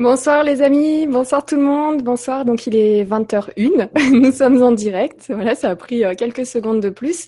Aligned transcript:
Bonsoir 0.00 0.44
les 0.44 0.62
amis, 0.62 1.06
bonsoir 1.06 1.44
tout 1.44 1.56
le 1.56 1.62
monde, 1.62 2.02
bonsoir. 2.02 2.46
Donc 2.46 2.66
il 2.66 2.74
est 2.74 3.04
20h01, 3.04 3.90
nous 4.12 4.32
sommes 4.32 4.62
en 4.62 4.72
direct. 4.72 5.26
Voilà, 5.28 5.54
ça 5.54 5.68
a 5.68 5.76
pris 5.76 6.06
euh, 6.06 6.14
quelques 6.14 6.46
secondes 6.46 6.80
de 6.80 6.88
plus. 6.88 7.26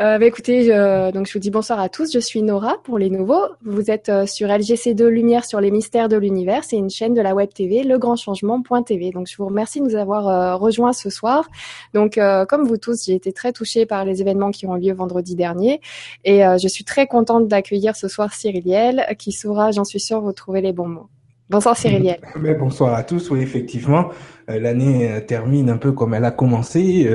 Euh, 0.00 0.18
bah, 0.18 0.26
écoutez, 0.26 0.70
donc 1.14 1.28
je 1.28 1.32
vous 1.32 1.38
dis 1.38 1.52
bonsoir 1.52 1.78
à 1.78 1.88
tous. 1.88 2.12
Je 2.12 2.18
suis 2.18 2.42
Nora 2.42 2.78
pour 2.82 2.98
les 2.98 3.10
nouveaux. 3.10 3.44
Vous 3.64 3.92
êtes 3.92 4.08
euh, 4.08 4.26
sur 4.26 4.48
LGC2 4.48 5.06
Lumière 5.06 5.44
sur 5.44 5.60
les 5.60 5.70
mystères 5.70 6.08
de 6.08 6.16
l'univers. 6.16 6.64
C'est 6.64 6.78
une 6.78 6.90
chaîne 6.90 7.14
de 7.14 7.20
la 7.20 7.32
web 7.32 7.50
TV, 7.54 7.84
legrandchangement.tv. 7.84 9.12
Donc 9.12 9.28
je 9.28 9.36
vous 9.36 9.46
remercie 9.46 9.78
de 9.78 9.84
nous 9.84 9.94
avoir 9.94 10.26
euh, 10.26 10.56
rejoints 10.56 10.92
ce 10.92 11.10
soir. 11.10 11.48
Donc 11.94 12.18
comme 12.48 12.64
vous 12.64 12.76
tous, 12.76 13.04
j'ai 13.04 13.14
été 13.14 13.32
très 13.32 13.52
touchée 13.52 13.86
par 13.86 14.04
les 14.04 14.20
événements 14.20 14.50
qui 14.50 14.66
ont 14.66 14.74
lieu 14.74 14.92
vendredi 14.92 15.36
dernier 15.36 15.80
et 16.24 16.40
je 16.40 16.66
suis 16.66 16.82
très 16.82 17.06
contente 17.06 17.46
d'accueillir 17.46 17.94
ce 17.94 18.08
soir 18.08 18.32
Cyriliel 18.32 19.06
qui 19.16 19.30
saura, 19.30 19.70
j'en 19.70 19.84
suis 19.84 20.00
sûre, 20.00 20.20
vous 20.20 20.32
trouver 20.32 20.60
les 20.60 20.72
bons 20.72 20.88
mots. 20.88 21.08
Bonsoir 21.50 21.76
Cyriliel. 21.76 22.20
Mais 22.40 22.54
bonsoir 22.54 22.94
à 22.94 23.02
tous. 23.02 23.30
Oui, 23.30 23.40
effectivement, 23.40 24.10
l'année 24.48 25.24
termine 25.26 25.68
un 25.68 25.76
peu 25.76 25.92
comme 25.92 26.14
elle 26.14 26.24
a 26.24 26.30
commencé 26.30 27.10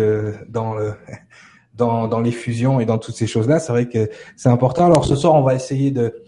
dans 0.49 0.76
le 0.76 0.93
dans, 1.76 2.07
dans 2.07 2.21
les 2.21 2.31
fusions 2.31 2.79
et 2.79 2.85
dans 2.85 2.98
toutes 2.98 3.16
ces 3.16 3.27
choses-là. 3.27 3.59
C'est 3.59 3.71
vrai 3.71 3.87
que 3.87 4.09
c'est 4.35 4.49
important. 4.49 4.85
Alors 4.85 5.05
ce 5.05 5.15
soir, 5.15 5.35
on 5.35 5.41
va 5.41 5.55
essayer 5.55 5.91
de, 5.91 6.24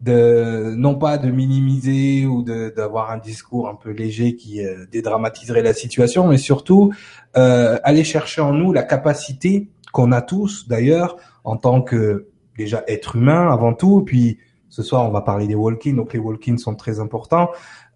de 0.00 0.74
non 0.76 0.94
pas 0.94 1.18
de 1.18 1.30
minimiser 1.30 2.26
ou 2.26 2.42
d'avoir 2.42 3.10
un 3.10 3.18
discours 3.18 3.68
un 3.68 3.74
peu 3.74 3.90
léger 3.90 4.36
qui 4.36 4.64
euh, 4.64 4.86
dédramatiserait 4.90 5.62
la 5.62 5.74
situation, 5.74 6.26
mais 6.26 6.38
surtout 6.38 6.92
euh, 7.36 7.78
aller 7.82 8.04
chercher 8.04 8.40
en 8.40 8.52
nous 8.52 8.72
la 8.72 8.82
capacité 8.82 9.68
qu'on 9.92 10.12
a 10.12 10.22
tous 10.22 10.68
d'ailleurs 10.68 11.16
en 11.44 11.56
tant 11.56 11.82
que 11.82 12.28
déjà 12.56 12.84
être 12.88 13.16
humain 13.16 13.50
avant 13.50 13.74
tout. 13.74 14.02
Puis 14.02 14.38
ce 14.70 14.82
soir, 14.82 15.06
on 15.06 15.10
va 15.10 15.20
parler 15.20 15.46
des 15.46 15.54
walk-ins, 15.54 15.94
donc 15.94 16.12
les 16.12 16.18
walk-ins 16.18 16.56
sont 16.56 16.74
très 16.74 17.00
importants. 17.00 17.50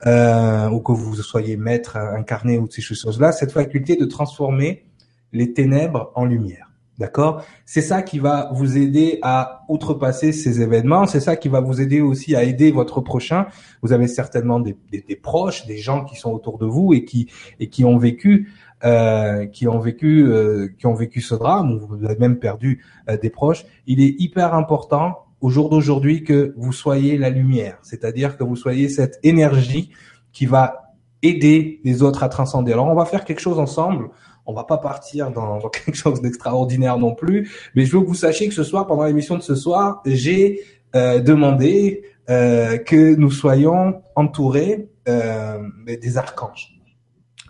Euh, 0.07 0.69
ou 0.69 0.81
que 0.81 0.93
vous 0.93 1.15
soyez 1.17 1.57
maître 1.57 1.97
incarné 1.97 2.59
ou 2.59 2.69
ces 2.71 2.83
choses-là, 2.83 3.33
cette 3.33 3.53
faculté 3.53 3.97
de 3.97 4.05
transformer 4.05 4.85
les 5.33 5.55
ténèbres 5.55 6.13
en 6.15 6.27
lumière. 6.27 6.71
D'accord? 6.99 7.45
C'est 7.65 7.81
ça 7.81 8.03
qui 8.03 8.21
va 8.21 8.51
vous 8.53 8.77
aider 8.77 9.19
à 9.23 9.65
outrepasser 9.69 10.33
ces 10.33 10.61
événements. 10.61 11.07
C'est 11.07 11.21
ça 11.21 11.35
qui 11.35 11.49
va 11.49 11.61
vous 11.61 11.81
aider 11.81 12.01
aussi 12.01 12.37
à 12.37 12.45
aider 12.45 12.71
votre 12.71 13.01
prochain. 13.01 13.47
Vous 13.83 13.93
avez 13.93 14.07
certainement 14.07 14.61
des, 14.61 14.77
des, 14.93 15.01
des 15.01 15.17
proches, 15.17 15.67
des 15.67 15.79
gens 15.79 16.05
qui 16.05 16.15
sont 16.15 16.31
autour 16.31 16.57
de 16.59 16.67
vous 16.67 16.95
et 16.95 17.05
qui 17.05 17.29
et 17.59 17.69
qui 17.69 17.85
ont 17.85 17.99
vécu, 17.99 18.53
euh, 18.85 19.47
qui 19.47 19.67
ont 19.67 19.81
vécu, 19.81 20.25
euh, 20.27 20.69
qui 20.79 20.87
ont 20.87 20.95
vécu 20.95 21.21
ce 21.21 21.35
drame 21.35 21.73
ou 21.73 21.87
vous 21.87 22.05
avez 22.05 22.17
même 22.17 22.39
perdu 22.39 22.85
euh, 23.09 23.17
des 23.17 23.31
proches. 23.31 23.65
Il 23.87 24.01
est 24.01 24.15
hyper 24.21 24.55
important 24.55 25.24
au 25.41 25.51
jour 25.51 25.69
d'aujourd'hui 25.69 26.25
que 26.25 26.55
vous 26.57 26.73
soyez 26.73 27.19
la 27.19 27.31
lumière, 27.31 27.79
c'est-à-dire 27.83 28.37
que 28.37 28.45
vous 28.45 28.57
soyez 28.57 28.89
cette 28.89 29.19
énergie 29.23 29.91
qui 30.33 30.47
va 30.47 30.95
aider 31.23 31.81
les 31.85 32.03
autres 32.03 32.23
à 32.23 32.29
transcender. 32.29 32.73
Alors 32.73 32.87
on 32.87 32.95
va 32.95 33.05
faire 33.05 33.25
quelque 33.25 33.41
chose 33.41 33.59
ensemble 33.59 34.11
on 34.47 34.53
va 34.53 34.65
pas 34.65 34.79
partir 34.79 35.31
dans, 35.31 35.59
quelque 35.71 35.97
chose 35.97 36.21
d'extraordinaire 36.21 36.99
non 36.99 37.15
plus, 37.15 37.51
mais 37.75 37.85
je 37.85 37.93
veux 37.93 38.03
que 38.03 38.07
vous 38.07 38.15
sachiez 38.15 38.49
que 38.49 38.55
ce 38.55 38.65
soir, 38.65 38.87
pendant 38.87 39.05
l'émission 39.05 39.37
de 39.37 39.43
ce 39.43 39.55
soir, 39.55 40.03
j'ai 40.05 40.63
euh, 40.95 41.21
demandé 41.21 42.03
euh, 42.31 42.79
que 42.79 43.15
nous 43.15 43.31
soyons 43.31 44.03
entourés 44.15 44.89
euh, 45.09 45.59
des 45.87 46.17
archanges. 46.17 46.74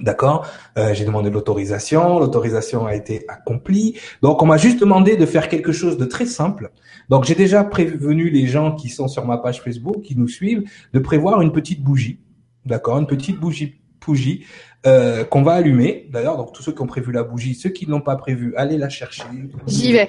D'accord 0.00 0.46
J'ai 0.76 1.04
demandé 1.04 1.30
l'autorisation, 1.30 2.18
l'autorisation 2.18 2.84
a 2.86 2.94
été 2.94 3.24
accomplie. 3.28 3.96
Donc 4.22 4.42
on 4.42 4.46
m'a 4.46 4.56
juste 4.56 4.80
demandé 4.80 5.16
de 5.16 5.24
faire 5.24 5.48
quelque 5.48 5.70
chose 5.70 5.96
de 5.98 6.04
très 6.04 6.26
simple. 6.26 6.72
Donc 7.08 7.24
j'ai 7.24 7.36
déjà 7.36 7.62
prévenu 7.62 8.28
les 8.28 8.46
gens 8.46 8.74
qui 8.74 8.88
sont 8.88 9.06
sur 9.06 9.24
ma 9.24 9.38
page 9.38 9.62
Facebook, 9.62 10.02
qui 10.02 10.16
nous 10.16 10.28
suivent, 10.28 10.64
de 10.92 10.98
prévoir 10.98 11.40
une 11.42 11.52
petite 11.52 11.82
bougie. 11.82 12.18
D'accord 12.66 12.98
Une 12.98 13.06
petite 13.06 13.38
bougie 13.38 13.76
bougie 14.04 14.44
euh, 14.86 15.24
qu'on 15.24 15.42
va 15.42 15.52
allumer. 15.52 16.08
D'ailleurs, 16.12 16.36
donc 16.36 16.52
tous 16.52 16.62
ceux 16.62 16.72
qui 16.72 16.82
ont 16.82 16.86
prévu 16.86 17.12
la 17.12 17.22
bougie, 17.22 17.54
ceux 17.54 17.70
qui 17.70 17.86
ne 17.86 17.92
l'ont 17.92 18.00
pas 18.00 18.16
prévu, 18.16 18.54
allez 18.56 18.76
la 18.76 18.88
chercher. 18.88 19.24
J'y 19.66 19.92
vais. 19.92 20.06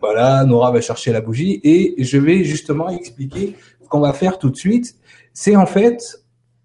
Voilà, 0.00 0.44
Nora 0.44 0.72
va 0.72 0.80
chercher 0.80 1.12
la 1.12 1.20
bougie 1.20 1.60
et 1.62 1.94
je 2.02 2.18
vais 2.18 2.44
justement 2.44 2.88
expliquer 2.88 3.56
ce 3.82 3.88
qu'on 3.88 4.00
va 4.00 4.12
faire 4.12 4.38
tout 4.38 4.50
de 4.50 4.56
suite. 4.56 4.96
C'est 5.32 5.56
en 5.56 5.66
fait, 5.66 6.20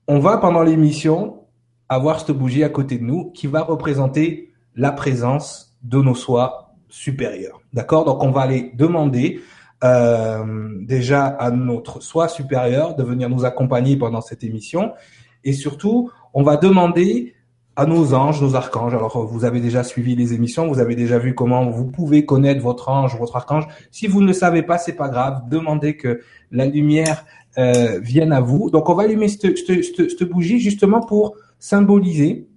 on 0.08 0.20
va 0.20 0.38
pendant 0.38 0.64
l'émission 0.64 1.44
avoir 1.90 2.20
cette 2.20 2.36
bougie 2.36 2.64
à 2.64 2.70
côté 2.70 2.98
de 2.98 3.04
nous 3.04 3.32
qui 3.32 3.48
va 3.48 3.64
représenter 3.64 4.54
la 4.76 4.92
présence 4.92 5.78
de 5.84 5.98
nos 5.98 6.16
soi 6.16 6.76
supérieurs. 6.90 7.62
D'accord? 7.74 8.06
Donc 8.06 8.24
on 8.24 8.32
va 8.32 8.42
aller 8.42 8.72
demander 8.76 9.42
euh, 9.84 10.70
déjà 10.82 11.26
à 11.26 11.52
notre 11.52 12.02
soi 12.02 12.28
supérieur 12.28 12.96
de 12.96 13.04
venir 13.04 13.30
nous 13.30 13.46
accompagner 13.46 13.96
pendant 13.96 14.22
cette 14.22 14.44
émission 14.44 14.94
et 15.44 15.54
surtout 15.54 16.12
on 16.34 16.44
va 16.44 16.58
demander 16.58 17.36
à 17.78 17.86
nos 17.86 18.16
anges, 18.16 18.42
nos 18.42 18.56
archanges. 18.56 18.96
Alors, 18.96 19.24
vous 19.28 19.46
avez 19.46 19.60
déjà 19.60 19.84
suivi 19.84 20.16
les 20.16 20.34
émissions, 20.34 20.68
vous 20.68 20.80
avez 20.80 20.96
déjà 20.96 21.20
vu 21.20 21.36
comment 21.36 21.70
vous 21.70 21.86
pouvez 21.86 22.26
connaître 22.26 22.60
votre 22.60 22.90
ange, 22.90 23.16
votre 23.20 23.36
archange. 23.36 23.68
Si 23.92 24.08
vous 24.08 24.20
ne 24.20 24.26
le 24.26 24.34
savez 24.34 24.64
pas, 24.64 24.80
c'est 24.80 24.96
pas 24.96 25.10
grave. 25.10 25.44
Demandez 25.48 25.96
que 25.96 26.22
la 26.52 26.66
lumière 26.66 27.24
euh, 27.60 28.00
vienne 28.02 28.34
à 28.34 28.42
vous. 28.42 28.72
Donc, 28.72 28.90
on 28.90 28.96
va 28.96 29.04
allumer 29.04 29.28
cette, 29.28 30.24
bougie 30.24 30.60
justement 30.60 31.02
pour 31.02 31.36
symboliser 31.60 32.48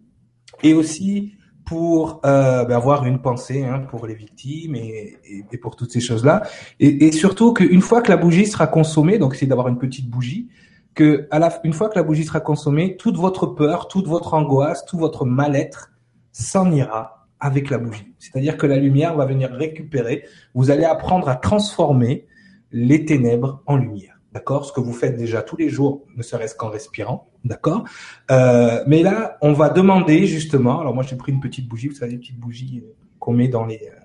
et 0.62 0.75
aussi 0.75 1.34
pour 1.65 2.21
euh, 2.25 2.65
ben, 2.65 2.77
avoir 2.77 3.06
une 3.06 3.21
pensée 3.21 3.65
hein, 3.65 3.78
pour 3.78 4.06
les 4.06 4.15
victimes 4.15 4.75
et, 4.75 5.19
pour 5.62 5.77
toutes 5.77 5.93
ces 5.93 6.00
choses-là. 6.00 6.43
Et, 6.81 7.06
et 7.06 7.12
surtout 7.12 7.53
qu'une 7.53 7.81
fois 7.81 8.03
que 8.03 8.11
la 8.11 8.16
bougie 8.16 8.47
sera 8.47 8.66
consommée, 8.66 9.19
donc 9.19 9.37
c'est 9.37 9.47
d'avoir 9.47 9.69
une 9.69 9.78
petite 9.78 10.11
bougie, 10.11 10.49
que 10.94 11.28
à 11.31 11.38
la, 11.38 11.61
une 11.65 11.72
fois 11.72 11.88
que 11.88 11.97
la 11.97 12.03
bougie 12.03 12.25
sera 12.25 12.41
consommée, 12.41 12.97
toute 12.97 13.16
votre 13.16 13.47
peur, 13.47 13.88
toute 13.88 14.06
votre 14.06 14.34
angoisse, 14.34 14.84
tout 14.84 14.99
votre 14.99 15.25
mal-être 15.25 15.93
s'en 16.32 16.71
ira 16.72 17.28
avec 17.38 17.71
la 17.71 17.78
bougie. 17.78 18.12
C'est-à-dire 18.19 18.56
que 18.56 18.67
la 18.67 18.77
lumière 18.77 19.17
va 19.17 19.25
venir 19.25 19.50
récupérer. 19.50 20.25
Vous 20.55 20.71
allez 20.71 20.84
apprendre 20.84 21.28
à 21.28 21.37
transformer 21.37 22.27
les 22.71 23.05
ténèbres 23.05 23.62
en 23.67 23.77
lumière. 23.77 24.21
D'accord? 24.32 24.65
Ce 24.65 24.72
que 24.72 24.81
vous 24.81 24.93
faites 24.93 25.17
déjà 25.17 25.43
tous 25.43 25.56
les 25.56 25.69
jours, 25.69 26.05
ne 26.17 26.22
serait-ce 26.22 26.55
qu'en 26.55 26.69
respirant. 26.69 27.30
D'accord 27.45 27.84
euh, 28.31 28.83
Mais 28.87 29.03
là, 29.03 29.39
on 29.41 29.53
va 29.53 29.71
demander 29.71 30.27
justement. 30.27 30.81
Alors 30.81 30.95
moi, 30.95 31.05
j'ai 31.05 31.17
pris 31.17 31.33
une 31.33 31.41
petite 31.41 31.69
bougie. 31.69 31.89
Vous 31.89 31.95
savez, 31.95 32.12
les 32.12 32.19
petites 32.19 32.39
bougies 32.39 32.83
euh, 32.84 32.93
qu'on 33.19 33.33
met 33.33 33.49
dans 33.49 33.65
les 33.65 33.81
euh, 33.83 34.01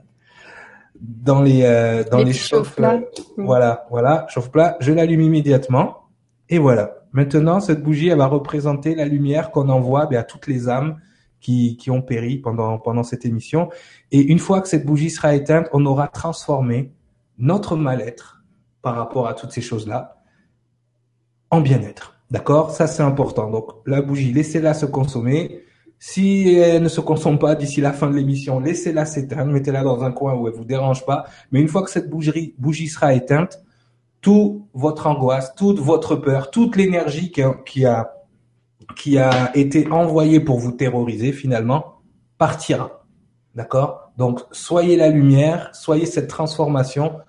dans 1.01 1.41
les 1.41 1.63
euh, 1.63 2.03
dans 2.09 2.19
les, 2.19 2.25
les 2.25 2.33
chauffe-plats. 2.33 3.01
Voilà, 3.37 3.85
voilà, 3.89 4.25
chauffe-plat. 4.29 4.77
Je 4.79 4.93
l'allume 4.93 5.21
immédiatement. 5.21 6.09
Et 6.49 6.59
voilà. 6.59 6.95
Maintenant, 7.11 7.59
cette 7.59 7.81
bougie, 7.81 8.09
elle 8.09 8.17
va 8.17 8.27
représenter 8.27 8.93
la 8.95 9.05
lumière 9.05 9.51
qu'on 9.51 9.69
envoie 9.69 10.05
ben, 10.05 10.17
à 10.17 10.23
toutes 10.23 10.47
les 10.47 10.67
âmes 10.69 10.99
qui, 11.39 11.77
qui 11.77 11.91
ont 11.91 12.01
péri 12.01 12.37
pendant, 12.37 12.77
pendant 12.77 13.03
cette 13.03 13.25
émission. 13.25 13.69
Et 14.11 14.19
une 14.19 14.39
fois 14.39 14.61
que 14.61 14.67
cette 14.67 14.85
bougie 14.85 15.09
sera 15.09 15.35
éteinte, 15.35 15.69
on 15.73 15.85
aura 15.85 16.07
transformé 16.07 16.91
notre 17.37 17.75
mal-être 17.75 18.43
par 18.81 18.95
rapport 18.95 19.27
à 19.27 19.33
toutes 19.33 19.51
ces 19.51 19.61
choses-là 19.61 20.21
en 21.51 21.61
bien-être. 21.61 22.14
D'accord? 22.31 22.71
Ça, 22.71 22.87
c'est 22.87 23.03
important. 23.03 23.49
Donc, 23.49 23.69
la 23.85 24.01
bougie, 24.01 24.33
laissez-la 24.33 24.73
se 24.73 24.85
consommer. 24.85 25.61
Si 25.97 26.53
elle 26.53 26.83
ne 26.83 26.89
se 26.89 27.01
consomme 27.01 27.39
pas 27.39 27.55
d'ici 27.55 27.81
la 27.81 27.93
fin 27.93 28.09
de 28.09 28.15
l'émission, 28.15 28.59
laissez-la 28.59 29.05
s'éteindre, 29.05 29.51
mettez-la 29.51 29.83
dans 29.83 30.03
un 30.03 30.11
coin 30.11 30.35
où 30.35 30.47
elle 30.47 30.53
vous 30.53 30.65
dérange 30.65 31.05
pas. 31.05 31.25
Mais 31.51 31.61
une 31.61 31.67
fois 31.67 31.83
que 31.83 31.89
cette 31.89 32.09
bougie, 32.09 32.53
bougie 32.57 32.87
sera 32.87 33.13
éteinte, 33.13 33.63
toute 34.21 34.63
votre 34.73 35.07
angoisse, 35.07 35.53
toute 35.55 35.79
votre 35.79 36.15
peur, 36.15 36.51
toute 36.51 36.75
l'énergie 36.75 37.31
qui 37.31 37.41
a, 37.43 38.13
qui 38.95 39.17
a, 39.17 39.51
été 39.55 39.89
envoyée 39.91 40.39
pour 40.39 40.59
vous 40.59 40.71
terroriser 40.71 41.31
finalement 41.31 42.01
partira. 42.37 43.05
D'accord? 43.53 44.11
Donc 44.17 44.41
soyez 44.51 44.97
la 44.97 45.09
lumière, 45.09 45.69
soyez 45.73 46.05
cette 46.05 46.27
transformation. 46.27 47.19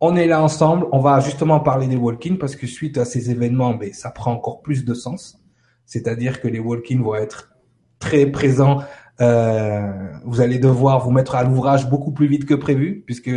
On 0.00 0.14
est 0.14 0.26
là 0.26 0.42
ensemble, 0.42 0.86
on 0.92 1.00
va 1.00 1.18
justement 1.20 1.58
parler 1.58 1.88
des 1.88 1.96
walk 1.96 2.38
parce 2.38 2.54
que 2.54 2.66
suite 2.66 2.98
à 2.98 3.04
ces 3.04 3.30
événements, 3.30 3.74
ben, 3.74 3.92
ça 3.92 4.10
prend 4.10 4.32
encore 4.32 4.62
plus 4.62 4.84
de 4.84 4.94
sens. 4.94 5.40
C'est-à-dire 5.86 6.40
que 6.40 6.46
les 6.46 6.60
walk 6.60 6.92
vont 6.92 7.16
être 7.16 7.50
très 7.98 8.26
présents. 8.26 8.82
Euh, 9.20 9.90
vous 10.24 10.40
allez 10.40 10.60
devoir 10.60 11.00
vous 11.00 11.10
mettre 11.10 11.34
à 11.34 11.42
l'ouvrage 11.42 11.90
beaucoup 11.90 12.12
plus 12.12 12.28
vite 12.28 12.44
que 12.44 12.54
prévu 12.54 13.02
puisque 13.04 13.32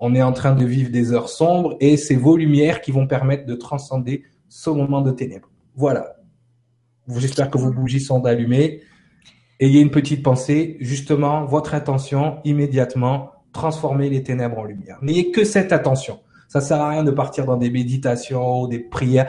on 0.00 0.14
est 0.14 0.22
en 0.22 0.32
train 0.32 0.54
de 0.54 0.64
vivre 0.64 0.90
des 0.90 1.12
heures 1.12 1.28
sombres 1.28 1.76
et 1.80 1.96
c'est 1.96 2.16
vos 2.16 2.36
lumières 2.36 2.80
qui 2.80 2.90
vont 2.90 3.06
permettre 3.06 3.46
de 3.46 3.54
transcender 3.54 4.24
ce 4.48 4.70
moment 4.70 5.02
de 5.02 5.12
ténèbres. 5.12 5.50
Voilà. 5.76 6.16
J'espère 7.08 7.50
que 7.50 7.58
vos 7.58 7.70
bougies 7.70 8.00
sont 8.00 8.24
allumées. 8.24 8.80
Ayez 9.60 9.80
une 9.80 9.90
petite 9.90 10.22
pensée. 10.22 10.76
Justement, 10.80 11.44
votre 11.44 11.74
intention, 11.74 12.38
immédiatement, 12.44 13.30
transformer 13.56 14.08
les 14.10 14.22
ténèbres 14.22 14.58
en 14.58 14.64
lumière. 14.64 14.98
N'ayez 15.02 15.32
que 15.32 15.44
cette 15.44 15.72
attention. 15.72 16.20
Ça 16.48 16.60
sert 16.60 16.80
à 16.80 16.90
rien 16.90 17.02
de 17.02 17.10
partir 17.10 17.46
dans 17.46 17.56
des 17.56 17.70
méditations, 17.70 18.68
des 18.68 18.78
prières 18.78 19.28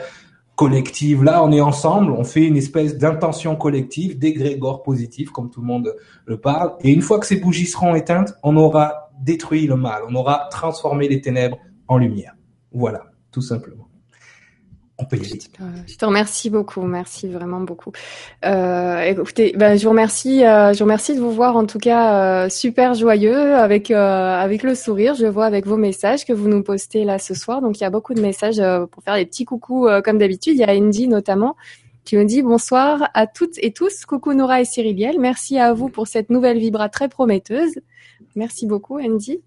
collectives. 0.54 1.24
Là, 1.24 1.42
on 1.42 1.50
est 1.50 1.60
ensemble, 1.60 2.12
on 2.12 2.24
fait 2.24 2.44
une 2.44 2.56
espèce 2.56 2.98
d'intention 2.98 3.56
collective, 3.56 4.18
d'égrégore 4.18 4.82
positif, 4.82 5.30
comme 5.30 5.50
tout 5.50 5.60
le 5.60 5.66
monde 5.66 5.96
le 6.26 6.38
parle. 6.38 6.74
Et 6.80 6.92
une 6.92 7.02
fois 7.02 7.18
que 7.18 7.26
ces 7.26 7.40
bougies 7.40 7.66
seront 7.66 7.94
éteintes, 7.94 8.34
on 8.42 8.56
aura 8.56 9.10
détruit 9.20 9.66
le 9.66 9.76
mal, 9.76 10.02
on 10.08 10.14
aura 10.14 10.48
transformé 10.50 11.08
les 11.08 11.20
ténèbres 11.20 11.58
en 11.88 11.98
lumière. 11.98 12.34
Voilà, 12.72 13.06
tout 13.32 13.40
simplement. 13.42 13.87
Je 15.86 15.96
te 15.96 16.04
remercie 16.04 16.50
beaucoup, 16.50 16.82
merci 16.82 17.28
vraiment 17.28 17.60
beaucoup. 17.60 17.92
Euh, 18.44 19.00
écoutez, 19.02 19.54
ben, 19.56 19.78
je 19.78 19.84
vous 19.84 19.90
remercie, 19.90 20.44
euh, 20.44 20.72
je 20.72 20.78
vous 20.78 20.86
remercie 20.86 21.14
de 21.14 21.20
vous 21.20 21.30
voir 21.30 21.56
en 21.56 21.66
tout 21.66 21.78
cas 21.78 22.44
euh, 22.44 22.48
super 22.48 22.94
joyeux 22.94 23.54
avec 23.54 23.92
euh, 23.92 23.96
avec 23.96 24.64
le 24.64 24.74
sourire. 24.74 25.14
Je 25.14 25.26
vois 25.26 25.46
avec 25.46 25.66
vos 25.66 25.76
messages 25.76 26.24
que 26.24 26.32
vous 26.32 26.48
nous 26.48 26.64
postez 26.64 27.04
là 27.04 27.20
ce 27.20 27.32
soir. 27.34 27.62
Donc 27.62 27.78
il 27.78 27.82
y 27.82 27.86
a 27.86 27.90
beaucoup 27.90 28.12
de 28.12 28.20
messages 28.20 28.58
euh, 28.58 28.86
pour 28.86 29.04
faire 29.04 29.14
des 29.14 29.24
petits 29.24 29.44
coucous 29.44 29.86
comme 30.04 30.18
d'habitude. 30.18 30.54
Il 30.54 30.60
y 30.60 30.64
a 30.64 30.72
Andy 30.72 31.06
notamment 31.06 31.56
qui 32.04 32.16
nous 32.16 32.24
dit 32.24 32.42
bonsoir 32.42 33.08
à 33.14 33.28
toutes 33.28 33.58
et 33.58 33.72
tous. 33.72 34.04
Coucou 34.04 34.34
Nora 34.34 34.62
et 34.62 34.64
Cyriliel. 34.64 35.20
Merci 35.20 35.58
à 35.58 35.74
vous 35.74 35.90
pour 35.90 36.08
cette 36.08 36.28
nouvelle 36.28 36.58
vibra 36.58 36.88
très 36.88 37.08
prometteuse. 37.08 37.78
Merci 38.34 38.66
beaucoup 38.66 38.98
Andy. 38.98 39.42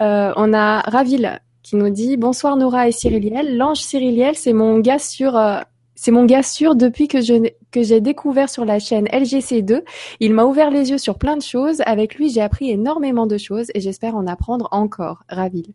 on 0.00 0.52
a 0.52 0.80
Ravil 0.80 1.40
qui 1.72 1.76
nous 1.76 1.88
dit 1.88 2.18
bonsoir 2.18 2.58
Nora 2.58 2.86
et 2.86 2.92
Cyriliel. 2.92 3.56
L'ange 3.56 3.78
Cyriliel, 3.78 4.34
c'est 4.34 4.52
mon 4.52 4.78
gars 4.80 4.98
sûr. 4.98 5.38
Euh, 5.38 5.58
c'est 5.94 6.10
mon 6.10 6.26
gars 6.26 6.42
sûr 6.42 6.74
depuis 6.74 7.08
que 7.08 7.22
je 7.22 7.48
que 7.70 7.82
j'ai 7.82 8.02
découvert 8.02 8.50
sur 8.50 8.66
la 8.66 8.78
chaîne 8.78 9.06
LGC2. 9.06 9.80
Il 10.20 10.34
m'a 10.34 10.44
ouvert 10.44 10.70
les 10.70 10.90
yeux 10.90 10.98
sur 10.98 11.16
plein 11.16 11.34
de 11.34 11.42
choses. 11.42 11.80
Avec 11.86 12.16
lui, 12.16 12.28
j'ai 12.28 12.42
appris 12.42 12.70
énormément 12.70 13.26
de 13.26 13.38
choses 13.38 13.68
et 13.74 13.80
j'espère 13.80 14.16
en 14.16 14.26
apprendre 14.26 14.68
encore. 14.70 15.22
Ravil. 15.30 15.68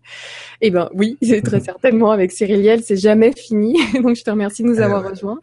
Eh 0.62 0.70
ben 0.70 0.88
oui, 0.94 1.18
c'est 1.24 1.42
très 1.42 1.62
certainement 1.62 2.12
avec 2.12 2.32
Cyriliel, 2.32 2.84
c'est 2.84 2.98
jamais 2.98 3.32
fini. 3.32 3.76
Donc 4.04 4.16
je 4.16 4.24
te 4.24 4.30
remercie 4.30 4.62
de 4.62 4.68
nous 4.68 4.80
avoir 4.80 5.10
rejoints. 5.10 5.40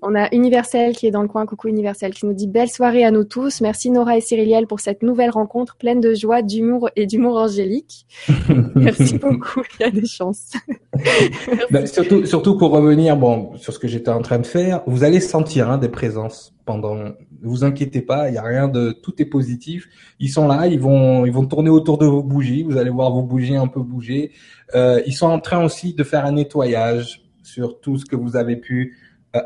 On 0.00 0.14
a 0.14 0.32
Universel 0.34 0.96
qui 0.96 1.06
est 1.06 1.10
dans 1.10 1.22
le 1.22 1.28
coin. 1.28 1.44
Coucou 1.44 1.68
Universel 1.68 2.14
qui 2.14 2.26
nous 2.26 2.32
dit 2.32 2.46
belle 2.46 2.70
soirée 2.70 3.04
à 3.04 3.10
nous 3.10 3.24
tous. 3.24 3.60
Merci 3.60 3.90
Nora 3.90 4.16
et 4.16 4.20
Cyriliel 4.20 4.66
pour 4.66 4.80
cette 4.80 5.02
nouvelle 5.02 5.30
rencontre 5.30 5.76
pleine 5.76 6.00
de 6.00 6.14
joie, 6.14 6.42
d'humour 6.42 6.88
et 6.96 7.06
d'humour 7.06 7.36
angélique. 7.36 8.06
Merci 8.74 9.18
beaucoup. 9.18 9.62
Il 9.78 9.82
y 9.82 9.86
a 9.86 9.90
des 9.90 10.06
chances. 10.06 10.52
ben, 11.70 11.86
surtout, 11.86 12.24
surtout 12.24 12.56
pour 12.56 12.70
revenir 12.70 13.16
bon 13.16 13.56
sur 13.56 13.72
ce 13.72 13.78
que 13.78 13.88
j'étais 13.88 14.10
en 14.10 14.22
train 14.22 14.38
de 14.38 14.46
faire, 14.46 14.82
vous 14.86 15.04
allez 15.04 15.20
sentir 15.20 15.70
hein, 15.70 15.78
des 15.78 15.88
présences 15.88 16.54
pendant. 16.64 16.94
Ne 16.94 17.12
vous 17.42 17.64
inquiétez 17.64 18.02
pas, 18.02 18.28
il 18.28 18.34
y 18.34 18.38
a 18.38 18.42
rien 18.42 18.68
de 18.68 18.92
tout 18.92 19.20
est 19.20 19.26
positif. 19.26 19.88
Ils 20.18 20.30
sont 20.30 20.48
là, 20.48 20.66
ils 20.66 20.80
vont 20.80 21.26
ils 21.26 21.32
vont 21.32 21.46
tourner 21.46 21.70
autour 21.70 21.98
de 21.98 22.06
vos 22.06 22.22
bougies. 22.22 22.62
Vous 22.62 22.76
allez 22.78 22.90
voir 22.90 23.10
vos 23.10 23.22
bougies 23.22 23.56
un 23.56 23.68
peu 23.68 23.80
bouger. 23.80 24.32
Euh, 24.74 25.02
ils 25.06 25.14
sont 25.14 25.26
en 25.26 25.40
train 25.40 25.64
aussi 25.64 25.94
de 25.94 26.04
faire 26.04 26.24
un 26.24 26.32
nettoyage 26.32 27.22
sur 27.42 27.80
tout 27.80 27.96
ce 27.98 28.04
que 28.04 28.16
vous 28.16 28.36
avez 28.36 28.56
pu 28.56 28.96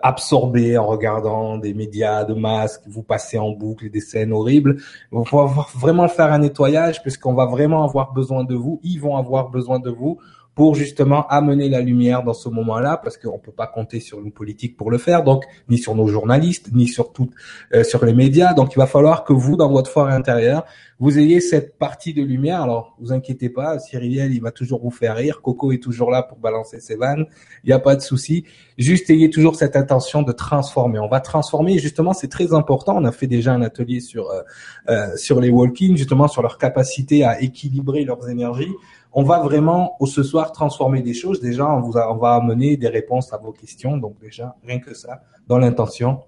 absorbé 0.03 0.79
en 0.79 0.87
regardant 0.87 1.59
des 1.59 1.75
médias 1.75 2.25
de 2.25 2.35
masques, 2.35 2.83
vous 2.87 3.03
passez 3.03 3.39
en 3.39 3.51
boucle 3.51 3.91
des 3.91 4.01
scènes 4.01 4.33
horribles. 4.33 4.77
Il 5.13 5.19
va 5.31 5.67
vraiment 5.75 6.09
faire 6.09 6.33
un 6.33 6.39
nettoyage 6.39 7.03
puisqu'on 7.03 7.35
va 7.35 7.47
vraiment 7.47 7.85
avoir 7.85 8.13
besoin 8.13 8.45
de 8.45 8.55
vous. 8.55 8.81
Ils 8.83 9.01
vont 9.01 9.17
avoir 9.17 9.51
besoin 9.51 9.79
de 9.79 9.91
vous 9.91 10.19
pour 10.55 10.75
justement 10.75 11.27
amener 11.29 11.69
la 11.69 11.81
lumière 11.81 12.23
dans 12.23 12.35
ce 12.35 12.49
moment-là, 12.51 12.99
parce 13.03 13.17
qu'on 13.17 13.39
peut 13.39 13.53
pas 13.53 13.67
compter 13.67 14.01
sur 14.01 14.21
une 14.21 14.33
politique 14.33 14.77
pour 14.77 14.91
le 14.91 14.99
faire, 14.99 15.23
donc 15.25 15.45
ni 15.69 15.79
sur 15.79 15.95
nos 15.95 16.07
journalistes, 16.07 16.71
ni 16.73 16.89
sur 16.89 17.13
tout, 17.13 17.31
euh, 17.75 17.85
sur 17.85 18.05
les 18.05 18.13
médias. 18.13 18.53
Donc 18.53 18.75
il 18.75 18.79
va 18.79 18.87
falloir 18.87 19.25
que 19.25 19.33
vous, 19.33 19.57
dans 19.57 19.71
votre 19.71 19.91
fort 19.91 20.09
intérieur, 20.09 20.65
vous 21.01 21.19
ayez 21.19 21.41
cette 21.41 21.79
partie 21.79 22.13
de 22.13 22.23
lumière. 22.23 22.63
Alors 22.63 22.95
vous 23.01 23.13
inquiétez 23.13 23.49
pas, 23.49 23.79
Cyriliel, 23.79 24.35
il 24.35 24.43
va 24.43 24.51
toujours 24.51 24.83
vous 24.83 24.91
faire 24.91 25.17
rire. 25.17 25.41
Coco 25.41 25.73
est 25.73 25.83
toujours 25.83 26.11
là 26.11 26.23
pour 26.23 26.39
balancer 26.39 26.81
ses 26.81 26.97
vannes. 26.97 27.25
Il 27.65 27.69
n'y 27.69 27.73
a 27.73 27.79
pas 27.79 27.97
de 27.97 28.03
souci. 28.03 28.45
Juste 28.77 29.09
ayez 29.09 29.31
toujours 29.31 29.57
cette 29.57 29.75
intention 29.75 30.23
de 30.23 30.33
transformer. 30.33 30.99
On 30.99 31.09
va 31.09 31.21
transformer. 31.21 31.79
Justement, 31.79 32.13
c'est 32.13 32.29
très 32.29 32.53
important. 32.53 32.97
On 32.97 33.05
a 33.05 33.13
fait 33.13 33.27
déjà 33.27 33.53
un 33.55 33.63
atelier 33.63 34.01
sur 34.01 34.31
euh, 34.31 34.43
euh 34.91 35.17
sur 35.17 35.41
les 35.41 35.51
walk-ins, 35.51 35.97
justement 35.97 36.29
sur 36.29 36.43
leur 36.43 36.59
capacité 36.59 37.25
à 37.25 37.41
équilibrer 37.41 38.05
leurs 38.05 38.29
énergies 38.29 38.73
on 39.13 39.23
va 39.23 39.41
vraiment 39.41 39.97
ce 40.05 40.23
soir 40.23 40.53
transformer 40.53 41.03
des 41.03 41.15
choses. 41.15 41.41
Déjà, 41.41 41.69
on, 41.69 41.81
vous 41.81 41.97
on 41.97 42.17
va 42.17 42.35
amener 42.35 42.77
des 42.77 42.89
réponses 42.89 43.33
à 43.33 43.39
vos 43.39 43.53
questions. 43.53 43.97
Donc 43.97 44.19
déjà, 44.21 44.57
rien 44.65 44.79
que 44.79 44.95
ça, 44.95 45.23
dans 45.47 45.59
l'intention, 45.59 46.21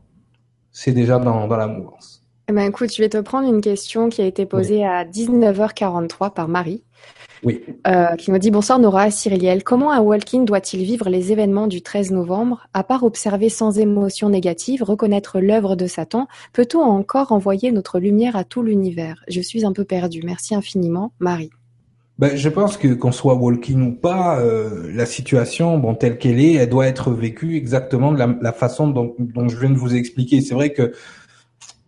c'est 0.71 0.93
déjà 0.93 1.19
dans, 1.19 1.47
dans 1.47 1.57
la 1.57 1.67
mouvance. 1.67 2.25
Eh 2.49 2.53
ben, 2.53 2.69
écoute, 2.69 2.95
je 2.95 3.01
vais 3.01 3.09
te 3.09 3.19
prendre 3.19 3.49
une 3.49 3.63
question 3.63 4.11
qui 4.11 4.21
a 4.21 4.27
été 4.27 4.45
posée 4.45 4.85
à 4.85 5.05
19h43 5.05 6.33
par 6.35 6.47
Marie. 6.47 6.83
Oui. 7.43 7.63
Euh, 7.87 8.17
qui 8.17 8.31
me 8.31 8.39
dit 8.39 8.51
bonsoir 8.51 8.79
Nora 8.79 9.11
Cyriliel. 9.11 9.65
Comment 9.65 9.93
un 9.93 10.01
walking 10.01 10.45
doit-il 10.45 10.83
vivre 10.83 11.09
les 11.09 11.33
événements 11.33 11.67
du 11.67 11.83
13 11.83 12.11
novembre? 12.11 12.67
À 12.73 12.85
part 12.85 13.03
observer 13.03 13.49
sans 13.49 13.79
émotion 13.79 14.31
négative, 14.31 14.83
reconnaître 14.83 15.41
l'œuvre 15.41 15.77
de 15.77 15.87
Satan, 15.87 16.27
peut-on 16.53 16.81
encore 16.81 17.33
envoyer 17.33 17.71
notre 17.71 17.99
lumière 17.99 18.37
à 18.37 18.45
tout 18.45 18.63
l'univers? 18.63 19.23
Je 19.29 19.41
suis 19.41 19.65
un 19.65 19.73
peu 19.73 19.85
perdue. 19.85 20.23
Merci 20.25 20.55
infiniment, 20.55 21.13
Marie. 21.19 21.51
Ben, 22.19 22.37
je 22.37 22.49
pense 22.49 22.77
que 22.77 22.95
qu'on 22.95 23.11
soit 23.11 23.35
walking 23.35 23.89
ou 23.89 23.93
pas, 23.93 24.39
euh, 24.39 24.89
la 24.95 25.05
situation, 25.05 25.79
bon 25.79 25.95
telle 25.95 26.17
qu'elle 26.17 26.39
est, 26.39 26.55
elle 26.55 26.69
doit 26.69 26.87
être 26.87 27.11
vécue 27.11 27.57
exactement 27.57 28.13
de 28.13 28.19
la, 28.41 28.53
façon 28.53 28.87
dont, 28.87 29.17
dont, 29.19 29.49
je 29.49 29.59
viens 29.59 29.71
de 29.71 29.77
vous 29.77 29.97
expliquer. 29.97 30.41
C'est 30.41 30.55
vrai 30.55 30.73
que 30.73 30.93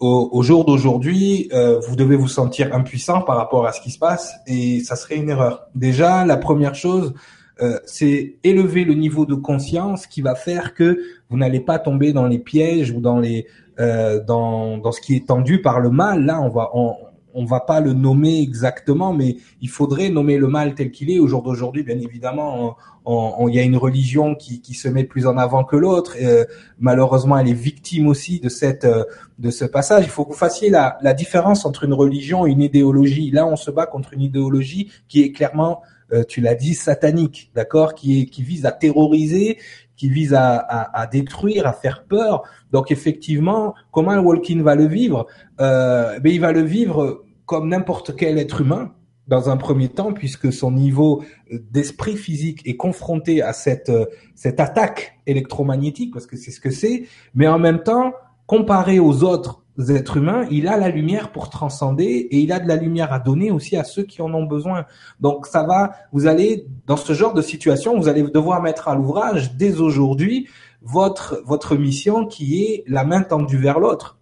au, 0.01 0.29
au 0.33 0.43
jour 0.43 0.65
d'aujourd'hui, 0.65 1.49
euh, 1.53 1.79
vous 1.87 1.95
devez 1.95 2.17
vous 2.17 2.29
sentir 2.29 2.75
impuissant 2.75 3.23
par 3.23 3.37
rapport 3.37 3.67
à 3.67 3.73
ce 3.73 3.81
qui 3.81 3.91
se 3.93 3.99
passe, 3.99 4.35
et 4.49 4.81
ça 4.81 4.97
serait 4.97 5.17
une 5.17 5.31
erreur. 5.31 5.69
Déjà, 5.77 6.25
la 6.25 6.37
première 6.37 6.75
chose, 6.75 7.15
euh, 7.63 7.79
c'est 7.87 8.37
élever 8.45 8.85
le 8.85 8.95
niveau 8.95 9.25
de 9.25 9.35
conscience 9.35 10.07
qui 10.07 10.21
va 10.21 10.35
faire 10.35 10.75
que 10.75 10.99
vous 11.31 11.39
n'allez 11.39 11.61
pas 11.61 11.79
tomber 11.79 12.13
dans 12.13 12.27
les 12.27 12.39
pièges 12.39 12.91
ou 12.91 13.01
dans 13.01 13.19
les 13.19 13.47
euh, 13.81 14.23
dans, 14.23 14.77
dans 14.79 14.93
ce 14.93 15.01
qui 15.01 15.17
est 15.17 15.27
tendu 15.29 15.63
par 15.63 15.81
le 15.81 15.91
mal. 15.91 16.25
Là, 16.25 16.41
on 16.43 16.49
va 16.49 16.71
on, 16.75 16.95
on 17.37 17.45
va 17.45 17.61
pas 17.61 17.81
le 17.81 17.93
nommer 17.93 18.41
exactement, 18.41 19.13
mais 19.13 19.37
il 19.61 19.69
faudrait 19.69 20.09
nommer 20.09 20.39
le 20.39 20.49
mal 20.49 20.75
tel 20.75 20.91
qu'il 20.91 21.11
est. 21.11 21.19
Au 21.19 21.27
jour 21.27 21.43
d'aujourd'hui, 21.43 21.83
bien 21.83 21.99
évidemment, 21.99 22.77
il 23.07 23.55
y 23.55 23.59
a 23.59 23.63
une 23.63 23.77
religion 23.77 24.35
qui, 24.35 24.75
se 24.75 24.89
met 24.89 25.05
plus 25.05 25.27
en 25.27 25.37
avant 25.37 25.63
que 25.63 25.77
l'autre. 25.77 26.17
Euh, 26.21 26.45
malheureusement, 26.81 27.39
elle 27.39 27.49
est 27.49 27.53
victime 27.53 28.09
aussi 28.09 28.41
de 28.41 28.49
cette 28.49 28.85
euh, 28.85 29.05
de 29.39 29.51
ce 29.51 29.65
passage. 29.65 30.05
Il 30.05 30.11
faut 30.11 30.25
que 30.25 30.31
vous 30.33 30.39
fassiez 30.39 30.71
la, 30.71 30.97
différence 31.15 31.67
entre 31.67 31.85
une 31.85 31.95
religion 31.95 32.47
et 32.47 32.51
une 32.51 32.63
idéologie. 32.63 33.31
Là, 33.31 33.47
on 33.47 33.57
se 33.57 33.71
bat 33.71 33.87
contre 33.87 34.15
une 34.15 34.23
idéologie 34.23 34.91
qui 35.09 35.23
est 35.23 35.33
clairement, 35.33 35.83
euh, 36.13 36.25
tu 36.27 36.41
l'as 36.41 36.55
dit, 36.55 36.75
satanique, 36.75 37.51
d'accord, 37.55 37.95
qui 37.95 38.23
est 38.23 38.27
qui 38.27 38.43
vise 38.43 38.65
à 38.67 38.73
terroriser, 38.73 39.59
qui 39.97 40.09
vise 40.09 40.35
à, 40.35 40.57
à, 40.59 41.07
détruire, 41.07 41.67
à 41.67 41.73
faire 41.73 42.05
peur. 42.05 42.43
Donc 42.73 42.91
effectivement, 42.91 43.75
comment 43.91 44.17
Walking 44.19 44.63
va 44.63 44.75
le 44.75 44.87
vivre? 44.87 45.27
Euh, 45.61 46.19
ben, 46.21 46.33
Il 46.33 46.41
va 46.41 46.53
le 46.53 46.63
vivre 46.63 47.25
comme 47.47 47.69
n'importe 47.69 48.17
quel 48.17 48.39
être 48.39 48.61
humain 48.61 48.93
dans 49.29 49.51
un 49.51 49.57
premier 49.57 49.89
temps, 49.89 50.13
puisque 50.13 50.53
son 50.53 50.71
niveau 50.71 51.25
d'esprit 51.51 52.17
physique 52.17 52.63
est 52.65 52.77
confronté 52.77 53.43
à 53.43 53.53
cette, 53.53 53.91
cette 54.35 54.61
attaque 54.61 55.19
électromagnétique, 55.27 56.13
parce 56.13 56.27
que 56.27 56.37
c'est 56.37 56.53
ce 56.53 56.61
que 56.61 56.71
c'est, 56.71 57.05
mais 57.35 57.49
en 57.49 57.59
même 57.59 57.83
temps, 57.83 58.13
comparé 58.47 59.01
aux 59.01 59.25
autres 59.25 59.65
êtres 59.89 60.17
humains, 60.17 60.47
il 60.51 60.69
a 60.69 60.77
la 60.77 60.89
lumière 60.89 61.33
pour 61.33 61.51
transcender 61.51 62.05
et 62.05 62.39
il 62.39 62.53
a 62.53 62.61
de 62.61 62.69
la 62.69 62.77
lumière 62.77 63.13
à 63.13 63.19
donner 63.19 63.51
aussi 63.51 63.77
à 63.77 63.85
ceux 63.85 64.05
qui 64.05 64.23
en 64.23 64.33
ont 64.33 64.45
besoin. 64.45 64.87
Donc 65.21 65.47
ça 65.47 65.65
va, 65.65 65.93
vous 66.13 66.27
allez, 66.27 66.67
dans 66.87 66.97
ce 66.97 67.13
genre 67.13 67.35
de 67.35 67.43
situation, 67.43 67.97
vous 67.97 68.09
allez 68.09 68.23
devoir 68.23 68.63
mettre 68.63 68.89
à 68.89 68.95
l'ouvrage 68.95 69.55
dès 69.57 69.81
aujourd'hui 69.81 70.49
votre, 70.83 71.43
votre 71.45 71.77
mission 71.77 72.27
qui 72.27 72.63
est 72.63 72.85
la 72.87 73.05
main 73.05 73.23
tendue 73.23 73.59
vers 73.59 73.79
l'autre. 73.81 74.19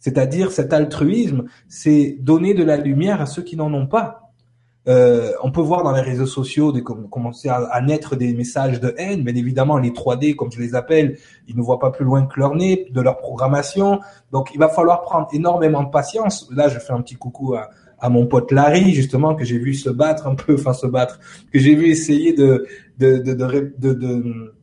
C'est-à-dire 0.00 0.50
cet 0.50 0.72
altruisme, 0.72 1.44
c'est 1.68 2.16
donner 2.20 2.54
de 2.54 2.64
la 2.64 2.76
lumière 2.76 3.20
à 3.20 3.26
ceux 3.26 3.42
qui 3.42 3.56
n'en 3.56 3.72
ont 3.72 3.86
pas. 3.86 4.32
Euh, 4.88 5.32
on 5.42 5.52
peut 5.52 5.60
voir 5.60 5.84
dans 5.84 5.92
les 5.92 6.00
réseaux 6.00 6.26
sociaux 6.26 6.72
de 6.72 6.80
commencer 6.80 7.50
à, 7.50 7.80
naître 7.82 8.16
des 8.16 8.32
messages 8.32 8.80
de 8.80 8.94
haine, 8.96 9.22
mais 9.22 9.32
évidemment 9.32 9.76
les 9.76 9.90
3D, 9.90 10.34
comme 10.34 10.50
je 10.50 10.58
les 10.58 10.74
appelle, 10.74 11.18
ils 11.46 11.56
ne 11.56 11.62
voient 11.62 11.78
pas 11.78 11.90
plus 11.90 12.04
loin 12.04 12.26
que 12.26 12.40
leur 12.40 12.54
nez, 12.54 12.86
de 12.90 13.00
leur 13.02 13.18
programmation. 13.18 14.00
Donc 14.32 14.50
il 14.54 14.58
va 14.58 14.68
falloir 14.68 15.02
prendre 15.02 15.28
énormément 15.32 15.82
de 15.82 15.90
patience. 15.90 16.48
Là, 16.50 16.68
je 16.68 16.78
fais 16.78 16.94
un 16.94 17.02
petit 17.02 17.16
coucou 17.16 17.54
à, 17.54 17.68
à 17.98 18.08
mon 18.08 18.26
pote 18.26 18.50
Larry, 18.52 18.92
justement, 18.94 19.34
que 19.34 19.44
j'ai 19.44 19.58
vu 19.58 19.74
se 19.74 19.90
battre 19.90 20.26
un 20.26 20.34
peu, 20.34 20.54
enfin 20.54 20.72
se 20.72 20.86
battre, 20.86 21.20
que 21.52 21.58
j'ai 21.58 21.74
vu 21.74 21.88
essayer 21.88 22.32
de, 22.32 22.66
de, 22.98 23.18
de, 23.18 23.34
de, 23.34 23.92
de 23.92 24.54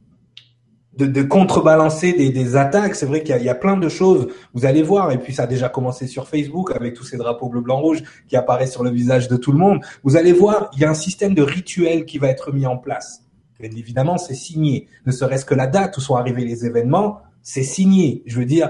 de, 0.97 1.05
de 1.05 1.21
contrebalancer 1.21 2.13
des, 2.13 2.29
des 2.29 2.55
attaques. 2.55 2.95
C'est 2.95 3.05
vrai 3.05 3.23
qu'il 3.23 3.35
y, 3.37 3.43
y, 3.43 3.49
a 3.49 3.55
plein 3.55 3.77
de 3.77 3.89
choses. 3.89 4.27
Vous 4.53 4.65
allez 4.65 4.81
voir, 4.81 5.11
et 5.11 5.17
puis 5.17 5.33
ça 5.33 5.43
a 5.43 5.47
déjà 5.47 5.69
commencé 5.69 6.07
sur 6.07 6.27
Facebook 6.27 6.71
avec 6.75 6.93
tous 6.93 7.03
ces 7.03 7.17
drapeaux 7.17 7.49
bleu, 7.49 7.61
blanc, 7.61 7.79
rouge 7.79 8.03
qui 8.27 8.35
apparaissent 8.35 8.73
sur 8.73 8.83
le 8.83 8.89
visage 8.89 9.27
de 9.27 9.37
tout 9.37 9.51
le 9.51 9.57
monde. 9.57 9.79
Vous 10.03 10.17
allez 10.17 10.33
voir, 10.33 10.69
il 10.73 10.81
y 10.81 10.85
a 10.85 10.89
un 10.89 10.95
système 10.95 11.33
de 11.33 11.43
rituel 11.43 12.05
qui 12.05 12.17
va 12.17 12.27
être 12.27 12.51
mis 12.51 12.65
en 12.65 12.77
place. 12.77 13.23
Bien 13.59 13.71
évidemment, 13.71 14.17
c'est 14.17 14.35
signé. 14.35 14.87
Ne 15.05 15.11
serait-ce 15.11 15.45
que 15.45 15.55
la 15.55 15.67
date 15.67 15.97
où 15.97 16.01
sont 16.01 16.15
arrivés 16.15 16.45
les 16.45 16.65
événements, 16.65 17.21
c'est 17.41 17.63
signé. 17.63 18.23
Je 18.25 18.39
veux 18.39 18.45
dire, 18.45 18.69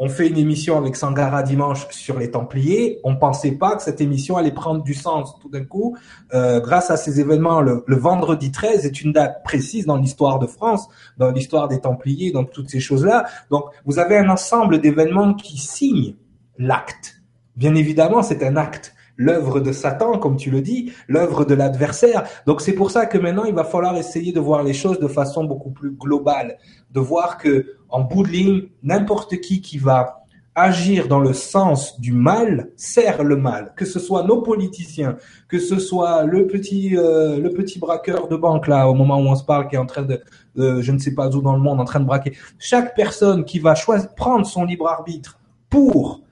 on 0.00 0.08
fait 0.08 0.28
une 0.28 0.38
émission 0.38 0.78
avec 0.78 0.94
Sangara 0.94 1.42
dimanche 1.42 1.88
sur 1.90 2.18
les 2.18 2.30
Templiers. 2.30 3.00
On 3.02 3.16
pensait 3.16 3.52
pas 3.52 3.74
que 3.74 3.82
cette 3.82 4.00
émission 4.00 4.36
allait 4.36 4.52
prendre 4.52 4.82
du 4.82 4.94
sens 4.94 5.36
tout 5.40 5.48
d'un 5.48 5.64
coup. 5.64 5.96
Euh, 6.34 6.60
grâce 6.60 6.90
à 6.90 6.96
ces 6.96 7.18
événements, 7.20 7.60
le, 7.60 7.82
vendredi 7.88 8.52
13 8.52 8.86
est 8.86 9.02
une 9.02 9.12
date 9.12 9.42
précise 9.42 9.86
dans 9.86 9.96
l'histoire 9.96 10.38
de 10.38 10.46
France, 10.46 10.88
dans 11.16 11.32
l'histoire 11.32 11.66
des 11.66 11.80
Templiers, 11.80 12.30
dans 12.30 12.44
toutes 12.44 12.70
ces 12.70 12.78
choses-là. 12.78 13.24
Donc, 13.50 13.64
vous 13.86 13.98
avez 13.98 14.16
un 14.16 14.28
ensemble 14.28 14.80
d'événements 14.80 15.34
qui 15.34 15.58
signent 15.58 16.14
l'acte. 16.58 17.20
Bien 17.56 17.74
évidemment, 17.74 18.22
c'est 18.22 18.44
un 18.44 18.56
acte. 18.56 18.94
L'œuvre 19.18 19.60
de 19.60 19.72
Satan, 19.72 20.18
comme 20.18 20.36
tu 20.36 20.50
le 20.50 20.62
dis, 20.62 20.92
l'œuvre 21.08 21.44
de 21.44 21.54
l'adversaire. 21.54 22.24
Donc 22.46 22.62
c'est 22.62 22.72
pour 22.72 22.90
ça 22.90 23.04
que 23.04 23.18
maintenant 23.18 23.44
il 23.44 23.54
va 23.54 23.64
falloir 23.64 23.96
essayer 23.98 24.32
de 24.32 24.40
voir 24.40 24.62
les 24.62 24.72
choses 24.72 24.98
de 24.98 25.08
façon 25.08 25.44
beaucoup 25.44 25.70
plus 25.70 25.90
globale, 25.90 26.56
de 26.92 27.00
voir 27.00 27.36
que 27.36 27.74
en 27.90 28.00
bout 28.02 28.22
de 28.22 28.28
ligne, 28.28 28.62
n'importe 28.82 29.40
qui 29.40 29.60
qui 29.60 29.76
va 29.76 30.22
agir 30.54 31.06
dans 31.06 31.20
le 31.20 31.32
sens 31.32 32.00
du 32.00 32.12
mal 32.12 32.70
sert 32.76 33.22
le 33.22 33.36
mal, 33.36 33.72
que 33.76 33.84
ce 33.84 34.00
soit 34.00 34.24
nos 34.24 34.42
politiciens, 34.42 35.16
que 35.48 35.58
ce 35.58 35.78
soit 35.78 36.24
le 36.24 36.46
petit 36.46 36.96
euh, 36.96 37.38
le 37.38 37.50
petit 37.50 37.78
braqueur 37.78 38.28
de 38.28 38.36
banque 38.36 38.66
là 38.66 38.88
au 38.88 38.94
moment 38.94 39.18
où 39.18 39.26
on 39.26 39.36
se 39.36 39.44
parle 39.44 39.68
qui 39.68 39.76
est 39.76 39.78
en 39.78 39.86
train 39.86 40.02
de 40.02 40.20
je 40.56 40.90
ne 40.90 40.98
sais 40.98 41.14
pas 41.14 41.28
où 41.28 41.40
dans 41.40 41.52
le 41.52 41.60
monde 41.60 41.80
en 41.80 41.84
train 41.84 42.00
de 42.00 42.06
braquer. 42.06 42.36
Chaque 42.58 42.96
personne 42.96 43.44
qui 43.44 43.60
va 43.60 43.74
prendre 44.16 44.44
son 44.44 44.64
libre 44.64 44.88
arbitre 44.88 45.38
pour 45.70 46.22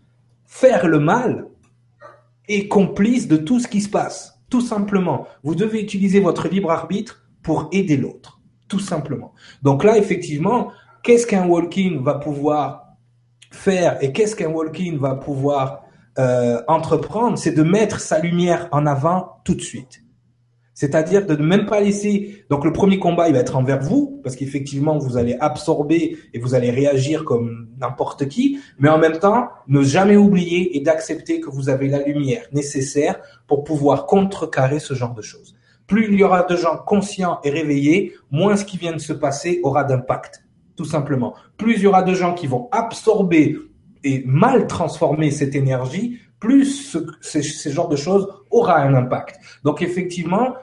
faire 0.44 0.88
le 0.88 0.98
mal 0.98 1.46
est 2.48 2.68
complice 2.68 3.28
de 3.28 3.36
tout 3.36 3.60
ce 3.60 3.68
qui 3.68 3.80
se 3.80 3.88
passe. 3.88 4.40
Tout 4.50 4.60
simplement, 4.60 5.26
vous 5.42 5.54
devez 5.54 5.80
utiliser 5.80 6.20
votre 6.20 6.48
libre 6.48 6.70
arbitre 6.70 7.22
pour 7.42 7.68
aider 7.72 7.96
l'autre, 7.96 8.40
tout 8.68 8.78
simplement. 8.78 9.32
Donc 9.62 9.84
là 9.84 9.98
effectivement, 9.98 10.72
qu'est-ce 11.02 11.26
qu'un 11.26 11.46
walk-in 11.46 12.00
va 12.02 12.14
pouvoir 12.14 12.96
faire 13.50 14.02
et 14.02 14.12
qu'est-ce 14.12 14.36
qu'un 14.36 14.50
walk-in 14.50 14.96
va 14.98 15.14
pouvoir 15.14 15.82
euh, 16.18 16.62
entreprendre, 16.66 17.36
c'est 17.36 17.52
de 17.52 17.62
mettre 17.62 18.00
sa 18.00 18.18
lumière 18.18 18.68
en 18.72 18.86
avant 18.86 19.40
tout 19.44 19.54
de 19.54 19.60
suite. 19.60 20.02
C'est-à-dire 20.76 21.24
de 21.24 21.34
ne 21.34 21.44
même 21.44 21.64
pas 21.64 21.80
laisser. 21.80 22.44
Donc 22.50 22.64
le 22.64 22.72
premier 22.72 22.98
combat, 22.98 23.28
il 23.28 23.34
va 23.34 23.40
être 23.40 23.56
envers 23.56 23.80
vous, 23.80 24.20
parce 24.22 24.36
qu'effectivement, 24.36 24.98
vous 24.98 25.16
allez 25.16 25.34
absorber 25.40 26.18
et 26.34 26.38
vous 26.38 26.54
allez 26.54 26.70
réagir 26.70 27.24
comme 27.24 27.70
n'importe 27.80 28.28
qui, 28.28 28.60
mais 28.78 28.90
en 28.90 28.98
même 28.98 29.18
temps, 29.18 29.48
ne 29.68 29.82
jamais 29.82 30.16
oublier 30.16 30.76
et 30.76 30.80
d'accepter 30.80 31.40
que 31.40 31.50
vous 31.50 31.70
avez 31.70 31.88
la 31.88 32.02
lumière 32.02 32.44
nécessaire 32.52 33.18
pour 33.48 33.64
pouvoir 33.64 34.06
contrecarrer 34.06 34.78
ce 34.78 34.92
genre 34.94 35.14
de 35.14 35.22
choses. 35.22 35.56
Plus 35.86 36.06
il 36.12 36.14
y 36.20 36.22
aura 36.22 36.42
de 36.42 36.56
gens 36.56 36.76
conscients 36.76 37.40
et 37.42 37.50
réveillés, 37.50 38.12
moins 38.30 38.56
ce 38.56 38.64
qui 38.64 38.76
vient 38.76 38.92
de 38.92 38.98
se 38.98 39.14
passer 39.14 39.60
aura 39.64 39.82
d'impact 39.82 40.42
tout 40.76 40.84
simplement. 40.84 41.34
Plus 41.56 41.76
il 41.76 41.82
y 41.82 41.86
aura 41.86 42.02
de 42.02 42.14
gens 42.14 42.34
qui 42.34 42.46
vont 42.46 42.68
absorber 42.70 43.58
et 44.04 44.22
mal 44.26 44.66
transformer 44.66 45.30
cette 45.30 45.54
énergie, 45.54 46.20
plus 46.38 46.66
ce, 46.66 46.98
ce, 47.22 47.68
genre 47.70 47.88
de 47.88 47.96
choses 47.96 48.28
aura 48.50 48.78
un 48.78 48.94
impact. 48.94 49.40
Donc 49.64 49.82
effectivement, 49.82 50.54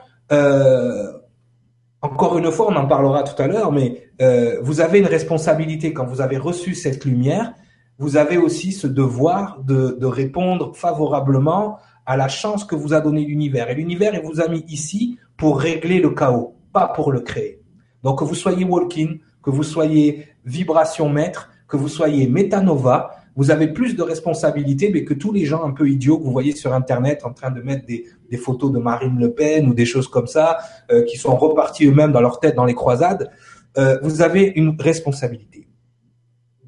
encore 2.04 2.36
une 2.36 2.50
fois, 2.50 2.66
on 2.70 2.76
en 2.76 2.86
parlera 2.86 3.22
tout 3.22 3.40
à 3.40 3.46
l'heure, 3.46 3.72
mais 3.72 4.10
euh, 4.20 4.58
vous 4.60 4.82
avez 4.82 4.98
une 4.98 5.06
responsabilité 5.06 5.94
quand 5.94 6.04
vous 6.04 6.20
avez 6.20 6.36
reçu 6.36 6.74
cette 6.74 7.06
lumière. 7.06 7.54
Vous 7.98 8.18
avez 8.18 8.36
aussi 8.36 8.72
ce 8.72 8.86
devoir 8.86 9.58
de, 9.62 10.04
répondre 10.04 10.76
favorablement 10.76 11.78
à 12.04 12.18
la 12.18 12.28
chance 12.28 12.64
que 12.64 12.74
vous 12.74 12.92
a 12.92 13.00
donné 13.00 13.24
l'univers. 13.24 13.70
Et 13.70 13.74
l'univers, 13.74 14.14
il 14.14 14.20
vous 14.20 14.42
a 14.42 14.48
mis 14.48 14.64
ici 14.68 15.18
pour 15.38 15.58
régler 15.58 15.98
le 15.98 16.10
chaos, 16.10 16.54
pas 16.74 16.88
pour 16.88 17.10
le 17.10 17.20
créer. 17.20 17.62
Donc 18.02 18.18
que 18.18 18.24
vous 18.24 18.34
soyez 18.34 18.64
walking, 18.64 19.20
que 19.42 19.48
vous 19.48 19.62
soyez 19.62 20.26
vibration 20.44 21.08
maître, 21.08 21.50
que 21.68 21.78
vous 21.78 21.88
soyez 21.88 22.26
métanova, 22.28 23.16
vous 23.34 23.50
avez 23.50 23.68
plus 23.68 23.96
de 23.96 24.02
responsabilités 24.02 24.90
mais 24.92 25.04
que 25.04 25.14
tous 25.14 25.32
les 25.32 25.44
gens 25.44 25.64
un 25.64 25.72
peu 25.72 25.88
idiots 25.88 26.18
que 26.18 26.24
vous 26.24 26.32
voyez 26.32 26.54
sur 26.54 26.72
Internet 26.74 27.24
en 27.24 27.32
train 27.32 27.50
de 27.50 27.62
mettre 27.62 27.86
des, 27.86 28.04
des 28.34 28.40
photos 28.40 28.72
de 28.72 28.80
Marine 28.80 29.16
Le 29.20 29.32
Pen 29.32 29.68
ou 29.68 29.74
des 29.74 29.86
choses 29.86 30.08
comme 30.08 30.26
ça, 30.26 30.58
euh, 30.90 31.04
qui 31.04 31.16
sont 31.16 31.36
repartis 31.36 31.86
eux-mêmes 31.86 32.10
dans 32.10 32.20
leur 32.20 32.40
tête 32.40 32.56
dans 32.56 32.64
les 32.64 32.74
croisades, 32.74 33.30
euh, 33.78 33.96
vous 34.02 34.22
avez 34.22 34.52
une 34.56 34.76
responsabilité. 34.76 35.68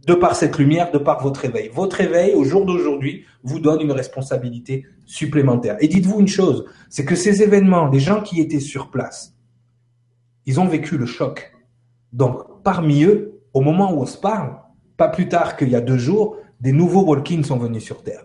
De 0.06 0.14
par 0.14 0.36
cette 0.36 0.56
lumière, 0.58 0.92
de 0.92 0.98
par 0.98 1.20
votre 1.24 1.44
éveil. 1.44 1.68
Votre 1.74 2.00
éveil, 2.00 2.34
au 2.34 2.44
jour 2.44 2.64
d'aujourd'hui, 2.64 3.24
vous 3.42 3.58
donne 3.58 3.80
une 3.80 3.90
responsabilité 3.90 4.86
supplémentaire. 5.04 5.76
Et 5.80 5.88
dites-vous 5.88 6.20
une 6.20 6.28
chose, 6.28 6.66
c'est 6.88 7.04
que 7.04 7.16
ces 7.16 7.42
événements, 7.42 7.88
les 7.88 7.98
gens 7.98 8.20
qui 8.22 8.40
étaient 8.40 8.60
sur 8.60 8.90
place, 8.92 9.34
ils 10.44 10.60
ont 10.60 10.68
vécu 10.68 10.96
le 10.96 11.06
choc. 11.06 11.52
Donc, 12.12 12.62
parmi 12.62 13.02
eux, 13.02 13.40
au 13.52 13.60
moment 13.60 13.92
où 13.92 14.02
on 14.02 14.06
se 14.06 14.18
parle, 14.18 14.54
pas 14.96 15.08
plus 15.08 15.28
tard 15.28 15.56
qu'il 15.56 15.70
y 15.70 15.74
a 15.74 15.80
deux 15.80 15.98
jours, 15.98 16.36
des 16.60 16.72
nouveaux 16.72 17.02
walk 17.02 17.28
sont 17.42 17.58
venus 17.58 17.82
sur 17.82 18.04
Terre. 18.04 18.24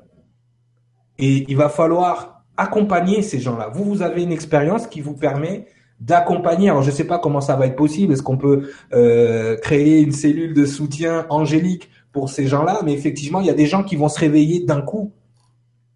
Et 1.17 1.45
il 1.49 1.57
va 1.57 1.69
falloir 1.69 2.40
accompagner 2.57 3.21
ces 3.21 3.39
gens-là. 3.39 3.69
Vous, 3.73 3.83
vous 3.83 4.01
avez 4.01 4.23
une 4.23 4.31
expérience 4.31 4.87
qui 4.87 5.01
vous 5.01 5.15
permet 5.15 5.67
d'accompagner. 5.99 6.69
Alors, 6.69 6.81
je 6.81 6.89
ne 6.89 6.95
sais 6.95 7.05
pas 7.05 7.19
comment 7.19 7.41
ça 7.41 7.55
va 7.55 7.67
être 7.67 7.75
possible. 7.75 8.13
Est-ce 8.13 8.23
qu'on 8.23 8.37
peut 8.37 8.71
euh, 8.93 9.55
créer 9.57 10.01
une 10.01 10.11
cellule 10.11 10.53
de 10.53 10.65
soutien 10.65 11.25
angélique 11.29 11.89
pour 12.11 12.29
ces 12.29 12.47
gens-là? 12.47 12.81
Mais 12.83 12.93
effectivement, 12.93 13.39
il 13.39 13.47
y 13.47 13.51
a 13.51 13.53
des 13.53 13.67
gens 13.67 13.83
qui 13.83 13.95
vont 13.95 14.09
se 14.09 14.19
réveiller 14.19 14.65
d'un 14.65 14.81
coup 14.81 15.13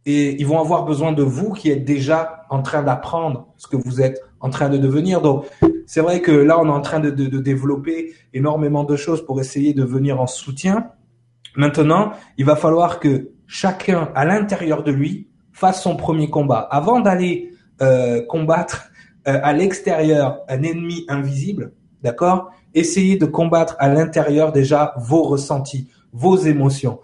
et 0.06 0.40
ils 0.40 0.46
vont 0.46 0.60
avoir 0.60 0.86
besoin 0.86 1.12
de 1.12 1.24
vous 1.24 1.54
qui 1.54 1.72
êtes 1.72 1.84
déjà 1.84 2.46
en 2.52 2.62
train 2.62 2.84
d'apprendre 2.84 3.48
ce 3.58 3.68
que 3.68 3.76
vous 3.76 4.02
êtes 4.02 4.22
en 4.40 4.52
train 4.52 4.70
de 4.70 4.78
devenir. 4.78 5.22
Donc, 5.22 5.46
c'est 5.88 6.02
vrai 6.02 6.22
que 6.22 6.32
là, 6.32 6.60
on 6.60 6.68
est 6.68 6.72
en 6.72 6.82
train 6.82 7.00
de, 7.00 7.10
de, 7.10 7.26
de, 7.26 7.40
développer 7.40 8.14
énormément 8.32 8.84
de 8.84 8.96
choses 8.96 9.26
pour 9.26 9.40
essayer 9.40 9.74
de 9.74 9.84
venir 9.84 10.22
en 10.22 10.28
soutien. 10.28 10.92
Maintenant, 11.56 12.12
il 12.38 12.46
va 12.46 12.56
falloir 12.56 13.00
que 13.00 13.32
chacun, 13.48 14.12
à 14.14 14.26
l'intérieur 14.26 14.84
de 14.84 14.92
lui, 14.92 15.28
fasse 15.56 15.82
son 15.82 15.96
premier 15.96 16.30
combat. 16.30 16.68
Avant 16.70 17.00
d'aller 17.00 17.52
euh, 17.82 18.22
combattre 18.28 18.90
euh, 19.28 19.40
à 19.42 19.54
l'extérieur 19.54 20.42
un 20.50 20.62
ennemi 20.64 21.06
invisible, 21.08 21.72
d'accord? 22.04 22.52
Essayez 22.74 23.18
de 23.18 23.26
combattre 23.26 23.76
à 23.80 23.88
l'intérieur 23.88 24.52
déjà 24.52 24.94
vos 24.98 25.24
ressentis, 25.24 25.88
vos 26.12 26.38
émotions 26.38 27.00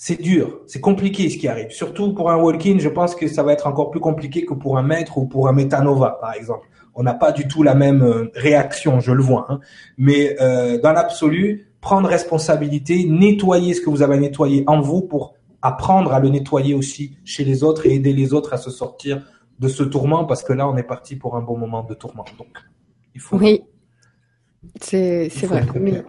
c'est 0.00 0.22
dur, 0.22 0.60
c'est 0.68 0.80
compliqué 0.80 1.28
ce 1.28 1.36
qui 1.36 1.48
arrive. 1.48 1.70
Surtout 1.70 2.14
pour 2.14 2.30
un 2.30 2.36
walk-in, 2.36 2.78
je 2.78 2.88
pense 2.88 3.16
que 3.16 3.26
ça 3.26 3.42
va 3.42 3.52
être 3.52 3.66
encore 3.66 3.90
plus 3.90 3.98
compliqué 3.98 4.46
que 4.46 4.54
pour 4.54 4.78
un 4.78 4.82
maître 4.84 5.18
ou 5.18 5.26
pour 5.26 5.48
un 5.48 5.52
metanova, 5.52 6.18
par 6.20 6.34
exemple. 6.34 6.68
On 6.94 7.02
n'a 7.02 7.14
pas 7.14 7.32
du 7.32 7.48
tout 7.48 7.64
la 7.64 7.74
même 7.74 8.02
euh, 8.02 8.30
réaction, 8.34 9.00
je 9.00 9.10
le 9.10 9.22
vois. 9.22 9.46
Hein. 9.48 9.58
Mais 9.98 10.36
euh, 10.40 10.80
dans 10.80 10.92
l'absolu, 10.92 11.72
prendre 11.80 12.08
responsabilité, 12.08 13.06
nettoyer 13.08 13.74
ce 13.74 13.80
que 13.80 13.90
vous 13.90 14.02
avez 14.02 14.18
nettoyé 14.18 14.62
en 14.68 14.80
vous 14.80 15.02
pour 15.02 15.34
apprendre 15.62 16.12
à 16.12 16.20
le 16.20 16.28
nettoyer 16.28 16.74
aussi 16.74 17.18
chez 17.24 17.44
les 17.44 17.62
autres 17.64 17.86
et 17.86 17.94
aider 17.94 18.12
les 18.12 18.32
autres 18.32 18.52
à 18.52 18.56
se 18.56 18.70
sortir 18.70 19.24
de 19.58 19.68
ce 19.68 19.82
tourment, 19.82 20.24
parce 20.24 20.44
que 20.44 20.52
là, 20.52 20.68
on 20.68 20.76
est 20.76 20.84
parti 20.84 21.16
pour 21.16 21.36
un 21.36 21.42
bon 21.42 21.56
moment 21.56 21.82
de 21.82 21.94
tourment. 21.94 22.24
Donc, 22.38 22.58
il 23.14 23.20
faut. 23.20 23.36
Oui, 23.36 23.62
c'est 24.80 25.28
vrai. 25.44 25.66
Mais, 25.74 26.04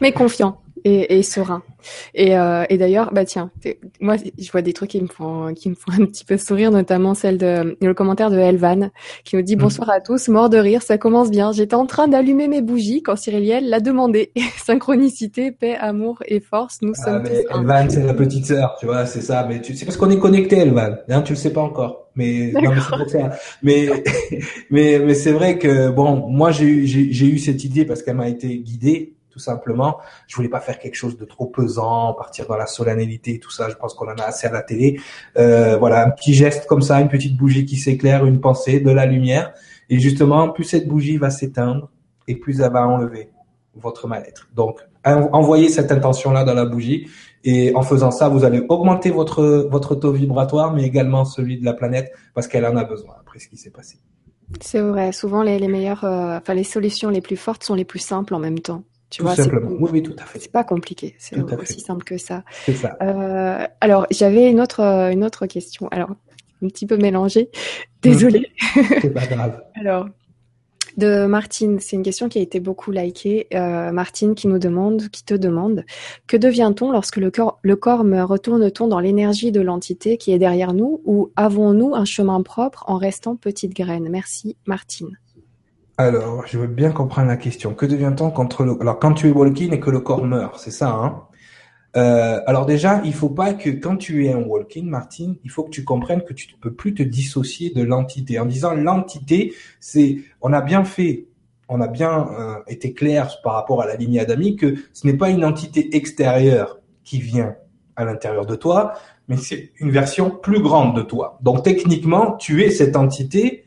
mais 0.00 0.12
confiant 0.12 0.60
et, 0.84 1.18
et 1.18 1.22
serein. 1.22 1.62
Et, 2.14 2.36
euh, 2.36 2.64
et 2.68 2.78
d'ailleurs, 2.78 3.12
bah 3.12 3.24
tiens, 3.24 3.50
moi 4.00 4.16
je 4.38 4.50
vois 4.50 4.62
des 4.62 4.72
trucs 4.72 4.90
qui 4.90 5.00
me 5.00 5.08
font 5.08 5.54
qui 5.54 5.70
me 5.70 5.74
font 5.74 5.92
un 6.02 6.06
petit 6.06 6.24
peu 6.24 6.36
sourire, 6.36 6.70
notamment 6.70 7.14
celle 7.14 7.38
de 7.38 7.76
le 7.80 7.94
commentaire 7.94 8.30
de 8.30 8.38
Elvan 8.38 8.90
qui 9.24 9.36
nous 9.36 9.42
dit 9.42 9.56
mm. 9.56 9.60
bonsoir 9.60 9.90
à 9.90 10.00
tous, 10.00 10.28
mort 10.28 10.50
de 10.50 10.58
rire, 10.58 10.82
ça 10.82 10.98
commence 10.98 11.30
bien. 11.30 11.52
J'étais 11.52 11.74
en 11.74 11.86
train 11.86 12.08
d'allumer 12.08 12.48
mes 12.48 12.62
bougies 12.62 13.02
quand 13.02 13.16
Cyriliel 13.16 13.68
l'a 13.68 13.80
demandé. 13.80 14.32
Synchronicité, 14.64 15.52
paix, 15.52 15.76
amour 15.76 16.22
et 16.26 16.40
force, 16.40 16.78
nous 16.82 16.92
ah, 16.98 17.04
sommes 17.04 17.22
mais 17.22 17.44
Elvan, 17.50 17.90
c'est 17.90 18.04
la 18.04 18.14
petite 18.14 18.46
sœur, 18.46 18.76
tu 18.78 18.86
vois, 18.86 19.06
c'est 19.06 19.22
ça. 19.22 19.46
Mais 19.48 19.60
tu 19.60 19.74
c'est 19.74 19.84
parce 19.84 19.96
qu'on 19.96 20.10
est 20.10 20.18
connecté, 20.18 20.58
Elvan. 20.58 20.96
Hein, 21.08 21.22
tu 21.22 21.32
le 21.32 21.38
sais 21.38 21.52
pas 21.52 21.62
encore. 21.62 22.08
Mais 22.16 22.52
non, 22.52 22.70
mais 22.70 22.80
c'est 22.80 22.96
pour 22.96 23.08
ça. 23.08 23.30
Mais 23.62 23.88
mais 24.70 24.98
mais 24.98 25.14
c'est 25.14 25.32
vrai 25.32 25.58
que 25.58 25.90
bon, 25.90 26.28
moi 26.28 26.50
j'ai 26.50 26.86
j'ai 26.86 27.26
eu 27.26 27.38
cette 27.38 27.64
idée 27.64 27.84
parce 27.84 28.02
qu'elle 28.02 28.16
m'a 28.16 28.28
été 28.28 28.58
guidée 28.58 29.14
tout 29.40 29.44
simplement. 29.44 29.98
Je 30.26 30.36
voulais 30.36 30.48
pas 30.48 30.60
faire 30.60 30.78
quelque 30.78 30.94
chose 30.94 31.16
de 31.16 31.24
trop 31.24 31.46
pesant, 31.46 32.12
partir 32.12 32.46
dans 32.46 32.56
la 32.56 32.66
solennité, 32.66 33.38
tout 33.38 33.50
ça. 33.50 33.70
Je 33.70 33.74
pense 33.74 33.94
qu'on 33.94 34.06
en 34.06 34.16
a 34.16 34.24
assez 34.24 34.46
à 34.46 34.52
la 34.52 34.62
télé. 34.62 35.00
Euh, 35.38 35.78
voilà, 35.78 36.06
un 36.06 36.10
petit 36.10 36.34
geste 36.34 36.66
comme 36.66 36.82
ça, 36.82 37.00
une 37.00 37.08
petite 37.08 37.36
bougie 37.36 37.64
qui 37.64 37.76
s'éclaire, 37.76 38.26
une 38.26 38.40
pensée, 38.40 38.80
de 38.80 38.90
la 38.90 39.06
lumière. 39.06 39.52
Et 39.88 39.98
justement, 39.98 40.50
plus 40.50 40.64
cette 40.64 40.86
bougie 40.86 41.16
va 41.16 41.30
s'éteindre 41.30 41.90
et 42.28 42.36
plus 42.36 42.60
elle 42.60 42.70
va 42.70 42.86
enlever 42.86 43.30
votre 43.74 44.06
mal-être. 44.08 44.48
Donc, 44.54 44.80
envoyez 45.04 45.70
cette 45.70 45.90
intention-là 45.90 46.44
dans 46.44 46.54
la 46.54 46.66
bougie 46.66 47.08
et 47.44 47.74
en 47.74 47.82
faisant 47.82 48.10
ça, 48.10 48.28
vous 48.28 48.44
allez 48.44 48.62
augmenter 48.68 49.10
votre 49.10 49.66
votre 49.70 49.94
taux 49.94 50.12
vibratoire, 50.12 50.74
mais 50.74 50.84
également 50.84 51.24
celui 51.24 51.58
de 51.58 51.64
la 51.64 51.72
planète 51.72 52.12
parce 52.34 52.46
qu'elle 52.46 52.66
en 52.66 52.76
a 52.76 52.84
besoin 52.84 53.14
après 53.18 53.38
ce 53.38 53.48
qui 53.48 53.56
s'est 53.56 53.70
passé. 53.70 53.98
C'est 54.60 54.80
vrai. 54.80 55.12
Souvent, 55.12 55.42
les, 55.42 55.68
meilleures, 55.68 56.04
euh, 56.04 56.38
enfin 56.38 56.54
les 56.54 56.64
solutions 56.64 57.10
les 57.10 57.20
plus 57.20 57.36
fortes 57.36 57.62
sont 57.62 57.74
les 57.74 57.84
plus 57.84 58.00
simples 58.00 58.34
en 58.34 58.38
même 58.38 58.58
temps. 58.58 58.82
Tu 59.10 59.22
tout 59.22 59.34
simplement. 59.34 59.70
Oui, 59.80 59.90
oui, 59.92 60.02
tout 60.02 60.14
à 60.18 60.24
fait. 60.24 60.38
C'est 60.38 60.52
pas 60.52 60.64
compliqué. 60.64 61.16
C'est 61.18 61.36
aussi 61.40 61.80
simple 61.80 62.04
que 62.04 62.16
ça. 62.16 62.44
C'est 62.64 62.74
ça. 62.74 62.96
Euh, 63.02 63.66
alors, 63.80 64.06
j'avais 64.10 64.48
une 64.48 64.60
autre, 64.60 64.80
euh, 64.80 65.10
une 65.10 65.24
autre 65.24 65.46
question. 65.46 65.88
Alors, 65.88 66.10
un 66.62 66.68
petit 66.68 66.86
peu 66.86 66.96
mélangée. 66.96 67.50
Désolée. 68.02 68.46
C'est 69.00 69.12
pas 69.12 69.26
grave. 69.26 69.62
alors, 69.74 70.06
de 70.96 71.26
Martine, 71.26 71.80
c'est 71.80 71.96
une 71.96 72.02
question 72.02 72.28
qui 72.28 72.38
a 72.38 72.42
été 72.42 72.60
beaucoup 72.60 72.92
likée. 72.92 73.48
Euh, 73.54 73.90
Martine 73.90 74.34
qui 74.34 74.46
nous 74.46 74.58
demande, 74.58 75.08
qui 75.08 75.24
te 75.24 75.34
demande, 75.34 75.84
que 76.26 76.36
devient-on 76.36 76.92
lorsque 76.92 77.16
le 77.16 77.30
corps, 77.30 77.58
le 77.62 77.76
corps 77.76 78.04
meurt 78.04 78.30
Retourne-t-on 78.30 78.86
dans 78.86 79.00
l'énergie 79.00 79.50
de 79.50 79.60
l'entité 79.60 80.18
qui 80.18 80.32
est 80.32 80.38
derrière 80.38 80.72
nous 80.72 81.00
ou 81.04 81.32
avons-nous 81.36 81.94
un 81.94 82.04
chemin 82.04 82.42
propre 82.42 82.84
en 82.86 82.96
restant 82.96 83.34
petite 83.34 83.74
graine? 83.74 84.08
Merci, 84.08 84.56
Martine. 84.66 85.18
Alors, 86.02 86.46
je 86.46 86.56
veux 86.56 86.66
bien 86.66 86.92
comprendre 86.92 87.28
la 87.28 87.36
question. 87.36 87.74
Que 87.74 87.84
devient-on 87.84 88.30
contre 88.30 88.64
le... 88.64 88.74
Alors, 88.80 88.98
quand 88.98 89.12
tu 89.12 89.28
es 89.28 89.30
walking 89.30 89.74
et 89.74 89.80
que 89.80 89.90
le 89.90 90.00
corps 90.00 90.24
meurt, 90.24 90.58
c'est 90.58 90.70
ça, 90.70 90.88
hein? 90.88 91.24
Euh, 91.94 92.40
alors 92.46 92.64
déjà, 92.64 93.02
il 93.04 93.12
faut 93.12 93.28
pas 93.28 93.52
que 93.52 93.68
quand 93.68 93.98
tu 93.98 94.24
es 94.24 94.32
un 94.32 94.40
walk-in, 94.40 94.84
Martine, 94.84 95.36
il 95.44 95.50
faut 95.50 95.62
que 95.62 95.68
tu 95.68 95.84
comprennes 95.84 96.22
que 96.22 96.32
tu 96.32 96.50
ne 96.54 96.58
peux 96.58 96.72
plus 96.72 96.94
te 96.94 97.02
dissocier 97.02 97.68
de 97.68 97.82
l'entité. 97.82 98.38
En 98.38 98.46
disant 98.46 98.72
l'entité, 98.72 99.52
c'est, 99.78 100.20
on 100.40 100.54
a 100.54 100.62
bien 100.62 100.84
fait, 100.84 101.26
on 101.68 101.82
a 101.82 101.86
bien 101.86 102.28
euh, 102.32 102.54
été 102.66 102.94
clair 102.94 103.36
par 103.44 103.52
rapport 103.52 103.82
à 103.82 103.86
la 103.86 103.96
ligne 103.96 104.20
Adami 104.20 104.56
que 104.56 104.76
ce 104.94 105.06
n'est 105.06 105.18
pas 105.18 105.28
une 105.28 105.44
entité 105.44 105.94
extérieure 105.94 106.78
qui 107.04 107.20
vient 107.20 107.56
à 107.96 108.06
l'intérieur 108.06 108.46
de 108.46 108.54
toi, 108.54 108.94
mais 109.28 109.36
c'est 109.36 109.72
une 109.80 109.90
version 109.90 110.30
plus 110.30 110.62
grande 110.62 110.96
de 110.96 111.02
toi. 111.02 111.38
Donc 111.42 111.62
techniquement, 111.62 112.38
tu 112.38 112.62
es 112.62 112.70
cette 112.70 112.96
entité, 112.96 113.64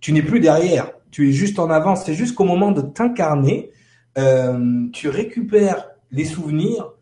tu 0.00 0.14
n'es 0.14 0.22
plus 0.22 0.40
derrière, 0.40 0.95
tu 1.16 1.30
es 1.30 1.32
juste 1.32 1.58
en 1.58 1.70
avance. 1.70 2.02
C'est 2.04 2.12
juste 2.12 2.34
qu'au 2.34 2.44
moment 2.44 2.72
de 2.72 2.82
t'incarner, 2.82 3.70
euh, 4.18 4.86
tu 4.92 5.08
récupères 5.08 5.88
les 6.10 6.26
souvenirs 6.26 6.92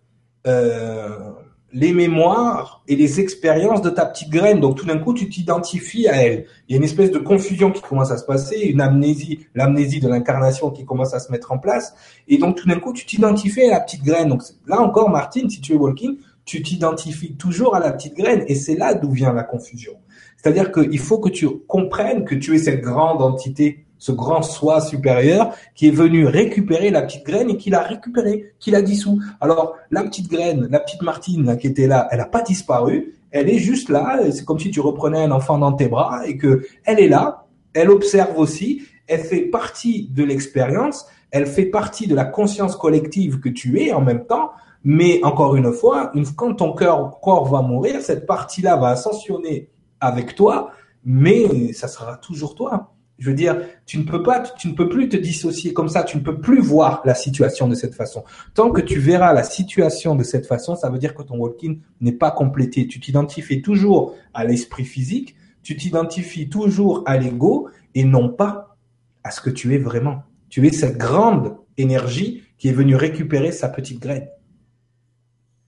euh, 0.46 1.32
les 1.72 1.92
mémoires 1.92 2.84
et 2.86 2.94
les 2.94 3.18
expériences 3.18 3.82
de 3.82 3.90
ta 3.90 4.06
petite 4.06 4.30
graine. 4.30 4.60
Donc 4.60 4.76
tout 4.76 4.86
d'un 4.86 4.98
coup, 4.98 5.14
tu 5.14 5.28
t'identifies 5.28 6.06
à 6.06 6.22
elle. 6.22 6.46
Il 6.68 6.72
y 6.72 6.74
a 6.74 6.78
une 6.78 6.84
espèce 6.84 7.10
de 7.10 7.18
confusion 7.18 7.72
qui 7.72 7.82
commence 7.82 8.12
à 8.12 8.16
se 8.16 8.24
passer, 8.24 8.60
une 8.60 8.80
amnésie, 8.80 9.48
l'amnésie 9.56 9.98
de 9.98 10.06
l'incarnation 10.06 10.70
qui 10.70 10.84
commence 10.84 11.12
à 11.12 11.18
se 11.18 11.32
mettre 11.32 11.50
en 11.50 11.58
place. 11.58 11.92
Et 12.28 12.38
donc 12.38 12.54
tout 12.54 12.68
d'un 12.68 12.78
coup, 12.78 12.92
tu 12.92 13.04
t'identifies 13.06 13.64
à 13.64 13.70
la 13.72 13.80
petite 13.80 14.04
graine. 14.04 14.28
Donc 14.28 14.44
là 14.68 14.80
encore, 14.80 15.10
Martine, 15.10 15.50
si 15.50 15.60
tu 15.60 15.72
es 15.72 15.76
walking, 15.76 16.18
tu 16.44 16.62
t'identifies 16.62 17.34
toujours 17.34 17.74
à 17.74 17.80
la 17.80 17.90
petite 17.90 18.14
graine. 18.14 18.44
Et 18.46 18.54
c'est 18.54 18.76
là 18.76 18.94
d'où 18.94 19.10
vient 19.10 19.32
la 19.32 19.42
confusion. 19.42 19.94
C'est-à-dire 20.36 20.70
qu'il 20.70 21.00
faut 21.00 21.18
que 21.18 21.30
tu 21.30 21.48
comprennes 21.66 22.24
que 22.24 22.36
tu 22.36 22.54
es 22.54 22.58
cette 22.58 22.80
grande 22.80 23.20
entité 23.20 23.84
ce 24.04 24.12
grand 24.12 24.42
soi 24.42 24.82
supérieur 24.82 25.54
qui 25.74 25.88
est 25.88 25.90
venu 25.90 26.26
récupérer 26.26 26.90
la 26.90 27.00
petite 27.00 27.24
graine 27.24 27.48
et 27.48 27.56
qui 27.56 27.70
l'a 27.70 27.80
récupérée, 27.80 28.52
qui 28.58 28.70
l'a 28.70 28.82
dissous. 28.82 29.18
Alors, 29.40 29.76
la 29.90 30.02
petite 30.02 30.30
graine, 30.30 30.68
la 30.70 30.80
petite 30.80 31.00
Martine 31.00 31.56
qui 31.56 31.68
était 31.68 31.86
là, 31.86 32.06
elle 32.10 32.18
n'a 32.18 32.26
pas 32.26 32.42
disparu, 32.42 33.14
elle 33.30 33.48
est 33.48 33.56
juste 33.56 33.88
là, 33.88 34.20
c'est 34.30 34.44
comme 34.44 34.58
si 34.58 34.70
tu 34.70 34.80
reprenais 34.80 35.22
un 35.24 35.30
enfant 35.30 35.56
dans 35.56 35.72
tes 35.72 35.88
bras 35.88 36.20
et 36.26 36.36
que 36.36 36.66
elle 36.84 37.00
est 37.00 37.08
là, 37.08 37.46
elle 37.72 37.88
observe 37.88 38.38
aussi, 38.38 38.82
elle 39.06 39.20
fait 39.20 39.46
partie 39.46 40.10
de 40.12 40.22
l'expérience, 40.22 41.06
elle 41.30 41.46
fait 41.46 41.64
partie 41.64 42.06
de 42.06 42.14
la 42.14 42.26
conscience 42.26 42.76
collective 42.76 43.40
que 43.40 43.48
tu 43.48 43.80
es 43.80 43.94
en 43.94 44.02
même 44.02 44.26
temps, 44.26 44.50
mais 44.84 45.24
encore 45.24 45.56
une 45.56 45.72
fois, 45.72 46.12
quand 46.36 46.56
ton 46.56 46.74
cœur, 46.74 47.20
corps 47.22 47.46
va 47.46 47.62
mourir, 47.62 48.02
cette 48.02 48.26
partie-là 48.26 48.76
va 48.76 48.88
ascensionner 48.88 49.70
avec 49.98 50.34
toi, 50.34 50.72
mais 51.06 51.72
ça 51.72 51.88
sera 51.88 52.18
toujours 52.18 52.54
toi. 52.54 52.93
Je 53.18 53.30
veux 53.30 53.36
dire, 53.36 53.60
tu 53.86 53.98
ne 53.98 54.02
peux 54.02 54.22
pas, 54.22 54.40
tu 54.40 54.68
ne 54.68 54.74
peux 54.74 54.88
plus 54.88 55.08
te 55.08 55.16
dissocier 55.16 55.72
comme 55.72 55.88
ça, 55.88 56.02
tu 56.02 56.16
ne 56.16 56.22
peux 56.22 56.40
plus 56.40 56.60
voir 56.60 57.00
la 57.04 57.14
situation 57.14 57.68
de 57.68 57.74
cette 57.74 57.94
façon. 57.94 58.24
Tant 58.54 58.70
que 58.70 58.80
tu 58.80 58.98
verras 58.98 59.32
la 59.32 59.44
situation 59.44 60.16
de 60.16 60.24
cette 60.24 60.46
façon, 60.46 60.74
ça 60.74 60.90
veut 60.90 60.98
dire 60.98 61.14
que 61.14 61.22
ton 61.22 61.38
walking 61.38 61.80
n'est 62.00 62.12
pas 62.12 62.32
complété. 62.32 62.88
Tu 62.88 62.98
t'identifies 62.98 63.62
toujours 63.62 64.16
à 64.32 64.44
l'esprit 64.44 64.84
physique, 64.84 65.36
tu 65.62 65.76
t'identifies 65.76 66.48
toujours 66.48 67.04
à 67.06 67.16
l'ego 67.16 67.68
et 67.94 68.04
non 68.04 68.28
pas 68.28 68.76
à 69.22 69.30
ce 69.30 69.40
que 69.40 69.50
tu 69.50 69.74
es 69.74 69.78
vraiment. 69.78 70.24
Tu 70.48 70.66
es 70.66 70.72
cette 70.72 70.98
grande 70.98 71.56
énergie 71.76 72.42
qui 72.58 72.68
est 72.68 72.72
venue 72.72 72.96
récupérer 72.96 73.52
sa 73.52 73.68
petite 73.68 74.00
graine. 74.00 74.28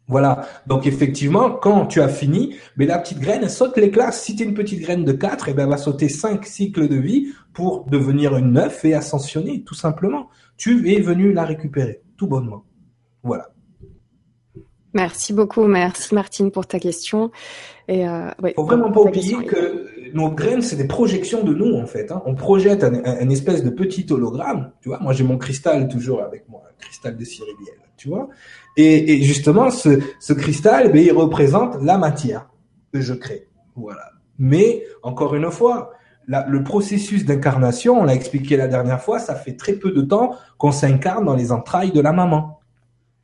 Voilà. 0.08 0.46
Donc 0.66 0.86
effectivement, 0.86 1.50
quand 1.50 1.86
tu 1.86 2.00
as 2.00 2.08
fini, 2.08 2.56
mais 2.76 2.86
la 2.86 2.98
petite 2.98 3.18
graine 3.18 3.40
elle 3.42 3.50
saute 3.50 3.76
les 3.76 3.90
classes. 3.90 4.22
Si 4.22 4.36
tu 4.36 4.42
es 4.42 4.46
une 4.46 4.54
petite 4.54 4.80
graine 4.80 5.04
de 5.04 5.12
4, 5.12 5.48
et 5.48 5.50
eh 5.50 5.54
ben, 5.54 5.64
elle 5.64 5.70
va 5.70 5.78
sauter 5.78 6.08
5 6.08 6.44
cycles 6.46 6.88
de 6.88 6.96
vie 6.96 7.32
pour 7.52 7.84
devenir 7.86 8.36
une 8.36 8.52
9 8.52 8.84
et 8.84 8.94
ascensionner, 8.94 9.64
tout 9.64 9.74
simplement. 9.74 10.28
Tu 10.56 10.92
es 10.92 11.00
venu 11.00 11.32
la 11.32 11.44
récupérer, 11.44 12.02
tout 12.16 12.28
bonnement. 12.28 12.64
Voilà. 13.22 13.48
Merci 14.94 15.34
beaucoup, 15.34 15.66
merci 15.66 16.14
Martine 16.14 16.50
pour 16.50 16.66
ta 16.66 16.78
question. 16.78 17.30
Et 17.88 18.08
euh, 18.08 18.30
faut 18.54 18.64
vraiment 18.64 18.90
pas 18.90 19.02
oublier 19.02 19.44
que 19.44 19.86
nos 20.14 20.30
graines, 20.30 20.62
c'est 20.62 20.76
des 20.76 20.86
projections 20.86 21.42
de 21.42 21.54
nous 21.54 21.74
en 21.74 21.86
fait. 21.86 22.10
Hein. 22.12 22.22
On 22.26 22.34
projette 22.34 22.84
un, 22.84 23.28
espèce 23.30 23.62
de 23.62 23.70
petit 23.70 24.06
hologramme. 24.10 24.72
Tu 24.80 24.88
vois, 24.88 24.98
moi 25.00 25.12
j'ai 25.12 25.24
mon 25.24 25.38
cristal 25.38 25.88
toujours 25.88 26.22
avec 26.22 26.48
moi, 26.48 26.62
un 26.68 26.74
cristal 26.78 27.16
de 27.16 27.24
Cyriliel. 27.24 27.76
Tu 27.96 28.08
vois, 28.08 28.28
et, 28.76 29.22
justement, 29.22 29.70
ce, 29.70 30.32
cristal, 30.34 30.92
ben, 30.92 31.02
il 31.02 31.12
représente 31.12 31.82
la 31.82 31.96
matière 31.96 32.50
que 32.92 33.00
je 33.00 33.14
crée. 33.14 33.48
Voilà. 33.74 34.10
Mais 34.38 34.84
encore 35.02 35.34
une 35.34 35.50
fois, 35.50 35.92
le 36.26 36.62
processus 36.62 37.24
d'incarnation, 37.24 38.00
on 38.00 38.04
l'a 38.04 38.14
expliqué 38.14 38.56
la 38.56 38.68
dernière 38.68 39.00
fois, 39.00 39.18
ça 39.18 39.34
fait 39.34 39.56
très 39.56 39.74
peu 39.74 39.92
de 39.92 40.02
temps 40.02 40.36
qu'on 40.58 40.72
s'incarne 40.72 41.24
dans 41.24 41.34
les 41.34 41.52
entrailles 41.52 41.92
de 41.92 42.00
la 42.00 42.12
maman. 42.12 42.60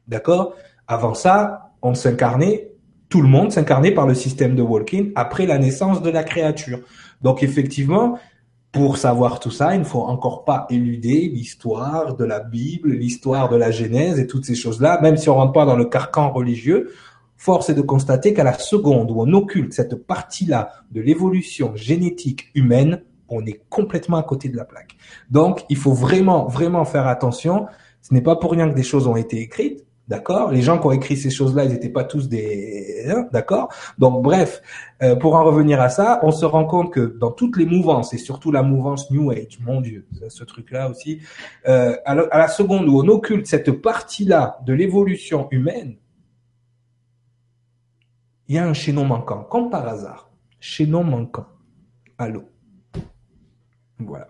D'accord? 0.09 0.55
Avant 0.87 1.15
ça, 1.15 1.73
on 1.83 1.95
s'incarnait, 1.95 2.72
tout 3.13 3.21
le 3.21 3.29
monde 3.29 3.53
s'incarnait 3.53 3.91
par 3.91 4.07
le 4.07 4.15
système 4.15 4.57
de 4.57 4.63
Walking 4.63 5.13
après 5.17 5.45
la 5.45 5.59
naissance 5.59 6.01
de 6.01 6.09
la 6.09 6.25
créature. 6.25 6.79
Donc 7.21 7.43
effectivement, 7.43 8.19
pour 8.73 8.97
savoir 8.97 9.39
tout 9.39 9.51
ça, 9.51 9.75
il 9.75 9.81
ne 9.81 9.85
faut 9.85 10.01
encore 10.01 10.47
pas 10.47 10.67
éluder 10.71 11.29
l'histoire 11.31 12.17
de 12.17 12.25
la 12.25 12.41
Bible, 12.41 12.91
l'histoire 12.93 13.51
de 13.51 13.57
la 13.57 13.71
Genèse 13.71 14.19
et 14.19 14.27
toutes 14.27 14.47
ces 14.47 14.55
choses-là, 14.55 14.99
même 15.03 15.19
si 15.19 15.29
on 15.29 15.35
rentre 15.35 15.53
pas 15.53 15.67
dans 15.67 15.77
le 15.77 15.85
carcan 15.85 16.33
religieux. 16.33 16.91
Force 17.37 17.69
est 17.69 17.75
de 17.75 17.83
constater 17.83 18.33
qu'à 18.33 18.45
la 18.45 18.55
seconde 18.55 19.11
où 19.11 19.21
on 19.21 19.31
occulte 19.35 19.75
cette 19.75 20.07
partie-là 20.07 20.71
de 20.91 21.03
l'évolution 21.03 21.77
génétique 21.77 22.51
humaine, 22.55 23.03
on 23.29 23.45
est 23.45 23.61
complètement 23.69 24.17
à 24.17 24.23
côté 24.23 24.49
de 24.49 24.57
la 24.57 24.65
plaque. 24.65 24.97
Donc, 25.31 25.67
il 25.69 25.77
faut 25.77 25.93
vraiment, 25.93 26.47
vraiment 26.47 26.87
faire 26.87 27.07
attention. 27.07 27.67
Ce 28.01 28.15
n'est 28.15 28.23
pas 28.23 28.37
pour 28.37 28.53
rien 28.53 28.71
que 28.71 28.75
des 28.75 28.83
choses 28.83 29.07
ont 29.07 29.17
été 29.17 29.39
écrites. 29.39 29.85
D'accord? 30.09 30.51
Les 30.51 30.63
gens 30.63 30.79
qui 30.79 30.87
ont 30.87 30.93
écrit 30.93 31.17
ces 31.17 31.31
choses-là, 31.31 31.65
ils 31.65 31.71
n'étaient 31.71 31.89
pas 31.89 32.05
tous 32.05 32.29
des... 32.29 33.05
Hein, 33.09 33.29
d'accord? 33.33 33.73
Donc 33.99 34.23
bref, 34.23 34.61
euh, 35.03 35.15
pour 35.15 35.35
en 35.37 35.45
revenir 35.45 35.81
à 35.81 35.89
ça, 35.89 36.19
on 36.23 36.33
se 36.33 36.45
rend 36.45 36.65
compte 36.65 36.93
que 36.93 37.17
dans 37.19 37.31
toutes 37.31 37.57
les 37.57 37.67
mouvances, 37.67 38.13
et 38.13 38.19
surtout 38.19 38.51
la 38.51 38.63
mouvance 38.63 39.11
New 39.11 39.31
Age, 39.31 39.59
mon 39.61 39.81
Dieu, 39.81 40.07
ce 40.29 40.45
truc-là 40.45 40.91
aussi, 40.91 41.21
euh, 41.69 41.97
à, 42.05 42.15
la, 42.15 42.49
seconde 42.49 42.89
où 42.89 43.01
on 43.01 43.09
occulte 43.09 43.47
cette 43.47 43.71
partie-là 43.71 44.59
de 44.67 44.73
l'évolution 44.73 45.49
humaine, 45.51 45.97
il 48.49 48.57
y 48.57 48.59
a 48.59 48.67
un 48.67 48.75
chaînon 48.75 49.05
manquant, 49.05 49.45
comme 49.45 49.71
par 49.71 49.87
hasard. 49.87 50.31
Chaînon 50.59 51.05
manquant. 51.05 51.47
Allô? 52.19 52.43
Voilà. 53.99 54.29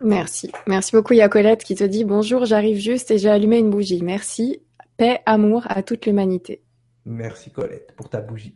Merci. 0.00 0.52
Merci 0.66 0.94
beaucoup, 0.94 1.14
Yacolette, 1.14 1.64
qui 1.64 1.74
te 1.74 1.84
dit 1.84 2.04
bonjour, 2.04 2.44
j'arrive 2.44 2.78
juste 2.78 3.10
et 3.10 3.18
j'ai 3.18 3.30
allumé 3.30 3.58
une 3.58 3.70
bougie. 3.70 4.02
Merci. 4.02 4.60
Paix, 4.96 5.20
amour 5.26 5.64
à 5.68 5.82
toute 5.82 6.06
l'humanité. 6.06 6.62
Merci 7.04 7.50
Colette 7.50 7.92
pour 7.96 8.08
ta 8.08 8.20
bougie. 8.20 8.54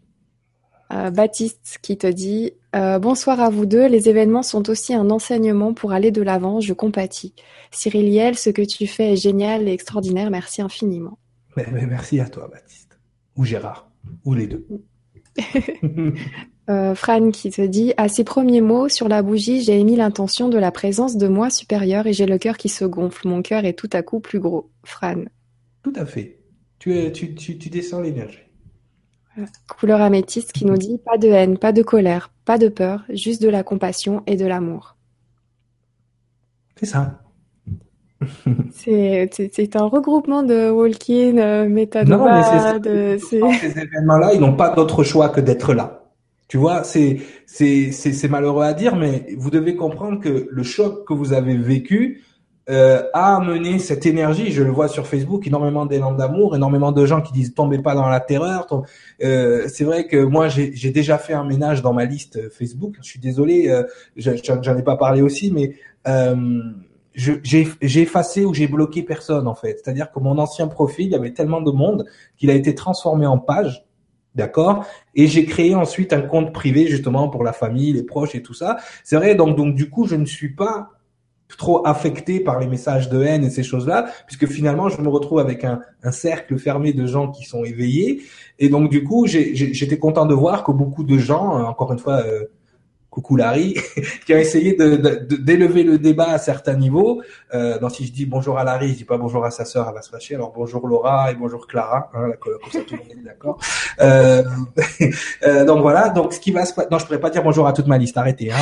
Euh, 0.92 1.10
Baptiste 1.10 1.78
qui 1.82 1.96
te 1.96 2.06
dit 2.08 2.52
euh, 2.74 2.98
Bonsoir 2.98 3.40
à 3.40 3.48
vous 3.48 3.64
deux, 3.64 3.86
les 3.86 4.08
événements 4.08 4.42
sont 4.42 4.68
aussi 4.70 4.92
un 4.92 5.10
enseignement 5.10 5.72
pour 5.72 5.92
aller 5.92 6.10
de 6.10 6.22
l'avant, 6.22 6.60
je 6.60 6.72
compatis. 6.72 7.32
Cyriliel, 7.70 8.36
ce 8.36 8.50
que 8.50 8.62
tu 8.62 8.88
fais 8.88 9.12
est 9.12 9.16
génial 9.16 9.68
et 9.68 9.72
extraordinaire, 9.72 10.30
merci 10.30 10.62
infiniment. 10.62 11.18
merci 11.56 12.18
à 12.18 12.28
toi 12.28 12.48
Baptiste. 12.48 12.98
Ou 13.36 13.44
Gérard, 13.44 13.88
ou 14.24 14.34
les 14.34 14.48
deux. 14.48 14.66
euh, 16.70 16.94
Fran 16.96 17.30
qui 17.30 17.50
te 17.50 17.62
dit 17.62 17.94
À 17.96 18.08
ces 18.08 18.24
premiers 18.24 18.60
mots 18.60 18.88
sur 18.88 19.08
la 19.08 19.22
bougie, 19.22 19.62
j'ai 19.62 19.78
émis 19.78 19.94
l'intention 19.94 20.48
de 20.48 20.58
la 20.58 20.72
présence 20.72 21.16
de 21.16 21.28
moi 21.28 21.50
supérieur 21.50 22.08
et 22.08 22.12
j'ai 22.12 22.26
le 22.26 22.38
cœur 22.38 22.56
qui 22.56 22.68
se 22.68 22.84
gonfle, 22.84 23.28
mon 23.28 23.42
cœur 23.42 23.64
est 23.64 23.74
tout 23.74 23.90
à 23.92 24.02
coup 24.02 24.18
plus 24.18 24.40
gros. 24.40 24.70
Fran. 24.82 25.22
Tout 25.82 25.92
à 25.96 26.06
fait. 26.06 26.40
Tu, 26.78 27.12
tu, 27.12 27.34
tu, 27.34 27.58
tu 27.58 27.68
descends 27.68 28.00
l'énergie. 28.00 28.38
Couleur 29.68 30.00
améthyste 30.00 30.52
qui 30.52 30.64
nous 30.64 30.76
dit 30.76 30.98
pas 30.98 31.16
de 31.16 31.28
haine, 31.28 31.56
pas 31.56 31.72
de 31.72 31.82
colère, 31.82 32.32
pas 32.44 32.58
de 32.58 32.68
peur, 32.68 33.04
juste 33.10 33.42
de 33.42 33.48
la 33.48 33.62
compassion 33.62 34.22
et 34.26 34.36
de 34.36 34.46
l'amour. 34.46 34.96
C'est 36.76 36.86
ça. 36.86 37.20
c'est 38.72 39.76
un 39.76 39.84
regroupement 39.84 40.42
de 40.42 40.70
walk-in, 40.70 41.38
euh, 41.38 41.68
méthanova. 41.68 42.78
De, 42.78 43.18
ces 43.18 43.38
événements-là, 43.38 44.34
ils 44.34 44.40
n'ont 44.40 44.56
pas 44.56 44.70
d'autre 44.74 45.04
choix 45.04 45.28
que 45.30 45.40
d'être 45.40 45.74
là. 45.74 46.04
Tu 46.48 46.56
vois, 46.56 46.82
c'est 46.82 47.20
c'est 47.46 48.28
malheureux 48.28 48.64
à 48.64 48.74
dire, 48.74 48.96
mais 48.96 49.26
vous 49.38 49.50
devez 49.50 49.76
comprendre 49.76 50.20
que 50.20 50.48
le 50.50 50.62
choc 50.62 51.06
que 51.06 51.14
vous 51.14 51.32
avez 51.32 51.56
vécu, 51.56 52.24
euh, 52.70 53.02
a 53.12 53.36
amené 53.36 53.78
cette 53.78 54.06
énergie. 54.06 54.52
Je 54.52 54.62
le 54.62 54.70
vois 54.70 54.88
sur 54.88 55.06
Facebook, 55.06 55.46
énormément 55.46 55.86
d'élan 55.86 56.12
d'amour, 56.12 56.54
énormément 56.54 56.92
de 56.92 57.04
gens 57.04 57.20
qui 57.20 57.32
disent 57.32 57.52
tombez 57.52 57.78
pas 57.78 57.94
dans 57.94 58.08
la 58.08 58.20
terreur. 58.20 58.66
Euh, 59.22 59.66
c'est 59.68 59.84
vrai 59.84 60.06
que 60.06 60.22
moi 60.22 60.48
j'ai 60.48 60.90
déjà 60.90 61.18
fait 61.18 61.34
un 61.34 61.44
ménage 61.44 61.82
dans 61.82 61.92
ma 61.92 62.04
liste 62.04 62.48
Facebook. 62.50 62.94
Je 63.02 63.08
suis 63.08 63.18
désolé, 63.18 63.68
euh, 63.68 63.82
j'en 64.16 64.76
ai 64.76 64.82
pas 64.82 64.96
parlé 64.96 65.20
aussi, 65.20 65.50
mais 65.50 65.74
euh, 66.06 66.60
j'ai 67.14 68.02
effacé 68.02 68.44
ou 68.44 68.54
j'ai 68.54 68.68
bloqué 68.68 69.02
personne 69.02 69.48
en 69.48 69.54
fait. 69.54 69.80
C'est-à-dire 69.82 70.12
que 70.12 70.20
mon 70.20 70.38
ancien 70.38 70.68
profil, 70.68 71.06
il 71.06 71.12
y 71.12 71.16
avait 71.16 71.32
tellement 71.32 71.60
de 71.60 71.72
monde 71.72 72.06
qu'il 72.36 72.50
a 72.50 72.54
été 72.54 72.74
transformé 72.74 73.26
en 73.26 73.38
page. 73.38 73.84
D'accord? 74.36 74.86
Et 75.16 75.26
j'ai 75.26 75.44
créé 75.44 75.74
ensuite 75.74 76.12
un 76.12 76.20
compte 76.20 76.52
privé 76.52 76.86
justement 76.86 77.28
pour 77.28 77.42
la 77.42 77.52
famille, 77.52 77.92
les 77.92 78.04
proches 78.04 78.36
et 78.36 78.42
tout 78.42 78.54
ça. 78.54 78.76
C'est 79.02 79.16
vrai, 79.16 79.34
donc, 79.34 79.56
donc 79.56 79.74
du 79.74 79.90
coup, 79.90 80.06
je 80.06 80.14
ne 80.14 80.24
suis 80.24 80.54
pas 80.54 80.92
trop 81.56 81.86
affecté 81.86 82.40
par 82.40 82.58
les 82.58 82.66
messages 82.66 83.08
de 83.08 83.22
haine 83.22 83.44
et 83.44 83.50
ces 83.50 83.62
choses-là, 83.62 84.10
puisque 84.26 84.46
finalement 84.46 84.88
je 84.88 85.00
me 85.00 85.08
retrouve 85.08 85.38
avec 85.38 85.64
un, 85.64 85.80
un, 86.02 86.12
cercle 86.12 86.58
fermé 86.58 86.92
de 86.92 87.06
gens 87.06 87.30
qui 87.30 87.44
sont 87.44 87.64
éveillés. 87.64 88.22
Et 88.58 88.68
donc 88.68 88.90
du 88.90 89.04
coup, 89.04 89.26
j'étais 89.26 89.98
content 89.98 90.26
de 90.26 90.34
voir 90.34 90.64
que 90.64 90.72
beaucoup 90.72 91.04
de 91.04 91.18
gens, 91.18 91.64
encore 91.64 91.92
une 91.92 91.98
fois, 91.98 92.22
euh, 92.24 92.44
coucou 93.10 93.36
Larry, 93.36 93.76
qui 94.26 94.32
a 94.32 94.40
essayé 94.40 94.74
d'élever 94.74 95.84
de, 95.84 95.90
le 95.90 95.98
débat 95.98 96.30
à 96.30 96.38
certains 96.38 96.74
niveaux. 96.74 97.22
Euh, 97.52 97.78
donc 97.78 97.90
si 97.90 98.06
je 98.06 98.12
dis 98.12 98.24
bonjour 98.24 98.58
à 98.58 98.64
Larry, 98.64 98.90
je 98.90 98.98
dis 98.98 99.04
pas 99.04 99.18
bonjour 99.18 99.44
à 99.44 99.50
sa 99.50 99.64
sœur, 99.64 99.86
elle 99.88 99.94
va 99.94 100.02
se 100.02 100.10
fâcher. 100.10 100.36
Alors 100.36 100.52
bonjour 100.52 100.86
Laura 100.86 101.30
et 101.30 101.34
bonjour 101.34 101.66
Clara, 101.66 102.10
hein, 102.14 102.30
comme 102.38 102.58
monde 102.62 103.00
est 103.10 103.24
d'accord. 103.24 103.58
Euh, 104.00 104.44
euh, 105.42 105.64
donc 105.64 105.80
voilà, 105.80 106.08
donc 106.08 106.32
ce 106.32 106.40
qui 106.40 106.52
va 106.52 106.64
se 106.64 106.72
passer. 106.72 106.88
Non, 106.90 106.98
je 106.98 107.04
pourrais 107.04 107.20
pas 107.20 107.30
dire 107.30 107.42
bonjour 107.42 107.66
à 107.66 107.72
toute 107.72 107.88
ma 107.88 107.98
liste. 107.98 108.16
Arrêtez. 108.16 108.52
Hein. 108.52 108.56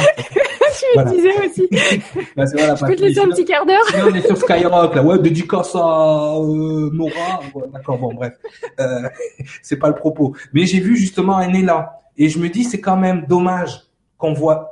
Je 0.95 1.01
me 1.01 1.11
disais 1.11 1.47
aussi. 1.47 1.69
bah, 2.37 2.45
voilà, 2.53 2.75
je 2.75 2.85
peux 2.85 2.97
te 2.97 3.03
laisser 3.03 3.21
un 3.21 3.29
petit 3.29 3.45
quart 3.45 3.67
d'heure. 3.67 3.85
on 3.95 4.15
est 4.15 4.27
sur 4.27 4.37
Skyrock 4.37 4.95
là. 4.95 5.03
Ouais, 5.03 5.19
dédicace 5.19 5.75
à 5.75 6.37
euh, 6.37 6.91
Nora. 6.93 7.41
D'accord, 7.73 7.99
bon 7.99 8.15
bref. 8.15 8.35
Euh, 8.81 9.09
c'est 9.63 9.79
pas 9.79 9.89
le 9.89 9.95
propos. 9.95 10.35
Mais 10.53 10.67
j'ai 10.67 10.81
vu 10.81 10.97
justement 10.97 11.37
un 11.37 11.53
élan 11.53 11.87
et 12.17 12.29
je 12.29 12.39
me 12.39 12.49
dis 12.49 12.65
c'est 12.65 12.81
quand 12.81 12.97
même 12.97 13.27
dommage 13.27 13.83
qu'on 14.17 14.33
voit 14.33 14.71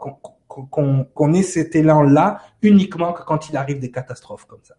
qu'on 0.49 1.33
ait 1.35 1.42
cet 1.42 1.77
élan 1.77 2.03
là 2.03 2.40
uniquement 2.62 3.12
que 3.12 3.23
quand 3.23 3.51
il 3.51 3.57
arrive 3.57 3.79
des 3.79 3.90
catastrophes 3.90 4.47
comme 4.47 4.62
ça. 4.62 4.75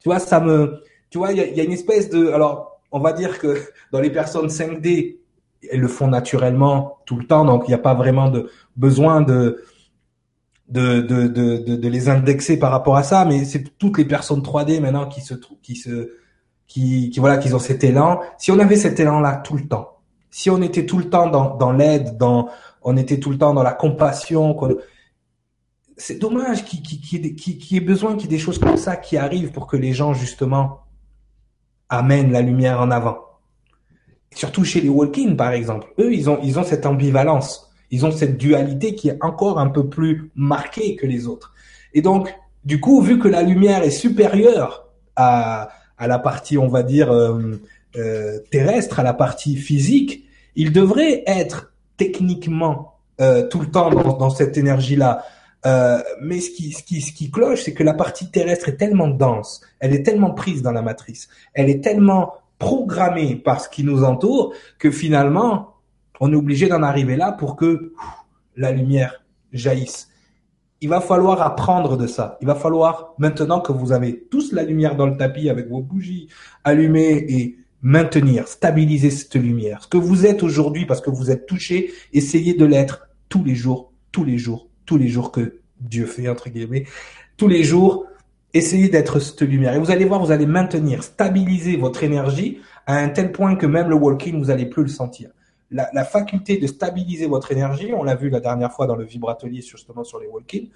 Tu 0.00 0.08
vois, 0.08 0.18
ça 0.18 0.40
me, 0.40 0.82
tu 1.10 1.18
vois, 1.18 1.32
il 1.32 1.38
y 1.38 1.40
a, 1.42 1.46
y 1.46 1.60
a, 1.60 1.64
une 1.64 1.72
espèce 1.72 2.08
de, 2.08 2.28
alors 2.28 2.80
on 2.90 3.00
va 3.00 3.12
dire 3.12 3.38
que 3.38 3.60
dans 3.92 4.00
les 4.00 4.10
personnes 4.10 4.46
5D, 4.46 5.18
elles 5.70 5.80
le 5.80 5.88
font 5.88 6.08
naturellement 6.08 6.98
tout 7.04 7.16
le 7.16 7.26
temps, 7.26 7.44
donc 7.44 7.64
il 7.66 7.70
n'y 7.70 7.74
a 7.74 7.78
pas 7.78 7.94
vraiment 7.94 8.30
de 8.30 8.50
besoin 8.76 9.20
de 9.20 9.62
de, 10.70 11.00
de, 11.00 11.26
de, 11.26 11.76
de, 11.76 11.88
les 11.88 12.08
indexer 12.08 12.58
par 12.58 12.70
rapport 12.70 12.96
à 12.96 13.02
ça, 13.02 13.24
mais 13.24 13.44
c'est 13.44 13.76
toutes 13.78 13.98
les 13.98 14.04
personnes 14.04 14.40
3D 14.40 14.80
maintenant 14.80 15.08
qui 15.08 15.20
se 15.20 15.34
qui 15.62 15.74
se 15.74 16.12
qui, 16.68 17.10
qui 17.10 17.20
voilà 17.20 17.38
qu'ils 17.38 17.56
ont 17.56 17.60
cet 17.60 17.82
élan. 17.82 18.20
Si 18.38 18.52
on 18.52 18.58
avait 18.58 18.76
cet 18.76 19.00
élan 19.00 19.20
là 19.20 19.36
tout 19.36 19.56
le 19.56 19.66
temps, 19.66 19.98
si 20.30 20.48
on 20.48 20.62
était 20.62 20.86
tout 20.86 20.98
le 20.98 21.10
temps 21.10 21.28
dans, 21.28 21.56
dans 21.56 21.72
l'aide, 21.72 22.16
dans 22.16 22.48
on 22.82 22.96
était 22.96 23.18
tout 23.18 23.30
le 23.30 23.38
temps 23.38 23.54
dans 23.54 23.62
la 23.62 23.72
compassion. 23.72 24.56
C'est 25.96 26.18
dommage 26.18 26.64
qu'il 26.64 26.80
y 26.82 27.76
ait 27.76 27.80
besoin 27.80 28.14
qu'il 28.14 28.22
y 28.22 28.34
ait 28.34 28.36
des 28.36 28.42
choses 28.42 28.58
comme 28.58 28.76
ça 28.76 28.96
qui 28.96 29.16
arrivent 29.16 29.52
pour 29.52 29.66
que 29.66 29.76
les 29.76 29.92
gens, 29.92 30.14
justement, 30.14 30.80
amènent 31.88 32.32
la 32.32 32.40
lumière 32.40 32.80
en 32.80 32.90
avant. 32.90 33.18
Surtout 34.34 34.64
chez 34.64 34.80
les 34.80 34.88
walk 34.88 35.18
par 35.36 35.52
exemple. 35.52 35.92
Eux, 35.98 36.14
ils 36.14 36.30
ont, 36.30 36.38
ils 36.42 36.58
ont 36.58 36.64
cette 36.64 36.86
ambivalence. 36.86 37.69
Ils 37.90 38.06
ont 38.06 38.10
cette 38.10 38.36
dualité 38.36 38.94
qui 38.94 39.08
est 39.08 39.18
encore 39.20 39.58
un 39.58 39.68
peu 39.68 39.88
plus 39.88 40.30
marquée 40.34 40.96
que 40.96 41.06
les 41.06 41.26
autres. 41.26 41.52
Et 41.94 42.02
donc, 42.02 42.34
du 42.64 42.80
coup, 42.80 43.00
vu 43.00 43.18
que 43.18 43.28
la 43.28 43.42
lumière 43.42 43.82
est 43.82 43.90
supérieure 43.90 44.88
à, 45.16 45.70
à 45.98 46.06
la 46.06 46.18
partie, 46.18 46.58
on 46.58 46.68
va 46.68 46.82
dire, 46.82 47.10
euh, 47.10 47.60
euh, 47.96 48.38
terrestre, 48.50 49.00
à 49.00 49.02
la 49.02 49.14
partie 49.14 49.56
physique, 49.56 50.24
il 50.54 50.72
devrait 50.72 51.22
être 51.26 51.72
techniquement 51.96 52.98
euh, 53.20 53.46
tout 53.48 53.60
le 53.60 53.66
temps 53.66 53.90
dans, 53.90 54.16
dans 54.16 54.30
cette 54.30 54.56
énergie-là. 54.56 55.24
Euh, 55.66 56.00
mais 56.22 56.40
ce 56.40 56.50
qui, 56.50 56.72
ce 56.72 56.82
qui, 56.82 57.02
ce 57.02 57.12
qui 57.12 57.30
cloche, 57.30 57.62
c'est 57.64 57.74
que 57.74 57.82
la 57.82 57.92
partie 57.92 58.30
terrestre 58.30 58.70
est 58.70 58.76
tellement 58.76 59.08
dense, 59.08 59.60
elle 59.78 59.94
est 59.94 60.02
tellement 60.02 60.30
prise 60.30 60.62
dans 60.62 60.72
la 60.72 60.80
matrice, 60.80 61.28
elle 61.52 61.68
est 61.68 61.82
tellement 61.84 62.32
programmée 62.58 63.36
par 63.36 63.60
ce 63.60 63.68
qui 63.68 63.84
nous 63.84 64.02
entoure 64.04 64.54
que 64.78 64.90
finalement, 64.90 65.74
on 66.20 66.32
est 66.32 66.36
obligé 66.36 66.68
d'en 66.68 66.82
arriver 66.82 67.16
là 67.16 67.32
pour 67.32 67.56
que 67.56 67.92
la 68.56 68.70
lumière 68.70 69.24
jaillisse. 69.52 70.08
Il 70.82 70.88
va 70.88 71.00
falloir 71.00 71.42
apprendre 71.42 71.96
de 71.96 72.06
ça. 72.06 72.38
Il 72.40 72.46
va 72.46 72.54
falloir, 72.54 73.14
maintenant 73.18 73.60
que 73.60 73.72
vous 73.72 73.92
avez 73.92 74.26
tous 74.30 74.52
la 74.52 74.62
lumière 74.62 74.96
dans 74.96 75.06
le 75.06 75.16
tapis 75.16 75.50
avec 75.50 75.68
vos 75.68 75.80
bougies 75.80 76.28
allumées 76.64 77.24
et 77.28 77.58
maintenir, 77.82 78.48
stabiliser 78.48 79.10
cette 79.10 79.34
lumière. 79.34 79.82
Ce 79.82 79.88
que 79.88 79.98
vous 79.98 80.26
êtes 80.26 80.42
aujourd'hui 80.42 80.86
parce 80.86 81.00
que 81.00 81.10
vous 81.10 81.30
êtes 81.30 81.46
touché, 81.46 81.92
essayez 82.12 82.54
de 82.54 82.64
l'être 82.64 83.08
tous 83.28 83.44
les 83.44 83.54
jours, 83.54 83.92
tous 84.12 84.24
les 84.24 84.38
jours, 84.38 84.68
tous 84.86 84.96
les 84.96 85.08
jours 85.08 85.32
que 85.32 85.60
Dieu 85.80 86.06
fait, 86.06 86.28
entre 86.28 86.50
guillemets, 86.50 86.84
tous 87.36 87.48
les 87.48 87.62
jours, 87.62 88.06
essayez 88.52 88.88
d'être 88.88 89.18
cette 89.20 89.42
lumière. 89.42 89.74
Et 89.74 89.78
vous 89.78 89.90
allez 89.90 90.04
voir, 90.04 90.22
vous 90.22 90.32
allez 90.32 90.46
maintenir, 90.46 91.02
stabiliser 91.02 91.76
votre 91.76 92.02
énergie 92.04 92.58
à 92.86 92.96
un 92.96 93.08
tel 93.08 93.32
point 93.32 93.54
que 93.54 93.66
même 93.66 93.88
le 93.88 93.96
walking, 93.96 94.38
vous 94.38 94.50
allez 94.50 94.66
plus 94.66 94.82
le 94.82 94.88
sentir. 94.88 95.30
La, 95.70 96.04
faculté 96.04 96.58
de 96.58 96.66
stabiliser 96.66 97.26
votre 97.26 97.52
énergie, 97.52 97.92
on 97.94 98.02
l'a 98.02 98.16
vu 98.16 98.28
la 98.28 98.40
dernière 98.40 98.72
fois 98.72 98.86
dans 98.86 98.96
le 98.96 99.04
vibratelier 99.04 99.62
justement 99.62 100.02
sur 100.02 100.18
les 100.18 100.26
walking, 100.26 100.68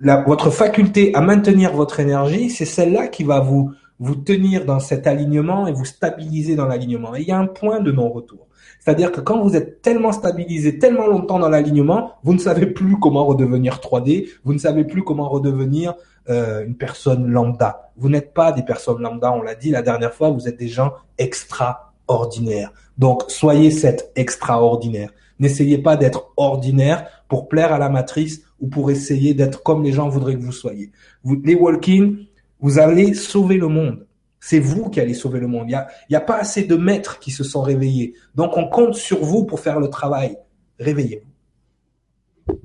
la, 0.00 0.22
votre 0.22 0.50
faculté 0.50 1.14
à 1.14 1.20
maintenir 1.20 1.72
votre 1.72 2.00
énergie, 2.00 2.48
c'est 2.48 2.64
celle-là 2.64 3.08
qui 3.08 3.24
va 3.24 3.40
vous 3.40 3.72
vous 3.98 4.14
tenir 4.14 4.64
dans 4.64 4.78
cet 4.78 5.06
alignement 5.06 5.66
et 5.66 5.72
vous 5.72 5.84
stabiliser 5.84 6.54
dans 6.54 6.66
l'alignement. 6.66 7.16
Et 7.16 7.22
il 7.22 7.28
y 7.28 7.32
a 7.32 7.38
un 7.38 7.46
point 7.46 7.80
de 7.80 7.90
non-retour. 7.92 8.46
C'est-à-dire 8.78 9.10
que 9.10 9.20
quand 9.20 9.42
vous 9.42 9.56
êtes 9.56 9.82
tellement 9.82 10.12
stabilisé, 10.12 10.78
tellement 10.78 11.06
longtemps 11.06 11.38
dans 11.38 11.48
l'alignement, 11.48 12.12
vous 12.22 12.34
ne 12.34 12.38
savez 12.38 12.66
plus 12.66 12.98
comment 13.00 13.24
redevenir 13.24 13.76
3D, 13.76 14.28
vous 14.44 14.52
ne 14.52 14.58
savez 14.58 14.84
plus 14.84 15.02
comment 15.02 15.28
redevenir 15.28 15.94
euh, 16.28 16.64
une 16.64 16.76
personne 16.76 17.26
lambda. 17.26 17.90
Vous 17.96 18.08
n'êtes 18.08 18.34
pas 18.34 18.52
des 18.52 18.62
personnes 18.62 19.00
lambda, 19.00 19.32
on 19.32 19.42
l'a 19.42 19.54
dit 19.54 19.70
la 19.70 19.82
dernière 19.82 20.12
fois, 20.12 20.30
vous 20.30 20.46
êtes 20.46 20.58
des 20.58 20.68
gens 20.68 20.92
extraordinaires. 21.18 22.72
Donc 22.98 23.24
soyez 23.28 23.70
cet 23.70 24.12
extraordinaire. 24.16 25.12
N'essayez 25.38 25.78
pas 25.78 25.96
d'être 25.96 26.32
ordinaire 26.36 27.06
pour 27.28 27.48
plaire 27.48 27.72
à 27.72 27.78
la 27.78 27.88
matrice 27.88 28.42
ou 28.60 28.68
pour 28.68 28.90
essayer 28.90 29.34
d'être 29.34 29.62
comme 29.62 29.82
les 29.82 29.92
gens 29.92 30.08
voudraient 30.08 30.34
que 30.34 30.42
vous 30.42 30.52
soyez. 30.52 30.90
Vous, 31.22 31.40
les 31.44 31.54
walking, 31.54 32.26
vous 32.60 32.78
allez 32.78 33.14
sauver 33.14 33.58
le 33.58 33.68
monde. 33.68 34.06
C'est 34.40 34.60
vous 34.60 34.88
qui 34.88 35.00
allez 35.00 35.14
sauver 35.14 35.40
le 35.40 35.46
monde. 35.46 35.64
Il 35.66 35.70
n'y 35.70 35.74
a, 35.74 35.88
y 36.08 36.14
a 36.14 36.20
pas 36.20 36.36
assez 36.36 36.62
de 36.62 36.76
maîtres 36.76 37.18
qui 37.18 37.30
se 37.30 37.44
sont 37.44 37.62
réveillés. 37.62 38.14
Donc 38.34 38.56
on 38.56 38.68
compte 38.68 38.94
sur 38.94 39.22
vous 39.22 39.44
pour 39.44 39.60
faire 39.60 39.80
le 39.80 39.88
travail. 39.88 40.36
Réveillez-vous. 40.78 42.56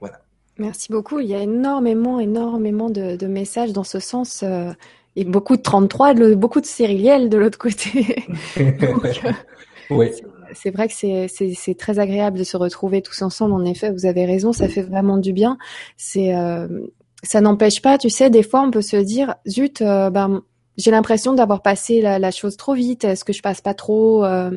Voilà. 0.00 0.20
Merci 0.58 0.92
beaucoup. 0.92 1.20
Il 1.20 1.28
y 1.28 1.34
a 1.34 1.42
énormément, 1.42 2.20
énormément 2.20 2.90
de, 2.90 3.26
messages 3.26 3.72
dans 3.72 3.84
ce 3.84 4.00
sens. 4.00 4.42
Euh, 4.42 4.72
et 5.16 5.24
beaucoup 5.24 5.56
de 5.56 5.62
33, 5.62 6.14
beaucoup 6.34 6.60
de 6.60 6.66
sériliels 6.66 7.28
de 7.28 7.38
l'autre 7.38 7.58
côté. 7.58 8.24
Euh, 8.58 9.32
oui. 9.90 10.10
C'est 10.52 10.70
vrai 10.70 10.88
que 10.88 10.94
c'est 10.94 11.78
très 11.78 11.98
agréable 11.98 12.38
de 12.38 12.44
se 12.44 12.56
retrouver 12.56 13.02
tous 13.02 13.22
ensemble. 13.22 13.52
En 13.52 13.64
effet, 13.64 13.90
vous 13.90 14.06
avez 14.06 14.24
raison, 14.24 14.52
ça 14.52 14.68
fait 14.68 14.82
vraiment 14.82 15.16
du 15.16 15.32
bien. 15.32 15.58
C'est 15.96 16.34
euh, 16.34 16.66
ça 17.22 17.40
n'empêche 17.40 17.82
pas, 17.82 17.98
tu 17.98 18.10
sais, 18.10 18.30
des 18.30 18.42
fois 18.42 18.62
on 18.62 18.70
peut 18.70 18.82
se 18.82 18.96
dire, 18.96 19.34
zut, 19.46 19.82
euh, 19.82 20.10
ben, 20.10 20.42
j'ai 20.76 20.90
l'impression 20.90 21.34
d'avoir 21.34 21.62
passé 21.62 22.00
la, 22.00 22.30
chose 22.30 22.56
trop 22.56 22.74
vite. 22.74 23.04
Est-ce 23.04 23.24
que 23.24 23.32
je 23.32 23.42
passe 23.42 23.60
pas 23.60 23.74
trop 23.74 24.24
euh, 24.24 24.50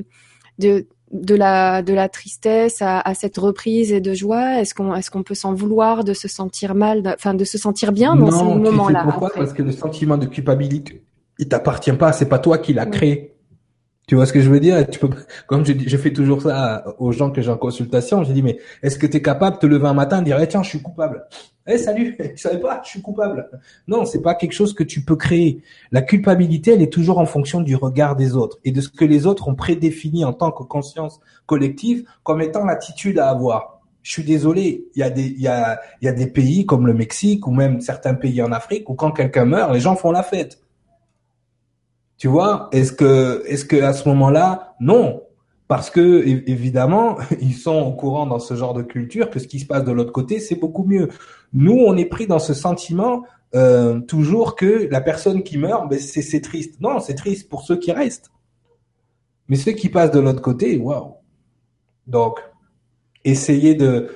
de, 0.59 0.87
de 1.11 1.35
la 1.35 1.81
de 1.81 1.93
la 1.93 2.07
tristesse 2.07 2.81
à, 2.81 3.13
cette 3.13 3.37
reprise 3.37 3.91
et 3.91 3.99
de 3.99 4.13
joie? 4.13 4.61
Est-ce 4.61 4.73
qu'on 4.73 4.95
est-ce 4.95 5.11
qu'on 5.11 5.23
peut 5.23 5.35
s'en 5.35 5.53
vouloir 5.53 6.03
de 6.03 6.13
se 6.13 6.27
sentir 6.27 6.75
mal, 6.75 7.03
enfin 7.15 7.33
de, 7.33 7.43
se 7.43 7.57
sentir 7.57 7.91
bien 7.91 8.15
dans 8.15 8.31
ces 8.31 8.43
moments-là 8.43 9.03
Pourquoi? 9.03 9.31
Parce 9.35 9.53
que 9.53 9.61
le 9.61 9.71
sentiment 9.71 10.17
de 10.17 10.25
culpabilité, 10.25 11.03
il 11.39 11.49
t'appartient 11.49 11.93
pas. 11.93 12.13
C'est 12.13 12.29
pas 12.29 12.39
toi 12.39 12.57
qui 12.57 12.73
l'as 12.73 12.85
créé. 12.85 13.32
Tu 14.07 14.15
vois 14.15 14.25
ce 14.25 14.33
que 14.33 14.41
je 14.41 14.49
veux 14.49 14.59
dire? 14.59 14.85
Tu 14.89 14.99
peux, 14.99 15.09
Comme 15.47 15.65
je, 15.65 15.73
je, 15.87 15.97
fais 15.97 16.11
toujours 16.11 16.41
ça 16.41 16.83
aux 16.99 17.13
gens 17.13 17.31
que 17.31 17.41
j'ai 17.41 17.49
en 17.49 17.57
consultation, 17.57 18.23
je 18.23 18.33
dis 18.33 18.43
mais 18.43 18.59
est-ce 18.81 18.99
que 18.99 19.07
tu 19.07 19.17
es 19.17 19.21
capable 19.21 19.55
de 19.55 19.61
te 19.61 19.65
lever 19.65 19.87
un 19.87 19.93
matin 19.93 20.19
et 20.19 20.25
dire 20.25 20.39
eh, 20.41 20.47
tiens 20.47 20.61
je 20.61 20.69
suis 20.69 20.81
coupable 20.81 21.25
Eh 21.65 21.77
salut, 21.77 22.17
je 22.35 22.41
savais 22.41 22.59
pas, 22.59 22.81
je 22.83 22.89
suis 22.89 23.01
coupable. 23.01 23.49
Non, 23.87 24.03
c'est 24.03 24.21
pas 24.21 24.35
quelque 24.35 24.51
chose 24.51 24.73
que 24.73 24.83
tu 24.83 25.05
peux 25.05 25.15
créer. 25.15 25.63
La 25.91 26.01
culpabilité, 26.01 26.73
elle 26.73 26.81
est 26.81 26.91
toujours 26.91 27.17
en 27.17 27.25
fonction 27.25 27.61
du 27.61 27.77
regard 27.77 28.17
des 28.17 28.35
autres 28.35 28.59
et 28.65 28.71
de 28.71 28.81
ce 28.81 28.89
que 28.89 29.05
les 29.05 29.25
autres 29.25 29.47
ont 29.47 29.55
prédéfini 29.55 30.25
en 30.25 30.33
tant 30.33 30.51
que 30.51 30.63
conscience 30.63 31.21
collective 31.45 32.03
comme 32.23 32.41
étant 32.41 32.65
l'attitude 32.65 33.19
à 33.19 33.29
avoir. 33.29 33.79
Je 34.01 34.11
suis 34.11 34.23
désolé, 34.25 34.85
il 34.95 34.99
y 34.99 35.03
a 35.03 35.09
des 35.09 35.29
y 35.37 35.47
a 35.47 35.79
il 36.01 36.05
y 36.05 36.09
a 36.09 36.13
des 36.13 36.27
pays 36.27 36.65
comme 36.65 36.87
le 36.87 36.93
Mexique 36.93 37.47
ou 37.47 37.51
même 37.51 37.79
certains 37.79 38.15
pays 38.15 38.41
en 38.41 38.51
Afrique 38.51 38.89
où 38.89 38.95
quand 38.95 39.11
quelqu'un 39.11 39.45
meurt, 39.45 39.73
les 39.73 39.79
gens 39.79 39.95
font 39.95 40.11
la 40.11 40.23
fête. 40.23 40.62
Tu 42.23 42.29
vois, 42.29 42.69
est-ce 42.71 42.93
que, 42.93 43.43
est-ce 43.47 43.65
que 43.65 43.75
à 43.75 43.91
ce 43.91 44.07
moment-là, 44.07 44.75
non, 44.79 45.23
parce 45.67 45.89
que 45.89 46.25
évidemment, 46.25 47.17
ils 47.41 47.53
sont 47.53 47.81
au 47.81 47.91
courant 47.91 48.25
dans 48.25 48.39
ce 48.39 48.53
genre 48.53 48.73
de 48.73 48.81
culture 48.81 49.29
que 49.29 49.39
ce 49.39 49.47
qui 49.49 49.59
se 49.59 49.65
passe 49.65 49.83
de 49.83 49.91
l'autre 49.91 50.13
côté, 50.13 50.39
c'est 50.39 50.55
beaucoup 50.55 50.85
mieux. 50.85 51.09
Nous, 51.51 51.73
on 51.73 51.97
est 51.97 52.05
pris 52.05 52.25
dans 52.25 52.39
ce 52.39 52.53
sentiment 52.53 53.25
euh, 53.55 53.99
toujours 53.99 54.55
que 54.55 54.87
la 54.89 55.01
personne 55.01 55.43
qui 55.43 55.57
meurt, 55.57 55.89
ben, 55.89 55.99
c'est, 55.99 56.39
triste. 56.39 56.79
Non, 56.79 57.01
c'est 57.01 57.15
triste 57.15 57.49
pour 57.49 57.63
ceux 57.63 57.75
qui 57.75 57.91
restent. 57.91 58.31
Mais 59.49 59.57
ceux 59.57 59.73
qui 59.73 59.89
passent 59.89 60.11
de 60.11 60.21
l'autre 60.21 60.41
côté, 60.41 60.77
waouh. 60.77 61.15
Donc, 62.07 62.39
essayez 63.25 63.75
de 63.75 64.07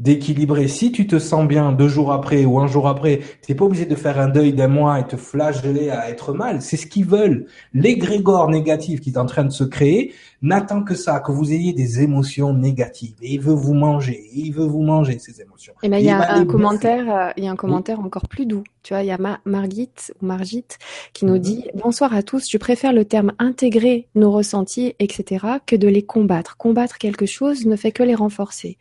d'équilibrer. 0.00 0.66
Si 0.66 0.92
tu 0.92 1.06
te 1.06 1.18
sens 1.18 1.46
bien 1.46 1.72
deux 1.72 1.88
jours 1.88 2.10
après 2.10 2.46
ou 2.46 2.58
un 2.58 2.66
jour 2.66 2.88
après, 2.88 3.20
t'es 3.42 3.54
pas 3.54 3.66
obligé 3.66 3.84
de 3.84 3.94
faire 3.94 4.18
un 4.18 4.28
deuil 4.28 4.54
d'un 4.54 4.66
mois 4.66 4.98
et 4.98 5.06
te 5.06 5.16
flageller 5.16 5.90
à 5.90 6.08
être 6.08 6.32
mal. 6.32 6.62
C'est 6.62 6.78
ce 6.78 6.86
qu'ils 6.86 7.04
veulent. 7.04 7.46
L'égrégore 7.74 8.48
négatif 8.48 9.00
qui 9.00 9.10
est 9.10 9.18
en 9.18 9.26
train 9.26 9.44
de 9.44 9.50
se 9.50 9.62
créer 9.62 10.14
n'attend 10.40 10.82
que 10.82 10.94
ça, 10.94 11.20
que 11.20 11.32
vous 11.32 11.52
ayez 11.52 11.74
des 11.74 12.00
émotions 12.00 12.54
négatives. 12.54 13.14
Et 13.20 13.34
il 13.34 13.40
veut 13.40 13.54
vous 13.54 13.74
manger. 13.74 14.24
Et 14.32 14.40
il 14.40 14.54
veut 14.54 14.64
vous 14.64 14.82
manger 14.82 15.18
ces 15.18 15.42
émotions. 15.42 15.74
Et 15.82 15.90
ben 15.90 15.98
il 15.98 16.06
y 16.06 16.10
a 16.10 16.32
un 16.32 16.46
commentaire, 16.46 17.14
euh, 17.14 17.30
il 17.36 17.44
y 17.44 17.46
a 17.46 17.50
un 17.50 17.56
commentaire 17.56 18.00
encore 18.00 18.26
plus 18.26 18.46
doux. 18.46 18.64
Tu 18.82 18.94
vois, 18.94 19.02
il 19.02 19.08
y 19.08 19.12
a 19.12 19.18
Margit 19.44 19.90
ou 20.22 20.24
Margit 20.24 20.64
qui 21.12 21.26
nous 21.26 21.36
dit 21.36 21.66
bonsoir 21.74 22.14
à 22.14 22.22
tous. 22.22 22.50
Je 22.50 22.56
préfère 22.56 22.94
le 22.94 23.04
terme 23.04 23.32
intégrer 23.38 24.08
nos 24.14 24.30
ressentis, 24.32 24.94
etc., 24.98 25.46
que 25.66 25.76
de 25.76 25.88
les 25.88 26.02
combattre. 26.02 26.56
Combattre 26.56 26.96
quelque 26.96 27.26
chose 27.26 27.66
ne 27.66 27.76
fait 27.76 27.92
que 27.92 28.02
les 28.02 28.14
renforcer. 28.14 28.78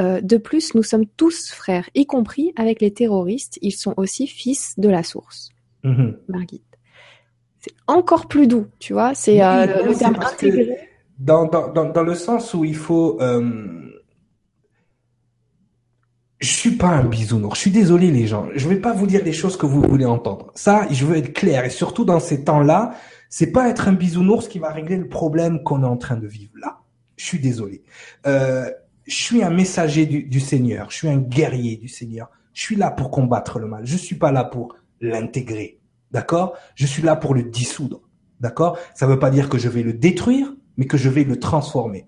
Euh, 0.00 0.20
de 0.20 0.36
plus, 0.38 0.74
nous 0.74 0.82
sommes 0.82 1.06
tous 1.06 1.50
frères, 1.50 1.88
y 1.94 2.06
compris 2.06 2.52
avec 2.56 2.80
les 2.80 2.92
terroristes. 2.92 3.58
Ils 3.60 3.72
sont 3.72 3.94
aussi 3.96 4.26
fils 4.26 4.74
de 4.78 4.88
la 4.88 5.02
source. 5.02 5.50
Mhm. 5.84 6.16
Margit. 6.28 6.62
C'est 7.58 7.74
encore 7.86 8.26
plus 8.26 8.46
doux, 8.46 8.66
tu 8.78 8.94
vois. 8.94 9.14
C'est 9.14 9.42
euh, 9.42 9.66
le 9.84 9.94
terme 9.94 10.16
intégré. 10.20 10.78
Dans, 11.18 11.44
dans, 11.44 12.02
le 12.02 12.14
sens 12.14 12.54
où 12.54 12.64
il 12.64 12.76
faut. 12.76 13.20
Euh... 13.20 13.90
Je 16.38 16.48
suis 16.48 16.76
pas 16.76 16.88
un 16.88 17.04
bisounours. 17.04 17.56
Je 17.56 17.60
suis 17.60 17.70
désolé, 17.70 18.10
les 18.10 18.26
gens. 18.26 18.48
Je 18.54 18.66
vais 18.66 18.80
pas 18.80 18.94
vous 18.94 19.06
dire 19.06 19.22
les 19.22 19.34
choses 19.34 19.58
que 19.58 19.66
vous 19.66 19.82
voulez 19.82 20.06
entendre. 20.06 20.50
Ça, 20.54 20.86
je 20.90 21.04
veux 21.04 21.18
être 21.18 21.34
clair. 21.34 21.66
Et 21.66 21.70
surtout 21.70 22.06
dans 22.06 22.20
ces 22.20 22.44
temps-là, 22.44 22.94
c'est 23.28 23.52
pas 23.52 23.68
être 23.68 23.88
un 23.88 23.92
bisounours 23.92 24.48
qui 24.48 24.58
va 24.58 24.70
régler 24.70 24.96
le 24.96 25.08
problème 25.08 25.62
qu'on 25.62 25.82
est 25.82 25.86
en 25.86 25.98
train 25.98 26.16
de 26.16 26.26
vivre 26.26 26.54
là. 26.58 26.78
Je 27.16 27.26
suis 27.26 27.38
désolé. 27.38 27.82
Euh, 28.26 28.70
je 29.06 29.14
suis 29.14 29.42
un 29.42 29.50
messager 29.50 30.06
du, 30.06 30.40
Seigneur, 30.40 30.90
je 30.90 30.96
suis 30.96 31.08
un 31.08 31.18
guerrier 31.18 31.76
du 31.76 31.88
Seigneur. 31.88 32.30
Je 32.52 32.62
suis 32.62 32.76
là 32.76 32.90
pour 32.90 33.10
combattre 33.10 33.58
le 33.58 33.66
mal. 33.66 33.86
Je 33.86 33.96
suis 33.96 34.16
pas 34.16 34.32
là 34.32 34.44
pour 34.44 34.76
l'intégrer. 35.00 35.80
D'accord? 36.10 36.56
Je 36.74 36.86
suis 36.86 37.02
là 37.02 37.16
pour 37.16 37.34
le 37.34 37.44
dissoudre. 37.44 38.02
D'accord? 38.40 38.78
Ça 38.94 39.06
veut 39.06 39.18
pas 39.18 39.30
dire 39.30 39.48
que 39.48 39.58
je 39.58 39.68
vais 39.68 39.82
le 39.82 39.92
détruire, 39.92 40.54
mais 40.76 40.86
que 40.86 40.96
je 40.96 41.08
vais 41.08 41.24
le 41.24 41.38
transformer. 41.38 42.06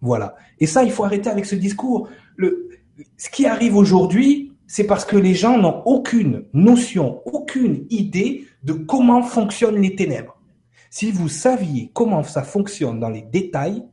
Voilà. 0.00 0.34
Et 0.58 0.66
ça, 0.66 0.84
il 0.84 0.90
faut 0.90 1.04
arrêter 1.04 1.30
avec 1.30 1.46
ce 1.46 1.54
discours. 1.54 2.08
Le, 2.36 2.68
ce 3.16 3.30
qui 3.30 3.46
arrive 3.46 3.76
aujourd'hui, 3.76 4.52
c'est 4.66 4.84
parce 4.84 5.04
que 5.04 5.16
les 5.16 5.34
gens 5.34 5.58
n'ont 5.58 5.82
aucune 5.84 6.44
notion, 6.52 7.22
aucune 7.26 7.86
idée 7.90 8.46
de 8.62 8.72
comment 8.72 9.22
fonctionnent 9.22 9.80
les 9.80 9.94
ténèbres. 9.94 10.38
Si 10.90 11.10
vous 11.10 11.28
saviez 11.28 11.90
comment 11.92 12.22
ça 12.22 12.42
fonctionne 12.42 13.00
dans 13.00 13.08
les 13.08 13.22
détails, 13.22 13.84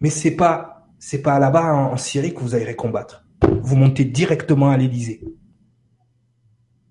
mais 0.00 0.10
c'est 0.10 0.36
pas 0.36 0.77
c'est 0.98 1.22
pas 1.22 1.38
là-bas 1.38 1.74
en, 1.74 1.96
Syrie 1.96 2.34
que 2.34 2.40
vous 2.40 2.54
allez 2.54 2.74
combattre. 2.74 3.24
Vous 3.62 3.76
montez 3.76 4.04
directement 4.04 4.70
à 4.70 4.76
l'Élysée. 4.76 5.22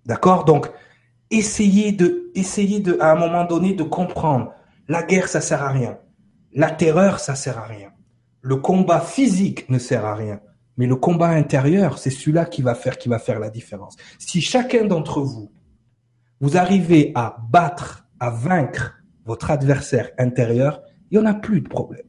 D'accord? 0.06 0.46
Donc, 0.46 0.70
essayez 1.30 1.92
de, 1.92 2.32
essayez 2.36 2.80
de, 2.80 2.98
à 3.00 3.12
un 3.12 3.16
moment 3.16 3.46
donné, 3.46 3.74
de 3.74 3.84
comprendre. 3.84 4.54
La 4.88 5.04
guerre, 5.04 5.28
ça 5.28 5.42
sert 5.42 5.62
à 5.62 5.70
rien. 5.70 5.98
La 6.54 6.72
terreur, 6.72 7.20
ça 7.20 7.36
sert 7.36 7.58
à 7.58 7.66
rien. 7.66 7.92
Le 8.42 8.56
combat 8.56 9.02
physique 9.02 9.70
ne 9.70 9.78
sert 9.78 10.06
à 10.06 10.16
rien. 10.16 10.40
Mais 10.78 10.86
le 10.86 10.96
combat 10.96 11.30
intérieur, 11.30 11.98
c'est 11.98 12.12
celui-là 12.12 12.46
qui 12.46 12.62
va 12.62 12.76
faire, 12.76 12.98
qui 12.98 13.10
va 13.10 13.20
faire 13.20 13.40
la 13.40 13.50
différence. 13.50 13.98
Si 14.20 14.42
chacun 14.42 14.86
d'entre 14.86 15.22
vous, 15.22 15.52
vous 16.40 16.56
arrivez 16.56 17.12
à 17.16 17.38
battre, 17.50 18.08
à 18.20 18.30
vaincre 18.30 19.02
votre 19.26 19.52
adversaire 19.52 20.12
intérieur, 20.18 20.82
il 21.12 21.20
n'y 21.20 21.26
en 21.26 21.30
a 21.30 21.34
plus 21.34 21.62
de 21.62 21.68
problème. 21.68 22.07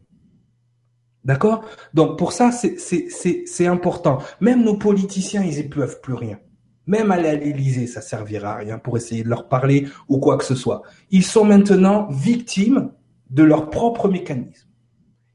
D'accord? 1.28 1.62
Donc 1.92 2.16
pour 2.16 2.32
ça, 2.32 2.50
c'est 2.50 3.66
important. 3.66 4.18
Même 4.40 4.64
nos 4.64 4.78
politiciens, 4.78 5.44
ils 5.44 5.58
ne 5.58 5.68
peuvent 5.68 6.00
plus 6.00 6.14
rien. 6.14 6.38
Même 6.86 7.10
aller 7.10 7.28
à 7.28 7.34
l'Élysée, 7.34 7.86
ça 7.86 8.00
servira 8.00 8.54
à 8.54 8.56
rien 8.56 8.78
pour 8.78 8.96
essayer 8.96 9.24
de 9.24 9.28
leur 9.28 9.46
parler 9.46 9.88
ou 10.08 10.20
quoi 10.20 10.38
que 10.38 10.44
ce 10.44 10.54
soit. 10.54 10.80
Ils 11.10 11.22
sont 11.22 11.44
maintenant 11.44 12.08
victimes 12.10 12.92
de 13.28 13.42
leur 13.42 13.68
propre 13.68 14.08
mécanisme. 14.08 14.70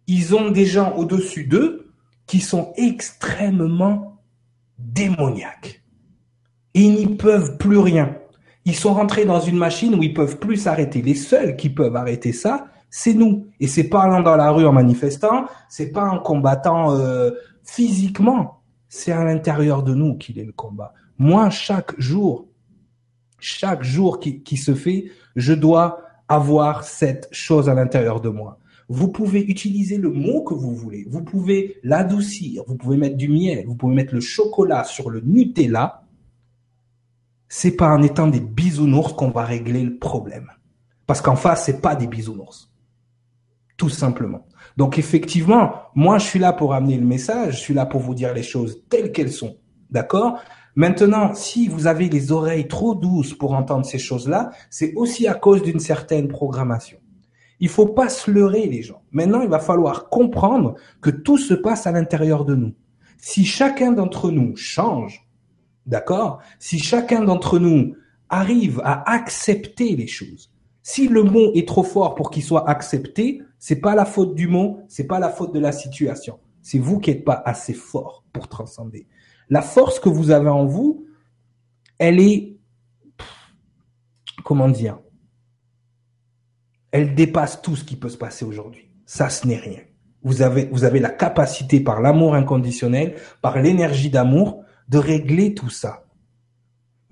Ils 0.07 0.33
ont 0.33 0.49
des 0.49 0.65
gens 0.65 0.95
au-dessus 0.97 1.45
d'eux 1.45 1.91
qui 2.25 2.39
sont 2.39 2.73
extrêmement 2.75 4.19
démoniaques. 4.79 5.83
Ils 6.73 6.95
n'y 6.95 7.15
peuvent 7.15 7.59
plus 7.59 7.77
rien. 7.77 8.17
Ils 8.65 8.75
sont 8.75 8.95
rentrés 8.95 9.25
dans 9.25 9.41
une 9.41 9.57
machine 9.57 9.93
où 9.93 10.01
ils 10.01 10.15
peuvent 10.15 10.39
plus 10.39 10.57
s'arrêter. 10.57 11.03
Les 11.03 11.13
seuls 11.13 11.55
qui 11.55 11.69
peuvent 11.69 11.95
arrêter 11.95 12.33
ça, 12.33 12.65
c'est 12.95 13.15
nous. 13.15 13.47
Et 13.59 13.65
c'est 13.65 13.89
pas 13.89 14.05
en 14.05 14.21
dans 14.21 14.35
la 14.35 14.51
rue 14.51 14.67
en 14.67 14.71
manifestant, 14.71 15.47
c'est 15.67 15.89
pas 15.89 16.07
en 16.07 16.19
combattant 16.19 16.91
euh, 16.91 17.31
physiquement, 17.63 18.61
c'est 18.87 19.11
à 19.11 19.23
l'intérieur 19.23 19.81
de 19.81 19.95
nous 19.95 20.15
qu'il 20.15 20.37
est 20.37 20.45
le 20.45 20.51
combat. 20.51 20.93
Moi, 21.17 21.49
chaque 21.49 21.99
jour, 21.99 22.47
chaque 23.39 23.81
jour 23.81 24.19
qui, 24.19 24.43
qui 24.43 24.57
se 24.57 24.75
fait, 24.75 25.05
je 25.35 25.53
dois 25.53 26.01
avoir 26.27 26.83
cette 26.83 27.29
chose 27.31 27.67
à 27.67 27.73
l'intérieur 27.73 28.21
de 28.21 28.29
moi. 28.29 28.59
Vous 28.89 29.07
pouvez 29.07 29.41
utiliser 29.41 29.97
le 29.97 30.11
mot 30.11 30.43
que 30.43 30.53
vous 30.53 30.75
voulez. 30.75 31.07
Vous 31.09 31.23
pouvez 31.23 31.77
l'adoucir. 31.81 32.61
Vous 32.67 32.75
pouvez 32.75 32.97
mettre 32.97 33.17
du 33.17 33.27
miel. 33.27 33.65
Vous 33.65 33.75
pouvez 33.75 33.95
mettre 33.95 34.13
le 34.13 34.21
chocolat 34.21 34.83
sur 34.83 35.09
le 35.09 35.19
Nutella. 35.21 36.03
C'est 37.49 37.75
pas 37.75 37.89
en 37.89 38.03
étant 38.03 38.27
des 38.27 38.39
bisounours 38.39 39.13
qu'on 39.13 39.31
va 39.31 39.45
régler 39.45 39.81
le 39.81 39.97
problème. 39.97 40.51
Parce 41.07 41.21
qu'en 41.21 41.35
face, 41.35 41.65
c'est 41.65 41.81
pas 41.81 41.95
des 41.95 42.07
bisounours 42.07 42.69
tout 43.77 43.89
simplement. 43.89 44.47
Donc 44.77 44.97
effectivement, 44.97 45.73
moi 45.95 46.17
je 46.17 46.25
suis 46.25 46.39
là 46.39 46.53
pour 46.53 46.73
amener 46.73 46.97
le 46.97 47.05
message, 47.05 47.55
je 47.55 47.59
suis 47.59 47.73
là 47.73 47.85
pour 47.85 48.01
vous 48.01 48.15
dire 48.15 48.33
les 48.33 48.43
choses 48.43 48.83
telles 48.89 49.11
qu'elles 49.11 49.31
sont. 49.31 49.57
D'accord? 49.89 50.39
Maintenant, 50.75 51.35
si 51.35 51.67
vous 51.67 51.85
avez 51.85 52.09
les 52.09 52.31
oreilles 52.31 52.67
trop 52.67 52.95
douces 52.95 53.35
pour 53.35 53.53
entendre 53.53 53.85
ces 53.85 53.99
choses-là, 53.99 54.49
c'est 54.71 54.93
aussi 54.95 55.27
à 55.27 55.35
cause 55.35 55.61
d'une 55.61 55.79
certaine 55.79 56.27
programmation. 56.27 56.97
Il 57.59 57.69
faut 57.69 57.87
pas 57.87 58.09
se 58.09 58.31
leurrer 58.31 58.67
les 58.67 58.81
gens. 58.81 59.03
Maintenant, 59.11 59.41
il 59.41 59.49
va 59.49 59.59
falloir 59.59 60.09
comprendre 60.09 60.73
que 61.01 61.11
tout 61.11 61.37
se 61.37 61.53
passe 61.53 61.85
à 61.85 61.91
l'intérieur 61.91 62.43
de 62.43 62.55
nous. 62.55 62.73
Si 63.17 63.45
chacun 63.45 63.91
d'entre 63.91 64.31
nous 64.31 64.55
change, 64.55 65.27
d'accord? 65.85 66.39
Si 66.57 66.79
chacun 66.79 67.23
d'entre 67.23 67.59
nous 67.59 67.95
arrive 68.29 68.81
à 68.83 69.09
accepter 69.11 69.95
les 69.95 70.07
choses, 70.07 70.51
si 70.83 71.07
le 71.07 71.23
mot 71.23 71.51
est 71.55 71.67
trop 71.67 71.83
fort 71.83 72.13
pour 72.13 72.29
qu'il 72.29 72.43
soit 72.43 72.69
accepté, 72.69 73.41
c'est 73.57 73.79
pas 73.79 73.95
la 73.95 74.03
faute 74.03 74.35
du 74.35 74.47
mot, 74.47 74.81
c'est 74.89 75.07
pas 75.07 75.17
la 75.17 75.29
faute 75.29 75.53
de 75.53 75.59
la 75.59 75.71
situation. 75.71 76.39
C'est 76.61 76.77
vous 76.77 76.99
qui 76.99 77.09
n'êtes 77.09 77.23
pas 77.23 77.41
assez 77.45 77.73
fort 77.73 78.25
pour 78.33 78.49
transcender. 78.49 79.07
La 79.49 79.61
force 79.61 79.99
que 79.99 80.09
vous 80.09 80.31
avez 80.31 80.49
en 80.49 80.65
vous, 80.65 81.05
elle 81.97 82.19
est, 82.19 82.57
comment 84.43 84.67
dire, 84.67 84.99
elle 86.91 87.15
dépasse 87.15 87.61
tout 87.61 87.77
ce 87.77 87.85
qui 87.85 87.95
peut 87.95 88.09
se 88.09 88.17
passer 88.17 88.43
aujourd'hui. 88.43 88.91
Ça, 89.05 89.29
ce 89.29 89.47
n'est 89.47 89.57
rien. 89.57 89.81
Vous 90.21 90.41
avez, 90.41 90.65
vous 90.65 90.83
avez 90.83 90.99
la 90.99 91.09
capacité 91.09 91.79
par 91.79 92.01
l'amour 92.01 92.35
inconditionnel, 92.35 93.15
par 93.41 93.61
l'énergie 93.61 94.09
d'amour, 94.09 94.63
de 94.89 94.97
régler 94.97 95.53
tout 95.53 95.69
ça. 95.69 96.05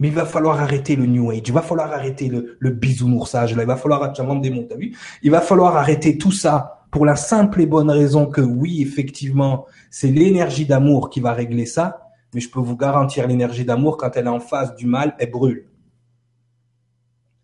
Mais 0.01 0.07
il 0.07 0.15
va 0.15 0.25
falloir 0.25 0.59
arrêter 0.59 0.95
le 0.95 1.05
New 1.05 1.29
Age, 1.29 1.43
il 1.45 1.53
va 1.53 1.61
falloir 1.61 1.93
arrêter 1.93 2.27
le, 2.27 2.71
bisounoursage, 2.71 3.51
il 3.51 3.57
va 3.57 3.75
falloir 3.75 4.11
des 4.41 4.49
mots, 4.49 4.65
t'as 4.67 4.75
Il 5.21 5.29
va 5.29 5.41
falloir 5.41 5.77
arrêter 5.77 6.17
tout 6.17 6.31
ça 6.31 6.87
pour 6.89 7.05
la 7.05 7.15
simple 7.15 7.61
et 7.61 7.67
bonne 7.67 7.91
raison 7.91 8.25
que 8.25 8.41
oui, 8.41 8.81
effectivement, 8.81 9.67
c'est 9.91 10.09
l'énergie 10.09 10.65
d'amour 10.65 11.11
qui 11.11 11.19
va 11.19 11.33
régler 11.33 11.67
ça, 11.67 12.09
mais 12.33 12.41
je 12.41 12.49
peux 12.49 12.59
vous 12.59 12.75
garantir 12.75 13.27
l'énergie 13.27 13.63
d'amour, 13.63 13.95
quand 13.97 14.17
elle 14.17 14.25
est 14.25 14.29
en 14.29 14.39
face 14.39 14.75
du 14.75 14.87
mal, 14.87 15.15
elle 15.19 15.29
brûle. 15.29 15.67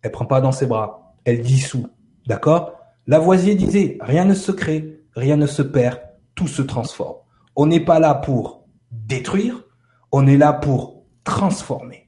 Elle 0.02 0.10
prend 0.10 0.26
pas 0.26 0.40
dans 0.40 0.50
ses 0.50 0.66
bras, 0.66 1.14
elle 1.24 1.42
dissout. 1.42 1.86
D'accord? 2.26 2.72
Lavoisier 3.06 3.54
disait, 3.54 3.98
rien 4.00 4.24
ne 4.24 4.34
se 4.34 4.50
crée, 4.50 5.04
rien 5.14 5.36
ne 5.36 5.46
se 5.46 5.62
perd, 5.62 6.00
tout 6.34 6.48
se 6.48 6.62
transforme. 6.62 7.18
On 7.54 7.66
n'est 7.66 7.84
pas 7.84 8.00
là 8.00 8.16
pour 8.16 8.64
détruire, 8.90 9.62
on 10.10 10.26
est 10.26 10.36
là 10.36 10.52
pour 10.52 11.04
transformer. 11.22 12.07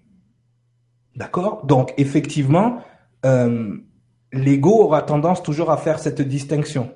D'accord? 1.17 1.67
Donc, 1.67 1.93
effectivement, 1.97 2.79
euh, 3.25 3.77
l'ego 4.33 4.83
aura 4.83 5.03
tendance 5.03 5.43
toujours 5.43 5.71
à 5.71 5.77
faire 5.77 5.99
cette 5.99 6.23
distinction. 6.23 6.93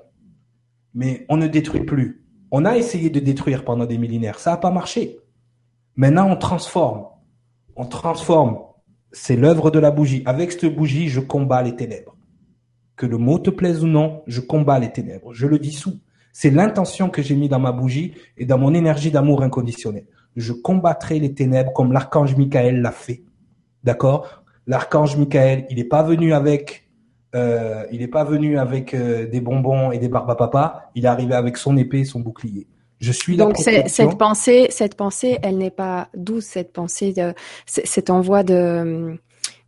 Mais 0.93 1.25
on 1.29 1.37
ne 1.37 1.47
détruit 1.47 1.83
plus. 1.83 2.23
On 2.51 2.65
a 2.65 2.77
essayé 2.77 3.09
de 3.09 3.19
détruire 3.19 3.65
pendant 3.65 3.85
des 3.85 3.97
millénaires. 3.97 4.39
Ça 4.39 4.51
n'a 4.51 4.57
pas 4.57 4.71
marché. 4.71 5.17
Maintenant, 5.95 6.29
on 6.29 6.37
transforme. 6.37 7.05
On 7.75 7.85
transforme. 7.85 8.59
C'est 9.11 9.35
l'œuvre 9.35 9.71
de 9.71 9.79
la 9.79 9.91
bougie. 9.91 10.23
Avec 10.25 10.51
cette 10.51 10.73
bougie, 10.75 11.09
je 11.09 11.19
combats 11.19 11.61
les 11.61 11.75
ténèbres. 11.75 12.15
Que 12.95 13.05
le 13.05 13.17
mot 13.17 13.39
te 13.39 13.49
plaise 13.49 13.83
ou 13.83 13.87
non, 13.87 14.23
je 14.27 14.39
combats 14.39 14.79
les 14.79 14.91
ténèbres. 14.91 15.33
Je 15.33 15.47
le 15.47 15.59
dissous. 15.59 15.99
C'est 16.31 16.49
l'intention 16.49 17.09
que 17.09 17.21
j'ai 17.21 17.35
mis 17.35 17.49
dans 17.49 17.59
ma 17.59 17.71
bougie 17.71 18.13
et 18.37 18.45
dans 18.45 18.57
mon 18.57 18.73
énergie 18.73 19.11
d'amour 19.11 19.41
inconditionnel. 19.41 20.05
Je 20.35 20.51
combattrai 20.51 21.19
les 21.19 21.33
ténèbres 21.33 21.71
comme 21.73 21.93
l'archange 21.93 22.35
Michael 22.35 22.81
l'a 22.81 22.91
fait. 22.91 23.23
D'accord? 23.85 24.43
L'archange 24.65 25.15
Michael, 25.15 25.67
il 25.69 25.77
n'est 25.77 25.83
pas 25.83 26.01
venu 26.01 26.33
avec, 26.33 26.89
euh, 27.35 27.85
il 27.91 27.99
n'est 27.99 28.07
pas 28.07 28.23
venu 28.23 28.57
avec 28.57 28.95
euh, 28.95 29.27
des 29.27 29.39
bonbons 29.39 29.91
et 29.91 29.99
des 29.99 30.09
papa. 30.09 30.89
Il 30.95 31.05
est 31.05 31.07
arrivé 31.07 31.35
avec 31.35 31.55
son 31.55 31.77
épée, 31.77 31.99
et 31.99 32.05
son 32.05 32.19
bouclier. 32.19 32.67
Je 32.99 33.11
suis 33.11 33.37
Donc 33.37 33.57
cette 33.57 34.17
pensée, 34.17 34.67
cette 34.71 34.95
pensée, 34.95 35.37
elle 35.43 35.59
n'est 35.59 35.69
pas 35.69 36.09
douce. 36.15 36.45
Cette 36.45 36.73
pensée, 36.73 37.13
de, 37.13 37.33
cet 37.67 38.09
envoi 38.09 38.43
de 38.43 39.17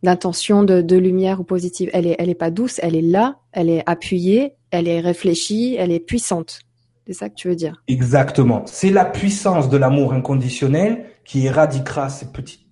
d'intention 0.02 0.62
de, 0.62 0.80
de, 0.80 0.96
lumière 0.96 1.40
ou 1.40 1.44
positive, 1.44 1.90
elle 1.92 2.06
est, 2.06 2.14
elle 2.20 2.30
est 2.30 2.34
pas 2.34 2.50
douce. 2.50 2.78
Elle 2.82 2.94
est 2.94 3.02
là, 3.02 3.38
elle 3.52 3.68
est 3.68 3.82
appuyée, 3.86 4.54
elle 4.70 4.86
est 4.88 5.00
réfléchie, 5.00 5.76
elle 5.78 5.92
est 5.92 6.00
puissante. 6.00 6.60
C'est 7.06 7.14
ça 7.14 7.28
que 7.28 7.34
tu 7.34 7.48
veux 7.48 7.56
dire? 7.56 7.82
Exactement. 7.88 8.62
C'est 8.66 8.90
la 8.90 9.04
puissance 9.04 9.68
de 9.68 9.76
l'amour 9.76 10.12
inconditionnel 10.12 11.06
qui 11.24 11.46
éradiquera 11.46 12.08
ces 12.10 12.26
petites. 12.26 12.67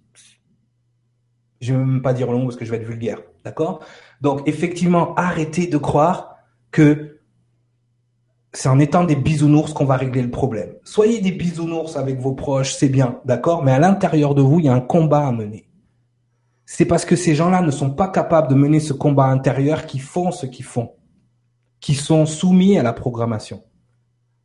Je 1.61 1.73
ne 1.73 1.79
vais 1.79 1.85
même 1.85 2.03
pas 2.03 2.13
dire 2.13 2.31
mot 2.31 2.43
parce 2.45 2.57
que 2.57 2.65
je 2.65 2.71
vais 2.71 2.77
être 2.77 2.87
vulgaire, 2.87 3.21
d'accord? 3.45 3.81
Donc 4.21 4.47
effectivement, 4.47 5.15
arrêtez 5.15 5.67
de 5.67 5.79
croire 5.79 6.37
que 6.71 7.21
c'est 8.53 8.69
en 8.69 8.79
étant 8.79 9.05
des 9.05 9.17
bisounours 9.17 9.73
qu'on 9.73 9.85
va 9.85 9.97
régler 9.97 10.23
le 10.23 10.31
problème. 10.31 10.75
Soyez 10.83 11.21
des 11.21 11.33
bisounours 11.33 11.97
avec 11.97 12.19
vos 12.19 12.33
proches, 12.33 12.75
c'est 12.75 12.89
bien, 12.89 13.21
d'accord? 13.25 13.63
Mais 13.63 13.73
à 13.73 13.79
l'intérieur 13.79 14.35
de 14.35 14.43
vous, 14.43 14.61
il 14.61 14.67
y 14.67 14.69
a 14.69 14.75
un 14.75 14.81
combat 14.81 15.27
à 15.27 15.33
mener. 15.33 15.69
C'est 16.65 16.87
parce 16.87 17.05
que 17.05 17.17
ces 17.17 17.35
gens-là 17.35 17.63
ne 17.63 17.71
sont 17.71 17.91
pas 17.91 18.09
capables 18.09 18.49
de 18.49 18.55
mener 18.55 18.81
ce 18.81 18.93
combat 18.93 19.27
intérieur 19.27 19.87
qu'ils 19.87 20.01
font 20.01 20.33
ce 20.33 20.47
qu'ils 20.47 20.65
font, 20.65 20.93
qui 21.81 21.95
sont 21.95 22.27
soumis 22.27 22.79
à 22.79 22.83
la 22.83 22.93
programmation. 22.93 23.63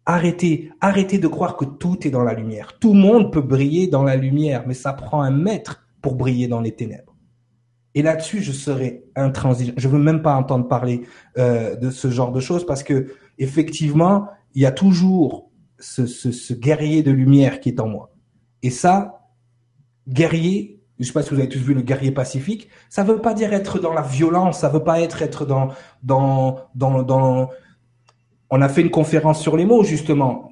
Arrêtez, 0.05 0.71
arrêtez 0.81 1.17
de 1.17 1.27
croire 1.27 1.55
que 1.55 1.65
tout 1.65 2.05
est 2.05 2.11
dans 2.11 2.23
la 2.23 2.33
lumière. 2.33 2.77
Tout 2.79 2.93
le 2.93 2.99
monde 2.99 3.31
peut 3.31 3.41
briller 3.41 3.87
dans 3.87 4.03
la 4.03 4.15
lumière, 4.15 4.63
mais 4.67 4.73
ça 4.73 4.93
prend 4.93 5.21
un 5.21 5.31
maître 5.31 5.83
pour 6.01 6.15
briller 6.15 6.47
dans 6.47 6.61
les 6.61 6.71
ténèbres. 6.73 7.15
Et 7.93 8.01
là-dessus, 8.01 8.41
je 8.41 8.51
serai 8.51 9.03
intransigeant. 9.15 9.73
Je 9.75 9.87
veux 9.87 9.99
même 9.99 10.21
pas 10.21 10.35
entendre 10.35 10.67
parler 10.67 11.01
euh, 11.37 11.75
de 11.75 11.89
ce 11.89 12.09
genre 12.09 12.31
de 12.31 12.39
choses 12.39 12.65
parce 12.65 12.83
que 12.83 13.13
effectivement, 13.37 14.27
il 14.53 14.61
y 14.61 14.65
a 14.65 14.71
toujours 14.71 15.51
ce, 15.79 16.05
ce, 16.05 16.31
ce, 16.31 16.53
guerrier 16.53 17.03
de 17.03 17.11
lumière 17.11 17.59
qui 17.59 17.69
est 17.69 17.79
en 17.79 17.87
moi. 17.87 18.11
Et 18.63 18.69
ça, 18.69 19.27
guerrier, 20.07 20.79
je 20.99 21.05
sais 21.05 21.13
pas 21.13 21.23
si 21.23 21.31
vous 21.31 21.39
avez 21.39 21.49
tous 21.49 21.59
vu 21.59 21.73
le 21.73 21.81
guerrier 21.81 22.11
pacifique, 22.11 22.69
ça 22.89 23.03
veut 23.03 23.19
pas 23.19 23.33
dire 23.33 23.53
être 23.53 23.79
dans 23.79 23.93
la 23.93 24.03
violence, 24.03 24.59
ça 24.59 24.69
veut 24.69 24.83
pas 24.83 25.01
être 25.01 25.21
être 25.21 25.45
dans 25.45 25.69
dans 26.03 26.59
dans 26.75 27.03
dans. 27.03 27.49
On 28.49 28.61
a 28.61 28.69
fait 28.69 28.81
une 28.81 28.91
conférence 28.91 29.41
sur 29.41 29.57
les 29.57 29.65
mots 29.65 29.83
justement. 29.83 30.51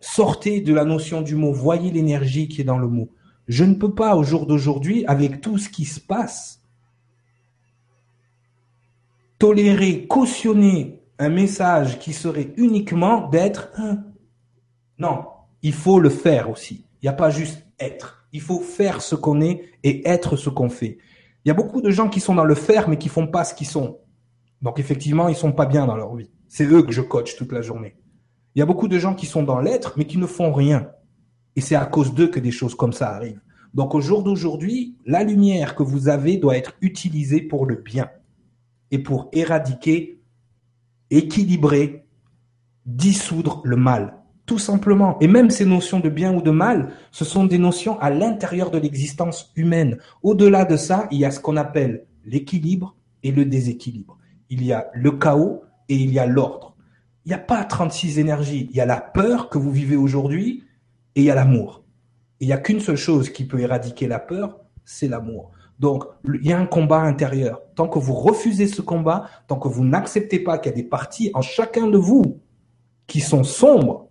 Sortez 0.00 0.60
de 0.60 0.72
la 0.72 0.84
notion 0.84 1.22
du 1.22 1.34
mot, 1.34 1.52
voyez 1.52 1.90
l'énergie 1.90 2.46
qui 2.46 2.60
est 2.60 2.64
dans 2.64 2.78
le 2.78 2.86
mot. 2.86 3.10
Je 3.48 3.64
ne 3.64 3.74
peux 3.74 3.94
pas 3.94 4.14
au 4.14 4.22
jour 4.22 4.46
d'aujourd'hui, 4.46 5.04
avec 5.06 5.40
tout 5.40 5.56
ce 5.56 5.70
qui 5.70 5.86
se 5.86 5.98
passe, 5.98 6.62
tolérer, 9.38 10.06
cautionner 10.06 11.02
un 11.18 11.30
message 11.30 11.98
qui 11.98 12.12
serait 12.12 12.52
uniquement 12.56 13.28
d'être 13.28 13.70
un. 13.76 14.04
Non, 14.98 15.24
il 15.62 15.72
faut 15.72 15.98
le 15.98 16.10
faire 16.10 16.50
aussi. 16.50 16.84
Il 17.00 17.06
n'y 17.06 17.08
a 17.08 17.14
pas 17.14 17.30
juste 17.30 17.64
être. 17.80 18.26
Il 18.32 18.42
faut 18.42 18.60
faire 18.60 19.00
ce 19.00 19.14
qu'on 19.14 19.40
est 19.40 19.62
et 19.82 20.06
être 20.06 20.36
ce 20.36 20.50
qu'on 20.50 20.68
fait. 20.68 20.98
Il 21.44 21.48
y 21.48 21.50
a 21.50 21.54
beaucoup 21.54 21.80
de 21.80 21.90
gens 21.90 22.08
qui 22.08 22.20
sont 22.20 22.34
dans 22.34 22.44
le 22.44 22.54
faire 22.54 22.88
mais 22.88 22.98
qui 22.98 23.08
font 23.08 23.26
pas 23.26 23.44
ce 23.44 23.54
qu'ils 23.54 23.66
sont. 23.66 23.98
Donc 24.60 24.78
effectivement, 24.78 25.28
ils 25.28 25.36
sont 25.36 25.52
pas 25.52 25.66
bien 25.66 25.86
dans 25.86 25.96
leur 25.96 26.14
vie. 26.14 26.30
C'est 26.48 26.66
eux 26.66 26.82
que 26.82 26.92
je 26.92 27.00
coach 27.00 27.36
toute 27.36 27.52
la 27.52 27.62
journée. 27.62 27.96
Il 28.54 28.58
y 28.58 28.62
a 28.62 28.66
beaucoup 28.66 28.88
de 28.88 28.98
gens 28.98 29.14
qui 29.14 29.26
sont 29.26 29.42
dans 29.42 29.60
l'être 29.60 29.94
mais 29.96 30.04
qui 30.04 30.18
ne 30.18 30.26
font 30.26 30.52
rien. 30.52 30.90
Et 31.56 31.60
c'est 31.60 31.74
à 31.74 31.86
cause 31.86 32.14
d'eux 32.14 32.28
que 32.28 32.40
des 32.40 32.50
choses 32.50 32.74
comme 32.74 32.92
ça 32.92 33.10
arrivent. 33.10 33.40
Donc 33.74 33.94
au 33.94 34.00
jour 34.00 34.22
d'aujourd'hui, 34.22 34.96
la 35.06 35.22
lumière 35.22 35.74
que 35.74 35.82
vous 35.82 36.08
avez 36.08 36.36
doit 36.36 36.56
être 36.56 36.74
utilisée 36.80 37.40
pour 37.40 37.66
le 37.66 37.76
bien 37.76 38.10
et 38.90 38.98
pour 38.98 39.28
éradiquer, 39.32 40.20
équilibrer, 41.10 42.06
dissoudre 42.86 43.60
le 43.64 43.76
mal. 43.76 44.14
Tout 44.46 44.58
simplement. 44.58 45.18
Et 45.20 45.28
même 45.28 45.50
ces 45.50 45.66
notions 45.66 46.00
de 46.00 46.08
bien 46.08 46.34
ou 46.34 46.40
de 46.40 46.50
mal, 46.50 46.90
ce 47.10 47.26
sont 47.26 47.44
des 47.44 47.58
notions 47.58 48.00
à 48.00 48.08
l'intérieur 48.08 48.70
de 48.70 48.78
l'existence 48.78 49.52
humaine. 49.56 49.98
Au-delà 50.22 50.64
de 50.64 50.78
ça, 50.78 51.06
il 51.10 51.18
y 51.18 51.26
a 51.26 51.30
ce 51.30 51.38
qu'on 51.38 51.58
appelle 51.58 52.06
l'équilibre 52.24 52.96
et 53.22 53.30
le 53.30 53.44
déséquilibre. 53.44 54.16
Il 54.48 54.64
y 54.64 54.72
a 54.72 54.88
le 54.94 55.12
chaos 55.12 55.62
et 55.90 55.96
il 55.96 56.10
y 56.10 56.18
a 56.18 56.24
l'ordre. 56.24 56.76
Il 57.26 57.28
n'y 57.28 57.34
a 57.34 57.38
pas 57.38 57.62
36 57.62 58.18
énergies. 58.18 58.68
Il 58.70 58.76
y 58.76 58.80
a 58.80 58.86
la 58.86 59.02
peur 59.02 59.50
que 59.50 59.58
vous 59.58 59.70
vivez 59.70 59.96
aujourd'hui 59.96 60.64
et 61.18 61.22
il 61.22 61.24
y 61.24 61.30
a 61.30 61.34
l'amour. 61.34 61.82
Il 62.38 62.46
n'y 62.46 62.52
a 62.52 62.58
qu'une 62.58 62.78
seule 62.78 62.96
chose 62.96 63.30
qui 63.30 63.44
peut 63.44 63.58
éradiquer 63.58 64.06
la 64.06 64.20
peur, 64.20 64.60
c'est 64.84 65.08
l'amour. 65.08 65.50
Donc, 65.80 66.04
il 66.24 66.46
y 66.46 66.52
a 66.52 66.58
un 66.58 66.66
combat 66.66 67.00
intérieur. 67.00 67.60
Tant 67.74 67.88
que 67.88 67.98
vous 67.98 68.14
refusez 68.14 68.68
ce 68.68 68.82
combat, 68.82 69.28
tant 69.48 69.56
que 69.56 69.66
vous 69.66 69.84
n'acceptez 69.84 70.38
pas 70.38 70.58
qu'il 70.58 70.70
y 70.70 70.74
a 70.74 70.76
des 70.76 70.84
parties 70.84 71.32
en 71.34 71.42
chacun 71.42 71.88
de 71.88 71.98
vous 71.98 72.40
qui 73.08 73.18
sont 73.18 73.42
sombres, 73.42 74.06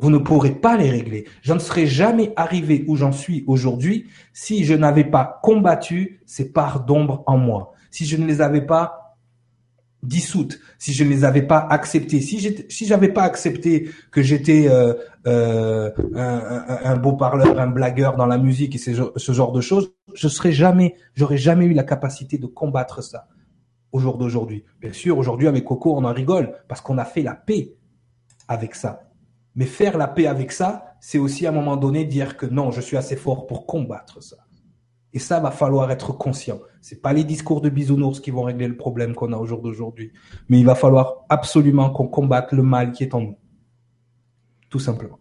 vous 0.00 0.10
ne 0.10 0.18
pourrez 0.18 0.50
pas 0.50 0.76
les 0.76 0.90
régler. 0.90 1.24
Je 1.42 1.52
ne 1.52 1.60
serais 1.60 1.86
jamais 1.86 2.32
arrivé 2.34 2.84
où 2.88 2.96
j'en 2.96 3.12
suis 3.12 3.44
aujourd'hui 3.46 4.08
si 4.32 4.64
je 4.64 4.74
n'avais 4.74 5.04
pas 5.04 5.38
combattu 5.44 6.20
ces 6.26 6.52
parts 6.52 6.84
d'ombre 6.84 7.22
en 7.28 7.38
moi, 7.38 7.74
si 7.92 8.06
je 8.06 8.16
ne 8.16 8.26
les 8.26 8.40
avais 8.40 8.66
pas 8.66 8.99
dissoutes, 10.02 10.58
si 10.78 10.92
je 10.92 11.04
ne 11.04 11.10
les 11.10 11.24
avais 11.24 11.42
pas 11.42 11.58
acceptées, 11.58 12.20
si 12.20 12.38
j'étais, 12.38 12.66
si 12.68 12.86
j'avais 12.86 13.08
pas 13.08 13.22
accepté 13.22 13.90
que 14.10 14.22
j'étais 14.22 14.68
euh, 14.68 14.94
euh, 15.26 15.90
un, 16.14 16.78
un, 16.84 16.96
beau 16.96 17.12
parleur, 17.12 17.58
un 17.60 17.66
blagueur 17.66 18.16
dans 18.16 18.26
la 18.26 18.38
musique 18.38 18.74
et 18.76 18.78
ce 18.78 19.32
genre 19.32 19.52
de 19.52 19.60
choses, 19.60 19.92
je 20.14 20.28
serais 20.28 20.52
jamais, 20.52 20.94
j'aurais 21.14 21.36
jamais 21.36 21.66
eu 21.66 21.74
la 21.74 21.84
capacité 21.84 22.38
de 22.38 22.46
combattre 22.46 23.02
ça 23.02 23.28
au 23.92 23.98
jour 23.98 24.18
d'aujourd'hui. 24.18 24.64
Bien 24.80 24.92
sûr, 24.92 25.18
aujourd'hui 25.18 25.48
avec 25.48 25.64
Coco, 25.64 25.94
on 25.96 26.04
en 26.04 26.12
rigole 26.12 26.54
parce 26.68 26.80
qu'on 26.80 26.98
a 26.98 27.04
fait 27.04 27.22
la 27.22 27.34
paix 27.34 27.74
avec 28.48 28.74
ça. 28.74 29.10
Mais 29.54 29.66
faire 29.66 29.98
la 29.98 30.08
paix 30.08 30.26
avec 30.26 30.52
ça, 30.52 30.94
c'est 31.00 31.18
aussi 31.18 31.46
à 31.46 31.50
un 31.50 31.52
moment 31.52 31.76
donné 31.76 32.04
dire 32.04 32.36
que 32.36 32.46
non, 32.46 32.70
je 32.70 32.80
suis 32.80 32.96
assez 32.96 33.16
fort 33.16 33.46
pour 33.46 33.66
combattre 33.66 34.22
ça. 34.22 34.36
Et 35.12 35.18
ça 35.18 35.40
va 35.40 35.50
falloir 35.50 35.90
être 35.90 36.12
conscient. 36.12 36.60
C'est 36.80 37.02
pas 37.02 37.12
les 37.12 37.24
discours 37.24 37.60
de 37.60 37.68
bisounours 37.68 38.20
qui 38.20 38.30
vont 38.30 38.42
régler 38.42 38.68
le 38.68 38.76
problème 38.76 39.14
qu'on 39.14 39.32
a 39.32 39.36
au 39.36 39.46
jour 39.46 39.60
d'aujourd'hui, 39.60 40.12
mais 40.48 40.58
il 40.60 40.66
va 40.66 40.74
falloir 40.74 41.24
absolument 41.28 41.90
qu'on 41.90 42.06
combatte 42.06 42.52
le 42.52 42.62
mal 42.62 42.92
qui 42.92 43.02
est 43.02 43.14
en 43.14 43.20
nous. 43.20 43.36
Tout 44.68 44.78
simplement. 44.78 45.18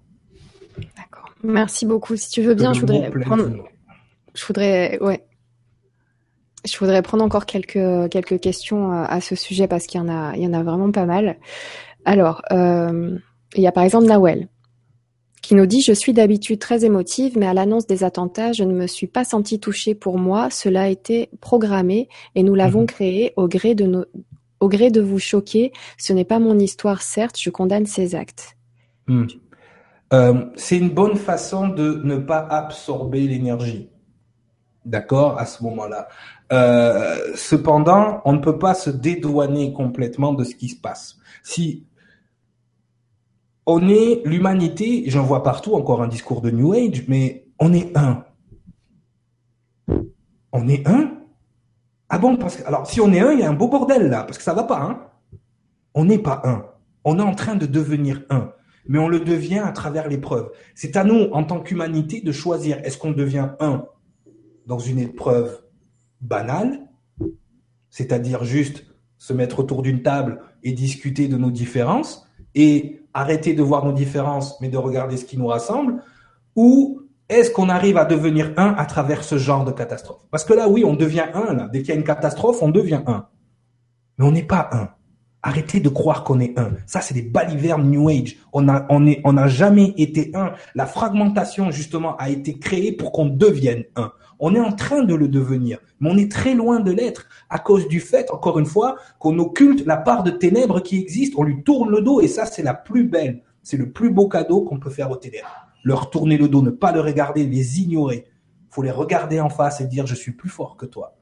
D'accord. 0.95 1.33
Merci 1.43 1.85
beaucoup. 1.85 2.15
Si 2.15 2.29
tu 2.29 2.41
veux 2.41 2.53
bien, 2.53 2.73
je 2.73 2.81
voudrais 2.81 3.09
prendre 3.09 3.49
je 4.33 4.45
voudrais 4.45 4.97
ouais. 5.01 5.25
Je 6.65 6.77
voudrais 6.77 7.01
prendre 7.01 7.23
encore 7.23 7.45
quelques 7.45 8.09
quelques 8.09 8.39
questions 8.39 8.91
à, 8.91 9.21
ce 9.21 9.35
sujet 9.35 9.67
parce 9.67 9.85
qu'il 9.85 9.99
y 9.99 10.03
en 10.03 10.09
a 10.09 10.35
il 10.35 10.43
y 10.43 10.47
en 10.47 10.53
a 10.53 10.61
vraiment 10.61 10.91
pas 10.91 11.05
mal. 11.05 11.37
Alors, 12.05 12.41
euh, 12.51 13.17
il 13.55 13.61
y 13.61 13.67
a 13.67 13.71
par 13.71 13.83
exemple 13.83 14.07
Nawel 14.07 14.49
qui 15.41 15.55
nous 15.55 15.65
dit 15.65 15.81
Je 15.81 15.93
suis 15.93 16.13
d'habitude 16.13 16.59
très 16.59 16.85
émotive, 16.85 17.37
mais 17.37 17.47
à 17.47 17.53
l'annonce 17.53 17.87
des 17.87 18.03
attentats, 18.03 18.51
je 18.51 18.63
ne 18.63 18.73
me 18.73 18.87
suis 18.87 19.07
pas 19.07 19.23
sentie 19.23 19.59
touchée 19.59 19.95
pour 19.95 20.17
moi. 20.17 20.49
Cela 20.49 20.83
a 20.83 20.87
été 20.87 21.29
programmé 21.41 22.09
et 22.35 22.43
nous 22.43 22.55
l'avons 22.55 22.81
mhm. 22.81 22.87
créé 22.87 23.33
au 23.35 23.47
gré 23.47 23.75
de 23.75 23.85
nos, 23.85 24.05
au 24.59 24.69
gré 24.69 24.91
de 24.91 25.01
vous 25.01 25.19
choquer. 25.19 25.71
Ce 25.97 26.13
n'est 26.13 26.25
pas 26.25 26.39
mon 26.39 26.57
histoire, 26.59 27.01
certes, 27.01 27.37
je 27.39 27.49
condamne 27.49 27.85
ces 27.85 28.15
actes. 28.15 28.57
Hmm. 29.07 29.25
Euh, 30.13 30.45
c'est 30.55 30.77
une 30.77 30.89
bonne 30.89 31.15
façon 31.15 31.67
de 31.67 32.01
ne 32.03 32.17
pas 32.17 32.39
absorber 32.39 33.27
l'énergie. 33.27 33.89
D'accord 34.85 35.37
À 35.37 35.45
ce 35.45 35.63
moment-là. 35.63 36.07
Euh, 36.51 37.33
cependant, 37.35 38.21
on 38.25 38.33
ne 38.33 38.39
peut 38.39 38.57
pas 38.57 38.73
se 38.73 38.89
dédouaner 38.89 39.71
complètement 39.71 40.33
de 40.33 40.43
ce 40.43 40.55
qui 40.55 40.69
se 40.69 40.79
passe. 40.79 41.17
Si 41.43 41.85
on 43.65 43.87
est 43.87 44.21
l'humanité, 44.25 45.03
j'en 45.07 45.23
vois 45.23 45.43
partout 45.43 45.75
encore 45.75 46.01
un 46.01 46.07
discours 46.07 46.41
de 46.41 46.49
New 46.49 46.73
Age, 46.73 47.05
mais 47.07 47.47
on 47.59 47.73
est 47.73 47.95
un. 47.97 48.25
On 50.51 50.67
est 50.67 50.87
un? 50.87 51.11
Ah 52.09 52.17
bon 52.17 52.37
parce 52.37 52.61
Alors, 52.65 52.87
si 52.87 52.99
on 52.99 53.13
est 53.13 53.19
un, 53.19 53.31
il 53.31 53.39
y 53.39 53.43
a 53.43 53.49
un 53.49 53.53
beau 53.53 53.67
bordel 53.67 54.09
là, 54.09 54.23
parce 54.23 54.37
que 54.37 54.43
ça 54.43 54.53
va 54.53 54.63
pas. 54.63 54.81
Hein 54.81 55.09
on 55.93 56.05
n'est 56.05 56.19
pas 56.19 56.41
un. 56.43 56.65
On 57.03 57.19
est 57.19 57.23
en 57.23 57.35
train 57.35 57.55
de 57.55 57.65
devenir 57.65 58.23
un. 58.29 58.51
Mais 58.87 58.99
on 58.99 59.07
le 59.07 59.19
devient 59.19 59.59
à 59.59 59.71
travers 59.71 60.07
l'épreuve. 60.07 60.49
C'est 60.73 60.97
à 60.97 61.03
nous, 61.03 61.29
en 61.31 61.43
tant 61.43 61.59
qu'humanité, 61.59 62.21
de 62.21 62.31
choisir 62.31 62.79
est-ce 62.83 62.97
qu'on 62.97 63.11
devient 63.11 63.49
un 63.59 63.85
dans 64.65 64.79
une 64.79 64.99
épreuve 64.99 65.61
banale, 66.21 66.87
c'est-à-dire 67.89 68.43
juste 68.43 68.85
se 69.17 69.33
mettre 69.33 69.59
autour 69.59 69.81
d'une 69.81 70.01
table 70.01 70.41
et 70.63 70.71
discuter 70.71 71.27
de 71.27 71.37
nos 71.37 71.51
différences, 71.51 72.27
et 72.55 73.01
arrêter 73.19 73.53
de 73.53 73.61
voir 73.61 73.85
nos 73.85 73.91
différences, 73.91 74.59
mais 74.61 74.69
de 74.69 74.77
regarder 74.77 75.17
ce 75.17 75.25
qui 75.25 75.37
nous 75.37 75.47
rassemble, 75.47 76.01
ou 76.55 77.01
est-ce 77.27 77.51
qu'on 77.51 77.69
arrive 77.69 77.97
à 77.97 78.05
devenir 78.05 78.53
un 78.57 78.73
à 78.77 78.85
travers 78.85 79.23
ce 79.23 79.37
genre 79.37 79.65
de 79.65 79.71
catastrophe? 79.71 80.21
Parce 80.31 80.43
que 80.43 80.53
là, 80.53 80.67
oui, 80.67 80.83
on 80.83 80.95
devient 80.95 81.25
un. 81.33 81.53
Là. 81.53 81.69
Dès 81.71 81.79
qu'il 81.79 81.89
y 81.89 81.91
a 81.91 81.95
une 81.95 82.03
catastrophe, 82.03 82.61
on 82.61 82.69
devient 82.69 83.01
un. 83.05 83.27
Mais 84.17 84.25
on 84.25 84.31
n'est 84.31 84.43
pas 84.43 84.69
un. 84.71 84.89
Arrêtez 85.41 85.79
de 85.79 85.89
croire 85.89 86.23
qu'on 86.23 86.39
est 86.39 86.57
un. 86.57 86.71
Ça, 86.85 87.01
c'est 87.01 87.13
des 87.13 87.21
balivernes 87.21 87.89
New 87.89 88.09
Age. 88.09 88.37
On 88.51 88.61
n'a 88.61 89.47
jamais 89.47 89.93
été 89.97 90.31
un. 90.33 90.53
La 90.75 90.85
fragmentation, 90.85 91.71
justement, 91.71 92.17
a 92.17 92.29
été 92.29 92.57
créée 92.57 92.91
pour 92.91 93.11
qu'on 93.11 93.27
devienne 93.27 93.83
un. 93.95 94.11
On 94.39 94.55
est 94.55 94.59
en 94.59 94.71
train 94.71 95.03
de 95.03 95.13
le 95.13 95.27
devenir, 95.27 95.79
mais 95.99 96.09
on 96.09 96.17
est 96.17 96.31
très 96.31 96.53
loin 96.53 96.79
de 96.79 96.91
l'être 96.91 97.27
à 97.49 97.59
cause 97.59 97.87
du 97.89 97.99
fait, 97.99 98.31
encore 98.31 98.57
une 98.57 98.65
fois, 98.65 98.95
qu'on 99.19 99.37
occulte 99.37 99.85
la 99.85 99.97
part 99.97 100.23
de 100.23 100.31
ténèbres 100.31 100.79
qui 100.79 100.97
existe. 100.97 101.33
On 101.37 101.43
lui 101.43 101.61
tourne 101.63 101.89
le 101.89 102.01
dos 102.01 102.21
et 102.21 102.29
ça, 102.29 102.45
c'est 102.45 102.63
la 102.63 102.73
plus 102.73 103.03
belle 103.03 103.43
C'est 103.63 103.77
le 103.77 103.91
plus 103.91 104.09
beau 104.09 104.29
cadeau 104.29 104.61
qu'on 104.61 104.79
peut 104.79 104.89
faire 104.89 105.11
aux 105.11 105.17
ténèbres. 105.17 105.67
Leur 105.83 106.09
tourner 106.09 106.37
le 106.37 106.47
dos, 106.47 106.61
ne 106.61 106.69
pas 106.69 106.93
les 106.93 107.01
regarder, 107.01 107.45
les 107.45 107.81
ignorer. 107.81 108.25
Il 108.69 108.73
faut 108.73 108.81
les 108.81 108.91
regarder 108.91 109.41
en 109.41 109.49
face 109.49 109.81
et 109.81 109.87
dire 109.87 110.07
je 110.07 110.15
suis 110.15 110.31
plus 110.31 110.49
fort 110.49 110.77
que 110.77 110.85
toi. 110.85 111.17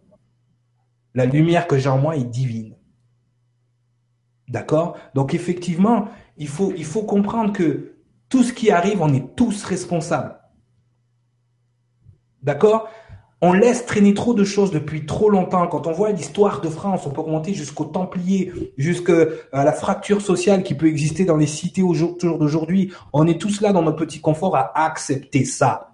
La 1.15 1.25
lumière 1.25 1.65
que 1.65 1.77
j'ai 1.77 1.89
en 1.89 1.97
moi 1.97 2.15
est 2.15 2.23
divine. 2.23 2.75
D'accord? 4.47 4.97
Donc 5.15 5.33
effectivement, 5.33 6.09
il 6.37 6.47
faut, 6.47 6.71
il 6.77 6.85
faut 6.85 7.03
comprendre 7.03 7.51
que 7.51 7.95
tout 8.29 8.43
ce 8.43 8.53
qui 8.53 8.69
arrive, 8.69 9.01
on 9.01 9.13
est 9.13 9.35
tous 9.35 9.63
responsables. 9.63 10.37
D'accord? 12.43 12.89
On 13.39 13.53
laisse 13.53 13.85
traîner 13.85 14.15
trop 14.15 14.33
de 14.33 14.43
choses 14.43 14.71
depuis 14.71 15.05
trop 15.05 15.29
longtemps. 15.29 15.67
Quand 15.67 15.85
on 15.85 15.91
voit 15.91 16.11
l'histoire 16.11 16.59
de 16.59 16.69
France, 16.69 17.05
on 17.05 17.11
peut 17.11 17.21
remonter 17.21 17.53
jusqu'aux 17.53 17.85
Templiers, 17.85 18.51
jusqu'à 18.77 19.27
la 19.53 19.71
fracture 19.71 20.21
sociale 20.21 20.63
qui 20.63 20.73
peut 20.73 20.87
exister 20.87 21.23
dans 21.23 21.37
les 21.37 21.45
cités 21.45 21.83
au 21.83 21.93
jour 21.93 22.17
d'aujourd'hui. 22.19 22.91
On 23.13 23.27
est 23.27 23.39
tous 23.39 23.61
là 23.61 23.73
dans 23.73 23.83
notre 23.83 23.97
petit 23.97 24.21
confort 24.21 24.55
à 24.55 24.85
accepter 24.85 25.45
ça. 25.45 25.91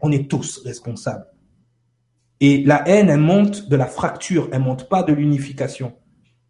On 0.00 0.10
est 0.10 0.30
tous 0.30 0.62
responsables. 0.64 1.26
Et 2.40 2.64
la 2.64 2.88
haine, 2.88 3.10
elle 3.10 3.20
monte 3.20 3.68
de 3.68 3.76
la 3.76 3.86
fracture, 3.86 4.48
elle 4.50 4.62
monte 4.62 4.88
pas 4.88 5.02
de 5.02 5.12
l'unification. 5.12 5.92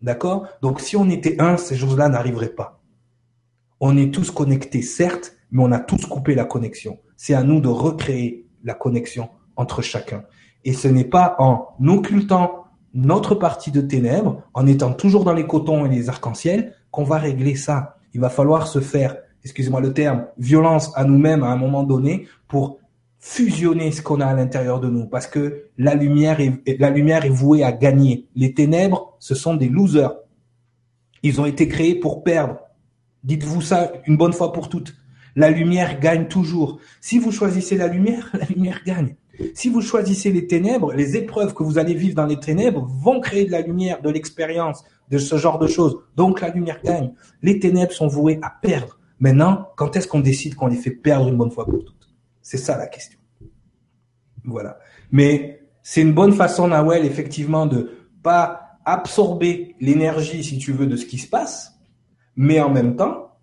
D'accord? 0.03 0.47
Donc 0.62 0.81
si 0.81 0.97
on 0.97 1.11
était 1.11 1.41
un, 1.41 1.57
ces 1.57 1.77
choses-là 1.77 2.09
n'arriveraient 2.09 2.55
pas. 2.55 2.81
On 3.81 3.97
est 3.97 4.14
tous 4.14 4.31
connectés, 4.31 4.83
certes, 4.83 5.35
mais 5.51 5.64
on 5.64 5.73
a 5.73 5.81
tous 5.81 6.07
coupé 6.07 6.37
la 6.37 6.45
connexion. 6.45 7.01
C'est 7.16 7.35
à 7.35 7.43
nous 7.43 7.61
de 7.61 7.68
recréer 7.68 8.47
la 8.62 8.75
connexion 8.75 9.29
entre 9.62 9.80
chacun. 9.80 10.24
Et 10.64 10.72
ce 10.72 10.88
n'est 10.88 11.04
pas 11.18 11.36
en 11.38 11.68
occultant 11.86 12.64
notre 12.94 13.34
partie 13.34 13.70
de 13.70 13.80
ténèbres, 13.80 14.42
en 14.52 14.66
étant 14.66 14.92
toujours 14.92 15.24
dans 15.24 15.32
les 15.32 15.46
cotons 15.46 15.86
et 15.86 15.88
les 15.88 16.08
arcs-en-ciel, 16.08 16.74
qu'on 16.90 17.04
va 17.04 17.18
régler 17.18 17.54
ça. 17.54 17.96
Il 18.12 18.20
va 18.20 18.28
falloir 18.28 18.66
se 18.66 18.80
faire, 18.80 19.16
excusez-moi 19.44 19.80
le 19.80 19.94
terme, 19.94 20.26
violence 20.36 20.92
à 20.94 21.04
nous-mêmes 21.04 21.42
à 21.42 21.48
un 21.48 21.56
moment 21.56 21.84
donné 21.84 22.26
pour 22.48 22.78
fusionner 23.18 23.92
ce 23.92 24.02
qu'on 24.02 24.20
a 24.20 24.26
à 24.26 24.34
l'intérieur 24.34 24.80
de 24.80 24.88
nous 24.88 25.06
parce 25.06 25.28
que 25.28 25.66
la 25.78 25.94
lumière 25.94 26.40
est, 26.40 26.78
la 26.78 26.90
lumière 26.90 27.24
est 27.24 27.30
vouée 27.30 27.62
à 27.62 27.72
gagner. 27.72 28.26
Les 28.34 28.52
ténèbres, 28.52 29.16
ce 29.20 29.34
sont 29.34 29.54
des 29.54 29.68
losers. 29.68 30.16
Ils 31.22 31.40
ont 31.40 31.46
été 31.46 31.68
créés 31.68 31.94
pour 31.94 32.24
perdre. 32.24 32.58
Dites-vous 33.22 33.62
ça 33.62 33.92
une 34.06 34.16
bonne 34.16 34.32
fois 34.32 34.52
pour 34.52 34.68
toutes. 34.68 34.94
La 35.36 35.50
lumière 35.50 36.00
gagne 36.00 36.26
toujours. 36.26 36.78
Si 37.00 37.18
vous 37.18 37.30
choisissez 37.30 37.76
la 37.76 37.86
lumière, 37.86 38.28
la 38.38 38.44
lumière 38.46 38.80
gagne. 38.84 39.14
Si 39.55 39.68
vous 39.68 39.80
choisissez 39.80 40.30
les 40.30 40.47
ténèbres, 40.47 40.93
les 40.93 41.16
épreuves 41.16 41.55
que 41.55 41.62
vous 41.62 41.78
allez 41.78 41.95
vivre 41.95 42.14
dans 42.14 42.26
les 42.26 42.39
ténèbres 42.39 42.87
vont 42.87 43.20
créer 43.20 43.47
de 43.47 43.51
la 43.51 43.62
lumière, 43.62 44.03
de 44.03 44.11
l'expérience, 44.11 44.85
de 45.11 45.18
ce 45.18 45.37
genre 45.37 45.59
de 45.59 45.66
choses. 45.66 45.99
Donc 46.16 46.41
la 46.41 46.51
lumière 46.51 46.80
gagne. 46.83 47.14
Les 47.43 47.59
ténèbres 47.59 47.93
sont 47.93 48.09
vouées 48.09 48.39
à 48.43 48.51
perdre. 48.51 48.99
Maintenant, 49.20 49.68
quand 49.76 49.97
est-ce 49.97 50.09
qu'on 50.09 50.20
décide 50.20 50.55
qu'on 50.55 50.66
les 50.66 50.76
fait 50.76 50.91
perdre 50.91 51.28
une 51.28 51.37
bonne 51.37 51.51
fois 51.51 51.64
pour 51.64 51.85
toutes? 51.85 52.11
C'est 52.43 52.59
ça 52.59 52.76
la 52.76 52.87
question. 52.87 53.18
Voilà. 54.45 54.78
Mais 55.11 55.62
c'est 55.83 56.03
une 56.03 56.12
bonne 56.12 56.33
façon, 56.33 56.68
Nawel, 56.68 57.07
effectivement, 57.07 57.66
de 57.66 57.91
pas 58.22 58.78
absorber 58.85 59.76
l'énergie, 59.80 60.43
si 60.43 60.59
tu 60.59 60.72
veux, 60.72 60.87
de 60.87 60.97
ce 60.97 61.07
qui 61.07 61.18
se 61.18 61.28
passe, 61.28 61.78
mais 62.37 62.61
en 62.61 62.70
même 62.70 62.97
temps, 62.97 63.37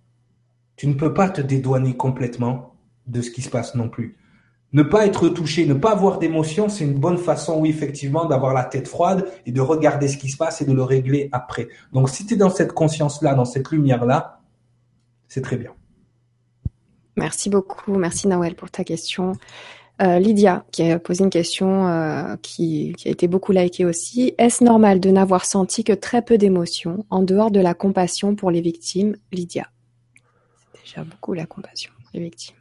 tu 0.76 0.88
ne 0.88 0.94
peux 0.94 1.14
pas 1.14 1.30
te 1.30 1.42
dédouaner 1.42 1.96
complètement 1.96 2.76
de 3.08 3.22
ce 3.22 3.32
qui 3.32 3.42
se 3.42 3.50
passe 3.50 3.76
non 3.76 3.90
plus. 3.90 4.18
Ne 4.72 4.84
pas 4.84 5.08
être 5.08 5.30
touché, 5.30 5.66
ne 5.66 5.74
pas 5.74 5.92
avoir 5.92 6.20
d'émotion, 6.20 6.70
c'est 6.70 6.84
une 6.84 6.94
bonne 7.00 7.18
façon, 7.18 7.60
oui, 7.60 7.70
effectivement, 7.70 8.26
d'avoir 8.26 8.54
la 8.54 8.64
tête 8.64 8.88
froide 8.88 9.28
et 9.48 9.52
de 9.52 9.62
regarder 9.62 10.08
ce 10.08 10.18
qui 10.18 10.30
se 10.30 10.38
passe 10.38 10.62
et 10.62 10.66
de 10.66 10.74
le 10.74 10.84
régler 10.84 11.30
après. 11.32 11.68
Donc, 11.92 12.10
si 12.10 12.26
tu 12.26 12.36
es 12.36 12.38
dans 12.38 12.52
cette 12.52 12.74
conscience-là, 12.74 13.34
dans 13.34 13.46
cette 13.46 13.72
lumière-là, 13.72 14.42
c'est 15.28 15.42
très 15.42 15.58
bien. 15.58 15.72
Merci 17.18 17.50
beaucoup. 17.50 17.96
Merci 17.96 18.28
Nawel 18.28 18.56
pour 18.56 18.70
ta 18.70 18.84
question. 18.84 19.34
Euh, 20.02 20.18
Lydia 20.18 20.64
qui 20.72 20.90
a 20.90 20.98
posé 20.98 21.26
une 21.26 21.30
question 21.30 21.88
euh, 21.88 22.38
qui, 22.42 22.96
a 23.06 23.10
été 23.10 23.28
beaucoup 23.28 23.52
likée 23.52 23.84
aussi. 23.84 24.34
Est-ce 24.38 24.64
normal 24.64 25.02
de 25.02 25.10
n'avoir 25.10 25.44
senti 25.44 25.84
que 25.84 25.92
très 25.92 26.22
peu 26.22 26.38
d'émotions 26.38 27.06
en 27.10 27.22
dehors 27.22 27.52
de 27.52 27.60
la 27.60 27.74
compassion 27.74 28.36
pour 28.36 28.50
les 28.50 28.62
victimes 28.62 29.18
Lydia? 29.34 29.68
C'est 30.74 30.84
déjà 30.84 31.04
beaucoup 31.04 31.34
la 31.34 31.46
compassion 31.46 31.92
pour 31.98 32.10
les 32.14 32.22
victimes. 32.22 32.56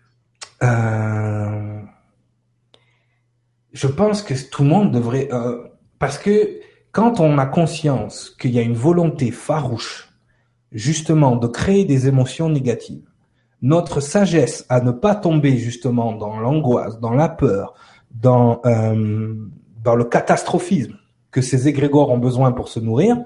Euh, 0.65 1.81
je 3.79 3.87
pense 3.87 4.23
que 4.23 4.35
tout 4.51 4.65
le 4.65 4.69
monde 4.69 4.91
devrait... 4.91 5.29
parce 6.01 6.19
que 6.19 6.59
quand 6.91 7.21
on 7.21 7.39
a 7.39 7.47
conscience 7.47 8.31
qu'il 8.31 8.51
y 8.51 8.59
a 8.59 8.63
une 8.63 8.75
volonté 8.75 9.31
farouche 9.31 10.13
justement 10.73 11.37
de 11.37 11.47
créer 11.47 11.85
des 11.85 12.09
émotions 12.09 12.49
négatives, 12.49 13.07
notre 13.63 14.01
sagesse 14.01 14.67
à 14.69 14.81
ne 14.81 14.91
pas 14.91 15.15
tomber 15.15 15.57
justement 15.59 16.13
dans 16.13 16.41
l'angoisse, 16.41 16.99
dans 16.99 17.15
la 17.15 17.29
peur, 17.29 17.75
dans 18.11 18.61
euh, 18.67 19.35
dans 19.85 19.95
le 19.95 20.05
catastrophisme 20.05 20.97
que 21.31 21.41
ces 21.41 21.69
égrégores 21.69 22.11
ont 22.11 22.19
besoin 22.19 22.51
pour 22.51 22.69
se 22.69 22.81
nourrir, 22.81 23.17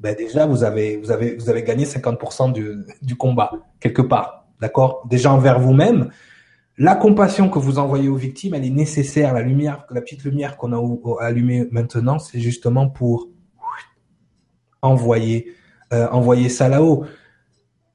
ben 0.00 0.16
déjà 0.16 0.44
vous 0.44 0.64
avez 0.64 0.96
vous 0.96 1.12
avez 1.12 1.36
vous 1.36 1.50
avez 1.50 1.62
gagné 1.62 1.84
50% 1.84 2.52
du 2.52 2.84
du 3.00 3.14
combat 3.14 3.52
quelque 3.78 4.02
part, 4.02 4.46
d'accord? 4.60 5.06
Déjà 5.08 5.32
envers 5.32 5.60
vous-même, 5.60 6.10
la 6.80 6.96
compassion 6.96 7.50
que 7.50 7.58
vous 7.58 7.78
envoyez 7.78 8.08
aux 8.08 8.16
victimes, 8.16 8.54
elle 8.54 8.64
est 8.64 8.70
nécessaire. 8.70 9.34
La 9.34 9.42
lumière, 9.42 9.84
la 9.90 10.00
petite 10.00 10.24
lumière 10.24 10.56
qu'on 10.56 10.72
a 10.72 11.22
allumée 11.22 11.68
maintenant, 11.70 12.18
c'est 12.18 12.40
justement 12.40 12.88
pour 12.88 13.28
envoyer 14.80 15.52
euh, 15.92 16.08
envoyer 16.08 16.48
ça 16.48 16.70
là-haut. 16.70 17.04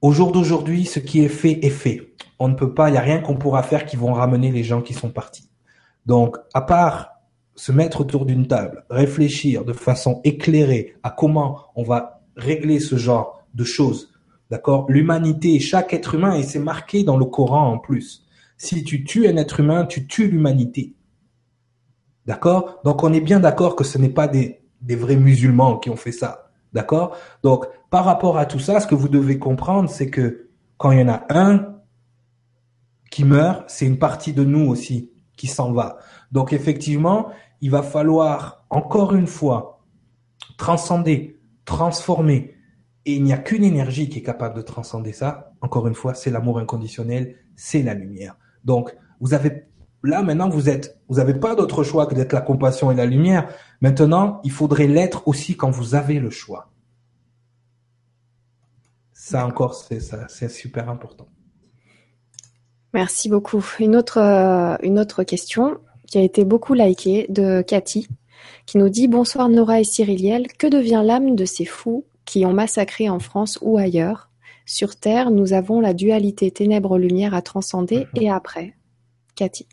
Au 0.03 0.11
jour 0.11 0.31
d'aujourd'hui, 0.31 0.85
ce 0.85 0.99
qui 0.99 1.23
est 1.23 1.29
fait 1.29 1.65
est 1.65 1.71
fait. 1.71 2.13
On 2.37 2.47
ne 2.47 2.53
peut 2.53 2.75
pas, 2.75 2.89
il 2.89 2.91
n'y 2.91 2.99
a 2.99 3.01
rien 3.01 3.21
qu'on 3.21 3.37
pourra 3.37 3.63
faire 3.63 3.87
qui 3.87 3.95
vont 3.95 4.13
ramener 4.13 4.51
les 4.51 4.63
gens 4.63 4.83
qui 4.83 4.93
sont 4.93 5.09
partis. 5.09 5.49
Donc, 6.05 6.37
à 6.53 6.61
part 6.61 7.09
se 7.55 7.71
mettre 7.71 8.01
autour 8.01 8.27
d'une 8.27 8.45
table, 8.47 8.85
réfléchir 8.91 9.65
de 9.65 9.73
façon 9.73 10.21
éclairée 10.23 10.93
à 11.01 11.09
comment 11.09 11.71
on 11.75 11.81
va 11.81 12.21
régler 12.35 12.79
ce 12.79 12.97
genre 12.97 13.41
de 13.55 13.63
choses. 13.63 14.11
D'accord? 14.51 14.85
L'humanité, 14.89 15.59
chaque 15.59 15.91
être 15.91 16.13
humain, 16.13 16.35
et 16.35 16.43
c'est 16.43 16.59
marqué 16.59 17.03
dans 17.03 17.17
le 17.17 17.25
Coran 17.25 17.71
en 17.71 17.79
plus. 17.79 18.24
Si 18.57 18.83
tu 18.83 19.03
tues 19.03 19.27
un 19.27 19.37
être 19.37 19.59
humain, 19.59 19.85
tu 19.85 20.07
tues 20.07 20.27
l'humanité. 20.27 20.95
D'accord? 22.25 22.79
Donc 22.83 23.03
on 23.03 23.13
est 23.13 23.21
bien 23.21 23.39
d'accord 23.39 23.75
que 23.75 23.83
ce 23.83 23.97
n'est 23.97 24.09
pas 24.09 24.27
des, 24.27 24.61
vrais 24.81 25.15
musulmans 25.15 25.77
qui 25.77 25.89
ont 25.89 25.95
fait 25.95 26.11
ça. 26.11 26.51
D'accord? 26.73 27.15
Donc, 27.41 27.65
par 27.89 28.03
rapport 28.03 28.37
à 28.37 28.45
tout 28.45 28.59
ça, 28.59 28.79
ce 28.81 28.87
que 28.87 28.95
vous 28.95 29.07
devez 29.07 29.39
comprendre, 29.39 29.89
c'est 29.89 30.09
que 30.09 30.49
quand 30.77 30.91
il 30.91 30.99
y 30.99 31.03
en 31.03 31.07
a 31.07 31.23
un 31.29 31.75
qui 33.09 33.23
meurt, 33.23 33.63
c'est 33.69 33.85
une 33.85 33.97
partie 33.97 34.33
de 34.33 34.43
nous 34.43 34.67
aussi 34.67 35.11
qui 35.37 35.47
s'en 35.47 35.71
va. 35.71 35.99
Donc, 36.33 36.51
effectivement, 36.51 37.29
il 37.61 37.71
va 37.71 37.81
falloir, 37.81 38.65
encore 38.69 39.15
une 39.15 39.27
fois, 39.27 39.85
transcender, 40.57 41.39
transformer. 41.63 42.55
Et 43.05 43.13
il 43.13 43.23
n'y 43.23 43.31
a 43.33 43.37
qu'une 43.37 43.63
énergie 43.63 44.09
qui 44.09 44.19
est 44.19 44.23
capable 44.23 44.55
de 44.55 44.61
transcender 44.61 45.13
ça. 45.13 45.53
Encore 45.61 45.87
une 45.87 45.93
fois, 45.93 46.13
c'est 46.13 46.31
l'amour 46.31 46.59
inconditionnel, 46.59 47.37
c'est 47.55 47.83
la 47.83 47.93
lumière. 47.93 48.35
Donc, 48.65 48.95
vous 49.19 49.33
avez 49.33 49.65
là 50.03 50.21
maintenant 50.21 50.49
vous 50.49 50.69
êtes, 50.69 50.99
vous 51.09 51.15
n'avez 51.15 51.33
pas 51.33 51.55
d'autre 51.55 51.83
choix 51.83 52.05
que 52.05 52.15
d'être 52.15 52.33
la 52.33 52.41
compassion 52.41 52.91
et 52.91 52.95
la 52.95 53.05
lumière. 53.05 53.47
Maintenant, 53.81 54.39
il 54.43 54.51
faudrait 54.51 54.87
l'être 54.87 55.27
aussi 55.27 55.57
quand 55.57 55.71
vous 55.71 55.95
avez 55.95 56.19
le 56.19 56.29
choix. 56.29 56.71
Ça 59.13 59.45
encore, 59.45 59.73
c'est 59.73 59.99
ça, 59.99 60.27
c'est 60.27 60.49
super 60.49 60.89
important. 60.89 61.27
Merci 62.93 63.27
beaucoup. 63.27 63.65
Une 63.79 63.95
autre, 63.95 64.19
euh, 64.19 64.77
une 64.83 64.99
autre 64.99 65.23
question 65.23 65.79
qui 66.07 66.17
a 66.17 66.21
été 66.21 66.45
beaucoup 66.45 66.73
likée 66.73 67.25
de 67.29 67.61
Cathy, 67.61 68.07
qui 68.65 68.77
nous 68.77 68.89
dit 68.89 69.07
bonsoir 69.07 69.49
Nora 69.49 69.79
et 69.79 69.83
Cyriliel. 69.83 70.47
Que 70.59 70.67
devient 70.67 71.01
l'âme 71.03 71.35
de 71.35 71.45
ces 71.45 71.65
fous 71.65 72.05
qui 72.23 72.45
ont 72.45 72.53
massacré 72.53 73.09
en 73.09 73.19
France 73.19 73.57
ou 73.61 73.77
ailleurs? 73.77 74.29
Sur 74.65 74.95
Terre, 74.95 75.29
nous 75.29 75.53
avons 75.53 75.79
la 75.79 75.93
dualité 75.93 76.49
ténèbres-lumière 76.51 77.33
à 77.33 77.41
transcender 77.41 78.07
mhm. 78.15 78.21
et 78.21 78.29
après. 78.29 78.73
Cathy. 79.35 79.67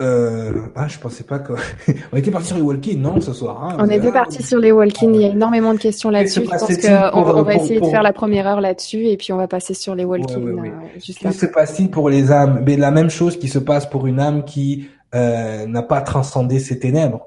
Euh, 0.00 0.52
ah, 0.76 0.86
je 0.86 0.96
pensais 0.98 1.24
pas 1.24 1.40
que. 1.40 1.54
on 2.12 2.16
était 2.16 2.30
parti 2.30 2.48
sur 2.48 2.56
les 2.56 2.62
walk 2.62 2.86
non, 2.96 3.20
ce 3.20 3.32
soir. 3.32 3.64
Hein, 3.64 3.76
on 3.80 3.90
était 3.90 4.12
parti 4.12 4.44
sur 4.44 4.60
les 4.60 4.70
walk 4.70 5.02
Il 5.02 5.16
y 5.16 5.24
a 5.24 5.28
énormément 5.28 5.74
de 5.74 5.78
questions 5.78 6.08
là-dessus. 6.08 6.44
Je 6.44 6.48
pense 6.48 6.62
qu'on 6.62 7.38
on 7.38 7.42
va 7.42 7.54
essayer 7.56 7.80
de 7.80 7.86
faire 7.86 8.04
la 8.04 8.12
première 8.12 8.46
heure 8.46 8.60
là-dessus 8.60 9.08
et 9.08 9.16
puis 9.16 9.32
on 9.32 9.36
va 9.36 9.48
passer 9.48 9.74
sur 9.74 9.96
les 9.96 10.04
walk 10.04 10.28
ouais, 10.28 10.36
ouais, 10.36 10.68
euh, 10.68 11.00
Qu'est-ce 11.04 11.18
qui 11.18 11.32
se 11.32 11.46
passe-t-il 11.46 11.90
pour 11.90 12.10
les 12.10 12.30
âmes 12.30 12.62
Mais 12.64 12.76
la 12.76 12.92
même 12.92 13.10
chose 13.10 13.38
qui 13.38 13.48
se 13.48 13.58
passe 13.58 13.90
pour 13.90 14.06
une 14.06 14.20
âme 14.20 14.44
qui 14.44 14.88
euh, 15.16 15.66
n'a 15.66 15.82
pas 15.82 16.00
transcendé 16.00 16.60
ses 16.60 16.78
ténèbres, 16.78 17.26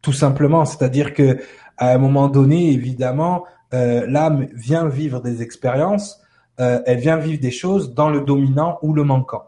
tout 0.00 0.14
simplement. 0.14 0.64
C'est-à-dire 0.64 1.12
que 1.12 1.36
à 1.76 1.92
un 1.92 1.98
moment 1.98 2.28
donné, 2.28 2.72
évidemment, 2.72 3.44
euh, 3.74 4.06
l'âme 4.06 4.46
vient 4.54 4.88
vivre 4.88 5.20
des 5.20 5.42
expériences, 5.42 6.20
euh, 6.60 6.80
elle 6.86 6.98
vient 6.98 7.16
vivre 7.16 7.40
des 7.40 7.50
choses 7.50 7.94
dans 7.94 8.10
le 8.10 8.20
dominant 8.20 8.78
ou 8.82 8.92
le 8.92 9.04
manquant. 9.04 9.46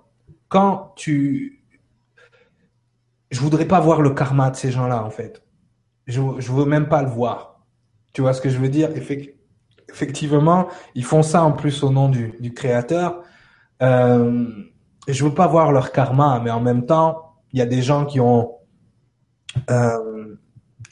Quand 0.48 0.92
tu 0.96 1.62
je 3.30 3.40
voudrais 3.40 3.64
pas 3.64 3.80
voir 3.80 4.02
le 4.02 4.10
karma 4.10 4.50
de 4.50 4.56
ces 4.56 4.70
gens-là, 4.70 5.02
en 5.02 5.10
fait. 5.10 5.42
Je, 6.06 6.20
je 6.38 6.52
veux 6.52 6.66
même 6.66 6.88
pas 6.88 7.02
le 7.02 7.08
voir. 7.08 7.64
Tu 8.12 8.20
vois 8.20 8.34
ce 8.34 8.42
que 8.42 8.50
je 8.50 8.58
veux 8.58 8.68
dire? 8.68 8.90
effectivement, 9.88 10.68
ils 10.94 11.04
font 11.04 11.22
ça 11.22 11.42
en 11.42 11.52
plus 11.52 11.82
au 11.82 11.90
nom 11.90 12.08
du, 12.08 12.34
du 12.40 12.52
créateur. 12.52 13.22
Euh, 13.82 14.46
je 15.08 15.24
veux 15.24 15.34
pas 15.34 15.46
voir 15.46 15.72
leur 15.72 15.92
karma, 15.92 16.40
mais 16.44 16.50
en 16.50 16.60
même 16.60 16.86
temps, 16.86 17.34
il 17.52 17.58
y 17.58 17.62
a 17.62 17.66
des 17.66 17.82
gens 17.82 18.04
qui 18.04 18.20
ont 18.20 18.52
euh, 19.70 20.36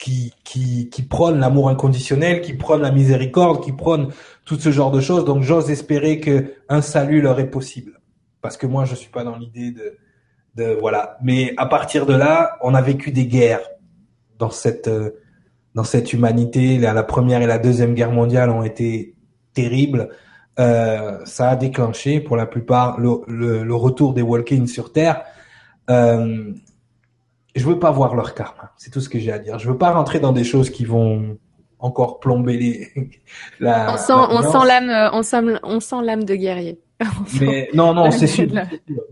qui, 0.01 0.33
qui, 0.43 0.89
qui 0.89 1.03
prônent 1.03 1.39
l'amour 1.39 1.69
inconditionnel, 1.69 2.41
qui 2.41 2.53
prônent 2.53 2.81
la 2.81 2.91
miséricorde, 2.91 3.63
qui 3.63 3.71
prônent 3.71 4.09
tout 4.45 4.59
ce 4.59 4.71
genre 4.71 4.89
de 4.89 4.99
choses. 4.99 5.25
Donc 5.25 5.43
j'ose 5.43 5.69
espérer 5.69 6.19
que 6.19 6.55
un 6.69 6.81
salut 6.81 7.21
leur 7.21 7.39
est 7.39 7.51
possible, 7.51 8.01
parce 8.41 8.57
que 8.57 8.65
moi 8.65 8.83
je 8.83 8.95
suis 8.95 9.11
pas 9.11 9.23
dans 9.23 9.37
l'idée 9.37 9.69
de, 9.71 9.97
de 10.55 10.75
voilà. 10.81 11.17
Mais 11.21 11.53
à 11.55 11.67
partir 11.67 12.07
de 12.07 12.15
là, 12.15 12.57
on 12.63 12.73
a 12.73 12.81
vécu 12.81 13.11
des 13.11 13.27
guerres 13.27 13.67
dans 14.39 14.49
cette 14.49 14.87
euh, 14.87 15.11
dans 15.75 15.83
cette 15.83 16.13
humanité. 16.13 16.79
La 16.79 17.03
première 17.03 17.43
et 17.43 17.47
la 17.47 17.59
deuxième 17.59 17.93
guerre 17.93 18.11
mondiale 18.11 18.49
ont 18.49 18.63
été 18.63 19.15
terribles. 19.53 20.09
Euh, 20.59 21.19
ça 21.25 21.51
a 21.51 21.55
déclenché 21.55 22.19
pour 22.19 22.37
la 22.37 22.47
plupart 22.47 22.99
le, 22.99 23.21
le, 23.27 23.63
le 23.63 23.75
retour 23.75 24.15
des 24.15 24.23
Walking 24.23 24.65
sur 24.65 24.91
Terre. 24.91 25.21
Euh, 25.91 26.53
je 27.55 27.65
veux 27.65 27.79
pas 27.79 27.91
voir 27.91 28.15
leur 28.15 28.33
karma. 28.33 28.71
C'est 28.77 28.91
tout 28.91 29.01
ce 29.01 29.09
que 29.09 29.19
j'ai 29.19 29.31
à 29.31 29.39
dire. 29.39 29.59
Je 29.59 29.69
veux 29.69 29.77
pas 29.77 29.91
rentrer 29.91 30.19
dans 30.19 30.31
des 30.31 30.43
choses 30.43 30.69
qui 30.69 30.85
vont 30.85 31.37
encore 31.79 32.19
plomber 32.19 32.57
les. 32.57 33.11
la, 33.59 33.93
on 33.93 33.97
sent, 33.97 34.13
on 34.13 34.41
sent 34.41 34.67
l'âme, 34.67 35.09
on 35.13 35.23
sent, 35.23 35.59
on 35.63 35.79
sent 35.79 36.01
l'âme 36.03 36.23
de 36.23 36.35
guerrier. 36.35 36.79
mais 37.41 37.69
non, 37.73 37.93
non, 37.93 38.11
c'est 38.11 38.27
sûr. 38.27 38.47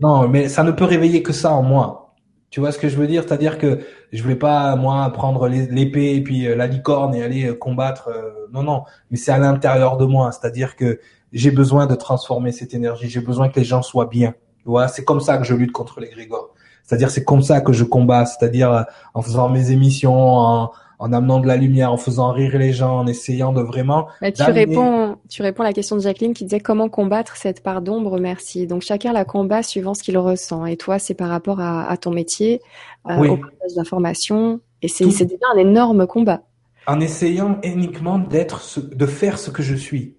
Non, 0.00 0.28
mais 0.28 0.48
ça 0.48 0.62
ne 0.62 0.70
peut 0.70 0.84
réveiller 0.84 1.22
que 1.22 1.32
ça 1.32 1.52
en 1.52 1.62
moi. 1.62 2.14
Tu 2.50 2.58
vois 2.58 2.72
ce 2.72 2.78
que 2.78 2.88
je 2.88 2.96
veux 2.96 3.06
dire? 3.06 3.22
C'est-à-dire 3.22 3.58
que 3.58 3.80
je 4.12 4.22
voulais 4.22 4.36
pas 4.36 4.74
moi 4.74 5.08
prendre 5.12 5.46
l'épée 5.46 6.16
et 6.16 6.20
puis 6.22 6.46
euh, 6.46 6.56
la 6.56 6.66
licorne 6.66 7.14
et 7.14 7.22
aller 7.22 7.46
euh, 7.46 7.54
combattre. 7.54 8.08
Euh, 8.08 8.48
non, 8.52 8.64
non. 8.64 8.82
Mais 9.10 9.16
c'est 9.16 9.30
à 9.30 9.38
l'intérieur 9.38 9.96
de 9.96 10.04
moi. 10.04 10.32
C'est-à-dire 10.32 10.74
que 10.74 10.98
j'ai 11.32 11.52
besoin 11.52 11.86
de 11.86 11.94
transformer 11.94 12.50
cette 12.50 12.74
énergie. 12.74 13.08
J'ai 13.08 13.20
besoin 13.20 13.48
que 13.48 13.60
les 13.60 13.64
gens 13.64 13.82
soient 13.82 14.06
bien. 14.06 14.34
Tu 14.62 14.68
vois? 14.68 14.88
C'est 14.88 15.04
comme 15.04 15.20
ça 15.20 15.38
que 15.38 15.44
je 15.44 15.54
lutte 15.54 15.70
contre 15.70 16.00
les 16.00 16.08
Grégor. 16.08 16.52
C'est-à-dire 16.90 17.08
c'est 17.08 17.22
comme 17.22 17.40
ça 17.40 17.60
que 17.60 17.72
je 17.72 17.84
combats. 17.84 18.26
C'est-à-dire 18.26 18.84
en 19.14 19.22
faisant 19.22 19.48
mes 19.48 19.70
émissions, 19.70 20.12
en, 20.12 20.72
en 20.98 21.12
amenant 21.12 21.38
de 21.38 21.46
la 21.46 21.56
lumière, 21.56 21.92
en 21.92 21.96
faisant 21.96 22.32
rire 22.32 22.58
les 22.58 22.72
gens, 22.72 22.98
en 22.98 23.06
essayant 23.06 23.52
de 23.52 23.62
vraiment. 23.62 24.08
Bah, 24.20 24.32
tu 24.32 24.42
réponds, 24.42 25.16
tu 25.28 25.42
réponds 25.42 25.62
à 25.62 25.66
la 25.66 25.72
question 25.72 25.94
de 25.94 26.00
Jacqueline 26.00 26.34
qui 26.34 26.42
disait 26.42 26.58
comment 26.58 26.88
combattre 26.88 27.36
cette 27.36 27.62
part 27.62 27.80
d'ombre. 27.80 28.18
Merci. 28.18 28.66
Donc 28.66 28.82
chacun 28.82 29.12
la 29.12 29.24
combat 29.24 29.62
suivant 29.62 29.94
ce 29.94 30.02
qu'il 30.02 30.18
ressent. 30.18 30.66
Et 30.66 30.76
toi, 30.76 30.98
c'est 30.98 31.14
par 31.14 31.28
rapport 31.28 31.60
à, 31.60 31.88
à 31.88 31.96
ton 31.96 32.10
métier, 32.10 32.60
euh, 33.08 33.18
au 33.18 33.36
partage 33.36 33.74
d'informations. 33.76 34.58
Et 34.82 34.88
c'est 34.88 35.04
déjà 35.04 35.46
un 35.54 35.58
énorme 35.58 36.08
combat. 36.08 36.42
En 36.88 36.98
essayant 36.98 37.60
uniquement 37.62 38.18
d'être, 38.18 38.80
de 38.80 39.06
faire 39.06 39.38
ce 39.38 39.52
que 39.52 39.62
je 39.62 39.76
suis. 39.76 40.16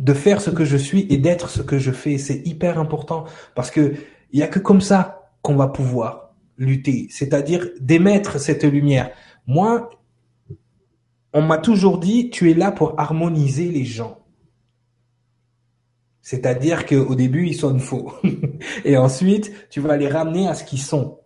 De 0.00 0.14
faire 0.14 0.40
ce 0.40 0.50
que 0.50 0.64
je 0.64 0.76
suis 0.76 1.06
et 1.10 1.18
d'être 1.18 1.48
ce 1.48 1.62
que 1.62 1.78
je 1.78 1.92
fais, 1.92 2.18
c'est 2.18 2.42
hyper 2.44 2.78
important 2.78 3.26
parce 3.54 3.70
que 3.70 3.94
il 4.32 4.40
y 4.40 4.42
a 4.42 4.48
que 4.48 4.58
comme 4.58 4.80
ça 4.80 5.30
qu'on 5.42 5.56
va 5.56 5.68
pouvoir 5.68 6.34
lutter, 6.56 7.06
c'est-à-dire 7.10 7.68
d'émettre 7.80 8.40
cette 8.40 8.64
lumière. 8.64 9.10
Moi, 9.46 9.90
on 11.32 11.42
m'a 11.42 11.58
toujours 11.58 11.98
dit, 11.98 12.30
tu 12.30 12.50
es 12.50 12.54
là 12.54 12.72
pour 12.72 12.98
harmoniser 12.98 13.68
les 13.68 13.84
gens. 13.84 14.18
C'est-à-dire 16.22 16.86
qu'au 16.86 17.14
début, 17.14 17.46
ils 17.46 17.54
sonnent 17.54 17.80
faux. 17.80 18.12
Et 18.84 18.96
ensuite, 18.96 19.52
tu 19.70 19.80
vas 19.80 19.96
les 19.96 20.08
ramener 20.08 20.48
à 20.48 20.54
ce 20.54 20.64
qu'ils 20.64 20.80
sont. 20.80 21.18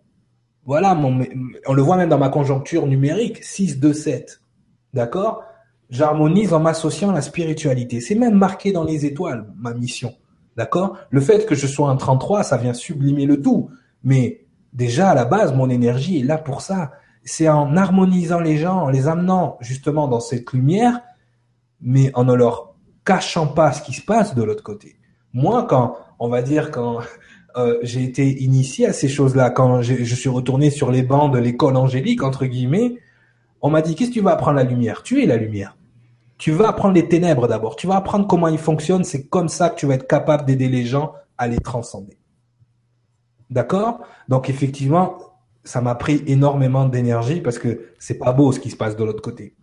Voilà, 0.65 0.95
on 0.95 1.73
le 1.73 1.81
voit 1.81 1.97
même 1.97 2.09
dans 2.09 2.17
ma 2.17 2.29
conjoncture 2.29 2.87
numérique, 2.87 3.43
6, 3.43 3.79
2, 3.79 3.93
7. 3.93 4.41
D'accord? 4.93 5.43
J'harmonise 5.95 6.53
en 6.53 6.59
m'associant 6.59 7.11
à 7.11 7.13
la 7.13 7.21
spiritualité. 7.21 8.01
C'est 8.01 8.15
même 8.15 8.35
marqué 8.35 8.73
dans 8.73 8.83
les 8.83 9.05
étoiles, 9.05 9.47
ma 9.57 9.73
mission. 9.73 10.13
D'accord? 10.57 10.97
Le 11.09 11.21
fait 11.21 11.45
que 11.45 11.55
je 11.55 11.67
sois 11.67 11.89
un 11.89 11.95
33, 11.95 12.43
ça 12.43 12.57
vient 12.57 12.73
sublimer 12.73 13.25
le 13.25 13.41
tout. 13.41 13.69
Mais 14.03 14.45
déjà 14.73 15.11
à 15.11 15.15
la 15.15 15.23
base, 15.23 15.53
mon 15.53 15.69
énergie 15.69 16.19
est 16.19 16.23
là 16.23 16.37
pour 16.37 16.59
ça. 16.59 16.91
C'est 17.23 17.47
en 17.47 17.77
harmonisant 17.77 18.41
les 18.41 18.57
gens, 18.57 18.81
en 18.81 18.89
les 18.89 19.07
amenant 19.07 19.57
justement 19.61 20.09
dans 20.09 20.19
cette 20.19 20.51
lumière, 20.51 20.99
mais 21.79 22.11
en 22.13 22.25
ne 22.25 22.33
leur 22.33 22.75
cachant 23.05 23.47
pas 23.47 23.71
ce 23.71 23.81
qui 23.81 23.93
se 23.93 24.01
passe 24.01 24.35
de 24.35 24.43
l'autre 24.43 24.63
côté. 24.63 24.97
Moi, 25.31 25.65
quand 25.69 25.95
on 26.19 26.27
va 26.27 26.41
dire 26.41 26.71
quand 26.71 26.99
euh, 27.55 27.79
j'ai 27.83 28.03
été 28.03 28.43
initié 28.43 28.85
à 28.85 28.91
ces 28.91 29.07
choses-là, 29.07 29.49
quand 29.49 29.81
je 29.81 30.15
suis 30.15 30.29
retourné 30.29 30.71
sur 30.71 30.91
les 30.91 31.03
bancs 31.03 31.33
de 31.33 31.39
l'école 31.39 31.77
angélique 31.77 32.21
entre 32.21 32.45
guillemets, 32.45 32.95
on 33.61 33.69
m'a 33.69 33.81
dit 33.81 33.95
qu'est-ce 33.95 34.09
que 34.09 34.15
tu 34.15 34.21
vas 34.21 34.33
apprendre 34.33 34.57
la 34.57 34.63
lumière? 34.63 35.01
Tu 35.01 35.23
es 35.23 35.25
la 35.25 35.37
lumière. 35.37 35.77
Tu 36.37 36.51
vas 36.51 36.69
apprendre 36.69 36.95
les 36.95 37.07
ténèbres 37.07 37.47
d'abord. 37.47 37.75
Tu 37.75 37.87
vas 37.87 37.95
apprendre 37.95 38.27
comment 38.27 38.47
ils 38.47 38.57
fonctionnent. 38.57 39.03
C'est 39.03 39.27
comme 39.27 39.49
ça 39.49 39.69
que 39.69 39.75
tu 39.75 39.85
vas 39.85 39.95
être 39.95 40.07
capable 40.07 40.45
d'aider 40.45 40.67
les 40.67 40.85
gens 40.85 41.13
à 41.37 41.47
les 41.47 41.59
transcender. 41.59 42.17
D'accord? 43.49 43.99
Donc 44.27 44.49
effectivement, 44.49 45.17
ça 45.63 45.81
m'a 45.81 45.95
pris 45.95 46.23
énormément 46.27 46.85
d'énergie 46.85 47.41
parce 47.41 47.57
que 47.57 47.93
c'est 47.99 48.17
pas 48.17 48.33
beau 48.33 48.51
ce 48.51 48.59
qui 48.59 48.69
se 48.69 48.77
passe 48.77 48.95
de 48.95 49.03
l'autre 49.03 49.21
côté. 49.21 49.55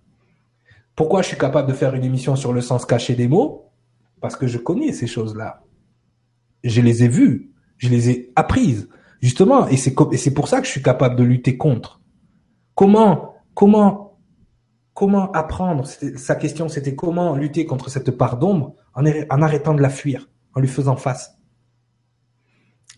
Pourquoi 0.97 1.23
je 1.23 1.29
suis 1.29 1.39
capable 1.39 1.69
de 1.69 1.75
faire 1.75 1.95
une 1.95 2.05
émission 2.05 2.37
sur 2.37 2.53
le 2.53 2.61
sens 2.61 2.85
caché 2.85 3.15
des 3.15 3.29
mots? 3.29 3.71
Parce 4.21 4.37
que 4.37 4.47
je 4.47 4.59
connais 4.59 4.93
ces 4.93 5.07
choses-là. 5.07 5.63
Je 6.65 6.81
les 6.81 7.03
ai 7.03 7.09
vues, 7.09 7.51
je 7.77 7.89
les 7.89 8.11
ai 8.11 8.33
apprises, 8.37 8.89
justement, 9.21 9.67
et 9.67 9.77
c'est 9.77 10.35
pour 10.35 10.49
ça 10.49 10.61
que 10.61 10.67
je 10.67 10.71
suis 10.71 10.83
capable 10.83 11.17
de 11.17 11.25
lutter 11.25 11.57
contre. 11.57 12.01
Comment 12.75 13.33
comment 13.55 14.02
comment 14.95 15.31
apprendre 15.33 15.87
Sa 15.87 16.35
question 16.35 16.69
c'était 16.69 16.95
comment 16.95 17.37
lutter 17.37 17.67
contre 17.67 17.91
cette 17.91 18.11
part 18.11 18.37
d'ombre 18.39 18.75
en, 18.95 19.05
en 19.07 19.43
arrêtant 19.43 19.75
de 19.75 19.83
la 19.83 19.91
fuir, 19.91 20.29
en 20.55 20.61
lui 20.61 20.69
faisant 20.69 20.97
face. 20.97 21.37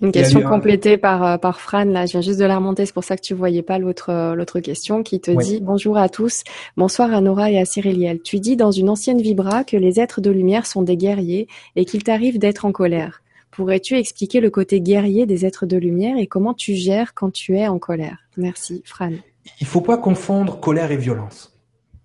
Une 0.03 0.11
question 0.11 0.43
complétée 0.43 0.97
par, 0.99 1.25
euh, 1.25 1.37
par 1.39 1.61
Fran, 1.61 1.85
là, 1.85 2.05
je 2.07 2.13
viens 2.13 2.21
juste 2.21 2.41
de 2.41 2.45
la 2.45 2.57
remonter, 2.57 2.85
c'est 2.85 2.93
pour 2.93 3.05
ça 3.05 3.17
que 3.17 3.23
tu 3.23 3.33
voyais 3.33 3.63
pas 3.63 3.79
l'autre, 3.79 4.11
euh, 4.11 4.35
l'autre 4.35 4.59
question, 4.59 5.05
qui 5.05 5.21
te 5.21 5.31
dit 5.31 5.61
Bonjour 5.63 5.97
à 5.97 6.09
tous, 6.09 6.43
bonsoir 6.77 7.15
à 7.15 7.21
Nora 7.21 7.51
et 7.51 7.59
à 7.59 7.65
Cyriliel. 7.65 8.21
Tu 8.21 8.41
dis 8.41 8.57
dans 8.57 8.73
une 8.73 8.89
ancienne 8.89 9.21
vibra 9.21 9.63
que 9.63 9.77
les 9.77 10.01
êtres 10.01 10.21
de 10.21 10.31
lumière 10.31 10.67
sont 10.67 10.83
des 10.83 10.97
guerriers 10.97 11.47
et 11.77 11.85
qu'il 11.85 12.03
t'arrive 12.03 12.39
d'être 12.39 12.65
en 12.65 12.73
colère. 12.73 13.23
Pourrais-tu 13.53 13.95
expliquer 13.95 14.41
le 14.41 14.51
côté 14.51 14.81
guerrier 14.81 15.27
des 15.27 15.47
êtres 15.47 15.65
de 15.65 15.77
lumière 15.77 16.17
et 16.19 16.27
comment 16.27 16.55
tu 16.55 16.75
gères 16.75 17.15
quand 17.15 17.31
tu 17.31 17.57
es 17.57 17.69
en 17.69 17.79
colère? 17.79 18.19
Merci, 18.37 18.83
Fran. 18.85 19.13
Il 19.61 19.67
faut 19.67 19.81
pas 19.81 19.97
confondre 19.97 20.59
colère 20.59 20.91
et 20.91 20.97
violence. 20.97 21.54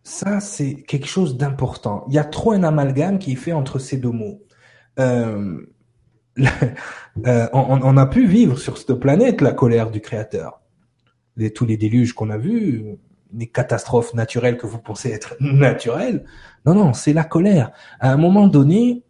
Ça, 0.10 0.40
c'est 0.40 0.82
quelque 0.88 1.08
chose 1.08 1.38
d'important. 1.38 2.06
Il 2.08 2.16
y 2.16 2.18
a 2.18 2.24
trop 2.24 2.52
un 2.52 2.64
amalgame 2.64 3.20
qui 3.20 3.34
est 3.34 3.36
fait 3.36 3.54
entre 3.54 3.78
ces 3.78 3.98
deux 3.98 4.12
mots. 4.12 4.42
Euh, 5.00 5.62
Euh, 7.28 7.50
on, 7.52 7.98
a 7.98 8.06
pu 8.06 8.28
vivre 8.28 8.58
sur 8.58 8.78
cette 8.78 8.94
planète 8.94 9.42
la 9.42 9.52
colère 9.52 9.92
du 9.92 10.00
Créateur. 10.00 10.62
Tous 11.54 11.66
les 11.66 11.76
déluges 11.76 12.14
qu'on 12.14 12.30
a 12.30 12.38
vus, 12.38 12.98
les 13.34 13.48
catastrophes 13.48 14.14
naturelles 14.14 14.58
que 14.58 14.68
vous 14.68 14.80
pensez 14.80 15.10
être 15.10 15.36
naturelles. 15.42 16.24
Non, 16.66 16.76
non, 16.76 16.94
c'est 16.94 17.12
la 17.12 17.26
colère. 17.26 17.72
À 18.00 18.14
un 18.14 18.16
moment 18.16 18.48
donné, 18.48 19.04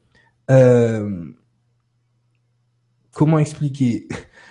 euh, 0.49 1.23
comment 3.11 3.37
expliquer? 3.37 4.07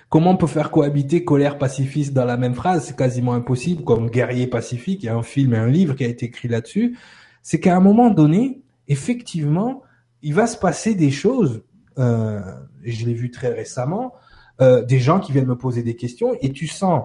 Comment 0.08 0.30
on 0.30 0.36
peut 0.36 0.46
faire 0.46 0.70
cohabiter 0.70 1.24
colère 1.24 1.58
pacifiste 1.58 2.14
dans 2.14 2.24
la 2.24 2.36
même 2.36 2.54
phrase? 2.54 2.86
C'est 2.86 2.96
quasiment 2.96 3.34
impossible, 3.34 3.84
comme 3.84 4.08
guerrier 4.08 4.46
pacifique. 4.46 5.02
Il 5.02 5.06
y 5.06 5.08
a 5.10 5.16
un 5.16 5.22
film 5.22 5.54
et 5.54 5.58
un 5.58 5.68
livre 5.68 5.94
qui 5.94 6.04
a 6.04 6.08
été 6.08 6.26
écrit 6.26 6.48
là-dessus. 6.48 6.96
C'est 7.42 7.60
qu'à 7.60 7.76
un 7.76 7.80
moment 7.80 8.10
donné, 8.10 8.62
effectivement, 8.88 9.82
il 10.22 10.34
va 10.34 10.46
se 10.46 10.56
passer 10.56 10.94
des 10.94 11.10
choses 11.10 11.62
euh, 11.98 12.40
je 12.84 13.04
l'ai 13.06 13.14
vu 13.14 13.30
très 13.30 13.52
récemment, 13.52 14.14
euh, 14.60 14.84
des 14.84 15.00
gens 15.00 15.20
qui 15.20 15.32
viennent 15.32 15.46
me 15.46 15.56
poser 15.56 15.82
des 15.82 15.96
questions 15.96 16.36
et 16.40 16.52
tu 16.52 16.66
sens 16.66 17.04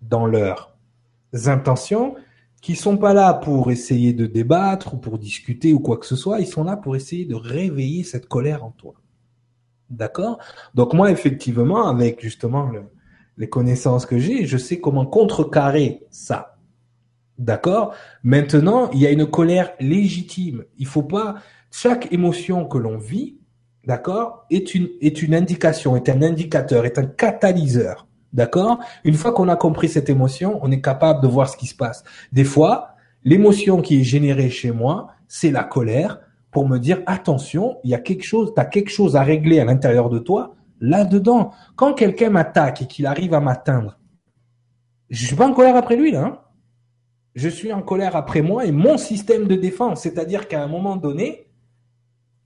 dans 0.00 0.26
leurs 0.26 0.76
intentions 1.46 2.14
qu'ils 2.60 2.76
sont 2.76 2.96
pas 2.96 3.14
là 3.14 3.34
pour 3.34 3.70
essayer 3.70 4.12
de 4.12 4.26
débattre 4.26 4.94
ou 4.94 4.96
pour 4.96 5.18
discuter 5.18 5.72
ou 5.72 5.80
quoi 5.80 5.96
que 5.96 6.06
ce 6.06 6.16
soit, 6.16 6.40
ils 6.40 6.46
sont 6.46 6.64
là 6.64 6.76
pour 6.76 6.96
essayer 6.96 7.24
de 7.24 7.34
réveiller 7.34 8.04
cette 8.04 8.26
colère 8.26 8.64
en 8.64 8.70
toi. 8.70 8.94
D'accord? 9.90 10.38
Donc 10.74 10.92
moi, 10.92 11.10
effectivement, 11.10 11.88
avec 11.88 12.20
justement 12.20 12.70
les 13.36 13.48
connaissances 13.48 14.06
que 14.06 14.18
j'ai, 14.18 14.46
je 14.46 14.58
sais 14.58 14.80
comment 14.80 15.06
contrecarrer 15.06 16.06
ça. 16.10 16.56
D'accord? 17.38 17.94
Maintenant, 18.22 18.90
il 18.92 19.00
y 19.00 19.06
a 19.06 19.10
une 19.10 19.26
colère 19.26 19.72
légitime. 19.80 20.64
Il 20.76 20.86
faut 20.86 21.04
pas 21.04 21.36
chaque 21.70 22.12
émotion 22.12 22.66
que 22.66 22.78
l'on 22.78 22.98
vit, 22.98 23.38
d'accord, 23.86 24.44
est 24.50 24.74
une, 24.74 24.88
est 25.00 25.22
une 25.22 25.34
indication, 25.34 25.96
est 25.96 26.08
un 26.08 26.22
indicateur, 26.22 26.84
est 26.84 26.98
un 26.98 27.06
catalyseur. 27.06 28.06
D'accord? 28.32 28.80
Une 29.04 29.14
fois 29.14 29.32
qu'on 29.32 29.48
a 29.48 29.56
compris 29.56 29.88
cette 29.88 30.10
émotion, 30.10 30.58
on 30.62 30.70
est 30.70 30.82
capable 30.82 31.22
de 31.22 31.28
voir 31.28 31.48
ce 31.48 31.56
qui 31.56 31.66
se 31.66 31.74
passe. 31.74 32.04
Des 32.32 32.44
fois, 32.44 32.90
l'émotion 33.24 33.80
qui 33.80 34.00
est 34.00 34.04
générée 34.04 34.50
chez 34.50 34.70
moi, 34.70 35.08
c'est 35.28 35.50
la 35.50 35.64
colère 35.64 36.20
pour 36.50 36.68
me 36.68 36.78
dire 36.78 37.02
attention, 37.06 37.78
il 37.84 37.90
y 37.90 37.94
a 37.94 37.98
quelque 37.98 38.24
chose, 38.24 38.52
tu 38.54 38.60
as 38.60 38.64
quelque 38.64 38.90
chose 38.90 39.16
à 39.16 39.22
régler 39.22 39.60
à 39.60 39.64
l'intérieur 39.64 40.08
de 40.08 40.18
toi, 40.18 40.54
là-dedans. 40.80 41.52
Quand 41.76 41.94
quelqu'un 41.94 42.30
m'attaque 42.30 42.82
et 42.82 42.86
qu'il 42.86 43.06
arrive 43.06 43.34
à 43.34 43.40
m'atteindre, 43.40 43.98
je 45.10 45.26
suis 45.26 45.36
pas 45.36 45.46
en 45.46 45.54
colère 45.54 45.76
après 45.76 45.96
lui 45.96 46.12
là. 46.12 46.24
Hein 46.24 46.38
je 47.38 47.48
suis 47.48 47.72
en 47.72 47.82
colère 47.82 48.16
après 48.16 48.42
moi 48.42 48.66
et 48.66 48.72
mon 48.72 48.98
système 48.98 49.46
de 49.46 49.54
défense. 49.54 50.02
C'est-à-dire 50.02 50.48
qu'à 50.48 50.62
un 50.62 50.66
moment 50.66 50.96
donné, 50.96 51.48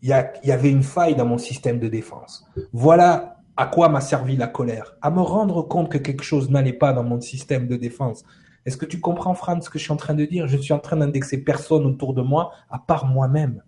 il 0.03 0.09
y, 0.09 0.47
y 0.47 0.53
avait 0.53 0.71
une 0.71 0.83
faille 0.83 1.15
dans 1.15 1.25
mon 1.25 1.39
système 1.39 1.79
de 1.79 1.89
défense. 1.89 2.45
Voilà 2.73 3.39
à 3.57 3.67
quoi 3.67 3.89
m'a 3.89 4.03
servi 4.03 4.37
la 4.37 4.49
colère. 4.49 4.97
À 5.01 5.11
me 5.11 5.21
rendre 5.21 5.63
compte 5.63 5.91
que 5.91 5.99
quelque 5.99 6.23
chose 6.23 6.51
n'allait 6.51 6.75
pas 6.75 6.93
dans 6.93 7.05
mon 7.05 7.21
système 7.21 7.69
de 7.69 7.77
défense. 7.77 8.25
Est-ce 8.67 8.77
que 8.77 8.85
tu 8.85 9.01
comprends, 9.01 9.35
Fran, 9.35 9.61
ce 9.63 9.71
que 9.71 9.79
je 9.79 9.85
suis 9.85 9.93
en 9.93 9.97
train 9.97 10.15
de 10.15 10.27
dire? 10.27 10.47
Je 10.47 10.59
suis 10.59 10.75
en 10.75 10.79
train 10.79 10.97
d'indexer 10.97 11.43
personne 11.43 11.87
autour 11.87 12.13
de 12.13 12.23
moi 12.23 12.53
à 12.71 12.79
part 12.79 13.07
moi-même. 13.07 13.63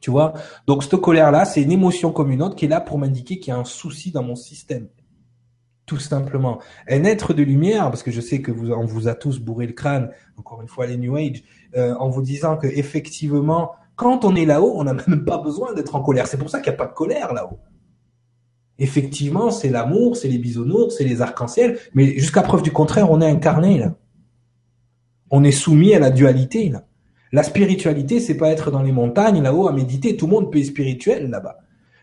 Tu 0.00 0.10
vois? 0.10 0.34
Donc, 0.66 0.84
cette 0.84 0.96
colère-là, 0.96 1.44
c'est 1.44 1.62
une 1.62 1.72
émotion 1.72 2.12
comme 2.12 2.30
une 2.30 2.42
autre 2.42 2.54
qui 2.54 2.66
est 2.66 2.68
là 2.68 2.80
pour 2.80 2.98
m'indiquer 2.98 3.38
qu'il 3.38 3.52
y 3.52 3.56
a 3.56 3.58
un 3.58 3.64
souci 3.64 4.10
dans 4.12 4.22
mon 4.22 4.36
système. 4.36 4.88
Tout 5.86 5.98
simplement. 5.98 6.60
Un 6.88 7.04
être 7.04 7.32
de 7.32 7.42
lumière, 7.42 7.84
parce 7.84 8.02
que 8.02 8.10
je 8.10 8.20
sais 8.20 8.42
que 8.42 8.52
vous, 8.52 8.70
on 8.72 8.84
vous 8.84 9.08
a 9.08 9.14
tous 9.14 9.40
bourré 9.40 9.66
le 9.66 9.72
crâne, 9.72 10.10
encore 10.36 10.60
une 10.60 10.68
fois 10.68 10.86
les 10.86 10.98
New 10.98 11.16
Age, 11.16 11.42
euh, 11.76 11.94
en 11.94 12.10
vous 12.10 12.22
disant 12.22 12.56
que 12.56 12.66
effectivement, 12.66 13.72
quand 13.96 14.24
on 14.24 14.36
est 14.36 14.44
là-haut, 14.44 14.74
on 14.76 14.84
n'a 14.84 14.94
même 14.94 15.24
pas 15.24 15.38
besoin 15.38 15.72
d'être 15.74 15.96
en 15.96 16.02
colère. 16.02 16.26
C'est 16.26 16.36
pour 16.36 16.50
ça 16.50 16.60
qu'il 16.60 16.70
n'y 16.70 16.76
a 16.76 16.78
pas 16.78 16.86
de 16.86 16.94
colère 16.94 17.32
là-haut. 17.32 17.58
Effectivement, 18.78 19.50
c'est 19.50 19.70
l'amour, 19.70 20.16
c'est 20.16 20.28
les 20.28 20.38
bisounours, 20.38 20.94
c'est 20.96 21.04
les 21.04 21.20
arcs-en-ciel, 21.20 21.78
mais 21.94 22.14
jusqu'à 22.18 22.42
preuve 22.42 22.62
du 22.62 22.70
contraire, 22.70 23.10
on 23.10 23.20
est 23.20 23.28
incarné 23.28 23.78
là. 23.78 23.94
On 25.30 25.42
est 25.42 25.50
soumis 25.50 25.94
à 25.94 25.98
la 25.98 26.10
dualité 26.10 26.68
là. 26.68 26.84
La 27.32 27.42
spiritualité, 27.42 28.20
c'est 28.20 28.36
pas 28.36 28.50
être 28.50 28.70
dans 28.70 28.82
les 28.82 28.92
montagnes 28.92 29.42
là-haut 29.42 29.68
à 29.68 29.72
méditer. 29.72 30.16
Tout 30.16 30.26
le 30.26 30.32
monde 30.32 30.52
peut 30.52 30.58
être 30.58 30.66
spirituel 30.66 31.30
là-bas. 31.30 31.58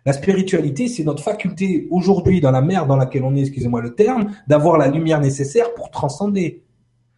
La 0.06 0.14
spiritualité, 0.14 0.88
c'est 0.88 1.04
notre 1.04 1.24
faculté 1.24 1.88
aujourd'hui 1.90 2.40
dans 2.40 2.52
la 2.52 2.62
mer 2.62 2.86
dans 2.86 2.96
laquelle 2.96 3.24
on 3.24 3.36
est, 3.36 3.42
excusez-moi 3.42 3.82
le 3.82 3.96
terme, 3.96 4.32
d'avoir 4.48 4.78
la 4.78 4.88
lumière 4.88 5.20
nécessaire 5.20 5.74
pour 5.74 5.90
transcender. 5.90 6.64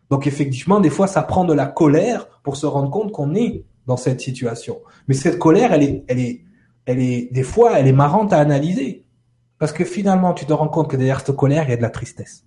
Donc 0.10 0.26
effectivement, 0.26 0.80
des 0.80 0.90
fois, 0.90 1.08
ça 1.08 1.22
prend 1.22 1.44
de 1.44 1.54
la 1.54 1.66
colère 1.66 2.28
pour 2.44 2.56
se 2.56 2.66
rendre 2.66 2.90
compte 2.90 3.12
qu'on 3.12 3.36
est 3.36 3.66
dans 3.88 3.98
cette 3.98 4.22
situation. 4.22 4.80
Mais 5.10 5.14
cette 5.14 5.38
colère, 5.38 5.74
elle 5.74 5.84
est, 5.84 6.04
elle 6.08 6.20
est, 6.20 6.42
elle 6.86 7.02
est, 7.02 7.30
des 7.34 7.44
fois, 7.44 7.78
elle 7.78 7.88
est 7.88 7.94
marrante 7.94 8.32
à 8.32 8.40
analyser. 8.40 9.04
Parce 9.60 9.74
que 9.74 9.84
finalement, 9.84 10.34
tu 10.34 10.46
te 10.46 10.54
rends 10.54 10.70
compte 10.70 10.90
que 10.90 10.96
derrière 10.96 11.20
cette 11.20 11.36
colère, 11.36 11.66
il 11.66 11.72
y 11.72 11.74
a 11.74 11.78
de 11.78 11.82
la 11.82 11.90
tristesse. 11.90 12.46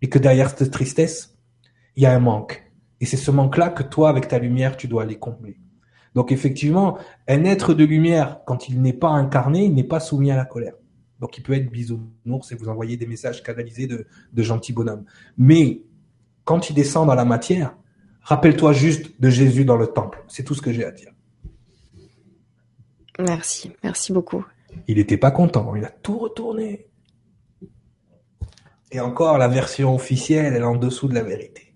Et 0.00 0.08
que 0.08 0.18
derrière 0.18 0.50
cette 0.50 0.70
tristesse, 0.70 1.36
il 1.96 2.04
y 2.04 2.06
a 2.06 2.12
un 2.12 2.20
manque. 2.20 2.61
Et 3.02 3.04
c'est 3.04 3.16
ce 3.16 3.32
manque-là 3.32 3.68
que 3.68 3.82
toi, 3.82 4.08
avec 4.08 4.28
ta 4.28 4.38
lumière, 4.38 4.76
tu 4.76 4.86
dois 4.86 5.02
aller 5.02 5.18
combler. 5.18 5.56
Donc 6.14 6.30
effectivement, 6.30 6.98
un 7.26 7.44
être 7.44 7.74
de 7.74 7.84
lumière, 7.84 8.38
quand 8.46 8.68
il 8.68 8.80
n'est 8.80 8.92
pas 8.92 9.08
incarné, 9.08 9.64
il 9.64 9.74
n'est 9.74 9.82
pas 9.82 9.98
soumis 9.98 10.30
à 10.30 10.36
la 10.36 10.44
colère. 10.44 10.74
Donc 11.18 11.36
il 11.36 11.42
peut 11.42 11.54
être 11.54 11.68
bisounours 11.68 12.52
et 12.52 12.54
vous 12.54 12.68
envoyer 12.68 12.96
des 12.96 13.08
messages 13.08 13.42
canalisés 13.42 13.88
de, 13.88 14.06
de 14.32 14.42
gentils 14.44 14.72
bonhommes. 14.72 15.04
Mais 15.36 15.82
quand 16.44 16.70
il 16.70 16.74
descend 16.74 17.08
dans 17.08 17.16
la 17.16 17.24
matière, 17.24 17.76
rappelle-toi 18.20 18.72
juste 18.72 19.20
de 19.20 19.30
Jésus 19.30 19.64
dans 19.64 19.76
le 19.76 19.88
temple. 19.88 20.22
C'est 20.28 20.44
tout 20.44 20.54
ce 20.54 20.62
que 20.62 20.72
j'ai 20.72 20.84
à 20.84 20.92
dire. 20.92 21.10
Merci, 23.18 23.72
merci 23.82 24.12
beaucoup. 24.12 24.44
Il 24.86 24.98
n'était 24.98 25.16
pas 25.16 25.32
content, 25.32 25.74
il 25.74 25.84
a 25.84 25.90
tout 25.90 26.18
retourné. 26.18 26.86
Et 28.92 29.00
encore, 29.00 29.38
la 29.38 29.48
version 29.48 29.92
officielle, 29.92 30.54
elle 30.54 30.62
est 30.62 30.64
en 30.64 30.76
dessous 30.76 31.08
de 31.08 31.14
la 31.14 31.24
vérité. 31.24 31.71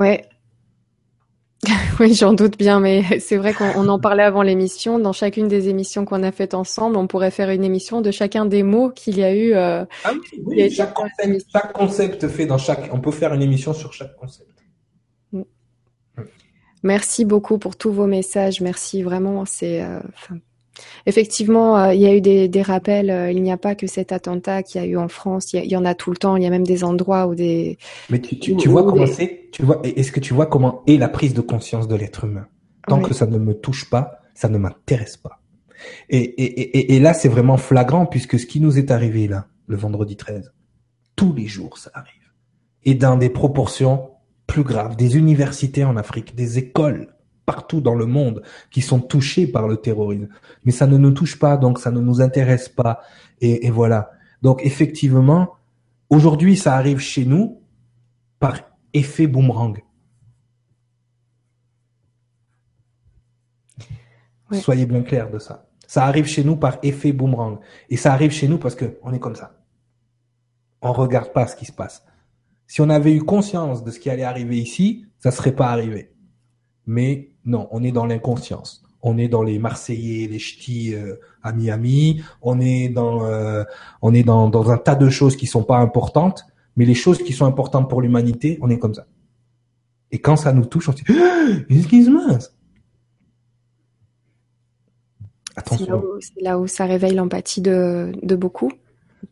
Ouais. 0.00 0.26
oui, 2.00 2.14
j'en 2.14 2.32
doute 2.32 2.56
bien, 2.56 2.80
mais 2.80 3.02
c'est 3.20 3.36
vrai 3.36 3.52
qu'on 3.52 3.86
en 3.88 3.98
parlait 4.00 4.22
avant 4.22 4.42
l'émission. 4.42 4.98
Dans 4.98 5.12
chacune 5.12 5.46
des 5.46 5.68
émissions 5.68 6.06
qu'on 6.06 6.22
a 6.22 6.32
faites 6.32 6.54
ensemble, 6.54 6.96
on 6.96 7.06
pourrait 7.06 7.30
faire 7.30 7.50
une 7.50 7.64
émission 7.64 8.00
de 8.00 8.10
chacun 8.10 8.46
des 8.46 8.62
mots 8.62 8.90
qu'il 8.90 9.18
y 9.18 9.22
a 9.22 9.34
eu. 9.34 9.52
Euh, 9.52 9.84
ah 10.04 10.12
oui, 10.12 10.42
oui 10.46 10.70
chaque, 10.70 10.94
concept, 10.94 11.46
chaque, 11.52 11.72
concept, 11.74 12.28
fait 12.28 12.46
dans 12.46 12.58
chaque. 12.58 12.88
On 12.92 13.00
peut 13.00 13.10
faire 13.10 13.34
une 13.34 13.42
émission 13.42 13.74
sur 13.74 13.92
chaque 13.92 14.16
concept. 14.16 14.48
Mm. 15.32 15.42
Merci 16.82 17.26
beaucoup 17.26 17.58
pour 17.58 17.76
tous 17.76 17.92
vos 17.92 18.06
messages. 18.06 18.62
Merci 18.62 19.02
vraiment. 19.02 19.44
C'est 19.44 19.82
euh, 19.82 20.00
Effectivement, 21.06 21.76
euh, 21.76 21.94
il 21.94 22.00
y 22.00 22.06
a 22.06 22.14
eu 22.14 22.20
des, 22.20 22.62
rappels. 22.62 23.10
Euh, 23.10 23.30
il 23.30 23.42
n'y 23.42 23.52
a 23.52 23.56
pas 23.56 23.74
que 23.74 23.86
cet 23.86 24.12
attentat 24.12 24.62
qu'il 24.62 24.80
y 24.80 24.84
a 24.84 24.86
eu 24.86 24.96
en 24.96 25.08
France. 25.08 25.52
Il 25.52 25.64
y, 25.64 25.76
en 25.76 25.84
a 25.84 25.94
tout 25.94 26.10
le 26.10 26.16
temps. 26.16 26.36
Il 26.36 26.42
y 26.42 26.46
a 26.46 26.50
même 26.50 26.66
des 26.66 26.84
endroits 26.84 27.26
où 27.26 27.34
des. 27.34 27.78
Mais 28.10 28.20
tu, 28.20 28.68
vois 28.68 28.84
comment 28.84 29.06
c'est 29.06 29.48
Tu 29.52 29.62
vois 29.62 29.80
Est-ce 29.84 30.12
que 30.12 30.20
tu 30.20 30.34
vois 30.34 30.46
comment 30.46 30.82
est 30.86 30.96
la 30.96 31.08
prise 31.08 31.34
de 31.34 31.40
conscience 31.40 31.88
de 31.88 31.94
l'être 31.94 32.24
humain? 32.24 32.46
Tant 32.86 33.00
que 33.00 33.14
ça 33.14 33.26
ne 33.26 33.38
me 33.38 33.54
touche 33.54 33.88
pas, 33.88 34.20
ça 34.34 34.48
ne 34.48 34.58
m'intéresse 34.58 35.16
pas. 35.16 35.40
Et, 36.08 36.94
et 36.94 37.00
là, 37.00 37.14
c'est 37.14 37.28
vraiment 37.28 37.56
flagrant 37.56 38.04
puisque 38.04 38.38
ce 38.38 38.46
qui 38.46 38.60
nous 38.60 38.78
est 38.78 38.90
arrivé 38.90 39.28
là, 39.28 39.46
le 39.66 39.76
vendredi 39.76 40.16
13, 40.16 40.52
tous 41.16 41.32
les 41.32 41.46
jours, 41.46 41.78
ça 41.78 41.90
arrive. 41.94 42.12
Et 42.84 42.94
dans 42.94 43.16
des 43.16 43.30
proportions 43.30 44.10
plus 44.50 44.64
graves. 44.64 44.96
Des 44.96 45.16
universités 45.16 45.84
en 45.84 45.96
Afrique, 45.96 46.34
des 46.34 46.58
écoles 46.58 47.14
partout 47.50 47.80
dans 47.80 47.96
le 47.96 48.06
monde 48.06 48.44
qui 48.70 48.80
sont 48.80 49.00
touchés 49.00 49.48
par 49.48 49.66
le 49.66 49.78
terrorisme. 49.78 50.28
Mais 50.64 50.70
ça 50.70 50.86
ne 50.86 50.96
nous 50.96 51.10
touche 51.10 51.36
pas, 51.36 51.56
donc 51.56 51.80
ça 51.80 51.90
ne 51.90 51.98
nous 51.98 52.20
intéresse 52.20 52.68
pas. 52.68 53.00
Et, 53.40 53.70
voilà. 53.70 54.12
Donc 54.40 54.64
effectivement, 54.64 55.56
aujourd'hui, 56.10 56.56
ça 56.56 56.76
arrive 56.76 57.00
chez 57.00 57.24
nous 57.24 57.60
par 58.38 58.60
effet 58.94 59.26
boomerang. 59.26 59.82
Soyez 64.52 64.86
bien 64.86 65.02
clair 65.02 65.28
de 65.28 65.40
ça. 65.40 65.66
Ça 65.88 66.04
arrive 66.04 66.26
chez 66.26 66.44
nous 66.44 66.54
par 66.54 66.78
effet 66.84 67.10
boomerang. 67.12 67.58
Et 67.88 67.96
ça 67.96 68.12
arrive 68.12 68.30
chez 68.30 68.46
nous 68.46 68.58
parce 68.58 68.76
que 68.76 68.96
on 69.02 69.12
est 69.12 69.18
comme 69.18 69.34
ça. 69.34 69.56
On 70.82 70.92
regarde 70.92 71.32
pas 71.32 71.48
ce 71.48 71.56
qui 71.56 71.64
se 71.64 71.72
passe. 71.72 72.04
Si 72.68 72.80
on 72.80 72.90
avait 72.90 73.12
eu 73.12 73.24
conscience 73.24 73.82
de 73.82 73.90
ce 73.90 73.98
qui 73.98 74.08
allait 74.08 74.22
arriver 74.22 74.56
ici, 74.56 75.04
ça 75.18 75.32
serait 75.32 75.56
pas 75.56 75.70
arrivé. 75.70 76.12
Mais 76.86 77.30
non, 77.44 77.68
on 77.70 77.82
est 77.82 77.92
dans 77.92 78.06
l'inconscience. 78.06 78.82
On 79.02 79.16
est 79.16 79.28
dans 79.28 79.42
les 79.42 79.58
Marseillais, 79.58 80.26
les 80.26 80.38
ch'tis 80.38 80.94
euh, 80.94 81.16
à 81.42 81.52
Miami. 81.52 82.22
On 82.42 82.60
est 82.60 82.88
dans, 82.88 83.24
euh, 83.24 83.64
on 84.02 84.12
est 84.12 84.22
dans, 84.22 84.48
dans 84.48 84.70
un 84.70 84.76
tas 84.76 84.94
de 84.94 85.08
choses 85.08 85.36
qui 85.36 85.46
sont 85.46 85.62
pas 85.62 85.78
importantes, 85.78 86.44
mais 86.76 86.84
les 86.84 86.94
choses 86.94 87.18
qui 87.18 87.32
sont 87.32 87.46
importantes 87.46 87.88
pour 87.88 88.02
l'humanité, 88.02 88.58
on 88.60 88.68
est 88.68 88.78
comme 88.78 88.94
ça. 88.94 89.06
Et 90.10 90.18
quand 90.18 90.36
ça 90.36 90.52
nous 90.52 90.66
touche, 90.66 90.88
on 90.88 90.92
se 90.92 90.98
dit 90.98 91.04
se 92.04 92.28
passe 92.28 92.54
Attention. 95.56 96.02
C'est 96.20 96.42
là, 96.42 96.58
où 96.58 96.66
ça 96.66 96.84
réveille 96.84 97.14
l'empathie 97.14 97.60
de 97.60 98.36
beaucoup. 98.36 98.72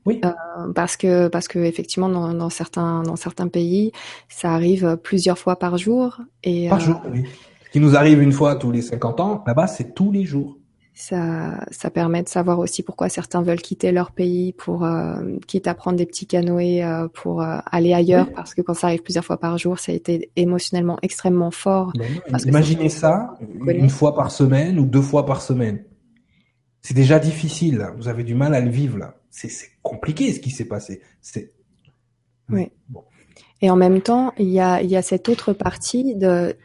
Oui. 0.04 0.20
Euh, 0.24 0.72
parce 0.74 0.96
que 0.96 1.28
parce 1.28 1.48
que 1.48 1.58
effectivement 1.58 2.08
dans, 2.08 2.34
dans, 2.34 2.50
certains 2.50 3.02
dans 3.02 3.16
certains 3.16 3.48
pays 3.48 3.92
ça 4.28 4.52
arrive 4.52 4.98
plusieurs 5.02 5.38
fois 5.38 5.58
par 5.58 5.78
jour 5.78 6.18
et 6.44 6.68
par 6.68 6.80
jour 6.80 7.00
oui 7.12 7.24
qui 7.72 7.80
nous 7.80 7.96
arrive 7.96 8.22
une 8.22 8.32
fois 8.32 8.56
tous 8.56 8.70
les 8.70 8.82
50 8.82 9.20
ans, 9.20 9.44
là-bas, 9.46 9.66
c'est 9.66 9.94
tous 9.94 10.10
les 10.10 10.24
jours. 10.24 10.56
Ça, 10.94 11.64
ça 11.70 11.90
permet 11.90 12.24
de 12.24 12.28
savoir 12.28 12.58
aussi 12.58 12.82
pourquoi 12.82 13.08
certains 13.08 13.40
veulent 13.40 13.60
quitter 13.60 13.92
leur 13.92 14.10
pays 14.10 14.52
pour 14.52 14.84
euh, 14.84 15.36
quitte 15.46 15.68
à 15.68 15.74
prendre 15.74 15.96
des 15.96 16.06
petits 16.06 16.26
canoës 16.26 16.82
euh, 16.82 17.06
pour 17.06 17.40
euh, 17.40 17.58
aller 17.70 17.94
ailleurs 17.94 18.32
parce 18.34 18.52
que 18.52 18.62
quand 18.62 18.74
ça 18.74 18.88
arrive 18.88 19.02
plusieurs 19.02 19.24
fois 19.24 19.38
par 19.38 19.58
jour, 19.58 19.78
ça 19.78 19.92
a 19.92 19.94
été 19.94 20.32
émotionnellement 20.34 20.98
extrêmement 21.02 21.52
fort. 21.52 21.92
imaginez 22.44 22.88
ça 22.88 23.34
une 23.64 23.90
fois 23.90 24.16
par 24.16 24.32
semaine 24.32 24.76
ou 24.80 24.86
deux 24.86 25.02
fois 25.02 25.24
par 25.24 25.40
semaine. 25.40 25.84
C'est 26.88 26.94
déjà 26.94 27.18
difficile. 27.18 27.86
Vous 27.98 28.08
avez 28.08 28.24
du 28.24 28.34
mal 28.34 28.54
à 28.54 28.62
le 28.62 28.70
vivre 28.70 28.96
là. 28.96 29.20
C'est 29.28 29.50
compliqué 29.82 30.32
ce 30.32 30.40
qui 30.40 30.48
s'est 30.48 30.64
passé. 30.64 31.02
C'est 31.20 31.52
oui. 32.48 32.70
Bon. 32.88 33.04
Et 33.60 33.68
en 33.68 33.76
même 33.76 34.00
temps, 34.00 34.32
il 34.38 34.48
y 34.48 34.58
a, 34.58 34.80
il 34.80 34.88
y 34.88 34.96
a 34.96 35.02
cette 35.02 35.28
autre 35.28 35.52
partie 35.52 36.16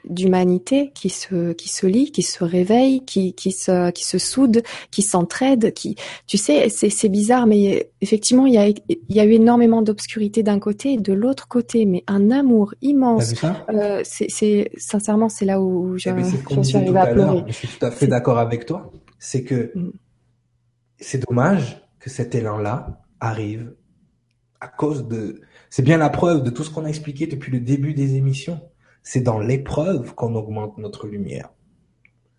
d'humanité 0.06 0.94
qui 0.96 1.10
se, 1.10 1.52
qui 1.52 1.68
se 1.68 1.86
lie, 1.88 2.14
qui 2.14 2.22
se 2.22 2.42
réveille, 2.42 3.04
qui, 3.04 3.34
qui 3.34 3.52
se, 3.52 3.92
qui 3.92 4.06
se 4.06 4.18
soude, 4.18 4.64
qui 4.92 5.02
s'entraide, 5.02 5.74
qui, 5.74 5.98
tu 6.26 6.38
sais, 6.38 6.70
c'est, 6.70 6.90
c'est 6.90 7.10
bizarre, 7.10 7.46
mais 7.46 7.92
effectivement, 8.00 8.46
il 8.46 8.54
y 8.54 8.58
a, 8.58 8.70
il 8.70 8.98
y 9.10 9.20
a 9.20 9.26
eu 9.26 9.34
énormément 9.34 9.82
d'obscurité 9.82 10.42
d'un 10.42 10.60
côté 10.60 10.94
et 10.94 10.98
de 10.98 11.12
l'autre 11.12 11.50
côté, 11.50 11.86
mais 11.86 12.06
un 12.08 12.32
amour 12.32 12.74
immense. 12.82 13.34
Euh, 13.74 14.04
c'est, 14.06 14.70
sincèrement, 14.78 15.28
c'est 15.28 15.44
là 15.44 15.60
où 15.60 15.98
je, 15.98 16.08
eh 16.10 16.64
suis 16.64 16.78
arrivée 16.78 16.98
à 16.98 17.08
pleurer. 17.08 17.44
Je 17.48 17.54
suis 17.54 17.68
tout 17.68 17.86
à 17.86 17.92
fait 17.92 18.08
d'accord 18.08 18.38
avec 18.40 18.66
toi. 18.66 18.90
C'est 19.20 19.44
que 19.44 19.74
mm. 19.76 19.92
C'est 21.00 21.28
dommage 21.28 21.82
que 22.00 22.10
cet 22.10 22.36
élan-là 22.36 23.02
arrive 23.20 23.74
à 24.60 24.68
cause 24.68 25.08
de, 25.08 25.41
c'est 25.70 25.82
bien 25.82 25.98
la 25.98 26.10
preuve 26.10 26.44
de 26.44 26.50
tout 26.50 26.64
ce 26.64 26.70
qu'on 26.70 26.86
a 26.86 26.89
expliqué 26.89 27.28
depuis 27.28 27.52
le 27.52 27.60
début 27.60 27.94
des 27.94 28.16
émissions. 28.16 28.62
C'est 29.02 29.22
dans 29.22 29.39
l'épreuve 29.39 30.16
qu'on 30.16 30.36
augmente 30.36 30.78
notre 30.78 31.08
lumière. 31.08 31.50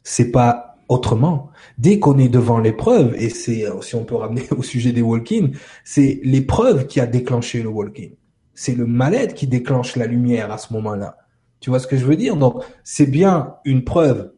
C'est 0.02 0.30
pas 0.30 0.76
autrement. 0.88 1.50
Dès 1.76 1.98
qu'on 1.98 2.18
est 2.18 2.28
devant 2.28 2.58
l'épreuve, 2.58 3.14
et 3.16 3.28
c'est, 3.28 3.66
si 3.82 3.94
on 3.94 4.04
peut 4.04 4.14
ramener 4.14 4.42
au 4.56 4.62
sujet 4.62 4.92
des 4.92 5.02
walk-in, 5.02 5.50
c'est 5.84 6.20
l'épreuve 6.22 6.86
qui 6.86 7.00
a 7.00 7.06
déclenché 7.06 7.62
le 7.62 7.68
walk-in. 7.68 8.10
C'est 8.54 8.74
le 8.74 8.86
mal-être 8.86 9.34
qui 9.34 9.46
déclenche 9.46 9.96
la 9.96 10.06
lumière 10.06 10.50
à 10.52 10.58
ce 10.58 10.72
moment-là. 10.72 11.18
Tu 11.60 11.70
vois 11.70 11.78
ce 11.78 11.86
que 11.86 11.96
je 11.96 12.04
veux 12.04 12.16
dire? 12.16 12.36
Donc, 12.36 12.62
c'est 12.84 13.10
bien 13.10 13.56
une 13.64 13.84
preuve 13.84 14.32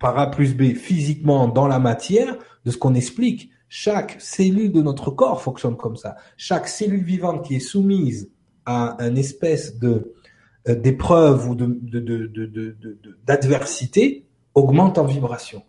par 0.00 0.18
A 0.18 0.30
plus 0.30 0.54
B 0.54 0.74
physiquement 0.74 1.48
dans 1.48 1.68
la 1.68 1.78
matière 1.78 2.36
de 2.64 2.70
ce 2.70 2.76
qu'on 2.76 2.94
explique. 2.94 3.50
Chaque 3.68 4.16
cellule 4.20 4.72
de 4.72 4.82
notre 4.82 5.10
corps 5.10 5.42
fonctionne 5.42 5.76
comme 5.76 5.96
ça. 5.96 6.16
Chaque 6.36 6.68
cellule 6.68 7.04
vivante 7.04 7.44
qui 7.44 7.56
est 7.56 7.60
soumise 7.60 8.30
à 8.66 9.02
un 9.02 9.14
espèce 9.16 9.78
de 9.78 10.12
euh, 10.68 10.76
d'épreuves 10.76 11.48
ou 11.48 11.54
de, 11.56 11.80
d'adversité 13.26 14.26
augmente 14.54 14.98
en 14.98 15.04
vibration. 15.04 15.64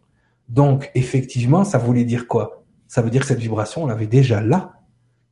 Donc, 0.49 0.91
effectivement, 0.93 1.63
ça 1.63 1.79
voulait 1.79 2.03
dire 2.03 2.27
quoi? 2.27 2.63
Ça 2.87 3.01
veut 3.01 3.09
dire 3.09 3.21
que 3.21 3.27
cette 3.27 3.39
vibration, 3.39 3.83
on 3.83 3.87
l'avait 3.87 4.05
déjà 4.05 4.39
là 4.39 4.73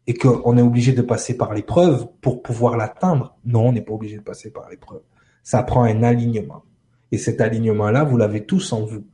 et 0.07 0.15
qu'on 0.15 0.57
est 0.57 0.61
obligé 0.63 0.93
de 0.93 1.03
passer 1.03 1.37
par 1.37 1.53
l'épreuve 1.53 2.07
pour 2.21 2.41
pouvoir 2.41 2.75
l'atteindre. 2.75 3.37
Non, 3.45 3.67
on 3.67 3.71
n'est 3.71 3.81
pas 3.81 3.93
obligé 3.93 4.17
de 4.17 4.23
passer 4.23 4.49
par 4.49 4.67
l'épreuve. 4.67 5.01
Ça 5.43 5.61
prend 5.61 5.83
un 5.83 6.01
alignement. 6.01 6.63
Et 7.11 7.19
cet 7.19 7.39
alignement-là, 7.39 8.03
vous 8.03 8.17
l'avez 8.17 8.45
tous 8.45 8.73
en 8.73 8.83
vous. 8.83 9.05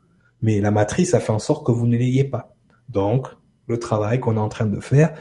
Mais 0.42 0.62
la 0.62 0.72
matrice 0.72 1.14
a 1.14 1.20
fait 1.20 1.32
en 1.32 1.40
sorte 1.40 1.66
que 1.66 1.72
vous 1.72 1.88
ne 1.88 1.98
l'ayez 1.98 2.24
pas. 2.24 2.54
Donc, 2.90 3.28
le 3.68 3.80
travail 3.80 4.20
qu'on 4.20 4.38
est 4.38 4.40
en 4.40 4.50
train 4.50 4.66
de 4.66 4.80
faire, 4.80 5.14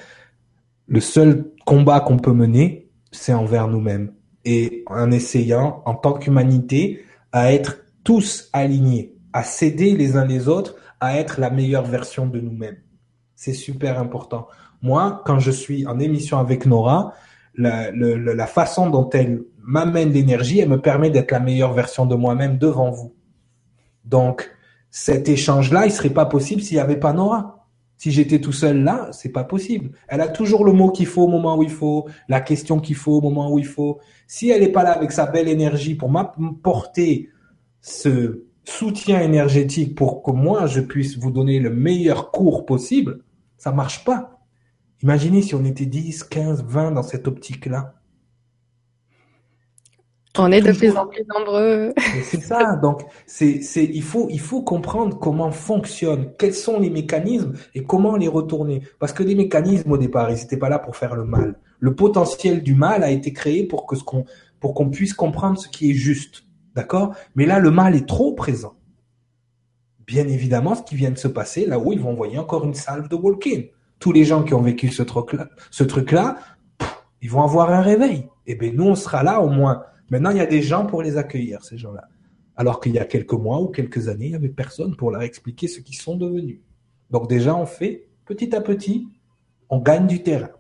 le 0.87 1.01
seul 1.01 1.51
combat 1.64 2.01
qu'on 2.01 2.19
peut 2.19 2.33
mener, 2.33 2.91
c'est 3.11 3.35
envers 3.35 3.69
nous-mêmes. 3.69 4.12
Et 4.45 4.85
en 4.87 5.11
essayant, 5.11 5.83
en 5.85 5.95
tant 5.95 6.12
qu'humanité, 6.12 7.03
à 7.33 7.53
être 7.53 7.79
tous 8.05 8.49
alignés, 8.53 9.14
à 9.33 9.43
s'aider 9.43 9.97
les 9.97 10.17
uns 10.17 10.25
les 10.25 10.49
autres, 10.49 10.77
à 11.01 11.19
être 11.19 11.41
la 11.41 11.51
meilleure 11.51 11.85
version 11.85 12.27
de 12.27 12.41
nous-mêmes. 12.41 12.79
C'est 13.35 13.53
super 13.53 13.99
important. 13.99 14.47
Moi, 14.81 15.23
quand 15.27 15.39
je 15.39 15.51
suis 15.51 15.87
en 15.87 15.99
émission 15.99 16.39
avec 16.39 16.67
Nora, 16.67 17.14
la, 17.57 18.47
façon 18.47 18.91
dont 18.91 19.09
elle 19.11 19.43
m'amène 19.62 20.12
l'énergie, 20.12 20.61
elle 20.61 20.69
me 20.69 20.81
permet 20.81 21.11
d'être 21.11 21.31
la 21.31 21.41
meilleure 21.41 21.73
version 21.73 22.07
de 22.07 22.14
moi-même 22.14 22.59
devant 22.59 22.91
vous. 22.91 23.14
Donc, 24.05 24.51
cet 24.99 25.28
échange-là, 25.28 25.84
il 25.84 25.92
serait 25.92 26.09
pas 26.09 26.24
possible 26.24 26.62
s'il 26.62 26.78
n'y 26.78 26.80
avait 26.80 26.99
pas 26.99 27.12
Nora. 27.12 27.68
Si 27.99 28.11
j'étais 28.11 28.40
tout 28.40 28.53
seul 28.53 28.82
là, 28.82 29.11
c'est 29.12 29.28
pas 29.28 29.44
possible. 29.44 29.90
Elle 30.09 30.22
a 30.22 30.28
toujours 30.28 30.64
le 30.64 30.72
mot 30.72 30.90
qu'il 30.90 31.05
faut 31.05 31.24
au 31.24 31.28
moment 31.28 31.59
où 31.59 31.62
il 31.62 31.68
faut, 31.68 32.09
la 32.30 32.40
question 32.40 32.80
qu'il 32.80 32.94
faut 32.94 33.12
au 33.12 33.20
moment 33.20 33.53
où 33.53 33.59
il 33.59 33.66
faut. 33.66 34.01
Si 34.26 34.49
elle 34.49 34.62
n'est 34.62 34.72
pas 34.72 34.84
là 34.84 34.92
avec 34.92 35.12
sa 35.12 35.26
belle 35.26 35.49
énergie 35.49 35.97
pour 35.97 36.09
m'apporter 36.09 37.28
ce 37.82 38.47
soutien 38.64 39.20
énergétique 39.20 39.94
pour 39.94 40.22
que 40.22 40.30
moi 40.30 40.66
je 40.66 40.80
puisse 40.80 41.18
vous 41.18 41.30
donner 41.30 41.61
le 41.61 41.68
meilleur 41.68 42.30
cours 42.30 42.64
possible, 42.64 43.22
ça 43.59 43.72
marche 43.72 44.03
pas. 44.03 44.40
Imaginez 45.03 45.42
si 45.42 45.55
on 45.55 45.66
était 45.66 45.84
10, 45.84 46.24
15, 46.24 46.64
20 46.64 46.92
dans 46.92 47.03
cette 47.03 47.28
optique-là. 47.28 47.95
On 50.39 50.53
est 50.53 50.61
de 50.61 50.72
plus 50.72 50.97
en 50.97 51.07
plus 51.07 51.24
nombreux. 51.34 51.93
C'est 52.24 52.41
ça. 52.43 52.76
Donc, 52.76 53.03
c'est, 53.26 53.61
c'est, 53.62 53.84
il 53.84 54.03
faut, 54.03 54.28
il 54.30 54.41
faut 54.41 54.62
comprendre 54.62 55.18
comment 55.18 55.51
fonctionne, 55.51 56.32
quels 56.39 56.55
sont 56.55 56.78
les 56.80 56.91
mécanismes 56.91 57.55
et 57.74 57.84
comment 57.84 58.16
les 58.16 58.28
retourner. 58.28 58.82
Parce 58.99 59.12
que 59.12 59.22
les 59.22 59.34
mécanismes 59.34 59.93
au 59.93 59.99
départ, 59.99 60.30
ils 60.30 60.37
n'étaient 60.37 60.57
pas 60.57 60.68
là 60.68 60.78
pour 60.78 60.97
faire 60.97 61.14
le 61.14 61.24
mal. 61.24 61.59
Le 61.78 61.95
potentiel 61.95 62.62
du 62.62 62.74
mal 62.74 63.03
a 63.03 63.11
été 63.11 63.32
créé 63.32 63.64
pour 63.64 63.87
que 63.87 63.97
ce 63.97 64.05
qu'on, 64.05 64.24
pour 64.61 64.74
qu'on 64.74 64.91
puisse 64.91 65.14
comprendre 65.14 65.59
ce 65.59 65.68
qui 65.68 65.91
est 65.91 65.95
juste. 65.95 66.45
D'accord? 66.74 67.14
Mais 67.34 67.47
là, 67.47 67.59
le 67.59 67.70
mal 67.70 67.95
est 67.95 68.07
trop 68.07 68.32
présent. 68.32 68.74
Bien 70.07 70.28
évidemment, 70.28 70.74
ce 70.74 70.82
qui 70.82 70.95
vient 70.95 71.11
de 71.11 71.18
se 71.18 71.28
passer, 71.28 71.66
là 71.66 71.78
où 71.78 71.93
ils 71.93 72.01
vont 72.01 72.11
envoyer 72.11 72.39
encore 72.39 72.64
une 72.64 72.74
salve 72.74 73.09
de 73.09 73.16
walk-in. 73.16 73.62
Tous 73.99 74.12
les 74.12 74.24
gens 74.24 74.43
qui 74.43 74.55
ont 74.55 74.61
vécu 74.61 74.89
ce 74.89 75.03
truc-là, 75.03 75.49
ce 75.70 75.82
truc-là, 75.82 76.37
ils 77.22 77.30
vont 77.30 77.43
avoir 77.43 77.70
un 77.70 77.80
réveil. 77.80 78.28
Et 78.47 78.53
eh 78.53 78.55
bien, 78.55 78.70
nous, 78.72 78.84
on 78.84 78.95
sera 78.95 79.22
là 79.22 79.41
au 79.41 79.49
moins 79.49 79.82
Maintenant, 80.11 80.31
il 80.31 80.37
y 80.37 80.41
a 80.41 80.47
des 80.47 80.63
gens 80.63 80.87
pour 80.87 81.03
les 81.03 81.17
accueillir, 81.17 81.65
ces 81.65 81.79
gens-là. 81.79 82.09
Alors 82.57 82.81
qu'il 82.81 82.95
y 82.95 82.99
a 82.99 83.05
quelques 83.05 83.33
mois 83.33 83.61
ou 83.61 83.69
quelques 83.69 84.09
années, 84.09 84.27
il 84.27 84.31
n'y 84.31 84.37
avait 84.37 84.49
personne 84.49 84.97
pour 84.97 85.11
leur 85.11 85.23
expliquer 85.23 85.69
ce 85.69 85.81
qu'ils 85.81 85.97
sont 85.97 86.17
devenus. 86.17 86.61
Donc 87.11 87.29
déjà, 87.29 87.55
on 87.55 87.67
fait 87.67 88.09
petit 88.25 88.55
à 88.55 88.61
petit, 88.61 89.09
on 89.69 89.79
gagne 89.79 90.07
du 90.07 90.23
terrain. 90.23 90.51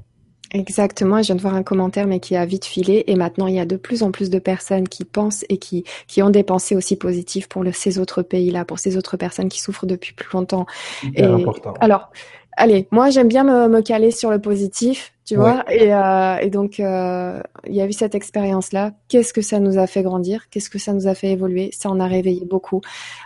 Exactement, 0.52 1.20
je 1.22 1.26
viens 1.26 1.34
de 1.34 1.40
voir 1.40 1.54
un 1.54 1.62
commentaire 1.62 2.06
mais 2.06 2.20
qui 2.20 2.36
a 2.36 2.46
vite 2.46 2.64
filé 2.64 3.02
et 3.08 3.16
maintenant 3.16 3.48
il 3.48 3.54
y 3.56 3.60
a 3.60 3.66
de 3.66 3.76
plus 3.76 4.04
en 4.04 4.12
plus 4.12 4.30
de 4.30 4.38
personnes 4.38 4.88
qui 4.88 5.04
pensent 5.04 5.44
et 5.48 5.58
qui, 5.58 5.84
qui 6.06 6.22
ont 6.22 6.30
des 6.30 6.44
pensées 6.44 6.76
aussi 6.76 6.94
positives 6.96 7.48
pour 7.48 7.64
ces 7.74 7.98
autres 7.98 8.22
pays-là, 8.22 8.64
pour 8.64 8.78
ces 8.78 8.96
autres 8.96 9.16
personnes 9.16 9.48
qui 9.48 9.60
souffrent 9.60 9.86
depuis 9.86 10.14
plus 10.14 10.28
longtemps. 10.32 10.66
et, 11.14 11.24
important. 11.24 11.74
Alors, 11.80 12.10
allez, 12.56 12.86
moi 12.92 13.10
j'aime 13.10 13.28
bien 13.28 13.42
me, 13.42 13.68
me, 13.68 13.82
caler 13.82 14.12
sur 14.12 14.30
le 14.30 14.40
positif, 14.40 15.15
tu 15.26 15.34
vois, 15.34 15.64
et, 15.72 15.92
euh, 15.92 16.36
et, 16.36 16.50
donc 16.50 16.78
euh, 16.78 17.42
il 17.66 17.74
y 17.74 17.80
a 17.80 17.86
eu 17.86 17.92
cette 17.92 18.14
expérience-là. 18.14 18.92
Qu'est-ce 19.08 19.32
que 19.32 19.42
ça 19.42 19.58
nous 19.58 19.76
a 19.76 19.88
fait 19.88 20.04
grandir? 20.04 20.48
Qu'est-ce 20.50 20.70
que 20.70 20.78
ça 20.78 20.92
nous 20.92 21.08
a 21.08 21.14
fait 21.16 21.32
évoluer? 21.32 21.70
Ça 21.72 21.90
en 21.90 21.98
a 21.98 22.06
réveillé 22.06 22.44
beaucoup. 22.44 22.80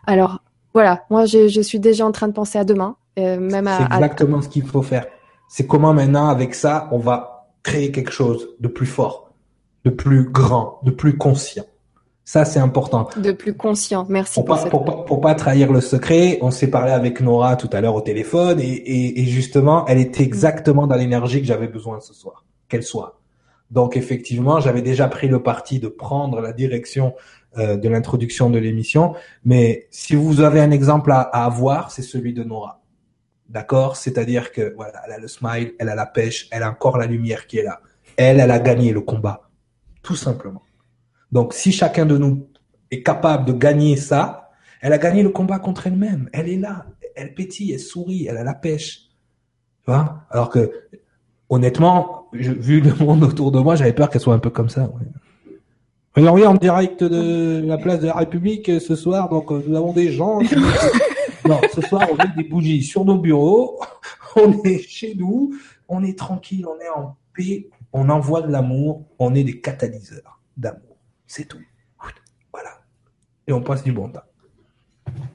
Alors 0.07 0.43
voilà, 0.73 1.05
moi 1.11 1.27
je, 1.27 1.49
je 1.49 1.61
suis 1.61 1.79
déjà 1.79 2.07
en 2.07 2.13
train 2.13 2.29
de 2.29 2.33
penser 2.33 2.59
à 2.59 2.65
demain, 2.65 2.97
euh, 3.19 3.39
même 3.39 3.67
à. 3.67 3.77
C'est 3.77 3.95
exactement 3.95 4.41
ce 4.41 4.49
qu'il 4.49 4.65
faut 4.65 4.81
faire. 4.81 5.05
C'est 5.47 5.67
comment 5.67 5.93
maintenant 5.93 6.29
avec 6.29 6.55
ça 6.55 6.89
on 6.91 6.99
va 6.99 7.51
créer 7.63 7.93
quelque 7.93 8.13
chose 8.13 8.49
de 8.61 8.69
plus 8.69 8.87
fort, 8.87 9.33
de 9.85 9.91
plus 9.91 10.25
grand, 10.25 10.81
de 10.85 10.91
plus 10.91 11.19
conscient. 11.19 11.65
Ça, 12.33 12.45
c'est 12.45 12.61
important. 12.61 13.09
De 13.17 13.33
plus 13.33 13.55
conscient. 13.55 14.07
Merci 14.09 14.35
pour, 14.35 14.45
pas, 14.45 14.65
pour, 15.05 15.21
pas, 15.21 15.35
trahir 15.35 15.73
le 15.73 15.81
secret, 15.81 16.39
on 16.43 16.53
s'est 16.53 16.71
parlé 16.71 16.93
avec 16.93 17.21
Nora 17.21 17.57
tout 17.57 17.69
à 17.73 17.81
l'heure 17.81 17.97
au 17.97 18.03
téléphone 18.03 18.61
et, 18.61 19.25
justement, 19.25 19.85
elle 19.89 19.99
était 19.99 20.23
exactement 20.23 20.87
dans 20.87 20.95
l'énergie 20.95 21.41
que 21.41 21.47
j'avais 21.49 21.67
besoin 21.67 21.99
ce 21.99 22.15
soir, 22.15 22.45
qu'elle 22.69 22.85
soit. 22.85 23.19
Donc 23.73 23.97
effectivement, 23.97 24.61
j'avais 24.61 24.81
déjà 24.81 25.09
pris 25.09 25.27
le 25.27 25.43
parti 25.43 25.81
de 25.81 25.89
prendre 25.89 26.41
la 26.41 26.53
direction 26.53 27.17
euh, 27.59 27.77
de 27.77 27.89
l'introduction 27.89 28.49
de 28.49 28.59
l'émission, 28.59 29.17
mais 29.45 29.89
si 29.91 30.15
vous 30.15 30.41
avez 30.41 30.61
un 30.61 30.71
exemple 30.71 31.11
à, 31.11 31.23
à 31.23 31.47
avoir, 31.47 31.91
c'est 31.91 32.03
celui 32.03 32.33
de 32.33 32.45
Nora. 32.45 32.81
D'accord? 33.49 33.97
C'est-à-dire 33.97 34.53
que 34.53 34.73
voilà, 34.77 35.03
elle 35.05 35.15
a 35.15 35.19
le 35.19 35.27
smile, 35.27 35.73
elle 35.81 35.89
a 35.89 35.97
la 35.97 36.07
pêche, 36.07 36.47
elle 36.53 36.63
a 36.63 36.71
encore 36.71 36.97
la 36.97 37.07
lumière 37.07 37.49
qui 37.49 37.59
est 37.59 37.65
là. 37.65 37.81
Elle, 38.17 38.39
elle 38.39 38.53
a 38.53 38.61
gagné 38.61 38.93
le 38.93 39.01
combat, 39.01 39.51
tout 40.05 40.15
simplement. 40.15 40.63
Donc, 41.33 41.55
si 41.55 41.73
chacun 41.73 42.07
de 42.07 42.19
nous 42.19 42.47
est 42.91 43.03
capable 43.03 43.45
de 43.45 43.53
gagner 43.53 43.97
ça, 43.97 44.51
elle 44.81 44.93
a 44.93 44.99
gagné 44.99 45.23
le 45.23 45.31
combat 45.31 45.59
contre 45.59 45.87
elle-même. 45.87 46.29
Elle 46.33 46.49
est 46.49 46.57
là, 46.57 46.87
elle 47.15 47.35
pétille, 47.35 47.73
elle 47.73 47.81
sourit, 47.81 48.27
elle 48.27 48.37
a 48.37 48.45
la 48.45 48.55
pêche. 48.55 49.11
Tu 49.85 49.91
vois? 49.91 50.25
Alors 50.31 50.49
que, 50.49 50.71
honnêtement, 51.49 52.29
vu 52.33 52.81
le 52.81 52.95
monde 52.95 53.25
autour 53.25 53.53
de 53.53 53.61
moi, 53.61 53.77
j'avais 53.77 53.93
peur 53.93 54.11
qu'elle 54.11 54.21
soit 54.21 54.35
un 54.35 54.39
peu 54.39 54.51
comme 54.51 54.69
ça. 54.69 54.83
Ouais. 54.83 55.07
On 56.17 56.37
est 56.37 56.47
en 56.47 56.55
direct 56.55 57.05
de 57.05 57.63
la 57.65 57.79
place 57.79 58.01
de 58.01 58.07
la 58.07 58.15
République 58.15 58.69
euh, 58.69 58.81
ce 58.81 58.97
soir, 58.97 59.29
donc 59.29 59.53
euh, 59.53 59.63
nous 59.67 59.77
avons 59.77 59.93
des 59.93 60.11
gens. 60.11 60.41
non, 61.49 61.61
ce 61.73 61.81
soir, 61.83 62.09
on 62.11 62.17
met 62.17 62.31
des 62.37 62.49
bougies 62.49 62.83
sur 62.83 63.05
nos 63.05 63.17
bureaux, 63.17 63.81
on 64.37 64.61
est 64.65 64.81
chez 64.81 65.15
nous, 65.15 65.55
on 65.89 66.03
est 66.03 66.19
tranquille, 66.19 66.67
on 66.67 66.81
est 66.81 66.89
en 66.89 67.17
paix, 67.35 67.69
on 67.93 68.09
envoie 68.09 68.43
de 68.43 68.51
l'amour, 68.51 69.05
on 69.19 69.35
est 69.35 69.45
des 69.45 69.61
catalyseurs 69.61 70.41
d'amour. 70.57 70.90
C'est 71.31 71.45
tout. 71.45 71.61
Voilà. 72.53 72.71
Et 73.47 73.53
on 73.53 73.63
passe 73.63 73.85
du 73.85 73.93
bon 73.93 74.09
temps. 74.09 74.25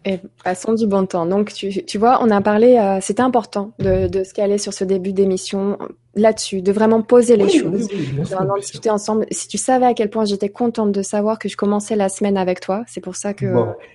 Et 0.04 0.20
passons 0.43 0.74
du 0.74 0.88
bon 0.88 1.06
temps. 1.06 1.26
Donc, 1.26 1.54
tu, 1.54 1.98
vois, 1.98 2.20
on 2.22 2.30
a 2.32 2.41
parlé, 2.41 2.76
euh, 2.78 3.00
c'était 3.00 3.22
important 3.22 3.72
de, 3.80 4.10
de 4.10 4.26
se 4.26 4.34
caler 4.34 4.58
sur 4.58 4.74
ce 4.74 4.84
début 4.84 5.14
d'émission 5.14 5.78
là-dessus, 6.14 6.62
de 6.62 6.74
vraiment 6.74 7.02
poser 7.02 7.38
les 7.38 7.48
choses, 7.48 7.88
de 7.88 8.60
discuter 8.60 8.89
ensemble. 8.89 9.26
Si 9.32 9.48
tu 9.48 9.58
savais 9.58 9.86
à 9.86 9.93
quel 9.93 10.10
point 10.10 10.26
j'étais 10.26 10.50
contente 10.50 10.91
de 10.91 11.02
savoir 11.02 11.39
que 11.39 11.48
je 11.48 11.56
commençais 11.56 11.96
la 11.96 12.10
semaine 12.10 12.36
avec 12.36 12.60
toi, 12.60 12.84
c'est 12.88 13.02
pour 13.02 13.16
ça 13.16 13.34
que 13.34 13.54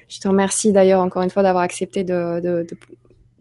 je 0.08 0.20
te 0.20 0.26
remercie 0.26 0.72
d'ailleurs 0.72 1.02
encore 1.02 1.20
une 1.20 1.30
fois 1.30 1.42
d'avoir 1.42 1.62
accepté 1.62 2.02
de, 2.02 2.40
de, 2.40 2.66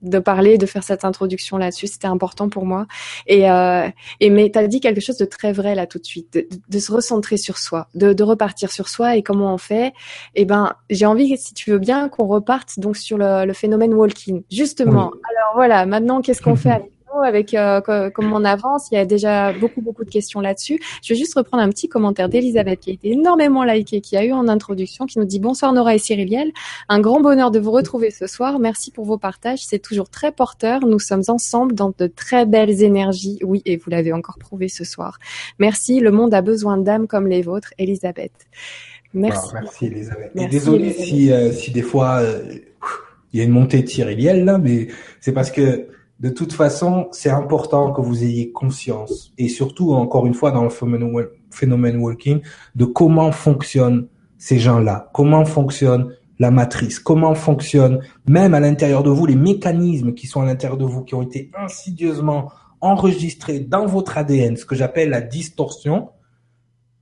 de 0.01 0.19
parler, 0.19 0.57
de 0.57 0.65
faire 0.65 0.83
cette 0.83 1.05
introduction 1.05 1.57
là-dessus. 1.57 1.87
C'était 1.87 2.07
important 2.07 2.49
pour 2.49 2.65
moi. 2.65 2.87
Et, 3.27 3.49
euh, 3.49 3.87
et 4.19 4.29
mais 4.29 4.49
tu 4.51 4.59
as 4.59 4.67
dit 4.67 4.79
quelque 4.79 5.01
chose 5.01 5.17
de 5.17 5.25
très 5.25 5.51
vrai 5.51 5.75
là 5.75 5.87
tout 5.87 5.99
de 5.99 6.05
suite, 6.05 6.33
de, 6.33 6.47
de 6.69 6.79
se 6.79 6.91
recentrer 6.91 7.37
sur 7.37 7.57
soi, 7.57 7.87
de, 7.95 8.13
de, 8.13 8.23
repartir 8.23 8.71
sur 8.71 8.89
soi 8.89 9.15
et 9.15 9.23
comment 9.23 9.53
on 9.53 9.57
fait. 9.57 9.93
Eh 10.35 10.45
ben, 10.45 10.73
j'ai 10.89 11.05
envie, 11.05 11.37
si 11.37 11.53
tu 11.53 11.71
veux 11.71 11.79
bien, 11.79 12.09
qu'on 12.09 12.27
reparte 12.27 12.79
donc 12.79 12.97
sur 12.97 13.17
le, 13.17 13.45
le 13.45 13.53
phénomène 13.53 13.93
walking. 13.93 14.43
Justement. 14.51 15.11
Alors 15.11 15.53
voilà, 15.55 15.85
maintenant, 15.85 16.21
qu'est-ce 16.21 16.41
qu'on 16.41 16.55
fait 16.55 16.71
avec 16.71 16.91
avec 17.23 17.53
euh, 17.53 17.81
comment 18.13 18.37
on 18.37 18.45
avance. 18.45 18.89
Il 18.91 18.95
y 18.95 18.97
a 18.97 19.05
déjà 19.05 19.53
beaucoup 19.53 19.81
beaucoup 19.81 20.03
de 20.03 20.09
questions 20.09 20.39
là-dessus. 20.39 20.79
Je 21.03 21.13
vais 21.13 21.17
juste 21.17 21.35
reprendre 21.35 21.63
un 21.63 21.69
petit 21.69 21.89
commentaire 21.89 22.29
d'Elisabeth 22.29 22.79
qui 22.79 22.91
a 22.91 22.93
été 22.93 23.11
énormément 23.11 23.63
liké, 23.63 24.01
qui 24.01 24.15
a 24.17 24.23
eu 24.23 24.31
en 24.31 24.47
introduction, 24.47 25.05
qui 25.05 25.19
nous 25.19 25.25
dit 25.25 25.39
bonsoir 25.39 25.73
Nora 25.73 25.95
et 25.95 25.97
Cyriliel. 25.97 26.51
Un 26.87 26.99
grand 26.99 27.19
bonheur 27.19 27.51
de 27.51 27.59
vous 27.59 27.71
retrouver 27.71 28.11
ce 28.11 28.27
soir. 28.27 28.59
Merci 28.59 28.91
pour 28.91 29.05
vos 29.05 29.17
partages. 29.17 29.65
C'est 29.65 29.79
toujours 29.79 30.09
très 30.09 30.31
porteur. 30.31 30.85
Nous 30.85 30.99
sommes 30.99 31.23
ensemble 31.27 31.73
dans 31.73 31.93
de 31.97 32.07
très 32.07 32.45
belles 32.45 32.81
énergies. 32.83 33.39
Oui, 33.43 33.61
et 33.65 33.77
vous 33.77 33.89
l'avez 33.89 34.13
encore 34.13 34.37
prouvé 34.37 34.67
ce 34.67 34.83
soir. 34.83 35.19
Merci. 35.57 35.99
Le 35.99 36.11
monde 36.11 36.33
a 36.33 36.41
besoin 36.41 36.77
d'âmes 36.77 37.07
comme 37.07 37.27
les 37.27 37.41
vôtres, 37.41 37.73
Elisabeth. 37.77 38.31
Merci. 39.13 39.49
merci 39.53 39.85
Elisabeth. 39.87 40.31
et 40.35 40.47
désolé 40.47 40.93
si 40.93 41.31
euh, 41.31 41.51
si 41.51 41.71
des 41.71 41.81
fois 41.81 42.19
euh, 42.19 42.43
il 43.33 43.39
y 43.39 43.41
a 43.41 43.45
une 43.45 43.51
montée 43.51 43.81
de 43.81 43.87
Cyriliel 43.87 44.45
là, 44.45 44.57
mais 44.57 44.87
c'est 45.19 45.31
parce 45.31 45.51
que 45.51 45.87
de 46.19 46.29
toute 46.29 46.53
façon, 46.53 47.07
c'est 47.11 47.29
important 47.29 47.91
que 47.91 48.01
vous 48.01 48.23
ayez 48.23 48.51
conscience, 48.51 49.33
et 49.37 49.47
surtout, 49.47 49.93
encore 49.93 50.25
une 50.25 50.33
fois, 50.33 50.51
dans 50.51 50.63
le 50.63 50.69
phénomène 51.49 51.97
walking, 51.97 52.41
de 52.75 52.85
comment 52.85 53.31
fonctionnent 53.31 54.07
ces 54.37 54.59
gens-là, 54.59 55.09
comment 55.13 55.45
fonctionne 55.45 56.13
la 56.39 56.51
matrice, 56.51 56.99
comment 56.99 57.35
fonctionne 57.35 58.01
même 58.27 58.53
à 58.53 58.59
l'intérieur 58.59 59.03
de 59.03 59.09
vous 59.09 59.25
les 59.25 59.35
mécanismes 59.35 60.13
qui 60.13 60.27
sont 60.27 60.41
à 60.41 60.45
l'intérieur 60.45 60.77
de 60.77 60.85
vous, 60.85 61.03
qui 61.03 61.15
ont 61.15 61.21
été 61.21 61.51
insidieusement 61.57 62.51
enregistrés 62.81 63.59
dans 63.59 63.85
votre 63.85 64.17
ADN, 64.17 64.55
ce 64.55 64.65
que 64.65 64.75
j'appelle 64.75 65.09
la 65.09 65.21
distorsion, 65.21 66.09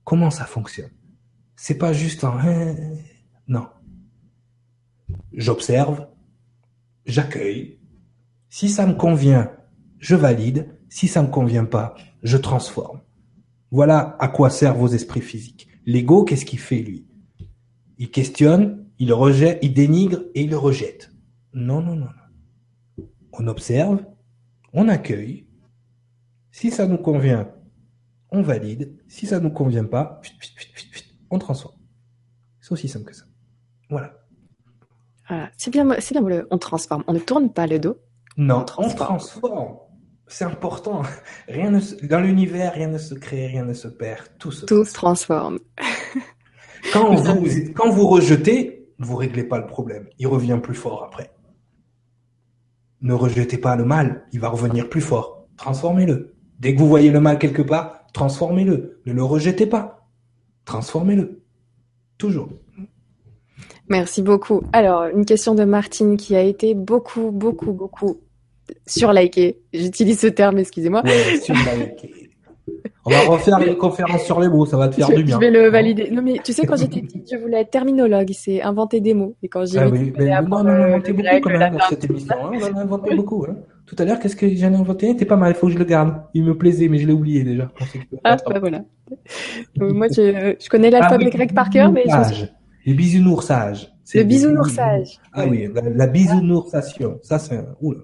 comment 0.04 0.30
ça 0.30 0.44
fonctionne? 0.44 0.90
c'est 1.58 1.76
pas 1.76 1.92
juste 1.92 2.22
un 2.22 2.38
hein, 2.38 2.76
non. 3.48 3.66
J'observe, 5.32 6.06
j'accueille. 7.04 7.77
Si 8.48 8.68
ça 8.68 8.86
me 8.86 8.94
convient, 8.94 9.52
je 9.98 10.16
valide. 10.16 10.74
Si 10.88 11.06
ça 11.06 11.22
me 11.22 11.28
convient 11.28 11.66
pas, 11.66 11.94
je 12.22 12.36
transforme. 12.36 13.00
Voilà 13.70 14.16
à 14.20 14.28
quoi 14.28 14.48
servent 14.48 14.78
vos 14.78 14.88
esprits 14.88 15.20
physiques. 15.20 15.68
L'ego, 15.84 16.24
qu'est-ce 16.24 16.46
qu'il 16.46 16.58
fait 16.58 16.80
lui? 16.80 17.06
Il 17.98 18.10
questionne, 18.10 18.86
il 18.98 19.12
rejette, 19.12 19.58
il 19.62 19.74
dénigre 19.74 20.20
et 20.34 20.42
il 20.42 20.54
rejette. 20.54 21.10
Non, 21.52 21.82
non, 21.82 21.96
non, 21.96 22.06
non. 22.06 23.06
On 23.32 23.46
observe, 23.46 24.02
on 24.72 24.88
accueille. 24.88 25.46
Si 26.50 26.70
ça 26.70 26.86
nous 26.86 26.98
convient, 26.98 27.52
on 28.30 28.42
valide. 28.42 28.98
Si 29.08 29.26
ça 29.26 29.40
nous 29.40 29.50
convient 29.50 29.84
pas, 29.84 30.20
on 31.30 31.38
transforme. 31.38 31.76
C'est 32.60 32.72
aussi 32.72 32.88
simple 32.88 33.06
que 33.06 33.14
ça. 33.16 33.24
Voilà. 33.90 34.14
C'est 35.56 35.70
bien, 35.70 35.86
c'est 36.00 36.18
bien, 36.18 36.46
on 36.50 36.58
transforme. 36.58 37.04
On 37.06 37.12
ne 37.12 37.18
tourne 37.18 37.52
pas 37.52 37.66
le 37.66 37.78
dos. 37.78 37.98
Non, 38.38 38.64
on 38.78 38.88
transforme. 38.88 39.78
C'est 40.28 40.44
important. 40.44 41.02
Rien 41.48 41.72
ne 41.72 41.80
dans 42.06 42.20
l'univers, 42.20 42.72
rien 42.74 42.86
ne 42.86 42.98
se 42.98 43.14
crée, 43.14 43.48
rien 43.48 43.64
ne 43.64 43.74
se 43.74 43.88
perd. 43.88 44.28
Tout 44.38 44.52
se 44.52 44.64
tout 44.64 44.84
transforme. 44.84 45.58
quand, 46.92 47.14
vous, 47.16 47.46
quand 47.74 47.90
vous 47.90 48.06
rejetez, 48.06 48.86
vous 49.00 49.16
réglez 49.16 49.42
pas 49.42 49.58
le 49.58 49.66
problème. 49.66 50.08
Il 50.18 50.28
revient 50.28 50.60
plus 50.62 50.74
fort 50.74 51.02
après. 51.02 51.32
Ne 53.00 53.12
rejetez 53.12 53.58
pas 53.58 53.74
le 53.74 53.84
mal. 53.84 54.26
Il 54.32 54.38
va 54.38 54.48
revenir 54.50 54.88
plus 54.88 55.00
fort. 55.00 55.46
Transformez-le. 55.56 56.36
Dès 56.60 56.74
que 56.74 56.78
vous 56.78 56.88
voyez 56.88 57.10
le 57.10 57.20
mal 57.20 57.38
quelque 57.38 57.62
part, 57.62 58.06
transformez-le. 58.12 59.00
Ne 59.04 59.12
le 59.12 59.24
rejetez 59.24 59.66
pas. 59.66 60.08
Transformez-le. 60.64 61.42
Toujours. 62.18 62.50
Merci 63.88 64.22
beaucoup. 64.22 64.62
Alors, 64.72 65.04
une 65.06 65.24
question 65.24 65.54
de 65.54 65.64
Martine 65.64 66.16
qui 66.16 66.36
a 66.36 66.42
été 66.42 66.74
beaucoup, 66.74 67.30
beaucoup, 67.30 67.72
beaucoup 67.72 68.20
surlikée. 68.86 69.58
J'utilise 69.72 70.20
ce 70.20 70.26
terme, 70.26 70.58
excusez-moi. 70.58 71.02
Ouais, 71.04 71.40
On 73.04 73.10
va 73.10 73.20
refaire 73.20 73.58
une 73.66 73.76
conférence 73.76 74.24
sur 74.24 74.38
les 74.40 74.48
mots, 74.48 74.66
ça 74.66 74.76
va 74.76 74.88
te 74.88 74.96
faire 74.96 75.08
du 75.08 75.24
bien. 75.24 75.36
Je 75.36 75.40
vais 75.40 75.50
le 75.50 75.68
valider. 75.68 76.10
Non, 76.10 76.22
mais 76.22 76.38
tu 76.44 76.52
sais, 76.52 76.66
quand 76.66 76.76
j'étais 76.76 77.00
petite, 77.00 77.30
je 77.32 77.38
voulais 77.38 77.60
être 77.60 77.70
terminologue, 77.70 78.30
c'est 78.32 78.60
inventer 78.62 79.00
des 79.00 79.14
mots. 79.14 79.34
Et 79.42 79.48
quand 79.48 79.64
j'ai 79.64 79.78
ah 79.78 79.88
oui, 79.88 80.12
mais 80.18 80.26
non, 80.42 80.58
on 80.58 80.66
a 80.66 80.72
inventé 80.72 81.12
beaucoup 81.12 81.40
quand 81.42 81.58
même 81.58 81.72
dans 81.74 81.88
cette 81.88 82.04
émission. 82.04 82.34
Hein. 82.42 82.50
on 82.60 82.76
a 82.76 82.80
inventé 82.82 83.14
beaucoup. 83.14 83.46
Hein. 83.48 83.56
Tout 83.86 83.96
à 83.98 84.04
l'heure, 84.04 84.18
qu'est-ce 84.18 84.36
que 84.36 84.54
j'en 84.54 84.72
ai 84.72 84.76
inventé? 84.76 85.16
T'es 85.16 85.24
pas 85.24 85.36
mal, 85.36 85.52
il 85.52 85.58
faut 85.58 85.68
que 85.68 85.72
je 85.72 85.78
le 85.78 85.84
garde. 85.84 86.20
Il 86.34 86.44
me 86.44 86.58
plaisait, 86.58 86.88
mais 86.88 86.98
je 86.98 87.06
l'ai 87.06 87.14
oublié 87.14 87.42
déjà. 87.42 87.70
Ah, 88.24 88.36
bah 88.46 88.58
voilà. 88.60 88.84
Moi, 89.78 90.08
je, 90.14 90.54
je 90.60 90.68
connais 90.68 90.90
l'alphabet 90.90 91.28
ah, 91.28 91.30
grec 91.30 91.54
par 91.54 91.70
cœur, 91.70 91.90
mais... 91.90 92.04
Je... 92.06 92.44
Les 92.84 92.92
bisounoursage. 92.94 93.90
Le 94.14 94.24
bisounoursage. 94.24 95.18
Ah 95.32 95.46
oui, 95.46 95.68
la, 95.74 95.82
la 95.82 96.06
bisounoursation. 96.06 97.18
Ça, 97.22 97.38
c'est 97.38 97.56
un... 97.56 97.66
Oula. 97.80 98.00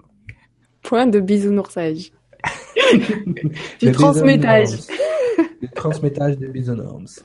Point 0.85 1.09
de 1.09 1.19
bisounoursage. 1.19 2.13
du 3.81 3.91
transmettage. 3.93 4.69
du 5.61 5.69
transmettage 5.75 6.39
des 6.39 6.49
bisounours. 6.49 7.25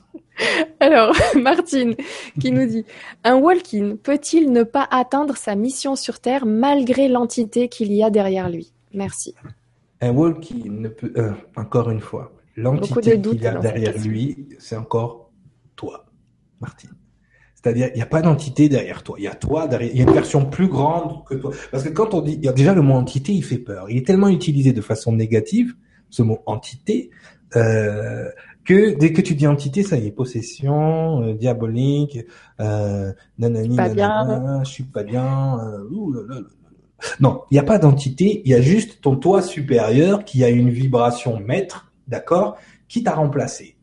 Alors, 0.80 1.14
Martine, 1.36 1.94
qui 2.40 2.50
nous 2.50 2.66
dit 2.66 2.84
Un 3.22 3.36
walk-in 3.36 3.96
peut-il 4.02 4.50
ne 4.50 4.62
pas 4.62 4.88
atteindre 4.90 5.36
sa 5.36 5.54
mission 5.54 5.94
sur 5.94 6.20
Terre 6.20 6.46
malgré 6.46 7.08
l'entité 7.08 7.68
qu'il 7.68 7.92
y 7.92 8.02
a 8.02 8.10
derrière 8.10 8.48
lui? 8.48 8.72
Merci. 8.94 9.34
Un 10.00 10.12
walk-in 10.12 10.70
ne 10.70 10.88
peut. 10.88 11.12
Euh, 11.16 11.32
encore 11.56 11.90
une 11.90 12.00
fois, 12.00 12.32
l'entité 12.56 13.20
qu'il 13.20 13.42
y 13.42 13.46
a 13.46 13.54
derrière 13.56 13.98
lui, 13.98 14.48
c'est 14.58 14.76
encore 14.76 15.30
toi, 15.76 16.06
Martine. 16.60 16.90
C'est-à-dire, 17.62 17.90
il 17.94 17.96
n'y 17.96 18.02
a 18.02 18.06
pas 18.06 18.22
d'entité 18.22 18.68
derrière 18.68 19.02
toi. 19.02 19.16
Il 19.18 19.24
y 19.24 19.28
a 19.28 19.34
toi 19.34 19.66
derrière. 19.66 19.90
Il 19.92 19.98
y 19.98 20.00
a 20.00 20.04
une 20.04 20.12
version 20.12 20.46
plus 20.46 20.68
grande 20.68 21.24
que 21.26 21.34
toi. 21.34 21.52
Parce 21.70 21.84
que 21.84 21.90
quand 21.90 22.14
on 22.14 22.22
dit, 22.22 22.38
déjà 22.38 22.74
le 22.74 22.80
mot 22.80 22.94
entité, 22.94 23.32
il 23.32 23.44
fait 23.44 23.58
peur. 23.58 23.90
Il 23.90 23.98
est 23.98 24.06
tellement 24.06 24.28
utilisé 24.28 24.72
de 24.72 24.80
façon 24.80 25.12
négative, 25.12 25.74
ce 26.08 26.22
mot 26.22 26.40
entité, 26.46 27.10
euh, 27.56 28.30
que 28.64 28.96
dès 28.96 29.12
que 29.12 29.20
tu 29.20 29.34
dis 29.34 29.46
entité, 29.46 29.82
ça 29.82 29.98
y 29.98 30.06
est, 30.06 30.10
possession, 30.10 31.22
euh, 31.22 31.34
diabolique, 31.34 32.20
euh, 32.60 33.12
nanani, 33.38 33.76
pas 33.76 33.88
nanana, 33.88 34.62
je 34.64 34.70
suis 34.70 34.84
pas 34.84 35.02
bien. 35.02 35.58
Euh, 35.60 36.44
non, 37.20 37.42
il 37.50 37.54
n'y 37.54 37.60
a 37.60 37.64
pas 37.64 37.78
d'entité. 37.78 38.40
Il 38.44 38.50
y 38.50 38.54
a 38.54 38.60
juste 38.62 39.02
ton 39.02 39.16
toi 39.16 39.42
supérieur 39.42 40.24
qui 40.24 40.44
a 40.44 40.48
une 40.48 40.70
vibration 40.70 41.40
maître, 41.40 41.92
d'accord, 42.08 42.56
qui 42.88 43.02
t'a 43.02 43.12
remplacé 43.12 43.76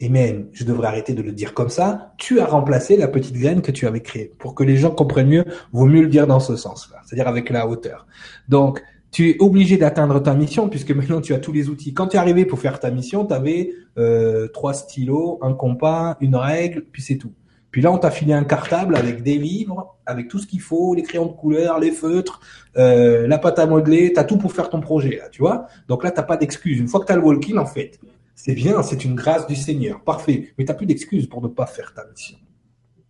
et 0.00 0.08
même, 0.08 0.48
je 0.52 0.64
devrais 0.64 0.88
arrêter 0.88 1.14
de 1.14 1.22
le 1.22 1.32
dire 1.32 1.54
comme 1.54 1.70
ça, 1.70 2.12
tu 2.18 2.40
as 2.40 2.44
remplacé 2.44 2.96
la 2.96 3.08
petite 3.08 3.36
graine 3.36 3.62
que 3.62 3.72
tu 3.72 3.86
avais 3.86 4.00
créée. 4.00 4.32
Pour 4.38 4.54
que 4.54 4.62
les 4.62 4.76
gens 4.76 4.90
comprennent 4.90 5.28
mieux, 5.28 5.44
vaut 5.72 5.86
mieux 5.86 6.02
le 6.02 6.08
dire 6.08 6.26
dans 6.26 6.40
ce 6.40 6.56
sens-là, 6.56 6.98
c'est-à-dire 7.04 7.28
avec 7.28 7.48
la 7.48 7.66
hauteur. 7.66 8.06
Donc, 8.48 8.82
tu 9.10 9.30
es 9.30 9.36
obligé 9.38 9.78
d'atteindre 9.78 10.20
ta 10.20 10.34
mission 10.34 10.68
puisque 10.68 10.90
maintenant 10.90 11.22
tu 11.22 11.32
as 11.32 11.38
tous 11.38 11.52
les 11.52 11.70
outils. 11.70 11.94
Quand 11.94 12.08
tu 12.08 12.16
es 12.16 12.20
arrivé 12.20 12.44
pour 12.44 12.58
faire 12.58 12.78
ta 12.78 12.90
mission, 12.90 13.24
tu 13.24 13.32
avais 13.32 13.70
euh, 13.96 14.48
trois 14.48 14.74
stylos, 14.74 15.38
un 15.40 15.54
compas, 15.54 16.18
une 16.20 16.36
règle, 16.36 16.84
puis 16.92 17.00
c'est 17.00 17.16
tout. 17.16 17.32
Puis 17.70 17.80
là, 17.80 17.92
on 17.92 17.98
t'a 17.98 18.10
filé 18.10 18.32
un 18.32 18.44
cartable 18.44 18.96
avec 18.96 19.22
des 19.22 19.38
livres, 19.38 19.96
avec 20.04 20.28
tout 20.28 20.38
ce 20.38 20.46
qu'il 20.46 20.60
faut, 20.60 20.94
les 20.94 21.02
crayons 21.02 21.26
de 21.26 21.32
couleur, 21.32 21.78
les 21.78 21.90
feutres, 21.90 22.40
euh, 22.76 23.26
la 23.26 23.38
pâte 23.38 23.58
à 23.58 23.66
modeler, 23.66 24.12
tu 24.12 24.20
as 24.20 24.24
tout 24.24 24.38
pour 24.38 24.52
faire 24.52 24.70
ton 24.70 24.80
projet, 24.80 25.16
là, 25.16 25.28
tu 25.30 25.40
vois. 25.40 25.66
Donc 25.88 26.04
là, 26.04 26.10
t'as 26.10 26.22
pas 26.22 26.36
d'excuse. 26.36 26.78
Une 26.78 26.88
fois 26.88 27.00
que 27.00 27.06
tu 27.06 27.12
as 27.12 27.16
le 27.16 27.22
walk-in, 27.22 27.56
en 27.56 27.66
fait, 27.66 27.98
c'est 28.36 28.54
bien, 28.54 28.82
c'est 28.82 29.04
une 29.04 29.14
grâce 29.14 29.46
du 29.46 29.56
Seigneur. 29.56 30.02
Parfait. 30.02 30.52
Mais 30.56 30.64
tu 30.64 30.70
n'as 30.70 30.74
plus 30.74 30.86
d'excuses 30.86 31.26
pour 31.26 31.42
ne 31.42 31.48
pas 31.48 31.66
faire 31.66 31.94
ta 31.94 32.06
mission. 32.06 32.36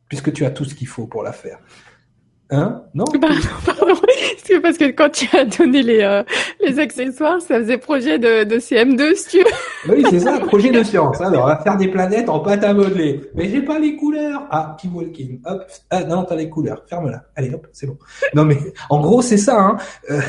Puisque 0.09 0.33
tu 0.33 0.47
as 0.47 0.51
tout 0.51 0.65
ce 0.65 0.75
qu'il 0.75 0.87
faut 0.87 1.07
pour 1.09 1.25
la 1.25 1.33
faire. 1.33 1.59
Hein? 2.51 2.85
Non? 2.95 3.05
Pardon, 3.21 3.41
pardon. 3.67 3.95
C'est 4.45 4.61
parce 4.61 4.79
que 4.79 4.93
quand 4.93 5.11
tu 5.11 5.29
as 5.37 5.45
donné 5.45 5.83
les, 5.83 6.03
euh, 6.03 6.23
les 6.65 6.79
accessoires, 6.79 7.41
ça 7.41 7.59
faisait 7.59 7.77
projet 7.77 8.21
de, 8.21 8.45
de 8.45 8.57
CM2, 8.57 9.17
si 9.17 9.29
tu 9.31 9.39
veux. 9.39 9.97
Oui, 9.97 10.05
c'est 10.09 10.21
ça, 10.21 10.39
projet 10.39 10.71
de 10.71 10.85
science. 10.85 11.21
Alors, 11.21 11.45
on 11.45 11.49
va 11.49 11.57
faire 11.57 11.77
des 11.77 11.89
planètes 11.89 12.29
en 12.29 12.39
pâte 12.39 12.63
à 12.63 12.73
modeler. 12.73 13.23
Mais 13.35 13.49
j'ai 13.49 13.63
pas 13.63 13.81
les 13.81 13.97
couleurs. 13.97 14.47
Ah, 14.53 14.77
keep 14.81 14.95
walking. 14.95 15.41
Hop. 15.45 15.67
Ah, 15.91 16.05
non, 16.05 16.25
t'as 16.25 16.37
les 16.37 16.49
couleurs. 16.49 16.85
Ferme-la. 16.89 17.25
Allez, 17.35 17.53
hop, 17.53 17.67
c'est 17.73 17.89
bon. 17.89 17.99
Non, 18.33 18.45
mais 18.45 18.59
en 18.89 19.01
gros, 19.01 19.23
c'est 19.23 19.39
ça. 19.39 19.61
Hein. 19.61 19.77
Euh, 20.09 20.21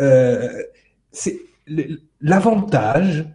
euh, 0.00 0.62
c'est 1.12 1.38
l'avantage 2.20 3.26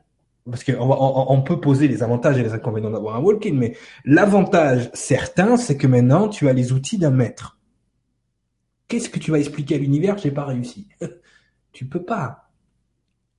parce 0.50 0.64
qu'on 0.64 0.74
on, 0.80 1.32
on, 1.32 1.42
peut 1.42 1.60
poser 1.60 1.88
les 1.88 2.04
avantages 2.04 2.38
et 2.38 2.44
les 2.44 2.54
inconvénients 2.54 2.92
d'avoir 2.92 3.16
un 3.16 3.20
walk-in, 3.20 3.54
mais 3.54 3.76
l'avantage 4.04 4.92
certain, 4.94 5.58
c'est 5.58 5.76
que 5.76 5.88
maintenant, 5.88 6.30
tu 6.30 6.48
as 6.48 6.54
les 6.54 6.72
outils 6.72 6.98
d'un 6.98 7.10
maître. 7.10 7.58
Qu'est-ce 8.88 9.10
que 9.10 9.18
tu 9.18 9.32
vas 9.32 9.40
expliquer 9.40 9.76
à 9.76 9.78
l'univers 9.80 10.18
J'ai 10.18 10.32
pas 10.32 10.46
réussi? 10.46 10.88
tu 11.72 11.86
peux 11.86 12.04
pas. 12.04 12.50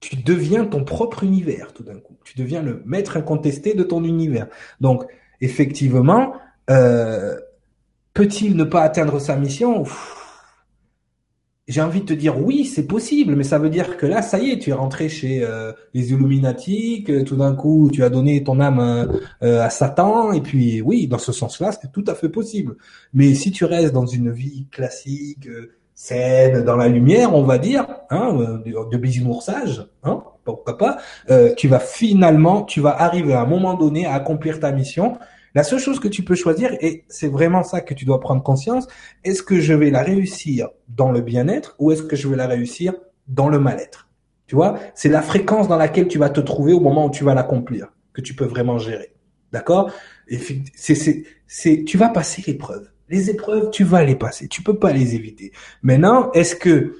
Tu 0.01 0.17
deviens 0.17 0.65
ton 0.65 0.85
propre 0.85 1.23
univers 1.23 1.73
tout 1.73 1.85
d'un 1.85 1.99
coup. 1.99 2.17
Tu 2.25 2.37
deviens 2.37 2.63
le 2.63 2.83
maître 2.85 3.17
incontesté 3.17 3.75
de 3.75 3.85
ton 3.85 4.03
univers. 4.03 4.49
Donc, 4.81 5.05
effectivement, 5.41 6.35
euh, 6.71 7.39
peut-il 8.15 8.57
ne 8.57 8.65
pas 8.65 8.83
atteindre 8.83 9.21
sa 9.21 9.37
mission? 9.37 9.85
J'ai 11.69 11.83
envie 11.83 12.01
de 12.01 12.07
te 12.07 12.13
dire 12.13 12.41
oui, 12.41 12.65
c'est 12.65 12.87
possible, 12.87 13.35
mais 13.35 13.43
ça 13.43 13.59
veut 13.59 13.71
dire 13.71 13.97
que 13.97 14.07
là, 14.07 14.23
ça 14.23 14.39
y 14.39 14.51
est, 14.51 14.59
tu 14.59 14.71
es 14.71 14.73
rentré 14.73 15.09
chez 15.09 15.43
euh, 15.43 15.73
les 15.95 16.13
Illuminati, 16.13 17.05
tout 17.27 17.37
d'un 17.37 17.55
coup, 17.55 17.91
tu 17.93 18.05
as 18.05 18.09
donné 18.09 18.45
ton 18.45 18.61
âme 18.61 18.79
euh, 19.43 19.63
à 19.63 19.71
Satan, 19.71 20.33
et 20.33 20.41
puis 20.41 20.81
oui, 20.81 21.09
dans 21.09 21.19
ce 21.19 21.33
sens-là, 21.33 21.73
c'est 21.73 21.91
tout 21.91 22.05
à 22.07 22.15
fait 22.15 22.29
possible. 22.29 22.77
Mais 23.13 23.35
si 23.35 23.51
tu 23.51 23.65
restes 23.65 23.93
dans 23.93 24.07
une 24.07 24.31
vie 24.31 24.67
classique, 24.71 25.49
euh, 25.49 25.73
saine, 25.95 26.63
dans 26.63 26.77
la 26.77 26.89
lumière, 26.89 27.35
on 27.35 27.43
va 27.43 27.59
dire, 27.59 27.87
hein, 28.11 28.61
de, 28.65 28.91
de 28.91 28.97
bisounours 28.99 29.49
hein, 30.05 30.23
pourquoi 30.45 30.77
pas, 30.77 30.99
tu 31.57 31.69
vas 31.69 31.79
finalement, 31.79 32.65
tu 32.65 32.83
vas 32.83 33.01
arriver 33.01 33.33
à 33.33 33.41
un 33.41 33.47
moment 33.47 33.73
donné 33.73 34.05
à 34.05 34.13
accomplir 34.13 34.61
ta 34.61 34.73
mission 34.73 35.17
la 35.57 35.65
seule 35.65 35.79
chose 35.79 36.01
que 36.01 36.09
tu 36.09 36.23
peux 36.23 36.35
choisir, 36.35 36.77
et 36.83 37.07
c'est 37.09 37.29
vraiment 37.29 37.63
ça 37.63 37.81
que 37.81 37.95
tu 37.95 38.05
dois 38.05 38.21
prendre 38.21 38.43
conscience, 38.43 38.87
est-ce 39.25 39.43
que 39.43 39.59
je 39.59 39.73
vais 39.73 39.89
la 39.89 40.03
réussir 40.03 40.69
dans 40.87 41.11
le 41.11 41.23
bien-être 41.23 41.75
ou 41.79 41.93
est-ce 41.93 42.03
que 42.03 42.15
je 42.15 42.29
vais 42.29 42.37
la 42.37 42.47
réussir 42.47 42.93
dans 43.27 43.49
le 43.49 43.59
mal-être? 43.59 44.11
Tu 44.47 44.55
vois, 44.55 44.79
c'est 44.95 45.09
la 45.09 45.23
fréquence 45.23 45.67
dans 45.67 45.79
laquelle 45.79 46.09
tu 46.09 46.19
vas 46.19 46.29
te 46.29 46.41
trouver 46.41 46.75
au 46.75 46.81
moment 46.81 47.07
où 47.07 47.11
tu 47.11 47.25
vas 47.25 47.33
l'accomplir 47.33 47.89
que 48.13 48.21
tu 48.21 48.35
peux 48.35 48.45
vraiment 48.45 48.77
gérer. 48.77 49.15
D'accord? 49.51 49.91
C'est, 50.29 51.85
tu 51.87 51.97
vas 51.97 52.11
passer 52.11 52.45
l'épreuve. 52.47 52.91
Les 53.09 53.31
épreuves, 53.31 53.71
tu 53.71 53.83
vas 53.83 54.05
les 54.05 54.17
passer. 54.17 54.49
Tu 54.49 54.63
peux 54.63 54.79
pas 54.79 54.93
les 54.93 55.15
éviter. 55.15 55.53
Maintenant, 55.81 56.33
est-ce 56.33 56.55
que 56.55 56.99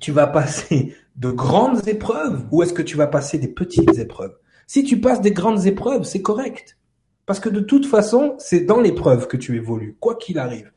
tu 0.00 0.10
vas 0.10 0.26
passer 0.26 0.92
de 1.14 1.30
grandes 1.30 1.86
épreuves 1.86 2.46
ou 2.50 2.64
est-ce 2.64 2.72
que 2.72 2.82
tu 2.82 2.96
vas 2.96 3.06
passer 3.06 3.38
des 3.38 3.46
petites 3.46 3.96
épreuves? 3.96 4.36
Si 4.66 4.82
tu 4.82 5.00
passes 5.00 5.20
des 5.20 5.30
grandes 5.30 5.66
épreuves, 5.66 6.02
c'est 6.02 6.20
correct. 6.20 6.78
Parce 7.26 7.40
que 7.40 7.48
de 7.48 7.60
toute 7.60 7.86
façon, 7.86 8.34
c'est 8.38 8.60
dans 8.60 8.80
l'épreuve 8.80 9.26
que 9.28 9.36
tu 9.36 9.56
évolues, 9.56 9.96
quoi 9.98 10.16
qu'il 10.16 10.38
arrive. 10.38 10.70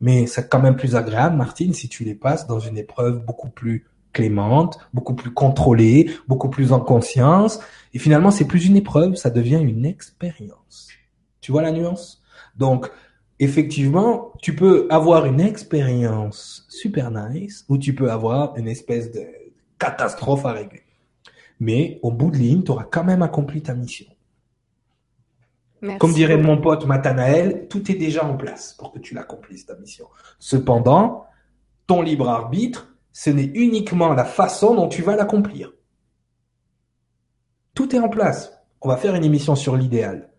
Mais 0.00 0.26
c'est 0.26 0.48
quand 0.48 0.60
même 0.60 0.76
plus 0.76 0.96
agréable, 0.96 1.36
Martine, 1.36 1.72
si 1.74 1.88
tu 1.88 2.02
les 2.02 2.16
passes 2.16 2.46
dans 2.46 2.58
une 2.58 2.76
épreuve 2.76 3.24
beaucoup 3.24 3.48
plus 3.48 3.86
clémente, 4.12 4.78
beaucoup 4.92 5.14
plus 5.14 5.32
contrôlée, 5.32 6.10
beaucoup 6.28 6.50
plus 6.50 6.72
en 6.72 6.80
conscience. 6.80 7.60
Et 7.94 7.98
finalement, 7.98 8.30
c'est 8.30 8.46
plus 8.46 8.66
une 8.66 8.76
épreuve, 8.76 9.14
ça 9.14 9.30
devient 9.30 9.60
une 9.62 9.86
expérience. 9.86 10.88
Tu 11.40 11.52
vois 11.52 11.62
la 11.62 11.72
nuance? 11.72 12.22
Donc, 12.56 12.90
effectivement, 13.38 14.32
tu 14.40 14.54
peux 14.54 14.86
avoir 14.90 15.24
une 15.26 15.40
expérience 15.40 16.66
super 16.68 17.10
nice 17.10 17.64
ou 17.68 17.78
tu 17.78 17.94
peux 17.94 18.10
avoir 18.10 18.56
une 18.56 18.68
espèce 18.68 19.10
de 19.10 19.24
catastrophe 19.78 20.44
à 20.46 20.52
régler. 20.52 20.82
Mais 21.58 21.98
au 22.02 22.10
bout 22.10 22.30
de 22.30 22.36
ligne, 22.36 22.62
tu 22.62 22.72
auras 22.72 22.84
quand 22.90 23.04
même 23.04 23.22
accompli 23.22 23.62
ta 23.62 23.74
mission. 23.74 24.06
Comme 25.98 26.12
dirait 26.12 26.36
mon 26.36 26.58
pote 26.58 26.86
Matanael, 26.86 27.66
tout 27.68 27.90
est 27.90 27.96
déjà 27.96 28.24
en 28.24 28.36
place 28.36 28.74
pour 28.74 28.92
que 28.92 29.00
tu 29.00 29.14
l'accomplisses 29.14 29.66
ta 29.66 29.74
mission. 29.76 30.06
Cependant, 30.38 31.26
ton 31.88 32.02
libre 32.02 32.28
arbitre, 32.28 32.94
ce 33.12 33.30
n'est 33.30 33.50
uniquement 33.54 34.14
la 34.14 34.24
façon 34.24 34.76
dont 34.76 34.88
tu 34.88 35.02
vas 35.02 35.16
l'accomplir. 35.16 35.72
Tout 37.74 37.96
est 37.96 37.98
en 37.98 38.08
place. 38.08 38.52
On 38.80 38.88
va 38.88 38.96
faire 38.96 39.14
une 39.16 39.24
émission 39.24 39.56
sur 39.56 39.76
l'idéal. 39.76 40.30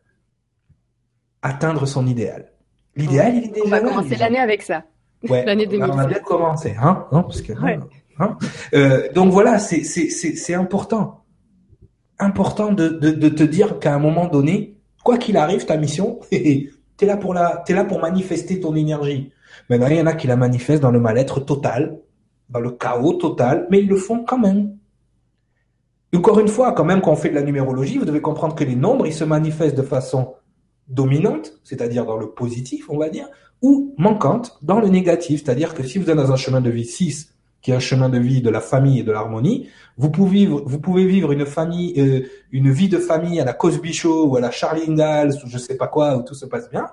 Atteindre 1.42 1.86
son 1.86 2.08
idéal. 2.08 2.54
L'idéal, 2.96 3.36
il 3.36 3.44
est 3.46 3.48
déjà 3.50 3.66
On 3.66 3.70
va 3.70 3.82
commencer 3.82 4.16
l'année 4.16 4.40
avec 4.40 4.62
ça. 4.62 4.84
Ouais, 5.28 5.44
l'année 5.46 5.66
2020. 5.66 5.94
On 5.94 5.98
va 5.98 6.06
bien 6.06 6.20
commencer, 6.20 6.76
hein, 6.80 7.06
hein 7.12 7.24
parce 7.24 7.42
que, 7.42 7.52
ouais. 7.54 7.80
hein, 8.20 8.38
euh, 8.74 9.12
donc 9.12 9.32
voilà, 9.32 9.60
c'est 9.60 10.54
important, 10.54 11.26
important 12.18 12.72
de, 12.72 12.88
de 12.88 13.12
de 13.12 13.30
te 13.30 13.44
dire 13.44 13.80
qu'à 13.80 13.94
un 13.94 14.00
moment 14.00 14.28
donné, 14.28 14.78
quoi 15.04 15.18
qu'il 15.18 15.38
arrive, 15.38 15.66
ta 15.66 15.78
mission, 15.78 16.20
t'es 16.32 17.06
là 17.06 17.18
pour 17.18 17.34
là 17.34 17.64
pour 17.88 18.00
manifester 18.00 18.60
ton 18.60 18.76
énergie. 18.76 19.32
Maintenant, 19.70 19.88
il 19.88 19.98
y 19.98 20.02
en 20.02 20.08
a 20.08 20.14
qui 20.14 20.28
la 20.28 20.36
manifestent 20.36 20.82
dans 20.82 20.92
le 20.92 21.00
mal-être 21.00 21.40
total, 21.40 22.00
dans 22.50 22.60
le 22.60 22.72
chaos 22.72 23.14
total, 23.14 23.68
mais 23.70 23.80
ils 23.80 23.88
le 23.88 23.96
font 23.96 24.24
quand 24.24 24.38
même. 24.38 24.78
encore 26.16 26.40
une 26.40 26.48
fois, 26.48 26.74
quand 26.74 26.86
même, 26.86 27.02
quand 27.02 27.12
on 27.12 27.16
fait 27.16 27.30
de 27.30 27.36
la 27.36 27.44
numérologie, 27.44 27.98
vous 27.98 28.06
devez 28.06 28.22
comprendre 28.22 28.56
que 28.56 28.64
les 28.64 28.76
nombres, 28.76 29.08
ils 29.08 29.14
se 29.14 29.24
manifestent 29.24 29.78
de 29.78 29.84
façon 29.84 30.34
dominante, 30.88 31.54
c'est-à-dire 31.64 32.06
dans 32.06 32.18
le 32.18 32.32
positif, 32.32 32.90
on 32.90 32.98
va 32.98 33.10
dire, 33.10 33.28
ou 33.62 33.96
manquante 33.98 34.58
dans 34.62 34.80
le 34.80 34.90
négatif. 34.90 35.44
C'est-à-dire 35.44 35.74
que 35.74 35.84
si 35.84 35.98
vous 35.98 36.10
êtes 36.10 36.18
dans 36.18 36.32
un 36.32 36.36
chemin 36.36 36.62
de 36.62 36.70
vie 36.70 36.86
6, 36.86 37.34
qui 37.64 37.72
est 37.72 37.74
un 37.74 37.80
chemin 37.80 38.10
de 38.10 38.20
vie 38.20 38.42
de 38.42 38.50
la 38.50 38.60
famille 38.60 39.00
et 39.00 39.04
de 39.04 39.12
l'harmonie, 39.12 39.70
vous 39.98 40.12
pouvez 40.12 40.32
vivre, 40.32 40.62
vous 40.66 40.80
pouvez 40.80 41.06
vivre 41.06 41.32
une 41.32 41.46
famille, 41.46 41.94
euh, 41.98 42.28
une 42.52 42.70
vie 42.70 42.90
de 42.90 43.00
famille 43.00 43.40
à 43.40 43.46
la 43.46 43.54
Cosby 43.54 43.94
Show 43.94 44.28
ou 44.28 44.36
à 44.36 44.42
la 44.42 44.52
Charlie 44.52 44.84
Ingalls 44.88 45.34
ou 45.44 45.48
je 45.48 45.58
sais 45.58 45.78
pas 45.78 45.88
quoi 45.88 46.18
où 46.18 46.24
tout 46.24 46.36
se 46.36 46.46
passe 46.46 46.70
bien, 46.70 46.86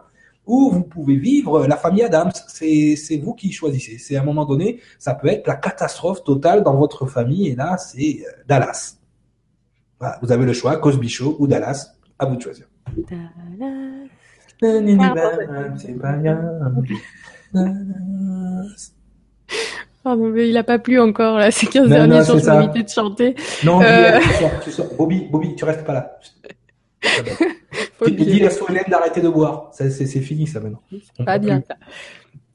ou 0.47 0.71
vous 0.71 0.85
pouvez 0.85 1.16
vivre 1.16 1.66
la 1.66 1.77
famille 1.77 2.05
Adams. 2.05 2.31
C'est 2.47 2.95
c'est 2.97 3.16
vous 3.16 3.35
qui 3.35 3.51
choisissez. 3.51 3.99
C'est 3.99 4.16
à 4.16 4.23
un 4.23 4.25
moment 4.25 4.45
donné, 4.45 4.81
ça 4.99 5.14
peut 5.14 5.29
être 5.29 5.49
la 5.49 5.57
catastrophe 5.57 6.23
totale 6.23 6.62
dans 6.62 6.77
votre 6.77 7.07
famille 7.07 7.49
et 7.49 7.57
là 7.57 7.77
c'est 7.77 8.21
euh, 8.21 8.43
Dallas. 8.47 8.97
Voilà, 9.99 10.18
vous 10.23 10.31
avez 10.31 10.47
le 10.47 10.53
choix, 10.53 10.77
Cosby 10.77 11.09
Show 11.09 11.37
ou 11.41 11.49
Dallas. 11.49 11.95
À 12.18 12.27
vous 12.27 12.37
de 12.37 12.43
choisir. 12.43 12.66
Pardon, 20.03 20.30
mais 20.30 20.48
il 20.48 20.57
a 20.57 20.64
pas 20.64 20.78
plu 20.78 20.98
encore, 20.98 21.38
là, 21.38 21.51
ces 21.51 21.66
15 21.66 21.88
derniers 21.88 22.24
jours, 22.24 22.38
je 22.38 22.64
évité 22.64 22.82
de 22.82 22.88
chanter. 22.88 23.34
Non, 23.64 23.82
euh... 23.82 24.18
tu, 24.18 24.28
sors, 24.34 24.61
tu 24.64 24.70
sors. 24.70 24.94
Bobby, 24.96 25.28
Bobby, 25.30 25.55
tu 25.55 25.64
restes 25.64 25.84
pas 25.84 25.92
là. 25.92 26.18
Il 28.07 28.16
dit 28.16 28.40
la 28.40 28.51
Hélène 28.51 28.84
d'arrêter 28.88 29.20
de 29.20 29.28
boire. 29.28 29.70
C'est 29.72 30.07
fini, 30.20 30.46
ça, 30.46 30.61
maintenant. 30.61 30.80
pas 31.24 31.38
bien, 31.38 31.62
ça. 31.66 31.76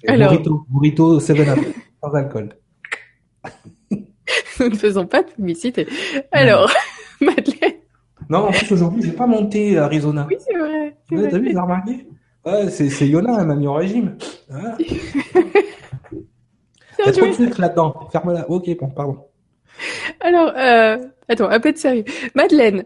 Alors... 0.07 0.31
Burrito, 0.31 0.65
burrito 0.69 1.19
7-Up, 1.19 1.59
sans 2.03 2.13
alcool. 2.13 2.49
Nous 4.59 4.69
ne 4.69 4.75
faisons 4.75 5.05
pas 5.05 5.23
de 5.23 5.29
publicité. 5.31 5.87
Alors, 6.31 6.71
Madeleine. 7.21 7.73
Non, 8.29 8.47
en 8.47 8.51
plus, 8.51 8.71
aujourd'hui, 8.71 9.03
j'ai 9.03 9.11
pas 9.11 9.27
monté 9.27 9.77
à 9.77 9.85
Arizona. 9.85 10.25
Oui, 10.29 10.37
c'est 10.39 10.57
vrai. 10.57 10.95
T'as 11.09 11.37
vu, 11.37 11.53
t'as 11.53 11.61
remarqué 11.61 12.07
Ouais, 12.45 12.69
c'est 12.69 13.07
Yona, 13.07 13.37
elle 13.39 13.47
m'a 13.47 13.55
mis 13.55 13.67
au 13.67 13.73
régime. 13.73 14.17
Ah. 14.51 14.77
Il 16.99 17.05
y 17.05 17.09
a 17.09 17.11
trop 17.11 17.25
de 17.25 17.61
là-dedans. 17.61 18.07
Ferme-la. 18.11 18.49
Ok, 18.49 18.69
bon, 18.79 18.89
pardon. 18.89 19.17
Alors, 20.21 20.53
euh, 20.55 20.97
attends, 21.27 21.49
un 21.49 21.59
peu 21.59 21.73
de 21.73 21.77
sérieux. 21.77 22.05
Madeleine, 22.33 22.85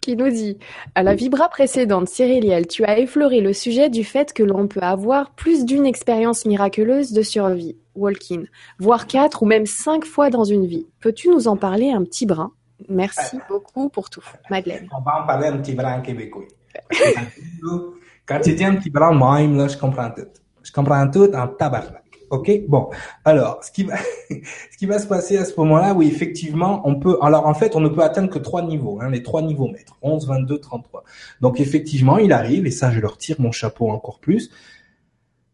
qui 0.00 0.16
nous 0.16 0.30
dit 0.30 0.58
À 0.94 1.02
la 1.02 1.14
vibra 1.14 1.48
précédente, 1.48 2.08
Cyriliel, 2.08 2.66
tu 2.66 2.84
as 2.84 2.98
effleuré 2.98 3.40
le 3.40 3.52
sujet 3.52 3.90
du 3.90 4.04
fait 4.04 4.32
que 4.32 4.42
l'on 4.42 4.68
peut 4.68 4.80
avoir 4.80 5.34
plus 5.34 5.64
d'une 5.64 5.86
expérience 5.86 6.46
miraculeuse 6.46 7.12
de 7.12 7.22
survie, 7.22 7.76
walk-in, 7.94 8.44
voire 8.78 9.06
quatre 9.06 9.42
ou 9.42 9.46
même 9.46 9.66
cinq 9.66 10.04
fois 10.04 10.30
dans 10.30 10.44
une 10.44 10.66
vie. 10.66 10.86
Peux-tu 11.00 11.28
nous 11.28 11.48
en 11.48 11.56
parler 11.56 11.90
un 11.90 12.04
petit 12.04 12.26
brin? 12.26 12.52
Merci 12.88 13.38
beaucoup 13.48 13.88
pour 13.88 14.08
tout, 14.08 14.24
Madeleine. 14.50 14.88
On 14.96 15.02
va 15.02 15.22
en 15.22 15.26
parler 15.26 15.48
un 15.48 15.58
petit 15.58 15.74
brin 15.74 16.00
québécois. 16.00 16.44
Quand 18.24 18.40
tu 18.40 18.54
dis 18.54 18.64
un 18.64 18.76
petit 18.76 18.90
brin 18.90 19.12
là, 19.12 19.68
je 19.68 19.76
comprends 19.76 20.10
tout. 20.10 20.28
Je 20.62 20.72
comprends 20.72 21.10
tout 21.10 21.30
en 21.34 21.48
tabarnak. 21.48 22.07
Ok, 22.30 22.50
bon. 22.68 22.90
Alors, 23.24 23.64
ce 23.64 23.70
qui 23.70 23.84
va, 23.84 23.96
ce 24.30 24.76
qui 24.78 24.86
va 24.86 24.98
se 24.98 25.06
passer 25.06 25.38
à 25.38 25.44
ce 25.44 25.54
moment-là, 25.56 25.94
oui, 25.94 26.06
effectivement, 26.06 26.82
on 26.84 26.96
peut. 26.96 27.16
Alors, 27.22 27.46
en 27.46 27.54
fait, 27.54 27.74
on 27.74 27.80
ne 27.80 27.88
peut 27.88 28.02
atteindre 28.02 28.28
que 28.28 28.38
trois 28.38 28.62
niveaux, 28.62 28.98
hein, 29.00 29.10
les 29.10 29.22
trois 29.22 29.40
niveaux 29.40 29.68
maîtres 29.68 29.96
11, 30.02 30.26
22, 30.26 30.58
33. 30.58 31.04
Donc, 31.40 31.60
effectivement, 31.60 32.18
il 32.18 32.32
arrive, 32.32 32.66
et 32.66 32.70
ça, 32.70 32.90
je 32.90 33.00
leur 33.00 33.16
tire 33.16 33.36
mon 33.40 33.52
chapeau 33.52 33.90
encore 33.90 34.18
plus. 34.18 34.50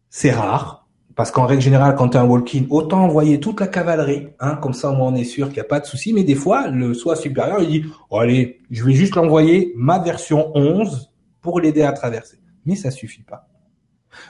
C'est 0.09 0.31
rare, 0.31 0.87
parce 1.15 1.31
qu'en 1.31 1.45
règle 1.45 1.61
générale, 1.61 1.95
quand 1.95 2.09
tu 2.09 2.17
es 2.17 2.19
un 2.19 2.25
walk-in, 2.25 2.65
autant 2.69 3.03
envoyer 3.03 3.39
toute 3.39 3.61
la 3.61 3.67
cavalerie, 3.67 4.27
hein, 4.41 4.55
comme 4.57 4.73
ça, 4.73 4.91
moins, 4.91 5.13
on 5.13 5.15
est 5.15 5.23
sûr 5.23 5.47
qu'il 5.47 5.55
n'y 5.55 5.61
a 5.61 5.65
pas 5.65 5.79
de 5.79 5.85
souci. 5.85 6.11
Mais 6.11 6.25
des 6.25 6.35
fois, 6.35 6.67
le 6.67 6.93
soi 6.93 7.15
supérieur, 7.15 7.61
il 7.61 7.69
dit, 7.69 7.89
oh, 8.09 8.19
allez, 8.19 8.59
je 8.69 8.83
vais 8.83 8.93
juste 8.93 9.15
l'envoyer 9.15 9.71
ma 9.77 9.99
version 9.99 10.51
11 10.55 11.11
pour 11.41 11.61
l'aider 11.61 11.83
à 11.83 11.93
traverser. 11.93 12.39
Mais 12.65 12.75
ça 12.75 12.91
suffit 12.91 13.23
pas. 13.23 13.47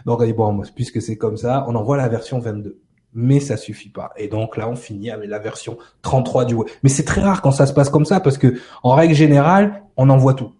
Donc, 0.05 0.21
on 0.21 0.25
dit, 0.25 0.33
bon, 0.33 0.61
puisque 0.75 1.01
c'est 1.01 1.17
comme 1.17 1.37
ça, 1.37 1.65
on 1.67 1.75
envoie 1.75 1.97
la 1.97 2.07
version 2.07 2.39
22. 2.39 2.79
Mais 3.13 3.39
ça 3.39 3.55
suffit 3.55 3.89
pas. 3.89 4.11
Et 4.17 4.27
donc 4.27 4.57
là, 4.57 4.69
on 4.69 4.75
finit 4.75 5.09
avec 5.09 5.29
la 5.29 5.39
version 5.39 5.77
33 6.01 6.45
du 6.45 6.53
web. 6.53 6.67
Mais 6.83 6.89
c'est 6.89 7.05
très 7.05 7.21
rare 7.21 7.41
quand 7.41 7.51
ça 7.51 7.65
se 7.65 7.73
passe 7.73 7.89
comme 7.89 8.03
ça 8.03 8.19
parce 8.19 8.37
que, 8.37 8.59
en 8.83 8.93
règle 8.93 9.13
générale, 9.13 9.83
on 9.95 10.09
envoie 10.09 10.33
tout. 10.33 10.51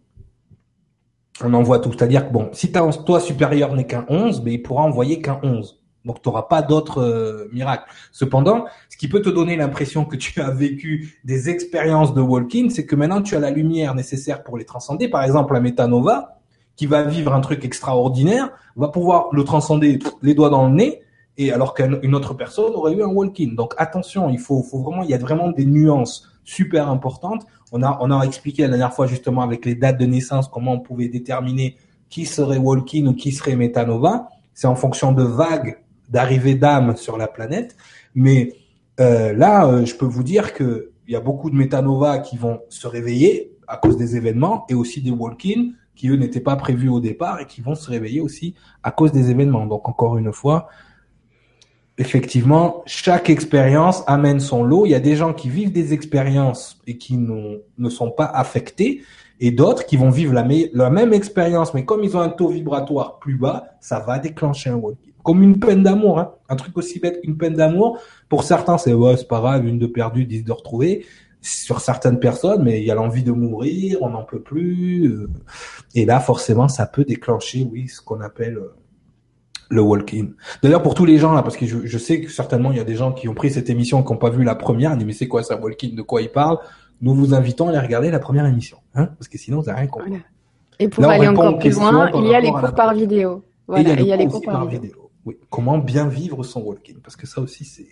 On 1.43 1.53
envoie 1.53 1.79
tout. 1.79 1.91
C'est-à-dire 1.91 2.29
que 2.29 2.31
bon, 2.31 2.49
si 2.53 2.71
ta 2.71 2.87
toi 3.05 3.19
supérieur 3.19 3.75
n'est 3.75 3.85
qu'un 3.85 4.05
11, 4.07 4.39
mais 4.39 4.45
ben, 4.45 4.53
il 4.53 4.61
pourra 4.61 4.83
envoyer 4.83 5.21
qu'un 5.21 5.39
11. 5.43 5.81
Donc 6.05 6.21
tu 6.21 6.29
n'auras 6.29 6.43
pas 6.43 6.61
d'autres 6.61 7.01
euh, 7.01 7.49
miracles. 7.51 7.91
Cependant, 8.11 8.65
ce 8.89 8.95
qui 8.95 9.09
peut 9.09 9.21
te 9.21 9.29
donner 9.29 9.57
l'impression 9.57 10.05
que 10.05 10.15
tu 10.15 10.39
as 10.39 10.51
vécu 10.51 11.19
des 11.25 11.49
expériences 11.49 12.13
de 12.13 12.21
walking, 12.21 12.69
c'est 12.69 12.85
que 12.85 12.95
maintenant 12.95 13.21
tu 13.21 13.35
as 13.35 13.39
la 13.39 13.49
lumière 13.49 13.95
nécessaire 13.95 14.43
pour 14.43 14.57
les 14.57 14.65
transcender. 14.65 15.09
Par 15.09 15.23
exemple, 15.23 15.53
la 15.53 15.59
Metanova, 15.59 16.34
qui 16.75 16.85
va 16.85 17.03
vivre 17.03 17.33
un 17.33 17.41
truc 17.41 17.63
extraordinaire, 17.63 18.49
va 18.75 18.89
pouvoir 18.89 19.29
le 19.31 19.43
transcender 19.43 19.99
les 20.21 20.33
doigts 20.33 20.49
dans 20.49 20.67
le 20.67 20.73
nez, 20.73 21.01
et 21.37 21.51
alors 21.51 21.73
qu'une 21.73 22.15
autre 22.15 22.33
personne 22.33 22.73
aurait 22.73 22.93
eu 22.93 23.03
un 23.03 23.07
walk-in. 23.07 23.53
Donc 23.55 23.73
attention, 23.77 24.29
il 24.29 24.39
faut, 24.39 24.63
faut 24.63 24.79
vraiment, 24.79 25.03
il 25.03 25.09
y 25.09 25.13
a 25.13 25.17
vraiment 25.17 25.49
des 25.51 25.65
nuances 25.65 26.29
super 26.43 26.89
importantes. 26.89 27.45
On 27.71 27.83
a, 27.83 27.97
on 28.01 28.11
a 28.11 28.23
expliqué 28.23 28.63
la 28.63 28.69
dernière 28.69 28.93
fois 28.93 29.07
justement 29.07 29.41
avec 29.41 29.65
les 29.65 29.75
dates 29.75 29.97
de 29.97 30.05
naissance 30.05 30.47
comment 30.47 30.73
on 30.73 30.79
pouvait 30.79 31.09
déterminer 31.09 31.75
qui 32.09 32.25
serait 32.25 32.57
walk-in 32.57 33.07
ou 33.07 33.13
qui 33.13 33.31
serait 33.31 33.55
metanova. 33.55 34.29
C'est 34.53 34.67
en 34.67 34.75
fonction 34.75 35.11
de 35.11 35.23
vagues 35.23 35.77
d'arrivée 36.09 36.55
d'âme 36.55 36.95
sur 36.95 37.17
la 37.17 37.27
planète. 37.27 37.75
Mais 38.13 38.53
euh, 38.99 39.33
là, 39.33 39.67
euh, 39.67 39.85
je 39.85 39.95
peux 39.95 40.05
vous 40.05 40.23
dire 40.23 40.53
que 40.53 40.91
il 41.07 41.13
y 41.13 41.15
a 41.15 41.19
beaucoup 41.19 41.49
de 41.49 41.55
metanova 41.55 42.19
qui 42.19 42.37
vont 42.37 42.61
se 42.69 42.87
réveiller 42.87 43.51
à 43.67 43.77
cause 43.77 43.97
des 43.97 44.15
événements 44.15 44.65
et 44.69 44.73
aussi 44.73 45.01
des 45.01 45.11
walk-in 45.11 45.71
qui 45.95 46.09
eux 46.09 46.15
n'étaient 46.15 46.39
pas 46.39 46.55
prévus 46.55 46.89
au 46.89 46.99
départ 46.99 47.39
et 47.39 47.45
qui 47.45 47.61
vont 47.61 47.75
se 47.75 47.89
réveiller 47.89 48.21
aussi 48.21 48.55
à 48.83 48.91
cause 48.91 49.11
des 49.11 49.31
événements. 49.31 49.65
Donc 49.65 49.87
encore 49.87 50.17
une 50.17 50.31
fois, 50.33 50.67
effectivement, 51.97 52.83
chaque 52.85 53.29
expérience 53.29 54.03
amène 54.07 54.39
son 54.39 54.63
lot. 54.63 54.85
Il 54.85 54.89
y 54.89 54.95
a 54.95 54.99
des 54.99 55.15
gens 55.15 55.33
qui 55.33 55.49
vivent 55.49 55.71
des 55.71 55.93
expériences 55.93 56.81
et 56.87 56.97
qui 56.97 57.17
ne 57.17 57.89
sont 57.89 58.11
pas 58.11 58.25
affectés 58.25 59.01
et 59.39 59.51
d'autres 59.51 59.85
qui 59.85 59.97
vont 59.97 60.09
vivre 60.09 60.33
la, 60.33 60.89
même 60.89 61.13
expérience, 61.13 61.73
mais 61.73 61.83
comme 61.83 62.03
ils 62.03 62.15
ont 62.15 62.21
un 62.21 62.29
taux 62.29 62.47
vibratoire 62.47 63.19
plus 63.19 63.35
bas, 63.35 63.65
ça 63.81 63.99
va 63.99 64.19
déclencher 64.19 64.69
un 64.69 64.75
walking. 64.75 65.11
Comme 65.23 65.41
une 65.41 65.59
peine 65.59 65.83
d'amour, 65.83 66.19
hein. 66.19 66.33
un 66.49 66.55
truc 66.55 66.77
aussi 66.77 66.99
bête 66.99 67.19
qu'une 67.21 67.35
peine 67.35 67.55
d'amour. 67.55 67.99
Pour 68.29 68.43
certains, 68.43 68.77
c'est 68.77 68.93
ouais, 68.93 69.17
c'est 69.17 69.27
pas 69.27 69.39
grave, 69.39 69.65
une 69.65 69.79
de 69.79 69.87
perdue, 69.87 70.25
dix 70.25 70.43
de 70.43 70.51
retrouvée 70.51 71.05
sur 71.45 71.79
certaines 71.79 72.19
personnes, 72.19 72.63
mais 72.63 72.79
il 72.79 72.85
y 72.85 72.91
a 72.91 72.95
l'envie 72.95 73.23
de 73.23 73.31
mourir, 73.31 73.99
on 74.01 74.09
n'en 74.09 74.23
peut 74.23 74.41
plus. 74.41 75.05
Euh, 75.05 75.29
et 75.93 76.05
là, 76.05 76.19
forcément, 76.19 76.67
ça 76.67 76.87
peut 76.87 77.05
déclencher, 77.05 77.67
oui, 77.71 77.87
ce 77.87 78.01
qu'on 78.01 78.21
appelle 78.21 78.57
euh, 78.57 78.73
le 79.69 79.81
walk-in. 79.81 80.29
D'ailleurs, 80.63 80.81
pour 80.81 80.95
tous 80.95 81.05
les 81.05 81.17
gens 81.17 81.33
là, 81.33 81.43
parce 81.43 81.55
que 81.55 81.65
je, 81.65 81.97
sais 81.97 82.21
que 82.21 82.31
certainement 82.31 82.71
il 82.71 82.77
y 82.77 82.81
a 82.81 82.83
des 82.83 82.95
gens 82.95 83.11
qui 83.11 83.27
ont 83.27 83.33
pris 83.33 83.51
cette 83.51 83.69
émission 83.69 84.03
qui 84.03 84.11
n'ont 84.11 84.17
pas 84.17 84.29
vu 84.29 84.43
la 84.43 84.55
première, 84.55 84.91
ils 84.93 84.97
disent 84.97 85.07
mais 85.07 85.13
c'est 85.13 85.27
quoi 85.27 85.43
ça 85.43 85.59
walk-in, 85.59 85.95
de 85.95 86.01
quoi 86.01 86.21
il 86.21 86.31
parle 86.31 86.57
Nous 87.01 87.13
vous 87.13 87.33
invitons 87.33 87.67
à 87.67 87.69
aller 87.69 87.79
regarder 87.79 88.11
la 88.11 88.19
première 88.19 88.45
émission, 88.45 88.77
hein, 88.95 89.07
parce 89.17 89.27
que 89.27 89.37
sinon 89.37 89.59
vous 89.59 89.65
n'avez 89.65 89.81
rien 89.81 89.87
compris. 89.87 90.13
Et 90.79 90.87
pour 90.87 91.05
aller 91.05 91.27
encore 91.27 91.57
plus 91.57 91.75
loin, 91.75 92.09
il 92.15 92.27
y 92.27 92.35
a 92.35 92.39
les 92.39 92.51
cours 92.51 92.73
par 92.73 92.93
vidéo. 92.93 93.43
Voilà, 93.67 93.93
il 93.93 94.05
y 94.05 94.13
a 94.13 94.15
les, 94.15 94.27
cours, 94.27 94.41
par, 94.41 94.67
vidéo. 94.67 95.09
Oui. 95.25 95.37
Comment 95.49 95.79
bien 95.79 96.07
vivre 96.07 96.43
son 96.43 96.61
walk-in, 96.61 96.95
parce 97.03 97.15
que 97.15 97.25
ça 97.25 97.41
aussi 97.41 97.65
c'est 97.65 97.87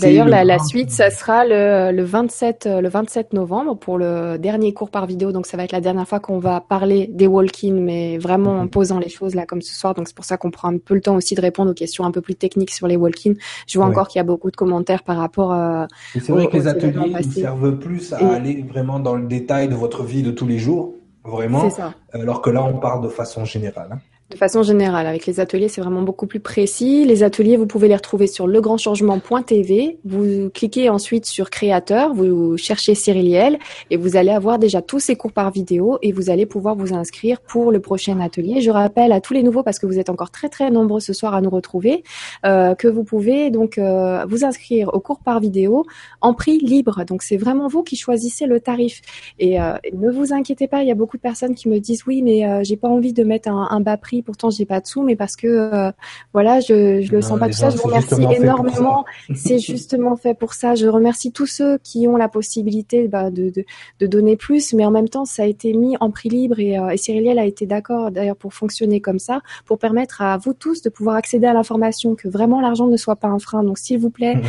D'ailleurs, 0.00 0.26
la, 0.26 0.44
la, 0.44 0.58
suite, 0.58 0.90
ça 0.90 1.10
sera 1.10 1.44
le, 1.44 1.92
le, 1.92 2.02
27, 2.02 2.68
le 2.80 2.88
27 2.88 3.32
novembre 3.34 3.76
pour 3.76 3.98
le 3.98 4.38
dernier 4.38 4.72
cours 4.72 4.90
par 4.90 5.06
vidéo. 5.06 5.32
Donc, 5.32 5.46
ça 5.46 5.56
va 5.56 5.64
être 5.64 5.72
la 5.72 5.80
dernière 5.80 6.08
fois 6.08 6.18
qu'on 6.18 6.38
va 6.38 6.60
parler 6.60 7.08
des 7.12 7.26
walk-in, 7.26 7.74
mais 7.74 8.18
vraiment 8.18 8.52
en 8.52 8.64
mhm. 8.64 8.70
posant 8.70 8.98
les 8.98 9.08
choses 9.08 9.34
là 9.34 9.44
comme 9.44 9.60
ce 9.60 9.74
soir. 9.74 9.94
Donc, 9.94 10.08
c'est 10.08 10.16
pour 10.16 10.24
ça 10.24 10.36
qu'on 10.36 10.50
prend 10.50 10.68
un 10.68 10.78
peu 10.78 10.94
le 10.94 11.00
temps 11.00 11.16
aussi 11.16 11.34
de 11.34 11.40
répondre 11.40 11.70
aux 11.70 11.74
questions 11.74 12.04
un 12.04 12.10
peu 12.10 12.20
plus 12.20 12.34
techniques 12.34 12.70
sur 12.70 12.86
les 12.86 12.96
walk-in. 12.96 13.34
Je 13.66 13.78
vois 13.78 13.86
encore 13.86 14.08
qu'il 14.08 14.18
y 14.18 14.20
a 14.20 14.24
beaucoup 14.24 14.50
de 14.50 14.56
commentaires 14.56 15.02
par 15.02 15.18
rapport 15.18 15.52
à. 15.52 15.88
C'est 16.14 16.32
vrai 16.32 16.46
que 16.46 16.56
les 16.56 16.68
ateliers 16.68 17.22
servent 17.22 17.78
plus 17.78 18.12
à 18.12 18.34
aller 18.34 18.64
vraiment 18.68 18.98
dans 18.98 19.14
le 19.14 19.26
détail 19.26 19.68
de 19.68 19.74
votre 19.74 20.04
vie 20.04 20.22
de 20.22 20.30
tous 20.30 20.46
les 20.46 20.58
jours, 20.58 20.94
vraiment. 21.24 21.68
Ça. 21.70 21.94
Alors 22.12 22.40
que 22.40 22.50
là, 22.50 22.64
on 22.64 22.78
parle 22.78 23.02
de 23.02 23.08
façon 23.08 23.44
générale. 23.44 23.90
Hein 23.92 23.98
de 24.32 24.38
façon 24.38 24.62
générale. 24.62 25.06
Avec 25.06 25.26
les 25.26 25.40
ateliers, 25.40 25.68
c'est 25.68 25.80
vraiment 25.80 26.02
beaucoup 26.02 26.26
plus 26.26 26.40
précis. 26.40 27.04
Les 27.04 27.22
ateliers, 27.22 27.56
vous 27.56 27.66
pouvez 27.66 27.88
les 27.88 27.94
retrouver 27.94 28.26
sur 28.26 28.46
legrandchangement.tv. 28.46 29.98
Vous 30.04 30.50
cliquez 30.50 30.88
ensuite 30.88 31.26
sur 31.26 31.50
créateur, 31.50 32.14
vous 32.14 32.56
cherchez 32.56 32.94
Cyriliel 32.94 33.58
et 33.90 33.96
vous 33.96 34.16
allez 34.16 34.30
avoir 34.30 34.58
déjà 34.58 34.82
tous 34.82 34.98
ces 34.98 35.16
cours 35.16 35.32
par 35.32 35.50
vidéo 35.50 35.98
et 36.02 36.12
vous 36.12 36.30
allez 36.30 36.46
pouvoir 36.46 36.74
vous 36.74 36.94
inscrire 36.94 37.40
pour 37.40 37.70
le 37.70 37.80
prochain 37.80 38.18
atelier. 38.20 38.60
Je 38.60 38.70
rappelle 38.70 39.12
à 39.12 39.20
tous 39.20 39.34
les 39.34 39.42
nouveaux, 39.42 39.62
parce 39.62 39.78
que 39.78 39.86
vous 39.86 39.98
êtes 39.98 40.08
encore 40.08 40.30
très 40.30 40.48
très 40.48 40.70
nombreux 40.70 41.00
ce 41.00 41.12
soir 41.12 41.34
à 41.34 41.40
nous 41.40 41.50
retrouver, 41.50 42.02
euh, 42.46 42.74
que 42.74 42.88
vous 42.88 43.04
pouvez 43.04 43.50
donc 43.50 43.78
euh, 43.78 44.24
vous 44.26 44.44
inscrire 44.44 44.90
au 44.94 45.00
cours 45.00 45.20
par 45.20 45.40
vidéo 45.40 45.84
en 46.20 46.34
prix 46.34 46.58
libre. 46.58 47.04
Donc 47.04 47.22
c'est 47.22 47.36
vraiment 47.36 47.68
vous 47.68 47.82
qui 47.82 47.96
choisissez 47.96 48.46
le 48.46 48.60
tarif. 48.60 49.02
Et 49.38 49.60
euh, 49.60 49.74
ne 49.92 50.10
vous 50.10 50.32
inquiétez 50.32 50.68
pas, 50.68 50.82
il 50.82 50.88
y 50.88 50.92
a 50.92 50.94
beaucoup 50.94 51.16
de 51.18 51.22
personnes 51.22 51.54
qui 51.54 51.68
me 51.68 51.78
disent 51.78 52.04
oui, 52.06 52.22
mais 52.22 52.64
j'ai 52.64 52.76
pas 52.76 52.88
envie 52.88 53.12
de 53.12 53.24
mettre 53.24 53.50
un 53.50 53.80
bas 53.80 53.96
prix 53.96 54.21
pourtant 54.22 54.50
j'ai 54.50 54.64
pas 54.64 54.80
de 54.80 54.86
sous, 54.86 55.02
mais 55.02 55.16
parce 55.16 55.36
que 55.36 55.46
euh, 55.46 55.92
voilà, 56.32 56.60
je, 56.60 57.02
je 57.02 57.12
le 57.12 57.20
sens 57.20 57.38
pas 57.38 57.46
tout 57.46 57.52
ça. 57.52 57.70
Je 57.70 57.76
vous 57.76 57.88
remercie 57.88 58.22
énormément. 58.36 59.04
C'est 59.34 59.58
justement 59.58 60.16
fait 60.16 60.34
pour 60.34 60.54
ça. 60.54 60.74
Je 60.74 60.86
remercie 60.86 61.32
tous 61.32 61.46
ceux 61.46 61.78
qui 61.78 62.06
ont 62.08 62.16
la 62.16 62.28
possibilité 62.28 63.08
bah, 63.08 63.30
de, 63.30 63.50
de, 63.50 63.64
de, 64.00 64.06
donner 64.06 64.36
plus, 64.36 64.72
mais 64.74 64.84
en 64.84 64.90
même 64.90 65.08
temps, 65.08 65.24
ça 65.24 65.42
a 65.42 65.46
été 65.46 65.72
mis 65.72 65.96
en 66.00 66.10
prix 66.10 66.28
libre 66.28 66.58
et, 66.58 66.78
euh, 66.78 66.90
et 66.90 66.96
Cyriliel 66.96 67.38
a 67.38 67.44
été 67.44 67.66
d'accord 67.66 68.10
d'ailleurs 68.10 68.36
pour 68.36 68.54
fonctionner 68.54 69.00
comme 69.00 69.18
ça, 69.18 69.40
pour 69.66 69.78
permettre 69.78 70.22
à 70.22 70.36
vous 70.38 70.54
tous 70.54 70.82
de 70.82 70.90
pouvoir 70.90 71.16
accéder 71.16 71.46
à 71.46 71.52
l'information, 71.52 72.14
que 72.14 72.28
vraiment 72.28 72.60
l'argent 72.60 72.86
ne 72.86 72.96
soit 72.96 73.16
pas 73.16 73.28
un 73.28 73.38
frein. 73.38 73.62
Donc 73.64 73.78
s'il 73.78 73.98
vous 73.98 74.10
plaît, 74.10 74.36
mmh. 74.36 74.42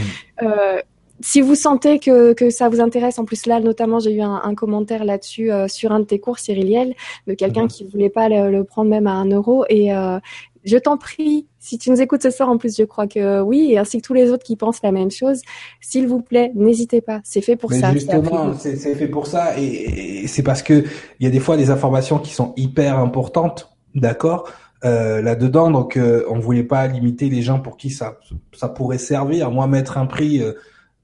euh, 0.43 0.81
si 1.21 1.41
vous 1.41 1.55
sentez 1.55 1.99
que, 1.99 2.33
que, 2.33 2.49
ça 2.49 2.69
vous 2.69 2.81
intéresse, 2.81 3.19
en 3.19 3.25
plus 3.25 3.45
là, 3.45 3.59
notamment, 3.59 3.99
j'ai 3.99 4.13
eu 4.13 4.21
un, 4.21 4.41
un 4.43 4.55
commentaire 4.55 5.05
là-dessus 5.05 5.51
euh, 5.51 5.67
sur 5.67 5.91
un 5.91 5.99
de 5.99 6.05
tes 6.05 6.19
cours, 6.19 6.39
Cyriliel, 6.39 6.95
de 7.27 7.33
quelqu'un 7.33 7.63
mhm. 7.63 7.67
qui 7.67 7.83
voulait 7.85 8.09
pas 8.09 8.29
le, 8.29 8.63
prendre 8.63 8.89
même 8.89 9.07
à 9.07 9.13
un 9.13 9.29
euro. 9.29 9.65
Et 9.69 9.93
euh, 9.93 10.19
je 10.63 10.77
t'en 10.77 10.97
prie, 10.97 11.47
si 11.59 11.77
tu 11.77 11.91
nous 11.91 12.01
écoutes 12.01 12.23
ce 12.23 12.31
soir, 12.31 12.49
en 12.49 12.57
plus, 12.57 12.75
je 12.75 12.83
crois 12.83 13.07
que 13.07 13.41
oui, 13.41 13.71
et 13.71 13.77
ainsi 13.77 14.01
que 14.01 14.07
tous 14.07 14.13
les 14.13 14.31
autres 14.31 14.43
qui 14.43 14.55
pensent 14.55 14.81
la 14.81 14.91
même 14.91 15.11
chose, 15.11 15.41
s'il 15.81 16.07
vous 16.07 16.21
plaît, 16.21 16.51
n'hésitez 16.55 17.01
pas. 17.01 17.21
C'est 17.23 17.41
fait 17.41 17.55
pour 17.55 17.71
ça. 17.71 17.91
Justement, 17.93 18.53
c'est 18.57 18.95
fait 18.95 19.07
pour 19.07 19.27
ça, 19.27 19.57
et, 19.59 20.25
c'est 20.27 20.43
parce 20.43 20.63
que 20.63 20.83
il 21.19 21.23
y 21.23 21.27
a 21.27 21.29
des 21.29 21.39
fois 21.39 21.57
des 21.57 21.69
informations 21.69 22.17
qui 22.17 22.33
sont 22.33 22.53
hyper 22.57 22.97
importantes, 22.97 23.75
d'accord. 23.93 24.49
Euh, 24.85 25.21
là-dedans, 25.21 25.71
donc 25.71 25.97
on 26.29 26.39
voulait 26.39 26.63
pas 26.63 26.87
limiter 26.87 27.29
les 27.29 27.41
gens 27.41 27.59
pour 27.61 27.77
qui 27.77 27.89
ça 27.89 28.19
ça 28.51 28.67
pourrait 28.67 28.97
servir. 28.97 29.49
Moi, 29.49 29.65
mettre 29.67 29.97
un 29.97 30.05
prix 30.05 30.41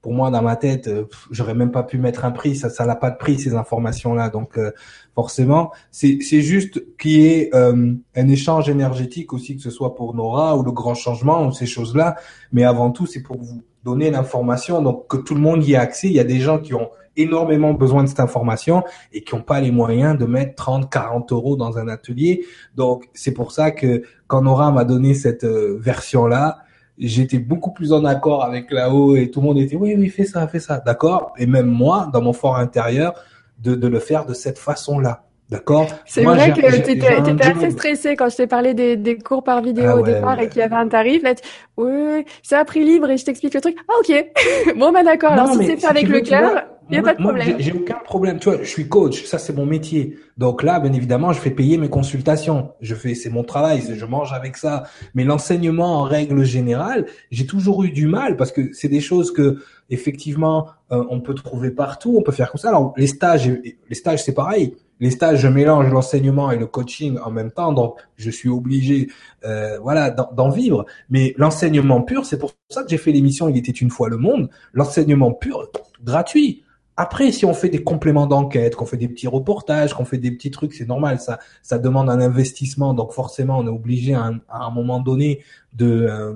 pour 0.02 0.12
moi 0.12 0.30
dans 0.30 0.42
ma 0.42 0.56
tête 0.56 0.88
euh, 0.88 1.04
j'aurais 1.30 1.54
même 1.54 1.70
pas 1.70 1.82
pu 1.82 1.98
mettre 1.98 2.24
un 2.24 2.30
prix. 2.30 2.56
Ça 2.56 2.70
ça 2.70 2.86
n'a 2.86 2.96
pas 2.96 3.10
de 3.10 3.16
prix 3.16 3.38
ces 3.38 3.54
informations 3.54 4.14
là 4.14 4.28
donc 4.28 4.58
euh, 4.58 4.72
forcément 5.14 5.72
c'est 5.90 6.18
c'est 6.20 6.40
juste 6.40 6.82
qu'il 6.98 7.10
y 7.12 7.26
ait 7.26 7.50
euh, 7.54 7.94
un 8.16 8.28
échange 8.28 8.68
énergétique 8.68 9.32
aussi 9.32 9.56
que 9.56 9.62
ce 9.62 9.70
soit 9.70 9.94
pour 9.94 10.14
Nora 10.14 10.56
ou 10.56 10.62
le 10.62 10.72
grand 10.72 10.94
changement 10.94 11.46
ou 11.46 11.52
ces 11.52 11.66
choses 11.66 11.94
là 11.94 12.16
mais 12.52 12.64
avant 12.64 12.90
tout 12.90 13.06
c'est 13.06 13.22
pour 13.22 13.38
vous 13.38 13.62
donner 13.84 14.10
l'information. 14.10 14.82
Donc 14.82 15.08
que 15.08 15.16
tout 15.16 15.34
le 15.34 15.40
monde 15.40 15.64
y 15.64 15.72
ait 15.72 15.76
accès. 15.76 16.08
Il 16.08 16.12
y 16.14 16.20
a 16.20 16.24
des 16.24 16.40
gens 16.40 16.58
qui 16.58 16.74
ont 16.74 16.90
énormément 17.16 17.74
besoin 17.74 18.04
de 18.04 18.08
cette 18.08 18.20
information 18.20 18.84
et 19.12 19.22
qui 19.22 19.34
n'ont 19.34 19.42
pas 19.42 19.60
les 19.60 19.70
moyens 19.70 20.18
de 20.18 20.26
mettre 20.26 20.54
30, 20.54 20.90
40 20.90 21.32
euros 21.32 21.56
dans 21.56 21.78
un 21.78 21.88
atelier. 21.88 22.44
Donc, 22.76 23.08
c'est 23.14 23.32
pour 23.32 23.52
ça 23.52 23.70
que 23.70 24.02
quand 24.26 24.42
Nora 24.42 24.70
m'a 24.70 24.84
donné 24.84 25.14
cette 25.14 25.44
version-là, 25.44 26.58
j'étais 27.00 27.38
beaucoup 27.38 27.72
plus 27.72 27.92
en 27.92 28.04
accord 28.04 28.44
avec 28.44 28.70
là-haut 28.70 29.16
et 29.16 29.30
tout 29.30 29.40
le 29.40 29.46
monde 29.46 29.58
était 29.58 29.76
oui 29.76 29.94
oui 29.96 30.08
fais 30.08 30.24
ça 30.24 30.46
fais 30.46 30.60
ça. 30.60 30.80
D'accord? 30.84 31.32
Et 31.38 31.46
même 31.46 31.66
moi 31.66 32.08
dans 32.12 32.22
mon 32.22 32.32
fort 32.32 32.56
intérieur 32.56 33.14
de, 33.58 33.74
de 33.74 33.88
le 33.88 33.98
faire 33.98 34.26
de 34.26 34.34
cette 34.34 34.58
façon-là 34.58 35.24
D'accord. 35.50 35.88
C'est 36.06 36.22
vrai 36.22 36.52
que 36.52 36.82
tu 36.84 36.90
étais, 36.92 37.44
assez 37.44 37.70
stressé 37.70 38.14
quand 38.14 38.28
je 38.28 38.36
t'ai 38.36 38.46
parlé 38.46 38.72
des, 38.72 38.96
des, 38.96 39.18
cours 39.18 39.42
par 39.42 39.62
vidéo 39.62 39.86
ah 39.88 39.96
au 39.96 40.02
départ 40.02 40.40
et 40.40 40.48
qu'il 40.48 40.60
y 40.60 40.62
avait 40.62 40.76
un 40.76 40.86
tarif. 40.86 41.24
Là, 41.24 41.34
oui, 41.76 41.90
oui, 41.90 42.24
c'est 42.42 42.54
à 42.54 42.64
prix 42.64 42.84
libre 42.84 43.10
et 43.10 43.16
je 43.16 43.24
t'explique 43.24 43.54
le 43.54 43.60
truc. 43.60 43.76
Ah 43.88 43.92
ok. 43.98 44.26
bon 44.78 44.92
bah 44.92 45.02
d'accord. 45.02 45.32
Alors 45.32 45.52
si 45.52 45.66
c'est 45.66 45.76
fait 45.76 45.88
avec 45.88 46.06
le 46.06 46.20
cœur, 46.20 46.62
il 46.88 46.96
y 46.96 46.98
a 46.98 47.02
pas 47.02 47.14
de 47.14 47.20
problème. 47.20 47.56
J'ai 47.58 47.72
aucun 47.72 47.98
problème. 48.04 48.38
Tu 48.38 48.48
vois, 48.48 48.58
je 48.62 48.68
suis 48.68 48.88
coach. 48.88 49.24
Ça 49.24 49.38
c'est 49.38 49.52
mon 49.52 49.66
métier. 49.66 50.18
Donc 50.38 50.62
là, 50.62 50.78
bien 50.78 50.92
évidemment, 50.92 51.32
je 51.32 51.40
fais 51.40 51.50
payer 51.50 51.78
mes 51.78 51.88
consultations. 51.88 52.70
Je 52.80 52.94
fais, 52.94 53.14
c'est 53.14 53.30
mon 53.30 53.42
travail. 53.42 53.82
Je 53.92 54.04
mange 54.04 54.32
avec 54.32 54.56
ça. 54.56 54.84
Mais 55.14 55.24
l'enseignement 55.24 55.98
en 55.98 56.02
règle 56.02 56.44
générale, 56.44 57.06
j'ai 57.32 57.46
toujours 57.46 57.82
eu 57.82 57.90
du 57.90 58.06
mal 58.06 58.36
parce 58.36 58.52
que 58.52 58.72
c'est 58.72 58.88
des 58.88 59.00
choses 59.00 59.32
que 59.32 59.58
effectivement 59.90 60.68
euh, 60.92 61.04
on 61.10 61.20
peut 61.20 61.34
trouver 61.34 61.70
partout. 61.70 62.16
On 62.18 62.22
peut 62.22 62.32
faire 62.32 62.50
comme 62.50 62.60
ça. 62.60 62.68
Alors 62.68 62.94
les 62.96 63.06
stages, 63.06 63.48
les 63.48 63.94
stages 63.94 64.24
c'est 64.24 64.34
pareil 64.34 64.76
les 65.00 65.10
stages, 65.10 65.40
je 65.40 65.48
mélange 65.48 65.90
l'enseignement 65.90 66.50
et 66.50 66.58
le 66.58 66.66
coaching 66.66 67.18
en 67.24 67.30
même 67.30 67.50
temps, 67.50 67.72
donc 67.72 67.96
je 68.16 68.30
suis 68.30 68.50
obligé, 68.50 69.08
euh, 69.44 69.78
voilà, 69.80 70.10
d'en 70.10 70.50
vivre. 70.50 70.84
Mais 71.08 71.34
l'enseignement 71.38 72.02
pur, 72.02 72.26
c'est 72.26 72.38
pour 72.38 72.52
ça 72.68 72.84
que 72.84 72.90
j'ai 72.90 72.98
fait 72.98 73.10
l'émission 73.10 73.48
Il 73.48 73.56
était 73.56 73.72
une 73.72 73.90
fois 73.90 74.10
le 74.10 74.18
monde. 74.18 74.50
L'enseignement 74.74 75.32
pur, 75.32 75.68
gratuit. 76.04 76.62
Après, 76.98 77.32
si 77.32 77.46
on 77.46 77.54
fait 77.54 77.70
des 77.70 77.82
compléments 77.82 78.26
d'enquête, 78.26 78.76
qu'on 78.76 78.84
fait 78.84 78.98
des 78.98 79.08
petits 79.08 79.26
reportages, 79.26 79.94
qu'on 79.94 80.04
fait 80.04 80.18
des 80.18 80.30
petits 80.32 80.50
trucs, 80.50 80.74
c'est 80.74 80.86
normal. 80.86 81.18
Ça, 81.18 81.38
ça 81.62 81.78
demande 81.78 82.10
un 82.10 82.20
investissement, 82.20 82.92
donc 82.92 83.12
forcément, 83.12 83.58
on 83.58 83.66
est 83.66 83.70
obligé 83.70 84.12
à 84.12 84.32
un, 84.50 84.70
moment 84.70 85.00
donné 85.00 85.40
de 85.72 86.06
euh, 86.10 86.34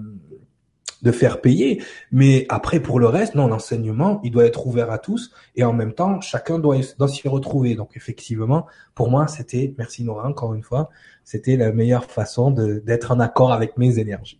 de 1.04 1.12
faire 1.12 1.40
payer. 1.40 1.82
Mais 2.10 2.46
après, 2.48 2.80
pour 2.80 2.98
le 2.98 3.06
reste, 3.06 3.34
non, 3.34 3.46
l'enseignement, 3.46 4.20
il 4.24 4.32
doit 4.32 4.46
être 4.46 4.66
ouvert 4.66 4.90
à 4.90 4.98
tous 4.98 5.30
et 5.54 5.62
en 5.62 5.72
même 5.72 5.92
temps, 5.92 6.20
chacun 6.20 6.58
doit, 6.58 6.78
doit 6.98 7.08
s'y 7.08 7.28
retrouver. 7.28 7.76
Donc, 7.76 7.96
effectivement, 7.96 8.66
pour 8.94 9.10
moi, 9.10 9.28
c'était, 9.28 9.74
merci 9.78 10.02
Nora, 10.02 10.26
encore 10.26 10.54
une 10.54 10.62
fois, 10.62 10.90
c'était 11.22 11.56
la 11.56 11.70
meilleure 11.70 12.06
façon 12.06 12.50
d'être 12.50 13.12
en 13.12 13.20
accord 13.20 13.52
avec 13.52 13.76
mes 13.76 13.98
énergies. 13.98 14.38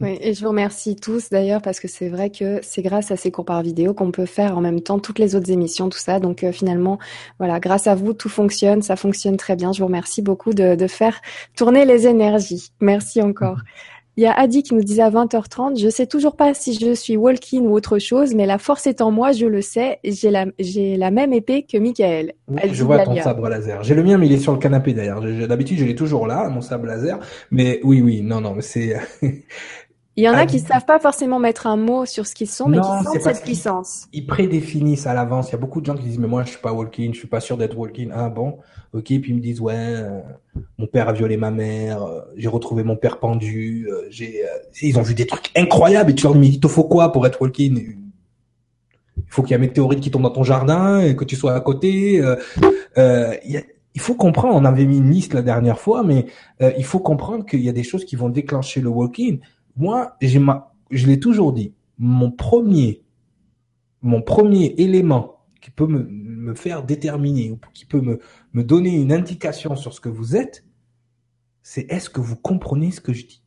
Oui, 0.00 0.18
et 0.20 0.34
je 0.34 0.42
vous 0.42 0.48
remercie 0.48 0.96
tous 0.96 1.30
d'ailleurs 1.30 1.62
parce 1.62 1.78
que 1.78 1.86
c'est 1.86 2.08
vrai 2.08 2.30
que 2.30 2.58
c'est 2.62 2.82
grâce 2.82 3.12
à 3.12 3.16
ces 3.16 3.30
cours 3.30 3.44
par 3.44 3.62
vidéo 3.62 3.94
qu'on 3.94 4.10
peut 4.10 4.26
faire 4.26 4.58
en 4.58 4.60
même 4.60 4.80
temps 4.80 4.98
toutes 4.98 5.20
les 5.20 5.36
autres 5.36 5.52
émissions, 5.52 5.88
tout 5.88 5.98
ça. 5.98 6.18
Donc 6.18 6.42
euh, 6.42 6.50
finalement, 6.50 6.98
voilà, 7.38 7.60
grâce 7.60 7.86
à 7.86 7.94
vous, 7.94 8.12
tout 8.12 8.28
fonctionne, 8.28 8.82
ça 8.82 8.96
fonctionne 8.96 9.36
très 9.36 9.54
bien. 9.54 9.72
Je 9.72 9.78
vous 9.78 9.86
remercie 9.86 10.20
beaucoup 10.20 10.54
de, 10.54 10.74
de 10.74 10.86
faire 10.88 11.20
tourner 11.56 11.84
les 11.84 12.08
énergies. 12.08 12.72
Merci 12.80 13.22
encore. 13.22 13.58
Il 14.18 14.22
y 14.22 14.26
a 14.26 14.32
Adi 14.32 14.62
qui 14.62 14.74
nous 14.74 14.82
disait 14.82 15.02
à 15.02 15.10
20h30, 15.10 15.80
je 15.80 15.88
sais 15.88 16.06
toujours 16.06 16.36
pas 16.36 16.52
si 16.52 16.78
je 16.78 16.92
suis 16.92 17.16
walking 17.16 17.66
ou 17.66 17.74
autre 17.74 17.98
chose, 17.98 18.34
mais 18.34 18.44
la 18.44 18.58
force 18.58 18.86
est 18.86 19.00
en 19.00 19.10
moi, 19.10 19.32
je 19.32 19.46
le 19.46 19.62
sais, 19.62 20.00
j'ai 20.04 20.30
la, 20.30 20.44
j'ai 20.58 20.96
la 20.96 21.10
même 21.10 21.32
épée 21.32 21.62
que 21.62 21.78
Michael. 21.78 22.34
je 22.70 22.84
vois 22.84 23.04
ton 23.04 23.16
sabre 23.16 23.48
laser. 23.48 23.82
J'ai 23.82 23.94
le 23.94 24.02
mien, 24.02 24.18
mais 24.18 24.26
il 24.26 24.32
est 24.32 24.38
sur 24.38 24.52
le 24.52 24.58
canapé 24.58 24.92
d'ailleurs. 24.92 25.22
D'habitude, 25.48 25.78
je 25.78 25.84
l'ai 25.86 25.94
toujours 25.94 26.26
là, 26.26 26.48
mon 26.50 26.60
sabre 26.60 26.86
laser. 26.86 27.20
Mais 27.50 27.80
oui, 27.84 28.02
oui, 28.02 28.20
non, 28.20 28.42
non, 28.42 28.54
mais 28.54 28.62
c'est, 28.62 28.96
Il 30.16 30.24
y 30.24 30.28
en 30.28 30.34
a 30.34 30.44
qui 30.44 30.60
savent 30.60 30.84
pas 30.84 30.98
forcément 30.98 31.38
mettre 31.38 31.66
un 31.66 31.76
mot 31.76 32.04
sur 32.04 32.26
ce 32.26 32.34
qu'ils 32.34 32.48
sont, 32.48 32.68
mais 32.68 32.78
qui 32.78 32.84
sentent 32.84 33.20
cette 33.22 33.42
puissance. 33.44 34.08
Ils 34.12 34.26
prédéfinissent 34.26 35.06
à 35.06 35.14
l'avance. 35.14 35.48
Il 35.48 35.52
y 35.52 35.54
a 35.54 35.58
beaucoup 35.58 35.80
de 35.80 35.86
gens 35.86 35.94
qui 35.94 36.02
disent, 36.02 36.18
mais 36.18 36.28
moi, 36.28 36.44
je 36.44 36.50
suis 36.50 36.60
pas 36.60 36.72
walking, 36.72 37.14
je 37.14 37.18
suis 37.18 37.28
pas 37.28 37.40
sûr 37.40 37.56
d'être 37.56 37.76
walking. 37.78 38.10
Ah 38.14 38.28
bon, 38.28 38.58
ok. 38.92 39.04
Puis 39.04 39.22
ils 39.28 39.34
me 39.34 39.40
disent, 39.40 39.60
ouais, 39.60 39.74
euh, 39.76 40.20
mon 40.78 40.86
père 40.86 41.08
a 41.08 41.12
violé 41.12 41.36
ma 41.36 41.50
mère, 41.50 42.02
euh, 42.02 42.20
j'ai 42.36 42.48
retrouvé 42.48 42.84
mon 42.84 42.96
père 42.96 43.18
pendu, 43.18 43.88
euh, 43.90 44.06
j'ai, 44.10 44.42
ils 44.80 44.98
ont 44.98 45.02
vu 45.02 45.14
des 45.14 45.26
trucs 45.26 45.50
incroyables. 45.56 46.10
Et 46.10 46.14
tu 46.14 46.24
leur 46.24 46.34
dis, 46.34 46.40
mais 46.40 46.48
il 46.48 46.60
te 46.60 46.68
faut 46.68 46.84
quoi 46.84 47.12
pour 47.12 47.26
être 47.26 47.40
walking? 47.40 47.96
Il 49.16 49.22
faut 49.28 49.42
qu'il 49.42 49.52
y 49.52 49.54
ait 49.54 49.56
un 49.56 49.60
météorite 49.60 50.00
qui 50.00 50.10
tombe 50.10 50.22
dans 50.22 50.30
ton 50.30 50.42
jardin 50.42 51.00
et 51.00 51.16
que 51.16 51.24
tu 51.24 51.36
sois 51.36 51.54
à 51.54 51.60
côté. 51.60 52.22
il 52.96 54.00
faut 54.00 54.14
comprendre, 54.14 54.54
on 54.56 54.64
avait 54.64 54.84
mis 54.84 54.98
une 54.98 55.10
liste 55.10 55.34
la 55.34 55.42
dernière 55.42 55.78
fois, 55.78 56.02
mais 56.02 56.26
il 56.60 56.84
faut 56.84 56.98
comprendre 56.98 57.46
qu'il 57.46 57.60
y 57.60 57.68
a 57.68 57.72
des 57.72 57.82
choses 57.82 58.04
qui 58.04 58.16
vont 58.16 58.28
déclencher 58.28 58.80
le 58.80 58.88
walking 58.88 59.40
moi, 59.76 60.16
je 60.20 61.06
l'ai 61.06 61.20
toujours 61.20 61.52
dit, 61.52 61.74
mon 61.98 62.30
premier, 62.30 63.02
mon 64.02 64.22
premier 64.22 64.74
élément 64.78 65.38
qui 65.60 65.70
peut 65.70 65.86
me, 65.86 66.08
me 66.42 66.54
faire 66.54 66.82
déterminer 66.82 67.50
ou 67.50 67.60
qui 67.72 67.86
peut 67.86 68.00
me, 68.00 68.20
me 68.52 68.64
donner 68.64 69.00
une 69.00 69.12
indication 69.12 69.76
sur 69.76 69.94
ce 69.94 70.00
que 70.00 70.08
vous 70.08 70.36
êtes, 70.36 70.64
c'est 71.62 71.90
est-ce 71.90 72.10
que 72.10 72.20
vous 72.20 72.36
comprenez 72.36 72.90
ce 72.90 73.00
que 73.00 73.12
je 73.12 73.26
dis? 73.26 73.42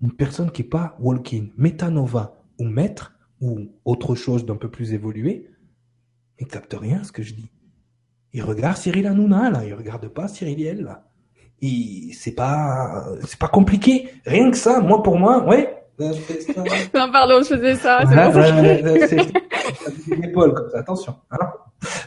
Une 0.00 0.12
personne 0.12 0.50
qui 0.50 0.62
n'est 0.62 0.68
pas 0.68 0.96
walking, 1.00 1.52
metanova 1.56 2.40
ou 2.58 2.64
maître 2.64 3.14
ou 3.40 3.72
autre 3.84 4.14
chose 4.14 4.46
d'un 4.46 4.56
peu 4.56 4.70
plus 4.70 4.92
évolué, 4.92 5.50
il 6.38 6.46
capte 6.46 6.74
rien 6.74 7.02
ce 7.02 7.12
que 7.12 7.22
je 7.22 7.34
dis. 7.34 7.50
Il 8.32 8.42
regarde 8.42 8.76
Cyril 8.76 9.06
Hanouna, 9.06 9.50
là, 9.50 9.64
il 9.64 9.74
regarde 9.74 10.08
pas 10.08 10.28
Cyril 10.28 10.82
là. 10.82 11.10
C'est 11.60 12.34
pas 12.36 13.04
c'est 13.24 13.38
pas 13.38 13.48
compliqué. 13.48 14.10
Rien 14.24 14.50
que 14.50 14.56
ça 14.56 14.80
moi 14.80 15.02
pour 15.02 15.18
moi 15.18 15.44
ouais 15.44 15.77
non, 15.98 17.10
pardon, 17.12 17.40
je 17.42 17.54
faisais 17.56 17.74
ça. 17.76 18.00
C'est 20.06 20.16
l'épaule 20.16 20.54
comme 20.54 20.70
ça. 20.70 20.78
Attention. 20.78 21.16
Hein 21.30 21.52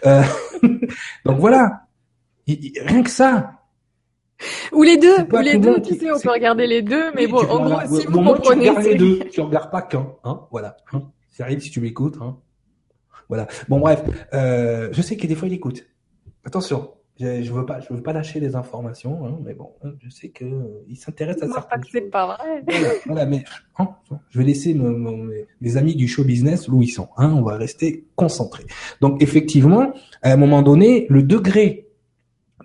euh, 0.05 0.23
donc 1.25 1.39
voilà. 1.39 1.83
rien 2.47 3.03
que 3.03 3.09
ça. 3.09 3.51
Ou 4.71 4.83
les 4.83 4.97
deux, 4.97 5.19
ou 5.31 5.37
les 5.37 5.57
deux, 5.57 5.81
tu 5.81 5.95
sais, 5.95 6.11
on 6.11 6.19
peut 6.19 6.31
regarder 6.31 6.65
les 6.65 6.81
deux, 6.81 7.11
mais 7.13 7.27
bon, 7.27 7.45
en 7.47 7.63
gros, 7.63 7.99
si 7.99 8.07
vous 8.07 8.23
comprenez. 8.23 8.65
Tu 8.65 8.69
regardes 8.69 8.85
les 8.85 8.95
deux, 8.95 9.19
tu 9.31 9.41
regardes 9.41 9.71
pas 9.71 9.81
qu'un, 9.83 10.07
hein, 10.23 10.47
voilà. 10.49 10.77
Hein, 10.93 11.03
ça 11.29 11.43
arrive 11.43 11.59
si 11.59 11.69
tu 11.69 11.79
m'écoutes, 11.79 12.17
hein. 12.21 12.37
Voilà. 13.29 13.47
Bon, 13.69 13.79
bref, 13.79 14.01
euh, 14.33 14.89
je 14.91 15.01
sais 15.01 15.15
que 15.15 15.27
des 15.27 15.35
fois 15.35 15.47
il 15.47 15.53
écoute. 15.53 15.85
Attention. 16.43 16.91
Je, 17.21 17.43
je 17.43 17.51
veux 17.51 17.65
pas, 17.65 17.79
je 17.79 17.93
veux 17.93 18.01
pas 18.01 18.13
lâcher 18.13 18.39
les 18.39 18.55
informations, 18.55 19.25
hein, 19.25 19.37
mais 19.45 19.53
bon, 19.53 19.69
hein, 19.83 19.91
je 20.03 20.09
sais 20.09 20.29
que 20.29 20.43
euh, 20.43 20.83
il 20.87 20.95
s'intéresse 20.95 21.41
à 21.43 21.47
ça. 21.47 21.61
pas 21.61 21.77
que 21.77 21.87
c'est 21.91 22.01
pas 22.09 22.25
vrai. 22.25 22.63
Voilà, 23.05 23.25
mais 23.25 23.43
hein, 23.77 23.89
je 24.29 24.39
vais 24.39 24.45
laisser 24.45 24.73
mes, 24.73 25.77
amis 25.77 25.95
du 25.95 26.07
show 26.07 26.23
business 26.23 26.67
où 26.67 26.81
ils 26.81 26.89
sont. 26.89 27.09
Hein, 27.17 27.31
on 27.35 27.43
va 27.43 27.57
rester 27.57 28.05
concentrés. 28.15 28.65
Donc 29.01 29.21
effectivement, 29.21 29.93
à 30.23 30.31
un 30.31 30.37
moment 30.37 30.63
donné, 30.63 31.05
le 31.09 31.21
degré 31.21 31.87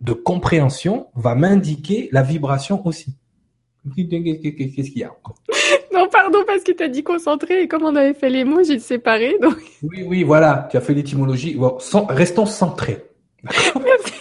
de 0.00 0.14
compréhension 0.14 1.08
va 1.14 1.34
m'indiquer 1.34 2.08
la 2.12 2.22
vibration 2.22 2.86
aussi. 2.86 3.14
Qu'est-ce 3.94 4.90
qu'il 4.90 4.98
y 4.98 5.04
a 5.04 5.10
encore? 5.10 5.36
Non, 5.92 6.08
pardon, 6.10 6.38
parce 6.46 6.62
que 6.62 6.72
tu 6.72 6.82
as 6.82 6.88
dit 6.88 7.02
concentré 7.02 7.62
et 7.62 7.68
comme 7.68 7.84
on 7.84 7.94
avait 7.94 8.14
fait 8.14 8.30
les 8.30 8.44
mots, 8.44 8.62
j'ai 8.64 8.78
séparé. 8.78 9.36
Donc... 9.40 9.58
Oui, 9.82 10.02
oui, 10.06 10.22
voilà, 10.24 10.66
tu 10.70 10.76
as 10.76 10.80
fait 10.80 10.94
l'étymologie. 10.94 11.54
Bon, 11.54 11.76
restons 12.08 12.46
centrés. 12.46 13.04
Merci. 13.44 14.15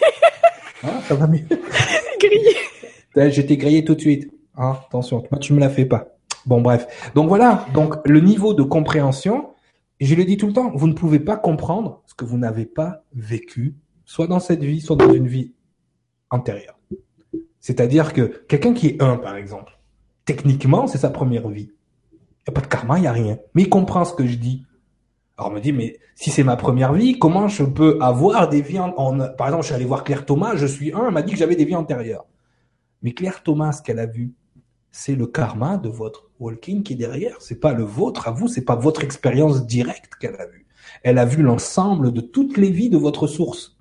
Ça 1.07 1.15
va 1.15 1.27
mieux. 1.27 1.45
grillé. 2.19 3.31
J'étais 3.31 3.57
grillé 3.57 3.85
tout 3.85 3.95
de 3.95 4.01
suite. 4.01 4.31
Hein, 4.57 4.77
attention, 4.87 5.23
moi 5.31 5.39
tu 5.39 5.53
me 5.53 5.59
la 5.59 5.69
fais 5.69 5.85
pas. 5.85 6.07
Bon 6.45 6.61
bref. 6.61 7.11
Donc 7.15 7.27
voilà, 7.27 7.65
donc 7.73 7.95
le 8.05 8.19
niveau 8.19 8.53
de 8.53 8.63
compréhension, 8.63 9.49
je 9.99 10.15
le 10.15 10.25
dis 10.25 10.37
tout 10.37 10.47
le 10.47 10.53
temps, 10.53 10.71
vous 10.75 10.87
ne 10.87 10.93
pouvez 10.93 11.19
pas 11.19 11.37
comprendre 11.37 12.03
ce 12.05 12.13
que 12.13 12.25
vous 12.25 12.37
n'avez 12.37 12.65
pas 12.65 13.03
vécu, 13.13 13.75
soit 14.05 14.27
dans 14.27 14.39
cette 14.39 14.63
vie, 14.63 14.81
soit 14.81 14.95
dans 14.95 15.11
une 15.13 15.27
vie 15.27 15.53
antérieure. 16.29 16.77
C'est-à-dire 17.59 18.13
que 18.13 18.43
quelqu'un 18.47 18.73
qui 18.73 18.87
est 18.87 19.01
un, 19.01 19.17
par 19.17 19.35
exemple, 19.35 19.79
techniquement, 20.25 20.87
c'est 20.87 20.99
sa 20.99 21.09
première 21.09 21.49
vie. 21.49 21.71
Il 22.11 22.51
n'y 22.51 22.51
a 22.51 22.51
pas 22.51 22.61
de 22.61 22.67
karma, 22.67 22.97
il 22.99 23.01
n'y 23.01 23.07
a 23.07 23.11
rien. 23.11 23.39
Mais 23.55 23.63
il 23.63 23.69
comprend 23.69 24.05
ce 24.05 24.13
que 24.13 24.27
je 24.27 24.35
dis. 24.35 24.65
Alors 25.37 25.51
on 25.51 25.55
me 25.55 25.59
dit, 25.59 25.73
mais 25.73 25.99
si 26.15 26.29
c'est 26.29 26.43
ma 26.43 26.55
première 26.55 26.93
vie, 26.93 27.19
comment 27.19 27.47
je 27.47 27.63
peux 27.63 27.97
avoir 28.01 28.47
des 28.47 28.61
vies 28.61 28.79
en, 28.79 28.91
Par 28.93 29.47
exemple, 29.47 29.63
je 29.63 29.67
suis 29.67 29.75
allé 29.75 29.85
voir 29.85 30.03
Claire 30.03 30.25
Thomas, 30.25 30.55
je 30.55 30.65
suis 30.65 30.93
un, 30.93 31.07
elle 31.07 31.13
m'a 31.13 31.21
dit 31.21 31.33
que 31.33 31.37
j'avais 31.37 31.57
des 31.57 31.65
vies 31.65 31.75
antérieures. 31.75 32.25
Mais 33.01 33.11
Claire 33.13 33.43
Thomas, 33.43 33.73
ce 33.73 33.81
qu'elle 33.81 33.99
a 33.99 34.05
vu, 34.05 34.33
c'est 34.91 35.15
le 35.15 35.27
karma 35.27 35.77
de 35.77 35.89
votre 35.89 36.29
walking 36.39 36.83
qui 36.83 36.93
est 36.93 36.95
derrière. 36.95 37.35
C'est 37.39 37.59
pas 37.59 37.73
le 37.73 37.83
vôtre 37.83 38.29
à 38.29 38.31
vous, 38.31 38.47
c'est 38.47 38.63
pas 38.63 38.75
votre 38.75 39.03
expérience 39.03 39.65
directe 39.65 40.15
qu'elle 40.15 40.35
a 40.35 40.47
vue. 40.47 40.65
Elle 41.03 41.17
a 41.17 41.25
vu 41.25 41.43
l'ensemble 41.43 42.13
de 42.13 42.21
toutes 42.21 42.55
les 42.55 42.71
vies 42.71 42.89
de 42.89 42.97
votre 42.97 43.27
source. 43.27 43.77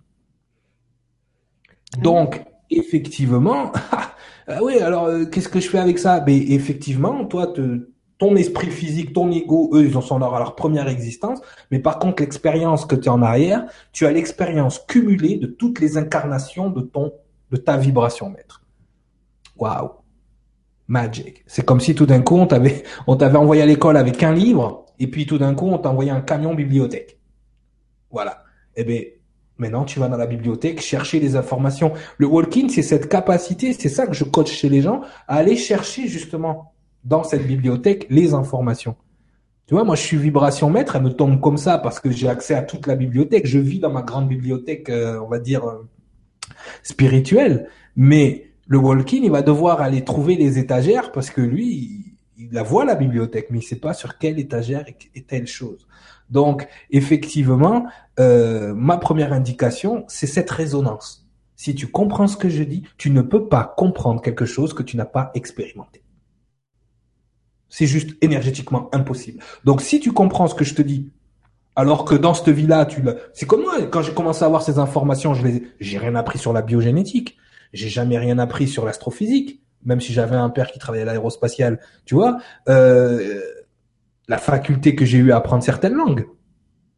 Donc, 1.98 2.44
effectivement, 2.70 3.70
ah 4.48 4.60
oui, 4.62 4.78
alors 4.78 5.05
euh, 5.05 5.24
qu'est-ce 5.26 5.48
que 5.48 5.60
je 5.60 5.68
fais 5.68 5.78
avec 5.78 6.01
ça? 6.01 6.18
Ben 6.18 6.43
effectivement, 6.48 7.24
toi, 7.26 7.47
te, 7.47 7.94
ton 8.25 8.37
esprit 8.37 8.71
physique, 8.71 9.13
ton 9.13 9.31
ego, 9.31 9.69
eux, 9.75 9.85
ils 9.85 9.99
en 9.99 10.01
sont 10.01 10.17
à 10.17 10.39
leur 10.39 10.55
première 10.55 10.89
existence. 10.89 11.41
Mais 11.71 11.79
par 11.79 11.99
contre, 11.99 12.23
l'expérience 12.23 12.87
que 12.87 12.97
tu 12.97 13.11
as 13.11 13.13
en 13.13 13.21
arrière, 13.21 13.67
tu 13.93 14.07
as 14.07 14.13
l'expérience 14.13 14.79
cumulée 14.79 15.37
de 15.37 15.47
toutes 15.47 15.79
les 15.79 15.99
incarnations 15.99 16.71
de 16.71 16.81
ton, 16.81 17.13
de 17.51 17.59
ta 17.59 17.77
vibration 17.77 18.31
maître. 18.31 18.63
Waouh. 19.59 19.91
Magic. 20.89 21.45
C'est 21.47 21.67
comme 21.67 21.81
si 21.81 21.95
tout 21.95 22.07
d'un 22.07 22.23
coup, 22.23 22.37
on 22.37 22.47
t'avait, 22.47 22.83
on 23.07 23.17
t'avait 23.17 23.37
envoyé 23.37 23.61
à 23.61 23.67
l'école 23.67 23.99
avec 23.99 24.23
un 24.23 24.33
livre, 24.33 24.87
et 24.99 25.07
puis 25.07 25.27
tout 25.27 25.37
d'un 25.37 25.55
coup, 25.55 25.67
on 25.67 25.77
t'a 25.77 25.91
envoyé 25.91 26.11
un 26.11 26.23
camion 26.23 26.55
bibliothèque. 26.55 27.21
Voilà. 28.11 28.43
Eh 28.75 28.85
bien, 28.85 29.03
maintenant, 29.59 29.85
tu 29.85 30.01
vas 30.01 30.09
dans 30.09 30.17
la 30.17 30.27
bibliothèque 30.27 30.81
chercher 30.81 31.21
les 31.21 31.37
informations. 31.37 31.93
Le 32.17 32.27
walking, 32.27 32.71
c'est 32.71 32.83
cette 32.83 33.11
capacité, 33.11 33.75
c'est 33.75 33.91
ça 33.91 34.07
que 34.07 34.15
je 34.15 34.25
coach 34.25 34.51
chez 34.51 34.71
les 34.71 34.81
gens, 34.81 35.03
à 35.29 35.37
aller 35.37 35.57
chercher 35.57 36.09
justement 36.09 36.74
dans 37.05 37.24
cette 37.24 37.47
bibliothèque 37.47 38.06
les 38.10 38.35
informations. 38.35 38.97
Tu 39.66 39.74
vois, 39.74 39.85
moi, 39.85 39.97
je 39.97 40.02
suis 40.02 40.18
vibration 40.18 40.68
maître, 40.68 40.97
elle 40.97 41.02
me 41.02 41.12
tombe 41.12 41.40
comme 41.40 41.56
ça 41.56 41.78
parce 41.78 41.98
que 41.98 42.10
j'ai 42.10 42.28
accès 42.28 42.55
à 42.55 42.62
toute 42.62 42.86
la 42.86 42.97
bibliothèque. 42.97 43.47
Je 43.47 43.59
vis 43.59 43.78
dans 43.78 43.90
ma 43.90 44.02
grande 44.02 44.28
bibliothèque, 44.28 44.90
euh, 44.90 45.18
on 45.20 45.28
va 45.28 45.39
dire, 45.39 45.64
euh, 45.64 45.89
spirituelle. 46.82 47.68
Mais 47.97 48.51
le 48.66 48.78
walking, 48.78 49.24
il 49.24 49.31
va 49.31 49.40
devoir 49.40 49.81
aller 49.81 50.05
trouver 50.05 50.36
les 50.36 50.59
étagères 50.59 51.12
parce 51.12 51.31
que 51.31 51.40
lui, 51.40 52.16
il, 52.36 52.51
la 52.52 52.62
voit, 52.62 52.85
la 52.85 52.94
bibliothèque, 52.94 53.47
mais 53.51 53.59
il 53.59 53.62
sait 53.62 53.76
pas 53.76 53.94
sur 53.94 54.18
quelle 54.18 54.39
étagère 54.39 54.85
est, 54.86 55.26
telle 55.26 55.47
chose. 55.47 55.86
Donc, 56.28 56.68
effectivement, 56.90 57.86
euh, 58.20 58.74
ma 58.74 58.98
première 58.98 59.32
indication, 59.32 60.05
c'est 60.09 60.26
cette 60.26 60.51
résonance. 60.51 61.26
Si 61.56 61.74
tu 61.74 61.86
comprends 61.86 62.26
ce 62.26 62.36
que 62.36 62.51
je 62.51 62.64
dis, 62.64 62.82
tu 62.98 63.10
ne 63.10 63.22
peux 63.22 63.48
pas 63.48 63.72
comprendre 63.76 64.20
quelque 64.20 64.44
chose 64.44 64.74
que 64.74 64.82
tu 64.82 64.98
n'as 64.98 65.05
pas 65.06 65.31
expérimenté. 65.35 66.03
C'est 67.77 67.89
juste 67.89 68.17
énergétiquement 68.21 68.89
impossible. 68.93 69.43
Donc, 69.65 69.83
si 69.83 69.99
tu 69.99 70.13
comprends 70.13 70.47
ce 70.47 70.55
que 70.55 70.65
je 70.65 70.77
te 70.77 70.83
dis, 70.83 71.11
alors 71.75 72.05
que 72.05 72.15
dans 72.15 72.33
cette 72.33 72.51
vie-là, 72.51 72.87
tu 72.87 73.03
c'est 73.33 73.47
comme 73.47 73.63
moi, 73.63 73.83
quand 73.91 74.01
j'ai 74.01 74.15
commencé 74.15 74.45
à 74.45 74.47
avoir 74.47 74.63
ces 74.63 74.79
informations, 74.79 75.35
je 75.35 75.45
les, 75.45 75.67
j'ai 75.81 75.99
rien 75.99 76.15
appris 76.15 76.39
sur 76.39 76.53
la 76.53 76.63
biogénétique. 76.63 77.37
J'ai 77.73 77.89
jamais 77.89 78.17
rien 78.17 78.39
appris 78.39 78.69
sur 78.69 78.85
l'astrophysique, 78.85 79.61
même 79.85 80.01
si 80.01 80.13
j'avais 80.13 80.37
un 80.37 80.51
père 80.51 80.71
qui 80.71 80.79
travaillait 80.79 81.03
à 81.03 81.07
l'aérospatiale, 81.07 81.81
tu 82.05 82.15
vois, 82.15 82.39
euh, 82.69 83.43
la 84.29 84.39
faculté 84.39 84.95
que 84.95 85.05
j'ai 85.05 85.19
eu 85.19 85.33
à 85.33 85.39
apprendre 85.39 85.65
certaines 85.65 85.95
langues. 85.95 86.29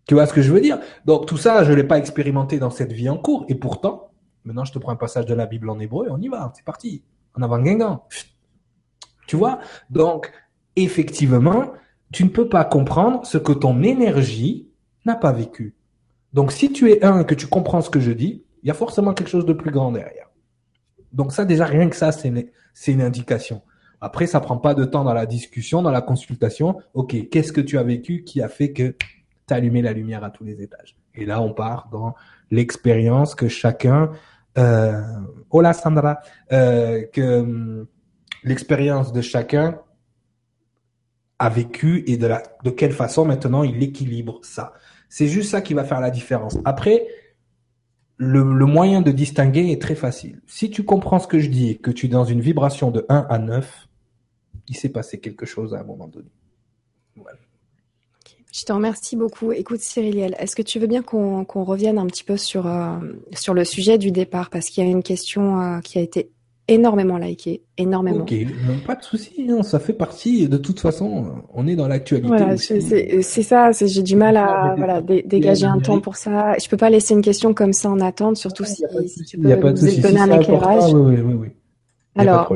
Tu 0.06 0.12
vois 0.12 0.26
ce 0.26 0.34
que 0.34 0.42
je 0.42 0.52
veux 0.52 0.60
dire? 0.60 0.78
Donc, 1.06 1.24
tout 1.24 1.38
ça, 1.38 1.64
je 1.64 1.72
l'ai 1.72 1.84
pas 1.84 1.96
expérimenté 1.96 2.58
dans 2.58 2.68
cette 2.68 2.92
vie 2.92 3.08
en 3.08 3.16
cours. 3.16 3.46
Et 3.48 3.54
pourtant, 3.54 4.10
maintenant, 4.44 4.66
je 4.66 4.72
te 4.72 4.78
prends 4.78 4.92
un 4.92 4.96
passage 4.96 5.24
de 5.24 5.32
la 5.32 5.46
Bible 5.46 5.70
en 5.70 5.80
hébreu, 5.80 6.08
on 6.10 6.20
y 6.20 6.28
va, 6.28 6.52
c'est 6.54 6.66
parti. 6.66 7.02
En 7.34 7.40
avant 7.40 7.60
Guingamp. 7.60 8.06
Tu 9.26 9.36
vois? 9.36 9.58
Donc, 9.88 10.30
effectivement, 10.76 11.72
tu 12.12 12.24
ne 12.24 12.28
peux 12.28 12.48
pas 12.48 12.64
comprendre 12.64 13.26
ce 13.26 13.38
que 13.38 13.52
ton 13.52 13.82
énergie 13.82 14.68
n'a 15.04 15.16
pas 15.16 15.32
vécu. 15.32 15.74
Donc, 16.32 16.52
si 16.52 16.72
tu 16.72 16.90
es 16.90 17.04
un 17.04 17.20
et 17.20 17.24
que 17.24 17.34
tu 17.34 17.46
comprends 17.46 17.80
ce 17.80 17.90
que 17.90 18.00
je 18.00 18.12
dis, 18.12 18.44
il 18.62 18.68
y 18.68 18.70
a 18.70 18.74
forcément 18.74 19.14
quelque 19.14 19.28
chose 19.28 19.46
de 19.46 19.52
plus 19.52 19.70
grand 19.70 19.92
derrière. 19.92 20.26
Donc 21.12 21.32
ça, 21.32 21.44
déjà, 21.44 21.64
rien 21.64 21.88
que 21.88 21.96
ça, 21.96 22.12
c'est 22.12 22.28
une, 22.28 22.44
une, 22.88 23.00
indication. 23.00 23.62
Après, 24.00 24.26
ça 24.26 24.40
prend 24.40 24.58
pas 24.58 24.74
de 24.74 24.84
temps 24.84 25.04
dans 25.04 25.14
la 25.14 25.24
discussion, 25.24 25.82
dans 25.82 25.90
la 25.90 26.02
consultation. 26.02 26.76
OK, 26.92 27.28
qu'est-ce 27.30 27.52
que 27.52 27.60
tu 27.60 27.78
as 27.78 27.82
vécu 27.82 28.22
qui 28.24 28.42
a 28.42 28.48
fait 28.48 28.72
que 28.72 28.94
tu 29.46 29.54
as 29.54 29.56
allumé 29.56 29.82
la 29.82 29.92
lumière 29.92 30.24
à 30.24 30.30
tous 30.30 30.44
les 30.44 30.60
étages? 30.60 30.96
Et 31.14 31.24
là, 31.24 31.40
on 31.40 31.54
part 31.54 31.88
dans 31.90 32.14
l'expérience 32.50 33.34
que 33.34 33.48
chacun... 33.48 34.10
Euh, 34.58 35.02
hola 35.50 35.72
Sandra, 35.74 36.18
euh, 36.50 37.04
que 37.12 37.40
hum, 37.40 37.86
l'expérience 38.42 39.12
de 39.12 39.20
chacun 39.20 39.78
a 41.38 41.48
vécu 41.48 42.04
et 42.06 42.16
de, 42.16 42.26
la, 42.26 42.42
de 42.64 42.70
quelle 42.70 42.92
façon 42.92 43.24
maintenant 43.24 43.62
il 43.62 43.82
équilibre 43.82 44.40
ça. 44.42 44.72
C'est 45.08 45.28
juste 45.28 45.50
ça 45.50 45.60
qui 45.60 45.74
va 45.74 45.84
faire 45.84 46.00
la 46.00 46.10
différence. 46.10 46.58
Après, 46.64 47.06
le, 48.16 48.42
le, 48.42 48.66
moyen 48.66 49.02
de 49.02 49.10
distinguer 49.12 49.70
est 49.70 49.80
très 49.80 49.94
facile. 49.94 50.40
Si 50.46 50.70
tu 50.70 50.84
comprends 50.84 51.18
ce 51.18 51.26
que 51.26 51.38
je 51.38 51.48
dis 51.48 51.70
et 51.70 51.76
que 51.76 51.90
tu 51.90 52.06
es 52.06 52.08
dans 52.08 52.24
une 52.24 52.40
vibration 52.40 52.90
de 52.90 53.04
1 53.08 53.26
à 53.28 53.38
9, 53.38 53.88
il 54.68 54.76
s'est 54.76 54.88
passé 54.88 55.20
quelque 55.20 55.46
chose 55.46 55.74
à 55.74 55.80
un 55.80 55.84
moment 55.84 56.08
donné. 56.08 56.30
Je 58.52 58.64
te 58.64 58.72
remercie 58.72 59.16
beaucoup. 59.16 59.52
Écoute, 59.52 59.80
Cyriliel, 59.80 60.34
est-ce 60.38 60.56
que 60.56 60.62
tu 60.62 60.78
veux 60.78 60.86
bien 60.86 61.02
qu'on 61.02 61.44
revienne 61.44 61.98
un 61.98 62.06
petit 62.06 62.24
peu 62.24 62.38
sur, 62.38 62.66
euh, 62.66 62.96
sur 63.34 63.52
le 63.52 63.66
sujet 63.66 63.98
du 63.98 64.10
départ? 64.12 64.48
Parce 64.48 64.70
qu'il 64.70 64.82
y 64.82 64.86
a 64.86 64.90
une 64.90 65.02
question 65.02 65.60
euh, 65.60 65.80
qui 65.80 65.98
a 65.98 66.00
été 66.00 66.30
énormément 66.68 67.18
liké, 67.18 67.62
énormément. 67.78 68.22
Ok, 68.22 68.34
pas 68.86 68.96
de 68.96 69.02
souci, 69.02 69.46
hein, 69.48 69.62
ça 69.62 69.78
fait 69.78 69.92
partie. 69.92 70.48
De 70.48 70.56
toute 70.56 70.80
façon, 70.80 71.26
on 71.54 71.66
est 71.66 71.76
dans 71.76 71.88
l'actualité. 71.88 72.28
Voilà, 72.28 72.56
c'est 72.56 73.42
ça. 73.42 73.70
J'ai 73.72 74.02
du 74.02 74.16
mal 74.16 74.36
à 74.36 74.74
voilà 74.76 75.00
dégager 75.00 75.66
un 75.66 75.78
temps 75.78 76.00
pour 76.00 76.16
ça. 76.16 76.54
Je 76.58 76.68
peux 76.68 76.76
pas 76.76 76.90
laisser 76.90 77.14
une 77.14 77.22
question 77.22 77.54
comme 77.54 77.72
ça 77.72 77.90
en 77.90 78.00
attente, 78.00 78.36
surtout 78.36 78.64
si, 78.64 78.84
si, 79.06 79.24
tu 79.24 79.38
peux 79.38 79.48
nous 79.48 80.02
donner 80.02 80.20
un 80.20 80.40
éclairage. 80.40 80.92
oui, 80.92 81.16
oui, 81.24 81.34
oui. 81.34 81.48
Alors, 82.16 82.52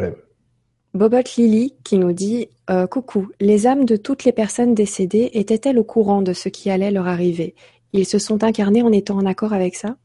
Bobot 0.94 1.22
Lily 1.36 1.74
qui 1.84 1.98
nous 1.98 2.12
dit 2.12 2.48
euh, 2.68 2.86
coucou, 2.86 3.28
les 3.40 3.66
âmes 3.66 3.84
de 3.84 3.96
toutes 3.96 4.24
les 4.24 4.32
personnes 4.32 4.74
décédées 4.74 5.30
étaient-elles 5.34 5.78
au 5.78 5.84
courant 5.84 6.22
de 6.22 6.32
ce 6.32 6.48
qui 6.48 6.70
allait 6.70 6.90
leur 6.90 7.06
arriver? 7.06 7.54
Ils 7.92 8.06
se 8.06 8.18
sont 8.18 8.42
incarnés 8.42 8.82
en 8.82 8.90
étant 8.90 9.16
en 9.16 9.26
accord 9.26 9.52
avec 9.52 9.76
ça? 9.76 9.96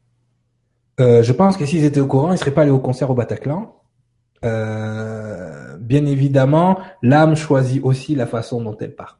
Euh, 1.00 1.22
Je 1.22 1.32
pense 1.32 1.56
que 1.56 1.66
s'ils 1.66 1.84
étaient 1.84 2.00
au 2.00 2.06
courant, 2.06 2.32
ils 2.32 2.38
seraient 2.38 2.54
pas 2.54 2.62
allés 2.62 2.70
au 2.70 2.78
concert 2.78 3.10
au 3.10 3.14
Bataclan. 3.14 3.74
Euh, 4.44 5.76
bien 5.78 6.06
évidemment, 6.06 6.78
l'âme 7.02 7.36
choisit 7.36 7.82
aussi 7.82 8.14
la 8.14 8.26
façon 8.26 8.60
dont 8.60 8.76
elle 8.78 8.94
part. 8.94 9.18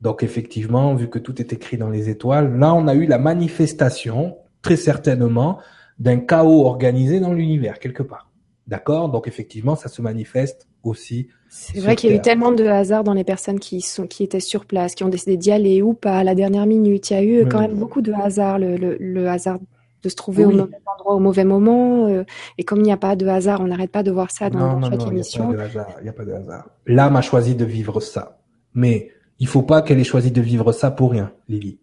Donc 0.00 0.22
effectivement, 0.22 0.94
vu 0.94 1.08
que 1.08 1.18
tout 1.18 1.40
est 1.40 1.52
écrit 1.52 1.78
dans 1.78 1.90
les 1.90 2.08
étoiles, 2.08 2.58
là 2.58 2.74
on 2.74 2.86
a 2.86 2.94
eu 2.94 3.06
la 3.06 3.18
manifestation, 3.18 4.36
très 4.62 4.76
certainement, 4.76 5.58
d'un 5.98 6.18
chaos 6.18 6.66
organisé 6.66 7.20
dans 7.20 7.32
l'univers, 7.32 7.78
quelque 7.78 8.02
part. 8.02 8.30
D'accord? 8.66 9.08
Donc 9.08 9.28
effectivement, 9.28 9.76
ça 9.76 9.88
se 9.88 10.02
manifeste 10.02 10.66
aussi. 10.82 11.28
C'est 11.48 11.80
vrai 11.80 11.96
qu'il 11.96 12.10
y 12.10 12.12
a 12.12 12.16
eu 12.16 12.20
tellement 12.20 12.52
de 12.52 12.64
hasard 12.64 13.04
dans 13.04 13.12
les 13.12 13.24
personnes 13.24 13.60
qui 13.60 13.80
sont 13.80 14.06
qui 14.06 14.24
étaient 14.24 14.40
sur 14.40 14.66
place, 14.66 14.94
qui 14.94 15.04
ont 15.04 15.08
décidé 15.08 15.36
d'y 15.36 15.52
aller 15.52 15.82
ou 15.82 15.94
pas 15.94 16.18
à 16.18 16.24
la 16.24 16.34
dernière 16.34 16.66
minute. 16.66 17.10
Il 17.10 17.14
y 17.14 17.16
a 17.16 17.22
eu 17.22 17.46
quand 17.48 17.60
même 17.60 17.74
beaucoup 17.74 18.02
de 18.02 18.12
hasard, 18.12 18.58
le, 18.58 18.76
le, 18.76 19.28
hasard 19.28 19.58
de 20.06 20.10
se 20.10 20.16
trouver 20.16 20.44
au 20.44 20.50
mauvais 20.50 20.78
endroit 20.86 21.14
au 21.14 21.18
mauvais 21.18 21.44
moment. 21.44 22.08
Euh, 22.08 22.24
et 22.58 22.64
comme 22.64 22.80
il 22.80 22.84
n'y 22.84 22.92
a 22.92 22.96
pas 22.96 23.16
de 23.16 23.26
hasard, 23.26 23.60
on 23.60 23.66
n'arrête 23.66 23.90
pas 23.90 24.02
de 24.02 24.10
voir 24.10 24.30
ça 24.30 24.50
dans, 24.50 24.80
chaque 24.82 25.06
émission. 25.06 25.52
Il 25.52 26.02
n'y 26.02 26.08
a, 26.08 26.12
pas 26.12 26.24
de 26.24 26.32
hasard. 26.32 26.68
L'âme 26.86 27.16
a 27.16 27.22
choisi 27.22 27.54
de 27.54 27.64
vivre 27.64 28.00
ça. 28.00 28.38
Mais 28.74 29.10
il 29.38 29.46
faut 29.46 29.62
pas 29.62 29.82
qu'elle 29.82 29.98
ait 29.98 30.04
choisi 30.04 30.30
de 30.30 30.40
vivre 30.40 30.72
ça 30.72 30.90
pour 30.90 31.12
rien, 31.12 31.32
Lily. 31.48 31.78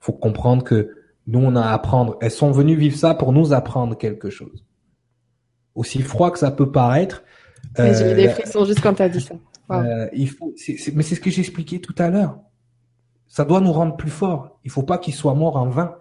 faut 0.00 0.12
comprendre 0.12 0.64
que 0.64 0.90
nous, 1.26 1.40
on 1.40 1.56
a 1.56 1.62
à 1.62 1.72
apprendre. 1.74 2.16
Elles 2.20 2.30
sont 2.30 2.52
venues 2.52 2.76
vivre 2.76 2.96
ça 2.96 3.14
pour 3.14 3.32
nous 3.32 3.52
apprendre 3.52 3.96
quelque 3.96 4.30
chose 4.30 4.64
aussi 5.78 6.02
froid 6.02 6.30
que 6.30 6.38
ça 6.38 6.50
peut 6.50 6.70
paraître. 6.70 7.22
Euh, 7.78 7.94
J'ai 7.96 8.12
eu 8.12 8.14
des 8.14 8.28
frissons 8.28 8.64
juste 8.64 8.80
quand 8.80 8.94
tu 8.94 9.02
as 9.02 9.08
dit 9.08 9.20
ça. 9.20 9.34
Euh, 9.70 10.08
il 10.14 10.30
faut, 10.30 10.54
mais 10.94 11.02
c'est 11.02 11.14
ce 11.14 11.20
que 11.20 11.28
j'expliquais 11.28 11.78
tout 11.78 11.94
à 11.98 12.08
l'heure. 12.08 12.38
Ça 13.26 13.44
doit 13.44 13.60
nous 13.60 13.70
rendre 13.70 13.98
plus 13.98 14.08
forts. 14.08 14.58
Il 14.64 14.70
faut 14.70 14.82
pas 14.82 14.96
qu'ils 14.96 15.12
soient 15.12 15.34
morts 15.34 15.58
en 15.58 15.68
vain. 15.68 15.94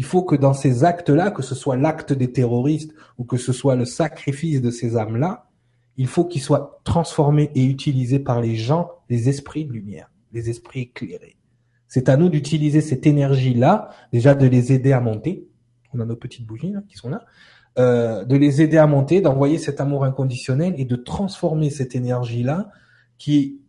Il 0.00 0.04
faut 0.04 0.22
que 0.22 0.34
dans 0.34 0.54
ces 0.54 0.82
actes-là, 0.82 1.30
que 1.30 1.42
ce 1.42 1.54
soit 1.54 1.76
l'acte 1.76 2.14
des 2.14 2.32
terroristes 2.32 2.94
ou 3.18 3.24
que 3.24 3.36
ce 3.36 3.52
soit 3.52 3.76
le 3.76 3.84
sacrifice 3.84 4.62
de 4.62 4.70
ces 4.70 4.96
âmes-là, 4.96 5.50
il 5.98 6.06
faut 6.06 6.24
qu'ils 6.24 6.40
soient 6.40 6.80
transformés 6.84 7.50
et 7.54 7.66
utilisés 7.66 8.18
par 8.18 8.40
les 8.40 8.56
gens, 8.56 8.88
les 9.10 9.28
esprits 9.28 9.66
de 9.66 9.74
lumière, 9.74 10.10
les 10.32 10.48
esprits 10.48 10.80
éclairés. 10.80 11.36
C'est 11.86 12.08
à 12.08 12.16
nous 12.16 12.30
d'utiliser 12.30 12.80
cette 12.80 13.06
énergie-là, 13.06 13.90
déjà 14.10 14.34
de 14.34 14.46
les 14.46 14.72
aider 14.72 14.92
à 14.92 15.00
monter. 15.00 15.46
On 15.92 16.00
a 16.00 16.06
nos 16.06 16.16
petites 16.16 16.46
bougies 16.46 16.72
là, 16.72 16.80
qui 16.88 16.96
sont 16.96 17.10
là. 17.10 17.26
Euh, 17.78 18.24
de 18.24 18.36
les 18.36 18.62
aider 18.62 18.78
à 18.78 18.86
monter, 18.86 19.20
d'envoyer 19.20 19.58
cet 19.58 19.82
amour 19.82 20.06
inconditionnel 20.06 20.72
et 20.78 20.86
de 20.86 20.96
transformer 20.96 21.68
cette 21.68 21.94
énergie-là 21.94 22.70
qui, 23.18 23.60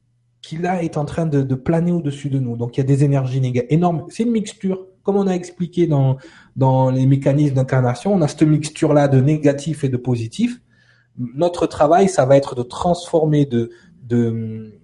qui 0.41 0.55
là 0.55 0.81
est 0.81 0.95
en 0.95 1.03
train 1.03 1.25
de, 1.25 1.41
de 1.41 1.55
planer 1.55 1.91
au-dessus 1.91 2.29
de 2.29 2.39
nous. 2.39 2.55
Donc 2.55 2.77
il 2.77 2.79
y 2.79 2.83
a 2.83 2.87
des 2.87 3.03
énergies 3.03 3.41
énormes. 3.69 4.05
C'est 4.07 4.23
une 4.23 4.31
mixture, 4.31 4.87
comme 5.03 5.15
on 5.15 5.27
a 5.27 5.33
expliqué 5.33 5.87
dans, 5.87 6.17
dans 6.55 6.89
les 6.89 7.05
mécanismes 7.05 7.55
d'incarnation, 7.55 8.13
on 8.13 8.21
a 8.21 8.27
cette 8.27 8.43
mixture-là 8.43 9.07
de 9.07 9.19
négatif 9.19 9.83
et 9.83 9.89
de 9.89 9.97
positif. 9.97 10.61
Notre 11.17 11.67
travail, 11.67 12.07
ça 12.09 12.25
va 12.25 12.37
être 12.37 12.55
de 12.55 12.63
transformer, 12.63 13.45
de 13.45 13.69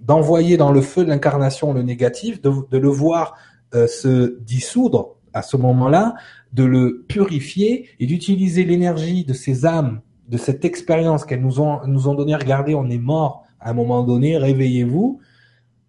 d'envoyer 0.01 0.55
dans 0.55 0.71
le 0.71 0.81
feu 0.81 1.03
de 1.03 1.09
l'incarnation 1.09 1.73
le 1.73 1.81
négatif, 1.81 2.41
de, 2.41 2.51
de 2.69 2.77
le 2.77 2.87
voir 2.87 3.35
euh, 3.75 3.85
se 3.87 4.39
dissoudre 4.39 5.15
à 5.33 5.41
ce 5.41 5.57
moment-là, 5.57 6.15
de 6.53 6.63
le 6.63 7.03
purifier 7.07 7.89
et 7.99 8.05
d'utiliser 8.05 8.63
l'énergie 8.63 9.25
de 9.25 9.33
ces 9.33 9.65
âmes, 9.65 10.01
de 10.29 10.37
cette 10.37 10.63
expérience 10.65 11.25
qu'elles 11.25 11.41
nous 11.41 11.59
ont, 11.59 11.85
nous 11.85 12.07
ont 12.07 12.15
donné. 12.15 12.35
Regardez, 12.35 12.73
on 12.73 12.89
est 12.89 12.97
mort 12.97 13.43
à 13.59 13.71
un 13.71 13.73
moment 13.73 14.03
donné, 14.03 14.37
réveillez-vous. 14.37 15.19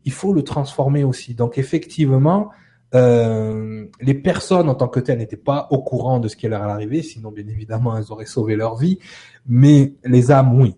Il 0.05 0.13
faut 0.13 0.33
le 0.33 0.43
transformer 0.43 1.05
aussi. 1.05 1.35
Donc 1.35 1.59
effectivement, 1.59 2.51
euh, 2.95 3.87
les 4.01 4.15
personnes 4.15 4.69
en 4.69 4.75
tant 4.75 4.89
que 4.89 5.01
telles 5.01 5.19
n'étaient 5.19 5.37
pas 5.37 5.69
au 5.71 5.83
courant 5.83 6.21
de 6.21 6.29
ce 6.29 6.37
qui 6.37 6.47
allait 6.47 6.57
arriver, 6.57 7.03
sinon 7.03 7.31
bien 7.31 7.47
évidemment 7.47 7.97
elles 7.97 8.11
auraient 8.11 8.27
sauvé 8.27 8.57
leur 8.57 8.77
vie. 8.77 8.99
Mais 9.47 9.95
les 10.05 10.31
âmes, 10.31 10.59
oui. 10.61 10.77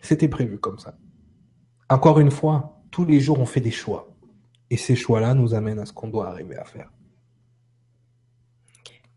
C'était 0.00 0.28
prévu 0.28 0.58
comme 0.58 0.78
ça. 0.78 0.96
Encore 1.88 2.18
une 2.18 2.30
fois, 2.30 2.80
tous 2.90 3.04
les 3.04 3.20
jours 3.20 3.40
on 3.40 3.46
fait 3.46 3.60
des 3.60 3.70
choix. 3.70 4.08
Et 4.70 4.76
ces 4.76 4.96
choix-là 4.96 5.34
nous 5.34 5.54
amènent 5.54 5.78
à 5.78 5.86
ce 5.86 5.92
qu'on 5.92 6.08
doit 6.08 6.28
arriver 6.28 6.56
à 6.56 6.64
faire. 6.64 6.90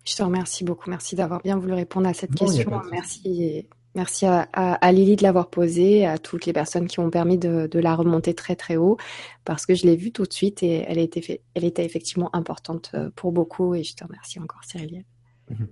Je 0.03 0.15
te 0.15 0.23
remercie 0.23 0.64
beaucoup. 0.64 0.90
Merci 0.90 1.15
d'avoir 1.15 1.41
bien 1.41 1.57
voulu 1.57 1.73
répondre 1.73 2.07
à 2.07 2.14
cette 2.14 2.34
question. 2.34 2.82
Merci. 2.91 3.68
Merci 3.94 4.26
à, 4.26 4.92
Lily 4.94 5.18
de 5.18 5.24
l'avoir 5.24 5.50
posée, 5.50 6.06
à 6.06 6.18
toutes 6.18 6.46
les 6.46 6.54
personnes 6.54 6.88
qui 6.88 7.00
ont 7.02 7.10
permis 7.10 7.38
de, 7.38 7.80
la 7.80 7.96
remonter 7.96 8.34
très 8.34 8.56
très 8.56 8.78
haut, 8.78 8.98
parce 9.44 9.66
que 9.66 9.76
je 9.76 9.86
l'ai 9.86 9.98
vue 9.98 10.12
tout 10.12 10.24
de 10.24 10.32
suite 10.32 10.64
et 10.64 10.86
elle 10.88 10.98
était, 10.98 11.42
elle 11.56 11.66
était 11.66 11.84
effectivement 11.84 12.34
importante 12.34 12.92
euh, 12.94 13.10
pour 13.16 13.32
beaucoup 13.34 13.76
et 13.76 13.84
je 13.84 13.96
te 13.96 14.06
remercie 14.06 14.40
encore 14.40 14.64
Cyril. 14.64 15.04
Mhm. 15.50 15.68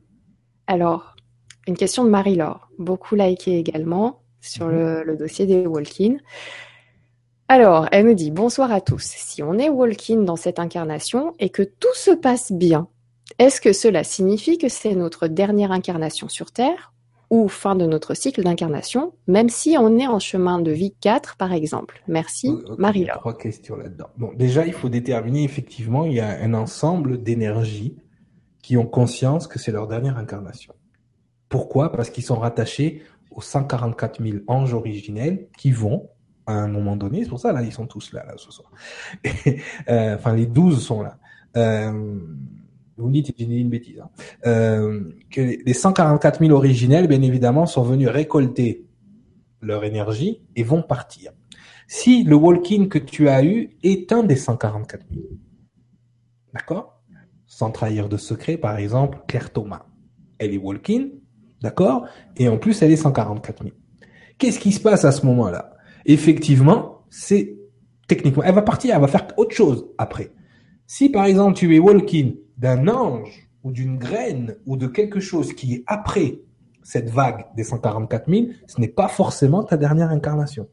Alors, 0.68 1.16
une 1.66 1.78
question 1.78 2.04
de 2.04 2.10
Marie-Laure, 2.10 2.70
beaucoup 2.78 3.16
likée 3.16 3.58
également 3.58 4.22
sur 4.42 4.66
mhm. 4.66 4.74
le, 4.74 5.04
le, 5.04 5.16
dossier 5.16 5.46
des 5.46 5.66
walk-in. 5.66 6.18
Alors, 7.48 7.88
elle 7.94 8.06
me 8.06 8.16
dit 8.16 8.32
bonsoir 8.32 8.72
à 8.72 8.82
tous. 8.82 9.02
Si 9.02 9.42
on 9.44 9.58
est 9.58 9.70
walk-in 9.70 10.24
dans 10.24 10.36
cette 10.36 10.60
incarnation 10.60 11.36
et 11.40 11.50
que 11.50 11.64
tout 11.64 11.96
se 11.96 12.12
passe 12.12 12.52
bien, 12.52 12.90
est-ce 13.38 13.62
que 13.62 13.72
cela 13.72 14.04
signifie 14.04 14.58
que 14.58 14.68
c'est 14.68 14.96
notre 14.96 15.28
dernière 15.28 15.72
incarnation 15.72 16.28
sur 16.28 16.52
Terre 16.52 16.92
ou 17.30 17.48
fin 17.48 17.76
de 17.76 17.86
notre 17.86 18.14
cycle 18.14 18.44
d'incarnation, 18.44 19.14
même 19.28 19.50
si 19.50 19.76
on 19.80 19.98
est 19.98 20.08
en 20.08 20.20
chemin 20.20 20.60
de 20.60 20.72
vie 20.72 20.94
4, 21.02 21.38
par 21.38 21.54
exemple 21.54 22.02
Merci, 22.08 22.52
Marie-Laure. 22.78 23.20
Trois 23.20 23.38
questions 23.38 23.76
là-dedans. 23.76 24.10
Bon, 24.18 24.32
déjà, 24.36 24.66
il 24.66 24.74
faut 24.74 24.90
déterminer, 24.90 25.44
effectivement, 25.44 26.06
il 26.06 26.14
y 26.14 26.20
a 26.20 26.42
un 26.42 26.54
ensemble 26.54 27.22
d'énergies 27.22 27.96
qui 28.62 28.78
ont 28.78 28.86
conscience 28.86 29.48
que 29.48 29.60
c'est 29.60 29.72
leur 29.72 29.88
dernière 29.88 30.18
incarnation. 30.18 30.74
Pourquoi? 31.50 31.92
Parce 31.92 32.10
qu'ils 32.10 32.24
sont 32.24 32.40
rattachés 32.40 33.04
aux 33.32 33.42
144 33.42 34.24
000 34.24 34.38
anges 34.48 34.74
originels 34.74 35.48
qui 35.58 35.72
vont, 35.72 36.10
à 36.46 36.54
un 36.54 36.68
moment 36.68 36.96
donné, 36.96 37.24
c'est 37.24 37.30
pour 37.30 37.40
ça, 37.40 37.52
là, 37.52 37.62
ils 37.62 37.72
sont 37.72 37.86
tous 37.86 38.12
là, 38.14 38.26
là, 38.26 38.34
ce 38.38 38.52
soir. 38.52 38.72
Euh, 39.90 40.16
enfin, 40.16 40.34
les 40.34 40.46
12 40.46 40.84
sont 40.84 41.02
là. 41.02 41.18
Euh, 41.58 42.20
vous 43.00 43.08
me 43.08 43.14
dites, 43.14 43.34
une 43.40 43.70
bêtise, 43.70 44.00
hein. 44.00 44.10
euh, 44.46 45.12
que 45.32 45.42
les 45.42 45.74
144 45.74 46.40
000 46.40 46.52
originels, 46.52 47.08
bien 47.08 47.22
évidemment, 47.22 47.66
sont 47.66 47.84
venus 47.84 48.08
récolter 48.08 48.86
leur 49.62 49.84
énergie 49.84 50.42
et 50.56 50.64
vont 50.64 50.82
partir. 50.82 51.32
Si 51.88 52.24
le 52.24 52.36
walk-in 52.36 52.88
que 52.88 53.00
tu 53.00 53.30
as 53.30 53.44
eu 53.44 53.72
est 53.84 54.12
un 54.12 54.24
des 54.24 54.36
144 54.36 55.06
000, 55.12 55.26
d'accord? 56.54 57.02
Sans 57.48 57.72
trahir 57.72 58.10
de 58.10 58.18
secret, 58.18 58.58
par 58.58 58.78
exemple, 58.78 59.20
Claire 59.28 59.52
Thomas, 59.52 59.86
elle 60.38 60.54
est 60.54 60.58
walk-in, 60.58 61.10
d'accord? 61.62 62.06
Et 62.38 62.48
en 62.48 62.58
plus, 62.58 62.82
elle 62.82 62.92
est 62.92 62.96
144 62.96 63.64
000. 63.64 63.76
Qu'est-ce 64.38 64.60
qui 64.60 64.72
se 64.72 64.80
passe 64.80 65.04
à 65.04 65.12
ce 65.12 65.26
moment-là? 65.26 65.76
Effectivement, 66.06 67.06
c'est 67.10 67.60
techniquement, 68.10 68.44
elle 68.44 68.56
va 68.56 68.62
partir, 68.62 68.96
elle 68.96 69.02
va 69.02 69.08
faire 69.08 69.28
autre 69.38 69.56
chose 69.56 69.88
après. 69.98 70.32
Si 70.86 71.10
par 71.10 71.26
exemple 71.26 71.54
tu 71.54 71.74
es 71.76 71.80
walk-in 71.80 72.32
d'un 72.60 72.88
ange 72.88 73.50
ou 73.64 73.72
d'une 73.72 73.98
graine 73.98 74.56
ou 74.66 74.78
de 74.78 74.88
quelque 74.88 75.20
chose 75.20 75.54
qui 75.54 75.74
est 75.74 75.84
après 75.88 76.40
cette 76.84 77.10
vague 77.10 77.46
des 77.56 77.64
144 77.64 78.30
000, 78.30 78.48
ce 78.68 78.80
n'est 78.80 78.88
pas 78.88 79.08
forcément 79.08 79.64
ta 79.64 79.78
dernière 79.78 80.10
incarnation. 80.10 80.68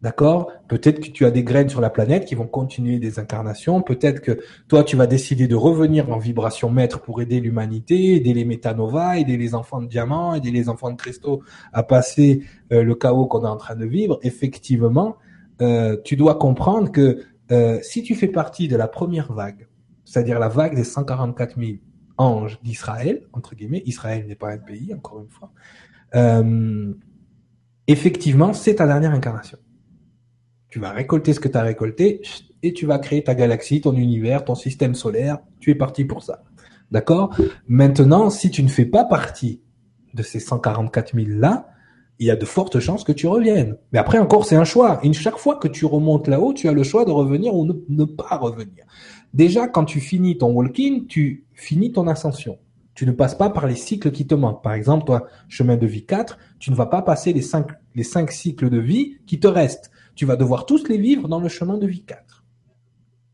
D'accord? 0.00 0.50
Peut-être 0.66 1.00
que 1.00 1.10
tu 1.10 1.24
as 1.24 1.30
des 1.30 1.44
graines 1.44 1.68
sur 1.68 1.80
la 1.80 1.88
planète 1.88 2.24
qui 2.24 2.34
vont 2.34 2.48
continuer 2.48 2.98
des 2.98 3.20
incarnations. 3.20 3.82
Peut-être 3.82 4.20
que 4.20 4.40
toi, 4.66 4.82
tu 4.82 4.96
vas 4.96 5.06
décider 5.06 5.46
de 5.46 5.54
revenir 5.54 6.10
en 6.10 6.18
vibration 6.18 6.70
maître 6.70 7.00
pour 7.00 7.22
aider 7.22 7.38
l'humanité, 7.38 8.16
aider 8.16 8.34
les 8.34 8.44
métanovas, 8.44 9.18
aider 9.18 9.36
les 9.36 9.54
enfants 9.54 9.80
de 9.80 9.86
diamants, 9.86 10.34
aider 10.34 10.50
les 10.50 10.68
enfants 10.68 10.90
de 10.90 10.96
cristaux 10.96 11.42
à 11.72 11.84
passer 11.84 12.42
euh, 12.72 12.82
le 12.82 12.96
chaos 12.96 13.26
qu'on 13.26 13.44
est 13.44 13.48
en 13.48 13.56
train 13.56 13.76
de 13.76 13.86
vivre. 13.86 14.18
Effectivement, 14.22 15.16
euh, 15.60 15.96
tu 16.02 16.16
dois 16.16 16.34
comprendre 16.34 16.90
que 16.90 17.20
euh, 17.52 17.78
si 17.82 18.02
tu 18.02 18.16
fais 18.16 18.28
partie 18.28 18.66
de 18.66 18.76
la 18.76 18.88
première 18.88 19.32
vague, 19.32 19.68
c'est-à-dire 20.12 20.38
la 20.38 20.48
vague 20.48 20.74
des 20.74 20.84
144 20.84 21.58
000 21.58 21.78
anges 22.18 22.60
d'Israël, 22.62 23.22
entre 23.32 23.54
guillemets, 23.54 23.82
Israël 23.86 24.26
n'est 24.26 24.34
pas 24.34 24.50
un 24.50 24.58
pays, 24.58 24.92
encore 24.92 25.22
une 25.22 25.30
fois, 25.30 25.50
euh, 26.14 26.92
effectivement, 27.86 28.52
c'est 28.52 28.74
ta 28.74 28.86
dernière 28.86 29.12
incarnation. 29.12 29.56
Tu 30.68 30.78
vas 30.80 30.90
récolter 30.90 31.32
ce 31.32 31.40
que 31.40 31.48
tu 31.48 31.56
as 31.56 31.62
récolté 31.62 32.20
et 32.62 32.74
tu 32.74 32.84
vas 32.84 32.98
créer 32.98 33.24
ta 33.24 33.34
galaxie, 33.34 33.80
ton 33.80 33.94
univers, 33.94 34.44
ton 34.44 34.54
système 34.54 34.94
solaire. 34.94 35.38
Tu 35.60 35.70
es 35.70 35.74
parti 35.74 36.04
pour 36.04 36.22
ça. 36.22 36.42
D'accord? 36.90 37.34
Maintenant, 37.66 38.28
si 38.28 38.50
tu 38.50 38.62
ne 38.62 38.68
fais 38.68 38.84
pas 38.84 39.06
partie 39.06 39.62
de 40.12 40.22
ces 40.22 40.40
144 40.40 41.14
000 41.14 41.26
là, 41.40 41.68
il 42.18 42.26
y 42.26 42.30
a 42.30 42.36
de 42.36 42.44
fortes 42.44 42.78
chances 42.78 43.04
que 43.04 43.12
tu 43.12 43.26
reviennes. 43.26 43.76
Mais 43.92 43.98
après 43.98 44.18
encore, 44.18 44.44
c'est 44.44 44.56
un 44.56 44.64
choix. 44.64 45.00
Et 45.02 45.12
chaque 45.12 45.38
fois 45.38 45.56
que 45.56 45.68
tu 45.68 45.86
remontes 45.86 46.28
là-haut, 46.28 46.52
tu 46.52 46.68
as 46.68 46.72
le 46.72 46.82
choix 46.82 47.04
de 47.04 47.10
revenir 47.10 47.54
ou 47.54 47.66
ne 47.66 48.04
pas 48.04 48.36
revenir. 48.36 48.84
Déjà, 49.34 49.66
quand 49.66 49.84
tu 49.84 50.00
finis 50.00 50.38
ton 50.38 50.52
walk-in, 50.52 51.00
tu 51.08 51.46
finis 51.54 51.92
ton 51.92 52.06
ascension. 52.06 52.58
Tu 52.94 53.06
ne 53.06 53.12
passes 53.12 53.34
pas 53.34 53.48
par 53.48 53.66
les 53.66 53.74
cycles 53.74 54.10
qui 54.10 54.26
te 54.26 54.34
manquent. 54.34 54.62
Par 54.62 54.74
exemple, 54.74 55.06
toi, 55.06 55.26
chemin 55.48 55.76
de 55.76 55.86
vie 55.86 56.04
4, 56.04 56.38
tu 56.58 56.70
ne 56.70 56.76
vas 56.76 56.86
pas 56.86 57.00
passer 57.00 57.32
les 57.32 57.40
cinq, 57.40 57.68
les 57.94 58.02
cinq 58.02 58.30
cycles 58.30 58.68
de 58.68 58.78
vie 58.78 59.18
qui 59.26 59.40
te 59.40 59.46
restent. 59.46 59.90
Tu 60.14 60.26
vas 60.26 60.36
devoir 60.36 60.66
tous 60.66 60.88
les 60.88 60.98
vivre 60.98 61.26
dans 61.28 61.40
le 61.40 61.48
chemin 61.48 61.78
de 61.78 61.86
vie 61.86 62.04
4. 62.04 62.44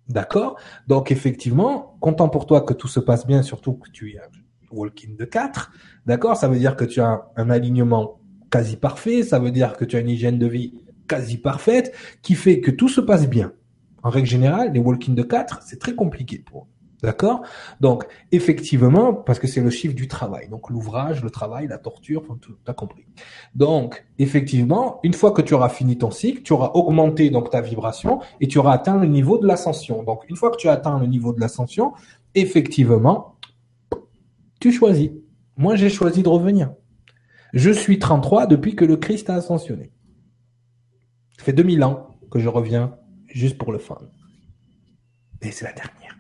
D'accord? 0.09 0.56
Donc, 0.86 1.10
effectivement, 1.10 1.96
content 2.00 2.28
pour 2.28 2.46
toi 2.46 2.60
que 2.60 2.72
tout 2.72 2.88
se 2.88 3.00
passe 3.00 3.26
bien, 3.26 3.42
surtout 3.42 3.74
que 3.74 3.90
tu 3.90 4.12
es 4.12 4.18
un 4.18 4.28
walk-in 4.70 5.14
de 5.18 5.24
4. 5.24 5.72
D'accord? 6.06 6.36
Ça 6.36 6.46
veut 6.46 6.59
dire 6.59 6.76
que 6.76 6.84
tu 6.84 7.00
as 7.00 7.28
un 7.36 7.50
alignement 7.50 8.20
quasi 8.51 8.77
parfait. 8.77 9.23
Ça 9.23 9.39
veut 9.39 9.51
dire 9.51 9.77
que 9.77 9.85
tu 9.85 9.97
as 9.97 10.01
une 10.01 10.11
hygiène 10.11 10.39
de 10.39 10.47
vie 10.47 10.75
quasi 11.09 11.39
parfaite 11.39 11.95
qui 12.23 12.35
fait 12.35 12.61
que 12.61 12.70
tout 12.70 12.89
se 12.89 13.01
passe 13.01 13.29
bien. 13.29 13.53
En 14.03 14.11
règle 14.11 14.29
générale, 14.29 14.73
les 14.73 14.81
walk-in 14.81 15.12
de 15.12 15.23
4, 15.23 15.62
c'est 15.65 15.79
très 15.79 15.95
compliqué 15.95 16.39
pour 16.39 16.62
eux. 16.62 16.66
D'accord? 17.03 17.43
Donc, 17.81 18.07
effectivement, 18.33 19.15
parce 19.15 19.39
que 19.39 19.47
c'est 19.47 19.61
le 19.61 19.70
chiffre 19.70 19.95
du 19.95 20.09
travail. 20.09 20.49
Donc, 20.49 20.69
l'ouvrage, 20.69 21.23
le 21.23 21.31
travail, 21.31 21.69
la 21.69 21.79
torture, 21.79 22.25
tout, 22.41 22.57
t'as 22.65 22.73
compris. 22.73 23.07
Donc, 23.55 24.05
effectivement, 24.19 24.99
une 25.05 25.12
fois 25.12 25.31
que 25.31 25.41
tu 25.41 25.55
auras 25.55 25.69
fini 25.69 25.97
ton 25.97 26.11
cycle, 26.11 26.43
tu 26.43 26.53
auras 26.53 26.73
augmenté 26.75 27.31
donc 27.31 27.51
ta 27.51 27.61
vibration 27.61 28.20
et 28.41 28.49
tu 28.49 28.59
auras 28.59 28.73
atteint 28.73 28.99
le 28.99 29.07
niveau 29.07 29.39
de 29.39 29.47
l'ascension. 29.47 30.03
Donc, 30.03 30.25
une 30.29 30.35
fois 30.35 30.51
que 30.51 30.57
tu 30.57 30.69
as 30.69 30.73
atteint 30.73 30.99
le 30.99 31.07
niveau 31.07 31.33
de 31.33 31.41
l'ascension, 31.41 31.93
effectivement, 32.35 33.37
tu 34.61 34.73
choisis. 34.73 35.11
Moi, 35.57 35.77
j'ai 35.77 35.91
choisi 35.91 36.25
de 36.25 36.29
revenir. 36.29 36.73
Je 37.53 37.70
suis 37.70 37.99
33 37.99 38.47
depuis 38.47 38.77
que 38.77 38.85
le 38.85 38.97
Christ 38.97 39.31
a 39.31 39.35
ascensionné. 39.35 39.91
Ça 41.39 41.45
fait 41.45 41.53
2000 41.53 41.85
ans 41.85 42.19
que 42.31 42.39
je 42.39 42.49
reviens 42.49 42.97
juste 43.29 43.59
pour 43.59 43.73
le 43.73 43.79
fun. 43.79 43.99
Et 45.41 45.51
c'est 45.51 45.65
la 45.65 45.73
dernière. 45.73 46.16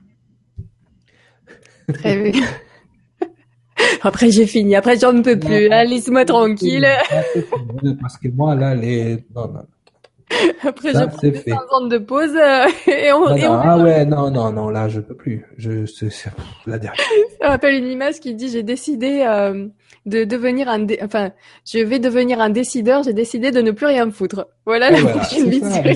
Très 1.92 2.30
bien. 2.30 2.46
Après, 4.02 4.30
j'ai 4.30 4.46
fini. 4.46 4.76
Après, 4.76 4.98
j'en 4.98 5.12
ne 5.12 5.22
peux 5.22 5.38
plus. 5.38 5.68
Laisse-moi 5.68 6.24
tranquille. 6.24 6.86
Parce 8.00 8.18
que 8.18 8.28
moi, 8.28 8.54
là, 8.54 8.74
les... 8.74 9.24
Non, 9.34 9.48
non. 9.48 9.62
Après, 10.62 10.92
je 10.92 11.06
prends 11.06 11.18
fait. 11.18 11.88
de 11.88 11.98
pause 11.98 12.36
euh, 12.36 12.66
et 12.92 13.12
on, 13.12 13.24
Ah 13.26 13.78
ouais, 13.78 14.04
non, 14.04 14.30
non, 14.30 14.52
non, 14.52 14.68
là, 14.68 14.88
je 14.88 15.00
peux 15.00 15.14
plus. 15.14 15.46
Je, 15.56 15.86
c'est, 15.86 16.10
la 16.66 16.78
dernière. 16.78 17.02
Ça 17.40 17.48
rappelle 17.48 17.74
une 17.74 17.90
image 17.90 18.20
qui 18.20 18.34
dit, 18.34 18.48
j'ai 18.50 18.62
décidé 18.62 19.24
euh, 19.26 19.68
de 20.08 20.24
devenir 20.24 20.68
un, 20.68 20.86
enfin, 21.02 21.32
je 21.64 21.78
vais 21.78 21.98
devenir 21.98 22.40
un 22.40 22.50
décideur. 22.50 23.02
J'ai 23.02 23.12
décidé 23.12 23.50
de 23.50 23.60
ne 23.60 23.70
plus 23.70 23.86
rien 23.86 24.10
foutre. 24.10 24.48
Voilà 24.66 24.90
la 24.90 25.00
prochaine 25.02 25.48
vie 25.48 25.60
Mais 25.62 25.94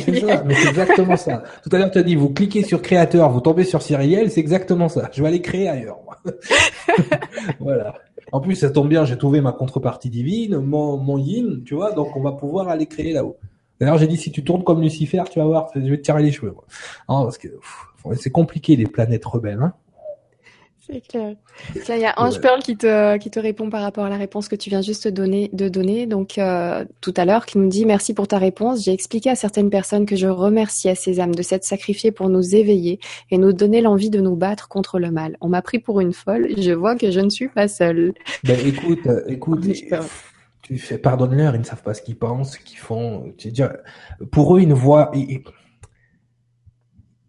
c'est 0.55 0.69
exactement 0.69 1.17
ça. 1.17 1.43
Tout 1.63 1.75
à 1.75 1.79
l'heure, 1.79 1.91
tu 1.91 1.99
as 1.99 2.03
dit, 2.03 2.15
vous 2.15 2.31
cliquez 2.31 2.63
sur 2.63 2.83
créateur, 2.83 3.31
vous 3.31 3.41
tombez 3.41 3.65
sur 3.65 3.83
Cyriel, 3.83 4.31
c'est 4.31 4.41
exactement 4.41 4.89
ça. 4.89 5.11
Je 5.13 5.23
vais 5.23 5.29
aller 5.29 5.43
créer 5.43 5.69
ailleurs. 5.69 5.99
Moi. 6.05 6.17
voilà. 7.61 7.95
En 8.33 8.41
plus, 8.41 8.57
ça 8.57 8.71
tombe 8.71 8.89
bien, 8.89 9.05
j'ai 9.05 9.19
trouvé 9.19 9.41
ma 9.41 9.53
contrepartie 9.53 10.09
divine, 10.09 10.59
mon, 10.59 10.97
mon 10.97 11.19
yin, 11.19 11.63
tu 11.65 11.75
vois, 11.75 11.93
donc 11.93 12.17
on 12.17 12.23
va 12.23 12.33
pouvoir 12.33 12.69
aller 12.69 12.87
créer 12.87 13.13
là-haut. 13.13 13.37
D'ailleurs, 13.79 13.99
j'ai 13.99 14.07
dit, 14.07 14.17
si 14.17 14.31
tu 14.31 14.45
tournes 14.45 14.65
comme 14.65 14.81
Lucifer, 14.81 15.25
tu 15.31 15.39
vas 15.39 15.45
voir, 15.45 15.69
je 15.75 15.81
vais 15.81 15.99
te 15.99 16.03
tirer 16.03 16.23
les 16.23 16.31
cheveux. 16.31 16.55
Non, 17.09 17.25
parce 17.25 17.37
que 17.37 17.49
c'est 18.15 18.31
compliqué, 18.31 18.77
les 18.77 18.87
planètes 18.87 19.25
rebelles. 19.25 19.61
Hein 19.61 19.75
c'est 20.93 21.01
clair. 21.01 21.37
il 21.75 22.01
y 22.01 22.05
a 22.05 22.15
Ange 22.17 22.41
Pearl 22.41 22.63
qui 22.63 22.77
te, 22.77 23.17
qui 23.19 23.31
te 23.31 23.41
répond 23.41 23.71
par 23.71 23.83
rapport 23.83 24.05
à 24.05 24.09
la 24.09 24.17
réponse 24.17 24.49
que 24.49 24.57
tu 24.57 24.71
viens 24.71 24.83
juste 24.83 25.09
donner, 25.09 25.51
de 25.53 25.69
donner. 25.69 26.07
Donc, 26.07 26.39
euh, 26.39 26.85
tout 27.01 27.15
à 27.17 27.25
l'heure, 27.25 27.47
qui 27.47 27.59
nous 27.59 27.69
dit 27.69 27.87
merci 27.87 28.15
pour 28.15 28.29
ta 28.29 28.39
réponse. 28.39 28.85
J'ai 28.85 28.93
expliqué 28.93 29.31
à 29.31 29.35
certaines 29.35 29.71
personnes 29.71 30.07
que 30.07 30.17
je 30.17 30.27
remerciais 30.27 30.95
ces 30.95 31.21
âmes 31.21 31.35
de 31.35 31.43
s'être 31.43 31.65
sacrifiées 31.65 32.13
pour 32.13 32.29
nous 32.29 32.55
éveiller 32.55 33.01
et 33.31 33.39
nous 33.39 33.53
donner 33.53 33.81
l'envie 33.81 34.11
de 34.11 34.21
nous 34.21 34.37
battre 34.37 34.69
contre 34.69 34.99
le 34.99 35.11
mal. 35.11 35.37
On 35.41 35.49
m'a 35.49 35.63
pris 35.63 35.79
pour 35.79 36.01
une 36.01 36.13
folle. 36.13 36.49
Je 36.59 36.73
vois 36.73 36.97
que 36.97 37.11
je 37.11 37.21
ne 37.21 37.31
suis 37.31 37.49
pas 37.49 37.69
seule. 37.69 38.13
Ben, 38.45 38.59
écoute, 38.67 39.07
euh, 39.07 39.23
écoute, 39.29 39.67
tu 40.63 40.79
fais 40.79 40.99
pardonne-leur, 40.99 41.55
ils 41.55 41.61
ne 41.61 41.65
savent 41.65 41.83
pas 41.83 41.95
ce 41.95 42.03
qu'ils 42.03 42.17
pensent, 42.17 42.53
ce 42.53 42.59
qu'ils 42.59 42.79
font. 42.79 43.33
pour 44.31 44.57
eux, 44.57 44.61
ils 44.61 44.69
ne 44.69 44.75
voient, 44.75 45.11
ils, 45.15 45.43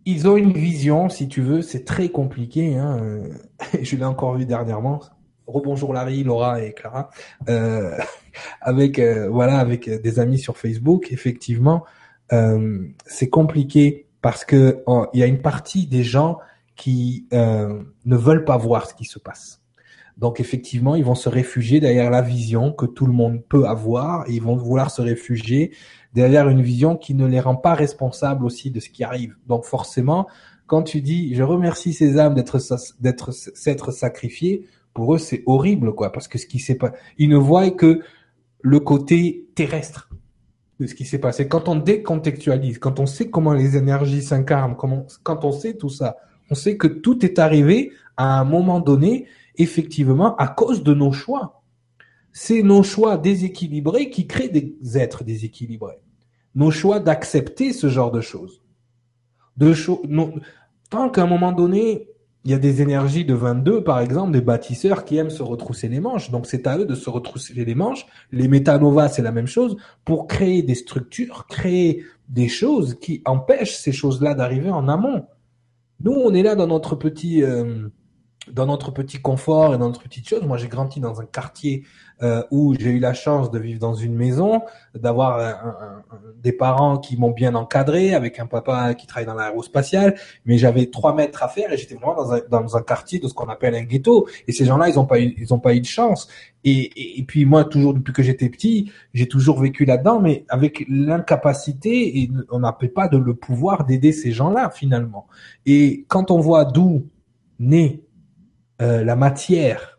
ils, 0.05 0.27
ont 0.27 0.37
une 0.37 0.53
vision, 0.53 1.09
si 1.09 1.27
tu 1.27 1.41
veux, 1.41 1.61
c'est 1.61 1.85
très 1.85 2.09
compliqué. 2.09 2.75
Hein. 2.75 3.23
Je 3.81 3.95
l'ai 3.95 4.05
encore 4.05 4.35
vu 4.35 4.45
dernièrement. 4.45 5.01
Rebonjour 5.45 5.93
Larry, 5.93 6.23
Laura 6.23 6.61
et 6.61 6.71
Clara, 6.71 7.09
euh, 7.49 7.97
avec 8.61 8.97
euh, 8.97 9.27
voilà, 9.29 9.59
avec 9.59 9.89
des 9.89 10.19
amis 10.19 10.39
sur 10.39 10.57
Facebook. 10.57 11.11
Effectivement, 11.11 11.83
euh, 12.31 12.87
c'est 13.05 13.29
compliqué 13.29 14.07
parce 14.21 14.45
que 14.45 14.83
il 15.13 15.19
y 15.19 15.23
a 15.23 15.27
une 15.27 15.41
partie 15.41 15.85
des 15.85 16.03
gens 16.03 16.39
qui 16.75 17.27
euh, 17.33 17.83
ne 18.05 18.15
veulent 18.15 18.45
pas 18.45 18.57
voir 18.57 18.87
ce 18.87 18.93
qui 18.93 19.05
se 19.05 19.19
passe. 19.19 19.61
Donc 20.17 20.39
effectivement, 20.39 20.95
ils 20.95 21.03
vont 21.03 21.15
se 21.15 21.27
réfugier 21.27 21.79
derrière 21.79 22.09
la 22.09 22.21
vision 22.21 22.71
que 22.71 22.85
tout 22.85 23.05
le 23.05 23.13
monde 23.13 23.43
peut 23.47 23.65
avoir 23.65 24.29
et 24.29 24.33
ils 24.33 24.41
vont 24.41 24.55
vouloir 24.55 24.91
se 24.91 25.01
réfugier 25.01 25.71
derrière 26.13 26.49
une 26.49 26.61
vision 26.61 26.95
qui 26.95 27.13
ne 27.13 27.25
les 27.25 27.39
rend 27.39 27.55
pas 27.55 27.73
responsables 27.73 28.45
aussi 28.45 28.71
de 28.71 28.79
ce 28.79 28.89
qui 28.89 29.03
arrive. 29.03 29.35
Donc 29.47 29.65
forcément, 29.65 30.27
quand 30.67 30.83
tu 30.83 31.01
dis 31.01 31.35
je 31.35 31.43
remercie 31.43 31.93
ces 31.93 32.17
âmes 32.17 32.35
d'être 32.35 32.59
d'être 32.99 33.31
s'être 33.31 33.91
sacrifiées, 33.91 34.67
pour 34.93 35.15
eux 35.15 35.17
c'est 35.17 35.43
horrible 35.45 35.93
quoi 35.93 36.11
parce 36.11 36.27
que 36.27 36.37
ce 36.37 36.45
qui 36.45 36.59
s'est 36.59 36.75
pas 36.75 36.93
ils 37.17 37.29
ne 37.29 37.37
voient 37.37 37.71
que 37.71 38.01
le 38.61 38.79
côté 38.79 39.47
terrestre 39.55 40.09
de 40.79 40.87
ce 40.87 40.95
qui 40.95 41.05
s'est 41.05 41.19
passé. 41.19 41.47
Quand 41.47 41.67
on 41.67 41.75
décontextualise, 41.75 42.79
quand 42.79 42.99
on 42.99 43.05
sait 43.05 43.29
comment 43.29 43.53
les 43.53 43.77
énergies 43.77 44.21
s'incarnent, 44.21 44.75
quand 44.75 45.45
on 45.45 45.51
sait 45.51 45.75
tout 45.75 45.89
ça, 45.89 46.17
on 46.49 46.55
sait 46.55 46.77
que 46.77 46.87
tout 46.87 47.25
est 47.25 47.39
arrivé 47.39 47.91
à 48.17 48.39
un 48.39 48.43
moment 48.43 48.79
donné 48.79 49.27
effectivement 49.57 50.35
à 50.37 50.47
cause 50.47 50.83
de 50.83 50.93
nos 50.93 51.11
choix. 51.11 51.63
C'est 52.31 52.63
nos 52.63 52.83
choix 52.83 53.17
déséquilibrés 53.17 54.09
qui 54.09 54.27
créent 54.27 54.49
des 54.49 54.75
êtres 54.97 55.23
déséquilibrés. 55.23 55.99
Nos 56.55 56.71
choix 56.71 56.99
d'accepter 56.99 57.73
ce 57.73 57.89
genre 57.89 58.11
de 58.11 58.21
choses. 58.21 58.61
De 59.57 59.73
tant 60.89 61.09
qu'à 61.09 61.23
un 61.23 61.27
moment 61.27 61.51
donné, 61.51 62.07
il 62.45 62.51
y 62.51 62.53
a 62.53 62.59
des 62.59 62.81
énergies 62.81 63.23
de 63.23 63.33
22, 63.33 63.83
par 63.83 63.99
exemple, 64.01 64.33
des 64.33 64.41
bâtisseurs 64.41 65.05
qui 65.05 65.17
aiment 65.17 65.29
se 65.29 65.43
retrousser 65.43 65.87
les 65.87 66.01
manches. 66.01 66.29
Donc, 66.29 66.45
c'est 66.45 66.67
à 66.67 66.77
eux 66.77 66.85
de 66.85 66.95
se 66.95 67.09
retrousser 67.09 67.53
les 67.53 67.75
manches. 67.75 68.05
Les 68.31 68.49
métanovas, 68.49 69.07
c'est 69.07 69.21
la 69.21 69.31
même 69.31 69.47
chose 69.47 69.77
pour 70.03 70.27
créer 70.27 70.61
des 70.61 70.75
structures, 70.75 71.47
créer 71.47 72.03
des 72.27 72.49
choses 72.49 72.99
qui 72.99 73.21
empêchent 73.25 73.77
ces 73.77 73.93
choses-là 73.93 74.33
d'arriver 74.33 74.69
en 74.69 74.89
amont. 74.89 75.25
Nous, 76.01 76.11
on 76.11 76.33
est 76.33 76.43
là 76.43 76.55
dans 76.55 76.67
notre 76.67 76.95
petit, 76.95 77.43
euh, 77.43 77.87
dans 78.51 78.65
notre 78.65 78.91
petit 78.91 79.21
confort 79.21 79.73
et 79.73 79.77
dans 79.77 79.87
notre 79.87 80.03
petite 80.03 80.27
chose. 80.27 80.43
Moi, 80.43 80.57
j'ai 80.57 80.67
grandi 80.67 80.99
dans 80.99 81.21
un 81.21 81.25
quartier 81.25 81.85
euh, 82.23 82.43
où 82.51 82.73
j'ai 82.73 82.91
eu 82.91 82.99
la 82.99 83.13
chance 83.13 83.51
de 83.51 83.59
vivre 83.59 83.79
dans 83.79 83.93
une 83.93 84.15
maison, 84.15 84.61
d'avoir 84.95 85.39
des 86.41 86.51
parents 86.51 86.97
qui 86.97 87.17
m'ont 87.17 87.31
bien 87.31 87.55
encadré, 87.55 88.13
avec 88.13 88.39
un 88.39 88.45
papa 88.45 88.93
qui 88.93 89.07
travaille 89.07 89.25
dans 89.25 89.33
l'aérospatiale, 89.35 90.15
mais 90.45 90.57
j'avais 90.57 90.87
trois 90.87 91.13
mètres 91.13 91.43
à 91.43 91.47
faire 91.47 91.71
et 91.71 91.77
j'étais 91.77 91.95
vraiment 91.95 92.15
dans 92.15 92.33
un, 92.33 92.41
dans 92.49 92.77
un 92.77 92.81
quartier 92.81 93.19
de 93.19 93.27
ce 93.27 93.33
qu'on 93.33 93.49
appelle 93.49 93.75
un 93.75 93.83
ghetto. 93.83 94.27
Et 94.47 94.51
ces 94.51 94.65
gens-là, 94.65 94.89
ils 94.89 94.99
ont 94.99 95.05
pas 95.05 95.19
eu, 95.19 95.33
ils 95.37 95.53
ont 95.53 95.59
pas 95.59 95.75
eu 95.75 95.79
de 95.79 95.85
chance. 95.85 96.27
Et, 96.63 97.19
et, 97.19 97.23
puis 97.23 97.45
moi, 97.45 97.65
toujours 97.65 97.93
depuis 97.93 98.13
que 98.13 98.23
j'étais 98.23 98.49
petit, 98.49 98.91
j'ai 99.13 99.27
toujours 99.27 99.59
vécu 99.59 99.83
là-dedans, 99.85 100.21
mais 100.21 100.45
avec 100.47 100.85
l'incapacité 100.87 102.19
et 102.19 102.31
on 102.49 102.59
n'a 102.59 102.71
pas 102.71 103.07
de 103.07 103.17
le 103.17 103.35
pouvoir 103.35 103.85
d'aider 103.85 104.11
ces 104.11 104.31
gens-là 104.31 104.69
finalement. 104.69 105.27
Et 105.65 106.05
quand 106.07 106.31
on 106.31 106.39
voit 106.39 106.65
d'où 106.65 107.07
naît 107.59 108.01
euh, 108.81 109.03
la 109.03 109.15
matière 109.15 109.92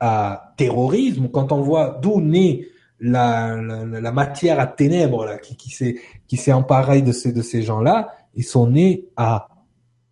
à 0.00 0.54
terrorisme, 0.56 1.28
quand 1.28 1.52
on 1.52 1.60
voit 1.60 1.98
d'où 2.02 2.20
naît 2.20 2.66
la, 3.00 3.56
la, 3.56 4.12
matière 4.12 4.58
à 4.58 4.66
ténèbres 4.66 5.24
là, 5.24 5.38
qui, 5.38 5.56
qui 5.56 5.70
s'est 5.70 5.96
qui 6.26 6.36
s'est 6.36 6.52
emparée 6.52 7.00
de 7.00 7.12
ces 7.12 7.32
de 7.32 7.42
ces 7.42 7.62
gens-là, 7.62 8.12
ils 8.34 8.44
sont 8.44 8.68
nés 8.68 9.08
à 9.16 9.48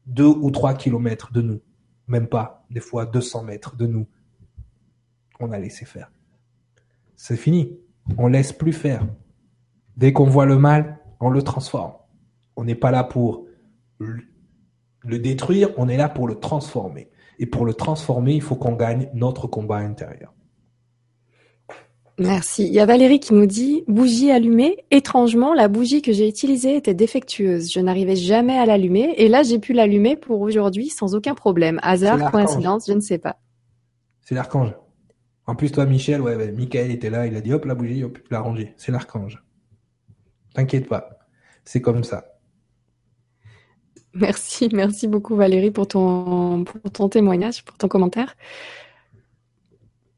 deux 0.07 0.27
ou 0.27 0.51
trois 0.51 0.75
kilomètres 0.75 1.33
de 1.33 1.43
nous, 1.43 1.61
même 2.07 2.29
pas, 2.29 2.65
des 2.71 2.81
fois 2.81 3.07
200 3.07 3.43
mètres 3.43 3.77
de 3.77 3.87
nous. 3.87 4.07
On 5.41 5.51
a 5.51 5.59
laissé 5.59 5.85
faire. 5.85 6.11
C'est 7.17 7.37
fini. 7.37 7.77
On 8.19 8.29
laisse 8.29 8.53
plus 8.53 8.73
faire. 8.73 9.07
Dès 9.97 10.13
qu'on 10.13 10.27
voit 10.27 10.47
le 10.47 10.59
mal, 10.59 10.99
on 11.19 11.31
le 11.31 11.43
transforme. 11.43 11.93
On 12.55 12.65
n'est 12.65 12.77
pas 12.77 12.91
là 12.91 13.03
pour 13.03 13.47
le 13.99 15.19
détruire, 15.19 15.71
on 15.77 15.89
est 15.89 15.97
là 15.97 16.09
pour 16.09 16.29
le 16.29 16.37
transformer. 16.37 17.11
Et 17.39 17.47
pour 17.47 17.65
le 17.65 17.75
transformer, 17.75 18.35
il 18.35 18.43
faut 18.43 18.57
qu'on 18.57 18.75
gagne 18.75 19.09
notre 19.15 19.47
combat 19.47 19.77
intérieur. 19.77 20.33
Merci. 22.19 22.67
Il 22.67 22.73
y 22.73 22.81
a 22.81 22.87
Valérie 22.87 23.21
qui 23.21 23.35
nous 23.35 23.45
dit 23.45 23.85
bougie 23.89 24.31
allumée. 24.31 24.85
Étrangement, 24.91 25.53
la 25.53 25.69
bougie 25.69 26.01
que 26.01 26.13
j'ai 26.13 26.27
utilisée 26.27 26.77
était 26.77 26.95
défectueuse. 26.95 27.71
Je 27.71 27.81
n'arrivais 27.81 28.17
jamais 28.17 28.59
à 28.59 28.65
l'allumer 28.65 29.13
et 29.19 29.29
là 29.29 29.43
j'ai 29.43 29.59
pu 29.59 29.75
l'allumer 29.75 30.17
pour 30.17 30.41
aujourd'hui 30.41 30.89
sans 30.89 31.15
aucun 31.15 31.35
problème. 31.35 31.79
Hasard, 31.83 32.31
coïncidence, 32.31 32.87
je 32.87 32.95
ne 32.95 33.01
sais 33.01 33.19
pas. 33.19 33.37
C'est 34.23 34.35
l'archange. 34.35 34.75
En 35.47 35.55
plus, 35.55 35.71
toi, 35.71 35.85
Michel, 35.85 36.23
ouais, 36.23 36.51
Michael 36.53 36.91
était 36.91 37.11
là, 37.11 37.27
il 37.27 37.37
a 37.37 37.41
dit 37.41 37.53
hop 37.53 37.67
la 37.67 37.75
bougie, 37.75 38.03
hop, 38.03 38.19
la 38.31 38.41
ranger. 38.41 38.75
C'est 38.79 38.91
l'archange. 38.91 39.45
T'inquiète 40.55 40.89
pas, 40.89 41.19
c'est 41.65 41.83
comme 41.83 42.03
ça. 42.03 42.36
Merci, 44.21 44.71
merci 44.73 45.09
beaucoup 45.09 45.37
Valérie 45.37 45.71
pour 45.71 45.87
ton, 45.89 46.65
pour 46.65 46.91
ton 46.91 47.09
témoignage, 47.11 47.63
pour 47.65 47.77
ton 47.77 47.87
commentaire. 47.87 48.35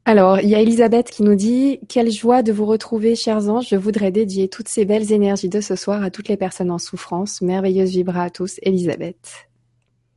Alors, 0.05 0.39
il 0.39 0.47
y 0.47 0.55
a 0.55 0.61
Elisabeth 0.61 1.11
qui 1.11 1.21
nous 1.21 1.35
dit 1.35 1.81
Quelle 1.89 2.09
joie 2.09 2.41
de 2.41 2.53
vous 2.53 2.65
retrouver, 2.65 3.15
chers 3.15 3.49
anges. 3.49 3.67
Je 3.69 3.75
voudrais 3.75 4.11
dédier 4.11 4.47
toutes 4.47 4.69
ces 4.69 4.85
belles 4.85 5.11
énergies 5.11 5.49
de 5.49 5.59
ce 5.59 5.75
soir 5.75 6.01
à 6.01 6.11
toutes 6.11 6.29
les 6.29 6.37
personnes 6.37 6.71
en 6.71 6.77
souffrance. 6.77 7.41
Merveilleuse 7.41 7.91
vibra 7.91 8.23
à 8.23 8.29
tous, 8.29 8.59
Elisabeth. 8.63 9.49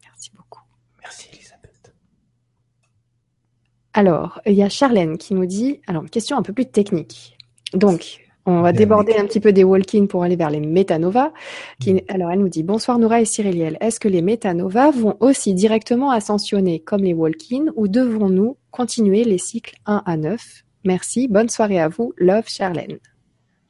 Merci 0.04 0.30
beaucoup. 0.36 0.62
Merci, 1.02 1.26
Elisabeth. 1.32 1.92
Alors, 3.94 4.40
il 4.46 4.54
y 4.54 4.62
a 4.62 4.68
Charlène 4.68 5.18
qui 5.18 5.34
nous 5.34 5.46
dit 5.46 5.80
Alors, 5.88 6.04
question 6.04 6.38
un 6.38 6.42
peu 6.42 6.52
plus 6.52 6.70
technique. 6.70 7.36
Donc, 7.74 8.21
On 8.44 8.60
va 8.60 8.72
déborder 8.72 9.14
un 9.16 9.24
petit 9.26 9.38
peu 9.38 9.52
des 9.52 9.62
walk 9.62 10.08
pour 10.08 10.24
aller 10.24 10.34
vers 10.34 10.50
les 10.50 10.58
métanovas. 10.58 11.32
Qui, 11.78 12.02
alors, 12.08 12.30
elle 12.32 12.40
nous 12.40 12.48
dit 12.48 12.64
Bonsoir 12.64 12.98
Nora 12.98 13.20
et 13.20 13.24
Cyriliel. 13.24 13.78
Est-ce 13.80 14.00
que 14.00 14.08
les 14.08 14.22
métanovas 14.22 14.90
vont 14.90 15.16
aussi 15.20 15.54
directement 15.54 16.10
ascensionner 16.10 16.80
comme 16.80 17.02
les 17.02 17.14
walk 17.14 17.36
ou 17.76 17.86
devons-nous 17.86 18.56
continuer 18.70 19.22
les 19.24 19.38
cycles 19.38 19.76
1 19.86 20.02
à 20.04 20.16
9 20.16 20.64
Merci. 20.84 21.28
Bonne 21.28 21.48
soirée 21.48 21.78
à 21.78 21.88
vous. 21.88 22.12
Love, 22.16 22.48
Charlène. 22.48 22.98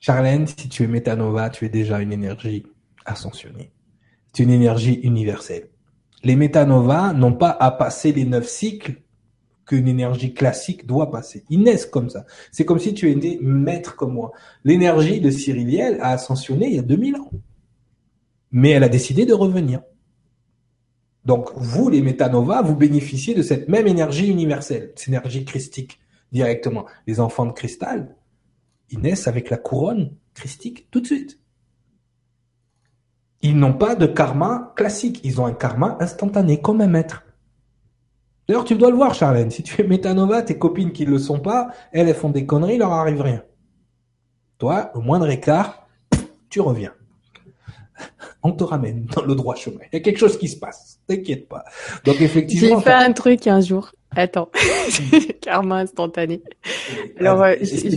Charlène, 0.00 0.46
si 0.46 0.68
tu 0.68 0.84
es 0.84 0.86
métanova, 0.86 1.50
tu 1.50 1.66
es 1.66 1.68
déjà 1.68 2.00
une 2.00 2.12
énergie 2.12 2.64
ascensionnée. 3.04 3.70
C'est 4.32 4.42
une 4.42 4.50
énergie 4.50 5.00
universelle. 5.02 5.68
Les 6.24 6.36
métanovas 6.36 7.12
n'ont 7.12 7.34
pas 7.34 7.50
à 7.50 7.70
passer 7.70 8.12
les 8.12 8.24
neuf 8.24 8.48
cycles 8.48 9.02
qu'une 9.66 9.88
énergie 9.88 10.34
classique 10.34 10.86
doit 10.86 11.10
passer. 11.10 11.44
Ils 11.50 11.60
naissent 11.60 11.86
comme 11.86 12.10
ça. 12.10 12.26
C'est 12.50 12.64
comme 12.64 12.78
si 12.78 12.94
tu 12.94 13.10
étais 13.10 13.38
maître 13.40 13.96
comme 13.96 14.14
moi. 14.14 14.32
L'énergie 14.64 15.20
de 15.20 15.30
Cyriliel 15.30 15.98
a 16.00 16.10
ascensionné 16.10 16.68
il 16.68 16.74
y 16.74 16.78
a 16.78 16.82
2000 16.82 17.16
ans. 17.16 17.30
Mais 18.50 18.70
elle 18.70 18.84
a 18.84 18.88
décidé 18.88 19.24
de 19.24 19.34
revenir. 19.34 19.82
Donc, 21.24 21.50
vous, 21.54 21.88
les 21.88 22.02
métanovas, 22.02 22.62
vous 22.62 22.74
bénéficiez 22.74 23.34
de 23.34 23.42
cette 23.42 23.68
même 23.68 23.86
énergie 23.86 24.28
universelle, 24.28 24.92
cette 24.96 25.08
énergie 25.08 25.44
christique 25.44 26.00
directement. 26.32 26.86
Les 27.06 27.20
enfants 27.20 27.46
de 27.46 27.52
cristal, 27.52 28.16
ils 28.90 28.98
naissent 28.98 29.28
avec 29.28 29.48
la 29.48 29.56
couronne 29.56 30.16
christique 30.34 30.88
tout 30.90 31.00
de 31.00 31.06
suite. 31.06 31.38
Ils 33.42 33.56
n'ont 33.56 33.72
pas 33.72 33.94
de 33.94 34.06
karma 34.06 34.72
classique, 34.76 35.20
ils 35.24 35.40
ont 35.40 35.46
un 35.46 35.52
karma 35.52 35.96
instantané 36.00 36.60
comme 36.60 36.80
un 36.80 36.86
maître. 36.86 37.24
D'ailleurs, 38.48 38.64
tu 38.64 38.74
dois 38.74 38.90
le 38.90 38.96
voir, 38.96 39.14
Charlène. 39.14 39.50
Si 39.50 39.62
tu 39.62 39.80
es 39.80 39.84
métanova, 39.84 40.42
tes 40.42 40.58
copines 40.58 40.92
qui 40.92 41.06
ne 41.06 41.10
le 41.10 41.18
sont 41.18 41.38
pas, 41.38 41.68
elles, 41.92 42.08
elles 42.08 42.14
font 42.14 42.30
des 42.30 42.44
conneries, 42.44 42.74
il 42.74 42.78
leur 42.78 42.92
arrive 42.92 43.20
rien. 43.20 43.42
Toi, 44.58 44.90
au 44.94 45.00
moindre 45.00 45.28
écart, 45.30 45.86
tu 46.48 46.60
reviens. 46.60 46.92
On 48.42 48.52
te 48.52 48.64
ramène 48.64 49.06
dans 49.06 49.22
le 49.22 49.34
droit 49.34 49.54
chemin. 49.54 49.78
Il 49.92 49.96
y 49.96 49.98
a 49.98 50.00
quelque 50.00 50.18
chose 50.18 50.36
qui 50.36 50.48
se 50.48 50.56
passe. 50.56 50.98
T'inquiète 51.06 51.48
pas. 51.48 51.64
Donc, 52.04 52.20
effectivement. 52.20 52.78
J'ai 52.78 52.84
fait 52.84 52.92
un 52.92 53.12
truc 53.12 53.46
un 53.46 53.60
jour. 53.60 53.92
Attends. 54.14 54.50
karma 55.40 55.78
instantané. 55.78 56.42
Alors, 57.18 57.42
euh, 57.42 57.54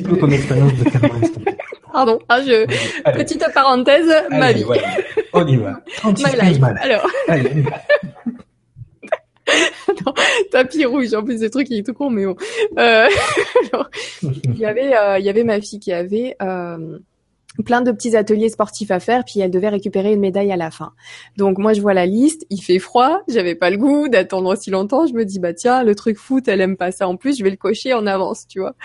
peu 0.07 0.15
comme 0.15 0.33
expérience 0.33 0.73
de 0.75 0.83
karma 0.89 1.15
instantané. 1.15 1.57
Pardon. 1.91 2.19
Ah, 2.29 2.41
je... 2.41 2.65
Petite 3.11 3.45
parenthèse, 3.53 4.11
ma 4.29 4.51
vie. 4.51 4.65
On 5.33 5.47
y 5.47 5.57
va. 5.57 5.81
Alors. 6.81 7.07
Allez, 7.27 7.49
on 7.53 7.57
y 7.57 7.61
va. 7.61 7.81
tapis 10.51 10.85
rouge. 10.85 11.13
En 11.13 11.23
plus, 11.23 11.39
ce 11.39 11.45
truc, 11.45 11.67
il 11.69 11.79
est 11.79 11.83
tout 11.83 11.93
con, 11.93 12.09
mais 12.09 12.25
bon. 12.25 12.35
Euh, 12.77 13.07
il 14.23 14.57
y 14.57 14.65
avait, 14.65 14.95
euh, 14.95 15.19
il 15.19 15.25
y 15.25 15.29
avait 15.29 15.43
ma 15.43 15.61
fille 15.61 15.79
qui 15.79 15.91
avait 15.91 16.35
euh, 16.41 16.99
plein 17.63 17.81
de 17.81 17.91
petits 17.91 18.15
ateliers 18.15 18.49
sportifs 18.49 18.91
à 18.91 18.99
faire, 18.99 19.23
puis 19.25 19.39
elle 19.39 19.51
devait 19.51 19.69
récupérer 19.69 20.13
une 20.13 20.19
médaille 20.19 20.51
à 20.51 20.57
la 20.57 20.71
fin. 20.71 20.93
Donc 21.37 21.57
moi 21.57 21.73
je 21.73 21.81
vois 21.81 21.93
la 21.93 22.05
liste, 22.05 22.45
il 22.49 22.61
fait 22.61 22.79
froid, 22.79 23.21
j'avais 23.27 23.55
pas 23.55 23.69
le 23.69 23.77
goût 23.77 24.07
d'attendre 24.07 24.49
aussi 24.51 24.69
longtemps, 24.69 25.05
je 25.07 25.13
me 25.13 25.25
dis 25.25 25.39
bah 25.39 25.53
tiens 25.53 25.83
le 25.83 25.95
truc 25.95 26.17
foot, 26.17 26.47
elle 26.47 26.61
aime 26.61 26.77
pas 26.77 26.91
ça 26.91 27.07
en 27.07 27.15
plus, 27.15 27.37
je 27.37 27.43
vais 27.43 27.49
le 27.49 27.57
cocher 27.57 27.93
en 27.93 28.05
avance, 28.07 28.47
tu 28.47 28.59
vois. 28.59 28.75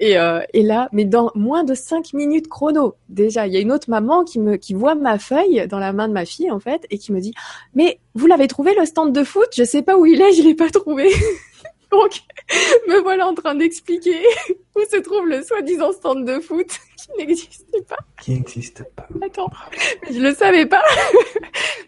Et, 0.00 0.18
euh, 0.18 0.40
et 0.52 0.62
là, 0.62 0.88
mais 0.92 1.04
dans 1.04 1.30
moins 1.34 1.64
de 1.64 1.74
cinq 1.74 2.12
minutes 2.12 2.48
chrono, 2.48 2.94
déjà 3.08 3.46
il 3.46 3.52
y 3.52 3.56
a 3.56 3.60
une 3.60 3.72
autre 3.72 3.90
maman 3.90 4.24
qui 4.24 4.38
me 4.38 4.56
qui 4.56 4.74
voit 4.74 4.94
ma 4.94 5.18
feuille 5.18 5.66
dans 5.68 5.78
la 5.78 5.92
main 5.92 6.08
de 6.08 6.12
ma 6.12 6.24
fille 6.24 6.50
en 6.50 6.60
fait 6.60 6.86
et 6.90 6.98
qui 6.98 7.12
me 7.12 7.20
dit 7.20 7.34
mais 7.74 8.00
vous 8.14 8.26
l'avez 8.26 8.48
trouvé 8.48 8.74
le 8.74 8.84
stand 8.86 9.12
de 9.12 9.24
foot, 9.24 9.48
je 9.54 9.64
sais 9.64 9.82
pas 9.82 9.96
où 9.96 10.06
il 10.06 10.20
est, 10.20 10.32
je 10.32 10.42
l'ai 10.42 10.54
pas 10.54 10.70
trouvé. 10.70 11.08
Donc, 11.90 12.20
me 12.88 13.00
voilà 13.02 13.28
en 13.28 13.34
train 13.34 13.54
d'expliquer 13.54 14.16
où 14.76 14.80
se 14.90 15.00
trouve 15.00 15.26
le 15.26 15.42
soi-disant 15.42 15.92
stand 15.92 16.26
de 16.26 16.38
foot 16.40 16.66
qui 16.96 17.08
n'existait 17.18 17.82
pas. 17.88 17.96
Qui 18.20 18.32
n'existe 18.32 18.84
pas. 18.94 19.08
Attends, 19.24 19.50
mais 19.72 20.14
je 20.14 20.20
le 20.20 20.34
savais 20.34 20.66
pas. 20.66 20.82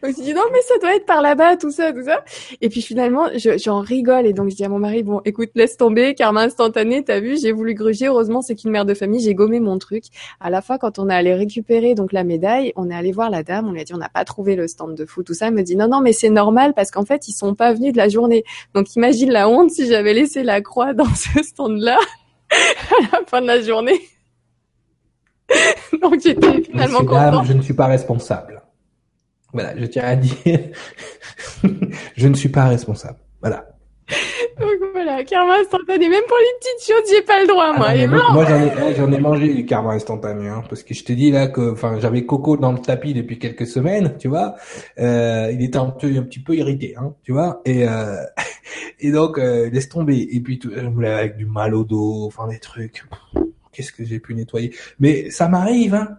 donc 0.03 0.15
je 0.17 0.23
dis 0.23 0.35
non 0.35 0.43
mais 0.53 0.61
ça 0.63 0.79
doit 0.81 0.97
être 0.97 1.07
par 1.07 1.21
là-bas, 1.21 1.57
tout 1.57 1.71
ça, 1.71 1.93
tout 1.93 2.05
ça. 2.05 2.25
Et 2.61 2.69
puis 2.69 2.83
finalement, 2.83 3.29
j'en 3.35 3.81
rigole 3.81 4.27
et 4.27 4.33
donc 4.33 4.51
je 4.51 4.57
dis 4.57 4.65
à 4.65 4.69
mon 4.69 4.79
mari 4.79 5.03
bon, 5.03 5.21
écoute, 5.25 5.51
laisse 5.55 5.77
tomber, 5.77 6.15
karma 6.15 6.43
instantané, 6.43 7.05
t'as 7.05 7.21
vu, 7.21 7.39
j'ai 7.39 7.53
voulu 7.53 7.75
gruger. 7.75 8.07
Heureusement, 8.07 8.43
c'est 8.43 8.55
qu'une 8.55 8.71
mère 8.71 8.85
de 8.85 8.95
famille, 8.95 9.21
j'ai 9.21 9.35
gommé 9.35 9.61
mon 9.61 9.79
truc. 9.79 10.05
À 10.41 10.51
la 10.51 10.63
fin, 10.63 10.79
quand 10.79 10.99
on 10.99 11.11
est 11.11 11.15
allé 11.15 11.35
récupérer 11.35 11.95
donc 11.95 12.13
la 12.13 12.25
médaille, 12.25 12.73
on 12.77 12.91
est 12.91 12.95
allé 12.95 13.13
voir 13.13 13.31
la 13.31 13.43
dame, 13.43 13.69
on 13.69 13.73
lui 13.73 13.81
a 13.81 13.85
dit 13.85 13.95
on 13.95 13.99
n'a 13.99 14.09
pas 14.09 14.25
trouvé 14.25 14.57
le 14.57 14.67
stand 14.67 14.95
de 14.95 15.05
foot, 15.05 15.27
tout 15.27 15.35
ça. 15.35 15.49
Elle 15.49 15.55
me 15.55 15.63
dit 15.63 15.77
non 15.77 15.89
non 15.89 16.01
mais 16.01 16.13
c'est 16.13 16.31
normal 16.31 16.73
parce 16.75 16.91
qu'en 16.91 17.05
fait 17.05 17.29
ils 17.29 17.33
sont 17.33 17.55
pas 17.55 17.75
venus 17.75 17.93
de 17.93 17.99
la 17.99 18.09
journée. 18.09 18.45
Donc 18.75 18.95
imagine 18.97 19.31
la 19.31 19.49
honte 19.49 19.71
si 19.71 19.87
j'avais 19.87 20.15
laissé 20.15 20.43
la 20.43 20.61
croix 20.61 20.95
dans 20.95 21.15
ce 21.15 21.43
stand-là 21.43 21.99
à 22.51 23.19
la 23.19 23.25
fin 23.27 23.41
de 23.41 23.47
la 23.47 23.61
journée. 23.61 24.01
Donc 26.01 26.21
j'étais 26.23 26.63
finalement 26.63 27.01
content. 27.01 27.45
Je 27.45 27.53
ne 27.53 27.63
suis 27.63 27.75
pas 27.75 27.87
responsable. 27.87 28.63
Voilà, 29.53 29.77
je 29.79 29.87
tiens 29.87 30.05
à 30.05 30.17
dire, 30.17 30.61
je 32.17 32.29
ne 32.29 32.35
suis 32.35 32.51
pas 32.51 32.67
responsable. 32.67 33.19
Voilà. 33.41 33.67
Voilà, 35.19 35.25
karma 35.25 35.59
instantané. 35.59 36.09
Même 36.09 36.23
pour 36.29 36.37
les 36.39 36.59
petites 36.61 36.89
choses, 36.89 37.11
j'ai 37.11 37.23
pas 37.23 37.41
le 37.41 37.49
droit, 37.49 37.77
moi. 37.77 37.89
Ah 37.91 38.33
moi, 38.33 38.45
j'en 38.47 38.61
ai, 38.61 38.95
j'en 38.95 39.13
ai 39.13 39.19
mangé 39.19 39.53
du 39.53 39.67
karma 39.67 39.93
instantané, 39.93 40.49
hein, 40.49 40.63
parce 40.69 40.83
que 40.83 40.95
je 40.95 41.05
te 41.05 41.13
dis 41.13 41.31
là 41.31 41.49
que, 41.49 41.73
enfin, 41.73 41.99
j'avais 42.01 42.25
Coco 42.25 42.57
dans 42.57 42.73
le 42.73 42.79
tapis 42.79 43.15
depuis 43.15 43.39
quelques 43.39 43.67
semaines, 43.67 44.17
tu 44.19 44.29
vois. 44.29 44.55
Euh, 44.99 45.51
il 45.53 45.63
était 45.63 45.79
un, 45.79 45.91
peu, 45.91 46.07
un 46.17 46.23
petit 46.23 46.41
peu 46.41 46.55
irrité, 46.55 46.95
hein, 46.97 47.15
tu 47.23 47.33
vois. 47.33 47.61
Et 47.65 47.89
euh, 47.89 48.17
et 49.01 49.11
donc 49.11 49.39
euh, 49.39 49.71
laisse 49.71 49.89
tomber. 49.89 50.29
Et 50.31 50.41
puis 50.41 50.59
tout, 50.59 50.71
avec 50.75 51.37
du 51.37 51.47
mal 51.47 51.75
au 51.75 51.85
dos, 51.85 52.25
enfin 52.27 52.47
des 52.49 52.59
trucs 52.59 53.05
qu'est-ce 53.73 53.93
que 53.93 54.05
j'ai 54.05 54.19
pu 54.19 54.35
nettoyer 54.35 54.75
Mais 54.99 55.31
ça 55.31 55.49
m'arrive, 55.49 55.95
hein. 55.95 56.19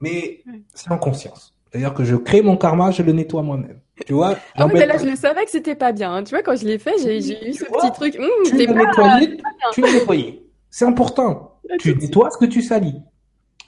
Mais 0.00 0.42
c'est 0.74 0.90
en 0.90 0.98
conscience. 0.98 1.54
C'est-à-dire 1.70 1.94
que 1.94 2.04
je 2.04 2.16
crée 2.16 2.42
mon 2.42 2.56
karma, 2.56 2.90
je 2.90 3.02
le 3.02 3.12
nettoie 3.12 3.42
moi-même. 3.42 3.81
Tu 4.06 4.14
vois 4.14 4.36
Ah 4.54 4.66
mais 4.66 4.86
là, 4.86 4.96
je 4.98 5.04
le 5.04 5.16
savais 5.16 5.44
que 5.44 5.50
c'était 5.50 5.74
pas 5.74 5.92
bien. 5.92 6.14
Hein. 6.14 6.24
Tu 6.24 6.30
vois, 6.30 6.42
quand 6.42 6.56
je 6.56 6.64
l'ai 6.64 6.78
fait, 6.78 6.94
j'ai 6.98 7.48
eu 7.48 7.52
ce 7.52 7.64
petit 7.64 7.92
truc. 7.92 8.18
Mmh, 8.18 8.48
tu 8.48 8.56
l'as 8.56 8.74
nettoyé. 8.74 9.36
Tu 9.72 9.80
l'as 9.80 9.92
nettoyé. 9.92 10.46
C'est 10.70 10.84
important. 10.84 11.58
tu 11.78 11.94
nettoies 11.94 12.30
ce 12.30 12.38
que 12.38 12.46
tu 12.46 12.62
salis. 12.62 13.00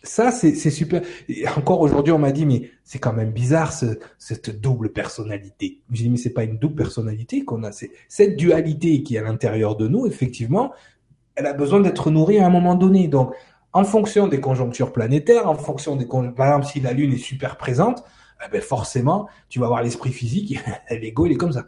Ça, 0.03 0.31
c'est 0.31 0.55
super. 0.71 1.03
Et 1.29 1.49
encore 1.49 1.81
aujourd'hui, 1.81 2.13
on 2.13 2.19
m'a 2.19 2.33
dit, 2.33 2.45
mais 2.45 2.71
c'est 2.83 2.99
quand 2.99 3.15
même 3.15 3.31
bizarre 3.31 3.73
ce, 3.73 3.99
cette 4.19 4.61
double 4.61 4.93
personnalité. 4.93 5.81
J'ai 5.91 6.05
dit, 6.05 6.11
mais 6.11 6.19
c'est 6.19 6.35
pas 6.35 6.45
une 6.45 6.59
double 6.59 6.75
personnalité 6.75 7.45
qu'on 7.45 7.63
a. 7.63 7.73
C'est 7.73 7.91
cette 8.09 8.37
dualité 8.37 9.03
qui 9.03 9.17
est 9.17 9.19
à 9.19 9.23
l'intérieur 9.23 9.77
de 9.77 9.89
nous, 9.89 10.07
effectivement, 10.07 10.73
elle 11.37 11.47
a 11.47 11.55
besoin 11.55 11.81
d'être 11.81 12.11
nourrie 12.11 12.39
à 12.39 12.47
un 12.47 12.51
moment 12.51 12.75
donné. 12.75 13.09
Donc, 13.09 13.35
en 13.73 13.85
fonction 13.85 14.29
des 14.29 14.41
conjonctures 14.41 14.93
planétaires, 14.93 15.49
en 15.49 15.57
fonction 15.57 15.97
des 15.97 16.07
par 16.07 16.47
exemple 16.47 16.67
si 16.67 16.81
la 16.81 16.93
Lune 16.93 17.13
est 17.13 17.19
super 17.19 17.57
présente, 17.57 18.05
eh 18.45 18.51
ben 18.51 18.61
forcément, 18.61 19.29
tu 19.49 19.59
vas 19.59 19.67
avoir 19.67 19.83
l'esprit 19.83 20.13
physique, 20.13 20.59
l'ego 20.91 21.27
il 21.27 21.33
est 21.33 21.37
comme 21.37 21.53
ça. 21.53 21.65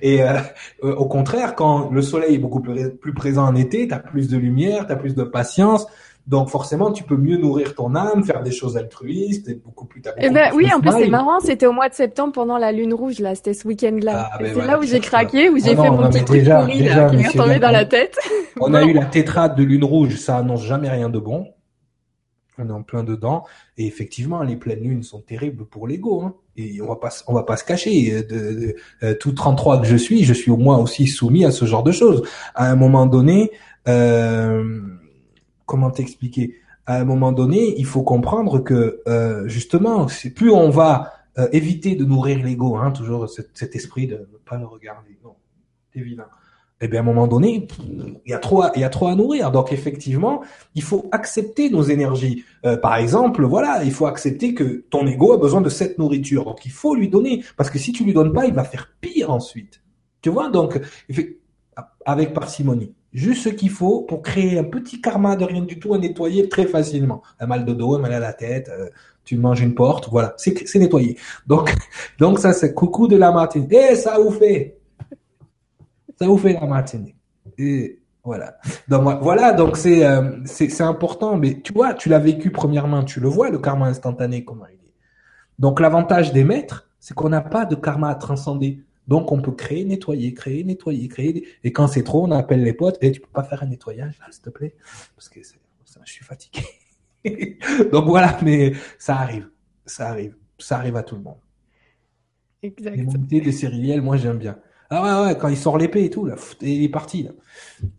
Et 0.00 0.22
euh, 0.22 0.38
euh, 0.82 0.94
au 0.94 1.04
contraire, 1.06 1.54
quand 1.54 1.90
le 1.90 2.00
Soleil 2.00 2.36
est 2.36 2.38
beaucoup 2.38 2.60
plus, 2.60 2.90
plus 2.96 3.12
présent 3.12 3.44
en 3.46 3.54
été, 3.54 3.86
tu 3.86 3.92
as 3.92 3.98
plus 3.98 4.28
de 4.28 4.38
lumière, 4.38 4.86
tu 4.86 4.92
as 4.92 4.96
plus 4.96 5.14
de 5.14 5.24
patience, 5.24 5.86
donc 6.26 6.50
forcément, 6.50 6.92
tu 6.92 7.02
peux 7.02 7.16
mieux 7.16 7.36
nourrir 7.36 7.74
ton 7.74 7.96
âme, 7.96 8.22
faire 8.22 8.42
des 8.42 8.52
choses 8.52 8.76
altruistes, 8.76 9.48
être 9.48 9.62
beaucoup 9.62 9.86
plus. 9.86 10.00
Eh 10.18 10.30
ben 10.30 10.52
oui, 10.54 10.68
en 10.72 10.80
plus 10.80 10.92
c'est 10.92 11.08
marrant. 11.08 11.40
C'était 11.40 11.66
au 11.66 11.72
mois 11.72 11.88
de 11.88 11.94
septembre 11.94 12.32
pendant 12.32 12.58
la 12.58 12.70
lune 12.70 12.94
rouge 12.94 13.18
là. 13.18 13.34
C'était 13.34 13.54
ce 13.54 13.66
week-end-là. 13.66 14.30
Ah, 14.32 14.38
ben 14.38 14.52
c'est 14.54 14.66
là 14.66 14.78
où 14.78 14.82
j'ai 14.84 15.00
craqué, 15.00 15.50
où 15.50 15.58
j'ai 15.58 15.74
fait 15.74 15.90
mon 15.90 16.08
petit 16.08 16.24
truc 16.24 16.44
pourri 16.44 16.84
là, 16.84 17.10
qui 17.10 17.16
m'est 17.16 17.28
retombé 17.28 17.58
dans 17.58 17.70
la 17.70 17.84
tête. 17.84 18.18
On 18.60 18.72
a 18.74 18.84
eu 18.84 18.92
la 18.92 19.06
tétrade 19.06 19.56
de 19.56 19.64
lune 19.64 19.84
rouge. 19.84 20.16
Ça 20.16 20.36
annonce 20.36 20.64
jamais 20.64 20.88
rien 20.88 21.08
de 21.08 21.18
bon. 21.18 21.48
On 22.58 22.68
est 22.68 22.72
en 22.72 22.82
plein 22.82 23.02
dedans. 23.02 23.44
Et 23.78 23.86
effectivement, 23.86 24.42
les 24.42 24.56
pleines 24.56 24.82
lunes 24.82 25.02
sont 25.02 25.20
terribles 25.20 25.64
pour 25.64 25.86
l'ego. 25.86 26.22
Hein. 26.22 26.34
Et 26.56 26.82
on 26.82 26.88
va 26.88 26.96
pas, 26.96 27.10
on 27.26 27.34
va 27.34 27.44
pas 27.44 27.56
se 27.56 27.64
cacher. 27.64 28.22
De, 28.22 28.22
de, 28.22 28.76
euh, 29.02 29.14
tout 29.14 29.32
33 29.32 29.80
que 29.80 29.86
je 29.86 29.96
suis, 29.96 30.24
je 30.24 30.34
suis 30.34 30.50
au 30.50 30.58
moins 30.58 30.78
aussi 30.78 31.06
soumis 31.06 31.44
à 31.44 31.50
ce 31.50 31.64
genre 31.64 31.82
de 31.82 31.92
choses. 31.92 32.22
À 32.54 32.70
un 32.70 32.76
moment 32.76 33.06
donné. 33.06 33.50
Euh, 33.88 34.80
comment 35.66 35.90
t'expliquer? 35.90 36.56
À 36.84 36.96
un 36.96 37.04
moment 37.04 37.32
donné, 37.32 37.78
il 37.78 37.86
faut 37.86 38.02
comprendre 38.02 38.58
que 38.58 39.00
euh, 39.06 39.48
justement, 39.48 40.08
c'est 40.08 40.30
plus 40.30 40.50
on 40.50 40.68
va 40.68 41.12
euh, 41.38 41.48
éviter 41.52 41.94
de 41.94 42.04
nourrir 42.04 42.44
l'ego, 42.44 42.76
hein, 42.76 42.90
toujours 42.90 43.28
cet, 43.30 43.74
esprit 43.74 44.06
de 44.06 44.16
ne 44.16 44.38
pas 44.44 44.58
le 44.58 44.66
regarder. 44.66 45.16
Vilain. 45.94 46.26
Eh 46.82 46.88
bien, 46.88 47.00
à 47.00 47.02
un 47.02 47.06
moment 47.06 47.28
donné, 47.28 47.68
il 48.26 48.30
y 48.30 48.34
a 48.34 48.38
trop, 48.38 48.62
à, 48.62 48.72
il 48.74 48.80
y 48.80 48.84
a 48.84 48.88
trop 48.90 49.06
à 49.06 49.14
nourrir. 49.14 49.52
Donc, 49.52 49.72
effectivement, 49.72 50.42
il 50.74 50.82
faut 50.82 51.08
accepter 51.12 51.70
nos 51.70 51.82
énergies. 51.82 52.44
Euh, 52.66 52.76
par 52.76 52.96
exemple, 52.96 53.44
voilà, 53.44 53.84
il 53.84 53.92
faut 53.92 54.06
accepter 54.06 54.52
que 54.52 54.84
ton 54.90 55.06
ego 55.06 55.32
a 55.32 55.38
besoin 55.38 55.60
de 55.60 55.68
cette 55.68 55.98
nourriture. 55.98 56.44
Donc, 56.44 56.66
il 56.66 56.72
faut 56.72 56.94
lui 56.94 57.08
donner, 57.08 57.44
parce 57.56 57.70
que 57.70 57.78
si 57.78 57.92
tu 57.92 58.04
lui 58.04 58.12
donnes 58.12 58.32
pas, 58.32 58.46
il 58.46 58.52
va 58.52 58.64
faire 58.64 58.90
pire 59.00 59.30
ensuite. 59.30 59.80
Tu 60.20 60.28
vois 60.28 60.50
Donc, 60.50 60.80
avec 62.04 62.34
parcimonie 62.34 62.92
juste 63.12 63.44
ce 63.44 63.48
qu'il 63.50 63.70
faut 63.70 64.02
pour 64.02 64.22
créer 64.22 64.58
un 64.58 64.64
petit 64.64 65.00
karma 65.00 65.36
de 65.36 65.44
rien 65.44 65.62
du 65.62 65.78
tout 65.78 65.94
à 65.94 65.98
nettoyer 65.98 66.48
très 66.48 66.66
facilement. 66.66 67.22
Un 67.38 67.46
mal 67.46 67.64
de 67.64 67.72
dos, 67.72 67.94
un 67.94 67.98
mal 67.98 68.12
à 68.12 68.20
la 68.20 68.32
tête, 68.32 68.70
euh, 68.70 68.88
tu 69.24 69.36
manges 69.36 69.60
une 69.60 69.74
porte, 69.74 70.08
voilà, 70.10 70.34
c'est 70.36 70.74
nettoyé. 70.76 71.16
Donc 71.46 71.72
donc 72.18 72.38
ça 72.38 72.52
c'est 72.52 72.74
coucou 72.74 73.08
de 73.08 73.16
la 73.16 73.30
matinée. 73.32 73.88
Eh 73.92 73.96
ça 73.96 74.18
vous 74.18 74.30
fait, 74.30 74.78
ça 76.18 76.26
vous 76.26 76.38
fait 76.38 76.54
la 76.54 76.66
matinée. 76.66 77.16
Et 77.58 77.98
Voilà. 78.24 78.58
Donc 78.88 79.20
voilà, 79.22 79.52
donc 79.52 79.76
c'est 79.76 80.04
euh, 80.04 80.38
c'est 80.44 80.80
important. 80.80 81.36
Mais 81.36 81.60
tu 81.60 81.72
vois, 81.72 81.94
tu 81.94 82.08
l'as 82.08 82.18
vécu 82.18 82.50
première 82.50 82.86
main, 82.88 83.04
tu 83.04 83.20
le 83.20 83.28
vois 83.28 83.50
le 83.50 83.58
karma 83.58 83.86
instantané 83.86 84.44
comment 84.44 84.66
il 84.66 84.74
est. 84.74 84.92
Donc 85.58 85.80
l'avantage 85.80 86.32
des 86.32 86.44
maîtres, 86.44 86.88
c'est 87.00 87.14
qu'on 87.14 87.28
n'a 87.28 87.40
pas 87.40 87.64
de 87.66 87.74
karma 87.74 88.10
à 88.10 88.14
transcender. 88.14 88.82
Donc 89.08 89.32
on 89.32 89.40
peut 89.40 89.52
créer, 89.52 89.84
nettoyer, 89.84 90.32
créer, 90.34 90.62
nettoyer, 90.64 91.08
créer. 91.08 91.48
Et 91.64 91.72
quand 91.72 91.88
c'est 91.88 92.04
trop, 92.04 92.24
on 92.24 92.30
appelle 92.30 92.62
les 92.62 92.72
potes. 92.72 92.98
Et 93.00 93.10
tu 93.10 93.20
peux 93.20 93.32
pas 93.32 93.42
faire 93.42 93.62
un 93.62 93.66
nettoyage 93.66 94.18
là, 94.20 94.26
s'il 94.30 94.42
te 94.42 94.50
plaît, 94.50 94.76
parce 95.16 95.28
que 95.28 95.40
je 95.40 96.12
suis 96.12 96.24
fatigué. 96.24 96.62
Donc 97.92 98.06
voilà, 98.06 98.38
mais 98.42 98.72
ça 98.98 99.16
arrive, 99.16 99.48
ça 99.86 100.08
arrive, 100.08 100.36
ça 100.58 100.78
arrive 100.78 100.96
à 100.96 101.02
tout 101.02 101.16
le 101.16 101.22
monde. 101.22 101.38
Exact. 102.62 102.94
Les 102.96 103.02
montées 103.02 103.40
des 103.40 103.52
céréales, 103.52 104.02
moi 104.02 104.16
j'aime 104.16 104.38
bien. 104.38 104.58
Ah 104.94 105.22
ouais, 105.22 105.26
ouais, 105.26 105.38
quand 105.38 105.48
il 105.48 105.56
sort 105.56 105.78
l'épée 105.78 106.04
et 106.04 106.10
tout, 106.10 106.26
là, 106.26 106.34
il 106.60 106.84
est 106.84 106.90
parti, 106.90 107.22
là. 107.22 107.30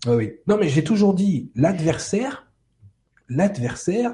Ah 0.05 0.15
oui. 0.15 0.33
Non, 0.45 0.57
mais 0.59 0.69
j'ai 0.69 0.83
toujours 0.83 1.15
dit, 1.15 1.49
l'adversaire, 1.55 2.45
l'adversaire, 3.29 4.13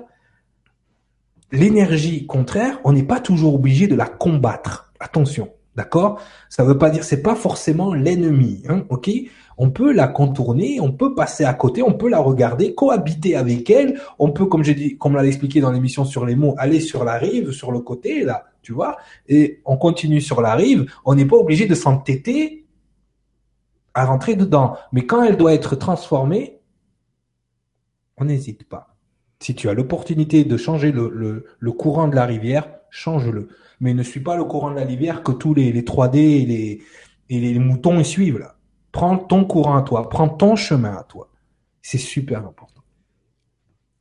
l'énergie 1.51 2.25
contraire, 2.25 2.79
on 2.85 2.93
n'est 2.93 3.03
pas 3.03 3.19
toujours 3.19 3.55
obligé 3.55 3.87
de 3.87 3.95
la 3.95 4.05
combattre. 4.05 4.93
Attention, 5.01 5.49
d'accord? 5.75 6.21
Ça 6.47 6.63
veut 6.63 6.77
pas 6.77 6.89
dire, 6.89 7.03
c'est 7.03 7.21
pas 7.21 7.35
forcément 7.35 7.93
l'ennemi, 7.93 8.63
hein, 8.69 8.85
ok? 8.87 9.11
On 9.57 9.71
peut 9.71 9.91
la 9.91 10.07
contourner, 10.07 10.79
on 10.79 10.93
peut 10.93 11.13
passer 11.15 11.43
à 11.43 11.53
côté, 11.53 11.83
on 11.83 11.91
peut 11.91 12.07
la 12.07 12.19
regarder, 12.19 12.75
cohabiter 12.75 13.35
avec 13.35 13.69
elle, 13.69 13.99
on 14.19 14.31
peut, 14.31 14.45
comme 14.45 14.63
j'ai 14.63 14.73
dit, 14.73 14.97
comme 14.97 15.17
l'a 15.17 15.25
expliqué 15.25 15.59
dans 15.59 15.73
l'émission 15.73 16.05
sur 16.05 16.25
les 16.25 16.37
mots, 16.37 16.55
aller 16.57 16.79
sur 16.79 17.03
la 17.03 17.17
rive, 17.17 17.51
sur 17.51 17.73
le 17.73 17.81
côté, 17.81 18.23
là, 18.23 18.45
tu 18.61 18.71
vois? 18.71 18.95
Et 19.27 19.59
on 19.65 19.75
continue 19.75 20.21
sur 20.21 20.39
la 20.39 20.55
rive, 20.55 20.89
on 21.03 21.13
n'est 21.15 21.25
pas 21.25 21.35
obligé 21.35 21.65
de 21.65 21.75
s'entêter 21.75 22.58
à 23.93 24.05
rentrer 24.05 24.35
dedans. 24.35 24.75
Mais 24.91 25.05
quand 25.05 25.23
elle 25.23 25.37
doit 25.37 25.53
être 25.53 25.75
transformée, 25.75 26.59
on 28.17 28.25
n'hésite 28.25 28.67
pas. 28.67 28.95
Si 29.39 29.55
tu 29.55 29.69
as 29.69 29.73
l'opportunité 29.73 30.43
de 30.43 30.57
changer 30.57 30.91
le, 30.91 31.45
le, 31.59 31.71
courant 31.71 32.07
de 32.07 32.15
la 32.15 32.25
rivière, 32.25 32.69
change-le. 32.89 33.47
Mais 33.79 33.93
ne 33.93 34.03
suis 34.03 34.19
pas 34.19 34.35
le 34.35 34.43
courant 34.43 34.71
de 34.71 34.75
la 34.75 34.85
rivière 34.85 35.23
que 35.23 35.31
tous 35.31 35.53
les, 35.53 35.71
les 35.71 35.83
3D 35.83 36.17
et 36.17 36.45
les, 36.45 36.81
et 37.29 37.39
les 37.39 37.59
moutons 37.59 37.99
y 37.99 38.05
suivent 38.05 38.39
là. 38.39 38.55
Prends 38.91 39.17
ton 39.17 39.45
courant 39.45 39.77
à 39.77 39.83
toi, 39.83 40.09
prends 40.09 40.27
ton 40.27 40.55
chemin 40.55 40.95
à 40.97 41.03
toi. 41.03 41.29
C'est 41.81 41.97
super 41.97 42.39
important. 42.39 42.79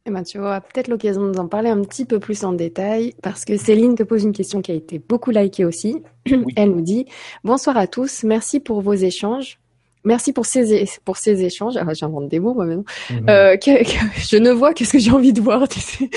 Eh 0.06 0.10
ben, 0.10 0.22
tu 0.22 0.38
auras 0.38 0.62
peut-être 0.62 0.88
l'occasion 0.88 1.22
de 1.22 1.28
nous 1.28 1.38
en 1.38 1.48
parler 1.48 1.68
un 1.68 1.82
petit 1.82 2.06
peu 2.06 2.18
plus 2.18 2.42
en 2.42 2.54
détail 2.54 3.14
parce 3.22 3.44
que 3.44 3.58
Céline 3.58 3.94
te 3.94 4.02
pose 4.02 4.24
une 4.24 4.32
question 4.32 4.62
qui 4.62 4.72
a 4.72 4.74
été 4.74 4.98
beaucoup 4.98 5.30
likée 5.30 5.66
aussi. 5.66 6.02
Elle 6.56 6.70
nous 6.70 6.80
dit 6.80 7.04
Bonsoir 7.44 7.76
à 7.76 7.86
tous, 7.86 8.24
merci 8.24 8.58
pour 8.58 8.80
vos 8.80 8.94
échanges. 8.94 9.60
Merci 10.08 10.32
pour 10.32 10.46
ces, 10.46 10.88
pour 11.04 11.18
ces 11.18 11.44
échanges. 11.44 11.76
Ah, 11.76 11.92
J'invente 11.92 12.28
des 12.28 12.40
mots 12.40 12.54
moi 12.54 12.64
maintenant. 12.64 12.84
Mhm. 13.10 13.28
Euh, 13.28 13.56
je 13.60 14.38
ne 14.38 14.50
vois 14.50 14.72
qu'est-ce 14.72 14.92
que 14.92 14.98
j'ai 14.98 15.10
envie 15.10 15.34
de 15.34 15.42
voir. 15.42 15.68
Tu 15.68 15.80
sais. 15.80 16.08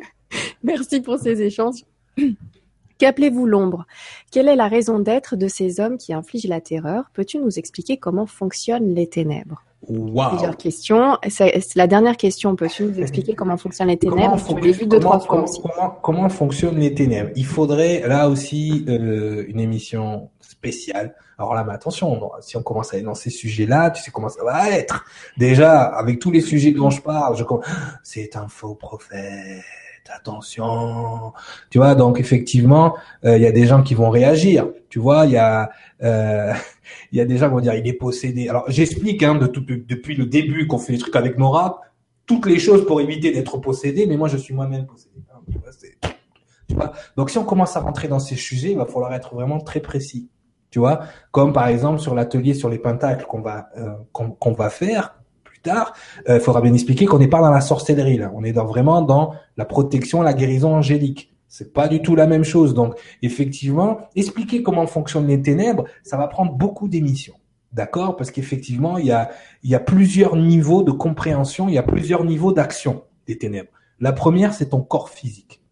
Merci 0.64 1.02
pour 1.02 1.18
ces 1.18 1.42
échanges. 1.42 1.84
Qu'appelez-vous 2.98 3.44
l'ombre? 3.44 3.84
Quelle 4.32 4.48
est 4.48 4.56
la 4.56 4.68
raison 4.68 5.00
d'être 5.00 5.36
de 5.36 5.48
ces 5.48 5.80
hommes 5.80 5.98
qui 5.98 6.14
infligent 6.14 6.48
la 6.48 6.62
terreur? 6.62 7.10
Peux-tu 7.12 7.36
nous 7.36 7.58
expliquer 7.58 7.98
comment 7.98 8.24
fonctionnent 8.24 8.94
les 8.94 9.06
ténèbres? 9.06 9.65
Wow. 9.82 10.30
Plusieurs 10.30 10.56
questions. 10.56 11.18
C'est 11.28 11.74
la 11.74 11.86
dernière 11.86 12.16
question. 12.16 12.56
Peux-tu 12.56 12.84
nous 12.84 13.00
expliquer 13.00 13.34
comment 13.34 13.56
fonctionnent 13.56 13.88
les 13.88 13.98
ténèbres 13.98 14.36
comment, 14.46 15.00
trois 15.00 15.20
fois 15.20 15.44
comment, 15.62 15.90
comment, 16.02 16.28
fonctionnent 16.28 16.78
les 16.78 16.94
ténèbres? 16.94 17.30
Il 17.36 17.46
faudrait 17.46 18.06
là 18.06 18.28
aussi 18.28 18.84
euh, 18.88 19.44
une 19.48 19.60
émission 19.60 20.30
spéciale 20.40 21.14
alors 21.38 21.54
là, 21.54 21.64
mais 21.64 21.74
attention, 21.74 22.30
si 22.40 22.56
on 22.56 22.62
commence 22.62 22.92
à 22.92 22.96
aller 22.96 23.04
dans 23.04 23.14
ces 23.14 23.28
sujets-là, 23.28 23.90
tu 23.90 24.02
sais 24.02 24.10
comment 24.10 24.30
ça 24.30 24.42
va 24.42 24.70
être. 24.70 25.04
Déjà, 25.36 25.82
avec 25.82 26.18
tous 26.18 26.30
les 26.30 26.40
sujets 26.40 26.72
dont 26.72 26.88
je 26.88 27.02
parle, 27.02 27.36
je 27.36 27.44
c'est 28.02 28.36
un 28.36 28.48
faux 28.48 28.74
prophète. 28.74 29.62
Attention, 30.14 31.32
tu 31.70 31.78
vois. 31.78 31.94
Donc 31.94 32.20
effectivement, 32.20 32.94
euh, 33.24 33.36
il 33.36 33.42
y 33.42 33.46
a 33.46 33.52
des 33.52 33.66
gens 33.66 33.82
qui 33.82 33.94
vont 33.94 34.10
réagir. 34.10 34.68
Tu 34.88 34.98
vois, 34.98 35.26
il 35.26 35.32
y 35.32 35.36
a 35.36 35.70
euh, 36.02 36.52
il 37.12 37.18
y 37.18 37.20
a 37.20 37.24
des 37.24 37.38
gens 37.38 37.46
qui 37.48 37.54
vont 37.54 37.60
dire 37.60 37.74
il 37.74 37.86
est 37.86 37.92
possédé. 37.92 38.48
Alors 38.48 38.64
j'explique 38.68 39.22
hein, 39.22 39.34
de 39.34 39.46
tout, 39.46 39.64
depuis 39.66 40.14
le 40.14 40.26
début 40.26 40.66
qu'on 40.66 40.78
fait 40.78 40.92
les 40.92 40.98
trucs 40.98 41.16
avec 41.16 41.38
Nora, 41.38 41.80
toutes 42.26 42.46
les 42.46 42.58
choses 42.58 42.86
pour 42.86 43.00
éviter 43.00 43.32
d'être 43.32 43.58
possédé. 43.58 44.06
Mais 44.06 44.16
moi, 44.16 44.28
je 44.28 44.36
suis 44.36 44.54
moi-même 44.54 44.86
possédé. 44.86 45.22
Hein, 45.32 46.10
tu 46.68 46.74
vois, 46.74 46.92
Donc 47.16 47.30
si 47.30 47.38
on 47.38 47.44
commence 47.44 47.76
à 47.76 47.80
rentrer 47.80 48.08
dans 48.08 48.18
ces 48.18 48.36
sujets, 48.36 48.72
il 48.72 48.76
va 48.76 48.86
falloir 48.86 49.14
être 49.14 49.34
vraiment 49.34 49.60
très 49.60 49.80
précis 49.80 50.28
tu 50.70 50.80
vois, 50.80 51.04
comme 51.30 51.54
par 51.54 51.68
exemple 51.68 52.00
sur 52.00 52.14
l'atelier 52.14 52.52
sur 52.52 52.68
les 52.68 52.78
pentacles 52.78 53.24
qu'on 53.24 53.40
va 53.40 53.70
euh, 53.78 53.94
qu'on 54.12 54.52
va 54.52 54.68
faire 54.68 55.15
il 55.66 56.32
euh, 56.32 56.40
faudra 56.40 56.60
bien 56.60 56.72
expliquer 56.72 57.06
qu'on 57.06 57.18
n'est 57.18 57.28
pas 57.28 57.40
dans 57.40 57.50
la 57.50 57.60
sorcellerie 57.60 58.18
là, 58.18 58.32
on 58.34 58.44
est 58.44 58.52
vraiment 58.52 59.02
dans 59.02 59.34
la 59.56 59.64
protection, 59.64 60.22
la 60.22 60.32
guérison 60.32 60.74
angélique. 60.74 61.32
C'est 61.48 61.72
pas 61.72 61.88
du 61.88 62.02
tout 62.02 62.16
la 62.16 62.26
même 62.26 62.44
chose. 62.44 62.74
Donc 62.74 62.96
effectivement, 63.22 64.00
expliquer 64.14 64.62
comment 64.62 64.86
fonctionnent 64.86 65.28
les 65.28 65.40
ténèbres, 65.40 65.84
ça 66.02 66.16
va 66.16 66.28
prendre 66.28 66.52
beaucoup 66.52 66.88
d'émissions. 66.88 67.36
D'accord? 67.72 68.16
Parce 68.16 68.30
qu'effectivement, 68.30 68.98
il 68.98 69.06
y 69.06 69.12
a, 69.74 69.80
plusieurs 69.80 70.36
niveaux 70.36 70.82
de 70.82 70.92
compréhension, 70.92 71.68
il 71.68 71.74
y 71.74 71.78
a 71.78 71.82
plusieurs 71.82 72.24
niveaux 72.24 72.52
d'action 72.52 73.04
des 73.26 73.38
ténèbres. 73.38 73.70
La 74.00 74.12
première, 74.12 74.54
c'est 74.54 74.70
ton 74.70 74.82
corps 74.82 75.10
physique. 75.10 75.62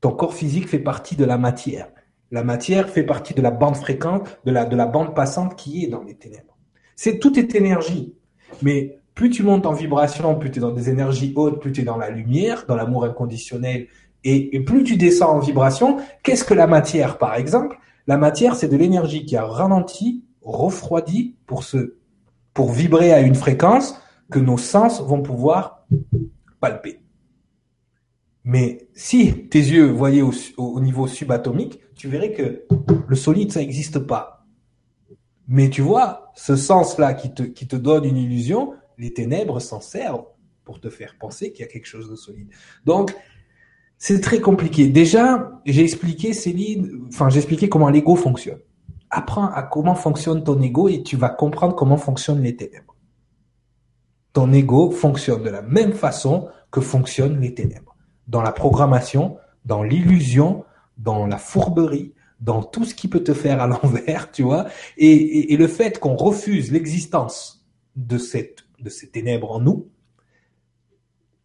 Ton 0.00 0.12
corps 0.12 0.34
physique 0.34 0.68
fait 0.68 0.78
partie 0.78 1.16
de 1.16 1.24
la 1.24 1.38
matière. 1.38 1.88
La 2.30 2.42
matière 2.44 2.88
fait 2.88 3.04
partie 3.04 3.34
de 3.34 3.42
la 3.42 3.50
bande 3.50 3.76
fréquente, 3.76 4.40
de 4.44 4.50
la 4.50 4.86
bande 4.86 5.14
passante 5.14 5.56
qui 5.56 5.84
est 5.84 5.88
dans 5.88 6.02
les 6.02 6.14
ténèbres. 6.14 6.53
C'est 6.96 7.18
tout 7.18 7.38
est 7.38 7.54
énergie. 7.54 8.14
Mais 8.62 8.98
plus 9.14 9.30
tu 9.30 9.42
montes 9.42 9.66
en 9.66 9.72
vibration, 9.72 10.36
plus 10.36 10.50
tu 10.50 10.58
es 10.58 10.60
dans 10.60 10.72
des 10.72 10.90
énergies 10.90 11.32
hautes, 11.36 11.60
plus 11.60 11.72
tu 11.72 11.82
es 11.82 11.84
dans 11.84 11.96
la 11.96 12.10
lumière, 12.10 12.64
dans 12.66 12.76
l'amour 12.76 13.04
inconditionnel, 13.04 13.88
et, 14.24 14.58
plus 14.60 14.84
tu 14.84 14.96
descends 14.96 15.36
en 15.36 15.38
vibration, 15.38 15.98
qu'est-ce 16.22 16.44
que 16.44 16.54
la 16.54 16.66
matière, 16.66 17.18
par 17.18 17.34
exemple? 17.34 17.78
La 18.06 18.16
matière, 18.16 18.56
c'est 18.56 18.68
de 18.68 18.76
l'énergie 18.76 19.26
qui 19.26 19.36
a 19.36 19.44
ralenti, 19.44 20.24
refroidi 20.42 21.36
pour 21.46 21.62
se, 21.62 21.96
pour 22.54 22.72
vibrer 22.72 23.12
à 23.12 23.20
une 23.20 23.34
fréquence 23.34 24.00
que 24.30 24.38
nos 24.38 24.56
sens 24.56 25.02
vont 25.02 25.20
pouvoir 25.20 25.86
palper. 26.60 27.00
Mais 28.44 28.88
si 28.94 29.46
tes 29.48 29.58
yeux 29.58 29.90
voyaient 29.90 30.22
au, 30.56 30.80
niveau 30.80 31.06
subatomique, 31.06 31.80
tu 31.94 32.08
verrais 32.08 32.32
que 32.32 32.64
le 33.06 33.16
solide, 33.16 33.52
ça 33.52 33.60
n'existe 33.60 33.98
pas. 33.98 34.33
Mais 35.48 35.70
tu 35.70 35.82
vois, 35.82 36.32
ce 36.34 36.56
sens-là 36.56 37.14
qui 37.14 37.32
te, 37.32 37.42
qui 37.42 37.66
te 37.66 37.76
donne 37.76 38.04
une 38.04 38.16
illusion, 38.16 38.74
les 38.98 39.12
ténèbres 39.12 39.60
s'en 39.60 39.80
servent 39.80 40.24
pour 40.64 40.80
te 40.80 40.88
faire 40.88 41.16
penser 41.18 41.52
qu'il 41.52 41.64
y 41.64 41.68
a 41.68 41.70
quelque 41.70 41.86
chose 41.86 42.08
de 42.08 42.16
solide. 42.16 42.48
Donc, 42.84 43.14
c'est 43.98 44.20
très 44.20 44.40
compliqué. 44.40 44.88
Déjà, 44.88 45.60
j'ai 45.66 45.82
expliqué, 45.82 46.32
Céline, 46.32 47.06
enfin, 47.08 47.28
j'ai 47.28 47.38
expliqué 47.38 47.68
comment 47.68 47.90
l'ego 47.90 48.16
fonctionne. 48.16 48.60
Apprends 49.10 49.48
à 49.48 49.62
comment 49.62 49.94
fonctionne 49.94 50.42
ton 50.42 50.60
ego 50.60 50.88
et 50.88 51.02
tu 51.02 51.16
vas 51.16 51.28
comprendre 51.28 51.74
comment 51.74 51.96
fonctionnent 51.96 52.42
les 52.42 52.56
ténèbres. 52.56 52.96
Ton 54.32 54.52
ego 54.52 54.90
fonctionne 54.90 55.42
de 55.42 55.50
la 55.50 55.62
même 55.62 55.92
façon 55.92 56.48
que 56.70 56.80
fonctionnent 56.80 57.40
les 57.40 57.54
ténèbres 57.54 57.94
dans 58.26 58.42
la 58.42 58.52
programmation, 58.52 59.36
dans 59.64 59.82
l'illusion, 59.82 60.64
dans 60.98 61.26
la 61.26 61.38
fourberie, 61.38 62.13
dans 62.40 62.62
tout 62.62 62.84
ce 62.84 62.94
qui 62.94 63.08
peut 63.08 63.22
te 63.22 63.34
faire 63.34 63.60
à 63.60 63.66
l'envers, 63.82 64.30
tu 64.30 64.42
vois. 64.42 64.66
Et, 64.96 65.52
et, 65.52 65.56
le 65.56 65.66
fait 65.66 65.98
qu'on 65.98 66.16
refuse 66.16 66.72
l'existence 66.72 67.64
de 67.96 68.18
cette 68.18 68.64
de 68.80 68.90
ces 68.90 69.08
ténèbres 69.08 69.52
en 69.52 69.60
nous, 69.60 69.88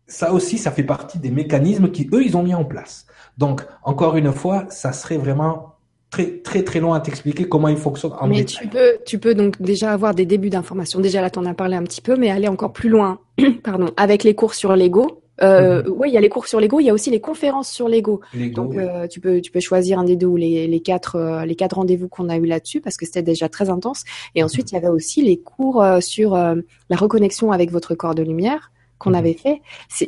ça 0.08 0.34
aussi, 0.34 0.58
ça 0.58 0.72
fait 0.72 0.84
partie 0.84 1.20
des 1.20 1.30
mécanismes 1.30 1.92
qui 1.92 2.10
eux 2.12 2.24
ils 2.24 2.36
ont 2.36 2.44
mis 2.44 2.56
en 2.56 2.66
place. 2.66 3.06
Donc 3.38 3.66
encore 3.84 4.18
une 4.18 4.32
fois, 4.34 4.66
ça 4.70 4.92
serait 4.92 5.18
vraiment 5.18 5.76
très 6.10 6.40
très 6.40 6.64
très 6.64 6.80
long 6.80 6.94
à 6.94 7.00
t'expliquer 7.00 7.48
comment 7.48 7.68
il 7.68 7.78
fonctionne 7.78 8.14
en 8.20 8.28
mais 8.28 8.44
tu 8.44 8.68
peux 8.68 8.98
tu 9.06 9.20
peux 9.20 9.36
donc 9.36 9.62
déjà 9.62 9.92
avoir 9.92 10.16
des 10.16 10.26
débuts 10.26 10.50
d'informations. 10.50 11.00
Déjà 11.00 11.22
là, 11.22 11.30
tu 11.30 11.40
en 11.40 11.46
as 11.46 11.54
parlé 11.54 11.76
un 11.76 11.84
petit 11.84 12.02
peu, 12.02 12.18
mais 12.18 12.30
aller 12.30 12.48
encore 12.48 12.74
plus 12.74 12.90
loin. 12.90 13.20
Pardon, 13.64 13.92
avec 13.96 14.24
les 14.24 14.36
cours 14.36 14.56
sur 14.56 14.76
l'ego 14.76 15.22
euh, 15.42 15.84
mhm. 15.84 15.94
Oui, 15.98 16.10
il 16.10 16.14
y 16.14 16.18
a 16.18 16.22
les 16.22 16.30
cours 16.30 16.48
sur 16.48 16.60
l'ego, 16.60 16.80
il 16.80 16.86
y 16.86 16.90
a 16.90 16.94
aussi 16.94 17.10
les 17.10 17.22
conférences 17.22 17.70
sur 17.70 17.88
l'ego. 17.88 18.22
Donc 18.54 18.76
euh, 18.76 19.08
tu 19.08 19.20
peux 19.20 19.42
tu 19.42 19.52
peux 19.52 19.60
choisir 19.60 20.00
un 20.00 20.04
des 20.04 20.16
deux 20.16 20.28
ou 20.28 20.36
les, 20.36 20.68
les 20.68 20.80
quatre 20.80 21.16
euh, 21.16 21.46
les 21.46 21.56
quatre 21.56 21.74
rendez-vous 21.74 22.08
qu'on 22.08 22.30
a 22.30 22.38
eu 22.38 22.46
là-dessus 22.46 22.82
parce 22.82 22.98
que 22.98 23.06
c'était 23.06 23.22
déjà 23.22 23.50
très 23.50 23.70
intense. 23.70 24.04
Et 24.36 24.44
ensuite 24.44 24.68
mhm. 24.68 24.70
il 24.72 24.82
y 24.82 24.86
avait 24.86 24.94
aussi 24.94 25.22
les 25.22 25.38
cours 25.38 25.82
euh, 25.82 26.00
sur 26.02 26.36
la 26.36 26.96
reconnexion 26.96 27.52
avec 27.52 27.72
votre 27.72 27.96
corps 27.96 28.16
de 28.16 28.24
lumière 28.24 28.72
qu'on 28.98 29.12
mhm. 29.12 29.16
avait 29.16 29.34
fait. 29.34 29.62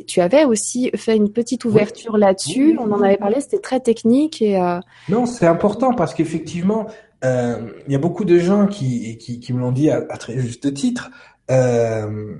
Tu 0.06 0.20
avais 0.20 0.44
aussi 0.44 0.90
fait 0.96 1.16
une 1.16 1.30
petite 1.30 1.64
ouverture 1.64 2.18
là-dessus. 2.18 2.76
On 2.78 2.92
en 2.92 3.02
avait 3.02 3.16
parlé, 3.16 3.40
c'était 3.40 3.58
très 3.60 3.80
technique 3.80 4.42
et. 4.42 4.58
Non, 5.08 5.26
c'est 5.26 5.46
important 5.46 5.94
parce 5.94 6.14
qu'effectivement, 6.14 6.86
il 7.22 7.88
y 7.88 7.94
a 7.94 7.98
beaucoup 7.98 8.24
de 8.24 8.38
gens 8.38 8.66
qui 8.66 9.16
qui, 9.18 9.40
qui 9.40 9.52
me 9.52 9.60
l'ont 9.60 9.72
dit 9.72 9.90
à, 9.90 10.04
à, 10.08 10.16
très 10.18 10.38
juste 10.38 10.74
titre. 10.74 11.10
Euh, 11.50 12.34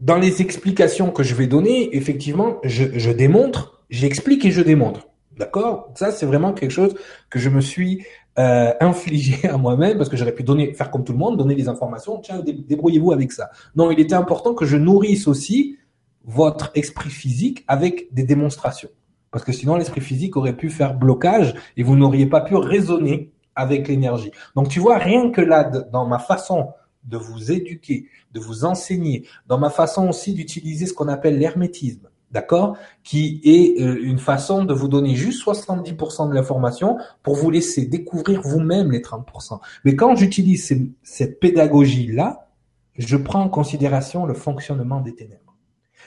dans 0.00 0.16
les 0.16 0.42
explications 0.42 1.10
que 1.10 1.22
je 1.22 1.34
vais 1.34 1.46
donner, 1.46 1.96
effectivement, 1.96 2.58
je, 2.64 2.98
je 2.98 3.10
démontre, 3.10 3.82
j'explique 3.90 4.44
et 4.44 4.50
je 4.50 4.62
démontre. 4.62 5.08
D'accord? 5.36 5.92
Ça, 5.94 6.10
c'est 6.10 6.26
vraiment 6.26 6.52
quelque 6.52 6.70
chose 6.70 6.94
que 7.30 7.38
je 7.38 7.48
me 7.48 7.60
suis 7.60 8.04
euh, 8.38 8.72
infligé 8.80 9.48
à 9.48 9.56
moi-même 9.56 9.96
parce 9.96 10.08
que 10.08 10.16
j'aurais 10.16 10.34
pu 10.34 10.42
donner, 10.42 10.72
faire 10.72 10.90
comme 10.90 11.04
tout 11.04 11.12
le 11.12 11.18
monde, 11.18 11.36
donner 11.36 11.54
des 11.54 11.68
informations. 11.68 12.18
Tiens, 12.18 12.42
débrouillez-vous 12.44 13.12
avec 13.12 13.32
ça. 13.32 13.50
Non, 13.74 13.90
il 13.90 14.00
était 14.00 14.14
important 14.14 14.54
que 14.54 14.64
je 14.64 14.76
nourrisse 14.76 15.26
aussi 15.26 15.76
votre 16.24 16.70
esprit 16.74 17.10
physique 17.10 17.64
avec 17.68 18.12
des 18.12 18.24
démonstrations. 18.24 18.90
Parce 19.30 19.44
que 19.44 19.52
sinon, 19.52 19.76
l'esprit 19.76 20.00
physique 20.00 20.36
aurait 20.36 20.56
pu 20.56 20.70
faire 20.70 20.94
blocage 20.94 21.54
et 21.76 21.82
vous 21.82 21.96
n'auriez 21.96 22.26
pas 22.26 22.40
pu 22.40 22.54
raisonner 22.54 23.32
avec 23.54 23.88
l'énergie. 23.88 24.30
Donc, 24.54 24.68
tu 24.68 24.80
vois, 24.80 24.98
rien 24.98 25.30
que 25.30 25.40
là, 25.40 25.64
dans 25.64 26.06
ma 26.06 26.18
façon 26.18 26.68
de 27.08 27.16
vous 27.16 27.50
éduquer, 27.50 28.06
de 28.32 28.40
vous 28.40 28.64
enseigner, 28.64 29.26
dans 29.46 29.58
ma 29.58 29.70
façon 29.70 30.08
aussi 30.08 30.34
d'utiliser 30.34 30.86
ce 30.86 30.92
qu'on 30.92 31.08
appelle 31.08 31.38
l'hermétisme, 31.38 32.08
d'accord 32.30 32.76
Qui 33.02 33.40
est 33.44 33.80
euh, 33.80 33.98
une 34.02 34.18
façon 34.18 34.64
de 34.64 34.74
vous 34.74 34.88
donner 34.88 35.14
juste 35.14 35.44
70% 35.44 36.28
de 36.28 36.34
l'information 36.34 36.98
pour 37.22 37.34
vous 37.36 37.50
laisser 37.50 37.86
découvrir 37.86 38.42
vous-même 38.42 38.92
les 38.92 39.00
30%. 39.00 39.60
Mais 39.84 39.96
quand 39.96 40.14
j'utilise 40.16 40.72
cette 41.02 41.40
pédagogie-là, 41.40 42.48
je 42.96 43.16
prends 43.16 43.42
en 43.42 43.48
considération 43.48 44.26
le 44.26 44.34
fonctionnement 44.34 45.00
des 45.00 45.14
ténèbres. 45.14 45.56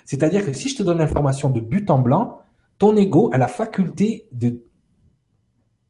C'est-à-dire 0.06 0.46
que 0.46 0.54
si 0.54 0.70
je 0.70 0.78
te 0.78 0.84
donne 0.84 0.98
l'information 0.98 1.50
de 1.50 1.60
but 1.60 1.90
en 1.90 2.00
blanc, 2.00 2.40
ton 2.78 2.96
ego 2.96 3.30
a 3.34 3.38
la 3.38 3.48
faculté 3.48 4.28
de, 4.32 4.64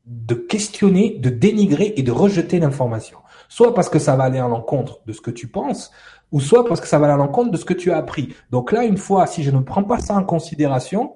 de 0.05 0.35
questionner, 0.35 1.17
de 1.19 1.29
dénigrer 1.29 1.93
et 1.95 2.03
de 2.03 2.11
rejeter 2.11 2.59
l'information. 2.59 3.17
Soit 3.51 3.73
parce 3.73 3.89
que 3.89 3.99
ça 3.99 4.15
va 4.15 4.23
aller 4.23 4.39
à 4.39 4.47
l'encontre 4.47 5.01
de 5.05 5.11
ce 5.11 5.19
que 5.19 5.29
tu 5.29 5.49
penses, 5.49 5.91
ou 6.31 6.39
soit 6.39 6.65
parce 6.65 6.79
que 6.79 6.87
ça 6.87 6.99
va 6.99 7.07
aller 7.07 7.15
à 7.15 7.17
l'encontre 7.17 7.51
de 7.51 7.57
ce 7.57 7.65
que 7.65 7.73
tu 7.73 7.91
as 7.91 7.97
appris. 7.97 8.33
Donc 8.49 8.71
là, 8.71 8.85
une 8.85 8.95
fois, 8.95 9.27
si 9.27 9.43
je 9.43 9.51
ne 9.51 9.59
prends 9.59 9.83
pas 9.83 9.99
ça 9.99 10.15
en 10.15 10.23
considération, 10.23 11.15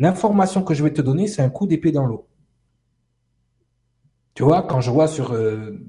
l'information 0.00 0.64
que 0.64 0.74
je 0.74 0.82
vais 0.82 0.92
te 0.92 1.00
donner, 1.00 1.28
c'est 1.28 1.42
un 1.42 1.48
coup 1.48 1.68
d'épée 1.68 1.92
dans 1.92 2.04
l'eau. 2.04 2.26
Tu 4.34 4.42
vois, 4.42 4.62
quand 4.62 4.80
je 4.80 4.90
vois 4.90 5.06
sur 5.06 5.32
euh, 5.32 5.80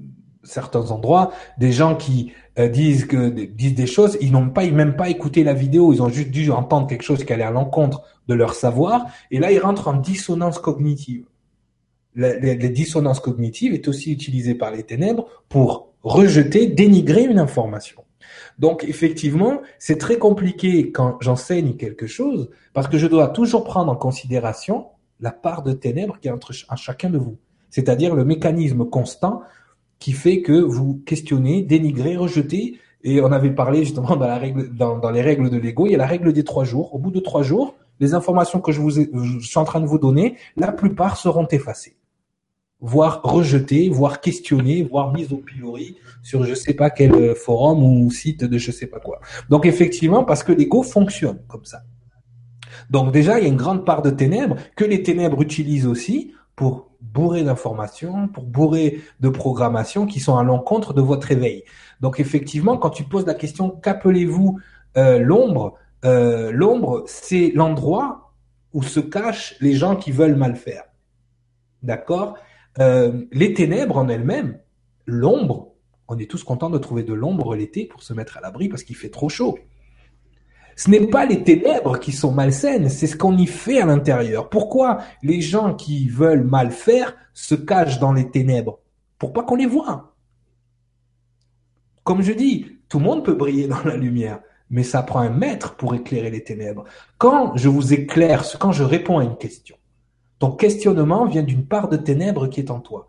certains 0.44 0.92
endroits 0.92 1.32
des 1.58 1.72
gens 1.72 1.96
qui 1.96 2.30
euh, 2.60 2.68
disent 2.68 3.04
que 3.06 3.30
disent 3.30 3.74
des 3.74 3.88
choses, 3.88 4.18
ils 4.20 4.30
n'ont 4.30 4.50
pas 4.50 4.70
même 4.70 4.94
pas 4.94 5.08
écouté 5.08 5.42
la 5.42 5.52
vidéo, 5.52 5.92
ils 5.92 6.00
ont 6.00 6.10
juste 6.10 6.30
dû 6.30 6.52
entendre 6.52 6.86
quelque 6.86 7.02
chose 7.02 7.24
qui 7.24 7.32
allait 7.32 7.42
à 7.42 7.50
l'encontre 7.50 8.04
de 8.28 8.34
leur 8.34 8.54
savoir, 8.54 9.06
et 9.32 9.40
là 9.40 9.50
ils 9.50 9.58
rentrent 9.58 9.88
en 9.88 9.94
dissonance 9.94 10.60
cognitive. 10.60 11.26
Les, 12.14 12.54
les 12.54 12.68
dissonances 12.68 13.18
cognitives 13.18 13.74
est 13.74 13.88
aussi 13.88 14.12
utilisées 14.12 14.54
par 14.54 14.70
les 14.70 14.84
ténèbres 14.84 15.26
pour 15.48 15.87
rejeter, 16.02 16.66
dénigrer 16.66 17.24
une 17.24 17.38
information. 17.38 18.04
Donc 18.58 18.84
effectivement, 18.84 19.62
c'est 19.78 19.98
très 19.98 20.18
compliqué 20.18 20.90
quand 20.90 21.18
j'enseigne 21.20 21.76
quelque 21.76 22.06
chose 22.06 22.50
parce 22.72 22.88
que 22.88 22.98
je 22.98 23.06
dois 23.06 23.28
toujours 23.28 23.64
prendre 23.64 23.92
en 23.92 23.96
considération 23.96 24.86
la 25.20 25.30
part 25.30 25.62
de 25.62 25.72
ténèbres 25.72 26.18
qui 26.20 26.28
est 26.28 26.30
entre 26.30 26.52
chacun 26.52 27.10
de 27.10 27.18
vous. 27.18 27.36
C'est-à-dire 27.70 28.14
le 28.14 28.24
mécanisme 28.24 28.84
constant 28.84 29.42
qui 29.98 30.12
fait 30.12 30.42
que 30.42 30.52
vous 30.52 31.02
questionnez, 31.06 31.62
dénigrez, 31.62 32.16
rejetez. 32.16 32.78
Et 33.04 33.20
on 33.20 33.30
avait 33.30 33.54
parlé 33.54 33.84
justement 33.84 34.16
dans, 34.16 35.10
les 35.10 35.22
règles 35.22 35.50
de 35.50 35.56
l'ego, 35.56 35.86
il 35.86 35.92
y 35.92 35.94
a 35.94 35.98
la 35.98 36.06
règle 36.06 36.32
des 36.32 36.44
trois 36.44 36.64
jours. 36.64 36.94
Au 36.94 36.98
bout 36.98 37.10
de 37.12 37.20
trois 37.20 37.42
jours, 37.42 37.76
les 38.00 38.14
informations 38.14 38.60
que 38.60 38.72
je, 38.72 38.80
vous 38.80 38.90
je 38.90 39.38
suis 39.40 39.58
en 39.58 39.64
train 39.64 39.80
de 39.80 39.86
vous 39.86 39.98
donner, 39.98 40.36
la 40.56 40.72
plupart 40.72 41.16
seront 41.16 41.46
effacées 41.46 41.97
voire 42.80 43.20
rejetées, 43.24 43.88
voire 43.88 44.20
questionnées, 44.20 44.82
voire 44.82 45.12
mises 45.12 45.32
au 45.32 45.38
pilori 45.38 45.96
sur 46.22 46.44
je 46.44 46.54
sais 46.54 46.74
pas 46.74 46.90
quel 46.90 47.34
forum 47.34 47.82
ou 47.82 48.10
site 48.10 48.44
de 48.44 48.58
je 48.58 48.70
sais 48.70 48.86
pas 48.86 49.00
quoi. 49.00 49.20
Donc 49.50 49.66
effectivement, 49.66 50.24
parce 50.24 50.42
que 50.42 50.52
l'ego 50.52 50.82
fonctionne 50.82 51.40
comme 51.48 51.64
ça. 51.64 51.82
Donc 52.90 53.12
déjà, 53.12 53.38
il 53.38 53.42
y 53.42 53.46
a 53.46 53.48
une 53.48 53.56
grande 53.56 53.84
part 53.84 54.02
de 54.02 54.10
ténèbres 54.10 54.56
que 54.76 54.84
les 54.84 55.02
ténèbres 55.02 55.42
utilisent 55.42 55.86
aussi 55.86 56.32
pour 56.56 56.90
bourrer 57.00 57.44
d'informations, 57.44 58.28
pour 58.28 58.44
bourrer 58.44 59.00
de 59.20 59.28
programmations 59.28 60.06
qui 60.06 60.20
sont 60.20 60.36
à 60.36 60.42
l'encontre 60.42 60.92
de 60.92 61.02
votre 61.02 61.30
éveil. 61.30 61.64
Donc 62.00 62.20
effectivement, 62.20 62.76
quand 62.76 62.90
tu 62.90 63.04
poses 63.04 63.26
la 63.26 63.34
question 63.34 63.70
qu'appelez-vous 63.70 64.58
euh, 64.96 65.18
l'ombre, 65.18 65.74
euh, 66.04 66.50
l'ombre, 66.52 67.04
c'est 67.06 67.52
l'endroit 67.54 68.32
où 68.72 68.82
se 68.82 69.00
cachent 69.00 69.56
les 69.60 69.74
gens 69.74 69.96
qui 69.96 70.12
veulent 70.12 70.36
mal 70.36 70.56
faire. 70.56 70.84
D'accord? 71.82 72.36
Euh, 72.78 73.24
Les 73.32 73.54
ténèbres 73.54 73.96
en 73.96 74.08
elles-mêmes, 74.08 74.58
l'ombre, 75.06 75.74
on 76.08 76.18
est 76.18 76.30
tous 76.30 76.42
contents 76.44 76.70
de 76.70 76.78
trouver 76.78 77.02
de 77.02 77.12
l'ombre 77.12 77.54
l'été 77.54 77.86
pour 77.86 78.02
se 78.02 78.14
mettre 78.14 78.38
à 78.38 78.40
l'abri 78.40 78.68
parce 78.68 78.82
qu'il 78.82 78.96
fait 78.96 79.10
trop 79.10 79.28
chaud. 79.28 79.58
Ce 80.76 80.88
n'est 80.90 81.08
pas 81.08 81.26
les 81.26 81.42
ténèbres 81.42 81.98
qui 81.98 82.12
sont 82.12 82.30
malsaines, 82.30 82.88
c'est 82.88 83.08
ce 83.08 83.16
qu'on 83.16 83.36
y 83.36 83.46
fait 83.46 83.80
à 83.80 83.86
l'intérieur. 83.86 84.48
Pourquoi 84.48 84.98
les 85.24 85.40
gens 85.40 85.74
qui 85.74 86.08
veulent 86.08 86.44
mal 86.44 86.70
faire 86.70 87.16
se 87.34 87.56
cachent 87.56 87.98
dans 87.98 88.12
les 88.12 88.30
ténèbres? 88.30 88.78
Pour 89.18 89.32
pas 89.32 89.42
qu'on 89.42 89.56
les 89.56 89.66
voit. 89.66 90.14
Comme 92.04 92.22
je 92.22 92.32
dis, 92.32 92.78
tout 92.88 93.00
le 93.00 93.04
monde 93.04 93.24
peut 93.24 93.34
briller 93.34 93.66
dans 93.66 93.82
la 93.82 93.96
lumière, 93.96 94.40
mais 94.70 94.84
ça 94.84 95.02
prend 95.02 95.18
un 95.18 95.30
maître 95.30 95.74
pour 95.74 95.94
éclairer 95.94 96.30
les 96.30 96.44
ténèbres. 96.44 96.84
Quand 97.18 97.56
je 97.56 97.68
vous 97.68 97.92
éclaire, 97.92 98.44
quand 98.58 98.72
je 98.72 98.84
réponds 98.84 99.18
à 99.18 99.24
une 99.24 99.36
question, 99.36 99.76
ton 100.38 100.52
questionnement 100.52 101.26
vient 101.26 101.42
d'une 101.42 101.64
part 101.64 101.88
de 101.88 101.96
ténèbres 101.96 102.48
qui 102.48 102.60
est 102.60 102.70
en 102.70 102.80
toi 102.80 103.08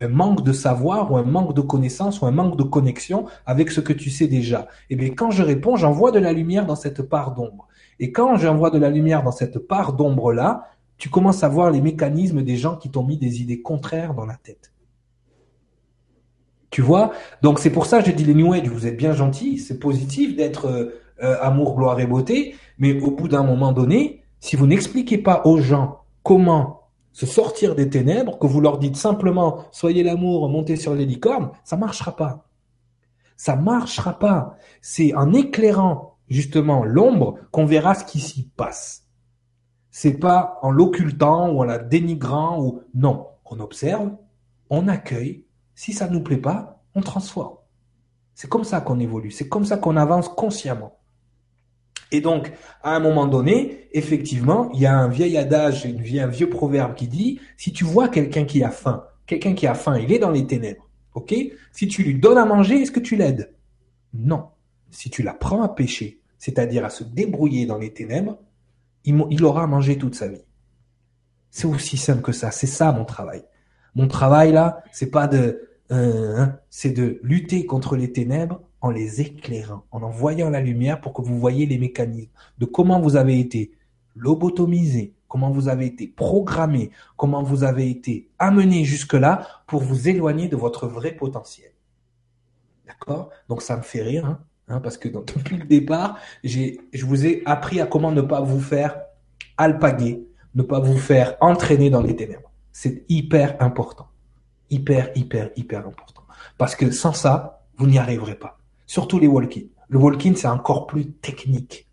un 0.00 0.08
manque 0.08 0.42
de 0.42 0.52
savoir 0.52 1.12
ou 1.12 1.16
un 1.16 1.24
manque 1.24 1.54
de 1.54 1.60
connaissance 1.60 2.20
ou 2.20 2.26
un 2.26 2.30
manque 2.30 2.56
de 2.56 2.62
connexion 2.62 3.26
avec 3.46 3.70
ce 3.70 3.80
que 3.80 3.92
tu 3.92 4.10
sais 4.10 4.28
déjà. 4.28 4.60
Et 4.88 4.94
eh 4.94 4.96
bien 4.96 5.10
quand 5.10 5.30
je 5.30 5.42
réponds, 5.42 5.76
j'envoie 5.76 6.10
de 6.10 6.18
la 6.18 6.32
lumière 6.32 6.66
dans 6.66 6.76
cette 6.76 7.02
part 7.02 7.34
d'ombre. 7.34 7.68
Et 7.98 8.12
quand 8.12 8.36
j'envoie 8.36 8.70
de 8.70 8.78
la 8.78 8.88
lumière 8.88 9.22
dans 9.22 9.32
cette 9.32 9.58
part 9.58 9.92
d'ombre-là, 9.92 10.64
tu 10.96 11.10
commences 11.10 11.44
à 11.44 11.48
voir 11.48 11.70
les 11.70 11.80
mécanismes 11.80 12.42
des 12.42 12.56
gens 12.56 12.76
qui 12.76 12.90
t'ont 12.90 13.04
mis 13.04 13.18
des 13.18 13.42
idées 13.42 13.60
contraires 13.60 14.14
dans 14.14 14.26
la 14.26 14.36
tête. 14.36 14.72
Tu 16.70 16.82
vois? 16.82 17.12
Donc 17.42 17.58
c'est 17.58 17.70
pour 17.70 17.84
ça 17.84 18.00
que 18.00 18.10
je 18.10 18.14
dis 18.14 18.24
les 18.24 18.34
New 18.34 18.52
Age, 18.52 18.68
vous 18.68 18.86
êtes 18.86 18.96
bien 18.96 19.12
gentils, 19.12 19.58
c'est 19.58 19.78
positif 19.78 20.36
d'être 20.36 20.66
euh, 20.66 21.00
euh, 21.22 21.36
amour, 21.42 21.76
gloire 21.76 21.98
et 22.00 22.06
beauté, 22.06 22.54
mais 22.78 22.98
au 23.00 23.10
bout 23.10 23.28
d'un 23.28 23.42
moment 23.42 23.72
donné, 23.72 24.22
si 24.38 24.56
vous 24.56 24.66
n'expliquez 24.66 25.18
pas 25.18 25.42
aux 25.44 25.60
gens 25.60 25.99
comment 26.22 26.80
se 27.12 27.26
sortir 27.26 27.74
des 27.74 27.90
ténèbres, 27.90 28.38
que 28.38 28.46
vous 28.46 28.60
leur 28.60 28.78
dites 28.78 28.96
simplement 28.96 29.64
soyez 29.72 30.02
l'amour, 30.02 30.48
montez 30.48 30.76
sur 30.76 30.94
les 30.94 31.06
licornes, 31.06 31.50
ça 31.64 31.76
marchera 31.76 32.16
pas. 32.16 32.46
Ça 33.36 33.56
marchera 33.56 34.18
pas. 34.18 34.56
C'est 34.82 35.14
en 35.14 35.32
éclairant 35.32 36.18
justement 36.28 36.84
l'ombre 36.84 37.38
qu'on 37.50 37.66
verra 37.66 37.94
ce 37.94 38.04
qui 38.04 38.20
s'y 38.20 38.44
passe. 38.44 39.06
C'est 39.90 40.18
pas 40.18 40.58
en 40.62 40.70
l'occultant 40.70 41.50
ou 41.50 41.60
en 41.60 41.64
la 41.64 41.78
dénigrant 41.78 42.62
ou 42.62 42.82
non. 42.94 43.26
On 43.44 43.58
observe, 43.58 44.12
on 44.68 44.86
accueille. 44.86 45.44
Si 45.74 45.92
ça 45.92 46.06
nous 46.08 46.22
plaît 46.22 46.36
pas, 46.36 46.82
on 46.94 47.00
transforme. 47.00 47.56
C'est 48.34 48.48
comme 48.48 48.64
ça 48.64 48.80
qu'on 48.80 49.00
évolue. 49.00 49.32
C'est 49.32 49.48
comme 49.48 49.64
ça 49.64 49.76
qu'on 49.76 49.96
avance 49.96 50.28
consciemment. 50.28 50.99
Et 52.12 52.20
donc, 52.20 52.52
à 52.82 52.96
un 52.96 53.00
moment 53.00 53.26
donné, 53.26 53.88
effectivement, 53.92 54.70
il 54.72 54.80
y 54.80 54.86
a 54.86 54.96
un 54.96 55.08
vieil 55.08 55.36
adage, 55.36 55.86
un 55.86 56.26
vieux 56.26 56.50
proverbe 56.50 56.94
qui 56.94 57.06
dit, 57.06 57.40
si 57.56 57.72
tu 57.72 57.84
vois 57.84 58.08
quelqu'un 58.08 58.44
qui 58.44 58.64
a 58.64 58.70
faim, 58.70 59.04
quelqu'un 59.26 59.54
qui 59.54 59.66
a 59.66 59.74
faim, 59.74 59.98
il 59.98 60.12
est 60.12 60.18
dans 60.18 60.30
les 60.30 60.46
ténèbres, 60.46 60.88
ok? 61.14 61.34
Si 61.72 61.88
tu 61.88 62.02
lui 62.02 62.14
donnes 62.14 62.38
à 62.38 62.44
manger, 62.44 62.82
est-ce 62.82 62.90
que 62.90 63.00
tu 63.00 63.16
l'aides? 63.16 63.54
Non. 64.12 64.48
Si 64.90 65.08
tu 65.08 65.22
l'apprends 65.22 65.62
à 65.62 65.68
pêcher, 65.68 66.20
c'est-à-dire 66.38 66.84
à 66.84 66.90
se 66.90 67.04
débrouiller 67.04 67.66
dans 67.66 67.78
les 67.78 67.92
ténèbres, 67.92 68.38
il, 69.04 69.44
aura 69.44 69.64
à 69.64 69.66
manger 69.66 69.96
toute 69.96 70.14
sa 70.14 70.28
vie. 70.28 70.42
C'est 71.50 71.66
aussi 71.66 71.96
simple 71.96 72.22
que 72.22 72.32
ça. 72.32 72.50
C'est 72.50 72.66
ça 72.66 72.92
mon 72.92 73.04
travail. 73.04 73.44
Mon 73.94 74.08
travail 74.08 74.52
là, 74.52 74.82
c'est 74.92 75.10
pas 75.10 75.26
de, 75.26 75.68
euh, 75.90 76.36
hein, 76.36 76.58
c'est 76.70 76.90
de 76.90 77.18
lutter 77.22 77.66
contre 77.66 77.96
les 77.96 78.12
ténèbres 78.12 78.60
en 78.80 78.90
les 78.90 79.20
éclairant, 79.20 79.84
en 79.90 80.02
envoyant 80.02 80.50
la 80.50 80.60
lumière 80.60 81.00
pour 81.00 81.12
que 81.12 81.22
vous 81.22 81.38
voyez 81.38 81.66
les 81.66 81.78
mécanismes 81.78 82.30
de 82.58 82.64
comment 82.64 83.00
vous 83.00 83.16
avez 83.16 83.38
été 83.38 83.72
lobotomisé, 84.16 85.14
comment 85.28 85.50
vous 85.50 85.68
avez 85.68 85.86
été 85.86 86.06
programmé, 86.08 86.90
comment 87.16 87.42
vous 87.42 87.62
avez 87.62 87.90
été 87.90 88.28
amené 88.38 88.84
jusque-là 88.84 89.46
pour 89.66 89.82
vous 89.82 90.08
éloigner 90.08 90.48
de 90.48 90.56
votre 90.56 90.86
vrai 90.86 91.12
potentiel. 91.12 91.72
D'accord? 92.86 93.30
Donc 93.48 93.62
ça 93.62 93.76
me 93.76 93.82
fait 93.82 94.02
rire, 94.02 94.26
hein, 94.26 94.40
hein 94.68 94.80
parce 94.80 94.96
que 94.98 95.08
depuis 95.36 95.58
le 95.58 95.66
départ, 95.66 96.18
je 96.42 97.04
vous 97.04 97.26
ai 97.26 97.42
appris 97.44 97.80
à 97.80 97.86
comment 97.86 98.12
ne 98.12 98.22
pas 98.22 98.40
vous 98.40 98.60
faire 98.60 99.00
alpaguer, 99.56 100.26
ne 100.54 100.62
pas 100.62 100.80
vous 100.80 100.98
faire 100.98 101.36
entraîner 101.40 101.90
dans 101.90 102.02
les 102.02 102.16
ténèbres. 102.16 102.50
C'est 102.72 103.04
hyper 103.08 103.56
important. 103.60 104.08
Hyper, 104.70 105.10
hyper, 105.16 105.50
hyper 105.56 105.86
important. 105.86 106.22
Parce 106.56 106.74
que 106.74 106.90
sans 106.90 107.12
ça, 107.12 107.64
vous 107.76 107.86
n'y 107.86 107.98
arriverez 107.98 108.36
pas 108.36 108.59
surtout 108.90 109.20
les 109.20 109.28
walk-in. 109.28 109.60
Le 109.88 109.98
walk-in, 109.98 110.34
c'est 110.34 110.48
encore 110.48 110.88
plus 110.88 111.06
technique. 111.06 111.86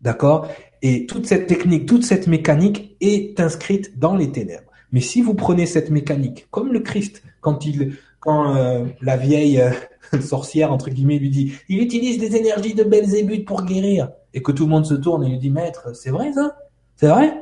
D'accord? 0.00 0.46
Et 0.80 1.06
toute 1.06 1.26
cette 1.26 1.48
technique, 1.48 1.86
toute 1.86 2.04
cette 2.04 2.28
mécanique 2.28 2.96
est 3.00 3.40
inscrite 3.40 3.98
dans 3.98 4.14
les 4.14 4.30
ténèbres. 4.30 4.70
Mais 4.92 5.00
si 5.00 5.22
vous 5.22 5.34
prenez 5.34 5.66
cette 5.66 5.90
mécanique, 5.90 6.46
comme 6.52 6.72
le 6.72 6.78
Christ, 6.78 7.24
quand 7.40 7.66
il, 7.66 7.96
quand 8.20 8.54
euh, 8.54 8.84
la 9.02 9.16
vieille 9.16 9.60
euh, 9.60 9.72
sorcière 10.20 10.72
entre 10.72 10.88
guillemets 10.88 11.18
lui 11.18 11.30
dit, 11.30 11.54
il 11.68 11.80
utilise 11.82 12.18
des 12.18 12.36
énergies 12.36 12.74
de 12.74 12.84
Belzébuth 12.84 13.44
pour 13.44 13.64
guérir, 13.64 14.10
et 14.34 14.40
que 14.40 14.52
tout 14.52 14.66
le 14.66 14.70
monde 14.70 14.86
se 14.86 14.94
tourne 14.94 15.24
et 15.24 15.28
lui 15.30 15.38
dit, 15.38 15.50
maître, 15.50 15.96
c'est 15.96 16.10
vrai 16.10 16.32
ça? 16.32 16.56
C'est 16.94 17.08
vrai? 17.08 17.34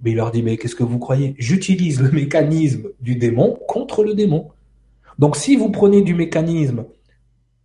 Mais 0.00 0.12
il 0.12 0.16
leur 0.16 0.30
dit, 0.30 0.44
mais 0.44 0.58
qu'est-ce 0.58 0.76
que 0.76 0.84
vous 0.84 1.00
croyez? 1.00 1.34
J'utilise 1.38 2.00
le 2.00 2.10
mécanisme 2.12 2.90
du 3.00 3.16
démon 3.16 3.58
contre 3.66 4.04
le 4.04 4.14
démon. 4.14 4.50
Donc 5.18 5.34
si 5.34 5.56
vous 5.56 5.70
prenez 5.70 6.02
du 6.02 6.14
mécanisme, 6.14 6.84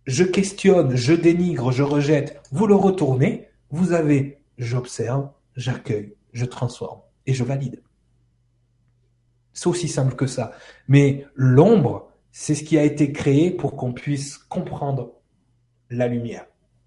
je 0.08 0.24
questionne, 0.24 0.96
je 0.96 1.12
dénigre, 1.12 1.70
je 1.70 1.82
rejette, 1.82 2.40
vous 2.50 2.66
le 2.66 2.74
retournez, 2.74 3.48
vous 3.70 3.92
avez, 3.92 4.40
j'observe, 4.56 5.28
j'accueille, 5.54 6.14
je 6.32 6.46
transforme 6.46 7.02
et 7.26 7.34
je 7.34 7.44
valide. 7.44 7.82
C'est 9.52 9.66
aussi 9.66 9.86
simple 9.86 10.14
que 10.14 10.26
ça. 10.26 10.52
Mais 10.88 11.26
l'ombre, 11.34 12.08
c'est 12.32 12.54
ce 12.54 12.64
qui 12.64 12.78
a 12.78 12.84
été 12.84 13.12
créé 13.12 13.50
pour 13.50 13.76
qu'on 13.76 13.92
puisse 13.92 14.38
comprendre 14.38 15.12
la 15.90 16.08
lumière. 16.08 16.46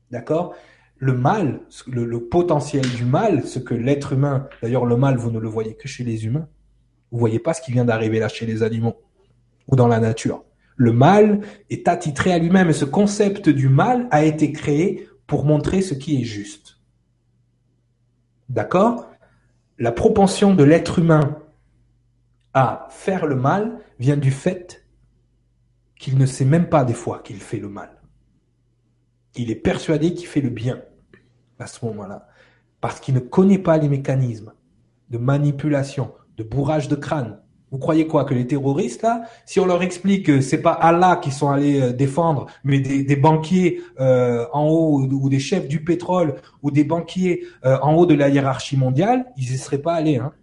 D'accord? 0.10 0.56
Le 0.98 1.14
mal, 1.14 1.62
le, 1.86 2.28
potentiel 2.28 2.88
du 2.90 3.06
mal, 3.06 3.46
ce 3.46 3.60
que 3.60 3.76
l'être 3.76 4.14
humain, 4.14 4.50
d'ailleurs 4.64 4.86
le 4.86 4.98
mal, 4.98 5.18
vous 5.18 5.30
ne 5.30 5.40
le 5.40 5.48
voyez 5.48 5.76
que 5.76 5.88
chez 5.88 6.04
les 6.04 6.26
humains. 6.26 6.48
Vous 7.12 7.20
voyez 7.20 7.40
pas 7.40 7.54
ce 7.54 7.62
qui 7.62 7.72
vient 7.72 7.86
d'arriver 7.86 8.18
là 8.18 8.30
chez 8.30 8.48
les 8.48 8.64
animaux 8.64 8.96
ou 9.68 9.76
dans 9.76 9.88
la 9.88 10.00
nature. 10.00 10.44
Le 10.82 10.94
mal 10.94 11.42
est 11.70 11.88
attitré 11.88 12.34
à 12.34 12.40
lui-même 12.40 12.72
et 12.72 12.74
ce 12.74 12.86
concept 12.86 13.50
du 13.50 13.70
mal 13.70 14.08
a 14.10 14.26
été 14.26 14.52
créé 14.52 15.08
pour 15.28 15.46
montrer 15.46 15.84
ce 15.84 15.94
qui 15.94 16.20
est 16.20 16.24
juste. 16.24 16.80
D'accord? 18.50 19.08
La 19.78 19.92
propension 19.92 20.56
de 20.56 20.64
l'être 20.64 20.98
humain 20.98 21.38
à 22.56 22.88
faire 22.90 23.28
le 23.28 23.36
mal 23.36 23.78
vient 24.00 24.18
du 24.18 24.32
fait 24.32 24.84
qu'il 26.00 26.18
ne 26.18 26.26
sait 26.26 26.46
même 26.46 26.68
pas 26.68 26.84
des 26.84 26.96
fois 26.96 27.20
qu'il 27.20 27.38
fait 27.38 27.60
le 27.60 27.70
mal. 27.70 28.02
Il 29.36 29.52
est 29.52 29.56
persuadé 29.56 30.16
qu'il 30.16 30.26
fait 30.26 30.42
le 30.42 30.50
bien 30.50 30.82
à 31.60 31.68
ce 31.68 31.86
moment-là, 31.86 32.28
parce 32.80 33.00
qu'il 33.00 33.14
ne 33.14 33.20
connaît 33.20 33.60
pas 33.60 33.78
les 33.78 33.88
mécanismes 33.88 34.54
de 35.12 35.20
manipulation, 35.20 36.12
de 36.38 36.44
bourrage 36.44 36.88
de 36.88 36.96
crâne. 36.96 37.40
Vous 37.72 37.78
croyez 37.78 38.06
quoi 38.06 38.26
que 38.26 38.34
les 38.34 38.46
terroristes 38.46 39.02
là, 39.02 39.24
si 39.46 39.62
on 39.62 39.66
leur 39.66 39.82
explique 39.82 40.26
que 40.26 40.42
c'est 40.42 40.62
pas 40.62 40.74
Allah 40.74 41.16
qui 41.16 41.32
sont 41.32 41.50
allés 41.50 41.80
euh, 41.80 41.94
défendre, 41.94 42.48
mais 42.66 42.82
des, 42.82 43.16
banquiers 43.16 43.82
euh, 44.02 44.46
en 44.52 44.68
haut 44.68 45.02
ou 45.04 45.30
des 45.30 45.40
chefs 45.40 45.70
du 45.70 45.82
pétrole 45.82 46.36
ou 46.64 46.70
des 46.70 46.84
banquiers 46.84 47.46
euh, 47.64 47.78
en 47.82 47.96
haut 47.96 48.06
de 48.06 48.14
la 48.14 48.28
hiérarchie 48.28 48.76
mondiale, 48.76 49.26
ils 49.38 49.54
y 49.54 49.58
seraient 49.58 49.82
pas 49.82 49.94
allés. 49.94 50.18
Hein. 50.18 50.34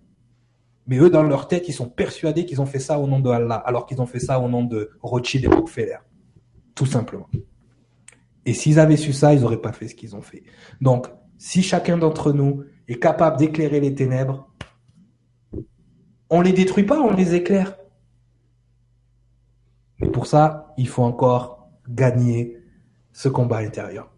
Mais 0.86 0.96
eux, 0.96 1.10
dans 1.10 1.22
leur 1.22 1.48
tête, 1.48 1.68
ils 1.68 1.74
sont 1.74 1.88
persuadés 1.88 2.46
qu'ils 2.46 2.62
ont 2.62 2.66
fait 2.66 2.78
ça 2.78 2.98
au 2.98 3.06
nom 3.06 3.20
de 3.20 3.28
Allah, 3.28 3.56
alors 3.56 3.84
qu'ils 3.84 4.00
ont 4.00 4.06
fait 4.06 4.20
ça 4.20 4.40
au 4.40 4.48
nom 4.48 4.64
de 4.64 4.90
Rothschild 5.02 5.44
et 5.44 5.48
Rockefeller. 5.48 5.98
Tout 6.74 6.86
simplement. 6.86 7.28
Et 8.46 8.54
s'ils 8.54 8.80
avaient 8.80 8.96
su 8.96 9.12
ça, 9.12 9.34
ils 9.34 9.42
n'auraient 9.42 9.60
pas 9.60 9.72
fait 9.72 9.88
ce 9.88 9.94
qu'ils 9.94 10.16
ont 10.16 10.22
fait. 10.22 10.44
Donc, 10.80 11.08
si 11.36 11.62
chacun 11.62 11.98
d'entre 11.98 12.32
nous 12.32 12.62
est 12.88 12.98
capable 12.98 13.36
d'éclairer 13.36 13.80
les 13.80 13.94
ténèbres, 13.94 14.48
on 16.30 16.40
les 16.40 16.52
détruit 16.52 16.84
pas, 16.84 17.00
on 17.00 17.14
les 17.14 17.34
éclaire. 17.34 17.76
Mais 20.00 20.08
pour 20.08 20.26
ça, 20.26 20.74
il 20.76 20.88
faut 20.88 21.02
encore 21.02 21.68
gagner 21.88 22.58
ce 23.12 23.28
combat 23.28 23.58
intérieur. 23.58 24.10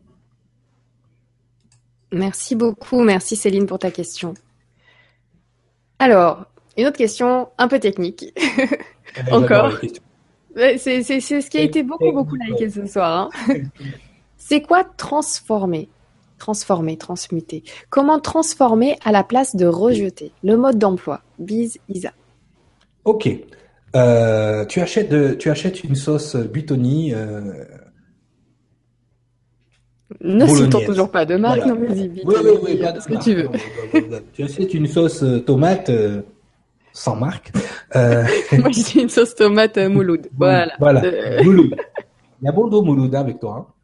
Merci 2.13 2.57
beaucoup, 2.57 3.03
merci 3.03 3.37
Céline 3.37 3.67
pour 3.67 3.79
ta 3.79 3.91
question. 3.91 4.35
Alors, 5.99 6.45
une 6.77 6.87
autre 6.87 6.99
question 6.99 7.49
un 7.59 7.69
peu 7.69 7.79
technique. 7.79 8.35
Encore. 9.31 9.73
C'est 10.55 11.11
ce 11.11 11.51
qui 11.51 11.59
a 11.59 11.63
été 11.63 11.83
beaucoup, 11.83 12.13
beaucoup 12.13 12.35
liké 12.35 12.69
ce 12.69 12.87
soir. 12.87 13.31
Hein. 13.49 13.55
C'est 14.37 14.63
quoi 14.63 14.83
transformer? 14.85 15.89
Transformer, 16.41 16.97
transmuter. 16.97 17.63
Comment 17.91 18.19
transformer 18.19 18.97
à 19.05 19.13
la 19.13 19.23
place 19.23 19.55
de 19.55 19.67
rejeter? 19.67 20.33
Le 20.43 20.57
mode 20.57 20.79
d'emploi. 20.79 21.21
Bise 21.39 21.79
Isa. 21.91 22.13
Ok. 23.05 23.29
Euh, 23.95 24.65
tu, 24.65 24.81
achètes 24.81 25.11
de, 25.11 25.35
tu 25.35 25.51
achètes 25.51 25.85
une 25.85 25.95
sauce 25.95 26.37
Butoni. 26.37 27.13
Euh... 27.13 27.65
Ne 30.23 30.47
citons 30.47 30.81
toujours 30.87 31.11
pas 31.11 31.27
de 31.27 31.37
marque, 31.37 31.67
non 31.67 31.77
mais 31.79 31.93
dis 31.95 32.23
Oui, 32.25 32.35
oui, 32.43 32.51
oui, 32.63 32.83
ce 33.01 33.07
que 33.07 33.23
tu 33.23 33.35
veux. 33.35 33.49
tu 34.33 34.43
achètes 34.43 34.73
une 34.73 34.87
sauce 34.87 35.23
euh, 35.23 35.41
tomate 35.41 35.91
euh, 35.91 36.23
sans 36.95 37.17
marque. 37.17 37.53
Moi, 37.95 38.71
j'ai 38.71 39.03
une 39.03 39.11
sauce 39.11 39.35
tomate 39.35 39.77
Mouloud. 39.91 40.29
Voilà. 40.35 40.73
Voilà. 40.79 41.03
Mouloud. 41.43 41.77
Il 42.41 42.47
y 42.47 42.49
a 42.49 42.53
bon 42.53 42.67
dos 42.69 42.81
Mouloud 42.81 43.15
hein, 43.15 43.21
avec 43.21 43.41
toi. 43.41 43.67
Hein. 43.69 43.75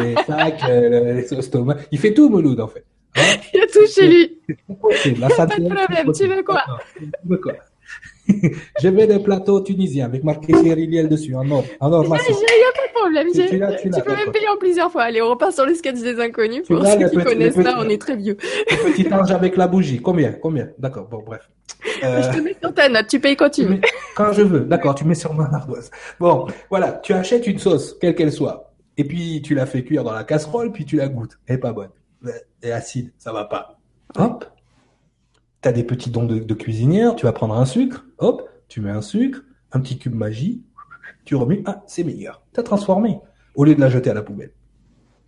Les 0.00 0.14
sacs, 0.26 0.62
euh, 0.68 1.14
les 1.14 1.26
sauces 1.26 1.50
tomates. 1.50 1.88
Il 1.90 1.98
fait 1.98 2.14
tout 2.14 2.28
Mouloud 2.28 2.60
en 2.60 2.68
fait. 2.68 2.84
Hein 3.16 3.36
Il 3.54 3.60
y 3.60 3.62
a 3.62 3.66
tout 3.66 3.86
chez 3.86 4.06
lui. 4.06 4.38
pas 4.68 5.46
de 5.46 5.68
problème. 5.68 6.12
Tu 6.14 6.26
veux 6.26 6.42
quoi 6.42 6.62
Tu 6.98 7.10
veux 7.24 7.36
quoi 7.38 7.54
des 8.82 9.18
plateaux 9.18 9.60
tunisiens 9.60 10.06
avec 10.06 10.24
marqué 10.24 10.54
Cyriliel 10.54 11.08
dessus, 11.08 11.34
en 11.34 11.50
or. 11.50 11.64
En 11.80 11.92
or, 11.92 12.04
Il 12.04 12.08
n'y 12.08 12.14
a 12.14 12.18
pas 12.18 12.86
de 12.86 12.92
problème. 12.94 13.26
Tu, 13.32 13.90
tu, 13.90 14.02
peux 14.02 14.14
même 14.14 14.32
payer 14.32 14.48
en 14.48 14.56
plusieurs 14.56 14.90
fois. 14.90 15.02
Allez, 15.02 15.22
on 15.22 15.30
repart 15.30 15.52
sur 15.52 15.66
le 15.66 15.74
sketch 15.74 16.00
des 16.00 16.20
inconnus. 16.20 16.62
Pour 16.66 16.84
ceux 16.86 17.08
qui 17.08 17.16
connaissent 17.16 17.60
ça, 17.60 17.78
on 17.78 17.88
est 17.88 18.00
très 18.00 18.16
vieux. 18.16 18.36
Le 18.70 18.92
petit 18.92 19.12
ange 19.14 19.30
avec 19.30 19.56
la 19.56 19.66
bougie. 19.66 20.00
Combien 20.00 20.32
Combien? 20.32 20.68
D'accord, 20.78 21.08
bon, 21.10 21.22
bref. 21.24 21.48
Euh... 22.04 22.22
Je 22.22 22.38
te 22.38 22.42
mets 22.42 22.56
sur 22.60 22.72
ta 22.72 22.88
note. 22.88 23.06
Tu 23.08 23.20
payes 23.20 23.36
quand 23.36 23.50
tu 23.50 23.64
veux. 23.64 23.80
Quand 24.14 24.32
je 24.32 24.42
veux. 24.42 24.60
D'accord, 24.60 24.94
tu 24.94 25.04
mets 25.04 25.14
sur 25.14 25.34
ma 25.34 25.44
ardoise. 25.44 25.90
Bon, 26.18 26.46
voilà. 26.68 26.92
Tu 27.02 27.12
achètes 27.12 27.46
une 27.46 27.58
sauce, 27.58 27.96
quelle 28.00 28.14
qu'elle 28.14 28.32
soit. 28.32 28.69
Et 29.00 29.04
puis, 29.04 29.40
tu 29.42 29.54
la 29.54 29.64
fais 29.64 29.82
cuire 29.82 30.04
dans 30.04 30.12
la 30.12 30.24
casserole, 30.24 30.72
puis 30.72 30.84
tu 30.84 30.96
la 30.96 31.08
goûtes. 31.08 31.38
Elle 31.46 31.56
est 31.56 31.58
pas 31.58 31.72
bonne. 31.72 31.90
Elle 32.24 32.34
est 32.62 32.72
acide. 32.72 33.12
Ça 33.18 33.32
va 33.32 33.44
pas. 33.46 33.78
Hop 34.16 34.44
tu 35.62 35.68
as 35.68 35.72
des 35.72 35.84
petits 35.84 36.10
dons 36.10 36.24
de, 36.24 36.54
cuisinière, 36.54 37.16
tu 37.16 37.26
vas 37.26 37.32
prendre 37.32 37.54
un 37.54 37.66
sucre, 37.66 38.06
hop, 38.18 38.48
tu 38.68 38.80
mets 38.80 38.90
un 38.90 39.02
sucre, 39.02 39.42
un 39.72 39.80
petit 39.80 39.98
cube 39.98 40.14
magie, 40.14 40.62
tu 41.24 41.34
remets, 41.34 41.62
ah, 41.66 41.82
c'est 41.86 42.04
meilleur. 42.04 42.42
Tu 42.54 42.60
as 42.60 42.62
transformé, 42.62 43.20
au 43.54 43.64
lieu 43.64 43.74
de 43.74 43.80
la 43.80 43.90
jeter 43.90 44.10
à 44.10 44.14
la 44.14 44.22
poubelle. 44.22 44.52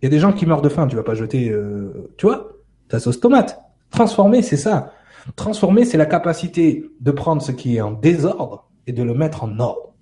Il 0.01 0.05
y 0.05 0.07
a 0.07 0.09
des 0.09 0.19
gens 0.19 0.33
qui 0.33 0.45
meurent 0.45 0.61
de 0.61 0.69
faim, 0.69 0.87
tu 0.87 0.95
vas 0.95 1.03
pas 1.03 1.13
jeter, 1.13 1.49
euh, 1.49 2.11
tu 2.17 2.25
vois, 2.25 2.53
ta 2.89 2.99
sauce 2.99 3.19
tomate. 3.19 3.59
Transformer, 3.91 4.41
c'est 4.41 4.57
ça. 4.57 4.91
Transformer, 5.35 5.85
c'est 5.85 5.97
la 5.97 6.05
capacité 6.05 6.89
de 6.99 7.11
prendre 7.11 7.41
ce 7.41 7.51
qui 7.51 7.77
est 7.77 7.81
en 7.81 7.91
désordre 7.91 8.69
et 8.87 8.91
de 8.91 9.03
le 9.03 9.13
mettre 9.13 9.43
en 9.43 9.59
ordre. 9.59 9.92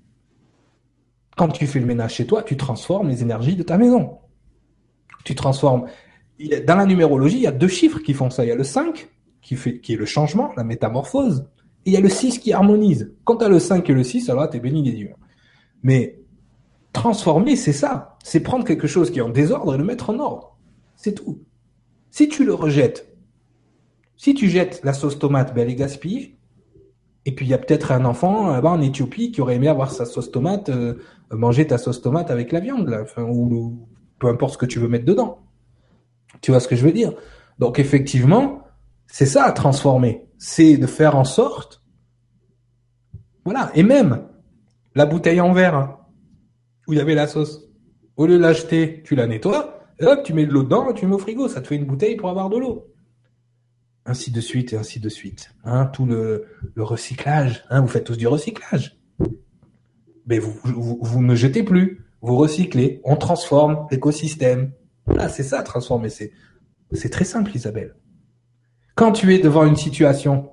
Quand 1.38 1.50
tu 1.50 1.68
fais 1.68 1.80
le 1.80 1.86
ménage 1.86 2.16
chez 2.16 2.28
toi, 2.28 2.44
tu 2.44 2.58
transformes 2.58 3.10
les 3.10 3.22
énergies 3.22 3.56
de 3.56 3.64
ta 3.64 3.78
maison. 3.78 4.20
Tu 5.24 5.36
transformes. 5.36 5.86
Dans 6.66 6.76
la 6.76 6.86
numérologie, 6.86 7.38
il 7.38 7.44
y 7.44 7.48
a 7.48 7.52
deux 7.52 7.68
chiffres 7.68 8.00
qui 8.00 8.14
font 8.14 8.30
ça. 8.30 8.44
Il 8.44 8.50
y 8.50 8.52
a 8.52 8.56
le 8.56 8.64
5 8.64 9.10
qui, 9.42 9.56
fait, 9.56 9.80
qui 9.80 9.94
est 9.94 9.98
le 9.98 10.06
changement, 10.06 10.52
la 10.58 10.64
métamorphose, 10.64 11.48
et 11.86 11.92
il 11.92 11.94
y 11.94 11.98
a 11.98 12.02
le 12.02 12.10
6 12.10 12.40
qui 12.40 12.54
harmonise. 12.54 13.14
Quand 13.24 13.38
tu 13.38 13.46
as 13.46 13.50
le 13.50 13.60
5 13.60 13.90
et 13.90 13.94
le 13.94 14.04
6, 14.04 14.30
alors 14.30 14.50
tu 14.50 14.58
es 14.58 14.60
béni 14.60 14.84
des 14.84 14.92
dieux. 14.92 15.14
Mais 15.84 16.20
transformer, 16.94 17.56
c'est 17.56 17.74
ça. 17.74 18.18
C'est 18.24 18.42
prendre 18.42 18.66
quelque 18.66 18.88
chose 18.88 19.10
qui 19.10 19.20
est 19.20 19.24
en 19.24 19.30
désordre 19.30 19.74
et 19.74 19.78
le 19.78 19.84
mettre 19.84 20.10
en 20.10 20.20
ordre. 20.20 20.58
C'est 20.96 21.14
tout. 21.14 21.40
Si 22.12 22.28
tu 22.28 22.46
le 22.46 22.54
rejettes, 22.54 23.16
si 24.18 24.36
tu 24.36 24.50
jettes 24.50 24.82
la 24.84 24.94
sauce 24.94 25.18
tomate, 25.18 25.56
ben 25.56 25.62
elle 25.64 25.70
est 25.70 25.76
gaspillée. 25.76 26.38
Et 27.26 27.36
puis 27.36 27.46
il 27.46 27.50
y 27.50 27.54
a 27.54 27.58
peut-être 27.58 27.92
un 27.92 28.06
enfant 28.06 28.52
là-bas 28.52 28.72
en 28.72 28.82
Éthiopie 28.82 29.32
qui 29.32 29.42
aurait 29.42 29.56
aimé 29.56 29.68
avoir 29.68 29.92
sa 29.92 30.06
sauce 30.06 30.32
tomate, 30.32 30.70
euh, 30.70 30.96
manger 31.32 31.68
ta 31.68 31.78
sauce 31.78 32.02
tomate 32.02 32.32
avec 32.32 32.52
la 32.52 32.60
viande, 32.60 32.88
là, 32.88 33.02
enfin, 33.04 33.24
ou 33.24 33.88
peu 34.20 34.28
importe 34.28 34.54
ce 34.54 34.58
que 34.58 34.66
tu 34.66 34.80
veux 34.80 34.88
mettre 34.88 35.06
dedans. 35.06 35.40
Tu 36.42 36.52
vois 36.52 36.60
ce 36.60 36.68
que 36.68 36.76
je 36.76 36.84
veux 36.84 36.92
dire? 36.92 37.14
Donc 37.60 37.78
effectivement, 37.80 38.64
c'est 39.08 39.26
ça 39.26 39.44
à 39.44 39.52
transformer. 39.52 40.28
C'est 40.38 40.78
de 40.78 40.88
faire 40.88 41.16
en 41.16 41.24
sorte. 41.24 41.84
Voilà. 43.46 43.72
Et 43.76 43.84
même 43.84 44.28
la 44.96 45.06
bouteille 45.06 45.42
en 45.42 45.54
verre 45.54 45.76
hein, 45.76 45.98
où 46.88 46.94
il 46.94 46.98
y 46.98 47.02
avait 47.02 47.16
la 47.16 47.28
sauce. 47.28 47.68
Au 48.18 48.26
lieu 48.26 48.38
de 48.38 48.42
l'acheter, 48.42 49.04
tu 49.06 49.16
la 49.16 49.28
nettoies. 49.28 49.80
Et 50.00 50.06
hop, 50.06 50.24
tu 50.24 50.34
mets 50.34 50.46
de 50.46 50.52
l'eau 50.52 50.64
dedans 50.64 50.92
tu 50.94 51.06
mets 51.06 51.16
au 51.16 51.20
frigo. 51.20 51.48
Ça 51.48 51.62
te 51.62 51.68
fait 51.68 51.76
une 51.76 51.86
bouteille 51.86 52.16
pour 52.16 52.30
avoir 52.30 52.50
de 52.50 52.58
l'eau. 52.58 52.91
Ainsi 54.06 54.32
de 54.32 54.42
suite 54.42 54.74
et 54.74 54.78
ainsi 54.78 55.00
de 55.00 55.10
suite. 55.10 55.54
Hein, 55.64 55.86
tout 55.86 56.06
le, 56.06 56.48
recyclage. 56.78 57.64
Hein, 57.70 57.82
vous 57.82 57.88
faites 57.88 58.06
tous 58.06 58.18
du 58.18 58.28
recyclage. 58.28 58.98
Mais 60.26 60.40
vous, 60.40 60.54
vous, 60.64 61.00
vous 61.02 61.22
ne 61.22 61.36
jetez 61.36 61.64
plus. 61.64 62.06
Vous 62.22 62.38
recyclez. 62.38 63.02
On 63.04 63.16
transforme 63.16 63.88
l'écosystème. 63.92 64.72
Voilà, 65.06 65.30
c'est 65.30 65.44
ça, 65.44 65.62
transformer. 65.64 66.10
C'est, 66.10 66.32
c'est 66.92 67.10
très 67.10 67.26
simple, 67.26 67.56
Isabelle. 67.56 67.96
Quand 68.96 69.12
tu 69.12 69.34
es 69.34 69.40
devant 69.40 69.66
une 69.66 69.76
situation, 69.76 70.50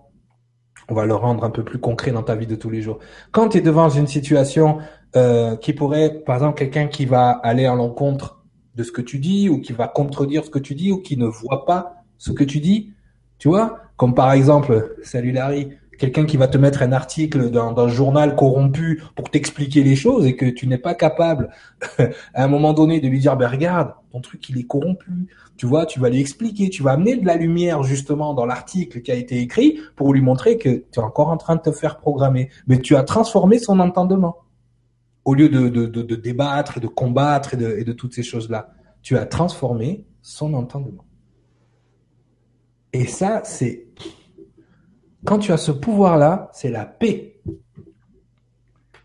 on 0.89 0.95
va 0.95 1.05
le 1.05 1.15
rendre 1.15 1.45
un 1.45 1.51
peu 1.51 1.65
plus 1.65 1.79
concret 1.79 2.12
dans 2.12 2.23
ta 2.23 2.35
vie 2.35 2.47
de 2.47 2.55
tous 2.55 2.70
les 2.70 2.81
jours. 2.81 2.99
Quand 3.31 3.51
tu 3.51 3.59
es 3.59 3.61
devant 3.61 3.91
une 3.91 4.07
situation 4.07 4.79
euh, 5.16 5.57
qui 5.57 5.73
pourrait, 5.73 6.23
par 6.25 6.37
exemple, 6.37 6.59
quelqu'un 6.59 6.87
qui 6.87 7.05
va 7.05 7.31
aller 7.31 7.66
à 7.66 7.75
l'encontre 7.75 8.45
de 8.75 8.83
ce 8.83 8.93
que 8.93 9.03
tu 9.03 9.19
dis 9.19 9.49
ou 9.49 9.61
qui 9.61 9.73
va 9.73 9.89
contredire 9.89 10.45
ce 10.45 10.51
que 10.51 10.59
tu 10.59 10.75
dis 10.75 10.93
ou 10.93 11.03
qui 11.03 11.16
ne 11.16 11.27
voit 11.27 11.66
pas 11.66 12.05
ce 12.16 12.33
que 12.33 12.45
tu 12.45 12.61
dis, 12.61 12.93
tu 13.39 13.48
vois, 13.48 13.78
comme 13.97 14.15
par 14.15 14.32
exemple, 14.32 14.97
salut 15.02 15.32
Larry, 15.32 15.69
quelqu'un 15.98 16.24
qui 16.24 16.36
va 16.36 16.48
te 16.48 16.56
mettre 16.56 16.82
un 16.82 16.93
article 16.93 17.51
d'un 17.51 17.89
journal 17.89 18.36
corrompu 18.36 19.02
pour 19.16 19.31
t'expliquer 19.31 19.82
les 19.82 19.97
choses 19.97 20.27
et 20.27 20.36
que 20.36 20.47
tu 20.47 20.66
n'es 20.66 20.78
pas 20.78 20.94
capable 20.94 21.51
à 21.98 22.44
un 22.44 22.48
moment 22.48 22.73
donné 22.73 23.01
de 23.01 23.09
lui 23.09 23.19
dire 23.19 23.36
ben 23.36 23.48
regarde 23.48 23.93
ton 24.12 24.20
truc 24.20 24.48
il 24.48 24.59
est 24.59 24.66
corrompu. 24.66 25.10
Tu 25.56 25.66
vois 25.66 25.86
tu 25.86 25.98
vas 26.01 26.09
lui 26.09 26.20
expliquer 26.20 26.70
tu 26.70 26.82
vas 26.82 26.93
amener 26.93 27.16
de 27.16 27.27
la 27.27 27.36
lumière 27.36 27.82
justement 27.82 28.32
dans 28.32 28.47
l'article 28.47 29.02
qui 29.02 29.10
a 29.10 29.16
été 29.16 29.40
écrit 29.40 29.81
pour 29.97 30.15
lui 30.15 30.20
montrer 30.20 30.56
que 30.56 30.85
tu 30.90 31.01
es 31.01 31.02
encore 31.02 31.28
en 31.28 31.36
train 31.36 31.56
de 31.56 31.62
te 31.62 31.73
faire 31.73 31.98
programmer. 31.98 32.51
Mais 32.69 32.78
tu 32.78 32.97
as 32.97 33.02
transformé 33.02 33.59
son 33.59 33.81
entendement. 33.81 34.39
Au 35.24 35.35
lieu 35.35 35.48
de, 35.48 35.69
de, 35.69 35.86
de, 35.86 36.02
de 36.02 36.15
débattre 36.15 36.78
et 36.78 36.81
de 36.81 36.86
combattre 36.86 37.55
et 37.55 37.56
de, 37.56 37.77
et 37.77 37.85
de 37.85 37.93
toutes 37.93 38.15
ces 38.15 38.23
choses 38.23 38.48
là 38.48 38.70
tu 39.02 39.16
as 39.16 39.27
transformé 39.27 40.05
son 40.23 40.55
entendement 40.55 41.05
et 42.93 43.06
ça 43.06 43.43
c'est 43.44 43.89
quand 45.24 45.39
tu 45.39 45.52
as 45.52 45.56
ce 45.56 45.73
pouvoir-là, 45.73 46.48
c'est 46.52 46.70
la 46.70 46.86
paix. 46.86 47.40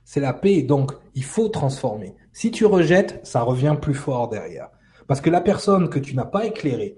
C'est 0.04 0.20
la 0.20 0.34
paix, 0.34 0.62
donc 0.62 0.94
il 1.16 1.24
faut 1.24 1.50
transformer. 1.50 2.16
Si 2.32 2.52
tu 2.52 2.66
rejettes, 2.66 3.20
ça 3.24 3.42
revient 3.42 3.76
plus 3.82 3.96
fort 3.96 4.30
derrière. 4.30 4.70
Parce 5.08 5.22
que 5.22 5.30
la 5.30 5.42
personne 5.42 5.90
que 5.90 6.00
tu 6.00 6.16
n'as 6.16 6.26
pas 6.26 6.46
éclairée, 6.46 6.98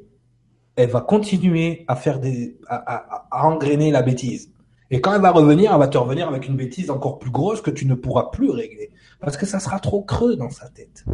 elle 0.76 0.90
va 0.90 1.02
continuer 1.02 1.86
à 1.88 1.96
faire 1.96 2.20
des, 2.20 2.60
à, 2.68 3.28
engrainer 3.32 3.92
la 3.92 4.02
bêtise. 4.02 4.52
Et 4.92 5.02
quand 5.02 5.14
elle 5.14 5.22
va 5.22 5.32
revenir, 5.32 5.72
elle 5.74 5.80
va 5.80 5.88
te 5.88 5.98
revenir 5.98 6.28
avec 6.28 6.48
une 6.48 6.58
bêtise 6.58 6.92
encore 6.92 7.18
plus 7.18 7.32
grosse 7.32 7.62
que 7.62 7.72
tu 7.72 7.88
ne 7.88 7.96
pourras 7.96 8.30
plus 8.32 8.50
régler. 8.50 8.92
Parce 9.20 9.38
que 9.38 9.46
ça 9.46 9.60
sera 9.60 9.80
trop 9.80 10.04
creux 10.04 10.36
dans 10.36 10.50
sa 10.50 10.70
tête. 10.70 11.06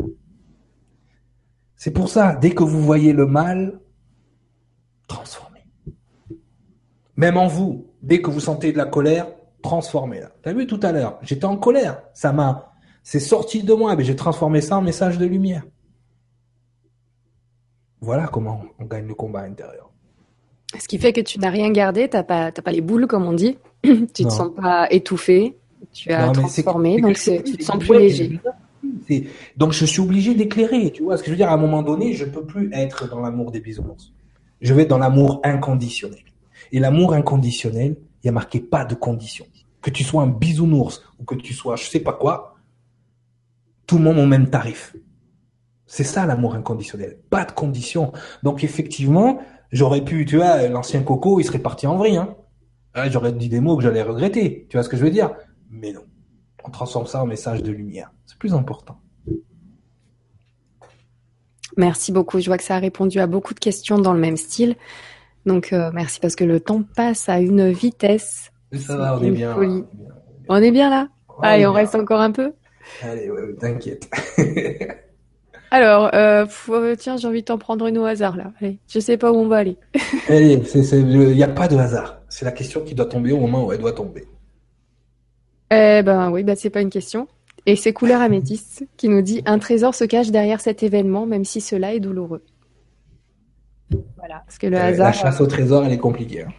C'est 1.76 1.92
pour 1.92 2.10
ça, 2.10 2.36
dès 2.36 2.52
que 2.52 2.64
vous 2.64 2.82
voyez 2.82 3.14
le 3.14 3.26
mal, 3.26 3.80
transformez. 5.08 5.51
Même 7.22 7.38
en 7.38 7.46
vous, 7.46 7.86
dès 8.02 8.20
que 8.20 8.32
vous 8.32 8.40
sentez 8.40 8.72
de 8.72 8.78
la 8.80 8.86
colère, 8.86 9.28
transformez-la. 9.62 10.32
T'as 10.42 10.54
vu 10.54 10.66
tout 10.66 10.80
à 10.82 10.92
l'heure, 10.92 11.20
j'étais 11.22 11.46
en 11.46 11.56
colère, 11.56 12.02
ça 12.16 12.34
m'a, 12.34 12.74
c'est 13.04 13.20
sorti 13.20 13.62
de 13.62 13.76
moi, 13.76 13.96
mais 13.96 14.04
j'ai 14.04 14.16
transformé 14.16 14.60
ça 14.60 14.80
en 14.80 14.82
message 14.82 15.20
de 15.20 15.28
lumière. 15.28 15.62
Voilà 18.02 18.28
comment 18.28 18.64
on 18.80 18.86
gagne 18.86 19.06
le 19.06 19.14
combat 19.14 19.42
intérieur. 19.42 19.92
Ce 20.80 20.88
qui 20.88 20.98
fait 20.98 21.14
que 21.14 21.22
tu 21.22 21.38
n'as 21.38 21.52
rien 21.52 21.70
gardé, 21.70 22.10
t'as 22.10 22.24
pas, 22.24 22.52
t'as 22.52 22.64
pas 22.64 22.72
les 22.72 22.82
boules 22.82 23.06
comme 23.06 23.28
on 23.28 23.34
dit, 23.34 23.56
tu 23.84 24.26
te 24.26 24.30
sens 24.30 24.50
pas 24.56 24.88
étouffé, 24.90 25.56
tu 25.94 26.12
as 26.12 26.28
transformé, 26.32 27.00
donc 27.02 27.20
tu 27.20 27.44
te 27.44 27.64
sens 27.64 27.78
plus 27.78 28.00
léger. 28.00 28.40
Donc 29.58 29.74
je 29.74 29.86
suis 29.86 30.02
obligé 30.02 30.34
d'éclairer, 30.34 30.90
tu 30.90 31.04
vois 31.04 31.18
ce 31.18 31.22
que 31.22 31.28
je 31.28 31.34
veux 31.34 31.38
dire. 31.38 31.50
À 31.50 31.54
un 31.54 31.58
moment 31.58 31.84
donné, 31.84 32.14
je 32.14 32.26
peux 32.26 32.44
plus 32.44 32.74
être 32.74 33.08
dans 33.08 33.20
l'amour 33.20 33.52
des 33.52 33.60
bisounours. 33.60 34.12
Je 34.60 34.74
vais 34.74 34.82
être 34.82 34.90
dans 34.90 34.98
l'amour 34.98 35.40
inconditionnel. 35.44 36.24
Et 36.72 36.80
l'amour 36.80 37.14
inconditionnel, 37.14 37.98
il 38.24 38.28
y 38.28 38.30
a 38.30 38.32
marqué 38.32 38.60
pas 38.60 38.86
de 38.86 38.96
conditions. 38.96 39.46
Que 39.82 39.90
tu 39.90 40.04
sois 40.04 40.24
un 40.24 40.28
bisounours 40.28 41.04
ou 41.20 41.24
que 41.24 41.36
tu 41.36 41.54
sois 41.54 41.76
je 41.76 41.86
sais 41.86 42.00
pas 42.00 42.14
quoi, 42.14 42.56
tout 43.88 43.98
le 43.98 44.04
monde 44.04 44.20
au 44.20 44.26
même 44.26 44.50
tarif. 44.50 44.96
C'est 45.86 46.06
ça 46.06 46.26
l'amour 46.26 46.56
inconditionnel. 46.56 47.18
Pas 47.30 47.44
de 47.44 47.52
conditions. 47.52 48.14
Donc 48.44 48.64
effectivement, 48.64 49.42
j'aurais 49.72 50.02
pu, 50.02 50.26
tu 50.26 50.38
vois, 50.38 50.68
l'ancien 50.68 51.04
Coco, 51.04 51.40
il 51.40 51.44
serait 51.44 51.60
parti 51.60 51.88
en 51.88 51.98
vrille. 51.98 52.16
Hein. 52.16 52.36
Ah, 52.94 53.10
j'aurais 53.10 53.34
dit 53.34 53.50
des 53.50 53.60
mots 53.60 53.76
que 53.76 53.84
j'allais 53.84 54.02
regretter. 54.02 54.68
Tu 54.70 54.78
vois 54.78 54.84
ce 54.84 54.90
que 54.90 54.98
je 54.98 55.04
veux 55.04 55.10
dire? 55.10 55.32
Mais 55.70 55.92
non. 55.92 56.04
On 56.64 56.70
transforme 56.70 57.08
ça 57.08 57.22
en 57.22 57.26
message 57.26 57.64
de 57.64 57.72
lumière. 57.72 58.12
C'est 58.26 58.38
plus 58.38 58.54
important. 58.54 59.00
Merci 61.78 62.12
beaucoup. 62.12 62.40
Je 62.40 62.48
vois 62.48 62.58
que 62.58 62.64
ça 62.64 62.76
a 62.76 62.80
répondu 62.80 63.20
à 63.20 63.28
beaucoup 63.28 63.54
de 63.54 63.60
questions 63.60 63.98
dans 63.98 64.14
le 64.14 64.20
même 64.20 64.38
style. 64.38 64.76
Donc 65.46 65.74
euh, 65.74 65.92
merci 65.94 66.20
parce 66.20 66.36
que 66.36 66.44
le 66.44 66.60
temps 66.60 66.84
passe 66.96 67.30
à 67.30 67.40
une 67.40 67.72
vitesse. 67.72 68.52
Ça 68.74 68.96
va, 68.96 69.18
on 69.18 69.24
est, 69.24 69.32
bien, 69.32 69.56
on 70.48 70.62
est 70.62 70.72
bien. 70.72 70.90
là? 70.90 71.08
Allez, 71.42 71.66
on 71.66 71.74
reste 71.74 71.96
encore 71.96 72.22
un 72.22 72.32
peu? 72.32 72.54
Allez, 73.02 73.30
ouais, 73.30 73.54
t'inquiète. 73.60 74.10
Alors, 75.72 76.10
euh, 76.14 76.46
euh, 76.70 76.96
tiens, 76.98 77.18
j'ai 77.18 77.28
envie 77.28 77.42
de 77.42 77.46
t'en 77.46 77.58
prendre 77.58 77.88
une 77.88 77.98
au 77.98 78.06
hasard 78.06 78.36
là. 78.38 78.52
Allez, 78.62 78.78
je 78.88 79.00
sais 79.00 79.18
pas 79.18 79.32
où 79.32 79.36
on 79.36 79.48
va 79.48 79.58
aller. 79.58 79.78
Allez, 80.30 80.62
il 80.74 81.36
n'y 81.36 81.44
a 81.44 81.48
pas 81.48 81.68
de 81.68 81.78
hasard. 81.78 82.22
C'est 82.30 82.46
la 82.46 82.52
question 82.52 82.82
qui 82.82 82.94
doit 82.94 83.06
tomber 83.06 83.32
au 83.32 83.40
moment 83.40 83.66
où 83.66 83.72
elle 83.72 83.80
doit 83.80 83.94
tomber. 83.94 84.26
Eh 85.72 86.02
ben 86.04 86.30
oui, 86.30 86.44
bah 86.44 86.56
c'est 86.56 86.70
pas 86.70 86.82
une 86.82 86.90
question. 86.90 87.28
Et 87.66 87.76
c'est 87.76 87.94
Couleur 87.94 88.22
Améthyste 88.22 88.86
qui 88.98 89.08
nous 89.08 89.22
dit 89.22 89.42
un 89.46 89.60
trésor 89.60 89.96
se 89.96 90.04
cache 90.04 90.32
derrière 90.32 90.60
cet 90.62 90.84
événement, 90.84 91.26
même 91.26 91.46
si 91.46 91.62
cela 91.62 91.94
est 91.94 92.00
douloureux. 92.00 92.44
Voilà, 94.18 94.44
parce 94.46 94.58
que 94.58 94.68
le 94.68 94.78
hasard. 94.78 95.08
La 95.08 95.14
chasse 95.14 95.42
au 95.42 95.48
trésor, 95.48 95.86
elle 95.86 95.94
est 95.94 95.98
compliquée. 95.98 96.44
Hein. 96.44 96.52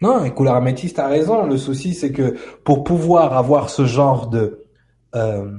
Non, 0.00 0.24
et 0.24 0.32
Couleur 0.32 0.54
Améthyste 0.54 0.98
a 0.98 1.08
raison. 1.08 1.46
Le 1.46 1.56
souci, 1.56 1.94
c'est 1.94 2.12
que 2.12 2.36
pour 2.64 2.84
pouvoir 2.84 3.36
avoir 3.36 3.70
ce 3.70 3.86
genre 3.86 4.28
de 4.28 4.64
euh, 5.14 5.50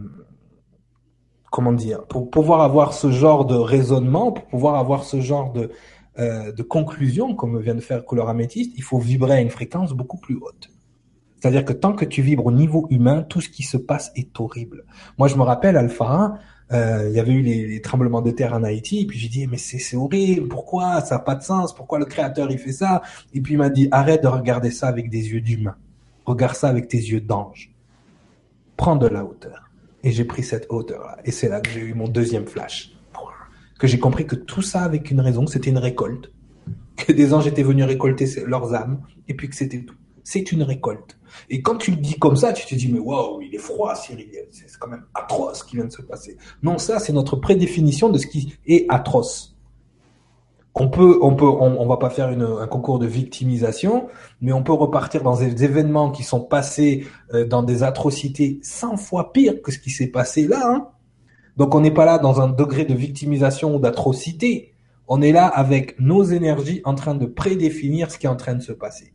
comment 1.51 1.71
dire, 1.71 2.05
pour 2.05 2.29
pouvoir 2.29 2.61
avoir 2.61 2.93
ce 2.93 3.11
genre 3.11 3.45
de 3.45 3.55
raisonnement, 3.55 4.33
pour 4.33 4.45
pouvoir 4.45 4.75
avoir 4.75 5.03
ce 5.05 5.21
genre 5.21 5.53
de 5.53 5.71
euh, 6.17 6.51
de 6.51 6.63
conclusion, 6.63 7.35
comme 7.35 7.59
vient 7.59 7.75
de 7.75 7.81
faire 7.81 8.05
Couleur 8.05 8.29
Améthyste, 8.29 8.73
il 8.77 8.83
faut 8.83 8.99
vibrer 8.99 9.33
à 9.33 9.41
une 9.41 9.49
fréquence 9.49 9.91
beaucoup 9.93 10.17
plus 10.17 10.35
haute. 10.35 10.69
C'est-à-dire 11.39 11.65
que 11.65 11.73
tant 11.73 11.93
que 11.93 12.05
tu 12.05 12.21
vibres 12.21 12.45
au 12.45 12.51
niveau 12.51 12.87
humain, 12.89 13.21
tout 13.21 13.41
ce 13.41 13.49
qui 13.49 13.63
se 13.63 13.77
passe 13.77 14.11
est 14.15 14.39
horrible. 14.39 14.85
Moi, 15.17 15.27
je 15.27 15.35
me 15.35 15.43
rappelle, 15.43 15.75
Alpha 15.75 16.23
euh, 16.23 16.37
il 16.71 17.11
y 17.11 17.19
avait 17.19 17.33
eu 17.33 17.41
les, 17.41 17.81
tremblements 17.81 18.21
de 18.21 18.31
terre 18.31 18.53
en 18.53 18.63
Haïti, 18.63 19.01
et 19.01 19.05
puis 19.05 19.19
j'ai 19.19 19.29
dit 19.29 19.47
mais 19.47 19.57
c'est 19.57 19.95
horrible, 19.95 20.47
pourquoi? 20.47 21.01
Ça 21.01 21.15
n'a 21.15 21.19
pas 21.19 21.35
de 21.35 21.43
sens, 21.43 21.75
pourquoi 21.75 21.99
le 21.99 22.05
créateur 22.05 22.49
il 22.51 22.57
fait 22.57 22.71
ça? 22.71 23.01
Et 23.33 23.41
puis 23.41 23.53
il 23.53 23.57
m'a 23.57 23.69
dit 23.69 23.87
arrête 23.91 24.23
de 24.23 24.27
regarder 24.27 24.71
ça 24.71 24.87
avec 24.87 25.09
des 25.09 25.29
yeux 25.29 25.41
d'humain, 25.41 25.75
regarde 26.25 26.55
ça 26.55 26.67
avec 26.69 26.87
tes 26.87 26.97
yeux 26.97 27.21
d'ange, 27.21 27.71
prends 28.77 28.95
de 28.95 29.07
la 29.07 29.23
hauteur. 29.23 29.69
Et 30.03 30.11
j'ai 30.11 30.25
pris 30.25 30.43
cette 30.43 30.67
hauteur 30.69 31.01
là, 31.01 31.17
et 31.25 31.31
c'est 31.31 31.49
là 31.49 31.61
que 31.61 31.69
j'ai 31.69 31.81
eu 31.81 31.93
mon 31.93 32.07
deuxième 32.07 32.45
flash, 32.45 32.95
que 33.79 33.87
j'ai 33.87 33.99
compris 33.99 34.25
que 34.25 34.35
tout 34.35 34.61
ça 34.61 34.83
avec 34.83 35.11
une 35.11 35.19
raison, 35.19 35.47
c'était 35.47 35.69
une 35.69 35.77
récolte, 35.77 36.31
que 36.95 37.11
des 37.11 37.33
anges 37.33 37.47
étaient 37.47 37.63
venus 37.63 37.85
récolter 37.85 38.27
leurs 38.45 38.73
âmes, 38.73 39.01
et 39.27 39.33
puis 39.33 39.49
que 39.49 39.55
c'était 39.55 39.81
tout. 39.81 39.95
C'est 40.25 40.51
une 40.51 40.63
récolte. 40.63 41.19
Et 41.51 41.61
quand 41.61 41.75
tu 41.77 41.91
le 41.91 41.97
dis 41.97 42.17
comme 42.17 42.35
ça, 42.35 42.51
tu 42.51 42.65
te 42.65 42.73
dis, 42.73 42.91
mais 42.91 42.97
waouh, 42.97 43.41
il 43.41 43.53
est 43.53 43.59
froid, 43.59 43.93
Cyril. 43.93 44.27
C'est 44.49 44.65
quand 44.79 44.87
même 44.87 45.05
atroce 45.13 45.59
ce 45.59 45.63
qui 45.63 45.75
vient 45.75 45.85
de 45.85 45.91
se 45.91 46.01
passer. 46.01 46.35
Non, 46.63 46.79
ça, 46.79 46.97
c'est 46.97 47.13
notre 47.13 47.35
prédéfinition 47.35 48.09
de 48.09 48.17
ce 48.17 48.25
qui 48.25 48.55
est 48.65 48.87
atroce. 48.89 49.55
On 50.73 50.89
peut, 50.89 51.19
on 51.21 51.35
peut, 51.35 51.45
on, 51.45 51.85
va 51.85 51.97
pas 51.97 52.09
faire 52.09 52.27
un 52.27 52.67
concours 52.67 52.97
de 52.97 53.05
victimisation, 53.05 54.07
mais 54.41 54.51
on 54.51 54.63
peut 54.63 54.73
repartir 54.73 55.21
dans 55.21 55.37
des 55.37 55.63
événements 55.63 56.11
qui 56.11 56.23
sont 56.23 56.41
passés 56.41 57.05
euh, 57.33 57.45
dans 57.45 57.63
des 57.63 57.83
atrocités 57.83 58.59
100 58.63 58.97
fois 58.97 59.31
pires 59.31 59.61
que 59.61 59.71
ce 59.71 59.79
qui 59.79 59.91
s'est 59.91 60.07
passé 60.07 60.47
là. 60.47 60.61
Hein. 60.65 60.87
Donc 61.55 61.75
on 61.75 61.79
n'est 61.79 61.93
pas 61.93 62.03
là 62.03 62.17
dans 62.17 62.41
un 62.41 62.49
degré 62.49 62.83
de 62.83 62.93
victimisation 62.93 63.75
ou 63.75 63.79
d'atrocité. 63.79 64.73
On 65.07 65.21
est 65.21 65.31
là 65.31 65.45
avec 65.45 65.97
nos 65.99 66.23
énergies 66.23 66.81
en 66.83 66.95
train 66.95 67.15
de 67.15 67.25
prédéfinir 67.25 68.11
ce 68.11 68.17
qui 68.17 68.25
est 68.25 68.29
en 68.29 68.35
train 68.35 68.55
de 68.55 68.61
se 68.61 68.73
passer 68.73 69.14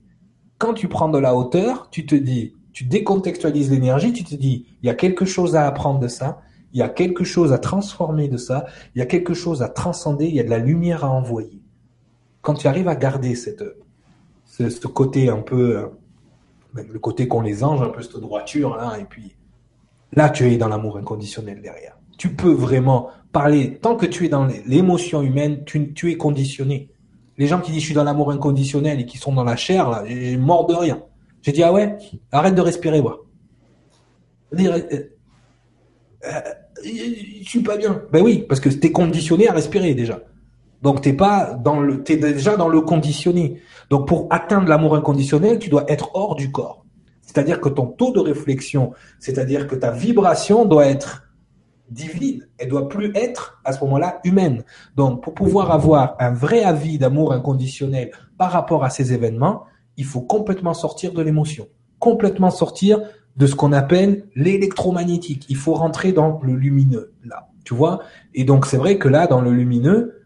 quand 0.61 0.75
tu 0.75 0.89
prends 0.89 1.09
de 1.09 1.19
la 1.19 1.35
hauteur, 1.35 1.89
tu 1.91 2.05
te 2.05 2.15
dis, 2.15 2.53
tu 2.73 2.85
décontextualises 2.85 3.71
l'énergie, 3.71 4.13
tu 4.13 4.25
te 4.25 4.35
dis, 4.35 4.67
il 4.83 4.87
y 4.87 4.91
a 4.91 4.95
quelque 4.95 5.25
chose 5.25 5.57
à 5.57 5.67
apprendre 5.67 5.99
de 6.01 6.07
ça, 6.07 6.43
il 6.75 6.79
y 6.79 6.83
a 6.83 6.89
quelque 6.91 7.25
chose 7.25 7.55
à 7.55 7.59
transformer 7.59 8.29
de 8.29 8.37
ça, 8.37 8.67
il 8.95 8.99
y 8.99 9.03
a 9.03 9.07
quelque 9.07 9.33
chose 9.33 9.63
à 9.63 9.71
transcender, 9.71 10.27
il 10.27 10.35
y 10.35 10.41
a 10.41 10.43
de 10.45 10.51
la 10.51 10.59
lumière 10.59 11.03
à 11.03 11.11
envoyer. 11.11 11.63
Quand 12.43 12.53
tu 12.53 12.69
arrives 12.69 12.89
à 12.89 12.95
garder 12.95 13.35
cette, 13.37 13.65
ce, 14.45 14.87
côté 14.87 15.31
un 15.31 15.39
peu, 15.39 15.79
euh, 15.79 15.87
le 16.75 16.99
côté 16.99 17.27
qu'ont 17.27 17.41
les 17.41 17.65
anges, 17.65 17.81
un 17.81 17.89
peu 17.89 18.03
cette 18.03 18.19
droiture 18.19 18.77
là, 18.77 18.99
et 19.01 19.05
puis 19.05 19.35
là 20.13 20.29
tu 20.29 20.45
es 20.45 20.59
dans 20.59 20.69
l'amour 20.69 20.99
inconditionnel 20.99 21.63
derrière. 21.63 21.97
Tu 22.19 22.35
peux 22.35 22.53
vraiment 22.53 23.09
parler, 23.33 23.79
tant 23.79 23.97
que 23.97 24.05
tu 24.05 24.27
es 24.27 24.29
dans 24.29 24.47
l'émotion 24.67 25.23
humaine, 25.23 25.65
tu 25.65 26.11
es 26.11 26.17
conditionné. 26.19 26.91
Les 27.41 27.47
gens 27.47 27.59
qui 27.59 27.73
disent 27.73 27.81
je 27.81 27.87
suis 27.87 27.95
dans 27.95 28.05
l'amour 28.05 28.31
inconditionnel 28.33 29.01
et 29.01 29.07
qui 29.07 29.17
sont 29.17 29.33
dans 29.33 29.45
la 29.45 29.57
chair, 29.57 29.89
là, 29.89 30.05
j'ai 30.07 30.37
mort 30.37 30.67
de 30.67 30.75
rien. 30.75 31.03
J'ai 31.41 31.53
dit 31.53 31.63
ah 31.63 31.73
ouais, 31.73 31.97
arrête 32.33 32.55
de 32.55 32.61
respirer, 32.61 33.01
moi. 33.01 33.25
Euh, 34.59 34.79
euh, 36.27 36.41
je 36.85 37.49
suis 37.49 37.63
pas 37.63 37.79
bien. 37.79 38.03
Ben 38.13 38.23
oui, 38.23 38.45
parce 38.47 38.61
que 38.61 38.69
t'es 38.69 38.93
conditionné 38.93 39.49
à 39.49 39.55
respirer 39.55 39.95
déjà. 39.95 40.21
Donc 40.83 41.01
t'es 41.01 41.15
pas 41.15 41.55
dans 41.55 41.81
le, 41.81 42.03
t'es 42.03 42.19
déjà 42.19 42.59
dans 42.59 42.69
le 42.69 42.83
conditionné. 42.83 43.63
Donc 43.89 44.07
pour 44.07 44.27
atteindre 44.29 44.69
l'amour 44.69 44.95
inconditionnel, 44.95 45.59
tu 45.59 45.71
dois 45.71 45.91
être 45.91 46.11
hors 46.13 46.35
du 46.35 46.53
corps. 46.53 46.85
C'est-à-dire 47.23 47.63
que 47.63 47.71
ton 47.71 47.87
taux 47.87 48.13
de 48.13 48.21
réflexion, 48.21 48.93
c'est-à-dire 49.19 49.67
que 49.67 49.77
ta 49.77 49.93
vibration 49.93 50.67
doit 50.67 50.85
être 50.85 51.23
divine. 51.91 52.49
Elle 52.59 52.69
doit 52.69 52.89
plus 52.89 53.13
être 53.15 53.61
à 53.65 53.73
ce 53.73 53.83
moment-là 53.85 54.21
humaine. 54.25 54.65
Donc, 54.97 55.23
pour 55.23 55.35
pouvoir 55.35 55.71
avoir 55.71 56.17
un 56.19 56.33
vrai 56.33 56.63
avis 56.63 56.99
d'amour 56.99 57.33
inconditionnel 57.33 58.11
par 58.39 58.53
rapport 58.53 58.85
à 58.85 58.91
ces 58.91 59.13
événements, 59.13 59.65
il 59.97 60.05
faut 60.05 60.21
complètement 60.21 60.75
sortir 60.75 61.13
de 61.13 61.23
l'émotion, 61.23 61.69
complètement 61.99 62.51
sortir 62.51 63.01
de 63.37 63.47
ce 63.47 63.55
qu'on 63.55 63.73
appelle 63.73 64.25
l'électromagnétique. 64.35 65.47
Il 65.49 65.57
faut 65.57 65.75
rentrer 65.75 66.13
dans 66.13 66.41
le 66.43 66.55
lumineux, 66.55 67.13
là. 67.25 67.49
Tu 67.65 67.75
vois? 67.75 68.01
Et 68.35 68.45
donc, 68.45 68.67
c'est 68.67 68.79
vrai 68.79 68.99
que 68.99 69.09
là, 69.09 69.27
dans 69.27 69.41
le 69.41 69.53
lumineux, 69.53 70.25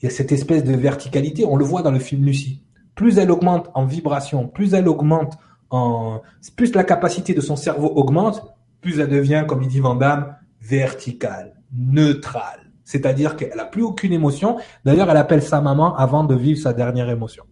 il 0.00 0.06
y 0.06 0.08
a 0.08 0.10
cette 0.10 0.32
espèce 0.32 0.64
de 0.64 0.74
verticalité. 0.74 1.46
On 1.46 1.56
le 1.56 1.64
voit 1.64 1.82
dans 1.82 1.92
le 1.92 2.00
film 2.00 2.24
Lucie. 2.24 2.62
plus 2.94 3.18
elle 3.18 3.30
augmente 3.30 3.70
en 3.74 3.86
vibration, 3.86 4.48
plus 4.48 4.74
elle 4.74 4.88
augmente 4.88 5.38
en, 5.70 6.20
plus 6.56 6.74
la 6.74 6.84
capacité 6.84 7.34
de 7.34 7.40
son 7.40 7.56
cerveau 7.56 7.88
augmente, 7.96 8.44
plus 8.80 9.00
elle 9.00 9.08
devient, 9.08 9.44
comme 9.48 9.62
il 9.62 9.68
dit 9.68 9.80
Vandame, 9.80 10.36
verticale, 10.62 11.60
neutrale. 11.72 12.72
C'est-à-dire 12.84 13.36
qu'elle 13.36 13.58
a 13.58 13.64
plus 13.64 13.82
aucune 13.82 14.12
émotion. 14.12 14.58
D'ailleurs, 14.84 15.10
elle 15.10 15.16
appelle 15.16 15.42
sa 15.42 15.60
maman 15.60 15.94
avant 15.96 16.24
de 16.24 16.34
vivre 16.34 16.60
sa 16.60 16.72
dernière 16.72 17.08
émotion. 17.08 17.44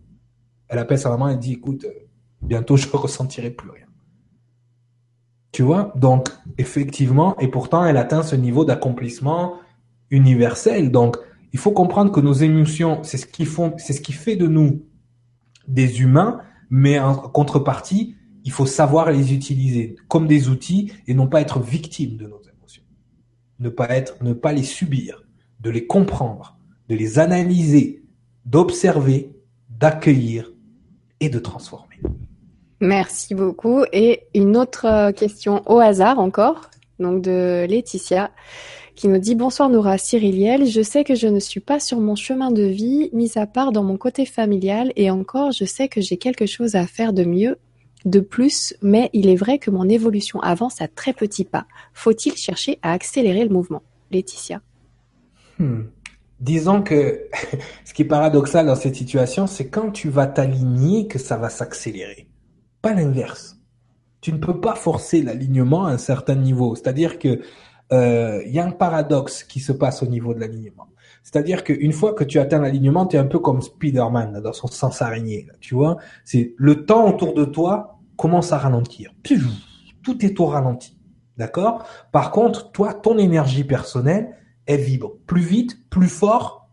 Elle 0.68 0.78
appelle 0.78 0.98
sa 0.98 1.10
maman 1.10 1.28
et 1.28 1.36
dit, 1.36 1.54
écoute, 1.54 1.84
euh, 1.84 2.08
bientôt 2.42 2.76
je 2.78 2.88
ressentirai 2.88 3.50
plus 3.50 3.70
rien. 3.70 3.86
Tu 5.52 5.62
vois? 5.62 5.92
Donc, 5.96 6.28
effectivement, 6.58 7.36
et 7.38 7.48
pourtant, 7.48 7.84
elle 7.84 7.96
atteint 7.96 8.22
ce 8.22 8.36
niveau 8.36 8.64
d'accomplissement 8.64 9.54
universel. 10.10 10.92
Donc, 10.92 11.16
il 11.52 11.58
faut 11.58 11.72
comprendre 11.72 12.12
que 12.12 12.20
nos 12.20 12.32
émotions, 12.32 13.02
c'est 13.02 13.16
ce 13.18 13.26
qui 13.26 13.44
font, 13.44 13.74
c'est 13.76 13.92
ce 13.92 14.00
qui 14.00 14.12
fait 14.12 14.36
de 14.36 14.46
nous 14.46 14.84
des 15.66 16.02
humains, 16.02 16.40
mais 16.68 16.98
en 16.98 17.14
contrepartie, 17.14 18.14
il 18.44 18.52
faut 18.52 18.66
savoir 18.66 19.10
les 19.10 19.34
utiliser 19.34 19.96
comme 20.08 20.26
des 20.26 20.48
outils 20.48 20.92
et 21.06 21.14
non 21.14 21.26
pas 21.26 21.40
être 21.40 21.60
victime 21.60 22.16
de 22.16 22.24
nos 22.24 22.40
émotions. 22.40 22.49
Ne 23.60 23.68
pas 23.68 23.88
être, 23.90 24.22
ne 24.22 24.32
pas 24.32 24.52
les 24.52 24.62
subir, 24.62 25.24
de 25.60 25.70
les 25.70 25.86
comprendre, 25.86 26.58
de 26.88 26.94
les 26.96 27.18
analyser, 27.18 28.02
d'observer, 28.44 29.30
d'accueillir 29.68 30.52
et 31.20 31.28
de 31.28 31.38
transformer. 31.38 32.00
Merci 32.80 33.34
beaucoup. 33.34 33.84
Et 33.92 34.22
une 34.34 34.56
autre 34.56 34.86
euh, 34.86 35.12
question 35.12 35.62
au 35.66 35.78
hasard 35.78 36.18
encore, 36.18 36.70
donc 36.98 37.22
de 37.22 37.66
Laetitia 37.68 38.30
qui 39.00 39.08
nous 39.08 39.18
dit 39.18 39.34
bonsoir 39.34 39.70
Nora 39.70 39.96
Cyriliel, 39.96 40.66
je 40.66 40.82
sais 40.82 41.04
que 41.04 41.14
je 41.14 41.26
ne 41.26 41.40
suis 41.40 41.60
pas 41.60 41.80
sur 41.80 42.00
mon 42.00 42.16
chemin 42.16 42.50
de 42.50 42.64
vie, 42.64 43.08
mis 43.14 43.38
à 43.38 43.46
part 43.46 43.72
dans 43.72 43.82
mon 43.82 43.96
côté 43.96 44.26
familial, 44.26 44.92
et 44.94 45.10
encore 45.10 45.52
je 45.52 45.64
sais 45.64 45.88
que 45.88 46.02
j'ai 46.02 46.18
quelque 46.18 46.44
chose 46.44 46.74
à 46.74 46.86
faire 46.86 47.14
de 47.14 47.24
mieux, 47.24 47.56
de 48.04 48.20
plus, 48.20 48.74
mais 48.82 49.10
il 49.12 49.28
est 49.28 49.36
vrai 49.36 49.58
que 49.58 49.70
mon 49.70 49.88
évolution 49.88 50.40
avance 50.40 50.80
à 50.80 50.88
très 50.88 51.12
petits 51.12 51.44
pas. 51.44 51.66
Faut-il 51.92 52.36
chercher 52.36 52.78
à 52.82 52.92
accélérer 52.92 53.44
le 53.44 53.50
mouvement? 53.50 53.82
Laetitia. 54.10 54.60
Hmm. 55.58 55.82
Disons 56.40 56.82
que 56.82 57.26
ce 57.84 57.92
qui 57.92 58.02
est 58.02 58.06
paradoxal 58.06 58.66
dans 58.66 58.76
cette 58.76 58.96
situation, 58.96 59.46
c'est 59.46 59.68
quand 59.68 59.90
tu 59.90 60.08
vas 60.08 60.26
t'aligner 60.26 61.06
que 61.06 61.18
ça 61.18 61.36
va 61.36 61.50
s'accélérer. 61.50 62.28
Pas 62.82 62.94
l'inverse. 62.94 63.58
Tu 64.20 64.32
ne 64.32 64.38
peux 64.38 64.60
pas 64.60 64.74
forcer 64.74 65.22
l'alignement 65.22 65.86
à 65.86 65.92
un 65.92 65.98
certain 65.98 66.34
niveau. 66.34 66.74
C'est-à-dire 66.74 67.18
que 67.18 67.40
euh, 67.92 68.42
il 68.46 68.52
y 68.52 68.58
a 68.58 68.64
un 68.64 68.70
paradoxe 68.70 69.44
qui 69.44 69.60
se 69.60 69.72
passe 69.72 70.02
au 70.02 70.06
niveau 70.06 70.34
de 70.34 70.40
l'alignement. 70.40 70.86
C'est-à-dire 71.22 71.64
qu'une 71.64 71.92
fois 71.92 72.14
que 72.14 72.24
tu 72.24 72.38
atteins 72.38 72.60
l'alignement, 72.60 73.06
tu 73.06 73.16
es 73.16 73.18
un 73.18 73.26
peu 73.26 73.38
comme 73.38 73.60
Spider-Man 73.60 74.40
dans 74.42 74.52
son 74.52 74.68
sens 74.68 75.02
araignée. 75.02 75.46
tu 75.60 75.74
vois, 75.74 75.98
c'est 76.24 76.54
le 76.56 76.84
temps 76.84 77.08
autour 77.08 77.34
de 77.34 77.44
toi 77.44 78.00
commence 78.16 78.52
à 78.52 78.58
ralentir. 78.58 79.12
Tout 80.02 80.24
est 80.24 80.40
au 80.40 80.46
ralenti. 80.46 80.98
D'accord? 81.36 81.84
Par 82.12 82.30
contre, 82.32 82.70
toi, 82.72 82.92
ton 82.92 83.16
énergie 83.16 83.64
personnelle, 83.64 84.36
elle 84.66 84.80
vibre 84.80 85.12
plus 85.26 85.40
vite, 85.40 85.88
plus 85.88 86.08
fort 86.08 86.68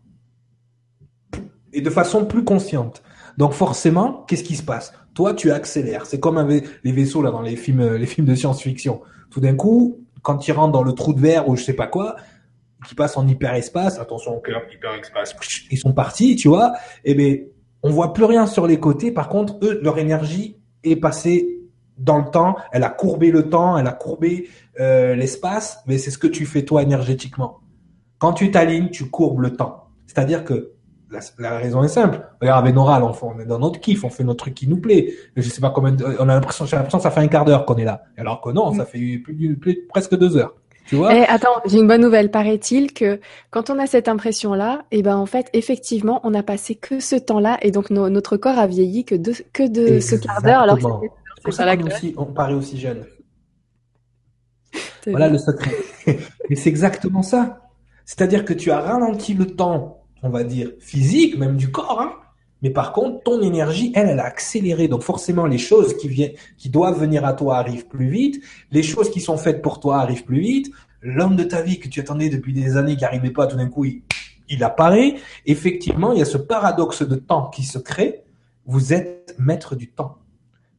et 1.72 1.80
de 1.80 1.90
façon 1.90 2.26
plus 2.26 2.44
consciente. 2.44 3.02
Donc 3.38 3.52
forcément, 3.52 4.24
qu'est-ce 4.26 4.44
qui 4.44 4.56
se 4.56 4.62
passe? 4.62 4.92
Toi, 5.14 5.34
tu 5.34 5.50
accélères. 5.52 6.06
C'est 6.06 6.20
comme 6.20 6.38
les 6.48 6.92
vaisseaux 6.92 7.22
là 7.22 7.30
dans 7.30 7.42
les 7.42 7.56
films, 7.56 7.94
les 7.94 8.06
films 8.06 8.26
de 8.26 8.34
science-fiction. 8.34 9.00
Tout 9.30 9.40
d'un 9.40 9.54
coup, 9.54 10.00
quand 10.22 10.46
ils 10.48 10.52
rentrent 10.52 10.72
dans 10.72 10.82
le 10.82 10.92
trou 10.92 11.12
de 11.12 11.20
verre 11.20 11.48
ou 11.48 11.56
je 11.56 11.62
sais 11.62 11.72
pas 11.72 11.86
quoi, 11.86 12.16
qui 12.86 12.94
passent 12.94 13.16
en 13.16 13.26
hyperespace, 13.26 13.98
attention 13.98 14.36
au 14.36 14.40
cœur, 14.40 14.62
hyperespace, 14.72 15.34
ils 15.70 15.78
sont 15.78 15.92
partis, 15.92 16.36
tu 16.36 16.48
vois, 16.48 16.74
et 17.04 17.12
eh 17.12 17.14
ben 17.14 17.40
on 17.82 17.90
voit 17.90 18.12
plus 18.12 18.24
rien 18.24 18.46
sur 18.46 18.66
les 18.66 18.80
côtés. 18.80 19.12
Par 19.12 19.28
contre, 19.28 19.58
eux, 19.62 19.80
leur 19.82 19.98
énergie 19.98 20.56
est 20.84 20.96
passée 20.96 21.58
dans 21.96 22.18
le 22.18 22.30
temps, 22.30 22.56
elle 22.72 22.84
a 22.84 22.90
courbé 22.90 23.30
le 23.30 23.48
temps, 23.48 23.76
elle 23.76 23.86
a 23.86 23.92
courbé 23.92 24.48
euh, 24.80 25.14
l'espace, 25.14 25.82
mais 25.86 25.98
c'est 25.98 26.10
ce 26.10 26.18
que 26.18 26.28
tu 26.28 26.46
fais 26.46 26.64
toi 26.64 26.82
énergétiquement. 26.82 27.60
Quand 28.18 28.32
tu 28.32 28.50
t'alignes, 28.50 28.90
tu 28.90 29.10
courbes 29.10 29.40
le 29.40 29.56
temps. 29.56 29.88
C'est-à-dire 30.06 30.44
que 30.44 30.72
la, 31.38 31.58
raison 31.58 31.82
est 31.82 31.88
simple. 31.88 32.20
Regarde, 32.40 32.64
avec 32.64 32.74
Nora, 32.74 33.00
on, 33.22 33.40
est 33.40 33.46
dans 33.46 33.58
notre 33.58 33.80
kiff, 33.80 34.04
on 34.04 34.10
fait 34.10 34.24
notre 34.24 34.44
truc 34.44 34.54
qui 34.54 34.68
nous 34.68 34.78
plaît. 34.78 35.14
Je 35.36 35.48
sais 35.48 35.60
pas 35.60 35.70
combien, 35.70 35.96
on 36.18 36.28
a 36.28 36.34
l'impression, 36.34 36.66
j'ai 36.66 36.76
l'impression 36.76 36.98
que 36.98 37.02
ça 37.02 37.10
fait 37.10 37.20
un 37.20 37.28
quart 37.28 37.44
d'heure 37.44 37.64
qu'on 37.64 37.76
est 37.76 37.84
là. 37.84 38.02
Alors 38.16 38.40
que 38.40 38.50
non, 38.50 38.72
ça 38.72 38.82
mm. 38.82 38.86
fait 38.86 39.18
plus, 39.18 39.86
presque 39.88 40.16
deux 40.16 40.36
heures. 40.36 40.54
Tu 40.88 40.96
vois 40.96 41.14
Et 41.14 41.18
eh, 41.18 41.24
attends, 41.28 41.60
j'ai 41.66 41.78
une 41.78 41.86
bonne 41.86 42.00
nouvelle. 42.00 42.30
Paraît-il 42.30 42.92
que 42.92 43.20
quand 43.50 43.70
on 43.70 43.78
a 43.78 43.86
cette 43.86 44.08
impression-là, 44.08 44.84
et 44.90 44.98
eh 44.98 45.02
ben 45.02 45.16
en 45.16 45.26
fait, 45.26 45.48
effectivement, 45.52 46.20
on 46.24 46.34
a 46.34 46.42
passé 46.42 46.74
que 46.74 46.98
ce 46.98 47.16
temps-là, 47.16 47.58
et 47.62 47.70
donc 47.70 47.90
notre 47.90 48.36
corps 48.36 48.58
a 48.58 48.66
vieilli 48.66 49.04
que 49.04 49.14
de 49.14 49.32
que 49.52 49.68
de 49.68 50.00
ce 50.00 50.16
quart 50.16 50.42
d'heure. 50.42 50.62
Alors 50.62 50.78
c'est 50.80 51.42
pour 51.44 51.52
ça 51.52 51.74
aussi, 51.76 52.14
on 52.16 52.26
paraît 52.26 52.54
aussi 52.54 52.78
jeune. 52.78 53.04
voilà 55.06 55.28
le 55.28 55.38
secret. 55.38 55.76
Mais 56.48 56.56
c'est 56.56 56.70
exactement 56.70 57.22
ça. 57.22 57.60
C'est-à-dire 58.04 58.44
que 58.44 58.54
tu 58.54 58.70
as 58.70 58.80
ralenti 58.80 59.34
le 59.34 59.46
temps 59.46 59.98
on 60.22 60.30
va 60.30 60.44
dire, 60.44 60.70
physique, 60.80 61.38
même 61.38 61.56
du 61.56 61.70
corps, 61.70 62.00
hein. 62.00 62.12
Mais 62.62 62.70
par 62.70 62.92
contre, 62.92 63.22
ton 63.22 63.40
énergie, 63.40 63.92
elle, 63.94 64.08
elle 64.08 64.20
a 64.20 64.24
accéléré. 64.24 64.88
Donc 64.88 65.02
forcément, 65.02 65.46
les 65.46 65.58
choses 65.58 65.96
qui 65.96 66.08
viennent, 66.08 66.32
qui 66.56 66.70
doivent 66.70 66.98
venir 66.98 67.24
à 67.24 67.32
toi 67.32 67.56
arrivent 67.56 67.86
plus 67.86 68.08
vite. 68.08 68.42
Les 68.70 68.82
choses 68.82 69.10
qui 69.10 69.20
sont 69.20 69.36
faites 69.36 69.62
pour 69.62 69.80
toi 69.80 69.98
arrivent 70.00 70.24
plus 70.24 70.40
vite. 70.40 70.70
L'homme 71.00 71.36
de 71.36 71.44
ta 71.44 71.62
vie 71.62 71.78
que 71.78 71.88
tu 71.88 72.00
attendais 72.00 72.28
depuis 72.28 72.52
des 72.52 72.76
années, 72.76 72.96
qui 72.96 73.02
n'arrivait 73.02 73.30
pas, 73.30 73.46
tout 73.46 73.56
d'un 73.56 73.68
coup, 73.68 73.84
il, 73.84 74.64
apparaît. 74.64 75.14
Effectivement, 75.46 76.12
il 76.12 76.18
y 76.18 76.22
a 76.22 76.26
ce 76.26 76.38
paradoxe 76.38 77.02
de 77.02 77.14
temps 77.14 77.48
qui 77.50 77.62
se 77.62 77.78
crée. 77.78 78.22
Vous 78.66 78.92
êtes 78.92 79.34
maître 79.38 79.76
du 79.76 79.88
temps. 79.88 80.18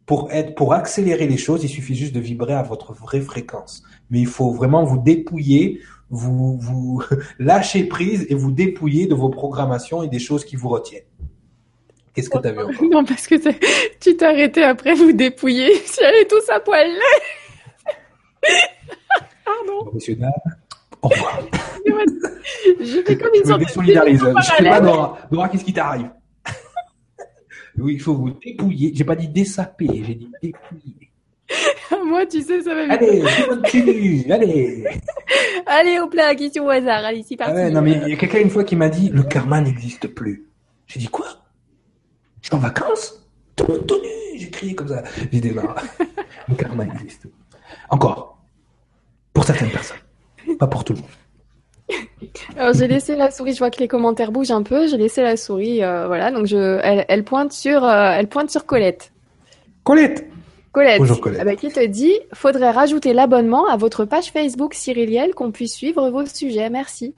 Pour 0.05 0.31
être, 0.31 0.55
pour 0.55 0.73
accélérer 0.73 1.27
les 1.27 1.37
choses, 1.37 1.63
il 1.63 1.69
suffit 1.69 1.95
juste 1.95 2.13
de 2.13 2.19
vibrer 2.19 2.53
à 2.53 2.63
votre 2.63 2.93
vraie 2.93 3.21
fréquence. 3.21 3.83
Mais 4.09 4.19
il 4.19 4.27
faut 4.27 4.51
vraiment 4.51 4.83
vous 4.83 4.97
dépouiller 4.97 5.81
vous, 6.09 6.57
vous 6.57 7.03
lâchez 7.39 7.83
prise 7.83 8.25
et 8.29 8.35
vous 8.35 8.51
dépouillez 8.51 9.07
de 9.07 9.15
vos 9.15 9.29
programmations 9.29 10.03
et 10.03 10.07
des 10.07 10.19
choses 10.19 10.45
qui 10.45 10.55
vous 10.55 10.69
retiennent. 10.69 11.03
Qu'est-ce 12.19 12.29
que 12.29 12.37
tu 12.39 12.47
as 12.47 12.51
vu 12.51 12.59
encore 12.59 12.83
Non, 12.91 13.05
parce 13.05 13.27
que 13.27 13.35
tu 13.99 14.17
t'es 14.17 14.25
arrêté 14.25 14.63
après 14.63 14.93
vous 14.93 15.13
dépouiller. 15.13 15.73
Si 15.85 16.03
elle 16.03 16.15
est 16.15 16.29
tous 16.29 16.49
à 16.49 16.59
poil. 16.59 16.89
Pardon. 19.45 19.91
Monsieur 19.93 20.15
Dame, 20.15 20.31
au 21.01 21.07
revoir. 21.07 21.41
je 22.79 23.01
fais 23.05 23.17
comme 23.17 23.33
une 23.33 23.45
sorte 23.45 23.61
de... 23.61 23.65
Je 23.65 24.55
sais 24.57 24.63
pas, 24.63 24.81
Nora. 24.81 25.17
Nora, 25.31 25.49
qu'est-ce 25.49 25.63
qui 25.63 25.73
t'arrive 25.73 26.09
Oui, 27.77 27.93
il 27.93 28.01
faut 28.01 28.15
vous 28.15 28.31
dépouiller. 28.31 28.91
J'ai 28.93 29.05
pas 29.05 29.15
dit 29.15 29.29
dessaper, 29.29 29.87
j'ai 29.87 30.15
dit 30.15 30.29
dépouiller. 30.41 31.11
Moi, 32.05 32.25
tu 32.25 32.41
sais, 32.41 32.61
ça 32.61 32.75
va 32.75 32.83
vite. 32.83 32.91
Allez, 32.91 33.23
continue, 33.47 34.31
allez. 34.31 34.83
allez, 35.65 35.99
au 35.99 36.07
plat, 36.07 36.35
question 36.35 36.65
au 36.65 36.69
hasard. 36.69 37.05
Allez, 37.05 37.23
c'est 37.27 37.37
parti. 37.37 37.53
Ah 37.55 37.69
non, 37.69 37.81
mais 37.81 37.93
il 38.05 38.09
y 38.09 38.13
a 38.13 38.17
quelqu'un 38.17 38.39
une 38.39 38.49
fois 38.49 38.63
qui 38.63 38.75
m'a 38.75 38.89
dit, 38.89 39.09
le 39.09 39.23
karma 39.23 39.61
n'existe 39.61 40.07
plus. 40.07 40.45
J'ai 40.85 40.99
dit, 40.99 41.07
quoi? 41.07 41.27
Je 42.41 42.47
suis 42.47 42.55
en 42.55 42.59
vacances? 42.59 43.15
J'ai 44.35 44.49
crié 44.49 44.75
comme 44.75 44.87
ça. 44.87 45.03
J'ai 45.31 45.41
le 45.41 46.55
karma 46.57 46.85
existe. 46.85 47.27
Encore. 47.89 48.37
Pour 49.33 49.43
certaines 49.43 49.69
personnes. 49.69 49.97
Pas 50.57 50.67
pour 50.67 50.83
tout 50.83 50.93
le 50.93 50.99
monde. 50.99 51.09
Alors 52.57 52.73
j'ai 52.73 52.87
laissé 52.87 53.15
la 53.15 53.31
souris, 53.31 53.53
je 53.53 53.59
vois 53.59 53.71
que 53.71 53.79
les 53.79 53.87
commentaires 53.87 54.31
bougent 54.31 54.51
un 54.51 54.63
peu. 54.63 54.87
J'ai 54.87 54.97
laissé 54.97 55.21
la 55.21 55.37
souris, 55.37 55.83
euh, 55.83 56.07
voilà. 56.07 56.31
Donc 56.31 56.45
je, 56.45 56.79
elle, 56.83 57.05
elle 57.07 57.23
pointe 57.23 57.51
sur, 57.51 57.83
euh, 57.83 58.11
elle 58.11 58.27
pointe 58.27 58.49
sur 58.49 58.65
Colette. 58.65 59.11
Colette. 59.83 60.27
Colette, 60.71 60.99
Bonjour 60.99 61.19
Colette. 61.19 61.39
Ah 61.41 61.45
bah, 61.45 61.55
qui 61.55 61.69
te 61.69 61.83
dit 61.83 62.13
faudrait 62.33 62.69
rajouter 62.71 63.13
l'abonnement 63.13 63.67
à 63.67 63.75
votre 63.75 64.05
page 64.05 64.31
Facebook 64.31 64.75
Cyriliel 64.75 65.33
qu'on 65.33 65.51
puisse 65.51 65.73
suivre 65.73 66.09
vos 66.09 66.25
sujets. 66.25 66.69
Merci. 66.69 67.15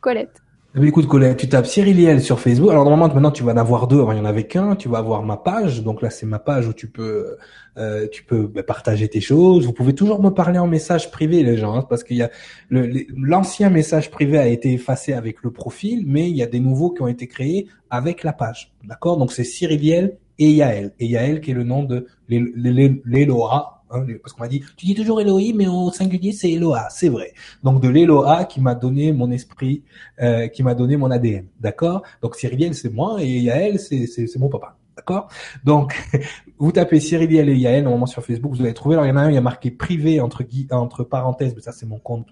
Colette. 0.00 0.43
Eh 0.76 0.80
ben, 0.80 0.88
écoute 0.88 1.06
Colette, 1.06 1.36
tu 1.36 1.48
tapes 1.48 1.66
Cyriliel 1.66 2.20
sur 2.20 2.40
Facebook. 2.40 2.68
Alors 2.68 2.82
normalement 2.82 3.06
maintenant 3.06 3.30
tu 3.30 3.44
vas 3.44 3.52
en 3.52 3.56
avoir 3.56 3.86
deux. 3.86 4.04
Il 4.10 4.16
y 4.16 4.20
en 4.20 4.24
avait 4.24 4.42
qu'un. 4.42 4.74
Tu 4.74 4.88
vas 4.88 4.98
avoir 4.98 5.22
ma 5.22 5.36
page. 5.36 5.84
Donc 5.84 6.02
là 6.02 6.10
c'est 6.10 6.26
ma 6.26 6.40
page 6.40 6.66
où 6.66 6.72
tu 6.72 6.88
peux 6.88 7.36
euh, 7.78 8.08
tu 8.10 8.24
peux 8.24 8.48
bah, 8.48 8.64
partager 8.64 9.06
tes 9.06 9.20
choses. 9.20 9.66
Vous 9.66 9.72
pouvez 9.72 9.94
toujours 9.94 10.20
me 10.20 10.30
parler 10.30 10.58
en 10.58 10.66
message 10.66 11.12
privé 11.12 11.44
les 11.44 11.56
gens, 11.56 11.76
hein, 11.76 11.86
parce 11.88 12.02
qu'il 12.02 12.16
y 12.16 12.24
a 12.24 12.30
l'ancien 12.70 13.70
message 13.70 14.10
privé 14.10 14.36
a 14.36 14.48
été 14.48 14.72
effacé 14.72 15.12
avec 15.12 15.44
le 15.44 15.52
profil, 15.52 16.06
mais 16.08 16.28
il 16.28 16.36
y 16.36 16.42
a 16.42 16.46
des 16.46 16.58
nouveaux 16.58 16.90
qui 16.90 17.02
ont 17.02 17.08
été 17.08 17.28
créés 17.28 17.68
avec 17.88 18.24
la 18.24 18.32
page. 18.32 18.74
D'accord? 18.82 19.16
Donc 19.16 19.30
c'est 19.30 19.44
Cyriliel 19.44 20.18
et 20.40 20.50
Yael. 20.50 20.92
Et 20.98 21.06
Yael 21.06 21.40
qui 21.40 21.52
est 21.52 21.54
le 21.54 21.62
nom 21.62 21.84
de 21.84 22.08
l'Eloa, 22.28 23.73
hein, 23.90 24.04
parce 24.22 24.32
qu'on 24.32 24.42
m'a 24.42 24.48
dit, 24.48 24.62
tu 24.76 24.86
dis 24.86 24.94
toujours 24.94 25.20
Elohim, 25.20 25.56
mais 25.56 25.66
au 25.66 25.90
singulier 25.90 26.32
c'est 26.32 26.50
Eloa, 26.50 26.88
c'est 26.90 27.08
vrai. 27.08 27.34
Donc 27.62 27.82
de 27.82 27.88
l'Eloa 27.88 28.44
qui 28.44 28.60
m'a 28.60 28.74
donné 28.74 29.12
mon 29.12 29.30
esprit, 29.30 29.82
euh, 30.20 30.48
qui 30.48 30.62
m'a 30.62 30.74
donné 30.74 30.96
mon 30.96 31.10
ADN, 31.10 31.46
d'accord? 31.60 32.02
Donc 32.22 32.36
Cyriliel 32.36 32.74
c'est 32.74 32.92
moi 32.92 33.22
et 33.22 33.40
Yael 33.40 33.78
c'est 33.78 34.06
c'est 34.06 34.38
mon 34.38 34.48
papa. 34.48 34.76
D'accord? 34.96 35.28
Donc, 35.64 35.92
vous 36.58 36.70
tapez 36.70 37.00
Cyriliel 37.00 37.48
et 37.48 37.56
Yael, 37.56 37.82
normalement 37.82 38.06
sur 38.06 38.24
Facebook, 38.24 38.52
vous 38.52 38.62
allez 38.62 38.74
trouver. 38.74 38.94
Alors, 38.94 39.06
il 39.06 39.08
y 39.08 39.12
en 39.12 39.16
a 39.16 39.22
un, 39.22 39.28
il 39.28 39.34
y 39.34 39.38
a 39.38 39.40
marqué 39.40 39.72
privé 39.72 40.20
entre, 40.20 40.44
entre 40.70 41.02
parenthèses, 41.02 41.52
mais 41.56 41.62
ça, 41.62 41.72
c'est 41.72 41.84
mon 41.86 41.98
compte 41.98 42.28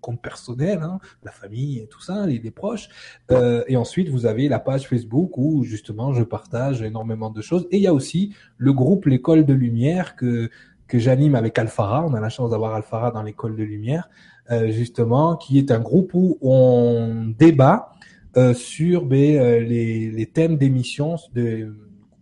compte 0.00 0.20
personnel, 0.20 0.80
hein, 0.82 0.98
la 1.22 1.30
famille 1.30 1.78
et 1.78 1.86
tout 1.86 2.00
ça, 2.00 2.26
les, 2.26 2.38
les 2.38 2.50
proches. 2.50 2.88
Euh, 3.30 3.62
et 3.68 3.76
ensuite, 3.76 4.08
vous 4.08 4.26
avez 4.26 4.48
la 4.48 4.58
page 4.58 4.88
Facebook 4.88 5.36
où 5.36 5.62
justement 5.62 6.12
je 6.12 6.22
partage 6.22 6.82
énormément 6.82 7.30
de 7.30 7.40
choses. 7.42 7.66
Et 7.70 7.76
il 7.76 7.82
y 7.82 7.86
a 7.86 7.94
aussi 7.94 8.34
le 8.56 8.72
groupe 8.72 9.06
l'école 9.06 9.44
de 9.44 9.52
lumière 9.52 10.16
que 10.16 10.50
que 10.90 10.98
j'anime 10.98 11.36
avec 11.36 11.58
Alphara. 11.58 12.04
On 12.04 12.14
a 12.14 12.20
la 12.20 12.28
chance 12.28 12.50
d'avoir 12.50 12.74
Alphara 12.74 13.12
dans 13.12 13.22
l'école 13.22 13.54
de 13.56 13.62
lumière, 13.62 14.10
euh, 14.50 14.70
justement, 14.70 15.36
qui 15.36 15.58
est 15.58 15.70
un 15.70 15.78
groupe 15.78 16.10
où 16.14 16.36
on 16.42 17.32
débat 17.38 17.92
euh, 18.36 18.54
sur 18.54 19.06
ben, 19.06 19.36
euh, 19.36 19.60
les, 19.60 20.10
les 20.10 20.26
thèmes 20.26 20.56
d'émissions 20.56 21.16
de 21.32 21.74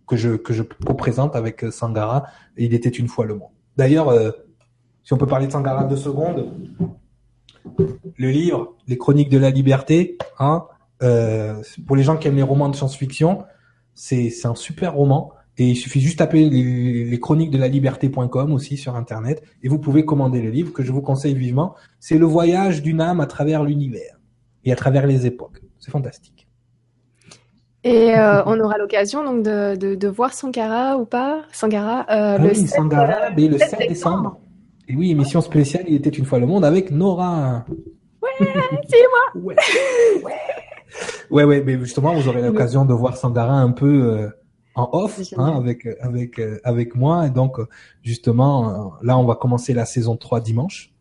que 0.07 0.15
je 0.15 0.35
que 0.35 0.53
je 0.53 0.63
présente 0.63 1.35
avec 1.35 1.65
Sangara. 1.71 2.25
Il 2.57 2.73
était 2.73 2.89
une 2.89 3.07
fois 3.07 3.25
le 3.25 3.35
monde. 3.35 3.49
D'ailleurs, 3.75 4.09
euh, 4.09 4.31
si 5.03 5.13
on 5.13 5.17
peut 5.17 5.27
parler 5.27 5.47
de 5.47 5.51
Sangara 5.51 5.83
deux 5.83 5.97
secondes, 5.97 6.51
le 8.17 8.29
livre 8.29 8.75
Les 8.87 8.97
Chroniques 8.97 9.29
de 9.29 9.37
la 9.37 9.49
Liberté, 9.49 10.17
hein, 10.39 10.65
euh, 11.03 11.61
pour 11.87 11.95
les 11.95 12.03
gens 12.03 12.17
qui 12.17 12.27
aiment 12.27 12.35
les 12.35 12.43
romans 12.43 12.69
de 12.69 12.75
science-fiction, 12.75 13.43
c'est 13.93 14.29
c'est 14.29 14.47
un 14.47 14.55
super 14.55 14.93
roman. 14.93 15.31
Et 15.59 15.71
il 15.71 15.75
suffit 15.75 15.99
juste 15.99 16.19
taper 16.19 16.49
les, 16.49 17.03
les 17.03 17.19
chroniques 17.19 17.51
de 17.51 17.57
la 17.57 17.67
liberté.com 17.67 18.53
aussi 18.53 18.77
sur 18.77 18.95
internet 18.95 19.43
et 19.61 19.67
vous 19.67 19.77
pouvez 19.77 20.05
commander 20.05 20.41
le 20.41 20.49
livre 20.49 20.71
que 20.71 20.83
je 20.83 20.93
vous 20.93 21.01
conseille 21.01 21.35
vivement. 21.35 21.75
C'est 21.99 22.17
le 22.17 22.25
voyage 22.25 22.81
d'une 22.81 23.01
âme 23.01 23.19
à 23.19 23.25
travers 23.25 23.63
l'univers 23.65 24.19
et 24.63 24.71
à 24.71 24.75
travers 24.77 25.05
les 25.05 25.25
époques. 25.25 25.61
C'est 25.77 25.91
fantastique. 25.91 26.47
Et 27.83 28.17
euh, 28.17 28.43
on 28.45 28.59
aura 28.59 28.77
l'occasion 28.77 29.23
donc 29.23 29.43
de, 29.43 29.75
de, 29.75 29.95
de, 29.95 30.07
voir 30.07 30.33
Sankara 30.33 30.97
ou 30.97 31.05
pas? 31.05 31.43
Sangara 31.51 32.01
euh, 32.01 32.35
ah 32.35 32.37
le, 32.37 32.49
oui, 32.49 32.55
7, 32.55 32.67
Sangara, 32.67 33.13
euh, 33.13 33.29
mais 33.35 33.47
le 33.47 33.57
7 33.57 33.69
7 33.69 33.89
décembre. 33.89 34.39
Et 34.87 34.95
oui, 34.95 35.11
émission 35.11 35.39
spéciale, 35.39 35.85
il 35.87 35.95
était 35.95 36.09
une 36.09 36.25
fois 36.25 36.39
le 36.39 36.45
monde 36.45 36.65
avec 36.65 36.91
Nora. 36.91 37.65
Ouais, 38.21 38.29
c'est 38.39 38.97
moi. 39.33 39.43
Ouais. 39.43 39.55
ouais, 41.31 41.43
ouais, 41.45 41.63
mais 41.65 41.79
justement, 41.79 42.13
vous 42.13 42.27
aurez 42.27 42.41
l'occasion 42.41 42.83
de 42.83 42.93
voir 42.93 43.15
Sangara 43.15 43.53
un 43.53 43.71
peu 43.71 43.85
euh, 43.85 44.29
en 44.79 44.89
off 44.93 45.19
hein, 45.37 45.53
avec 45.55 45.87
avec 46.01 46.39
euh, 46.39 46.59
avec 46.63 46.95
moi. 46.95 47.27
Et 47.27 47.29
donc, 47.29 47.59
euh, 47.59 47.67
justement, 48.03 48.69
euh, 48.69 48.89
là, 49.01 49.17
on 49.17 49.25
va 49.25 49.35
commencer 49.35 49.73
la 49.73 49.85
saison 49.85 50.15
3 50.15 50.41
dimanche 50.41 50.93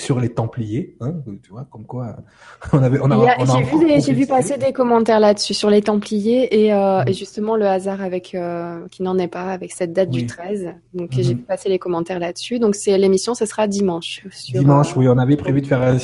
sur 0.00 0.18
les 0.20 0.30
Templiers. 0.30 0.96
Hein, 1.00 1.14
tu 1.42 1.50
vois, 1.50 1.66
comme 1.70 1.84
quoi, 1.84 2.16
on 2.72 2.82
avait, 2.82 2.98
on 3.02 3.10
a, 3.10 3.36
J'ai 3.44 3.62
vu, 3.64 3.84
des- 3.84 4.00
j'ai 4.00 4.12
vu 4.12 4.26
passer 4.26 4.56
des 4.58 4.72
commentaires 4.72 5.20
là-dessus 5.20 5.54
sur 5.54 5.70
les 5.70 5.82
Templiers 5.82 6.64
et, 6.64 6.72
euh, 6.72 7.00
Mhm. 7.02 7.08
et 7.08 7.12
justement 7.12 7.56
le 7.56 7.66
hasard 7.66 8.00
avec 8.02 8.34
euh, 8.34 8.86
qui 8.90 9.02
n'en 9.02 9.18
est 9.18 9.28
pas 9.28 9.44
avec 9.52 9.72
cette 9.72 9.92
date 9.92 10.08
Oui. 10.12 10.20
du 10.22 10.26
13. 10.26 10.74
Donc 10.94 11.10
Mhm. 11.14 11.22
j'ai 11.22 11.34
vu 11.34 11.36
passer 11.36 11.68
les 11.68 11.78
commentaires 11.78 12.18
là-dessus. 12.18 12.58
Donc 12.58 12.74
c'est 12.74 12.96
l'émission, 12.98 13.34
ce 13.34 13.46
sera 13.46 13.66
dimanche. 13.68 14.26
Sur, 14.30 14.58
Dimanche, 14.60 14.92
euh, 14.96 15.00
oui, 15.00 15.08
on 15.08 15.18
avait 15.18 15.36
prévu 15.36 15.60
de 15.60 15.66
faire 15.66 15.82
euh, 15.82 15.98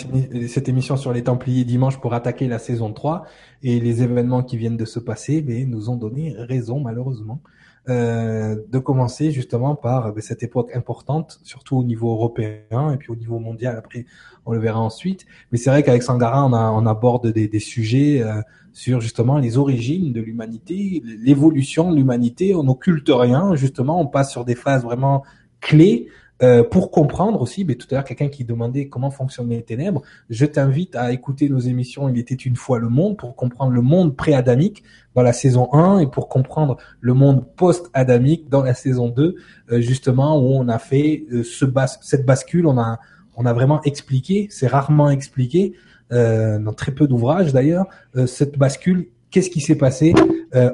cette 0.47 0.69
émission 0.69 0.97
sur 0.97 1.13
les 1.13 1.23
Templiers 1.25 1.65
dimanche 1.65 1.99
pour 1.99 2.15
attaquer 2.15 2.47
la 2.49 2.59
saison 2.59 2.93
3 2.93 3.25
et 3.63 3.81
les 3.81 4.03
événements 4.03 4.43
qui 4.43 4.57
viennent 4.57 4.77
de 4.77 4.85
se 4.85 4.99
passer 4.99 5.43
mais 5.47 5.65
nous 5.65 5.89
ont 5.91 5.97
donné 5.97 6.35
raison 6.39 6.79
malheureusement 6.81 7.41
euh, 7.89 8.57
de 8.69 8.79
commencer 8.79 9.31
justement 9.31 9.77
par 9.77 10.07
euh, 10.07 10.21
cette 10.21 10.43
époque 10.43 10.75
importante, 10.75 11.39
surtout 11.45 11.77
au 11.77 11.85
niveau 11.85 12.11
européen 12.11 12.91
et 12.93 12.97
puis 12.97 13.11
au 13.11 13.17
niveau 13.17 13.39
mondial. 13.39 13.77
Après 13.77 14.07
on 14.45 14.53
le 14.53 14.59
verra 14.59 14.81
ensuite. 14.81 15.25
Mais 15.53 15.59
c'est 15.59 15.71
vrai 15.71 15.83
qu'avec 15.83 16.03
Sangara 16.03 16.45
on, 16.45 16.53
a, 16.53 16.71
on 16.73 16.85
aborde 16.87 17.31
des, 17.33 17.47
des 17.47 17.61
sujets 17.61 18.23
euh, 18.23 18.43
sur 18.73 19.01
justement 19.01 19.39
les 19.39 19.57
origines 19.57 20.13
de 20.13 20.21
l'humanité, 20.21 21.01
l'évolution 21.05 21.93
de 21.93 21.97
l'humanité, 21.97 22.55
on 22.57 22.65
n'occulte 22.65 23.09
rien 23.09 23.55
justement, 23.55 24.01
on 24.01 24.07
passe 24.07 24.33
sur 24.33 24.45
des 24.45 24.57
phases 24.57 24.83
vraiment 24.83 25.23
clés 25.61 26.09
euh, 26.43 26.63
pour 26.63 26.91
comprendre 26.91 27.41
aussi, 27.41 27.65
mais 27.65 27.77
tout 27.77 27.87
à 27.91 27.95
l'heure 27.95 28.05
quelqu'un 28.05 28.29
qui 28.29 28.45
demandait 28.45 28.89
comment 28.89 29.11
fonctionnent 29.11 29.49
les 29.49 29.63
ténèbres, 29.63 30.03
je 30.29 30.45
t'invite 30.45 30.95
à 30.95 31.13
écouter 31.13 31.49
nos 31.49 31.59
émissions 31.59 32.11
Il 32.11 32.19
était 32.19 32.35
une 32.35 32.57
fois 32.57 32.79
le 32.79 32.91
monde 32.91 33.17
pour 33.17 33.37
comprendre 33.37 33.73
le 33.73 33.81
monde 33.81 34.15
pré-adamique 34.15 34.83
dans 35.15 35.23
la 35.23 35.33
saison 35.33 35.73
1 35.73 36.01
et 36.01 36.07
pour 36.07 36.29
comprendre 36.29 36.77
le 37.01 37.15
monde 37.15 37.47
post-adamique 37.57 38.51
dans 38.51 38.63
la 38.63 38.75
saison 38.75 39.09
2, 39.09 39.35
euh, 39.73 39.81
justement 39.81 40.39
où 40.39 40.55
on 40.55 40.69
a 40.69 40.79
fait 40.79 41.25
euh, 41.33 41.43
cette 41.43 42.27
bascule, 42.27 42.67
on 42.67 42.77
a 42.77 43.53
vraiment 43.55 43.81
expliqué, 43.85 44.49
c'est 44.51 44.67
rarement 44.67 45.11
expliqué 45.11 45.73
dans 46.11 46.73
très 46.73 46.93
peu 46.93 47.09
d'ouvrages 47.09 47.53
d'ailleurs, 47.53 47.87
cette 48.27 48.57
bascule, 48.57 49.09
qu'est-ce 49.31 49.51
qui 49.51 49.61
s'est 49.61 49.77
passé 49.77 50.15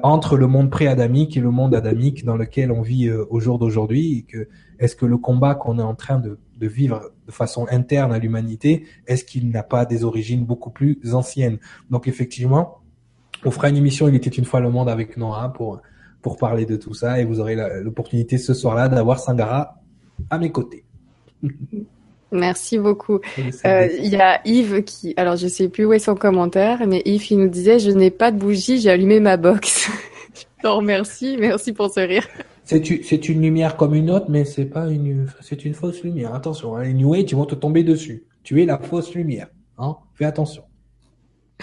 entre 0.03 0.37
le 0.37 0.47
monde 0.47 0.71
pré-adamique 0.71 1.39
et 1.39 1.41
le 1.41 1.51
monde 1.51 1.75
adamique 1.75 2.25
dans 2.27 2.37
lequel 2.37 2.71
on 2.71 2.83
vit 2.83 3.11
au 3.11 3.41
jour 3.41 3.59
d'aujourd'hui 3.59 4.27
que 4.29 4.47
est-ce 4.83 4.97
que 4.97 5.07
le 5.07 5.17
combat 5.17 5.55
qu'on 5.55 5.79
est 5.79 5.83
en 5.83 5.95
train 5.95 6.19
de, 6.19 6.39
de 6.59 6.67
vivre 6.67 7.13
de 7.27 7.33
façon 7.33 7.67
interne 7.71 8.13
à 8.13 8.19
l'humanité, 8.19 8.85
est-ce 9.07 9.25
qu'il 9.25 9.49
n'a 9.51 9.63
pas 9.63 9.87
des 9.87 10.05
origines 10.05 10.45
beaucoup 10.45 10.71
plus 10.71 10.99
anciennes? 11.15 11.59
Donc 11.91 12.09
effectivement, 12.09 12.81
on 13.45 13.51
fera 13.51 13.69
une 13.69 13.77
émission 13.77 14.09
Il 14.09 14.15
était 14.15 14.31
une 14.31 14.45
fois 14.45 14.61
le 14.61 14.71
monde 14.71 14.89
avec 14.89 15.17
Nora 15.17 15.53
pour 15.53 15.81
pour 16.21 16.37
parler 16.37 16.67
de 16.67 16.77
tout 16.77 16.95
ça 16.95 17.21
et 17.21 17.25
vous 17.25 17.41
aurez 17.41 17.57
l'opportunité 17.83 18.39
ce 18.39 18.55
soir-là 18.55 18.89
d'avoir 18.89 19.19
Sangara 19.19 19.81
à 20.31 20.39
mes 20.39 20.53
côtés. 20.53 20.85
Merci 22.33 22.79
beaucoup. 22.79 23.21
Euh. 23.67 23.89
Il 23.99 24.07
y 24.07 24.17
a 24.17 24.41
Yves 24.47 24.85
qui, 24.85 25.13
alors 25.17 25.37
je 25.37 25.49
sais 25.49 25.69
plus 25.69 25.85
où 25.85 25.93
est 25.93 25.99
son 25.99 26.15
commentaire, 26.15 26.87
mais 26.87 27.03
Yves 27.05 27.31
il 27.31 27.39
nous 27.39 27.49
disait 27.49 27.79
je 27.79 27.91
n'ai 27.91 28.11
pas 28.11 28.31
de 28.31 28.39
bougie, 28.39 28.81
j'ai 28.81 28.91
allumé 28.91 29.21
ma 29.21 29.37
box. 29.37 29.91
Je 30.35 30.63
te 30.63 30.67
remercie, 30.69 31.37
merci 31.39 31.73
pour 31.73 31.93
ce 31.93 32.01
rire. 32.01 32.27
C'est 32.65 32.85
c'est 33.05 33.29
une 33.29 33.43
lumière 33.43 33.77
comme 33.77 33.95
une 33.95 34.11
autre, 34.11 34.27
mais 34.29 34.45
c'est 34.45 34.67
pas 34.67 34.89
une, 34.89 35.27
c'est 35.41 35.65
une 35.65 35.75
fausse 35.75 36.03
lumière. 36.05 36.35
Attention, 36.35 36.77
hein, 36.77 36.85
les 36.85 36.95
New 36.95 37.13
Age, 37.15 37.25
ils 37.29 37.35
vont 37.37 37.45
te 37.47 37.55
tomber 37.57 37.83
dessus. 37.83 38.25
Tu 38.45 38.63
es 38.63 38.67
la 38.67 38.79
fausse 38.79 39.15
lumière. 39.15 39.49
Hein 39.79 39.97
Fais 40.15 40.25
attention. 40.27 40.63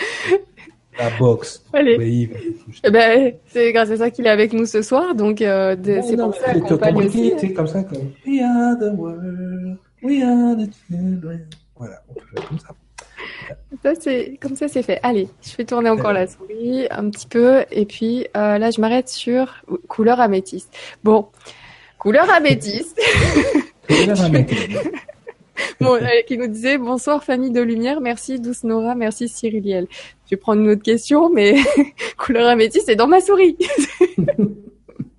La 0.97 1.09
box. 1.17 1.63
Allez. 1.71 1.95
Yves, 1.95 2.35
je- 2.69 2.79
Eh 2.83 2.91
ben, 2.91 3.33
c'est 3.47 3.71
grâce 3.71 3.89
à 3.89 3.95
ça 3.95 4.09
qu'il 4.11 4.25
est 4.25 4.29
avec 4.29 4.51
nous 4.51 4.65
ce 4.65 4.81
soir, 4.81 5.15
donc 5.15 5.41
euh, 5.41 5.77
de- 5.77 5.99
c'est 6.03 6.17
pour 6.17 6.35
ça 6.35 6.53
qu'on 6.53 6.77
compris, 6.77 7.07
aussi. 7.07 7.39
sais, 7.39 7.53
comme 7.53 7.67
ça, 7.67 7.83
comme 7.83 8.11
We 8.27 8.41
are 8.41 8.77
the 8.77 8.93
world, 8.97 9.77
we 10.03 10.21
are 10.21 10.57
the 10.57 10.69
children. 10.89 11.47
Voilà, 11.77 12.03
on 12.09 12.13
peut 12.15 12.25
faire 12.35 12.49
comme 12.49 12.59
ça. 12.59 12.75
Ça, 13.83 13.91
c'est 13.99 14.37
comme 14.41 14.55
ça, 14.55 14.67
c'est 14.67 14.83
fait. 14.83 14.99
Allez, 15.03 15.27
je 15.41 15.49
fais 15.51 15.63
tourner 15.65 15.89
encore 15.89 16.11
la 16.13 16.27
souris 16.27 16.87
un 16.91 17.09
petit 17.09 17.27
peu, 17.27 17.63
et 17.71 17.85
puis 17.85 18.27
euh, 18.35 18.57
là, 18.57 18.71
je 18.71 18.81
m'arrête 18.81 19.07
sur 19.09 19.63
couleur 19.87 20.19
améthyste. 20.19 20.73
Bon, 21.03 21.27
couleur 21.97 22.29
améthyste. 22.31 22.99
Mettre- 23.89 24.53
bon, 25.81 25.95
euh, 25.95 26.07
qui 26.27 26.37
nous 26.37 26.47
disait 26.47 26.77
bonsoir 26.77 27.23
famille 27.23 27.51
de 27.51 27.61
lumière, 27.61 28.01
merci 28.01 28.39
douce 28.39 28.63
Nora, 28.63 28.95
merci 28.95 29.27
Cyriliel. 29.29 29.87
Je 30.25 30.31
vais 30.35 30.37
prendre 30.37 30.61
une 30.61 30.69
autre 30.69 30.83
question, 30.83 31.29
mais 31.29 31.55
couleur 32.17 32.47
améthyste, 32.49 32.85
c'est 32.87 32.95
dans 32.95 33.07
ma 33.07 33.21
souris. 33.21 33.57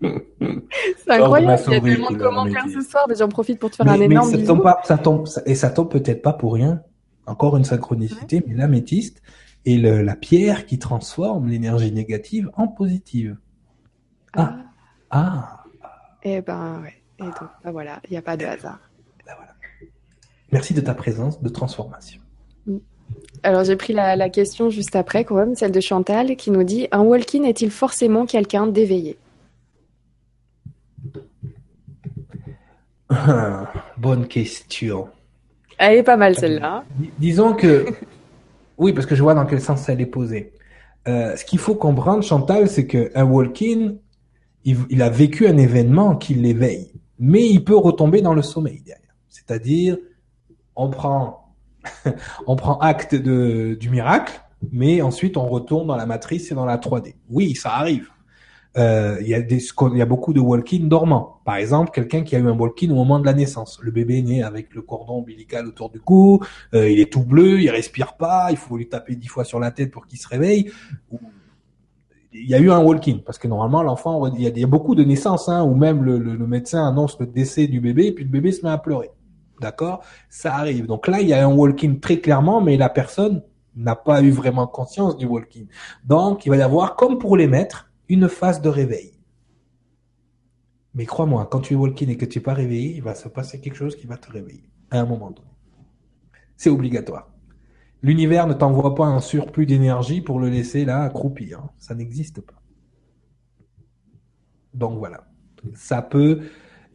c'est 0.01 1.11
incroyable, 1.11 1.63
il 1.67 1.73
y 1.73 1.77
a 1.77 1.81
tellement 1.81 2.11
de 2.11 2.15
couleur 2.17 2.31
commentaires 2.31 2.65
ce 2.73 2.81
soir, 2.81 3.07
mais 3.09 3.15
j'en 3.17 3.29
profite 3.29 3.59
pour 3.59 3.71
te 3.71 3.77
faire 3.77 3.87
Mais, 3.87 3.93
un 3.93 3.97
mais 3.99 4.05
énorme 4.07 4.31
ça 4.31 4.37
bisou. 4.37 4.47
tombe 4.55 4.63
pas, 4.63 4.81
ça 4.85 4.99
tombe, 4.99 5.27
ça- 5.27 5.43
et 5.47 5.55
ça 5.55 5.71
tombe 5.71 5.91
peut-être 5.91 6.23
pas 6.23 6.33
pour 6.33 6.55
rien. 6.55 6.83
Encore 7.31 7.57
une 7.57 7.65
synchronicité, 7.65 8.43
mais 8.47 8.55
l'améthyste 8.55 9.23
est 9.65 9.77
le- 9.77 10.03
la 10.03 10.17
pierre 10.17 10.67
qui 10.67 10.79
transforme 10.79 11.49
l'énergie 11.49 11.93
négative 11.93 12.51
en 12.55 12.67
positive. 12.67 13.37
Ah, 14.35 14.57
Ah, 15.11 15.65
et 16.23 16.41
ben 16.41 16.81
ouais. 16.83 16.95
Et 17.21 17.25
donc, 17.25 17.35
bah 17.65 17.71
voilà, 17.73 18.01
il 18.09 18.11
n'y 18.13 18.17
a 18.17 18.23
pas 18.23 18.37
de 18.37 18.45
hasard. 18.47 18.81
ben 19.27 19.33
voilà. 19.37 19.53
Merci 20.53 20.75
de 20.75 20.81
ta 20.81 20.95
présence 20.95 21.41
de 21.43 21.49
transformation. 21.49 22.21
Alors 23.43 23.65
j'ai 23.65 23.77
pris 23.77 23.93
la, 23.93 24.17
la 24.17 24.29
question 24.29 24.71
juste 24.71 24.95
après 24.97 25.25
quand 25.25 25.35
même, 25.37 25.55
celle 25.55 25.73
de 25.73 25.81
Chantal 25.81 26.37
qui 26.37 26.51
nous 26.51 26.65
dit 26.65 26.89
un 26.93 27.01
walk-in 27.03 27.43
est-il 27.45 27.71
forcément 27.71 28.27
quelqu'un 28.27 28.67
d'éveillé? 28.67 29.19
Bonne 33.99 34.27
question. 34.29 35.09
Elle 35.81 35.99
est 35.99 36.03
pas 36.03 36.17
mal 36.19 36.37
celle-là. 36.37 36.85
Dis- 36.99 37.11
Disons 37.19 37.55
que, 37.55 37.87
oui, 38.79 38.93
parce 38.93 39.07
que 39.07 39.15
je 39.15 39.23
vois 39.23 39.35
dans 39.35 39.47
quel 39.47 39.61
sens 39.63 39.89
elle 39.89 40.01
est 40.01 40.07
posée. 40.07 40.53
Euh, 41.09 41.35
ce 41.37 41.45
qu'il 41.47 41.59
faut 41.59 41.75
comprendre, 41.75 42.23
Chantal, 42.23 42.69
c'est 42.69 42.87
que 42.87 43.11
un 43.15 43.25
walk-in, 43.25 43.95
il, 44.65 44.77
il 44.91 45.01
a 45.01 45.09
vécu 45.09 45.47
un 45.49 45.57
événement 45.57 46.17
qui 46.17 46.35
l'éveille, 46.35 46.93
mais 47.19 47.47
il 47.49 47.65
peut 47.65 47.77
retomber 47.77 48.21
dans 48.21 48.35
le 48.35 48.43
sommeil 48.43 48.83
derrière. 48.85 49.15
C'est-à-dire, 49.31 49.97
on 50.77 50.91
prend, 50.91 51.55
on 52.47 52.57
prend 52.57 52.79
acte 52.81 53.15
de, 53.15 53.75
du 53.81 53.89
miracle, 53.89 54.39
mais 54.73 55.01
ensuite 55.01 55.39
on 55.39 55.47
retourne 55.49 55.87
dans 55.87 55.97
la 55.97 56.05
matrice 56.05 56.53
et 56.53 56.55
dans 56.55 56.67
la 56.67 56.77
3D. 56.77 57.15
Oui, 57.31 57.55
ça 57.55 57.71
arrive. 57.73 58.09
Euh, 58.77 59.17
Il 59.21 59.27
y 59.27 59.35
a 59.35 59.41
y 59.41 60.03
a 60.03 60.07
beaucoup 60.07 60.33
de 60.33 60.39
walk-in 60.41 60.85
dormants. 60.85 61.41
Par 61.45 61.57
exemple, 61.57 61.91
quelqu'un 61.91 62.23
qui 62.23 62.37
a 62.37 62.39
eu 62.39 62.47
un 62.49 62.57
walk-in 62.57 62.91
au 62.91 62.95
moment 62.95 63.19
de 63.19 63.27
la 63.27 63.33
naissance. 63.33 63.81
Le 63.83 63.91
bébé 63.91 64.19
est 64.19 64.23
né 64.23 64.43
avec 64.45 64.75
le 64.75 64.83
cordon 64.83 65.15
ombilical 65.15 65.67
autour 65.67 65.91
du 65.91 66.01
cou, 66.01 66.41
euh, 66.75 66.89
il 66.89 67.01
est 67.01 67.13
tout 67.13 67.25
bleu, 67.25 67.61
il 67.61 67.69
respire 67.71 68.15
pas, 68.17 68.49
il 68.51 68.57
faut 68.57 68.77
lui 68.77 68.89
taper 68.89 69.17
dix 69.17 69.27
fois 69.27 69.45
sur 69.45 69.59
la 69.59 69.73
tête 69.73 69.91
pour 69.91 70.07
qu'il 70.07 70.19
se 70.19 70.29
réveille. 70.29 70.71
Il 72.33 72.49
y 72.49 72.55
a 72.55 72.61
eu 72.61 72.71
un 72.71 72.79
walk-in 72.79 73.19
parce 73.27 73.39
que 73.39 73.49
normalement 73.49 73.83
l'enfant, 73.83 74.25
il 74.29 74.41
y, 74.57 74.63
a, 74.65 74.67
beaucoup 74.69 74.95
de 74.95 75.03
naissances 75.03 75.49
hein, 75.49 75.65
où 75.65 75.75
même 75.75 76.05
le, 76.05 76.17
le- 76.19 76.37
le 76.37 76.47
médecin 76.47 76.87
annonce 76.87 77.19
le 77.19 77.27
décès 77.27 77.67
du 77.67 77.81
bébé 77.81 78.07
et 78.07 78.13
puis 78.13 78.23
le 78.23 78.31
bébé 78.31 78.53
se 78.53 78.65
met 78.65 78.71
à 78.71 78.79
pleurer. 78.79 79.11
D'accord? 79.61 80.05
Ça 80.29 80.55
arrive. 80.55 80.87
Donc 80.87 81.09
là, 81.09 81.21
il 81.21 81.29
y 81.29 81.33
a 81.35 81.45
un 81.45 81.53
walk-in 81.53 81.95
très 82.01 82.19
clairement, 82.21 82.61
mais 82.61 82.77
la 82.77 82.89
personne 82.89 83.43
n'a 83.75 83.97
pas 83.97 84.23
eu 84.23 84.31
vraiment 84.31 84.69
conscience 84.69 85.17
du 85.17 85.27
walk-in. 85.27 85.65
Donc, 86.05 86.47
il 86.47 86.51
va 86.51 86.57
y 86.57 86.63
avoir, 86.63 86.95
comme 86.95 87.19
pour 87.19 87.37
les 87.37 87.49
maîtres, 87.49 87.90
une 88.11 88.29
phase 88.29 88.61
de 88.61 88.69
réveil. 88.69 89.13
Mais 90.95 91.07
crois-moi, 91.07 91.49
quand 91.51 91.61
tu 91.61 91.75
es 91.75 91.77
walk-in 91.77 92.09
et 92.09 92.17
que 92.17 92.25
tu 92.25 92.39
n'es 92.39 92.43
pas 92.43 92.55
réveillé, 92.55 92.97
il 92.97 93.03
va 93.03 93.15
se 93.15 93.29
passer 93.29 93.61
quelque 93.61 93.77
chose 93.77 93.95
qui 93.95 94.09
va 94.09 94.17
te 94.17 94.31
réveiller 94.31 94.69
à 94.91 94.99
un 94.99 95.07
moment 95.07 95.31
donné. 95.31 95.49
C'est 96.57 96.71
obligatoire. 96.71 97.33
L'univers 98.03 98.49
ne 98.49 98.55
t'envoie 98.55 98.97
pas 98.97 99.07
un 99.07 99.21
surplus 99.21 99.67
d'énergie 99.67 100.21
pour 100.21 100.41
le 100.41 100.49
laisser 100.49 100.85
là 100.85 101.03
accroupi. 101.03 101.55
Hein. 101.55 101.71
Ça 101.79 101.95
n'existe 101.95 102.41
pas. 102.41 102.61
Donc 104.75 104.99
voilà. 104.99 105.29
Ça 105.75 106.03
peut, 106.03 106.41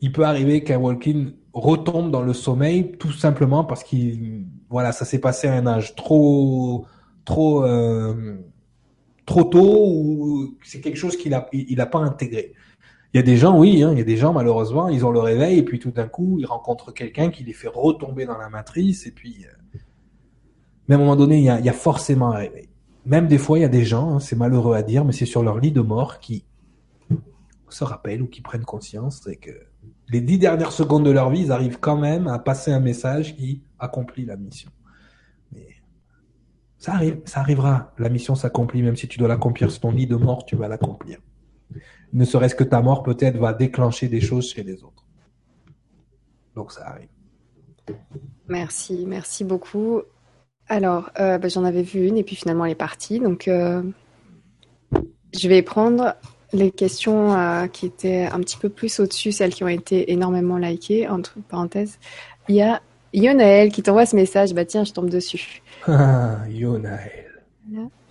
il 0.02 0.12
peut 0.12 0.26
arriver 0.26 0.64
qu'un 0.64 0.80
walk-in 0.80 1.28
retombe 1.54 2.12
dans 2.12 2.24
le 2.24 2.34
sommeil 2.34 2.98
tout 2.98 3.14
simplement 3.14 3.64
parce 3.64 3.86
qu'il, 3.86 4.48
voilà, 4.70 4.92
ça 4.92 5.06
s'est 5.06 5.20
passé 5.20 5.48
à 5.48 5.54
un 5.54 5.66
âge 5.68 5.96
trop, 5.96 6.86
trop, 7.24 7.64
euh, 7.64 8.38
trop 9.26 9.44
tôt 9.44 9.88
ou 9.88 10.58
c'est 10.64 10.82
quelque 10.82 10.98
chose 10.98 11.18
qu'il 11.18 11.34
a, 11.34 11.86
pas 11.86 12.00
intégré. 12.00 12.54
Il 13.14 13.18
y 13.18 13.20
a 13.20 13.24
des 13.24 13.38
gens, 13.38 13.58
oui, 13.58 13.82
hein, 13.82 13.92
il 13.94 13.98
y 13.98 14.02
a 14.02 14.06
des 14.06 14.18
gens 14.18 14.34
malheureusement, 14.34 14.90
ils 14.90 15.06
ont 15.06 15.12
le 15.12 15.20
réveil 15.20 15.60
et 15.60 15.64
puis 15.64 15.80
tout 15.80 15.92
d'un 15.92 16.08
coup, 16.08 16.38
ils 16.40 16.46
rencontrent 16.46 16.94
quelqu'un 16.94 17.30
qui 17.30 17.44
les 17.44 17.54
fait 17.54 17.70
retomber 17.70 18.26
dans 18.26 18.38
la 18.38 18.50
matrice 18.50 19.08
et 19.08 19.12
puis. 19.12 19.46
Euh, 19.46 19.80
mais 20.88 20.96
à 20.96 20.98
un 20.98 21.02
moment 21.02 21.16
donné, 21.16 21.40
il 21.40 21.44
y 21.44 21.70
a, 21.70 21.74
forcément 21.74 22.32
un 22.32 22.38
réveil. 22.38 22.70
Même 23.08 23.28
des 23.28 23.40
fois, 23.40 23.58
il 23.58 23.62
y 23.62 23.66
a 23.66 23.70
des 23.70 23.86
gens, 23.86 24.16
hein, 24.16 24.20
c'est 24.20 24.36
malheureux 24.36 24.76
à 24.76 24.84
dire, 24.84 25.04
mais 25.04 25.14
c'est 25.14 25.26
sur 25.26 25.42
leur 25.42 25.60
lit 25.60 25.72
de 25.72 25.82
mort 25.82 26.20
qui 26.20 26.46
se 27.70 27.84
rappellent 27.84 28.22
ou 28.22 28.28
qui 28.28 28.42
prennent 28.42 28.64
conscience, 28.64 29.22
c'est 29.24 29.36
que 29.38 29.52
les 30.10 30.22
dix 30.22 30.38
dernières 30.38 30.72
secondes 30.72 31.04
de 31.04 31.10
leur 31.10 31.30
vie, 31.30 31.42
ils 31.42 31.52
arrivent 31.52 31.80
quand 31.80 31.98
même 31.98 32.28
à 32.28 32.38
passer 32.38 32.72
un 32.72 32.80
message 32.80 33.36
qui 33.36 33.64
accomplit 33.80 34.26
la 34.26 34.38
mission. 34.38 34.70
Ça 36.86 36.94
arrive, 36.94 37.18
ça 37.26 37.40
arrivera. 37.40 37.94
La 37.98 38.10
mission 38.10 38.36
s'accomplit, 38.36 38.84
même 38.84 38.96
si 38.96 39.08
tu 39.08 39.18
dois 39.18 39.28
l'accomplir 39.28 39.72
sur 39.72 39.82
ton 39.82 39.92
lit 39.92 40.06
de 40.06 40.18
mort, 40.18 40.46
tu 40.46 40.56
vas 40.56 40.68
l'accomplir. 40.68 41.18
Ne 42.14 42.26
serait-ce 42.26 42.54
que 42.54 42.64
ta 42.64 42.80
mort 42.80 43.02
peut-être 43.02 43.38
va 43.38 43.54
déclencher 43.54 44.08
des 44.08 44.22
choses 44.22 44.52
chez 44.52 44.62
les 44.62 44.84
autres. 44.84 45.04
Donc 46.54 46.72
ça 46.72 46.86
arrive. 46.90 47.08
Merci, 48.48 49.06
merci 49.08 49.44
beaucoup. 49.44 50.04
Alors, 50.68 51.10
euh, 51.20 51.40
bah, 51.40 51.48
j'en 51.48 51.64
avais 51.64 51.82
vu 51.82 52.08
une 52.08 52.20
et 52.20 52.24
puis 52.24 52.36
finalement 52.36 52.66
elle 52.66 52.74
est 52.74 52.76
partie. 52.76 53.20
Donc, 53.20 53.48
euh, 53.48 53.82
je 55.34 55.50
vais 55.50 55.64
prendre 55.64 56.14
les 56.54 56.70
questions 56.70 57.34
euh, 57.34 57.66
qui 57.66 57.88
étaient 57.88 58.30
un 58.32 58.42
petit 58.42 58.58
peu 58.58 58.70
plus 58.70 59.00
au-dessus, 59.00 59.32
celles 59.32 59.56
qui 59.56 59.64
ont 59.64 59.68
été 59.68 60.12
énormément 60.12 60.60
likées, 60.60 61.08
entre 61.08 61.40
parenthèses. 61.50 61.98
Il 62.48 62.54
y 62.54 62.62
a 62.62 62.80
Yonaël 63.12 63.72
qui 63.72 63.82
t'envoie 63.82 64.06
ce 64.06 64.16
message. 64.16 64.54
Bah 64.54 64.66
tiens, 64.66 64.84
je 64.84 64.94
tombe 64.94 65.10
dessus. 65.10 65.64
Ah, 65.88 66.40
Yonaël. 66.50 67.44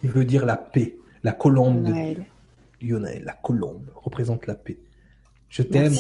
Il 0.03 0.11
veut 0.11 0.25
dire 0.25 0.45
la 0.45 0.57
paix, 0.57 0.97
la 1.23 1.33
colombe. 1.33 1.85
De... 1.85 2.23
Yonaël, 2.81 3.23
la 3.25 3.33
colombe, 3.33 3.87
représente 3.95 4.47
la 4.47 4.55
paix. 4.55 4.79
Je 5.49 5.63
t'aime, 5.63 5.93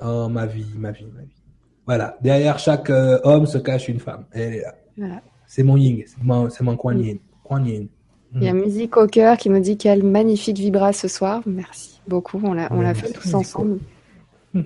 Oh, 0.00 0.28
ma 0.28 0.46
vie, 0.46 0.66
ma 0.76 0.90
vie, 0.92 1.06
ma 1.14 1.22
vie. 1.22 1.42
Voilà, 1.86 2.16
derrière 2.20 2.58
chaque 2.58 2.90
homme 2.90 3.46
se 3.46 3.58
cache 3.58 3.88
une 3.88 4.00
femme. 4.00 4.24
Elle 4.32 4.54
est 4.54 4.60
là. 4.62 4.74
Voilà. 4.96 5.22
C'est 5.46 5.64
mon 5.64 5.76
ying, 5.76 6.04
c'est 6.06 6.22
mon, 6.22 6.48
mon 6.60 6.76
kuan 6.76 6.98
yin. 6.98 7.18
Il 8.34 8.44
y 8.44 8.48
a 8.48 8.52
Musique 8.52 8.96
au 8.96 9.06
cœur 9.08 9.36
qui 9.36 9.50
nous 9.50 9.58
dit 9.58 9.76
quelle 9.76 10.04
magnifique 10.04 10.58
vibra 10.58 10.92
ce 10.92 11.08
soir. 11.08 11.42
Merci 11.46 12.00
beaucoup, 12.06 12.40
on 12.44 12.52
l'a, 12.52 12.68
on 12.70 12.80
l'a 12.80 12.94
fait 12.94 13.12
tous 13.12 13.34
ensemble. 13.34 13.80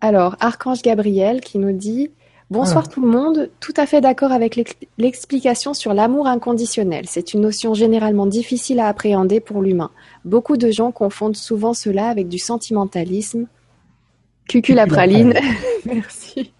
Alors, 0.00 0.36
Archange 0.40 0.82
Gabriel 0.82 1.40
qui 1.40 1.58
nous 1.58 1.72
dit 1.72 2.10
Bonsoir 2.48 2.88
tout 2.88 3.00
le 3.00 3.08
monde, 3.08 3.50
tout 3.58 3.74
à 3.76 3.86
fait 3.86 4.00
d'accord 4.00 4.30
avec 4.30 4.56
l'explication 4.98 5.74
sur 5.74 5.94
l'amour 5.94 6.28
inconditionnel. 6.28 7.06
C'est 7.08 7.34
une 7.34 7.40
notion 7.40 7.74
généralement 7.74 8.26
difficile 8.26 8.78
à 8.78 8.86
appréhender 8.86 9.40
pour 9.40 9.62
l'humain. 9.62 9.90
Beaucoup 10.24 10.56
de 10.56 10.70
gens 10.70 10.92
confondent 10.92 11.36
souvent 11.36 11.74
cela 11.74 12.08
avec 12.08 12.28
du 12.28 12.38
sentimentalisme. 12.38 13.46
Cucu 14.48 14.74
la 14.74 14.86
praline. 14.86 15.34
Merci. 15.86 16.52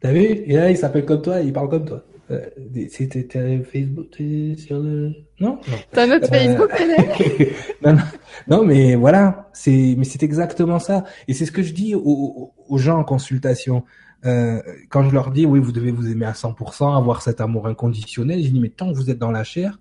T'as 0.00 0.12
vu? 0.12 0.20
Et 0.20 0.54
là, 0.54 0.70
il 0.70 0.76
s'appelle 0.76 1.04
comme 1.04 1.22
toi, 1.22 1.40
il 1.40 1.52
parle 1.52 1.68
comme 1.68 1.86
toi. 1.86 2.04
Euh, 2.30 2.40
c'était 2.88 3.26
Facebook 3.64 4.14
sur 4.58 4.78
le 4.78 5.08
non, 5.40 5.58
non. 5.68 5.76
T'as 5.90 6.06
notre 6.06 6.28
Facebook 6.28 6.70
euh, 6.80 7.44
non, 7.84 7.94
non, 7.94 8.02
non, 8.46 8.64
mais 8.64 8.94
voilà, 8.94 9.50
c'est 9.52 9.96
mais 9.98 10.04
c'est 10.04 10.22
exactement 10.22 10.78
ça. 10.78 11.02
Et 11.26 11.34
c'est 11.34 11.46
ce 11.46 11.52
que 11.52 11.62
je 11.62 11.74
dis 11.74 11.96
aux, 11.96 12.52
aux 12.68 12.78
gens 12.78 13.00
en 13.00 13.04
consultation. 13.04 13.82
Euh, 14.24 14.62
quand 14.88 15.02
je 15.04 15.12
leur 15.12 15.30
dis 15.30 15.46
oui, 15.46 15.58
vous 15.58 15.72
devez 15.72 15.90
vous 15.90 16.08
aimer 16.08 16.26
à 16.26 16.32
100%, 16.32 16.96
avoir 16.96 17.22
cet 17.22 17.40
amour 17.40 17.66
inconditionnel, 17.66 18.42
je 18.42 18.48
dis 18.48 18.60
mais 18.60 18.68
tant 18.68 18.92
que 18.92 18.96
vous 18.96 19.10
êtes 19.10 19.18
dans 19.18 19.32
la 19.32 19.44
chair, 19.44 19.80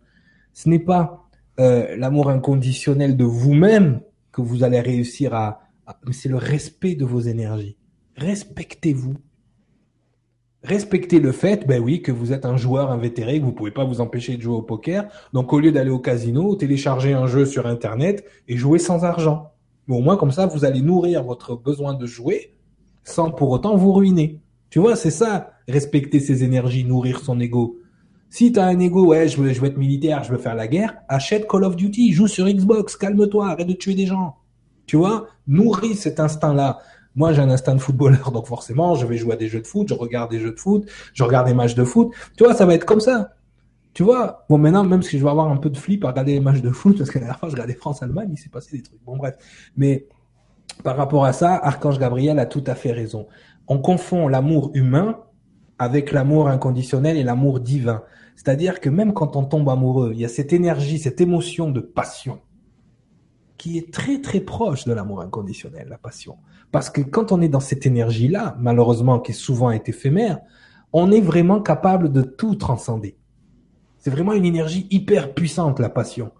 ce 0.53 0.69
n'est 0.69 0.79
pas 0.79 1.27
euh, 1.59 1.95
l'amour 1.97 2.29
inconditionnel 2.29 3.15
de 3.17 3.23
vous-même 3.23 4.01
que 4.31 4.41
vous 4.41 4.63
allez 4.63 4.79
réussir 4.79 5.33
à, 5.33 5.61
à 5.85 5.97
c'est 6.11 6.29
le 6.29 6.37
respect 6.37 6.95
de 6.95 7.05
vos 7.05 7.19
énergies. 7.19 7.77
Respectez-vous 8.17 9.15
respectez 10.63 11.19
le 11.19 11.31
fait, 11.31 11.67
ben 11.67 11.81
oui, 11.81 12.01
que 12.01 12.11
vous 12.11 12.33
êtes 12.33 12.45
un 12.45 12.57
joueur 12.57 12.91
invétéré, 12.91 13.39
que 13.39 13.45
vous 13.45 13.51
pouvez 13.51 13.71
pas 13.71 13.83
vous 13.83 14.01
empêcher 14.01 14.37
de 14.37 14.41
jouer 14.41 14.55
au 14.55 14.61
poker. 14.61 15.07
Donc, 15.33 15.53
au 15.53 15.59
lieu 15.59 15.71
d'aller 15.71 15.89
au 15.89 15.99
casino, 15.99 16.55
téléchargez 16.55 17.13
un 17.13 17.27
jeu 17.27 17.45
sur 17.45 17.67
Internet 17.67 18.25
et 18.47 18.57
jouez 18.57 18.79
sans 18.79 19.03
argent. 19.03 19.51
Mais 19.87 19.95
au 19.95 20.01
moins, 20.01 20.17
comme 20.17 20.31
ça, 20.31 20.45
vous 20.45 20.65
allez 20.65 20.81
nourrir 20.81 21.23
votre 21.23 21.55
besoin 21.55 21.93
de 21.93 22.05
jouer 22.05 22.55
sans 23.11 23.31
pour 23.31 23.49
autant 23.51 23.75
vous 23.75 23.93
ruiner. 23.93 24.39
Tu 24.69 24.79
vois, 24.79 24.95
c'est 24.95 25.11
ça, 25.11 25.51
respecter 25.67 26.19
ses 26.19 26.43
énergies, 26.43 26.85
nourrir 26.85 27.19
son 27.19 27.39
ego. 27.39 27.77
Si 28.29 28.53
t'as 28.53 28.65
un 28.65 28.79
ego, 28.79 29.07
ouais, 29.07 29.27
je 29.27 29.41
veux, 29.41 29.51
je 29.51 29.59
veux 29.59 29.67
être 29.67 29.77
militaire, 29.77 30.23
je 30.23 30.31
veux 30.31 30.37
faire 30.37 30.55
la 30.55 30.67
guerre, 30.67 30.95
achète 31.09 31.47
Call 31.49 31.65
of 31.65 31.75
Duty, 31.75 32.13
joue 32.13 32.27
sur 32.27 32.47
Xbox, 32.47 32.95
calme-toi, 32.95 33.49
arrête 33.49 33.67
de 33.67 33.73
tuer 33.73 33.93
des 33.93 34.05
gens. 34.05 34.37
Tu 34.85 34.95
vois, 34.95 35.27
nourris 35.47 35.95
cet 35.95 36.19
instinct-là. 36.19 36.79
Moi, 37.15 37.33
j'ai 37.33 37.41
un 37.41 37.49
instinct 37.49 37.75
de 37.75 37.81
footballeur, 37.81 38.31
donc 38.31 38.47
forcément, 38.47 38.95
je 38.95 39.05
vais 39.05 39.17
jouer 39.17 39.33
à 39.33 39.35
des 39.35 39.49
jeux 39.49 39.59
de 39.59 39.67
foot, 39.67 39.89
je 39.89 39.93
regarde 39.93 40.31
des 40.31 40.39
jeux 40.39 40.51
de 40.51 40.59
foot, 40.59 40.85
je 41.13 41.23
regarde 41.25 41.47
des 41.47 41.53
matchs 41.53 41.75
de 41.75 41.83
foot. 41.83 42.11
Tu 42.37 42.45
vois, 42.45 42.53
ça 42.53 42.65
va 42.65 42.73
être 42.73 42.85
comme 42.85 43.01
ça. 43.01 43.31
Tu 43.93 44.03
vois, 44.03 44.45
bon 44.49 44.57
maintenant, 44.57 44.85
même 44.85 45.01
si 45.01 45.17
je 45.17 45.23
vais 45.23 45.29
avoir 45.29 45.49
un 45.49 45.57
peu 45.57 45.69
de 45.69 45.77
flip 45.77 46.05
à 46.05 46.07
regarder 46.11 46.31
les 46.31 46.39
matchs 46.39 46.61
de 46.61 46.69
foot, 46.69 46.97
parce 46.97 47.09
que 47.09 47.15
la 47.15 47.25
dernière 47.25 47.39
fois, 47.39 47.49
je 47.49 47.55
regardais 47.55 47.73
France-Allemagne, 47.73 48.29
il 48.31 48.37
s'est 48.37 48.49
passé 48.49 48.77
des 48.77 48.83
trucs. 48.83 49.03
Bon, 49.03 49.17
bref. 49.17 49.35
Mais 49.75 50.07
par 50.83 50.97
rapport 50.97 51.25
à 51.25 51.33
ça, 51.33 51.55
Archange 51.55 51.99
Gabriel 51.99 52.39
a 52.39 52.45
tout 52.45 52.63
à 52.67 52.75
fait 52.75 52.91
raison. 52.91 53.27
On 53.67 53.79
confond 53.79 54.27
l'amour 54.27 54.71
humain 54.73 55.19
avec 55.79 56.11
l'amour 56.11 56.47
inconditionnel 56.47 57.17
et 57.17 57.23
l'amour 57.23 57.59
divin. 57.59 58.03
C'est-à-dire 58.35 58.79
que 58.79 58.89
même 58.89 59.13
quand 59.13 59.35
on 59.35 59.43
tombe 59.43 59.69
amoureux, 59.69 60.11
il 60.13 60.19
y 60.19 60.25
a 60.25 60.29
cette 60.29 60.53
énergie, 60.53 60.99
cette 60.99 61.21
émotion 61.21 61.71
de 61.71 61.79
passion 61.79 62.39
qui 63.57 63.77
est 63.77 63.93
très 63.93 64.21
très 64.21 64.39
proche 64.39 64.85
de 64.85 64.93
l'amour 64.93 65.21
inconditionnel, 65.21 65.87
la 65.87 65.99
passion. 65.99 66.37
Parce 66.71 66.89
que 66.89 67.01
quand 67.01 67.31
on 67.31 67.41
est 67.41 67.47
dans 67.47 67.59
cette 67.59 67.85
énergie-là, 67.85 68.55
malheureusement 68.59 69.19
qui 69.19 69.33
souvent 69.33 69.69
est 69.69 69.87
éphémère, 69.87 70.39
on 70.93 71.11
est 71.11 71.21
vraiment 71.21 71.61
capable 71.61 72.11
de 72.11 72.23
tout 72.23 72.55
transcender. 72.55 73.17
C'est 73.99 74.09
vraiment 74.09 74.33
une 74.33 74.45
énergie 74.45 74.87
hyper 74.89 75.35
puissante, 75.35 75.79
la 75.79 75.89
passion. 75.89 76.31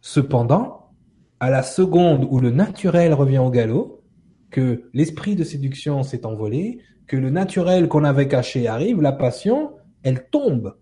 Cependant, 0.00 0.79
à 1.40 1.50
la 1.50 1.62
seconde 1.62 2.26
où 2.30 2.38
le 2.38 2.50
naturel 2.50 3.14
revient 3.14 3.38
au 3.38 3.50
galop, 3.50 4.02
que 4.50 4.90
l'esprit 4.92 5.36
de 5.36 5.44
séduction 5.44 6.02
s'est 6.02 6.26
envolé, 6.26 6.80
que 7.06 7.16
le 7.16 7.30
naturel 7.30 7.88
qu'on 7.88 8.04
avait 8.04 8.28
caché 8.28 8.68
arrive, 8.68 9.00
la 9.00 9.12
passion, 9.12 9.72
elle 10.02 10.28
tombe. 10.30 10.76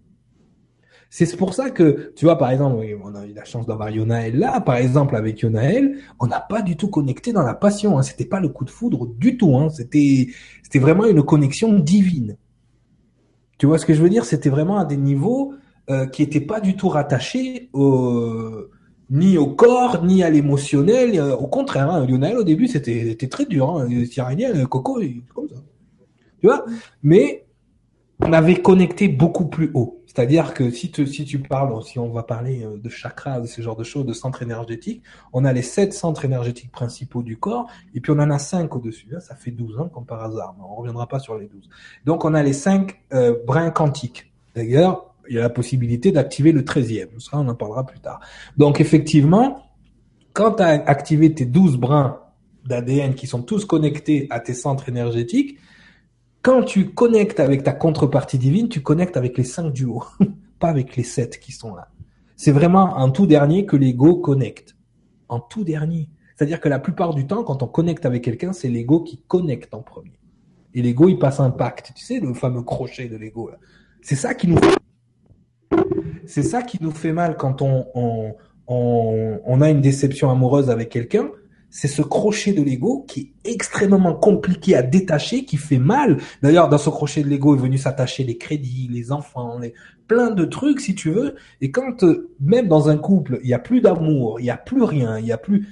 C'est 1.10 1.36
pour 1.36 1.54
ça 1.54 1.70
que, 1.70 2.12
tu 2.16 2.26
vois, 2.26 2.36
par 2.36 2.50
exemple, 2.50 2.84
on 3.02 3.14
a 3.14 3.24
eu 3.24 3.32
la 3.32 3.44
chance 3.44 3.66
d'avoir 3.66 3.88
Yonaël 3.88 4.38
là, 4.38 4.60
par 4.60 4.76
exemple, 4.76 5.16
avec 5.16 5.40
Yonaël, 5.40 5.96
on 6.20 6.26
n'a 6.26 6.40
pas 6.40 6.60
du 6.60 6.76
tout 6.76 6.88
connecté 6.88 7.32
dans 7.32 7.42
la 7.42 7.54
passion. 7.54 7.96
Hein. 7.96 8.02
C'était 8.02 8.26
pas 8.26 8.40
le 8.40 8.50
coup 8.50 8.66
de 8.66 8.70
foudre 8.70 9.06
du 9.06 9.38
tout. 9.38 9.56
Hein. 9.56 9.70
C'était, 9.70 10.28
c'était 10.62 10.78
vraiment 10.78 11.06
une 11.06 11.22
connexion 11.22 11.72
divine. 11.78 12.36
Tu 13.56 13.66
vois 13.66 13.78
ce 13.78 13.86
que 13.86 13.94
je 13.94 14.02
veux 14.02 14.10
dire? 14.10 14.26
C'était 14.26 14.50
vraiment 14.50 14.76
à 14.78 14.84
des 14.84 14.98
niveaux 14.98 15.54
euh, 15.88 16.06
qui 16.06 16.22
étaient 16.22 16.42
pas 16.42 16.60
du 16.60 16.76
tout 16.76 16.90
rattachés 16.90 17.70
au, 17.72 18.66
ni 19.10 19.38
au 19.38 19.46
corps, 19.46 20.04
ni 20.04 20.22
à 20.22 20.30
l'émotionnel. 20.30 21.18
Euh, 21.18 21.36
au 21.36 21.46
contraire, 21.46 21.90
hein, 21.90 22.06
Lionel, 22.06 22.36
au 22.38 22.44
début, 22.44 22.68
c'était 22.68 23.16
très 23.28 23.46
dur. 23.46 23.70
Hein. 23.70 23.88
Cyril, 24.10 24.66
Coco, 24.68 25.00
comme 25.34 25.48
ça. 25.48 25.56
Tu 26.40 26.46
vois? 26.46 26.64
Mais 27.02 27.46
on 28.20 28.32
avait 28.32 28.60
connecté 28.60 29.08
beaucoup 29.08 29.46
plus 29.46 29.70
haut. 29.74 30.02
C'est-à-dire 30.06 30.52
que 30.52 30.70
si, 30.70 30.90
si 31.06 31.24
tu 31.24 31.38
parles, 31.38 31.80
si 31.84 31.98
on 31.98 32.10
va 32.10 32.24
parler 32.24 32.64
euh, 32.64 32.76
de 32.76 32.88
chakras, 32.88 33.40
de 33.40 33.46
ce 33.46 33.62
genre 33.62 33.76
de 33.76 33.84
choses, 33.84 34.04
de 34.04 34.12
centres 34.12 34.42
énergétiques, 34.42 35.02
on 35.32 35.44
a 35.44 35.52
les 35.52 35.62
sept 35.62 35.92
centres 35.92 36.24
énergétiques 36.24 36.72
principaux 36.72 37.22
du 37.22 37.36
corps, 37.36 37.68
et 37.94 38.00
puis 38.00 38.10
on 38.10 38.18
en 38.18 38.30
a 38.30 38.38
cinq 38.38 38.74
au-dessus. 38.74 39.14
Ça 39.20 39.36
fait 39.36 39.52
12 39.52 39.78
ans 39.78 39.88
comme 39.88 40.06
par 40.06 40.24
hasard, 40.24 40.56
on 40.58 40.74
reviendra 40.74 41.06
pas 41.06 41.20
sur 41.20 41.38
les 41.38 41.46
12. 41.46 41.68
Donc 42.04 42.24
on 42.24 42.34
a 42.34 42.42
les 42.42 42.52
cinq 42.52 43.00
euh, 43.12 43.36
brins 43.46 43.70
quantiques. 43.70 44.32
D'ailleurs, 44.56 45.14
il 45.28 45.36
y 45.36 45.38
a 45.38 45.42
la 45.42 45.50
possibilité 45.50 46.12
d'activer 46.12 46.52
le 46.52 46.64
treizième. 46.64 47.08
Ça, 47.18 47.38
on 47.38 47.48
en 47.48 47.54
parlera 47.54 47.84
plus 47.84 48.00
tard. 48.00 48.20
Donc 48.56 48.80
effectivement, 48.80 49.62
quand 50.32 50.54
tu 50.54 50.62
as 50.62 50.68
activé 50.86 51.34
tes 51.34 51.44
12 51.44 51.76
brins 51.76 52.20
d'ADN 52.64 53.14
qui 53.14 53.26
sont 53.26 53.42
tous 53.42 53.64
connectés 53.64 54.26
à 54.30 54.40
tes 54.40 54.54
centres 54.54 54.88
énergétiques, 54.88 55.58
quand 56.42 56.62
tu 56.62 56.90
connectes 56.90 57.40
avec 57.40 57.62
ta 57.62 57.72
contrepartie 57.72 58.38
divine, 58.38 58.68
tu 58.68 58.80
connectes 58.80 59.16
avec 59.16 59.36
les 59.36 59.44
cinq 59.44 59.72
du 59.72 59.84
haut, 59.84 60.04
pas 60.58 60.68
avec 60.68 60.96
les 60.96 61.02
sept 61.02 61.40
qui 61.40 61.52
sont 61.52 61.74
là. 61.74 61.88
C'est 62.36 62.52
vraiment 62.52 62.96
en 62.96 63.10
tout 63.10 63.26
dernier 63.26 63.66
que 63.66 63.76
l'ego 63.76 64.16
connecte. 64.16 64.76
En 65.28 65.40
tout 65.40 65.64
dernier. 65.64 66.08
C'est-à-dire 66.36 66.60
que 66.60 66.68
la 66.68 66.78
plupart 66.78 67.12
du 67.12 67.26
temps, 67.26 67.42
quand 67.42 67.62
on 67.62 67.66
connecte 67.66 68.06
avec 68.06 68.22
quelqu'un, 68.22 68.52
c'est 68.52 68.68
l'ego 68.68 69.00
qui 69.02 69.18
connecte 69.26 69.74
en 69.74 69.82
premier. 69.82 70.18
Et 70.72 70.82
l'ego, 70.82 71.08
il 71.08 71.18
passe 71.18 71.40
un 71.40 71.50
pacte. 71.50 71.92
Tu 71.96 72.04
sais, 72.04 72.20
le 72.20 72.32
fameux 72.32 72.62
crochet 72.62 73.08
de 73.08 73.16
l'ego. 73.16 73.50
C'est 74.02 74.14
ça 74.14 74.34
qui 74.34 74.46
nous 74.46 74.56
c'est 76.28 76.42
ça 76.42 76.62
qui 76.62 76.78
nous 76.80 76.90
fait 76.90 77.12
mal 77.12 77.36
quand 77.36 77.62
on, 77.62 77.86
on, 77.94 78.34
on, 78.66 79.40
on 79.44 79.60
a 79.62 79.70
une 79.70 79.80
déception 79.80 80.30
amoureuse 80.30 80.68
avec 80.68 80.90
quelqu'un. 80.90 81.30
C'est 81.70 81.88
ce 81.88 82.02
crochet 82.02 82.52
de 82.52 82.62
l'ego 82.62 83.04
qui 83.08 83.34
est 83.44 83.50
extrêmement 83.50 84.14
compliqué 84.14 84.76
à 84.76 84.82
détacher, 84.82 85.44
qui 85.44 85.56
fait 85.56 85.78
mal. 85.78 86.18
D'ailleurs, 86.42 86.68
dans 86.68 86.78
ce 86.78 86.90
crochet 86.90 87.22
de 87.22 87.28
l'ego 87.28 87.54
est 87.56 87.58
venu 87.58 87.78
s'attacher 87.78 88.24
les 88.24 88.36
crédits, 88.36 88.88
les 88.90 89.10
enfants, 89.10 89.58
les, 89.58 89.74
plein 90.06 90.30
de 90.30 90.44
trucs, 90.44 90.80
si 90.80 90.94
tu 90.94 91.10
veux. 91.10 91.36
Et 91.60 91.70
quand, 91.70 92.02
euh, 92.04 92.30
même 92.40 92.68
dans 92.68 92.88
un 92.88 92.96
couple, 92.96 93.38
il 93.42 93.46
n'y 93.46 93.54
a 93.54 93.58
plus 93.58 93.80
d'amour, 93.80 94.40
il 94.40 94.44
n'y 94.44 94.50
a 94.50 94.56
plus 94.56 94.82
rien, 94.82 95.18
il 95.18 95.24
n'y 95.24 95.32
a 95.32 95.38
plus, 95.38 95.68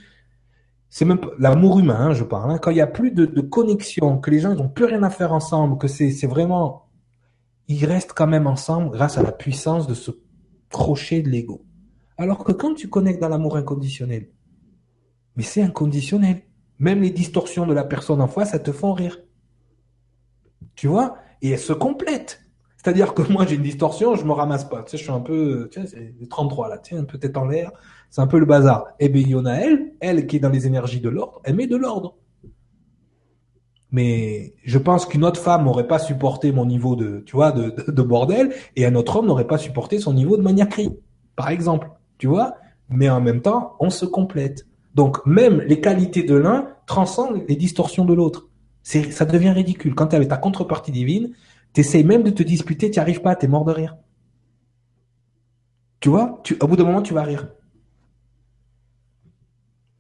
c'est 0.89 1.05
même 1.05 1.21
l'amour 1.39 1.79
humain, 1.81 1.99
hein, 1.99 2.13
je 2.15 2.25
parle. 2.25 2.51
Hein. 2.51 2.59
Quand 2.59 2.71
il 2.71 2.77
y 2.77 2.83
a 2.83 2.87
plus 2.87 3.11
de, 3.11 3.27
de 3.27 3.41
connexion, 3.41 4.19
que 4.19 4.31
les 4.31 4.41
gens 4.41 4.55
n'ont 4.55 4.69
plus 4.69 4.85
rien 4.85 5.03
à 5.03 5.11
faire 5.11 5.33
ensemble, 5.33 5.79
que 5.79 5.89
c'est 5.89 6.27
vraiment, 6.27 6.89
ils 7.69 7.85
restent 7.85 8.13
quand 8.15 8.27
même 8.27 8.47
ensemble 8.47 8.91
grâce 8.91 9.19
à 9.19 9.23
la 9.23 9.33
puissance 9.33 9.87
de 9.87 9.95
ce 9.95 10.11
crochet 10.71 11.23
de 11.23 11.29
l'ego. 11.29 11.65
Alors 12.19 12.45
que 12.45 12.53
quand 12.53 12.75
tu 12.75 12.89
connectes 12.89 13.21
dans 13.21 13.29
l'amour 13.29 13.57
inconditionnel, 13.57 14.29
mais 15.37 15.43
c'est 15.43 15.63
inconditionnel. 15.63 16.43
Même 16.79 17.03
les 17.03 17.11
distorsions 17.11 17.67
de 17.67 17.75
la 17.75 17.85
personne 17.85 18.21
en 18.21 18.29
face, 18.29 18.51
ça 18.51 18.59
te 18.59 18.73
font 18.73 18.93
rire. 18.93 19.19
Tu 20.75 20.89
vois? 20.89 21.19
Et 21.43 21.51
elles 21.51 21.59
se 21.59 21.73
complètent. 21.73 22.43
C'est-à-dire 22.77 23.15
que 23.15 23.23
moi, 23.33 23.45
j'ai 23.47 23.57
une 23.57 23.63
distorsion, 23.63 24.15
je 24.15 24.25
me 24.25 24.33
ramasse 24.33 24.69
pas. 24.69 24.85
Je 24.91 24.97
suis 24.97 25.11
un 25.11 25.21
peu, 25.21 25.69
tu 25.73 25.81
sais, 25.87 26.13
c'est 26.21 26.29
33 26.29 26.69
là, 26.69 26.79
tu 26.79 26.95
sais, 26.95 27.01
un 27.01 27.05
peu 27.05 27.19
tête 27.19 27.37
en 27.37 27.45
l'air. 27.47 27.73
C'est 28.11 28.21
un 28.21 28.27
peu 28.27 28.39
le 28.39 28.47
bazar. 28.47 28.87
Eh 29.01 29.09
bien, 29.09 29.23
il 29.23 29.31
y 29.31 29.35
en 29.35 29.45
a 29.45 29.55
elle, 29.55 29.95
elle 30.01 30.27
qui 30.27 30.37
est 30.37 30.41
dans 30.41 30.51
les 30.51 30.67
énergies 30.67 31.01
de 31.01 31.09
l'ordre, 31.09 31.41
elle 31.45 31.57
met 31.57 31.67
de 31.67 31.77
l'ordre. 31.77 32.17
Mais 33.93 34.55
je 34.65 34.79
pense 34.79 35.07
qu'une 35.07 35.25
autre 35.25 35.41
femme 35.41 35.65
n'aurait 35.65 35.87
pas 35.87 35.99
supporté 35.99 36.53
mon 36.53 36.67
niveau 36.67 36.97
de, 36.97 37.23
tu 37.25 37.37
vois, 37.37 37.53
de, 37.53 37.75
de, 37.91 38.03
bordel, 38.03 38.53
et 38.75 38.85
un 38.85 38.95
autre 38.95 39.17
homme 39.17 39.27
n'aurait 39.27 39.47
pas 39.47 39.59
supporté 39.59 39.99
son 39.99 40.13
niveau 40.13 40.37
de 40.37 40.43
maniaquerie, 40.43 40.97
par 41.37 41.51
exemple. 41.51 41.91
Tu 42.19 42.27
vois 42.27 42.55
Mais 42.89 43.09
en 43.09 43.21
même 43.21 43.43
temps, 43.43 43.77
on 43.79 43.91
se 43.91 44.05
complète. 44.05 44.67
Donc, 44.95 45.25
même 45.27 45.61
les 45.61 45.81
qualités 45.81 46.23
de 46.23 46.35
l'un 46.35 46.69
transcendent 46.87 47.45
les 47.49 47.57
distorsions 47.57 48.05
de 48.05 48.15
l'autre. 48.15 48.49
C'est, 48.83 49.11
ça 49.11 49.25
devient 49.25 49.51
ridicule. 49.51 49.95
Quand 49.95 50.09
tu 50.09 50.29
ta 50.29 50.37
contrepartie 50.37 50.93
divine, 50.93 51.33
tu 51.75 51.81
essayes 51.81 52.05
même 52.05 52.23
de 52.23 52.31
te 52.31 52.43
disputer, 52.43 52.91
tu 52.91 52.99
n'y 52.99 53.03
arrives 53.03 53.21
pas, 53.21 53.37
tu 53.37 53.47
es 53.47 53.49
mort 53.49 53.65
de 53.65 53.73
rire. 53.73 53.97
Tu 56.01 56.09
vois? 56.09 56.41
Tu, 56.45 56.57
Au 56.61 56.67
bout 56.67 56.77
d'un 56.77 56.85
moment, 56.85 57.03
tu 57.03 57.15
vas 57.15 57.23
rire 57.23 57.49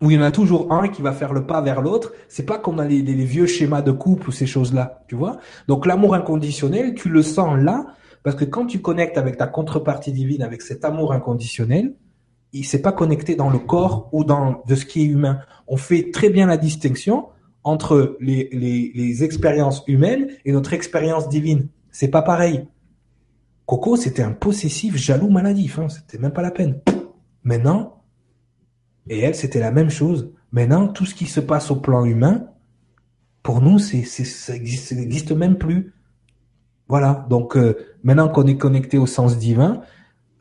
où 0.06 0.10
il 0.10 0.14
y 0.14 0.18
en 0.18 0.22
a 0.22 0.30
toujours 0.30 0.72
un 0.72 0.86
qui 0.86 1.02
va 1.02 1.10
faire 1.10 1.32
le 1.32 1.46
pas 1.46 1.60
vers 1.60 1.82
l'autre. 1.82 2.12
C'est 2.28 2.46
pas 2.46 2.58
comme 2.58 2.76
dans 2.76 2.84
les, 2.84 3.02
vieux 3.02 3.46
schémas 3.46 3.82
de 3.82 3.90
couple 3.90 4.28
ou 4.28 4.32
ces 4.32 4.46
choses-là, 4.46 5.02
tu 5.08 5.16
vois. 5.16 5.38
Donc 5.66 5.84
l'amour 5.84 6.14
inconditionnel, 6.14 6.94
tu 6.94 7.08
le 7.08 7.22
sens 7.22 7.58
là, 7.58 7.86
parce 8.22 8.36
que 8.36 8.44
quand 8.44 8.66
tu 8.66 8.80
connectes 8.80 9.18
avec 9.18 9.36
ta 9.36 9.48
contrepartie 9.48 10.12
divine, 10.12 10.42
avec 10.42 10.62
cet 10.62 10.84
amour 10.84 11.12
inconditionnel, 11.12 11.94
il 12.52 12.64
s'est 12.64 12.82
pas 12.82 12.92
connecté 12.92 13.34
dans 13.34 13.50
le 13.50 13.58
corps 13.58 14.08
ou 14.12 14.22
dans 14.22 14.62
de 14.68 14.74
ce 14.76 14.86
qui 14.86 15.02
est 15.02 15.06
humain. 15.06 15.40
On 15.66 15.76
fait 15.76 16.12
très 16.12 16.30
bien 16.30 16.46
la 16.46 16.56
distinction 16.56 17.26
entre 17.64 18.16
les 18.20 19.24
expériences 19.24 19.82
humaines 19.88 20.28
et 20.44 20.52
notre 20.52 20.72
expérience 20.72 21.28
divine. 21.28 21.66
C'est 21.90 22.08
pas 22.08 22.22
pareil. 22.22 22.68
Coco, 23.66 23.96
c'était 23.96 24.22
un 24.22 24.30
possessif, 24.30 24.96
jaloux, 24.96 25.28
maladif. 25.28 25.80
Hein. 25.80 25.88
C'était 25.88 26.18
même 26.18 26.32
pas 26.32 26.42
la 26.42 26.52
peine. 26.52 26.78
Maintenant, 27.42 28.04
et 29.08 29.20
elle, 29.20 29.34
c'était 29.34 29.60
la 29.60 29.70
même 29.70 29.90
chose. 29.90 30.30
Maintenant, 30.52 30.88
tout 30.88 31.06
ce 31.06 31.14
qui 31.14 31.26
se 31.26 31.40
passe 31.40 31.70
au 31.70 31.76
plan 31.76 32.04
humain, 32.04 32.46
pour 33.42 33.60
nous, 33.60 33.78
c'est, 33.78 34.04
ça 34.04 34.54
n'existe 34.54 35.32
même 35.32 35.56
plus. 35.56 35.92
Voilà. 36.88 37.26
Donc, 37.30 37.56
euh, 37.56 37.76
maintenant 38.02 38.28
qu'on 38.28 38.46
est 38.46 38.56
connecté 38.56 38.98
au 38.98 39.06
sens 39.06 39.38
divin, 39.38 39.82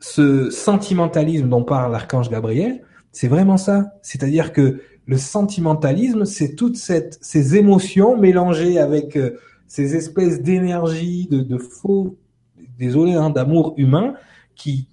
ce 0.00 0.50
sentimentalisme 0.50 1.48
dont 1.48 1.64
parle 1.64 1.92
l'archange 1.92 2.30
Gabriel, 2.30 2.82
c'est 3.12 3.28
vraiment 3.28 3.56
ça. 3.56 3.92
C'est-à-dire 4.02 4.52
que 4.52 4.80
le 5.06 5.18
sentimentalisme, 5.18 6.24
c'est 6.24 6.54
toutes 6.54 6.76
cette, 6.76 7.18
ces 7.20 7.56
émotions 7.56 8.16
mélangées 8.16 8.78
avec 8.78 9.16
euh, 9.16 9.38
ces 9.68 9.94
espèces 9.94 10.42
d'énergie, 10.42 11.28
de, 11.30 11.40
de 11.40 11.58
faux, 11.58 12.16
désolé, 12.78 13.14
hein, 13.14 13.30
d'amour 13.30 13.74
humain, 13.76 14.14
qui, 14.56 14.88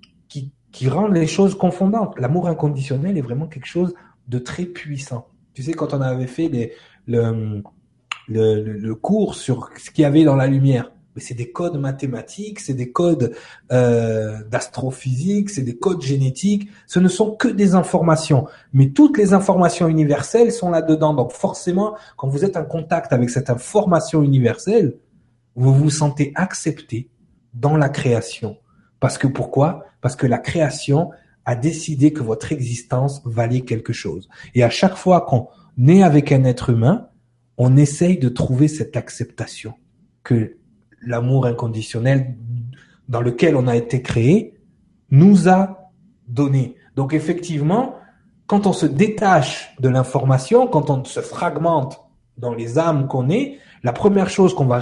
qui 0.74 0.90
rendent 0.90 1.14
les 1.14 1.28
choses 1.28 1.56
confondantes. 1.56 2.20
L'amour 2.20 2.50
inconditionnel 2.50 3.18
est 3.18 3.22
vraiment 3.22 3.48
quelque 3.48 3.68
chose 3.68 3.94
de 4.28 4.40
très 4.40 4.66
puissant. 4.66 5.28
Tu 5.54 5.64
sais, 5.64 5.74
quand 5.74 5.94
on 5.94 6.02
avait 6.02 6.28
fait 6.28 6.50
les, 6.50 6.74
le, 7.08 7.62
le, 8.28 8.62
le, 8.62 8.95
cours 8.95 9.36
sur 9.36 9.70
ce 9.78 9.91
qu'il 9.91 10.02
y 10.02 10.06
avait 10.06 10.24
dans 10.24 10.36
la 10.36 10.48
lumière, 10.48 10.91
mais 11.16 11.22
c'est 11.22 11.36
des 11.36 11.52
codes 11.52 11.80
mathématiques, 11.80 12.60
c'est 12.60 12.74
des 12.74 12.91
codes 12.91 13.36
euh, 13.72 14.44
d'astrophysique, 14.50 15.52
c'est 15.52 15.62
des 15.62 15.78
codes 15.78 16.02
génétiques. 16.02 16.70
Ce 16.88 17.00
ne 17.00 17.08
sont 17.08 17.36
que 17.36 17.48
des 17.48 17.76
informations, 17.76 18.48
mais 18.74 18.90
toutes 18.90 19.20
les 19.20 19.34
informations 19.34 19.88
universelles 19.88 20.52
sont 20.52 20.72
là-dedans. 20.72 21.14
Donc 21.14 21.34
forcément, 21.34 21.95
quand 22.18 22.30
vous 22.30 22.44
êtes 22.45 22.58
en 22.58 22.66
contact 22.66 23.14
avec 23.14 23.30
cette 23.30 23.52
information 23.52 24.24
universelle, 24.24 24.98
vous 25.56 25.72
vous 25.72 25.91
sentez 25.91 26.32
accepté 26.34 27.12
dans 27.54 27.78
la 27.78 27.90
création. 27.90 28.58
Parce 29.04 29.18
que 29.18 29.28
pourquoi? 29.28 29.84
Parce 30.00 30.16
que 30.16 30.26
la 30.26 30.38
création 30.38 31.10
a 31.44 31.58
décidé 31.58 32.14
que 32.14 32.24
votre 32.24 32.54
existence 32.54 33.22
valait 33.26 33.60
quelque 33.60 33.92
chose. 33.92 34.30
Et 34.56 34.64
à 34.64 34.70
chaque 34.70 34.96
fois 34.96 35.20
qu'on 35.20 35.50
est 35.90 36.02
avec 36.04 36.32
un 36.32 36.46
être 36.46 36.70
humain, 36.70 37.10
on 37.58 37.76
essaye 37.76 38.18
de 38.18 38.30
trouver 38.30 38.70
cette 38.70 38.96
acceptation 38.96 39.74
que 40.24 40.56
l'amour 41.02 41.48
inconditionnel 41.48 42.38
dans 43.10 43.20
lequel 43.20 43.58
on 43.58 43.68
a 43.68 43.76
été 43.76 44.02
créé 44.02 44.58
nous 45.12 45.50
a 45.50 45.92
donné. 46.30 46.78
Donc 46.96 47.14
effectivement, 47.14 47.96
quand 48.48 48.68
on 48.68 48.74
se 48.74 48.86
détache 48.86 49.76
de 49.82 49.90
l'information, 49.90 50.66
quand 50.66 50.90
on 50.90 51.04
se 51.04 51.20
fragmente 51.20 52.00
dans 52.38 52.54
les 52.54 52.80
âmes 52.80 53.10
qu'on 53.10 53.30
est, 53.30 53.58
la 53.84 53.92
première 53.92 54.30
chose 54.30 54.56
qu'on 54.56 54.66
va 54.66 54.82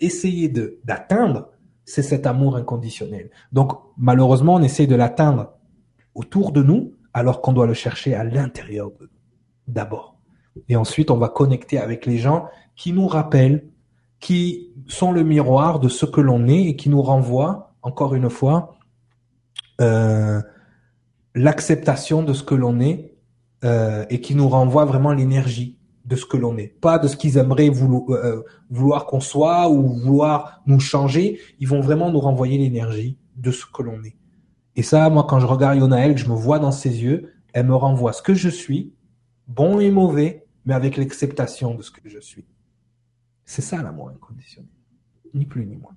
essayer 0.00 0.52
d'atteindre, 0.82 1.49
c'est 1.90 2.02
cet 2.02 2.26
amour 2.26 2.56
inconditionnel. 2.56 3.30
Donc, 3.52 3.72
malheureusement, 3.98 4.54
on 4.54 4.62
essaie 4.62 4.86
de 4.86 4.94
l'atteindre 4.94 5.54
autour 6.14 6.52
de 6.52 6.62
nous, 6.62 6.94
alors 7.12 7.42
qu'on 7.42 7.52
doit 7.52 7.66
le 7.66 7.74
chercher 7.74 8.14
à 8.14 8.22
l'intérieur 8.22 8.92
d'abord. 9.66 10.16
Et 10.68 10.76
ensuite, 10.76 11.10
on 11.10 11.16
va 11.16 11.28
connecter 11.28 11.78
avec 11.78 12.06
les 12.06 12.18
gens 12.18 12.46
qui 12.76 12.92
nous 12.92 13.08
rappellent, 13.08 13.68
qui 14.20 14.72
sont 14.86 15.10
le 15.10 15.24
miroir 15.24 15.80
de 15.80 15.88
ce 15.88 16.06
que 16.06 16.20
l'on 16.20 16.46
est 16.46 16.62
et 16.62 16.76
qui 16.76 16.90
nous 16.90 17.02
renvoient, 17.02 17.74
encore 17.82 18.14
une 18.14 18.30
fois, 18.30 18.76
euh, 19.80 20.40
l'acceptation 21.34 22.22
de 22.22 22.34
ce 22.34 22.44
que 22.44 22.54
l'on 22.54 22.78
est 22.78 23.16
euh, 23.64 24.04
et 24.10 24.20
qui 24.20 24.36
nous 24.36 24.48
renvoient 24.48 24.84
vraiment 24.84 25.12
l'énergie 25.12 25.79
de 26.10 26.16
ce 26.16 26.26
que 26.26 26.36
l'on 26.36 26.58
est, 26.58 26.66
pas 26.80 26.98
de 26.98 27.06
ce 27.06 27.16
qu'ils 27.16 27.38
aimeraient 27.38 27.68
vouloir, 27.68 28.10
euh, 28.10 28.42
vouloir 28.68 29.06
qu'on 29.06 29.20
soit 29.20 29.70
ou 29.70 29.86
vouloir 29.86 30.60
nous 30.66 30.80
changer. 30.80 31.38
Ils 31.60 31.68
vont 31.68 31.80
vraiment 31.80 32.10
nous 32.10 32.18
renvoyer 32.18 32.58
l'énergie 32.58 33.16
de 33.36 33.52
ce 33.52 33.64
que 33.64 33.82
l'on 33.82 34.02
est. 34.02 34.16
Et 34.74 34.82
ça, 34.82 35.08
moi, 35.08 35.24
quand 35.28 35.38
je 35.38 35.46
regarde 35.46 35.78
Yonaël, 35.78 36.18
je 36.18 36.28
me 36.28 36.34
vois 36.34 36.58
dans 36.58 36.72
ses 36.72 37.02
yeux, 37.02 37.32
elle 37.52 37.66
me 37.66 37.76
renvoie 37.76 38.12
ce 38.12 38.22
que 38.22 38.34
je 38.34 38.48
suis, 38.48 38.92
bon 39.46 39.78
et 39.78 39.92
mauvais, 39.92 40.46
mais 40.64 40.74
avec 40.74 40.96
l'acceptation 40.96 41.76
de 41.76 41.82
ce 41.82 41.92
que 41.92 42.00
je 42.04 42.18
suis. 42.18 42.44
C'est 43.44 43.62
ça 43.62 43.80
l'amour 43.80 44.08
inconditionnel. 44.10 44.68
Ni 45.32 45.46
plus 45.46 45.64
ni 45.64 45.76
moins. 45.76 45.94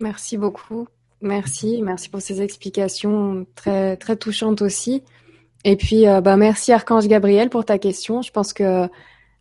Merci 0.00 0.38
beaucoup. 0.38 0.88
Merci. 1.20 1.82
Merci 1.82 2.08
pour 2.08 2.20
ces 2.20 2.42
explications 2.42 3.46
très, 3.54 3.96
très 3.96 4.16
touchantes 4.16 4.60
aussi. 4.60 5.04
Et 5.64 5.76
puis, 5.76 6.06
euh, 6.06 6.20
bah, 6.20 6.36
merci 6.36 6.72
Archange 6.72 7.08
Gabriel 7.08 7.50
pour 7.50 7.64
ta 7.64 7.78
question. 7.78 8.22
Je 8.22 8.30
pense 8.30 8.52
que 8.52 8.88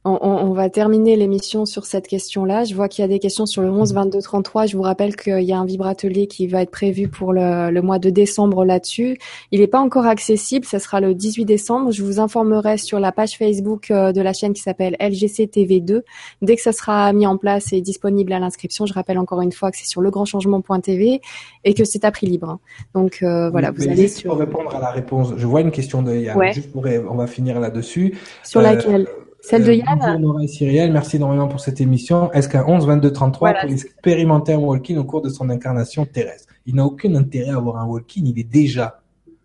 on, 0.08 0.50
on, 0.50 0.54
va 0.54 0.70
terminer 0.70 1.16
l'émission 1.16 1.66
sur 1.66 1.86
cette 1.86 2.08
question-là. 2.08 2.64
Je 2.64 2.74
vois 2.76 2.88
qu'il 2.88 3.02
y 3.02 3.06
a 3.06 3.08
des 3.08 3.20
questions 3.20 3.46
sur 3.46 3.62
le 3.62 3.70
11, 3.70 3.94
22, 3.94 4.22
33. 4.22 4.66
Je 4.66 4.78
vous 4.78 4.84
rappelle 4.84 5.16
qu'il 5.16 5.42
y 5.42 5.54
a 5.54 5.58
un 5.58 5.66
vibratelier 5.66 6.28
qui 6.28 6.48
va 6.48 6.62
être 6.62 6.72
prévu 6.72 7.08
pour 7.08 7.34
le, 7.34 7.72
le 7.72 7.82
mois 7.82 8.00
de 8.00 8.10
décembre 8.10 8.66
là-dessus. 8.66 9.18
Il 9.52 9.60
n'est 9.60 9.68
pas 9.68 9.80
encore 9.80 10.06
accessible. 10.06 10.66
Ça 10.66 10.80
sera 10.80 11.02
le 11.02 11.14
18 11.14 11.46
décembre. 11.46 11.92
Je 11.92 12.04
vous 12.04 12.20
informerai 12.20 12.78
sur 12.78 13.00
la 13.00 13.12
page 13.12 13.38
Facebook 13.38 13.92
euh, 13.92 14.12
de 14.12 14.22
la 14.22 14.34
chaîne 14.34 14.54
qui 14.54 14.62
s'appelle 14.62 14.96
LGC 15.00 15.48
TV2. 15.48 16.02
Dès 16.42 16.56
que 16.56 16.62
ça 16.62 16.72
sera 16.72 17.12
mis 17.14 17.28
en 17.28 17.38
place 17.38 17.74
et 17.74 17.82
disponible 17.82 18.34
à 18.34 18.40
l'inscription, 18.40 18.86
je 18.86 18.94
rappelle 18.94 19.18
encore 19.20 19.42
une 19.42 19.52
fois 19.52 19.72
que 19.72 19.78
c'est 19.78 19.88
sur 19.88 20.02
legrandchangement.tv 20.02 21.22
et 21.64 21.74
que 21.74 21.84
c'est 21.84 22.06
à 22.06 22.12
prix 22.12 22.28
libre. 22.28 22.60
Donc 22.94 23.20
euh, 23.24 23.50
voilà, 23.50 23.72
vous 23.72 23.88
allez 23.88 24.08
sur... 24.08 24.32
Pour 24.32 24.40
répondre 24.40 24.76
à 24.76 24.80
la 24.80 24.92
réponse, 24.92 25.34
je 25.38 25.46
vois 25.46 25.62
une 25.62 25.72
question 25.72 26.02
de 26.02 26.16
Yann. 26.16 26.54
Juste 26.54 26.72
pour, 26.72 26.86
on 27.10 27.16
va 27.16 27.28
finir 27.28 27.60
là-dessus. 27.60 28.18
Sur 28.44 28.62
laquelle? 28.62 29.08
Celle 29.50 29.64
de 29.64 29.72
Yann. 29.72 29.98
Bonjour 30.00 30.20
Nora 30.20 30.44
et 30.44 30.48
Cyrielle, 30.48 30.92
merci 30.92 31.16
énormément 31.16 31.48
pour 31.48 31.62
cette 31.62 31.80
émission. 31.80 32.30
Est-ce 32.34 32.50
qu'un 32.50 32.66
11 32.68 32.86
22 32.86 33.14
33 33.14 33.52
Voilà. 33.52 33.66
peut 33.66 33.72
expérimenter 33.74 34.54
un 34.54 34.58
walk-in 34.58 34.98
au 34.98 35.06
cours 35.06 35.22
de 35.22 35.30
son 35.30 35.50
incarnation 35.50 36.06
terrestre? 36.06 36.54
Il 36.66 36.76
n'a 36.76 36.86
aucun 36.86 37.16
intérêt 37.16 37.52
à 37.52 37.56
avoir 37.56 37.78
un 37.78 37.86
walk-in, 37.86 38.24
il 38.26 38.38
est 38.38 38.44
déjà 38.44 39.00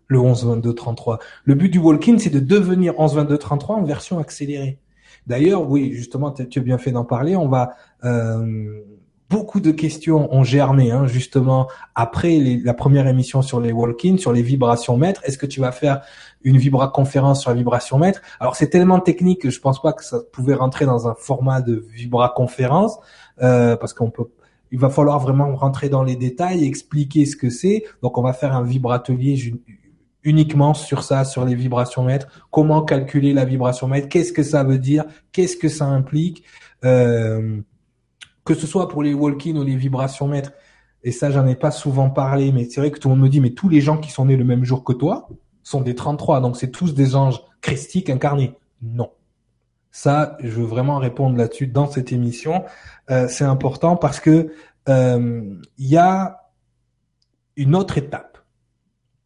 le 0.07 0.19
11 0.19 0.45
22 0.45 0.73
33. 0.75 1.19
Le 1.45 1.55
but 1.55 1.69
du 1.69 1.79
walk-in, 1.79 2.17
c'est 2.19 2.29
de 2.29 2.39
devenir 2.41 2.99
11 2.99 3.15
22 3.15 3.37
33 3.37 3.77
en 3.77 3.83
version 3.83 4.19
accélérée. 4.19 4.77
D'ailleurs, 5.25 5.69
oui, 5.69 5.93
justement, 5.93 6.31
tu 6.31 6.59
as 6.59 6.61
bien 6.61 6.77
fait 6.77 6.91
d'en 6.91 7.05
parler. 7.05 7.37
On 7.37 7.47
va 7.47 7.71
euh, 8.03 8.81
beaucoup 9.29 9.61
de 9.61 9.71
questions 9.71 10.31
ont 10.35 10.43
germé, 10.43 10.91
hein, 10.91 11.07
justement, 11.07 11.67
après 11.95 12.37
les- 12.39 12.57
la 12.57 12.73
première 12.73 13.07
émission 13.07 13.41
sur 13.41 13.61
les 13.61 13.71
walk-in, 13.71 14.17
sur 14.17 14.33
les 14.33 14.41
vibrations 14.41 14.97
mètres. 14.97 15.21
Est-ce 15.23 15.37
que 15.37 15.45
tu 15.45 15.61
vas 15.61 15.71
faire 15.71 16.01
une 16.43 16.57
vibra 16.57 16.89
conférence 16.89 17.41
sur 17.41 17.51
la 17.51 17.55
vibration 17.55 17.97
mètre 17.97 18.21
Alors, 18.39 18.55
c'est 18.55 18.69
tellement 18.69 18.99
technique 18.99 19.41
que 19.41 19.49
je 19.49 19.59
pense 19.59 19.81
pas 19.81 19.93
que 19.93 20.03
ça 20.03 20.19
pouvait 20.31 20.53
rentrer 20.53 20.85
dans 20.85 21.07
un 21.07 21.15
format 21.15 21.61
de 21.61 21.85
vibra 21.91 22.33
conférence, 22.35 22.97
euh, 23.41 23.75
parce 23.75 23.93
qu'on 23.93 24.09
peut. 24.09 24.25
Il 24.71 24.79
va 24.79 24.89
falloir 24.89 25.19
vraiment 25.19 25.55
rentrer 25.55 25.89
dans 25.89 26.03
les 26.03 26.15
détails, 26.15 26.65
expliquer 26.65 27.25
ce 27.25 27.35
que 27.35 27.49
c'est. 27.49 27.83
Donc, 28.01 28.17
on 28.17 28.23
va 28.23 28.33
faire 28.33 28.55
un 28.55 28.63
vibratelier 28.63 29.53
uniquement 30.23 30.73
sur 30.73 31.03
ça, 31.03 31.25
sur 31.25 31.45
les 31.45 31.53
vibrations 31.53 32.03
mètres. 32.03 32.27
Comment 32.49 32.81
calculer 32.81 33.33
la 33.33 33.45
vibration 33.45 33.87
mètre 33.87 34.09
Qu'est-ce 34.09 34.33
que 34.33 34.43
ça 34.43 34.63
veut 34.63 34.79
dire? 34.79 35.05
Qu'est-ce 35.31 35.57
que 35.57 35.69
ça 35.69 35.85
implique? 35.85 36.43
Euh, 36.85 37.61
que 38.45 38.53
ce 38.53 38.67
soit 38.67 38.89
pour 38.89 39.03
les 39.03 39.13
walk-in 39.13 39.55
ou 39.55 39.63
les 39.63 39.75
vibrations 39.75 40.27
mètres, 40.27 40.51
et 41.03 41.11
ça 41.11 41.31
j'en 41.31 41.45
ai 41.47 41.55
pas 41.55 41.71
souvent 41.71 42.09
parlé, 42.09 42.51
mais 42.51 42.65
c'est 42.65 42.81
vrai 42.81 42.91
que 42.91 42.99
tout 42.99 43.07
le 43.07 43.15
monde 43.15 43.23
me 43.23 43.29
dit, 43.29 43.39
mais 43.39 43.51
tous 43.51 43.69
les 43.69 43.81
gens 43.81 43.97
qui 43.97 44.11
sont 44.11 44.25
nés 44.25 44.35
le 44.35 44.43
même 44.43 44.65
jour 44.65 44.83
que 44.83 44.93
toi 44.93 45.29
sont 45.63 45.81
des 45.81 45.95
33, 45.95 46.41
donc 46.41 46.57
c'est 46.57 46.71
tous 46.71 46.93
des 46.93 47.15
anges 47.15 47.41
christiques 47.61 48.09
incarnés. 48.09 48.55
Non. 48.81 49.11
Ça, 49.91 50.37
je 50.41 50.49
veux 50.49 50.65
vraiment 50.65 50.97
répondre 50.97 51.37
là-dessus 51.37 51.67
dans 51.67 51.87
cette 51.87 52.11
émission. 52.11 52.65
Euh, 53.11 53.27
c'est 53.27 53.43
important 53.43 53.95
parce 53.95 54.19
que 54.19 54.51
euh, 54.89 55.55
il 55.77 55.87
y 55.87 55.97
a 55.97 56.49
une 57.55 57.75
autre 57.75 57.97
étape 57.97 58.39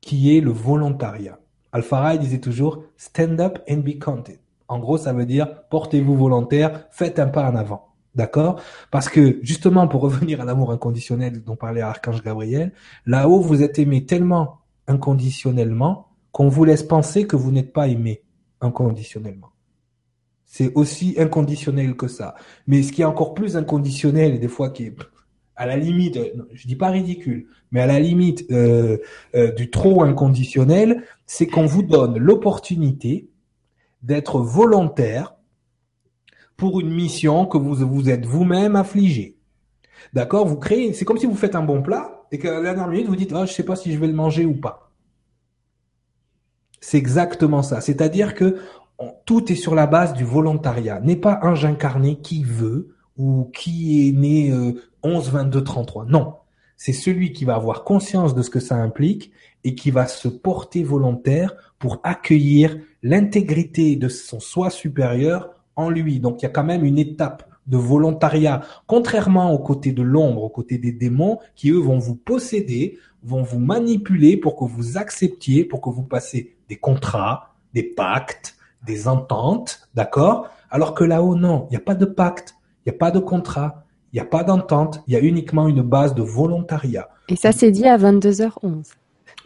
qui 0.01 0.37
est 0.37 0.41
le 0.41 0.51
volontariat. 0.51 1.39
Al-Farah 1.71 2.17
disait 2.17 2.39
toujours 2.39 2.83
stand 2.97 3.39
up 3.39 3.59
and 3.69 3.77
be 3.77 3.97
counted. 3.97 4.39
En 4.67 4.79
gros, 4.79 4.97
ça 4.97 5.13
veut 5.13 5.25
dire 5.25 5.63
portez-vous 5.69 6.15
volontaire, 6.15 6.87
faites 6.91 7.19
un 7.19 7.27
pas 7.27 7.49
en 7.49 7.55
avant. 7.55 7.87
D'accord? 8.15 8.59
Parce 8.89 9.09
que 9.09 9.39
justement, 9.43 9.87
pour 9.87 10.01
revenir 10.01 10.41
à 10.41 10.45
l'amour 10.45 10.71
inconditionnel 10.71 11.43
dont 11.43 11.55
parlait 11.55 11.81
Archange 11.81 12.23
Gabriel, 12.23 12.73
là-haut, 13.05 13.39
vous 13.39 13.61
êtes 13.61 13.79
aimé 13.79 14.05
tellement 14.05 14.59
inconditionnellement 14.87 16.06
qu'on 16.37 16.49
vous 16.49 16.65
laisse 16.65 16.83
penser 16.83 17.25
que 17.25 17.35
vous 17.35 17.51
n'êtes 17.51 17.73
pas 17.73 17.87
aimé 17.87 18.21
inconditionnellement. 18.61 19.49
C'est 20.45 20.71
aussi 20.75 21.15
inconditionnel 21.17 21.95
que 21.95 22.07
ça. 22.07 22.35
Mais 22.67 22.83
ce 22.83 22.91
qui 22.91 23.01
est 23.01 23.05
encore 23.05 23.33
plus 23.33 23.57
inconditionnel 23.57 24.35
et 24.35 24.37
des 24.37 24.47
fois 24.47 24.69
qui 24.69 24.83
est 24.83 24.95
à 25.55 25.65
la 25.65 25.77
limite, 25.77 26.19
je 26.53 26.67
dis 26.67 26.75
pas 26.75 26.89
ridicule, 26.89 27.47
mais 27.71 27.81
à 27.81 27.87
la 27.87 27.99
limite 27.99 28.45
euh, 28.51 28.99
euh, 29.33 29.51
du 29.51 29.71
trop 29.71 30.03
inconditionnel, 30.03 31.05
c'est 31.25 31.47
qu'on 31.47 31.65
vous 31.65 31.81
donne 31.81 32.19
l'opportunité 32.19 33.31
d'être 34.03 34.39
volontaire 34.39 35.33
pour 36.55 36.79
une 36.79 36.91
mission 36.91 37.47
que 37.47 37.57
vous 37.57 37.73
vous 37.73 38.09
êtes 38.11 38.27
vous-même 38.27 38.75
affligé. 38.75 39.39
D'accord? 40.13 40.45
Vous 40.45 40.57
créez, 40.57 40.93
c'est 40.93 41.03
comme 41.03 41.17
si 41.17 41.25
vous 41.25 41.33
faites 41.33 41.55
un 41.55 41.63
bon 41.63 41.81
plat 41.81 42.27
et 42.31 42.37
qu'à 42.37 42.53
la 42.53 42.61
dernière 42.61 42.89
minute 42.89 43.07
vous 43.07 43.15
dites 43.15 43.33
ah 43.33 43.47
je 43.47 43.53
sais 43.53 43.65
pas 43.65 43.75
si 43.75 43.91
je 43.91 43.97
vais 43.97 44.05
le 44.05 44.13
manger 44.13 44.45
ou 44.45 44.53
pas. 44.53 44.86
C'est 46.87 46.97
exactement 46.97 47.63
ça. 47.63 47.81
C'est-à-dire 47.81 48.33
que 48.33 48.59
tout 49.25 49.51
est 49.51 49.57
sur 49.57 49.75
la 49.75 49.87
base 49.87 50.13
du 50.13 50.23
volontariat. 50.23 51.01
N'est 51.01 51.17
pas 51.17 51.37
un 51.43 51.61
incarné 51.65 52.21
qui 52.21 52.45
veut 52.45 52.95
ou 53.17 53.51
qui 53.53 54.07
est 54.07 54.13
né 54.13 54.51
euh, 54.51 54.71
11, 55.03 55.29
22, 55.31 55.65
33. 55.65 56.05
Non. 56.05 56.35
C'est 56.77 56.93
celui 56.93 57.33
qui 57.33 57.43
va 57.43 57.55
avoir 57.55 57.83
conscience 57.83 58.33
de 58.33 58.41
ce 58.41 58.49
que 58.49 58.61
ça 58.61 58.75
implique 58.75 59.33
et 59.65 59.75
qui 59.75 59.91
va 59.91 60.07
se 60.07 60.29
porter 60.29 60.85
volontaire 60.85 61.55
pour 61.77 61.99
accueillir 62.03 62.77
l'intégrité 63.03 63.97
de 63.97 64.07
son 64.07 64.39
soi 64.39 64.69
supérieur 64.69 65.49
en 65.75 65.89
lui. 65.89 66.21
Donc 66.21 66.41
il 66.41 66.43
y 66.43 66.47
a 66.47 66.51
quand 66.51 66.63
même 66.63 66.85
une 66.85 66.99
étape 66.99 67.49
de 67.67 67.75
volontariat, 67.75 68.61
contrairement 68.85 69.51
aux 69.51 69.59
côtés 69.59 69.91
de 69.91 70.03
l'ombre, 70.03 70.41
aux 70.41 70.49
côtés 70.49 70.77
des 70.77 70.93
démons, 70.93 71.39
qui 71.53 71.69
eux 71.69 71.79
vont 71.79 71.99
vous 71.99 72.15
posséder, 72.15 72.97
vont 73.23 73.43
vous 73.43 73.59
manipuler 73.59 74.37
pour 74.37 74.55
que 74.55 74.63
vous 74.63 74.97
acceptiez, 74.97 75.65
pour 75.65 75.81
que 75.81 75.89
vous 75.89 76.03
passiez 76.03 76.56
des 76.69 76.77
contrats, 76.77 77.55
des 77.73 77.83
pactes, 77.83 78.55
des 78.85 79.07
ententes, 79.07 79.89
d'accord? 79.93 80.49
Alors 80.69 80.93
que 80.93 81.03
là-haut, 81.03 81.35
non, 81.35 81.67
il 81.69 81.71
n'y 81.71 81.77
a 81.77 81.81
pas 81.81 81.95
de 81.95 82.05
pacte, 82.05 82.55
il 82.85 82.89
n'y 82.89 82.95
a 82.95 82.97
pas 82.97 83.11
de 83.11 83.19
contrat, 83.19 83.83
il 84.13 84.17
n'y 84.17 84.21
a 84.21 84.25
pas 84.25 84.43
d'entente, 84.43 85.03
il 85.07 85.13
y 85.13 85.15
a 85.15 85.19
uniquement 85.19 85.67
une 85.67 85.81
base 85.81 86.15
de 86.15 86.21
volontariat. 86.21 87.09
Et 87.29 87.35
ça, 87.35 87.51
c'est 87.51 87.71
dit 87.71 87.87
à 87.87 87.97
22h11. 87.97 88.93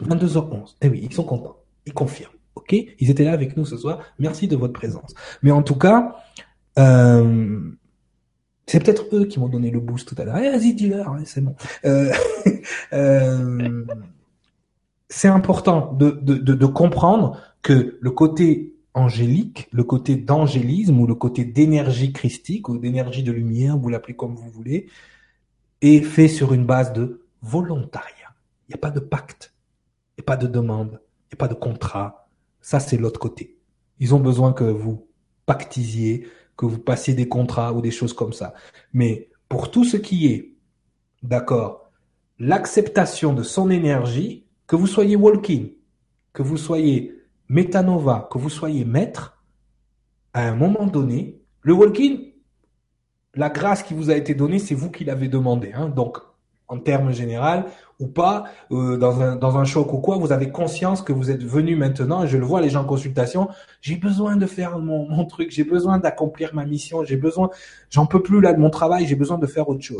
22h11. 0.02 0.76
Eh 0.80 0.88
oui, 0.88 1.00
ils 1.02 1.12
sont 1.12 1.24
contents. 1.24 1.56
Ils 1.86 1.92
confirment. 1.92 2.32
OK? 2.54 2.72
Ils 2.72 3.10
étaient 3.10 3.24
là 3.24 3.32
avec 3.32 3.56
nous 3.56 3.64
ce 3.64 3.76
soir. 3.76 4.00
Merci 4.18 4.48
de 4.48 4.56
votre 4.56 4.72
présence. 4.72 5.14
Mais 5.42 5.50
en 5.50 5.62
tout 5.62 5.76
cas, 5.76 6.16
euh, 6.78 7.60
c'est 8.66 8.82
peut-être 8.82 9.06
eux 9.12 9.24
qui 9.26 9.40
m'ont 9.40 9.48
donné 9.48 9.70
le 9.70 9.80
boost 9.80 10.08
tout 10.08 10.20
à 10.20 10.24
l'heure. 10.24 10.38
Eh, 10.38 10.50
vas-y, 10.50 10.74
dis-leur, 10.74 11.08
hein, 11.08 11.22
c'est 11.24 11.40
bon. 11.40 11.54
Euh, 11.84 12.12
euh, 12.92 13.84
c'est 15.12 15.28
important 15.28 15.92
de, 15.92 16.10
de, 16.10 16.36
de, 16.36 16.54
de 16.54 16.66
comprendre 16.66 17.38
que 17.60 17.98
le 18.00 18.10
côté 18.10 18.74
angélique, 18.94 19.68
le 19.70 19.84
côté 19.84 20.16
d'angélisme 20.16 20.98
ou 20.98 21.06
le 21.06 21.14
côté 21.14 21.44
d'énergie 21.44 22.14
christique 22.14 22.70
ou 22.70 22.78
d'énergie 22.78 23.22
de 23.22 23.30
lumière, 23.30 23.76
vous 23.76 23.90
l'appelez 23.90 24.16
comme 24.16 24.34
vous 24.34 24.48
voulez, 24.48 24.88
est 25.82 26.00
fait 26.00 26.28
sur 26.28 26.54
une 26.54 26.64
base 26.64 26.94
de 26.94 27.26
volontariat. 27.42 28.34
Il 28.66 28.72
n'y 28.72 28.74
a 28.74 28.78
pas 28.78 28.90
de 28.90 29.00
pacte, 29.00 29.52
il 30.16 30.20
n'y 30.20 30.22
a 30.22 30.24
pas 30.24 30.38
de 30.38 30.46
demande, 30.46 30.98
il 31.30 31.34
n'y 31.34 31.34
a 31.34 31.36
pas 31.36 31.48
de 31.48 31.54
contrat. 31.54 32.26
Ça, 32.62 32.80
c'est 32.80 32.96
l'autre 32.96 33.20
côté. 33.20 33.58
Ils 34.00 34.14
ont 34.14 34.20
besoin 34.20 34.54
que 34.54 34.64
vous 34.64 35.06
pactisiez, 35.44 36.26
que 36.56 36.64
vous 36.64 36.78
passiez 36.78 37.12
des 37.12 37.28
contrats 37.28 37.74
ou 37.74 37.82
des 37.82 37.90
choses 37.90 38.14
comme 38.14 38.32
ça. 38.32 38.54
Mais 38.94 39.28
pour 39.50 39.70
tout 39.70 39.84
ce 39.84 39.98
qui 39.98 40.28
est, 40.28 40.54
d'accord, 41.22 41.90
l'acceptation 42.38 43.34
de 43.34 43.42
son 43.42 43.68
énergie, 43.68 44.46
que 44.72 44.76
vous 44.78 44.86
soyez 44.86 45.16
walking, 45.16 45.74
que 46.32 46.40
vous 46.40 46.56
soyez 46.56 47.14
métanova, 47.50 48.26
que 48.32 48.38
vous 48.38 48.48
soyez 48.48 48.86
maître, 48.86 49.44
à 50.32 50.48
un 50.48 50.54
moment 50.54 50.86
donné, 50.86 51.42
le 51.60 51.74
walking, 51.74 52.32
la 53.34 53.50
grâce 53.50 53.82
qui 53.82 53.92
vous 53.92 54.08
a 54.08 54.16
été 54.16 54.34
donnée, 54.34 54.58
c'est 54.58 54.74
vous 54.74 54.90
qui 54.90 55.04
l'avez 55.04 55.28
demandé. 55.28 55.72
Hein. 55.74 55.90
Donc, 55.90 56.16
en 56.68 56.78
termes 56.78 57.12
général 57.12 57.66
ou 58.02 58.08
pas, 58.08 58.44
euh, 58.72 58.96
dans, 58.96 59.22
un, 59.22 59.36
dans 59.36 59.56
un 59.56 59.64
choc 59.64 59.92
ou 59.92 59.98
quoi, 59.98 60.16
vous 60.16 60.32
avez 60.32 60.50
conscience 60.50 61.02
que 61.02 61.12
vous 61.12 61.30
êtes 61.30 61.42
venu 61.42 61.76
maintenant, 61.76 62.24
et 62.24 62.28
je 62.28 62.36
le 62.36 62.44
vois 62.44 62.60
les 62.60 62.68
gens 62.68 62.82
en 62.82 62.84
consultation, 62.84 63.48
j'ai 63.80 63.96
besoin 63.96 64.36
de 64.36 64.46
faire 64.46 64.78
mon, 64.78 65.08
mon 65.08 65.24
truc, 65.24 65.50
j'ai 65.50 65.64
besoin 65.64 65.98
d'accomplir 65.98 66.54
ma 66.54 66.66
mission, 66.66 67.04
j'ai 67.04 67.16
besoin, 67.16 67.50
j'en 67.90 68.06
peux 68.06 68.22
plus 68.22 68.40
là 68.40 68.52
de 68.52 68.58
mon 68.58 68.70
travail, 68.70 69.06
j'ai 69.06 69.14
besoin 69.14 69.38
de 69.38 69.46
faire 69.46 69.68
autre 69.68 69.82
chose. 69.82 69.98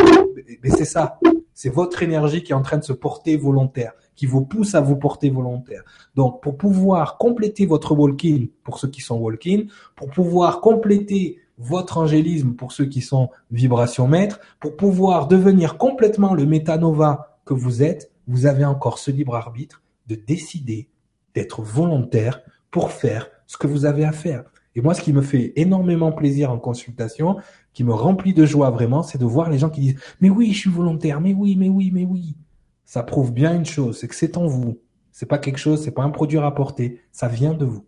Mais, 0.63 0.71
c'est 0.71 0.85
ça, 0.85 1.21
c'est 1.55 1.71
votre 1.71 2.03
énergie 2.03 2.43
qui 2.43 2.53
est 2.53 2.57
en 2.57 2.63
train 2.63 2.79
de 2.79 2.85
se 2.85 2.93
porter 2.93 3.37
volontaire, 3.37 3.93
qui 4.17 4.27
vous 4.27 4.45
pousse 4.45 4.75
à 4.75 4.81
vous 4.81 4.97
porter 4.97 5.31
volontaire. 5.31 5.83
Donc, 6.17 6.43
pour 6.43 6.57
pouvoir 6.57 7.19
compléter 7.19 7.67
votre 7.67 7.95
walk-in, 7.95 8.47
pour 8.65 8.79
ceux 8.79 8.89
qui 8.89 9.01
sont 9.01 9.19
walk-in, 9.19 9.65
pour 9.95 10.11
pouvoir 10.11 10.61
compléter 10.61 11.39
votre 11.59 11.99
angélisme 11.99 12.55
pour 12.55 12.73
ceux 12.73 12.87
qui 12.87 13.01
sont 13.01 13.31
vibration 13.51 14.09
maître, 14.09 14.41
pour 14.59 14.77
pouvoir 14.77 15.29
devenir 15.29 15.79
complètement 15.79 16.35
le 16.35 16.45
métanova 16.45 17.32
que 17.45 17.55
vous 17.55 17.83
êtes, 17.83 18.11
vous 18.27 18.47
avez 18.47 18.65
encore 18.65 18.99
ce 18.99 19.11
libre 19.11 19.35
arbitre 19.35 19.83
de 20.07 20.15
décider 20.15 20.89
d'être 21.35 21.63
volontaire 21.63 22.41
pour 22.71 22.91
faire 22.91 23.29
ce 23.47 23.57
que 23.57 23.67
vous 23.67 23.85
avez 23.85 24.05
à 24.05 24.13
faire. 24.13 24.45
Et 24.75 24.81
moi, 24.81 24.95
ce 24.95 25.03
qui 25.03 25.13
me 25.13 25.23
fait 25.23 25.53
énormément 25.57 26.13
plaisir 26.13 26.51
en 26.51 26.59
consultation, 26.59 27.37
qui 27.75 27.85
me 27.85 27.93
remplit 27.93 28.33
de 28.33 28.47
joie 28.47 28.71
vraiment, 28.71 29.03
c'est 29.03 29.19
de 29.19 29.27
voir 29.27 29.51
les 29.51 29.59
gens 29.59 29.71
qui 29.71 29.81
disent 29.81 30.01
mais 30.21 30.31
oui, 30.31 30.53
je 30.53 30.61
suis 30.61 30.71
volontaire, 30.71 31.21
mais 31.21 31.35
oui, 31.35 31.57
mais 31.57 31.69
oui, 31.69 31.91
mais 31.93 32.05
oui. 32.05 32.37
Ça 32.85 33.03
prouve 33.03 33.33
bien 33.33 33.55
une 33.55 33.65
chose, 33.65 33.99
c'est 33.99 34.09
que 34.09 34.15
c'est 34.15 34.37
en 34.37 34.47
vous. 34.47 34.79
C'est 35.11 35.27
pas 35.27 35.39
quelque 35.39 35.59
chose, 35.59 35.83
c'est 35.83 35.91
pas 35.91 36.03
un 36.03 36.11
produit 36.11 36.39
rapporté, 36.39 37.01
ça 37.13 37.29
vient 37.29 37.55
de 37.55 37.67
vous. 37.67 37.85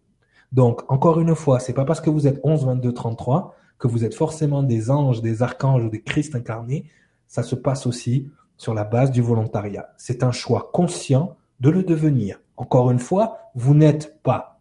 Donc, 0.53 0.83
encore 0.91 1.21
une 1.21 1.35
fois, 1.35 1.59
c'est 1.59 1.73
pas 1.73 1.85
parce 1.85 2.01
que 2.01 2.11
vous 2.11 2.27
êtes 2.27 2.41
11, 2.45 2.67
22, 2.67 2.93
33 2.93 3.57
que 3.79 3.89
vous 3.89 4.05
êtes 4.05 4.15
forcément 4.15 4.63
des 4.63 4.91
anges, 4.91 5.21
des 5.21 5.43
archanges 5.43 5.85
ou 5.85 5.89
des 5.89 6.03
Christ 6.03 6.35
incarnés. 6.35 6.85
Ça 7.27 7.43
se 7.43 7.55
passe 7.55 7.87
aussi 7.87 8.31
sur 8.57 8.75
la 8.75 8.85
base 8.85 9.11
du 9.11 9.21
volontariat. 9.21 9.89
C'est 9.97 10.23
un 10.23 10.33
choix 10.33 10.71
conscient 10.73 11.37
de 11.61 11.71
le 11.71 11.83
devenir. 11.83 12.41
Encore 12.57 12.91
une 12.91 12.99
fois, 12.99 13.39
vous 13.55 13.75
n'êtes 13.75 14.23
pas. 14.23 14.61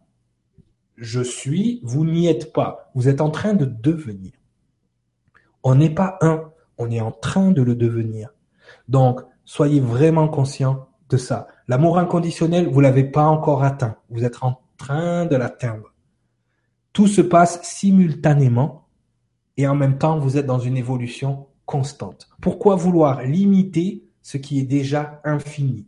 Je 0.96 1.20
suis, 1.20 1.80
vous 1.82 2.04
n'y 2.04 2.26
êtes 2.26 2.52
pas. 2.52 2.90
Vous 2.94 3.08
êtes 3.08 3.20
en 3.20 3.30
train 3.30 3.54
de 3.54 3.64
devenir. 3.64 4.32
On 5.62 5.74
n'est 5.74 5.94
pas 5.94 6.18
un, 6.20 6.50
on 6.78 6.90
est 6.90 7.00
en 7.00 7.12
train 7.12 7.50
de 7.50 7.62
le 7.62 7.74
devenir. 7.74 8.30
Donc, 8.88 9.20
soyez 9.44 9.80
vraiment 9.80 10.28
conscient 10.28 10.88
de 11.08 11.16
ça. 11.16 11.46
L'amour 11.68 11.98
inconditionnel, 11.98 12.68
vous 12.68 12.80
l'avez 12.80 13.04
pas 13.04 13.24
encore 13.24 13.64
atteint. 13.64 13.96
Vous 14.10 14.24
êtes 14.24 14.42
en 14.42 14.60
train 14.76 15.26
de 15.26 15.36
l'atteindre. 15.36 15.92
Tout 16.92 17.06
se 17.06 17.20
passe 17.20 17.62
simultanément 17.62 18.84
et 19.56 19.66
en 19.66 19.74
même 19.74 19.98
temps, 19.98 20.18
vous 20.18 20.36
êtes 20.36 20.46
dans 20.46 20.58
une 20.58 20.76
évolution 20.76 21.46
constante. 21.66 22.28
Pourquoi 22.40 22.76
vouloir 22.76 23.22
limiter 23.22 24.04
ce 24.22 24.36
qui 24.36 24.60
est 24.60 24.64
déjà 24.64 25.20
infini? 25.24 25.86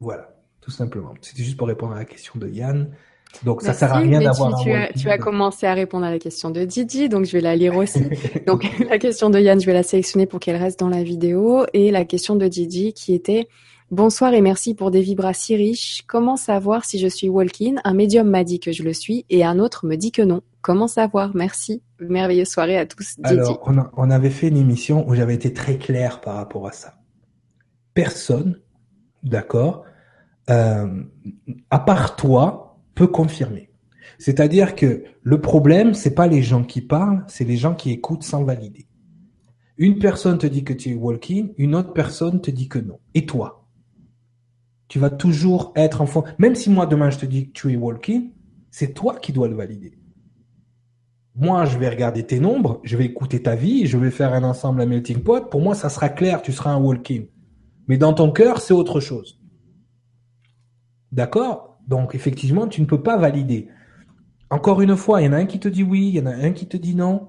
Voilà, 0.00 0.34
tout 0.60 0.70
simplement. 0.70 1.14
C'était 1.20 1.42
juste 1.42 1.56
pour 1.56 1.68
répondre 1.68 1.92
à 1.92 1.98
la 1.98 2.04
question 2.04 2.38
de 2.38 2.48
Yann. 2.48 2.90
Donc 3.44 3.62
ça 3.62 3.72
sert 3.72 3.92
à 3.92 3.98
rien 3.98 4.20
d'avoir 4.20 4.62
tu, 4.62 4.72
as, 4.72 4.92
tu 4.92 5.10
as 5.10 5.18
commencé 5.18 5.66
à 5.66 5.74
répondre 5.74 6.06
à 6.06 6.10
la 6.10 6.18
question 6.18 6.50
de 6.50 6.64
Didi, 6.64 7.08
donc 7.08 7.26
je 7.26 7.32
vais 7.32 7.40
la 7.40 7.56
lire 7.56 7.76
aussi. 7.76 8.04
donc 8.46 8.64
la 8.88 8.98
question 8.98 9.30
de 9.30 9.38
Yann, 9.38 9.60
je 9.60 9.66
vais 9.66 9.72
la 9.72 9.82
sélectionner 9.82 10.26
pour 10.26 10.40
qu'elle 10.40 10.56
reste 10.56 10.80
dans 10.80 10.88
la 10.88 11.02
vidéo. 11.02 11.66
Et 11.72 11.90
la 11.90 12.04
question 12.04 12.36
de 12.36 12.46
Didi 12.46 12.92
qui 12.92 13.14
était 13.14 13.48
Bonsoir 13.92 14.34
et 14.34 14.40
merci 14.40 14.74
pour 14.74 14.90
des 14.90 15.00
vibras 15.00 15.32
si 15.32 15.54
riches. 15.54 16.02
Comment 16.08 16.36
savoir 16.36 16.84
si 16.84 16.98
je 16.98 17.06
suis 17.06 17.28
walk-in? 17.28 17.76
Un 17.84 17.94
médium 17.94 18.28
m'a 18.28 18.42
dit 18.42 18.58
que 18.58 18.72
je 18.72 18.82
le 18.82 18.92
suis 18.92 19.24
et 19.30 19.44
un 19.44 19.60
autre 19.60 19.86
me 19.86 19.94
dit 19.94 20.10
que 20.10 20.22
non. 20.22 20.40
Comment 20.60 20.88
savoir? 20.88 21.36
Merci. 21.36 21.82
Merveilleuse 22.00 22.48
soirée 22.48 22.76
à 22.76 22.84
tous. 22.84 23.14
Alors, 23.22 23.62
on, 23.64 23.76
on 23.96 24.10
avait 24.10 24.30
fait 24.30 24.48
une 24.48 24.56
émission 24.56 25.08
où 25.08 25.14
j'avais 25.14 25.34
été 25.34 25.52
très 25.52 25.78
clair 25.78 26.20
par 26.20 26.34
rapport 26.34 26.66
à 26.66 26.72
ça. 26.72 26.94
Personne, 27.94 28.58
d'accord, 29.22 29.84
euh, 30.50 31.04
à 31.70 31.78
part 31.78 32.16
toi, 32.16 32.80
peut 32.96 33.06
confirmer. 33.06 33.70
C'est-à-dire 34.18 34.74
que 34.74 35.04
le 35.22 35.40
problème, 35.40 35.94
c'est 35.94 36.14
pas 36.14 36.26
les 36.26 36.42
gens 36.42 36.64
qui 36.64 36.80
parlent, 36.80 37.24
c'est 37.28 37.44
les 37.44 37.56
gens 37.56 37.76
qui 37.76 37.92
écoutent 37.92 38.24
sans 38.24 38.42
valider. 38.42 38.88
Une 39.78 40.00
personne 40.00 40.38
te 40.38 40.46
dit 40.48 40.64
que 40.64 40.72
tu 40.72 40.90
es 40.90 40.94
walking, 40.94 41.54
une 41.56 41.76
autre 41.76 41.92
personne 41.92 42.40
te 42.40 42.50
dit 42.50 42.68
que 42.68 42.80
non. 42.80 42.98
Et 43.14 43.26
toi? 43.26 43.62
Tu 44.88 44.98
vas 44.98 45.10
toujours 45.10 45.72
être 45.76 46.00
en 46.00 46.06
fond. 46.06 46.24
Même 46.38 46.54
si 46.54 46.70
moi 46.70 46.86
demain 46.86 47.10
je 47.10 47.18
te 47.18 47.26
dis 47.26 47.48
que 47.48 47.52
tu 47.52 47.72
es 47.72 47.76
walking, 47.76 48.32
c'est 48.70 48.94
toi 48.94 49.16
qui 49.16 49.32
dois 49.32 49.48
le 49.48 49.56
valider. 49.56 49.98
Moi, 51.38 51.66
je 51.66 51.76
vais 51.76 51.90
regarder 51.90 52.24
tes 52.24 52.40
nombres, 52.40 52.80
je 52.82 52.96
vais 52.96 53.04
écouter 53.04 53.42
ta 53.42 53.54
vie, 53.56 53.86
je 53.86 53.98
vais 53.98 54.10
faire 54.10 54.32
un 54.32 54.42
ensemble 54.42 54.80
à 54.80 54.86
melting 54.86 55.22
pot. 55.22 55.50
Pour 55.50 55.60
moi, 55.60 55.74
ça 55.74 55.90
sera 55.90 56.08
clair, 56.08 56.40
tu 56.40 56.50
seras 56.50 56.70
un 56.70 56.78
walking. 56.78 57.26
Mais 57.88 57.98
dans 57.98 58.14
ton 58.14 58.32
cœur, 58.32 58.60
c'est 58.60 58.72
autre 58.72 59.00
chose. 59.00 59.38
D'accord? 61.12 61.78
Donc 61.86 62.14
effectivement, 62.14 62.66
tu 62.66 62.80
ne 62.80 62.86
peux 62.86 63.02
pas 63.02 63.18
valider. 63.18 63.68
Encore 64.48 64.80
une 64.80 64.96
fois, 64.96 65.20
il 65.20 65.26
y 65.26 65.28
en 65.28 65.32
a 65.32 65.36
un 65.36 65.46
qui 65.46 65.60
te 65.60 65.68
dit 65.68 65.82
oui, 65.82 66.08
il 66.08 66.14
y 66.14 66.20
en 66.20 66.26
a 66.26 66.34
un 66.34 66.52
qui 66.52 66.66
te 66.66 66.76
dit 66.76 66.94
non. 66.94 67.28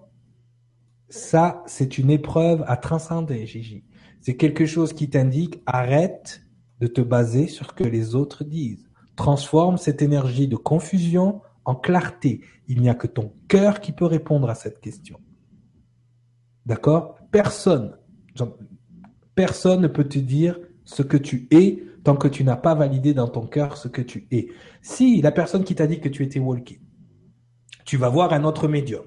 Ça, 1.10 1.64
c'est 1.66 1.98
une 1.98 2.10
épreuve 2.10 2.64
à 2.68 2.78
transcender, 2.78 3.46
Gigi. 3.46 3.84
C'est 4.22 4.36
quelque 4.36 4.66
chose 4.66 4.94
qui 4.94 5.10
t'indique 5.10 5.62
arrête 5.66 6.42
de 6.80 6.88
te 6.88 7.02
baser 7.02 7.48
sur 7.48 7.68
ce 7.68 7.74
que 7.74 7.84
les 7.84 8.16
autres 8.16 8.44
disent. 8.44 8.90
Transforme 9.16 9.78
cette 9.78 10.02
énergie 10.02 10.48
de 10.48 10.56
confusion 10.56 11.42
en 11.66 11.76
clarté. 11.76 12.42
Il 12.68 12.82
n'y 12.82 12.90
a 12.90 12.96
que 12.96 13.08
ton 13.08 13.34
cœur 13.48 13.80
qui 13.80 13.92
peut 13.92 14.06
répondre 14.06 14.50
à 14.50 14.56
cette 14.56 14.80
question. 14.80 15.20
D'accord? 16.66 17.16
Personne, 17.32 17.98
personne 19.36 19.82
ne 19.82 19.88
peut 19.88 20.08
te 20.08 20.20
dire 20.20 20.60
ce 20.84 21.02
que 21.02 21.18
tu 21.18 21.48
es 21.52 21.84
tant 22.04 22.16
que 22.16 22.28
tu 22.28 22.44
n'as 22.44 22.56
pas 22.56 22.74
validé 22.74 23.14
dans 23.14 23.28
ton 23.28 23.46
cœur 23.46 23.76
ce 23.78 23.90
que 23.90 24.02
tu 24.02 24.28
es. 24.32 24.48
Si 24.82 25.22
la 25.22 25.32
personne 25.32 25.66
qui 25.66 25.76
t'a 25.76 25.88
dit 25.88 26.00
que 26.00 26.08
tu 26.08 26.24
étais 26.24 26.40
walking, 26.40 26.80
tu 27.84 27.98
vas 27.98 28.10
voir 28.10 28.32
un 28.32 28.44
autre 28.46 28.68
médium. 28.68 29.04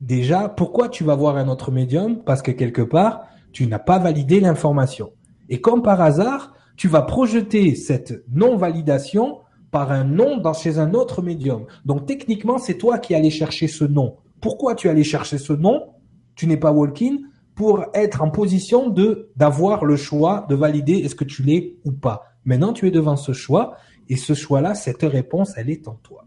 Déjà, 0.00 0.48
pourquoi 0.48 0.88
tu 0.88 1.04
vas 1.04 1.14
voir 1.14 1.36
un 1.36 1.48
autre 1.48 1.70
médium? 1.70 2.24
Parce 2.24 2.40
que 2.40 2.50
quelque 2.50 2.80
part, 2.80 3.24
tu 3.52 3.66
n'as 3.66 3.78
pas 3.78 3.98
validé 3.98 4.40
l'information. 4.40 5.12
Et 5.50 5.60
comme 5.60 5.82
par 5.82 6.00
hasard, 6.00 6.54
tu 6.80 6.88
vas 6.88 7.02
projeter 7.02 7.74
cette 7.74 8.24
non-validation 8.32 9.40
par 9.70 9.92
un 9.92 10.02
nom 10.02 10.38
dans, 10.38 10.54
chez 10.54 10.78
un 10.78 10.94
autre 10.94 11.20
médium. 11.20 11.66
Donc 11.84 12.06
techniquement, 12.06 12.56
c'est 12.56 12.78
toi 12.78 12.98
qui 12.98 13.14
allais 13.14 13.28
chercher 13.28 13.68
ce 13.68 13.84
nom. 13.84 14.16
Pourquoi 14.40 14.74
tu 14.74 14.88
allais 14.88 15.04
chercher 15.04 15.36
ce 15.36 15.52
nom? 15.52 15.90
Tu 16.36 16.46
n'es 16.46 16.56
pas 16.56 16.72
walking 16.72 17.20
pour 17.54 17.84
être 17.92 18.22
en 18.22 18.30
position 18.30 18.88
de 18.88 19.28
d'avoir 19.36 19.84
le 19.84 19.96
choix 19.96 20.46
de 20.48 20.54
valider 20.54 20.94
est-ce 20.94 21.14
que 21.14 21.24
tu 21.24 21.42
l'es 21.42 21.76
ou 21.84 21.92
pas. 21.92 22.22
Maintenant, 22.46 22.72
tu 22.72 22.86
es 22.86 22.90
devant 22.90 23.16
ce 23.16 23.34
choix 23.34 23.76
et 24.08 24.16
ce 24.16 24.32
choix-là, 24.32 24.74
cette 24.74 25.02
réponse, 25.02 25.52
elle 25.58 25.68
est 25.68 25.86
en 25.86 25.96
toi. 25.96 26.24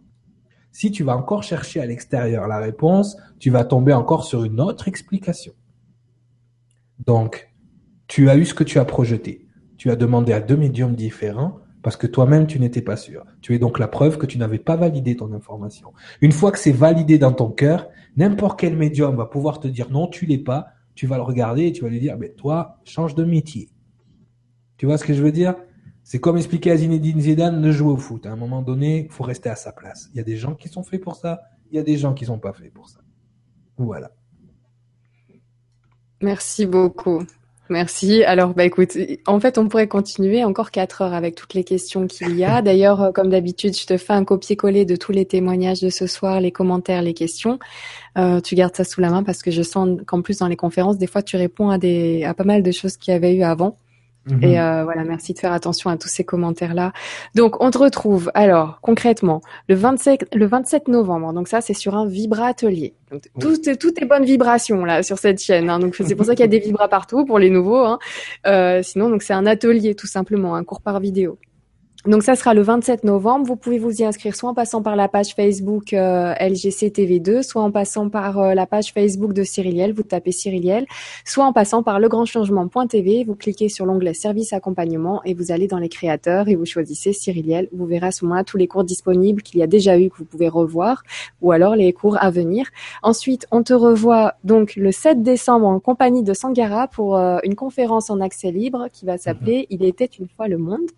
Si 0.71 0.91
tu 0.91 1.03
vas 1.03 1.17
encore 1.17 1.41
chercher 1.41 1.81
à 1.81 1.87
l'extérieur 1.87 2.47
la 2.47 2.59
réponse, 2.59 3.17
tu 3.39 3.49
vas 3.49 3.63
tomber 3.63 3.93
encore 3.93 4.23
sur 4.23 4.43
une 4.43 4.61
autre 4.61 4.87
explication. 4.87 5.53
Donc, 7.07 7.51
tu 8.05 8.29
as 8.29 8.37
eu 8.37 8.45
ce 8.45 8.53
que 8.53 8.63
tu 8.63 8.77
as 8.77 8.85
projeté. 8.85 9.42
Tu 9.83 9.91
as 9.91 9.97
demandé 9.97 10.31
à 10.31 10.39
deux 10.39 10.55
médiums 10.55 10.95
différents 10.95 11.59
parce 11.81 11.97
que 11.97 12.07
toi-même, 12.07 12.47
tu 12.47 12.57
n'étais 12.57 12.81
pas 12.81 12.95
sûr. 12.95 13.25
Tu 13.41 13.53
es 13.53 13.59
donc 13.59 13.79
la 13.79 13.89
preuve 13.89 14.17
que 14.17 14.25
tu 14.25 14.37
n'avais 14.37 14.57
pas 14.57 14.77
validé 14.77 15.17
ton 15.17 15.33
information. 15.33 15.91
Une 16.21 16.31
fois 16.31 16.53
que 16.53 16.57
c'est 16.57 16.71
validé 16.71 17.17
dans 17.17 17.33
ton 17.33 17.49
cœur, 17.49 17.89
n'importe 18.15 18.57
quel 18.61 18.77
médium 18.77 19.17
va 19.17 19.25
pouvoir 19.25 19.59
te 19.59 19.67
dire 19.67 19.89
non, 19.91 20.07
tu 20.07 20.25
l'es 20.25 20.37
pas. 20.37 20.67
Tu 20.95 21.05
vas 21.05 21.17
le 21.17 21.23
regarder 21.23 21.65
et 21.65 21.73
tu 21.73 21.83
vas 21.83 21.89
lui 21.89 21.99
dire, 21.99 22.17
mais 22.17 22.29
toi, 22.29 22.77
change 22.85 23.13
de 23.13 23.25
métier. 23.25 23.71
Tu 24.77 24.85
vois 24.85 24.97
ce 24.97 25.03
que 25.03 25.13
je 25.13 25.21
veux 25.21 25.33
dire? 25.33 25.55
C'est 26.05 26.21
comme 26.21 26.37
expliquer 26.37 26.71
à 26.71 26.77
Zinedine 26.77 27.19
Zidane 27.19 27.61
de 27.61 27.69
jouer 27.69 27.91
au 27.91 27.97
foot. 27.97 28.25
À 28.25 28.31
un 28.31 28.37
moment 28.37 28.61
donné, 28.61 29.07
il 29.07 29.11
faut 29.11 29.25
rester 29.25 29.49
à 29.49 29.57
sa 29.57 29.73
place. 29.73 30.09
Il 30.13 30.17
y 30.17 30.21
a 30.21 30.23
des 30.23 30.37
gens 30.37 30.55
qui 30.55 30.69
sont 30.69 30.83
faits 30.83 31.01
pour 31.01 31.17
ça, 31.17 31.41
il 31.71 31.75
y 31.75 31.79
a 31.79 31.83
des 31.83 31.97
gens 31.97 32.13
qui 32.13 32.23
sont 32.23 32.39
pas 32.39 32.53
faits 32.53 32.73
pour 32.73 32.87
ça. 32.87 33.01
Voilà. 33.75 34.11
Merci 36.21 36.65
beaucoup. 36.65 37.25
Merci. 37.69 38.23
Alors, 38.25 38.53
bah 38.53 38.65
écoute, 38.65 38.97
en 39.25 39.39
fait, 39.39 39.57
on 39.57 39.69
pourrait 39.69 39.87
continuer 39.87 40.43
encore 40.43 40.69
quatre 40.69 41.01
heures 41.01 41.13
avec 41.13 41.35
toutes 41.35 41.53
les 41.53 41.63
questions 41.63 42.07
qu'il 42.07 42.37
y 42.37 42.43
a. 42.43 42.61
D'ailleurs, 42.61 43.01
euh, 43.01 43.11
comme 43.11 43.29
d'habitude, 43.29 43.75
je 43.75 43.85
te 43.85 43.97
fais 43.97 44.13
un 44.13 44.25
copier-coller 44.25 44.85
de 44.85 44.95
tous 44.97 45.13
les 45.13 45.25
témoignages 45.25 45.81
de 45.81 45.89
ce 45.89 46.05
soir, 46.05 46.41
les 46.41 46.51
commentaires, 46.51 47.01
les 47.01 47.13
questions. 47.13 47.59
Euh, 48.17 48.41
tu 48.41 48.55
gardes 48.55 48.75
ça 48.75 48.83
sous 48.83 48.99
la 48.99 49.09
main 49.09 49.23
parce 49.23 49.41
que 49.41 49.49
je 49.49 49.61
sens 49.61 49.97
qu'en 50.05 50.21
plus 50.21 50.39
dans 50.39 50.47
les 50.47 50.57
conférences, 50.57 50.97
des 50.97 51.07
fois, 51.07 51.23
tu 51.23 51.37
réponds 51.37 51.69
à 51.69 51.77
des 51.77 52.25
à 52.25 52.33
pas 52.33 52.43
mal 52.43 52.63
de 52.63 52.71
choses 52.71 52.97
qu'il 52.97 53.13
y 53.13 53.15
avait 53.15 53.33
eu 53.33 53.43
avant. 53.43 53.77
Et 54.29 54.31
mhm. 54.31 54.43
euh, 54.55 54.83
voilà, 54.85 55.03
merci 55.03 55.33
de 55.33 55.39
faire 55.39 55.51
attention 55.51 55.89
à 55.89 55.97
tous 55.97 56.07
ces 56.07 56.23
commentaires-là. 56.23 56.93
Donc, 57.35 57.61
on 57.61 57.71
te 57.71 57.77
retrouve 57.77 58.31
alors 58.33 58.79
concrètement 58.81 59.41
le 59.67 59.75
27, 59.75 60.27
le 60.33 60.45
27 60.45 60.87
novembre. 60.87 61.33
Donc 61.33 61.49
ça, 61.49 61.59
c'est 61.59 61.73
sur 61.73 61.95
un 61.95 62.07
vibra 62.07 62.47
atelier. 62.47 62.93
tout, 63.39 63.57
tout 63.57 63.93
est 64.01 64.05
bonne 64.05 64.23
vibration 64.23 64.85
là 64.85 65.03
sur 65.03 65.19
cette 65.19 65.41
chaîne. 65.41 65.69
Hein. 65.69 65.79
Donc 65.79 65.95
c'est 65.95 66.15
pour 66.15 66.25
ça 66.25 66.35
qu'il 66.35 66.41
y 66.41 66.47
a 66.47 66.47
des 66.47 66.59
vibras 66.59 66.87
partout 66.87 67.25
pour 67.25 67.37
les 67.37 67.49
nouveaux. 67.49 67.83
Hein. 67.85 67.99
Euh, 68.47 68.81
sinon, 68.81 69.09
donc 69.09 69.23
c'est 69.23 69.33
un 69.33 69.45
atelier 69.45 69.93
tout 69.93 70.07
simplement, 70.07 70.55
un 70.55 70.63
cours 70.63 70.81
par 70.81 70.99
vidéo. 70.99 71.37
Donc 72.05 72.23
ça 72.23 72.35
sera 72.35 72.53
le 72.53 72.61
27 72.61 73.05
novembre. 73.05 73.45
Vous 73.45 73.55
pouvez 73.55 73.79
vous 73.79 74.01
y 74.01 74.03
inscrire 74.03 74.35
soit 74.35 74.49
en 74.49 74.53
passant 74.53 74.81
par 74.81 74.97
la 74.97 75.07
page 75.07 75.35
Facebook 75.35 75.93
euh, 75.93 76.33
LGC 76.33 76.89
TV2, 76.89 77.43
soit 77.43 77.61
en 77.61 77.71
passant 77.71 78.09
par 78.09 78.39
euh, 78.39 78.53
la 78.53 78.65
page 78.65 78.91
Facebook 78.91 79.31
de 79.31 79.43
Cyriliel, 79.43 79.93
vous 79.93 80.03
tapez 80.03 80.33
Cyriliel, 80.33 80.85
soit 81.23 81.45
en 81.45 81.53
passant 81.53 81.81
par 81.81 82.01
legrandchangement.tv, 82.01 83.23
vous 83.23 83.35
cliquez 83.35 83.69
sur 83.69 83.85
l'onglet 83.85 84.13
service 84.13 84.51
accompagnement 84.51 85.21
et 85.23 85.33
vous 85.33 85.53
allez 85.53 85.67
dans 85.67 85.77
les 85.77 85.87
créateurs 85.87 86.49
et 86.49 86.55
vous 86.55 86.65
choisissez 86.65 87.13
Cyriliel. 87.13 87.69
Vous 87.71 87.85
verrez 87.85 88.07
à 88.07 88.11
ce 88.11 88.25
moment-là 88.25 88.43
tous 88.43 88.57
les 88.57 88.67
cours 88.67 88.83
disponibles 88.83 89.41
qu'il 89.41 89.61
y 89.61 89.63
a 89.63 89.67
déjà 89.67 89.97
eu 89.97 90.09
que 90.09 90.17
vous 90.17 90.25
pouvez 90.25 90.49
revoir 90.49 91.03
ou 91.41 91.53
alors 91.53 91.77
les 91.77 91.93
cours 91.93 92.21
à 92.21 92.31
venir. 92.31 92.67
Ensuite, 93.01 93.47
on 93.49 93.63
te 93.63 93.73
revoit 93.73 94.33
donc 94.43 94.75
le 94.75 94.91
7 94.91 95.23
décembre 95.23 95.67
en 95.67 95.79
compagnie 95.79 96.23
de 96.23 96.33
Sangara 96.33 96.89
pour 96.89 97.15
euh, 97.15 97.37
une 97.45 97.55
conférence 97.55 98.09
en 98.09 98.19
accès 98.19 98.51
libre 98.51 98.87
qui 98.91 99.05
va 99.05 99.17
s'appeler 99.17 99.59
mhm. 99.59 99.65
Il 99.69 99.85
était 99.85 100.09
une 100.19 100.27
fois 100.27 100.49
le 100.49 100.57
monde. 100.57 100.89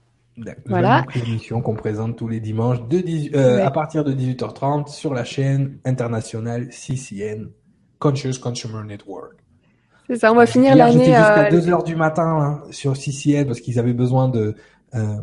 Voilà. 0.66 1.06
Émission 1.16 1.62
qu'on 1.62 1.76
présente 1.76 2.18
tous 2.18 2.28
les 2.28 2.40
dimanches 2.40 2.82
de 2.88 3.04
euh, 3.36 3.66
à 3.66 3.72
partir 3.72 4.04
de 4.04 4.14
18h30 4.14 4.90
sur 4.90 5.14
la 5.14 5.24
chaîne 5.24 5.78
internationale 5.86 6.68
CCN, 6.72 7.50
Conscious 8.00 8.40
Consumer 8.42 8.84
Network. 8.86 9.36
C'est 10.08 10.18
ça, 10.18 10.32
on 10.32 10.36
va 10.36 10.46
finir 10.46 10.76
l'année. 10.76 11.06
jusqu'à 11.06 11.50
2 11.50 11.58
euh, 11.58 11.72
h 11.72 11.84
du 11.86 11.96
matin 11.96 12.24
hein, 12.24 12.64
sur 12.70 12.96
CCN 12.96 13.46
parce 13.46 13.60
qu'ils 13.60 13.80
avaient 13.80 13.94
besoin 13.94 14.28
de, 14.28 14.56
euh, 14.94 15.16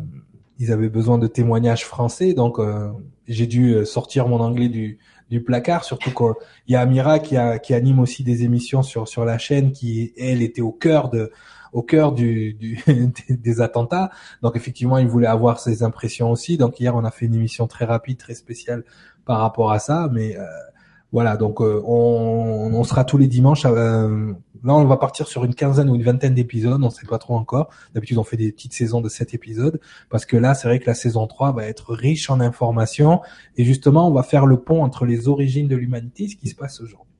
ils 0.59 0.71
avaient 0.71 0.89
besoin 0.89 1.17
de 1.17 1.27
témoignages 1.27 1.85
français, 1.85 2.33
donc 2.33 2.59
euh, 2.59 2.89
j'ai 3.27 3.47
dû 3.47 3.85
sortir 3.85 4.27
mon 4.27 4.39
anglais 4.39 4.67
du, 4.67 4.99
du 5.29 5.41
placard, 5.41 5.83
surtout 5.85 6.11
qu'il 6.11 6.73
y 6.73 6.75
a 6.75 6.81
Amira 6.81 7.19
qui, 7.19 7.37
a, 7.37 7.59
qui 7.59 7.73
anime 7.73 7.99
aussi 7.99 8.23
des 8.23 8.43
émissions 8.43 8.83
sur, 8.83 9.07
sur 9.07 9.23
la 9.23 9.37
chaîne 9.37 9.71
qui, 9.71 10.11
elle, 10.17 10.41
était 10.41 10.61
au 10.61 10.71
cœur 10.71 11.09
de, 11.09 11.31
au 11.73 11.81
cœur 11.81 12.13
du, 12.13 12.53
du 12.53 12.79
des 13.29 13.61
attentats. 13.61 14.11
Donc 14.41 14.55
effectivement, 14.55 14.97
il 14.97 15.07
voulait 15.07 15.27
avoir 15.27 15.59
ses 15.59 15.83
impressions 15.83 16.31
aussi. 16.31 16.57
Donc 16.57 16.79
hier, 16.79 16.95
on 16.95 17.03
a 17.03 17.11
fait 17.11 17.25
une 17.25 17.35
émission 17.35 17.67
très 17.67 17.85
rapide, 17.85 18.17
très 18.17 18.35
spéciale 18.35 18.83
par 19.25 19.39
rapport 19.39 19.71
à 19.71 19.79
ça. 19.79 20.09
Mais 20.11 20.37
euh, 20.37 20.45
voilà, 21.11 21.37
donc 21.37 21.61
euh, 21.61 21.81
on, 21.85 22.71
on, 22.73 22.83
sera 22.83 23.03
tous 23.03 23.17
les 23.17 23.27
dimanches. 23.27 23.65
Euh, 23.65 24.33
là, 24.63 24.75
on 24.75 24.85
va 24.85 24.97
partir 24.97 25.27
sur 25.27 25.45
une 25.45 25.55
quinzaine 25.55 25.89
ou 25.89 25.95
une 25.95 26.03
vingtaine 26.03 26.33
d'épisodes. 26.33 26.83
On 26.83 26.89
sait 26.89 27.07
pas 27.07 27.17
trop 27.17 27.35
encore. 27.35 27.69
D'habitude, 27.93 28.17
on 28.17 28.23
fait 28.23 28.37
des 28.37 28.51
petites 28.51 28.73
saisons 28.73 29.01
de 29.01 29.09
sept 29.09 29.33
épisodes 29.33 29.79
parce 30.09 30.25
que 30.25 30.37
là, 30.37 30.53
c'est 30.55 30.67
vrai 30.67 30.79
que 30.79 30.87
la 30.87 30.95
saison 30.95 31.27
3 31.27 31.53
va 31.53 31.65
être 31.65 31.93
riche 31.93 32.29
en 32.29 32.39
informations 32.39 33.21
et 33.57 33.63
justement, 33.63 34.07
on 34.07 34.11
va 34.11 34.23
faire 34.23 34.45
le 34.45 34.57
pont 34.57 34.83
entre 34.83 35.05
les 35.05 35.27
origines 35.27 35.67
de 35.67 35.75
l'humanité, 35.75 36.27
ce 36.27 36.35
qui 36.35 36.47
se 36.47 36.55
passe 36.55 36.81
aujourd'hui. 36.81 37.12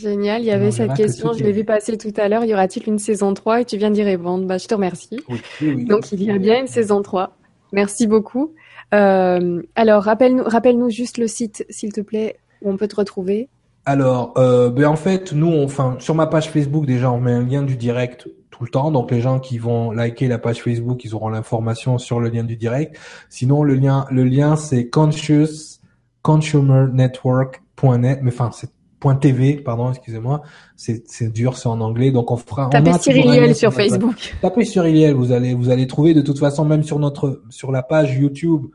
Génial, 0.00 0.42
il 0.42 0.46
y 0.46 0.50
avait 0.50 0.70
cette 0.70 0.94
question, 0.94 1.32
je 1.32 1.44
l'ai 1.44 1.52
vu 1.52 1.64
passer 1.64 1.98
tout 1.98 2.12
à 2.16 2.28
l'heure, 2.28 2.44
y 2.44 2.54
aura-t-il 2.54 2.88
une 2.88 2.98
saison 2.98 3.34
3 3.34 3.60
et 3.60 3.64
tu 3.64 3.76
viens 3.76 3.90
d'y 3.90 4.02
répondre? 4.02 4.46
Bah, 4.46 4.58
je 4.58 4.66
te 4.66 4.74
remercie. 4.74 5.20
Donc 5.60 6.12
il 6.12 6.22
y 6.22 6.30
a 6.30 6.38
bien 6.38 6.60
une 6.60 6.66
saison 6.66 7.02
3. 7.02 7.36
Merci 7.72 8.06
beaucoup. 8.06 8.54
alors, 8.92 10.02
rappelle-nous, 10.02 10.44
rappelle-nous 10.44 10.90
juste 10.90 11.18
le 11.18 11.26
site, 11.26 11.66
s'il 11.70 11.92
te 11.92 12.00
plaît, 12.00 12.38
où 12.62 12.70
on 12.70 12.76
peut 12.76 12.88
te 12.88 12.96
retrouver. 12.96 13.48
Alors, 13.84 14.34
ben 14.34 14.86
en 14.86 14.96
fait, 14.96 15.32
nous, 15.32 15.62
enfin, 15.62 15.96
sur 15.98 16.14
ma 16.14 16.26
page 16.26 16.50
Facebook 16.50 16.86
déjà, 16.86 17.10
on 17.10 17.20
met 17.20 17.32
un 17.32 17.44
lien 17.44 17.62
du 17.62 17.76
direct 17.76 18.28
tout 18.50 18.64
le 18.64 18.70
temps. 18.70 18.90
Donc 18.90 19.10
les 19.10 19.20
gens 19.20 19.40
qui 19.40 19.58
vont 19.58 19.90
liker 19.90 20.28
la 20.28 20.38
page 20.38 20.62
Facebook, 20.62 21.04
ils 21.04 21.14
auront 21.14 21.28
l'information 21.28 21.98
sur 21.98 22.20
le 22.20 22.28
lien 22.28 22.44
du 22.44 22.56
direct. 22.56 22.98
Sinon, 23.28 23.62
le 23.62 23.74
lien, 23.74 24.06
le 24.10 24.24
lien 24.24 24.56
c'est 24.56 24.88
conscious 24.88 25.78
consumer 26.22 26.86
network.net, 26.92 28.20
mais 28.22 28.30
enfin 28.30 28.50
c'est 28.52 28.70
.tv, 29.00 29.56
pardon, 29.56 29.90
excusez-moi, 29.90 30.42
c'est 30.76 31.02
c'est 31.08 31.32
dur, 31.32 31.56
c'est 31.56 31.68
en 31.68 31.80
anglais, 31.80 32.10
donc 32.10 32.30
on 32.30 32.36
fera. 32.36 32.68
Tapez 32.70 32.92
Cyriliel 32.98 33.54
sur, 33.54 33.72
Facebook. 33.72 34.34
Tapez 34.42 34.64
Cyriliel, 34.64 35.14
vous 35.14 35.32
allez 35.32 35.54
vous 35.54 35.70
allez 35.70 35.86
trouver. 35.86 36.14
De 36.14 36.22
toute 36.22 36.38
façon 36.38 36.64
même 36.64 36.82
sur 36.82 36.98
notre 36.98 37.42
sur 37.48 37.72
la 37.72 37.82
page 37.82 38.16
YouTube, 38.16 38.66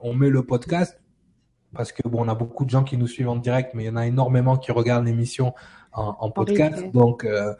on 0.00 0.14
met 0.14 0.30
le 0.30 0.42
podcast. 0.42 1.00
Parce 1.74 1.90
que 1.90 2.06
bon, 2.08 2.24
on 2.24 2.28
a 2.28 2.36
beaucoup 2.36 2.64
de 2.64 2.70
gens 2.70 2.84
qui 2.84 2.96
nous 2.96 3.08
suivent 3.08 3.28
en 3.28 3.36
direct, 3.36 3.72
mais 3.74 3.84
il 3.84 3.86
y 3.86 3.90
en 3.90 3.96
a 3.96 4.06
énormément 4.06 4.56
qui 4.56 4.70
regardent 4.70 5.06
l'émission 5.06 5.54
en, 5.92 6.16
en 6.18 6.30
podcast, 6.30 6.84
donc. 6.92 7.24
Euh, 7.24 7.52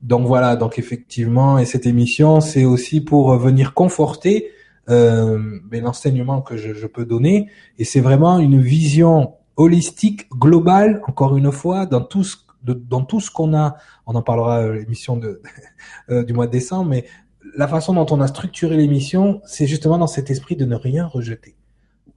donc 0.00 0.28
voilà, 0.28 0.54
donc 0.54 0.78
effectivement, 0.78 1.58
et 1.58 1.64
cette 1.64 1.84
émission, 1.84 2.40
c'est 2.40 2.64
aussi 2.64 3.00
pour 3.00 3.36
venir 3.36 3.74
conforter 3.74 4.52
euh, 4.88 5.58
l'enseignement 5.72 6.40
que 6.40 6.56
je, 6.56 6.72
je, 6.72 6.86
peux 6.86 7.04
donner, 7.04 7.48
et 7.80 7.84
c'est 7.84 7.98
vraiment 7.98 8.38
une 8.38 8.60
vision 8.60 9.34
holistique, 9.58 10.30
globale, 10.30 11.02
encore 11.06 11.36
une 11.36 11.52
fois, 11.52 11.84
dans 11.84 12.00
tout 12.00 12.24
ce, 12.24 13.30
qu'on 13.30 13.54
a. 13.54 13.76
On 14.06 14.14
en 14.14 14.22
parlera 14.22 14.60
euh, 14.62 14.72
l'émission 14.72 15.20
euh, 16.10 16.24
du 16.24 16.32
mois 16.32 16.46
de 16.46 16.52
décembre, 16.52 16.88
mais 16.88 17.04
la 17.56 17.68
façon 17.68 17.92
dont 17.92 18.06
on 18.10 18.20
a 18.20 18.26
structuré 18.28 18.76
l'émission, 18.76 19.42
c'est 19.44 19.66
justement 19.66 19.98
dans 19.98 20.06
cet 20.06 20.30
esprit 20.30 20.56
de 20.56 20.64
ne 20.64 20.76
rien 20.76 21.06
rejeter 21.06 21.56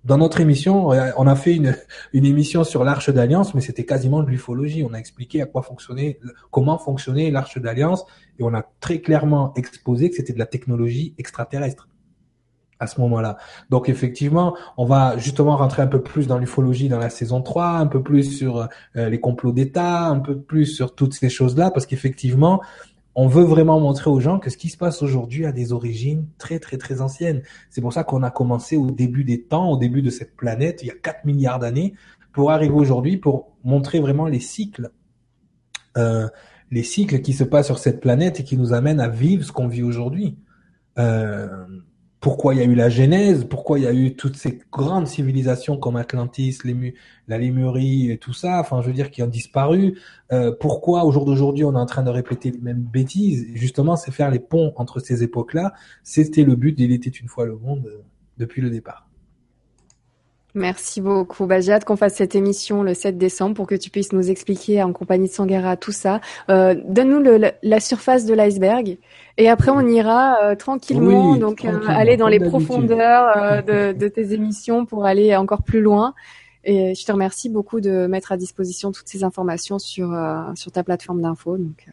dans 0.03 0.18
notre 0.18 0.42
émission, 0.42 0.88
on 0.88 1.28
a 1.28 1.36
fait 1.36 1.56
une, 1.56 1.76
une 2.14 2.26
émission 2.26 2.64
sur 2.64 2.84
l'Arche 2.84 3.10
d'Alliance, 3.10 3.53
mais 3.53 3.61
c'était 3.61 3.86
quasiment 3.86 4.24
de 4.24 4.30
l'ufologie. 4.30 4.84
On 4.84 4.94
a 4.94 4.98
expliqué 4.98 5.42
à 5.42 5.45
quoi 5.45 5.61
fonctionnait, 5.61 6.20
comment 6.50 6.78
fonctionnait 6.78 7.30
l'Arche 7.30 7.60
d'Alliance, 7.60 8.03
et 8.40 8.44
on 8.44 8.53
a 8.53 8.64
très 8.80 9.00
clairement 9.00 9.53
exposé 9.56 10.10
que 10.10 10.16
c'était 10.16 10.34
de 10.34 10.40
la 10.40 10.48
technologie 10.48 11.14
extraterrestre 11.18 11.88
à 12.82 12.88
ce 12.88 13.00
moment-là. 13.00 13.38
Donc 13.69 13.88
effectivement, 13.88 14.58
on 14.76 14.85
va 14.85 15.18
justement 15.18 15.56
rentrer 15.56 15.84
un 15.84 15.88
peu 15.88 16.01
plus 16.01 16.27
dans 16.27 16.40
l'ufologie 16.40 16.90
dans 16.90 16.98
la 16.98 17.11
saison 17.11 17.42
3, 17.42 17.68
un 17.68 17.85
peu 17.85 18.01
plus 18.01 18.24
sur 18.24 18.68
euh, 18.98 19.10
les 19.10 19.19
complots 19.19 19.53
d'État, 19.53 20.08
un 20.08 20.19
peu 20.19 20.38
plus 20.38 20.66
sur 20.66 20.95
toutes 20.95 21.14
ces 21.14 21.30
choses-là, 21.30 21.69
parce 21.69 21.85
qu'effectivement, 21.85 22.61
on 23.14 23.27
veut 23.27 23.43
vraiment 23.43 23.80
montrer 23.80 24.10
aux 24.10 24.19
gens 24.19 24.40
que 24.40 24.50
ce 24.50 24.58
qui 24.58 24.69
se 24.69 24.77
passe 24.77 25.03
aujourd'hui 25.03 25.45
a 25.45 25.51
des 25.51 25.74
origines 25.74 26.26
très 26.40 26.60
très 26.60 26.77
très 26.77 27.01
anciennes. 27.01 27.43
C'est 27.69 27.82
pour 27.82 27.93
ça 27.93 28.03
qu'on 28.03 28.24
a 28.24 28.32
commencé 28.32 28.77
au 28.77 28.90
début 28.90 29.24
des 29.24 29.43
temps, 29.43 29.69
au 29.69 29.77
début 29.77 30.01
de 30.01 30.10
cette 30.10 30.35
planète, 30.35 30.80
il 30.82 30.88
y 30.88 30.92
a 30.92 30.95
4 30.95 31.26
milliards 31.26 31.60
d'années, 31.60 31.93
pour 32.34 32.51
arriver 32.51 32.74
aujourd'hui, 32.74 33.18
pour 33.18 33.51
montrer 33.64 34.00
vraiment 34.00 34.26
les 34.26 34.40
cycles, 34.40 34.90
euh, 35.98 36.27
les 36.72 36.84
cycles 36.84 37.22
qui 37.22 37.34
se 37.34 37.43
passent 37.43 37.68
sur 37.68 37.77
cette 37.77 38.00
planète 38.00 38.40
et 38.40 38.43
qui 38.43 38.58
nous 38.58 38.74
amènent 38.74 39.01
à 39.01 39.10
vivre 39.10 39.43
ce 39.43 39.51
qu'on 39.51 39.68
vit 39.68 39.84
aujourd'hui. 39.84 40.38
Euh, 40.98 41.66
pourquoi 42.22 42.53
il 42.53 42.59
y 42.59 42.61
a 42.61 42.66
eu 42.66 42.75
la 42.75 42.90
Genèse, 42.90 43.45
pourquoi 43.50 43.80
il 43.80 43.82
y 43.83 43.88
a 43.88 43.93
eu 43.93 44.16
toutes 44.16 44.35
ces 44.35 44.59
grandes 44.72 45.08
civilisations 45.08 45.77
comme 45.77 45.95
Atlantis, 45.95 46.59
la 47.27 47.40
Lémurie 47.40 48.11
et 48.11 48.19
tout 48.19 48.32
ça, 48.32 48.59
enfin 48.59 48.80
je 48.83 48.88
veux 48.88 48.93
dire 48.93 49.09
qui 49.09 49.24
ont 49.24 49.27
disparu. 49.27 50.00
Euh, 50.32 50.51
pourquoi 50.58 51.03
au 51.03 51.11
jour 51.11 51.25
d'aujourd'hui 51.25 51.66
on 51.66 51.74
est 51.74 51.77
en 51.77 51.88
train 51.88 52.03
de 52.03 52.11
répéter 52.11 52.51
les 52.51 52.59
mêmes 52.59 52.83
bêtises? 52.83 53.48
Justement, 53.56 53.95
c'est 53.95 54.11
faire 54.11 54.30
les 54.30 54.40
ponts 54.40 54.72
entre 54.75 55.00
ces 55.00 55.24
époques-là. 55.24 55.74
C'était 56.03 56.43
le 56.43 56.56
but 56.56 56.77
d'Il 56.77 56.91
était 56.91 57.09
une 57.09 57.27
fois 57.27 57.45
le 57.45 57.58
monde 57.58 57.88
euh, 57.88 58.03
depuis 58.38 58.61
le 58.61 58.69
départ. 58.69 59.10
Merci 60.54 61.00
beaucoup. 61.00 61.46
Bah, 61.46 61.62
j'ai 61.62 61.72
hâte 61.72 61.86
qu'on 61.86 61.96
fasse 61.96 62.16
cette 62.16 62.36
émission 62.36 62.84
le 62.84 62.94
7 62.94 63.18
décembre 63.18 63.56
pour 63.56 63.68
que 63.68 63.76
tu 63.76 63.90
puisses 63.90 64.12
nous 64.12 64.30
expliquer 64.30 64.84
en 64.84 64.92
compagnie 64.92 65.30
de 65.30 65.34
Sangara 65.34 65.78
tout 65.78 65.94
ça. 65.94 66.20
Euh, 66.50 66.76
Donne-nous 66.86 67.24
la 67.64 67.80
surface 67.80 68.26
de 68.26 68.34
l'iceberg 68.34 68.98
et 69.38 69.50
après 69.50 69.72
on 69.72 69.88
ira 69.88 70.44
euh, 70.44 70.56
tranquillement, 70.56 71.38
donc 71.38 71.64
euh, 71.64 71.80
aller 71.88 72.18
dans 72.18 72.28
les 72.28 72.40
profondeurs 72.40 73.38
euh, 73.38 73.62
de, 73.62 73.98
de, 73.98 74.08
tes 74.10 74.34
émissions 74.34 74.86
pour 74.86 75.06
aller 75.06 75.36
encore 75.36 75.64
plus 75.64 75.82
loin. 75.82 76.14
Et 76.64 76.94
je 76.96 77.06
te 77.06 77.12
remercie 77.12 77.50
beaucoup 77.50 77.80
de 77.80 78.06
mettre 78.08 78.32
à 78.34 78.38
disposition 78.38 78.92
toutes 78.92 79.08
ces 79.08 79.24
informations 79.24 79.80
sur 79.80 80.16
sur 80.56 80.72
ta 80.72 80.84
plateforme 80.84 81.22
d'info. 81.22 81.58
Donc 81.58 81.88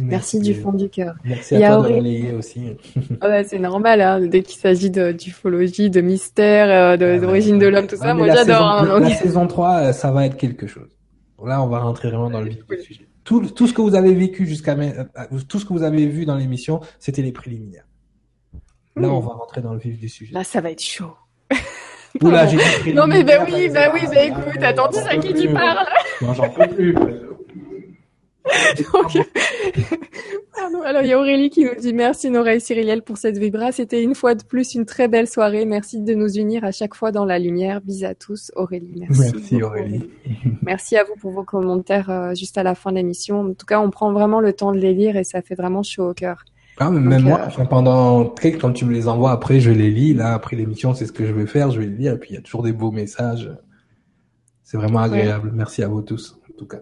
Merci, 0.00 0.40
du 0.40 0.54
fond 0.54 0.72
du 0.72 0.88
cœur. 0.88 1.14
Merci 1.22 1.56
à 1.56 1.74
toi 1.76 1.88
de 1.88 1.94
relayer 1.94 2.32
aussi. 2.32 2.76
ouais, 3.22 3.44
c'est 3.44 3.58
normal, 3.58 4.00
hein, 4.00 4.20
dès 4.20 4.42
qu'il 4.42 4.58
s'agit 4.58 4.90
d'ufologie, 4.90 5.90
de, 5.90 6.00
mystère, 6.00 6.96
euh, 6.98 7.18
d'origine 7.18 7.58
de 7.58 7.66
l'homme, 7.66 7.86
tout 7.86 7.96
ça, 7.96 8.14
moi 8.14 8.28
j'adore. 8.28 8.62
Hein, 8.62 9.00
la 9.00 9.14
saison 9.14 9.46
3, 9.46 9.74
euh, 9.74 9.92
ça 9.92 10.10
va 10.10 10.26
être 10.26 10.36
quelque 10.36 10.66
chose. 10.66 10.88
Là, 11.44 11.62
on 11.62 11.66
va 11.66 11.80
rentrer 11.80 12.08
vraiment 12.08 12.30
dans 12.30 12.40
le 12.40 12.50
vif 12.50 12.66
du 12.66 12.80
sujet. 12.80 13.06
Tout, 13.24 13.44
tout 13.50 13.66
ce 13.66 13.74
que 13.74 13.82
vous 13.82 13.94
avez 13.94 14.14
vécu 14.14 14.46
jusqu'à 14.46 14.72
euh, 14.72 15.04
tout 15.48 15.58
ce 15.58 15.64
que 15.64 15.72
vous 15.72 15.82
avez 15.82 16.06
vu 16.06 16.24
dans 16.24 16.36
l'émission, 16.36 16.80
c'était 16.98 17.22
les 17.22 17.32
préliminaires. 17.32 17.86
Là, 18.96 19.08
on 19.08 19.20
va 19.20 19.32
rentrer 19.32 19.60
dans 19.60 19.72
le 19.72 19.78
vif 19.78 19.98
du 19.98 20.08
sujet. 20.08 20.32
Là, 20.34 20.44
ça 20.44 20.60
va 20.60 20.70
être 20.70 20.82
chaud. 20.82 21.14
Oula, 22.22 22.46
j'ai 22.48 22.58
dit 22.84 22.94
Non 22.94 23.06
mais 23.06 23.24
ben 23.24 23.44
oui, 23.46 23.68
ben 23.68 23.90
oui, 23.92 24.00
ben 24.10 24.32
écoute, 24.32 24.62
attends, 24.62 24.88
tu 24.88 24.98
sais 24.98 25.08
à 25.08 25.16
qui 25.16 25.34
tu 25.34 25.52
parles 25.52 25.86
Non, 26.20 26.34
j'en 26.34 26.48
peux 26.48 26.68
plus. 26.68 26.94
Alors, 30.84 31.02
il 31.02 31.08
y 31.08 31.12
a 31.12 31.18
Aurélie 31.18 31.50
qui 31.50 31.64
nous 31.64 31.74
dit 31.78 31.92
merci 31.92 32.30
Nora 32.30 32.54
et 32.54 32.60
Cyriliel 32.60 33.02
pour 33.02 33.16
cette 33.16 33.38
vibra. 33.38 33.72
C'était 33.72 34.02
une 34.02 34.14
fois 34.14 34.34
de 34.34 34.42
plus 34.42 34.74
une 34.74 34.84
très 34.84 35.08
belle 35.08 35.28
soirée. 35.28 35.64
Merci 35.64 36.00
de 36.00 36.14
nous 36.14 36.36
unir 36.36 36.64
à 36.64 36.72
chaque 36.72 36.94
fois 36.94 37.12
dans 37.12 37.24
la 37.24 37.38
lumière. 37.38 37.80
Bisous 37.80 38.06
à 38.06 38.14
tous. 38.14 38.50
Aurélie, 38.56 38.94
merci. 38.96 39.32
Merci 39.32 39.62
Aurélie. 39.62 40.10
Merci 40.62 40.96
à 40.96 41.04
vous 41.04 41.14
pour 41.20 41.32
vos 41.32 41.44
commentaires 41.44 42.10
euh, 42.10 42.34
juste 42.34 42.58
à 42.58 42.62
la 42.62 42.74
fin 42.74 42.90
de 42.90 42.96
l'émission. 42.96 43.40
En 43.40 43.54
tout 43.54 43.66
cas, 43.66 43.80
on 43.80 43.90
prend 43.90 44.12
vraiment 44.12 44.40
le 44.40 44.52
temps 44.52 44.72
de 44.72 44.78
les 44.78 44.94
lire 44.94 45.16
et 45.16 45.24
ça 45.24 45.42
fait 45.42 45.54
vraiment 45.54 45.82
chaud 45.82 46.10
au 46.10 46.14
cœur. 46.14 46.44
Ah, 46.78 46.90
même 46.90 47.22
moi, 47.22 47.48
euh, 47.58 47.64
pendant 47.64 48.34
quand 48.60 48.72
tu 48.72 48.84
me 48.84 48.92
les 48.92 49.08
envoies 49.08 49.30
après, 49.30 49.60
je 49.60 49.70
les 49.70 49.90
lis. 49.90 50.14
Là, 50.14 50.34
après 50.34 50.56
l'émission, 50.56 50.94
c'est 50.94 51.06
ce 51.06 51.12
que 51.12 51.26
je 51.26 51.32
vais 51.32 51.46
faire. 51.46 51.70
Je 51.70 51.80
vais 51.80 51.86
les 51.86 51.96
lire 51.96 52.12
et 52.14 52.18
puis 52.18 52.30
il 52.30 52.34
y 52.34 52.38
a 52.38 52.42
toujours 52.42 52.62
des 52.62 52.72
beaux 52.72 52.90
messages. 52.90 53.50
C'est 54.62 54.76
vraiment 54.76 55.00
agréable. 55.00 55.52
Merci 55.54 55.82
à 55.82 55.88
vous 55.88 56.00
tous, 56.00 56.38
en 56.50 56.56
tout 56.56 56.66
cas. 56.66 56.80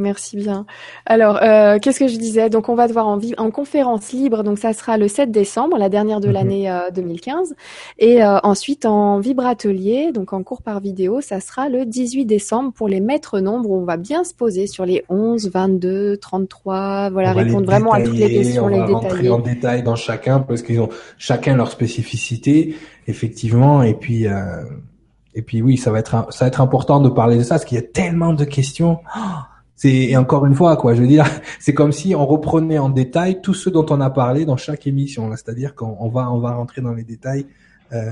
Merci 0.00 0.38
bien. 0.38 0.64
Alors, 1.04 1.38
euh, 1.42 1.78
qu'est-ce 1.78 2.00
que 2.00 2.08
je 2.08 2.16
disais? 2.16 2.48
Donc, 2.48 2.70
on 2.70 2.74
va 2.74 2.88
devoir 2.88 3.06
en, 3.06 3.18
en 3.36 3.50
conférence 3.50 4.12
libre. 4.12 4.42
Donc, 4.42 4.58
ça 4.58 4.72
sera 4.72 4.96
le 4.96 5.08
7 5.08 5.30
décembre, 5.30 5.76
la 5.76 5.90
dernière 5.90 6.20
de 6.20 6.28
mhm. 6.28 6.32
l'année 6.32 6.80
2015. 6.94 7.50
Euh, 7.50 7.54
Et 7.98 8.24
euh, 8.24 8.38
ensuite, 8.42 8.86
en 8.86 9.20
vibratelier, 9.20 10.10
donc 10.12 10.32
en 10.32 10.42
cours 10.42 10.62
par 10.62 10.80
vidéo, 10.80 11.20
ça 11.20 11.40
sera 11.40 11.68
le 11.68 11.84
18 11.84 12.24
décembre 12.24 12.72
pour 12.72 12.88
les 12.88 13.00
maîtres 13.00 13.40
nombres. 13.40 13.70
On 13.70 13.84
va 13.84 13.98
bien 13.98 14.24
se 14.24 14.32
poser 14.32 14.66
sur 14.66 14.86
les 14.86 15.04
11, 15.10 15.50
22, 15.50 16.16
33. 16.16 17.10
Voilà, 17.10 17.34
répondre 17.34 17.66
vraiment 17.66 17.92
à 17.92 18.02
toutes 18.02 18.16
les 18.16 18.30
questions, 18.30 18.64
on 18.64 18.68
les 18.68 18.78
va 18.78 18.86
rentrer 18.86 19.28
en 19.28 19.38
détail 19.38 19.82
dans 19.82 19.96
chacun 19.96 20.40
parce 20.40 20.62
qu'ils 20.62 20.80
ont 20.80 20.88
chacun 21.18 21.56
leur 21.56 21.70
spécificité, 21.70 22.74
effectivement. 23.06 23.82
Et 23.82 23.94
puis. 23.94 24.24
et 25.34 25.42
puis 25.42 25.60
oui, 25.60 25.76
ça 25.76 25.90
va 25.90 25.98
être 25.98 26.26
ça 26.30 26.44
va 26.44 26.48
être 26.48 26.60
important 26.62 27.00
de 27.00 27.10
parler 27.10 27.36
de 27.36 27.42
ça 27.42 27.56
parce 27.56 27.66
qu'il 27.66 27.76
y 27.76 27.80
a 27.80 27.86
tellement 27.86 28.32
de 28.32 28.44
questions. 28.44 28.98
Oh 29.14 29.20
c'est 29.80 30.10
et 30.10 30.16
encore 30.18 30.44
une 30.44 30.54
fois 30.54 30.76
quoi, 30.76 30.94
je 30.94 31.00
veux 31.00 31.06
dire, 31.06 31.24
c'est 31.58 31.72
comme 31.72 31.90
si 31.90 32.14
on 32.14 32.26
reprenait 32.26 32.76
en 32.76 32.90
détail 32.90 33.40
tout 33.40 33.54
ce 33.54 33.70
dont 33.70 33.86
on 33.88 34.02
a 34.02 34.10
parlé 34.10 34.44
dans 34.44 34.58
chaque 34.58 34.86
émission. 34.86 35.30
C'est-à-dire 35.30 35.74
qu'on 35.74 36.10
va 36.10 36.30
on 36.30 36.38
va 36.38 36.52
rentrer 36.52 36.82
dans 36.82 36.92
les 36.92 37.02
détails. 37.02 37.46
Euh, 37.92 38.10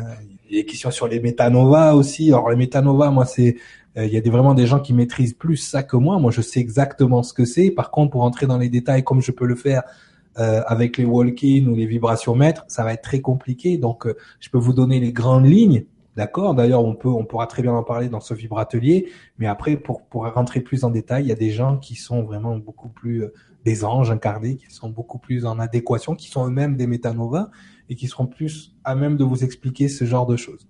des 0.51 0.65
questions 0.65 0.91
sur 0.91 1.09
les 1.09 1.21
métanovas 1.21 1.93
aussi. 1.93 2.29
Alors 2.29 2.49
les 2.49 2.57
métanovas, 2.57 3.11
moi 3.11 3.27
c'est 3.27 3.57
euh, 3.99 4.07
il 4.07 4.15
y 4.15 4.17
a 4.17 4.23
des, 4.23 4.31
vraiment 4.31 4.55
des 4.55 4.67
gens 4.67 4.81
qui 4.81 4.95
maîtrisent 4.95 5.35
plus 5.35 5.59
ça 5.59 5.83
que 5.83 5.99
moi. 5.99 6.19
Moi 6.19 6.31
je 6.31 6.41
sais 6.41 6.59
exactement 6.59 7.23
ce 7.23 7.35
que 7.35 7.45
c'est. 7.45 7.71
Par 7.71 7.91
contre 7.91 8.13
pour 8.13 8.23
rentrer 8.23 8.47
dans 8.47 8.57
les 8.57 8.71
détails 8.71 9.05
comme 9.05 9.21
je 9.21 9.31
peux 9.31 9.45
le 9.45 9.55
faire 9.55 9.83
euh, 10.39 10.63
avec 10.67 10.97
les 10.97 11.05
walk-in 11.05 11.67
ou 11.67 11.75
les 11.75 11.85
vibrations 11.85 12.35
mètres, 12.35 12.65
ça 12.69 12.83
va 12.83 12.95
être 12.95 13.03
très 13.03 13.21
compliqué. 13.21 13.77
Donc 13.77 14.07
euh, 14.07 14.17
je 14.41 14.49
peux 14.49 14.59
vous 14.59 14.73
donner 14.73 15.01
les 15.01 15.13
grandes 15.13 15.47
lignes 15.47 15.85
D'accord. 16.19 16.57
D'ailleurs, 16.57 16.85
on 16.85 16.97
peut, 16.97 17.11
pourra 17.29 17.47
très 17.47 17.63
bien 17.63 17.73
en 17.73 17.85
parler 17.85 18.09
dans 18.09 18.19
ce 18.19 18.35
vibratelier. 18.35 19.09
Mais 19.39 19.47
après, 19.47 19.77
pour 19.77 20.03
pour 20.03 20.27
rentrer 20.27 20.61
plus 20.61 20.83
en 20.83 20.91
détail, 20.91 21.23
il 21.23 21.29
y 21.29 21.33
a 21.33 21.37
des 21.37 21.51
gens 21.51 21.77
qui 21.77 21.95
sont 21.95 22.25
vraiment 22.25 22.57
beaucoup 22.57 22.89
plus 22.89 23.23
euh, 23.23 23.33
des 23.65 23.85
anges 23.85 24.11
incarnés, 24.11 24.57
qui 24.57 24.67
sont 24.69 24.89
beaucoup 24.89 25.21
plus 25.21 25.47
en 25.47 25.61
adéquation, 25.61 26.17
qui 26.17 26.29
sont 26.29 26.45
eux-mêmes 26.45 26.77
des 26.77 26.89
métanovas 26.89 27.51
et 27.89 27.95
qui 27.95 28.09
seront 28.09 28.27
plus 28.27 28.75
à 28.83 28.97
même 28.97 29.17
de 29.17 29.23
vous 29.23 29.45
expliquer 29.45 29.87
ce 29.87 30.05
genre 30.07 30.27
de 30.27 30.37
choses. 30.37 30.67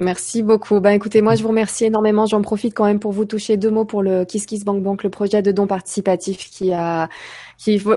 Merci 0.00 0.42
beaucoup. 0.42 0.80
Ben 0.80 0.90
écoutez, 0.90 1.22
moi 1.22 1.36
je 1.36 1.42
vous 1.42 1.50
remercie 1.50 1.84
énormément. 1.84 2.26
J'en 2.26 2.42
profite 2.42 2.74
quand 2.74 2.86
même 2.86 2.98
pour 2.98 3.12
vous 3.12 3.24
toucher 3.24 3.56
deux 3.56 3.70
mots 3.70 3.84
pour 3.84 4.02
le 4.02 4.24
Kiss 4.24 4.46
Kiss 4.46 4.64
Bank 4.64 4.82
Bank, 4.82 5.04
le 5.04 5.10
projet 5.10 5.42
de 5.42 5.52
don 5.52 5.68
participatif 5.68 6.38
qui 6.50 6.72
a 6.72 7.08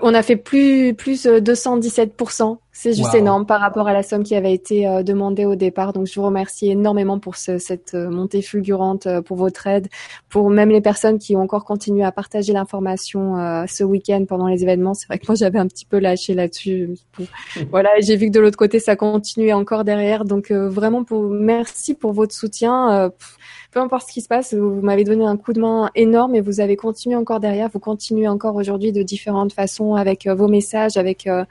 on 0.01 0.13
a 0.13 0.23
fait 0.23 0.37
plus 0.37 0.93
plus 0.93 1.25
217%. 1.25 2.57
C'est 2.73 2.93
juste 2.93 3.13
énorme 3.13 3.45
par 3.45 3.59
rapport 3.59 3.87
à 3.87 3.93
la 3.93 4.01
somme 4.01 4.23
qui 4.23 4.33
avait 4.33 4.53
été 4.53 4.87
euh, 4.87 5.03
demandée 5.03 5.45
au 5.45 5.55
départ. 5.55 5.91
Donc 5.91 6.07
je 6.07 6.15
vous 6.17 6.25
remercie 6.25 6.71
énormément 6.71 7.19
pour 7.19 7.35
cette 7.35 7.93
euh, 7.93 8.09
montée 8.09 8.41
fulgurante, 8.41 9.07
euh, 9.07 9.21
pour 9.21 9.35
votre 9.35 9.67
aide, 9.67 9.89
pour 10.29 10.49
même 10.49 10.69
les 10.69 10.79
personnes 10.79 11.19
qui 11.19 11.35
ont 11.35 11.41
encore 11.41 11.65
continué 11.65 12.03
à 12.03 12.13
partager 12.13 12.53
l'information 12.53 13.35
ce 13.67 13.83
week-end 13.83 14.23
pendant 14.27 14.47
les 14.47 14.63
événements. 14.63 14.93
C'est 14.93 15.07
vrai 15.07 15.19
que 15.19 15.25
moi 15.27 15.35
j'avais 15.35 15.59
un 15.59 15.67
petit 15.67 15.85
peu 15.85 15.99
lâché 15.99 16.33
là-dessus. 16.33 16.97
Voilà, 17.69 17.89
j'ai 17.99 18.15
vu 18.15 18.27
que 18.27 18.31
de 18.31 18.39
l'autre 18.39 18.57
côté 18.57 18.79
ça 18.79 18.95
continuait 18.95 19.53
encore 19.53 19.83
derrière. 19.83 20.25
Donc 20.25 20.51
vraiment 20.51 21.03
pour 21.03 21.23
merci 21.29 21.93
pour 21.93 22.13
votre 22.13 22.33
soutien 22.33 23.11
peu 23.71 23.79
importe 23.79 24.07
ce 24.07 24.13
qui 24.13 24.21
se 24.21 24.27
passe, 24.27 24.53
vous, 24.53 24.81
m'avez 24.81 25.03
donné 25.03 25.25
un 25.25 25.37
coup 25.37 25.53
de 25.53 25.61
main 25.61 25.89
énorme 25.95 26.35
et 26.35 26.41
vous 26.41 26.59
avez 26.59 26.75
continué 26.75 27.15
encore 27.15 27.39
derrière, 27.39 27.69
vous 27.71 27.79
continuez 27.79 28.27
encore 28.27 28.55
aujourd'hui 28.55 28.91
de 28.91 29.01
différentes 29.01 29.53
façons 29.53 29.95
avec 29.95 30.27
euh, 30.27 30.35
vos 30.35 30.47
messages, 30.47 30.97
avec 30.97 31.25
euh, 31.27 31.45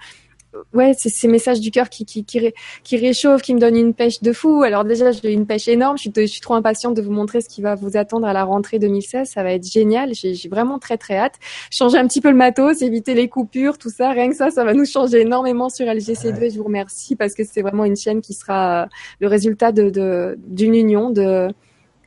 ouais, 0.75 0.93
c'est 0.97 1.09
ces 1.09 1.29
messages 1.29 1.61
du 1.61 1.71
cœur 1.71 1.89
qui, 1.89 2.05
qui, 2.05 2.25
qui, 2.25 2.53
qui 2.83 2.97
réchauffent, 2.97 3.43
qui 3.43 3.55
me 3.55 3.61
donnent 3.61 3.77
une 3.77 3.95
pêche 3.95 4.21
de 4.21 4.33
fou. 4.33 4.63
Alors 4.63 4.85
déjà, 4.85 5.13
j'ai 5.13 5.33
une 5.33 5.47
pêche 5.47 5.69
énorme. 5.69 5.97
Je 5.97 6.03
suis, 6.03 6.13
je 6.15 6.27
suis 6.27 6.41
trop 6.41 6.55
impatiente 6.55 6.95
de 6.95 7.03
vous 7.03 7.13
montrer 7.13 7.41
ce 7.41 7.49
qui 7.49 7.63
va 7.63 7.75
vous 7.75 7.97
attendre 7.97 8.27
à 8.27 8.33
la 8.33 8.45
rentrée 8.45 8.79
2016. 8.79 9.29
Ça 9.29 9.43
va 9.43 9.53
être 9.53 9.67
génial. 9.67 10.13
J'ai 10.15 10.49
vraiment 10.49 10.79
très 10.79 10.99
très 10.99 11.17
hâte. 11.17 11.35
Changer 11.71 11.99
un 11.99 12.07
petit 12.07 12.21
peu 12.21 12.31
le 12.31 12.37
matos, 12.37 12.83
éviter 12.83 13.15
les 13.15 13.29
coupures, 13.29 13.79
tout 13.79 13.91
ça. 13.91 14.11
Rien 14.11 14.29
que 14.29 14.37
ça, 14.37 14.51
ça 14.51 14.65
va 14.65 14.75
nous 14.75 14.87
changer 14.87 15.21
énormément 15.21 15.69
sur 15.69 15.87
LGC2. 15.87 16.53
je 16.53 16.59
vous 16.59 16.65
remercie 16.65 17.17
parce 17.17 17.35
que 17.35 17.45
c'est 17.45 17.63
vraiment 17.63 17.85
une 17.85 17.97
chaîne 17.97 18.21
qui 18.21 18.35
sera 18.35 18.83
euh, 18.83 18.87
le 19.21 19.29
résultat 19.29 19.73
de 19.73 20.37
d'une 20.47 20.75
union 20.75 21.11
de 21.11 21.49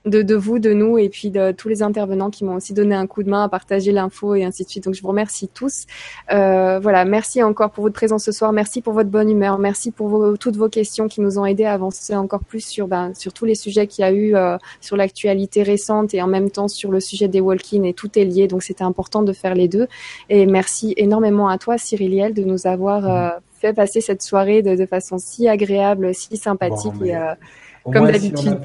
de, 0.05 0.21
de, 0.21 0.35
vous, 0.35 0.59
de 0.59 0.73
nous 0.73 0.97
et 0.97 1.09
puis 1.09 1.29
de 1.29 1.51
tous 1.51 1.69
les 1.69 1.81
intervenants 1.81 2.29
qui 2.29 2.43
m'ont 2.43 2.55
aussi 2.55 2.73
donné 2.73 2.95
un 2.95 3.07
coup 3.07 3.23
de 3.23 3.29
main 3.29 3.43
à 3.43 3.49
partager 3.49 3.91
l'info 3.91 4.35
et 4.35 4.43
ainsi 4.43 4.63
de 4.63 4.69
suite. 4.69 4.83
Donc 4.83 4.93
je 4.93 5.01
vous 5.01 5.07
remercie 5.07 5.47
tous. 5.47 5.85
Euh, 6.31 6.79
voilà, 6.79 7.05
merci 7.05 7.41
encore 7.41 7.71
pour 7.71 7.83
votre 7.83 7.95
présence 7.95 8.25
ce 8.25 8.31
soir. 8.31 8.51
Merci 8.51 8.81
pour 8.81 8.93
votre 8.93 9.09
bonne 9.09 9.29
humeur. 9.29 9.57
Merci 9.59 9.91
pour 9.91 10.07
vos, 10.07 10.37
toutes 10.37 10.57
vos 10.57 10.69
questions 10.69 11.07
qui 11.07 11.21
nous 11.21 11.39
ont 11.39 11.45
aidé 11.45 11.65
à 11.65 11.73
avancer 11.73 12.15
encore 12.15 12.43
plus 12.43 12.65
sur 12.65 12.87
ben, 12.87 13.13
sur 13.13 13.33
tous 13.33 13.45
les 13.45 13.55
sujets 13.55 13.87
qu'il 13.87 14.03
y 14.03 14.05
a 14.05 14.11
eu 14.11 14.35
euh, 14.35 14.57
sur 14.81 14.97
l'actualité 14.97 15.63
récente 15.63 16.13
et 16.13 16.21
en 16.21 16.27
même 16.27 16.49
temps 16.49 16.67
sur 16.67 16.91
le 16.91 16.99
sujet 16.99 17.27
des 17.27 17.39
walk-in 17.39 17.83
et 17.83 17.93
tout 17.93 18.17
est 18.19 18.25
lié. 18.25 18.47
Donc 18.47 18.63
c'était 18.63 18.83
important 18.83 19.23
de 19.23 19.31
faire 19.31 19.55
les 19.55 19.67
deux. 19.67 19.87
Et 20.29 20.45
merci 20.45 20.93
énormément 20.97 21.47
à 21.47 21.57
toi, 21.57 21.77
Cyriliel, 21.77 22.33
de 22.33 22.43
nous 22.43 22.67
avoir 22.67 23.09
euh, 23.09 23.29
fait 23.53 23.73
passer 23.73 24.01
cette 24.01 24.21
soirée 24.21 24.61
de, 24.61 24.75
de, 24.75 24.85
façon 24.85 25.17
si 25.17 25.47
agréable, 25.47 26.13
si 26.13 26.35
sympathique. 26.35 26.93
et, 27.05 27.15
comme 27.91 28.11
d'habitude. 28.11 28.59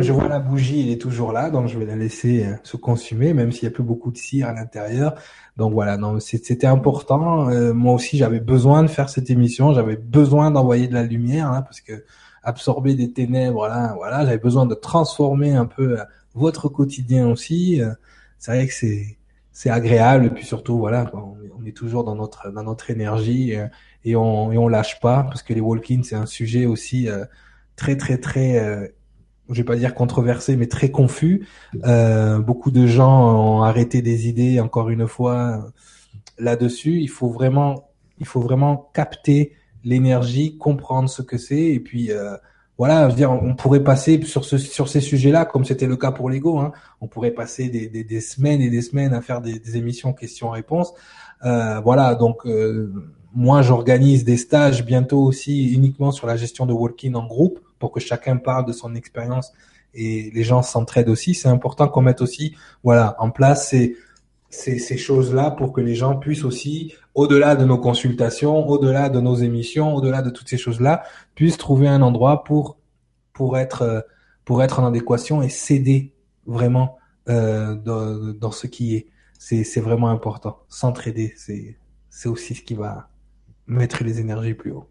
je 0.00 0.12
vois 0.12 0.28
la 0.28 0.40
bougie, 0.40 0.80
il 0.80 0.90
est 0.90 1.00
toujours 1.00 1.32
là, 1.32 1.50
donc 1.50 1.68
je 1.68 1.78
vais 1.78 1.86
la 1.86 1.96
laisser 1.96 2.44
euh, 2.44 2.54
se 2.64 2.76
consumer, 2.76 3.32
même 3.32 3.52
s'il 3.52 3.64
y 3.64 3.66
a 3.66 3.70
plus 3.70 3.84
beaucoup 3.84 4.10
de 4.10 4.16
cire 4.16 4.48
à 4.48 4.52
l'intérieur. 4.52 5.14
Donc 5.56 5.72
voilà, 5.72 5.96
non, 5.96 6.18
c'était 6.18 6.66
important. 6.66 7.48
Euh, 7.50 7.72
moi 7.72 7.94
aussi, 7.94 8.16
j'avais 8.16 8.40
besoin 8.40 8.82
de 8.82 8.88
faire 8.88 9.08
cette 9.08 9.30
émission, 9.30 9.72
j'avais 9.72 9.96
besoin 9.96 10.50
d'envoyer 10.50 10.88
de 10.88 10.94
la 10.94 11.04
lumière, 11.04 11.50
hein, 11.50 11.62
parce 11.62 11.80
que 11.80 12.04
absorber 12.42 12.94
des 12.94 13.12
ténèbres, 13.12 13.68
là, 13.68 13.94
voilà, 13.96 14.24
j'avais 14.24 14.38
besoin 14.38 14.66
de 14.66 14.74
transformer 14.74 15.54
un 15.54 15.66
peu 15.66 16.00
euh, 16.00 16.04
votre 16.34 16.68
quotidien 16.68 17.28
aussi. 17.28 17.80
C'est 18.38 18.52
vrai 18.52 18.66
que 18.66 18.74
c'est 18.74 19.16
c'est 19.52 19.70
agréable, 19.70 20.26
et 20.26 20.30
puis 20.30 20.44
surtout, 20.44 20.78
voilà, 20.78 21.08
on, 21.14 21.64
est 21.64 21.76
toujours 21.76 22.02
dans 22.02 22.16
notre 22.16 22.50
dans 22.50 22.64
notre 22.64 22.90
énergie 22.90 23.54
et 24.04 24.16
on 24.16 24.50
et 24.50 24.58
on 24.58 24.66
lâche 24.66 24.98
pas, 25.00 25.22
parce 25.22 25.44
que 25.44 25.54
les 25.54 25.60
walk-ins, 25.60 26.02
c'est 26.02 26.16
un 26.16 26.26
sujet 26.26 26.66
aussi 26.66 27.08
très 27.76 27.96
très 27.96 28.18
très 28.18 28.58
euh, 28.58 28.86
je 29.50 29.54
vais 29.54 29.64
pas 29.64 29.76
dire 29.76 29.94
controversé 29.94 30.56
mais 30.56 30.66
très 30.66 30.90
confus 30.90 31.46
euh, 31.84 32.38
beaucoup 32.38 32.70
de 32.70 32.86
gens 32.86 33.34
ont 33.36 33.62
arrêté 33.62 34.02
des 34.02 34.28
idées 34.28 34.60
encore 34.60 34.90
une 34.90 35.06
fois 35.06 35.70
là-dessus 36.38 37.00
il 37.00 37.08
faut 37.08 37.28
vraiment 37.28 37.90
il 38.18 38.26
faut 38.26 38.40
vraiment 38.40 38.90
capter 38.94 39.52
l'énergie 39.84 40.56
comprendre 40.56 41.08
ce 41.08 41.22
que 41.22 41.38
c'est 41.38 41.62
et 41.62 41.80
puis 41.80 42.10
euh, 42.10 42.36
voilà, 42.76 43.04
je 43.04 43.10
veux 43.10 43.16
dire, 43.16 43.30
on 43.30 43.54
pourrait 43.54 43.84
passer 43.84 44.20
sur 44.24 44.44
ce 44.44 44.58
sur 44.58 44.88
ces 44.88 45.00
sujets-là, 45.00 45.44
comme 45.44 45.64
c'était 45.64 45.86
le 45.86 45.96
cas 45.96 46.10
pour 46.10 46.28
l'ego. 46.28 46.58
Hein, 46.58 46.72
on 47.00 47.06
pourrait 47.06 47.30
passer 47.30 47.68
des, 47.68 47.88
des, 47.88 48.02
des, 48.02 48.20
semaines 48.20 48.60
et 48.60 48.68
des 48.68 48.82
semaines 48.82 49.14
à 49.14 49.20
faire 49.20 49.40
des, 49.40 49.60
des 49.60 49.76
émissions 49.76 50.12
questions-réponses. 50.12 50.92
Euh, 51.44 51.80
voilà, 51.80 52.16
donc 52.16 52.46
euh, 52.46 52.92
moi 53.34 53.62
j'organise 53.62 54.24
des 54.24 54.36
stages 54.36 54.84
bientôt 54.84 55.22
aussi 55.22 55.72
uniquement 55.72 56.12
sur 56.12 56.26
la 56.26 56.36
gestion 56.36 56.66
de 56.66 56.72
walking 56.72 57.14
en 57.14 57.26
groupe 57.26 57.60
pour 57.78 57.90
que 57.90 58.00
chacun 58.00 58.36
parle 58.36 58.64
de 58.64 58.72
son 58.72 58.94
expérience 58.94 59.52
et 59.94 60.30
les 60.34 60.42
gens 60.42 60.62
s'entraident 60.62 61.08
aussi. 61.08 61.34
C'est 61.34 61.48
important 61.48 61.88
qu'on 61.88 62.02
mette 62.02 62.20
aussi, 62.20 62.56
voilà, 62.82 63.16
en 63.18 63.30
place 63.30 63.68
ces, 63.68 63.96
ces, 64.50 64.78
ces 64.78 64.96
choses-là 64.96 65.50
pour 65.50 65.72
que 65.72 65.80
les 65.80 65.94
gens 65.94 66.16
puissent 66.16 66.44
aussi, 66.44 66.94
au-delà 67.14 67.56
de 67.56 67.64
nos 67.64 67.78
consultations, 67.78 68.68
au-delà 68.68 69.08
de 69.08 69.20
nos 69.20 69.34
émissions, 69.34 69.94
au-delà 69.94 70.22
de 70.22 70.30
toutes 70.30 70.48
ces 70.48 70.58
choses-là, 70.58 71.02
puissent 71.34 71.58
trouver 71.58 71.88
un 71.88 72.02
endroit 72.02 72.44
pour 72.44 72.78
pour 73.32 73.58
être 73.58 74.06
pour 74.44 74.62
être 74.62 74.78
en 74.78 74.86
adéquation 74.86 75.42
et 75.42 75.48
s'aider 75.48 76.12
vraiment 76.46 76.98
euh, 77.28 77.74
dans, 77.74 78.32
dans 78.32 78.52
ce 78.52 78.66
qui 78.66 78.94
est. 78.94 79.06
C'est 79.38 79.64
c'est 79.64 79.80
vraiment 79.80 80.08
important. 80.08 80.58
S'entraider, 80.68 81.34
c'est 81.36 81.76
c'est 82.10 82.28
aussi 82.28 82.54
ce 82.54 82.62
qui 82.62 82.74
va 82.74 83.08
mettre 83.66 84.04
les 84.04 84.20
énergies 84.20 84.54
plus 84.54 84.72
haut. 84.72 84.86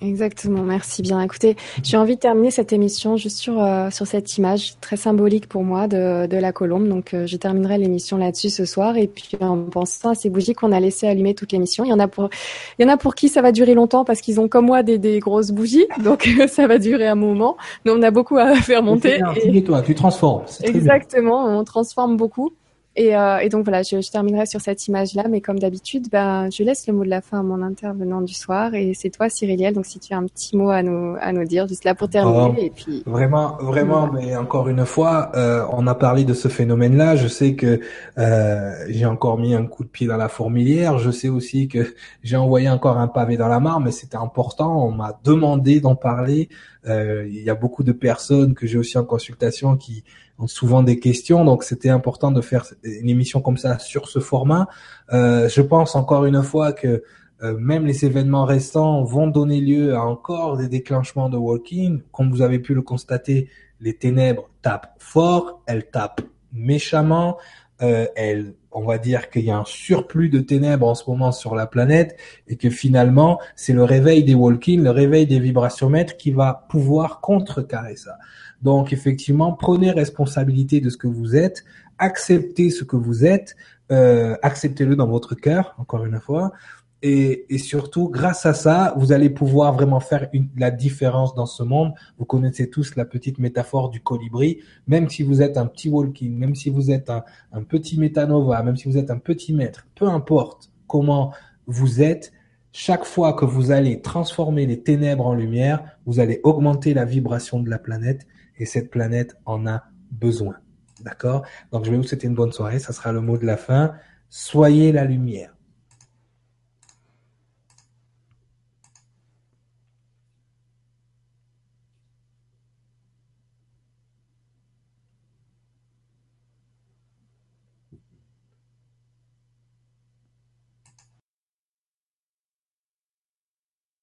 Exactement, 0.00 0.62
merci 0.62 1.02
bien. 1.02 1.20
Écoutez, 1.20 1.56
j'ai 1.82 1.96
envie 1.96 2.14
de 2.14 2.20
terminer 2.20 2.50
cette 2.50 2.72
émission 2.72 3.16
juste 3.16 3.36
sur 3.36 3.62
euh, 3.62 3.90
sur 3.90 4.06
cette 4.06 4.38
image 4.38 4.78
très 4.80 4.96
symbolique 4.96 5.46
pour 5.46 5.62
moi 5.62 5.88
de, 5.88 6.26
de 6.26 6.36
la 6.36 6.52
colombe. 6.52 6.88
Donc, 6.88 7.12
euh, 7.12 7.26
je 7.26 7.36
terminerai 7.36 7.76
l'émission 7.76 8.16
là-dessus 8.16 8.48
ce 8.48 8.64
soir 8.64 8.96
et 8.96 9.08
puis 9.08 9.36
en 9.40 9.64
pensant 9.64 10.10
à 10.10 10.14
ces 10.14 10.30
bougies 10.30 10.54
qu'on 10.54 10.72
a 10.72 10.80
laissé 10.80 11.06
allumer 11.06 11.34
toute 11.34 11.52
l'émission. 11.52 11.84
Il 11.84 11.90
y 11.90 11.92
en 11.92 11.98
a 11.98 12.08
pour 12.08 12.30
il 12.78 12.86
y 12.86 12.88
en 12.88 12.92
a 12.92 12.96
pour 12.96 13.14
qui 13.14 13.28
ça 13.28 13.42
va 13.42 13.52
durer 13.52 13.74
longtemps 13.74 14.04
parce 14.04 14.20
qu'ils 14.20 14.40
ont 14.40 14.48
comme 14.48 14.66
moi 14.66 14.82
des, 14.82 14.98
des 14.98 15.18
grosses 15.18 15.50
bougies, 15.50 15.86
donc 16.02 16.26
ça 16.48 16.66
va 16.66 16.78
durer 16.78 17.08
un 17.08 17.16
moment. 17.16 17.56
Mais 17.84 17.90
on 17.90 18.00
a 18.02 18.10
beaucoup 18.10 18.38
à 18.38 18.54
faire 18.62 18.82
monter. 18.82 19.20
Et... 19.42 19.64
toi, 19.64 19.82
tu 19.82 19.94
transformes. 19.94 20.44
Exactement, 20.62 21.44
on 21.44 21.64
transforme 21.64 22.16
beaucoup. 22.16 22.52
Et, 22.98 23.14
euh, 23.14 23.38
et, 23.38 23.48
donc 23.48 23.62
voilà, 23.62 23.84
je, 23.84 24.00
je, 24.00 24.10
terminerai 24.10 24.44
sur 24.44 24.60
cette 24.60 24.88
image-là, 24.88 25.28
mais 25.30 25.40
comme 25.40 25.60
d'habitude, 25.60 26.08
ben, 26.10 26.50
je 26.50 26.64
laisse 26.64 26.88
le 26.88 26.92
mot 26.92 27.04
de 27.04 27.08
la 27.08 27.20
fin 27.20 27.38
à 27.38 27.42
mon 27.44 27.62
intervenant 27.62 28.22
du 28.22 28.34
soir, 28.34 28.74
et 28.74 28.92
c'est 28.92 29.10
toi, 29.10 29.28
Cyriliel. 29.28 29.72
Donc 29.72 29.86
si 29.86 30.00
tu 30.00 30.12
as 30.14 30.16
un 30.16 30.26
petit 30.26 30.56
mot 30.56 30.70
à 30.70 30.82
nous 30.82 31.14
à 31.20 31.32
nous 31.32 31.44
dire, 31.44 31.68
juste 31.68 31.84
là 31.84 31.94
pour 31.94 32.10
terminer, 32.10 32.54
oh, 32.58 32.60
et 32.60 32.70
puis 32.70 33.04
vraiment, 33.06 33.56
vraiment, 33.60 34.10
mais 34.12 34.34
encore 34.34 34.66
une 34.66 34.84
fois, 34.84 35.30
euh, 35.36 35.64
on 35.70 35.86
a 35.86 35.94
parlé 35.94 36.24
de 36.24 36.34
ce 36.34 36.48
phénomène-là. 36.48 37.14
Je 37.14 37.28
sais 37.28 37.54
que 37.54 37.78
euh, 38.18 38.72
j'ai 38.88 39.06
encore 39.06 39.38
mis 39.38 39.54
un 39.54 39.64
coup 39.66 39.84
de 39.84 39.88
pied 39.88 40.08
dans 40.08 40.16
la 40.16 40.28
fourmilière. 40.28 40.98
Je 40.98 41.12
sais 41.12 41.28
aussi 41.28 41.68
que 41.68 41.94
j'ai 42.24 42.36
envoyé 42.36 42.68
encore 42.68 42.98
un 42.98 43.06
pavé 43.06 43.36
dans 43.36 43.46
la 43.46 43.60
mare, 43.60 43.78
mais 43.78 43.92
c'était 43.92 44.16
important. 44.16 44.84
On 44.84 44.90
m'a 44.90 45.20
demandé 45.22 45.78
d'en 45.78 45.94
parler. 45.94 46.48
Euh, 46.88 47.28
il 47.28 47.44
y 47.44 47.50
a 47.50 47.54
beaucoup 47.54 47.84
de 47.84 47.92
personnes 47.92 48.54
que 48.54 48.66
j'ai 48.66 48.76
aussi 48.78 48.98
en 48.98 49.04
consultation 49.04 49.76
qui 49.76 50.02
souvent 50.46 50.82
des 50.82 51.00
questions, 51.00 51.44
donc 51.44 51.64
c'était 51.64 51.88
important 51.88 52.30
de 52.30 52.40
faire 52.40 52.64
une 52.82 53.08
émission 53.08 53.40
comme 53.40 53.56
ça 53.56 53.78
sur 53.78 54.08
ce 54.08 54.20
format. 54.20 54.68
Euh, 55.12 55.48
je 55.48 55.62
pense 55.62 55.96
encore 55.96 56.24
une 56.26 56.42
fois 56.42 56.72
que 56.72 57.02
euh, 57.42 57.56
même 57.58 57.86
les 57.86 58.04
événements 58.04 58.44
restants 58.44 59.04
vont 59.04 59.28
donner 59.28 59.60
lieu 59.60 59.94
à 59.94 60.02
encore 60.02 60.56
des 60.56 60.68
déclenchements 60.68 61.28
de 61.28 61.36
walking. 61.36 62.02
Comme 62.12 62.30
vous 62.30 62.42
avez 62.42 62.58
pu 62.58 62.74
le 62.74 62.82
constater, 62.82 63.48
les 63.80 63.94
ténèbres 63.94 64.48
tapent 64.62 64.94
fort, 64.98 65.62
elles 65.66 65.86
tapent 65.86 66.22
méchamment, 66.52 67.38
euh, 67.82 68.06
elles 68.16 68.54
on 68.72 68.84
va 68.84 68.98
dire 68.98 69.30
qu'il 69.30 69.44
y 69.44 69.50
a 69.50 69.58
un 69.58 69.64
surplus 69.64 70.28
de 70.28 70.40
ténèbres 70.40 70.86
en 70.86 70.94
ce 70.94 71.08
moment 71.08 71.32
sur 71.32 71.54
la 71.54 71.66
planète 71.66 72.16
et 72.46 72.56
que 72.56 72.70
finalement, 72.70 73.40
c'est 73.56 73.72
le 73.72 73.82
réveil 73.82 74.24
des 74.24 74.34
walking, 74.34 74.82
le 74.82 74.90
réveil 74.90 75.26
des 75.26 75.40
vibratiomètres 75.40 76.16
qui 76.16 76.30
va 76.30 76.66
pouvoir 76.68 77.20
contrecarrer 77.20 77.96
ça. 77.96 78.18
Donc 78.62 78.92
effectivement, 78.92 79.52
prenez 79.52 79.90
responsabilité 79.90 80.80
de 80.80 80.90
ce 80.90 80.96
que 80.96 81.06
vous 81.06 81.36
êtes, 81.36 81.64
acceptez 81.98 82.70
ce 82.70 82.84
que 82.84 82.96
vous 82.96 83.24
êtes, 83.24 83.56
euh, 83.90 84.36
acceptez-le 84.42 84.96
dans 84.96 85.06
votre 85.06 85.34
cœur, 85.34 85.74
encore 85.78 86.04
une 86.04 86.20
fois, 86.20 86.52
et, 87.00 87.54
et, 87.54 87.58
surtout, 87.58 88.08
grâce 88.08 88.44
à 88.44 88.54
ça, 88.54 88.92
vous 88.96 89.12
allez 89.12 89.30
pouvoir 89.30 89.72
vraiment 89.72 90.00
faire 90.00 90.28
une, 90.32 90.48
la 90.56 90.72
différence 90.72 91.32
dans 91.32 91.46
ce 91.46 91.62
monde. 91.62 91.92
Vous 92.18 92.24
connaissez 92.24 92.70
tous 92.70 92.96
la 92.96 93.04
petite 93.04 93.38
métaphore 93.38 93.88
du 93.88 94.00
colibri. 94.00 94.58
Même 94.88 95.08
si 95.08 95.22
vous 95.22 95.40
êtes 95.40 95.58
un 95.58 95.66
petit 95.66 95.88
walking, 95.88 96.36
même 96.36 96.56
si 96.56 96.70
vous 96.70 96.90
êtes 96.90 97.08
un, 97.08 97.22
un 97.52 97.62
petit 97.62 98.00
métanova, 98.00 98.60
même 98.64 98.76
si 98.76 98.88
vous 98.88 98.98
êtes 98.98 99.12
un 99.12 99.18
petit 99.18 99.52
maître, 99.52 99.86
peu 99.94 100.08
importe 100.08 100.72
comment 100.88 101.32
vous 101.68 102.02
êtes, 102.02 102.32
chaque 102.72 103.04
fois 103.04 103.32
que 103.32 103.44
vous 103.44 103.70
allez 103.70 104.00
transformer 104.00 104.66
les 104.66 104.82
ténèbres 104.82 105.26
en 105.26 105.34
lumière, 105.34 105.84
vous 106.04 106.18
allez 106.18 106.40
augmenter 106.42 106.94
la 106.94 107.04
vibration 107.04 107.60
de 107.60 107.70
la 107.70 107.78
planète 107.78 108.26
et 108.58 108.66
cette 108.66 108.90
planète 108.90 109.36
en 109.44 109.66
a 109.66 109.84
besoin. 110.10 110.56
D'accord? 111.00 111.46
Donc 111.72 111.84
je 111.84 111.90
vais 111.90 111.96
vous 111.96 112.02
souhaiter 112.02 112.26
une 112.26 112.34
bonne 112.34 112.52
soirée, 112.52 112.78
ça 112.78 112.92
sera 112.92 113.12
le 113.12 113.20
mot 113.20 113.38
de 113.38 113.46
la 113.46 113.56
fin. 113.56 113.94
Soyez 114.28 114.92
la 114.92 115.04
lumière. 115.04 115.54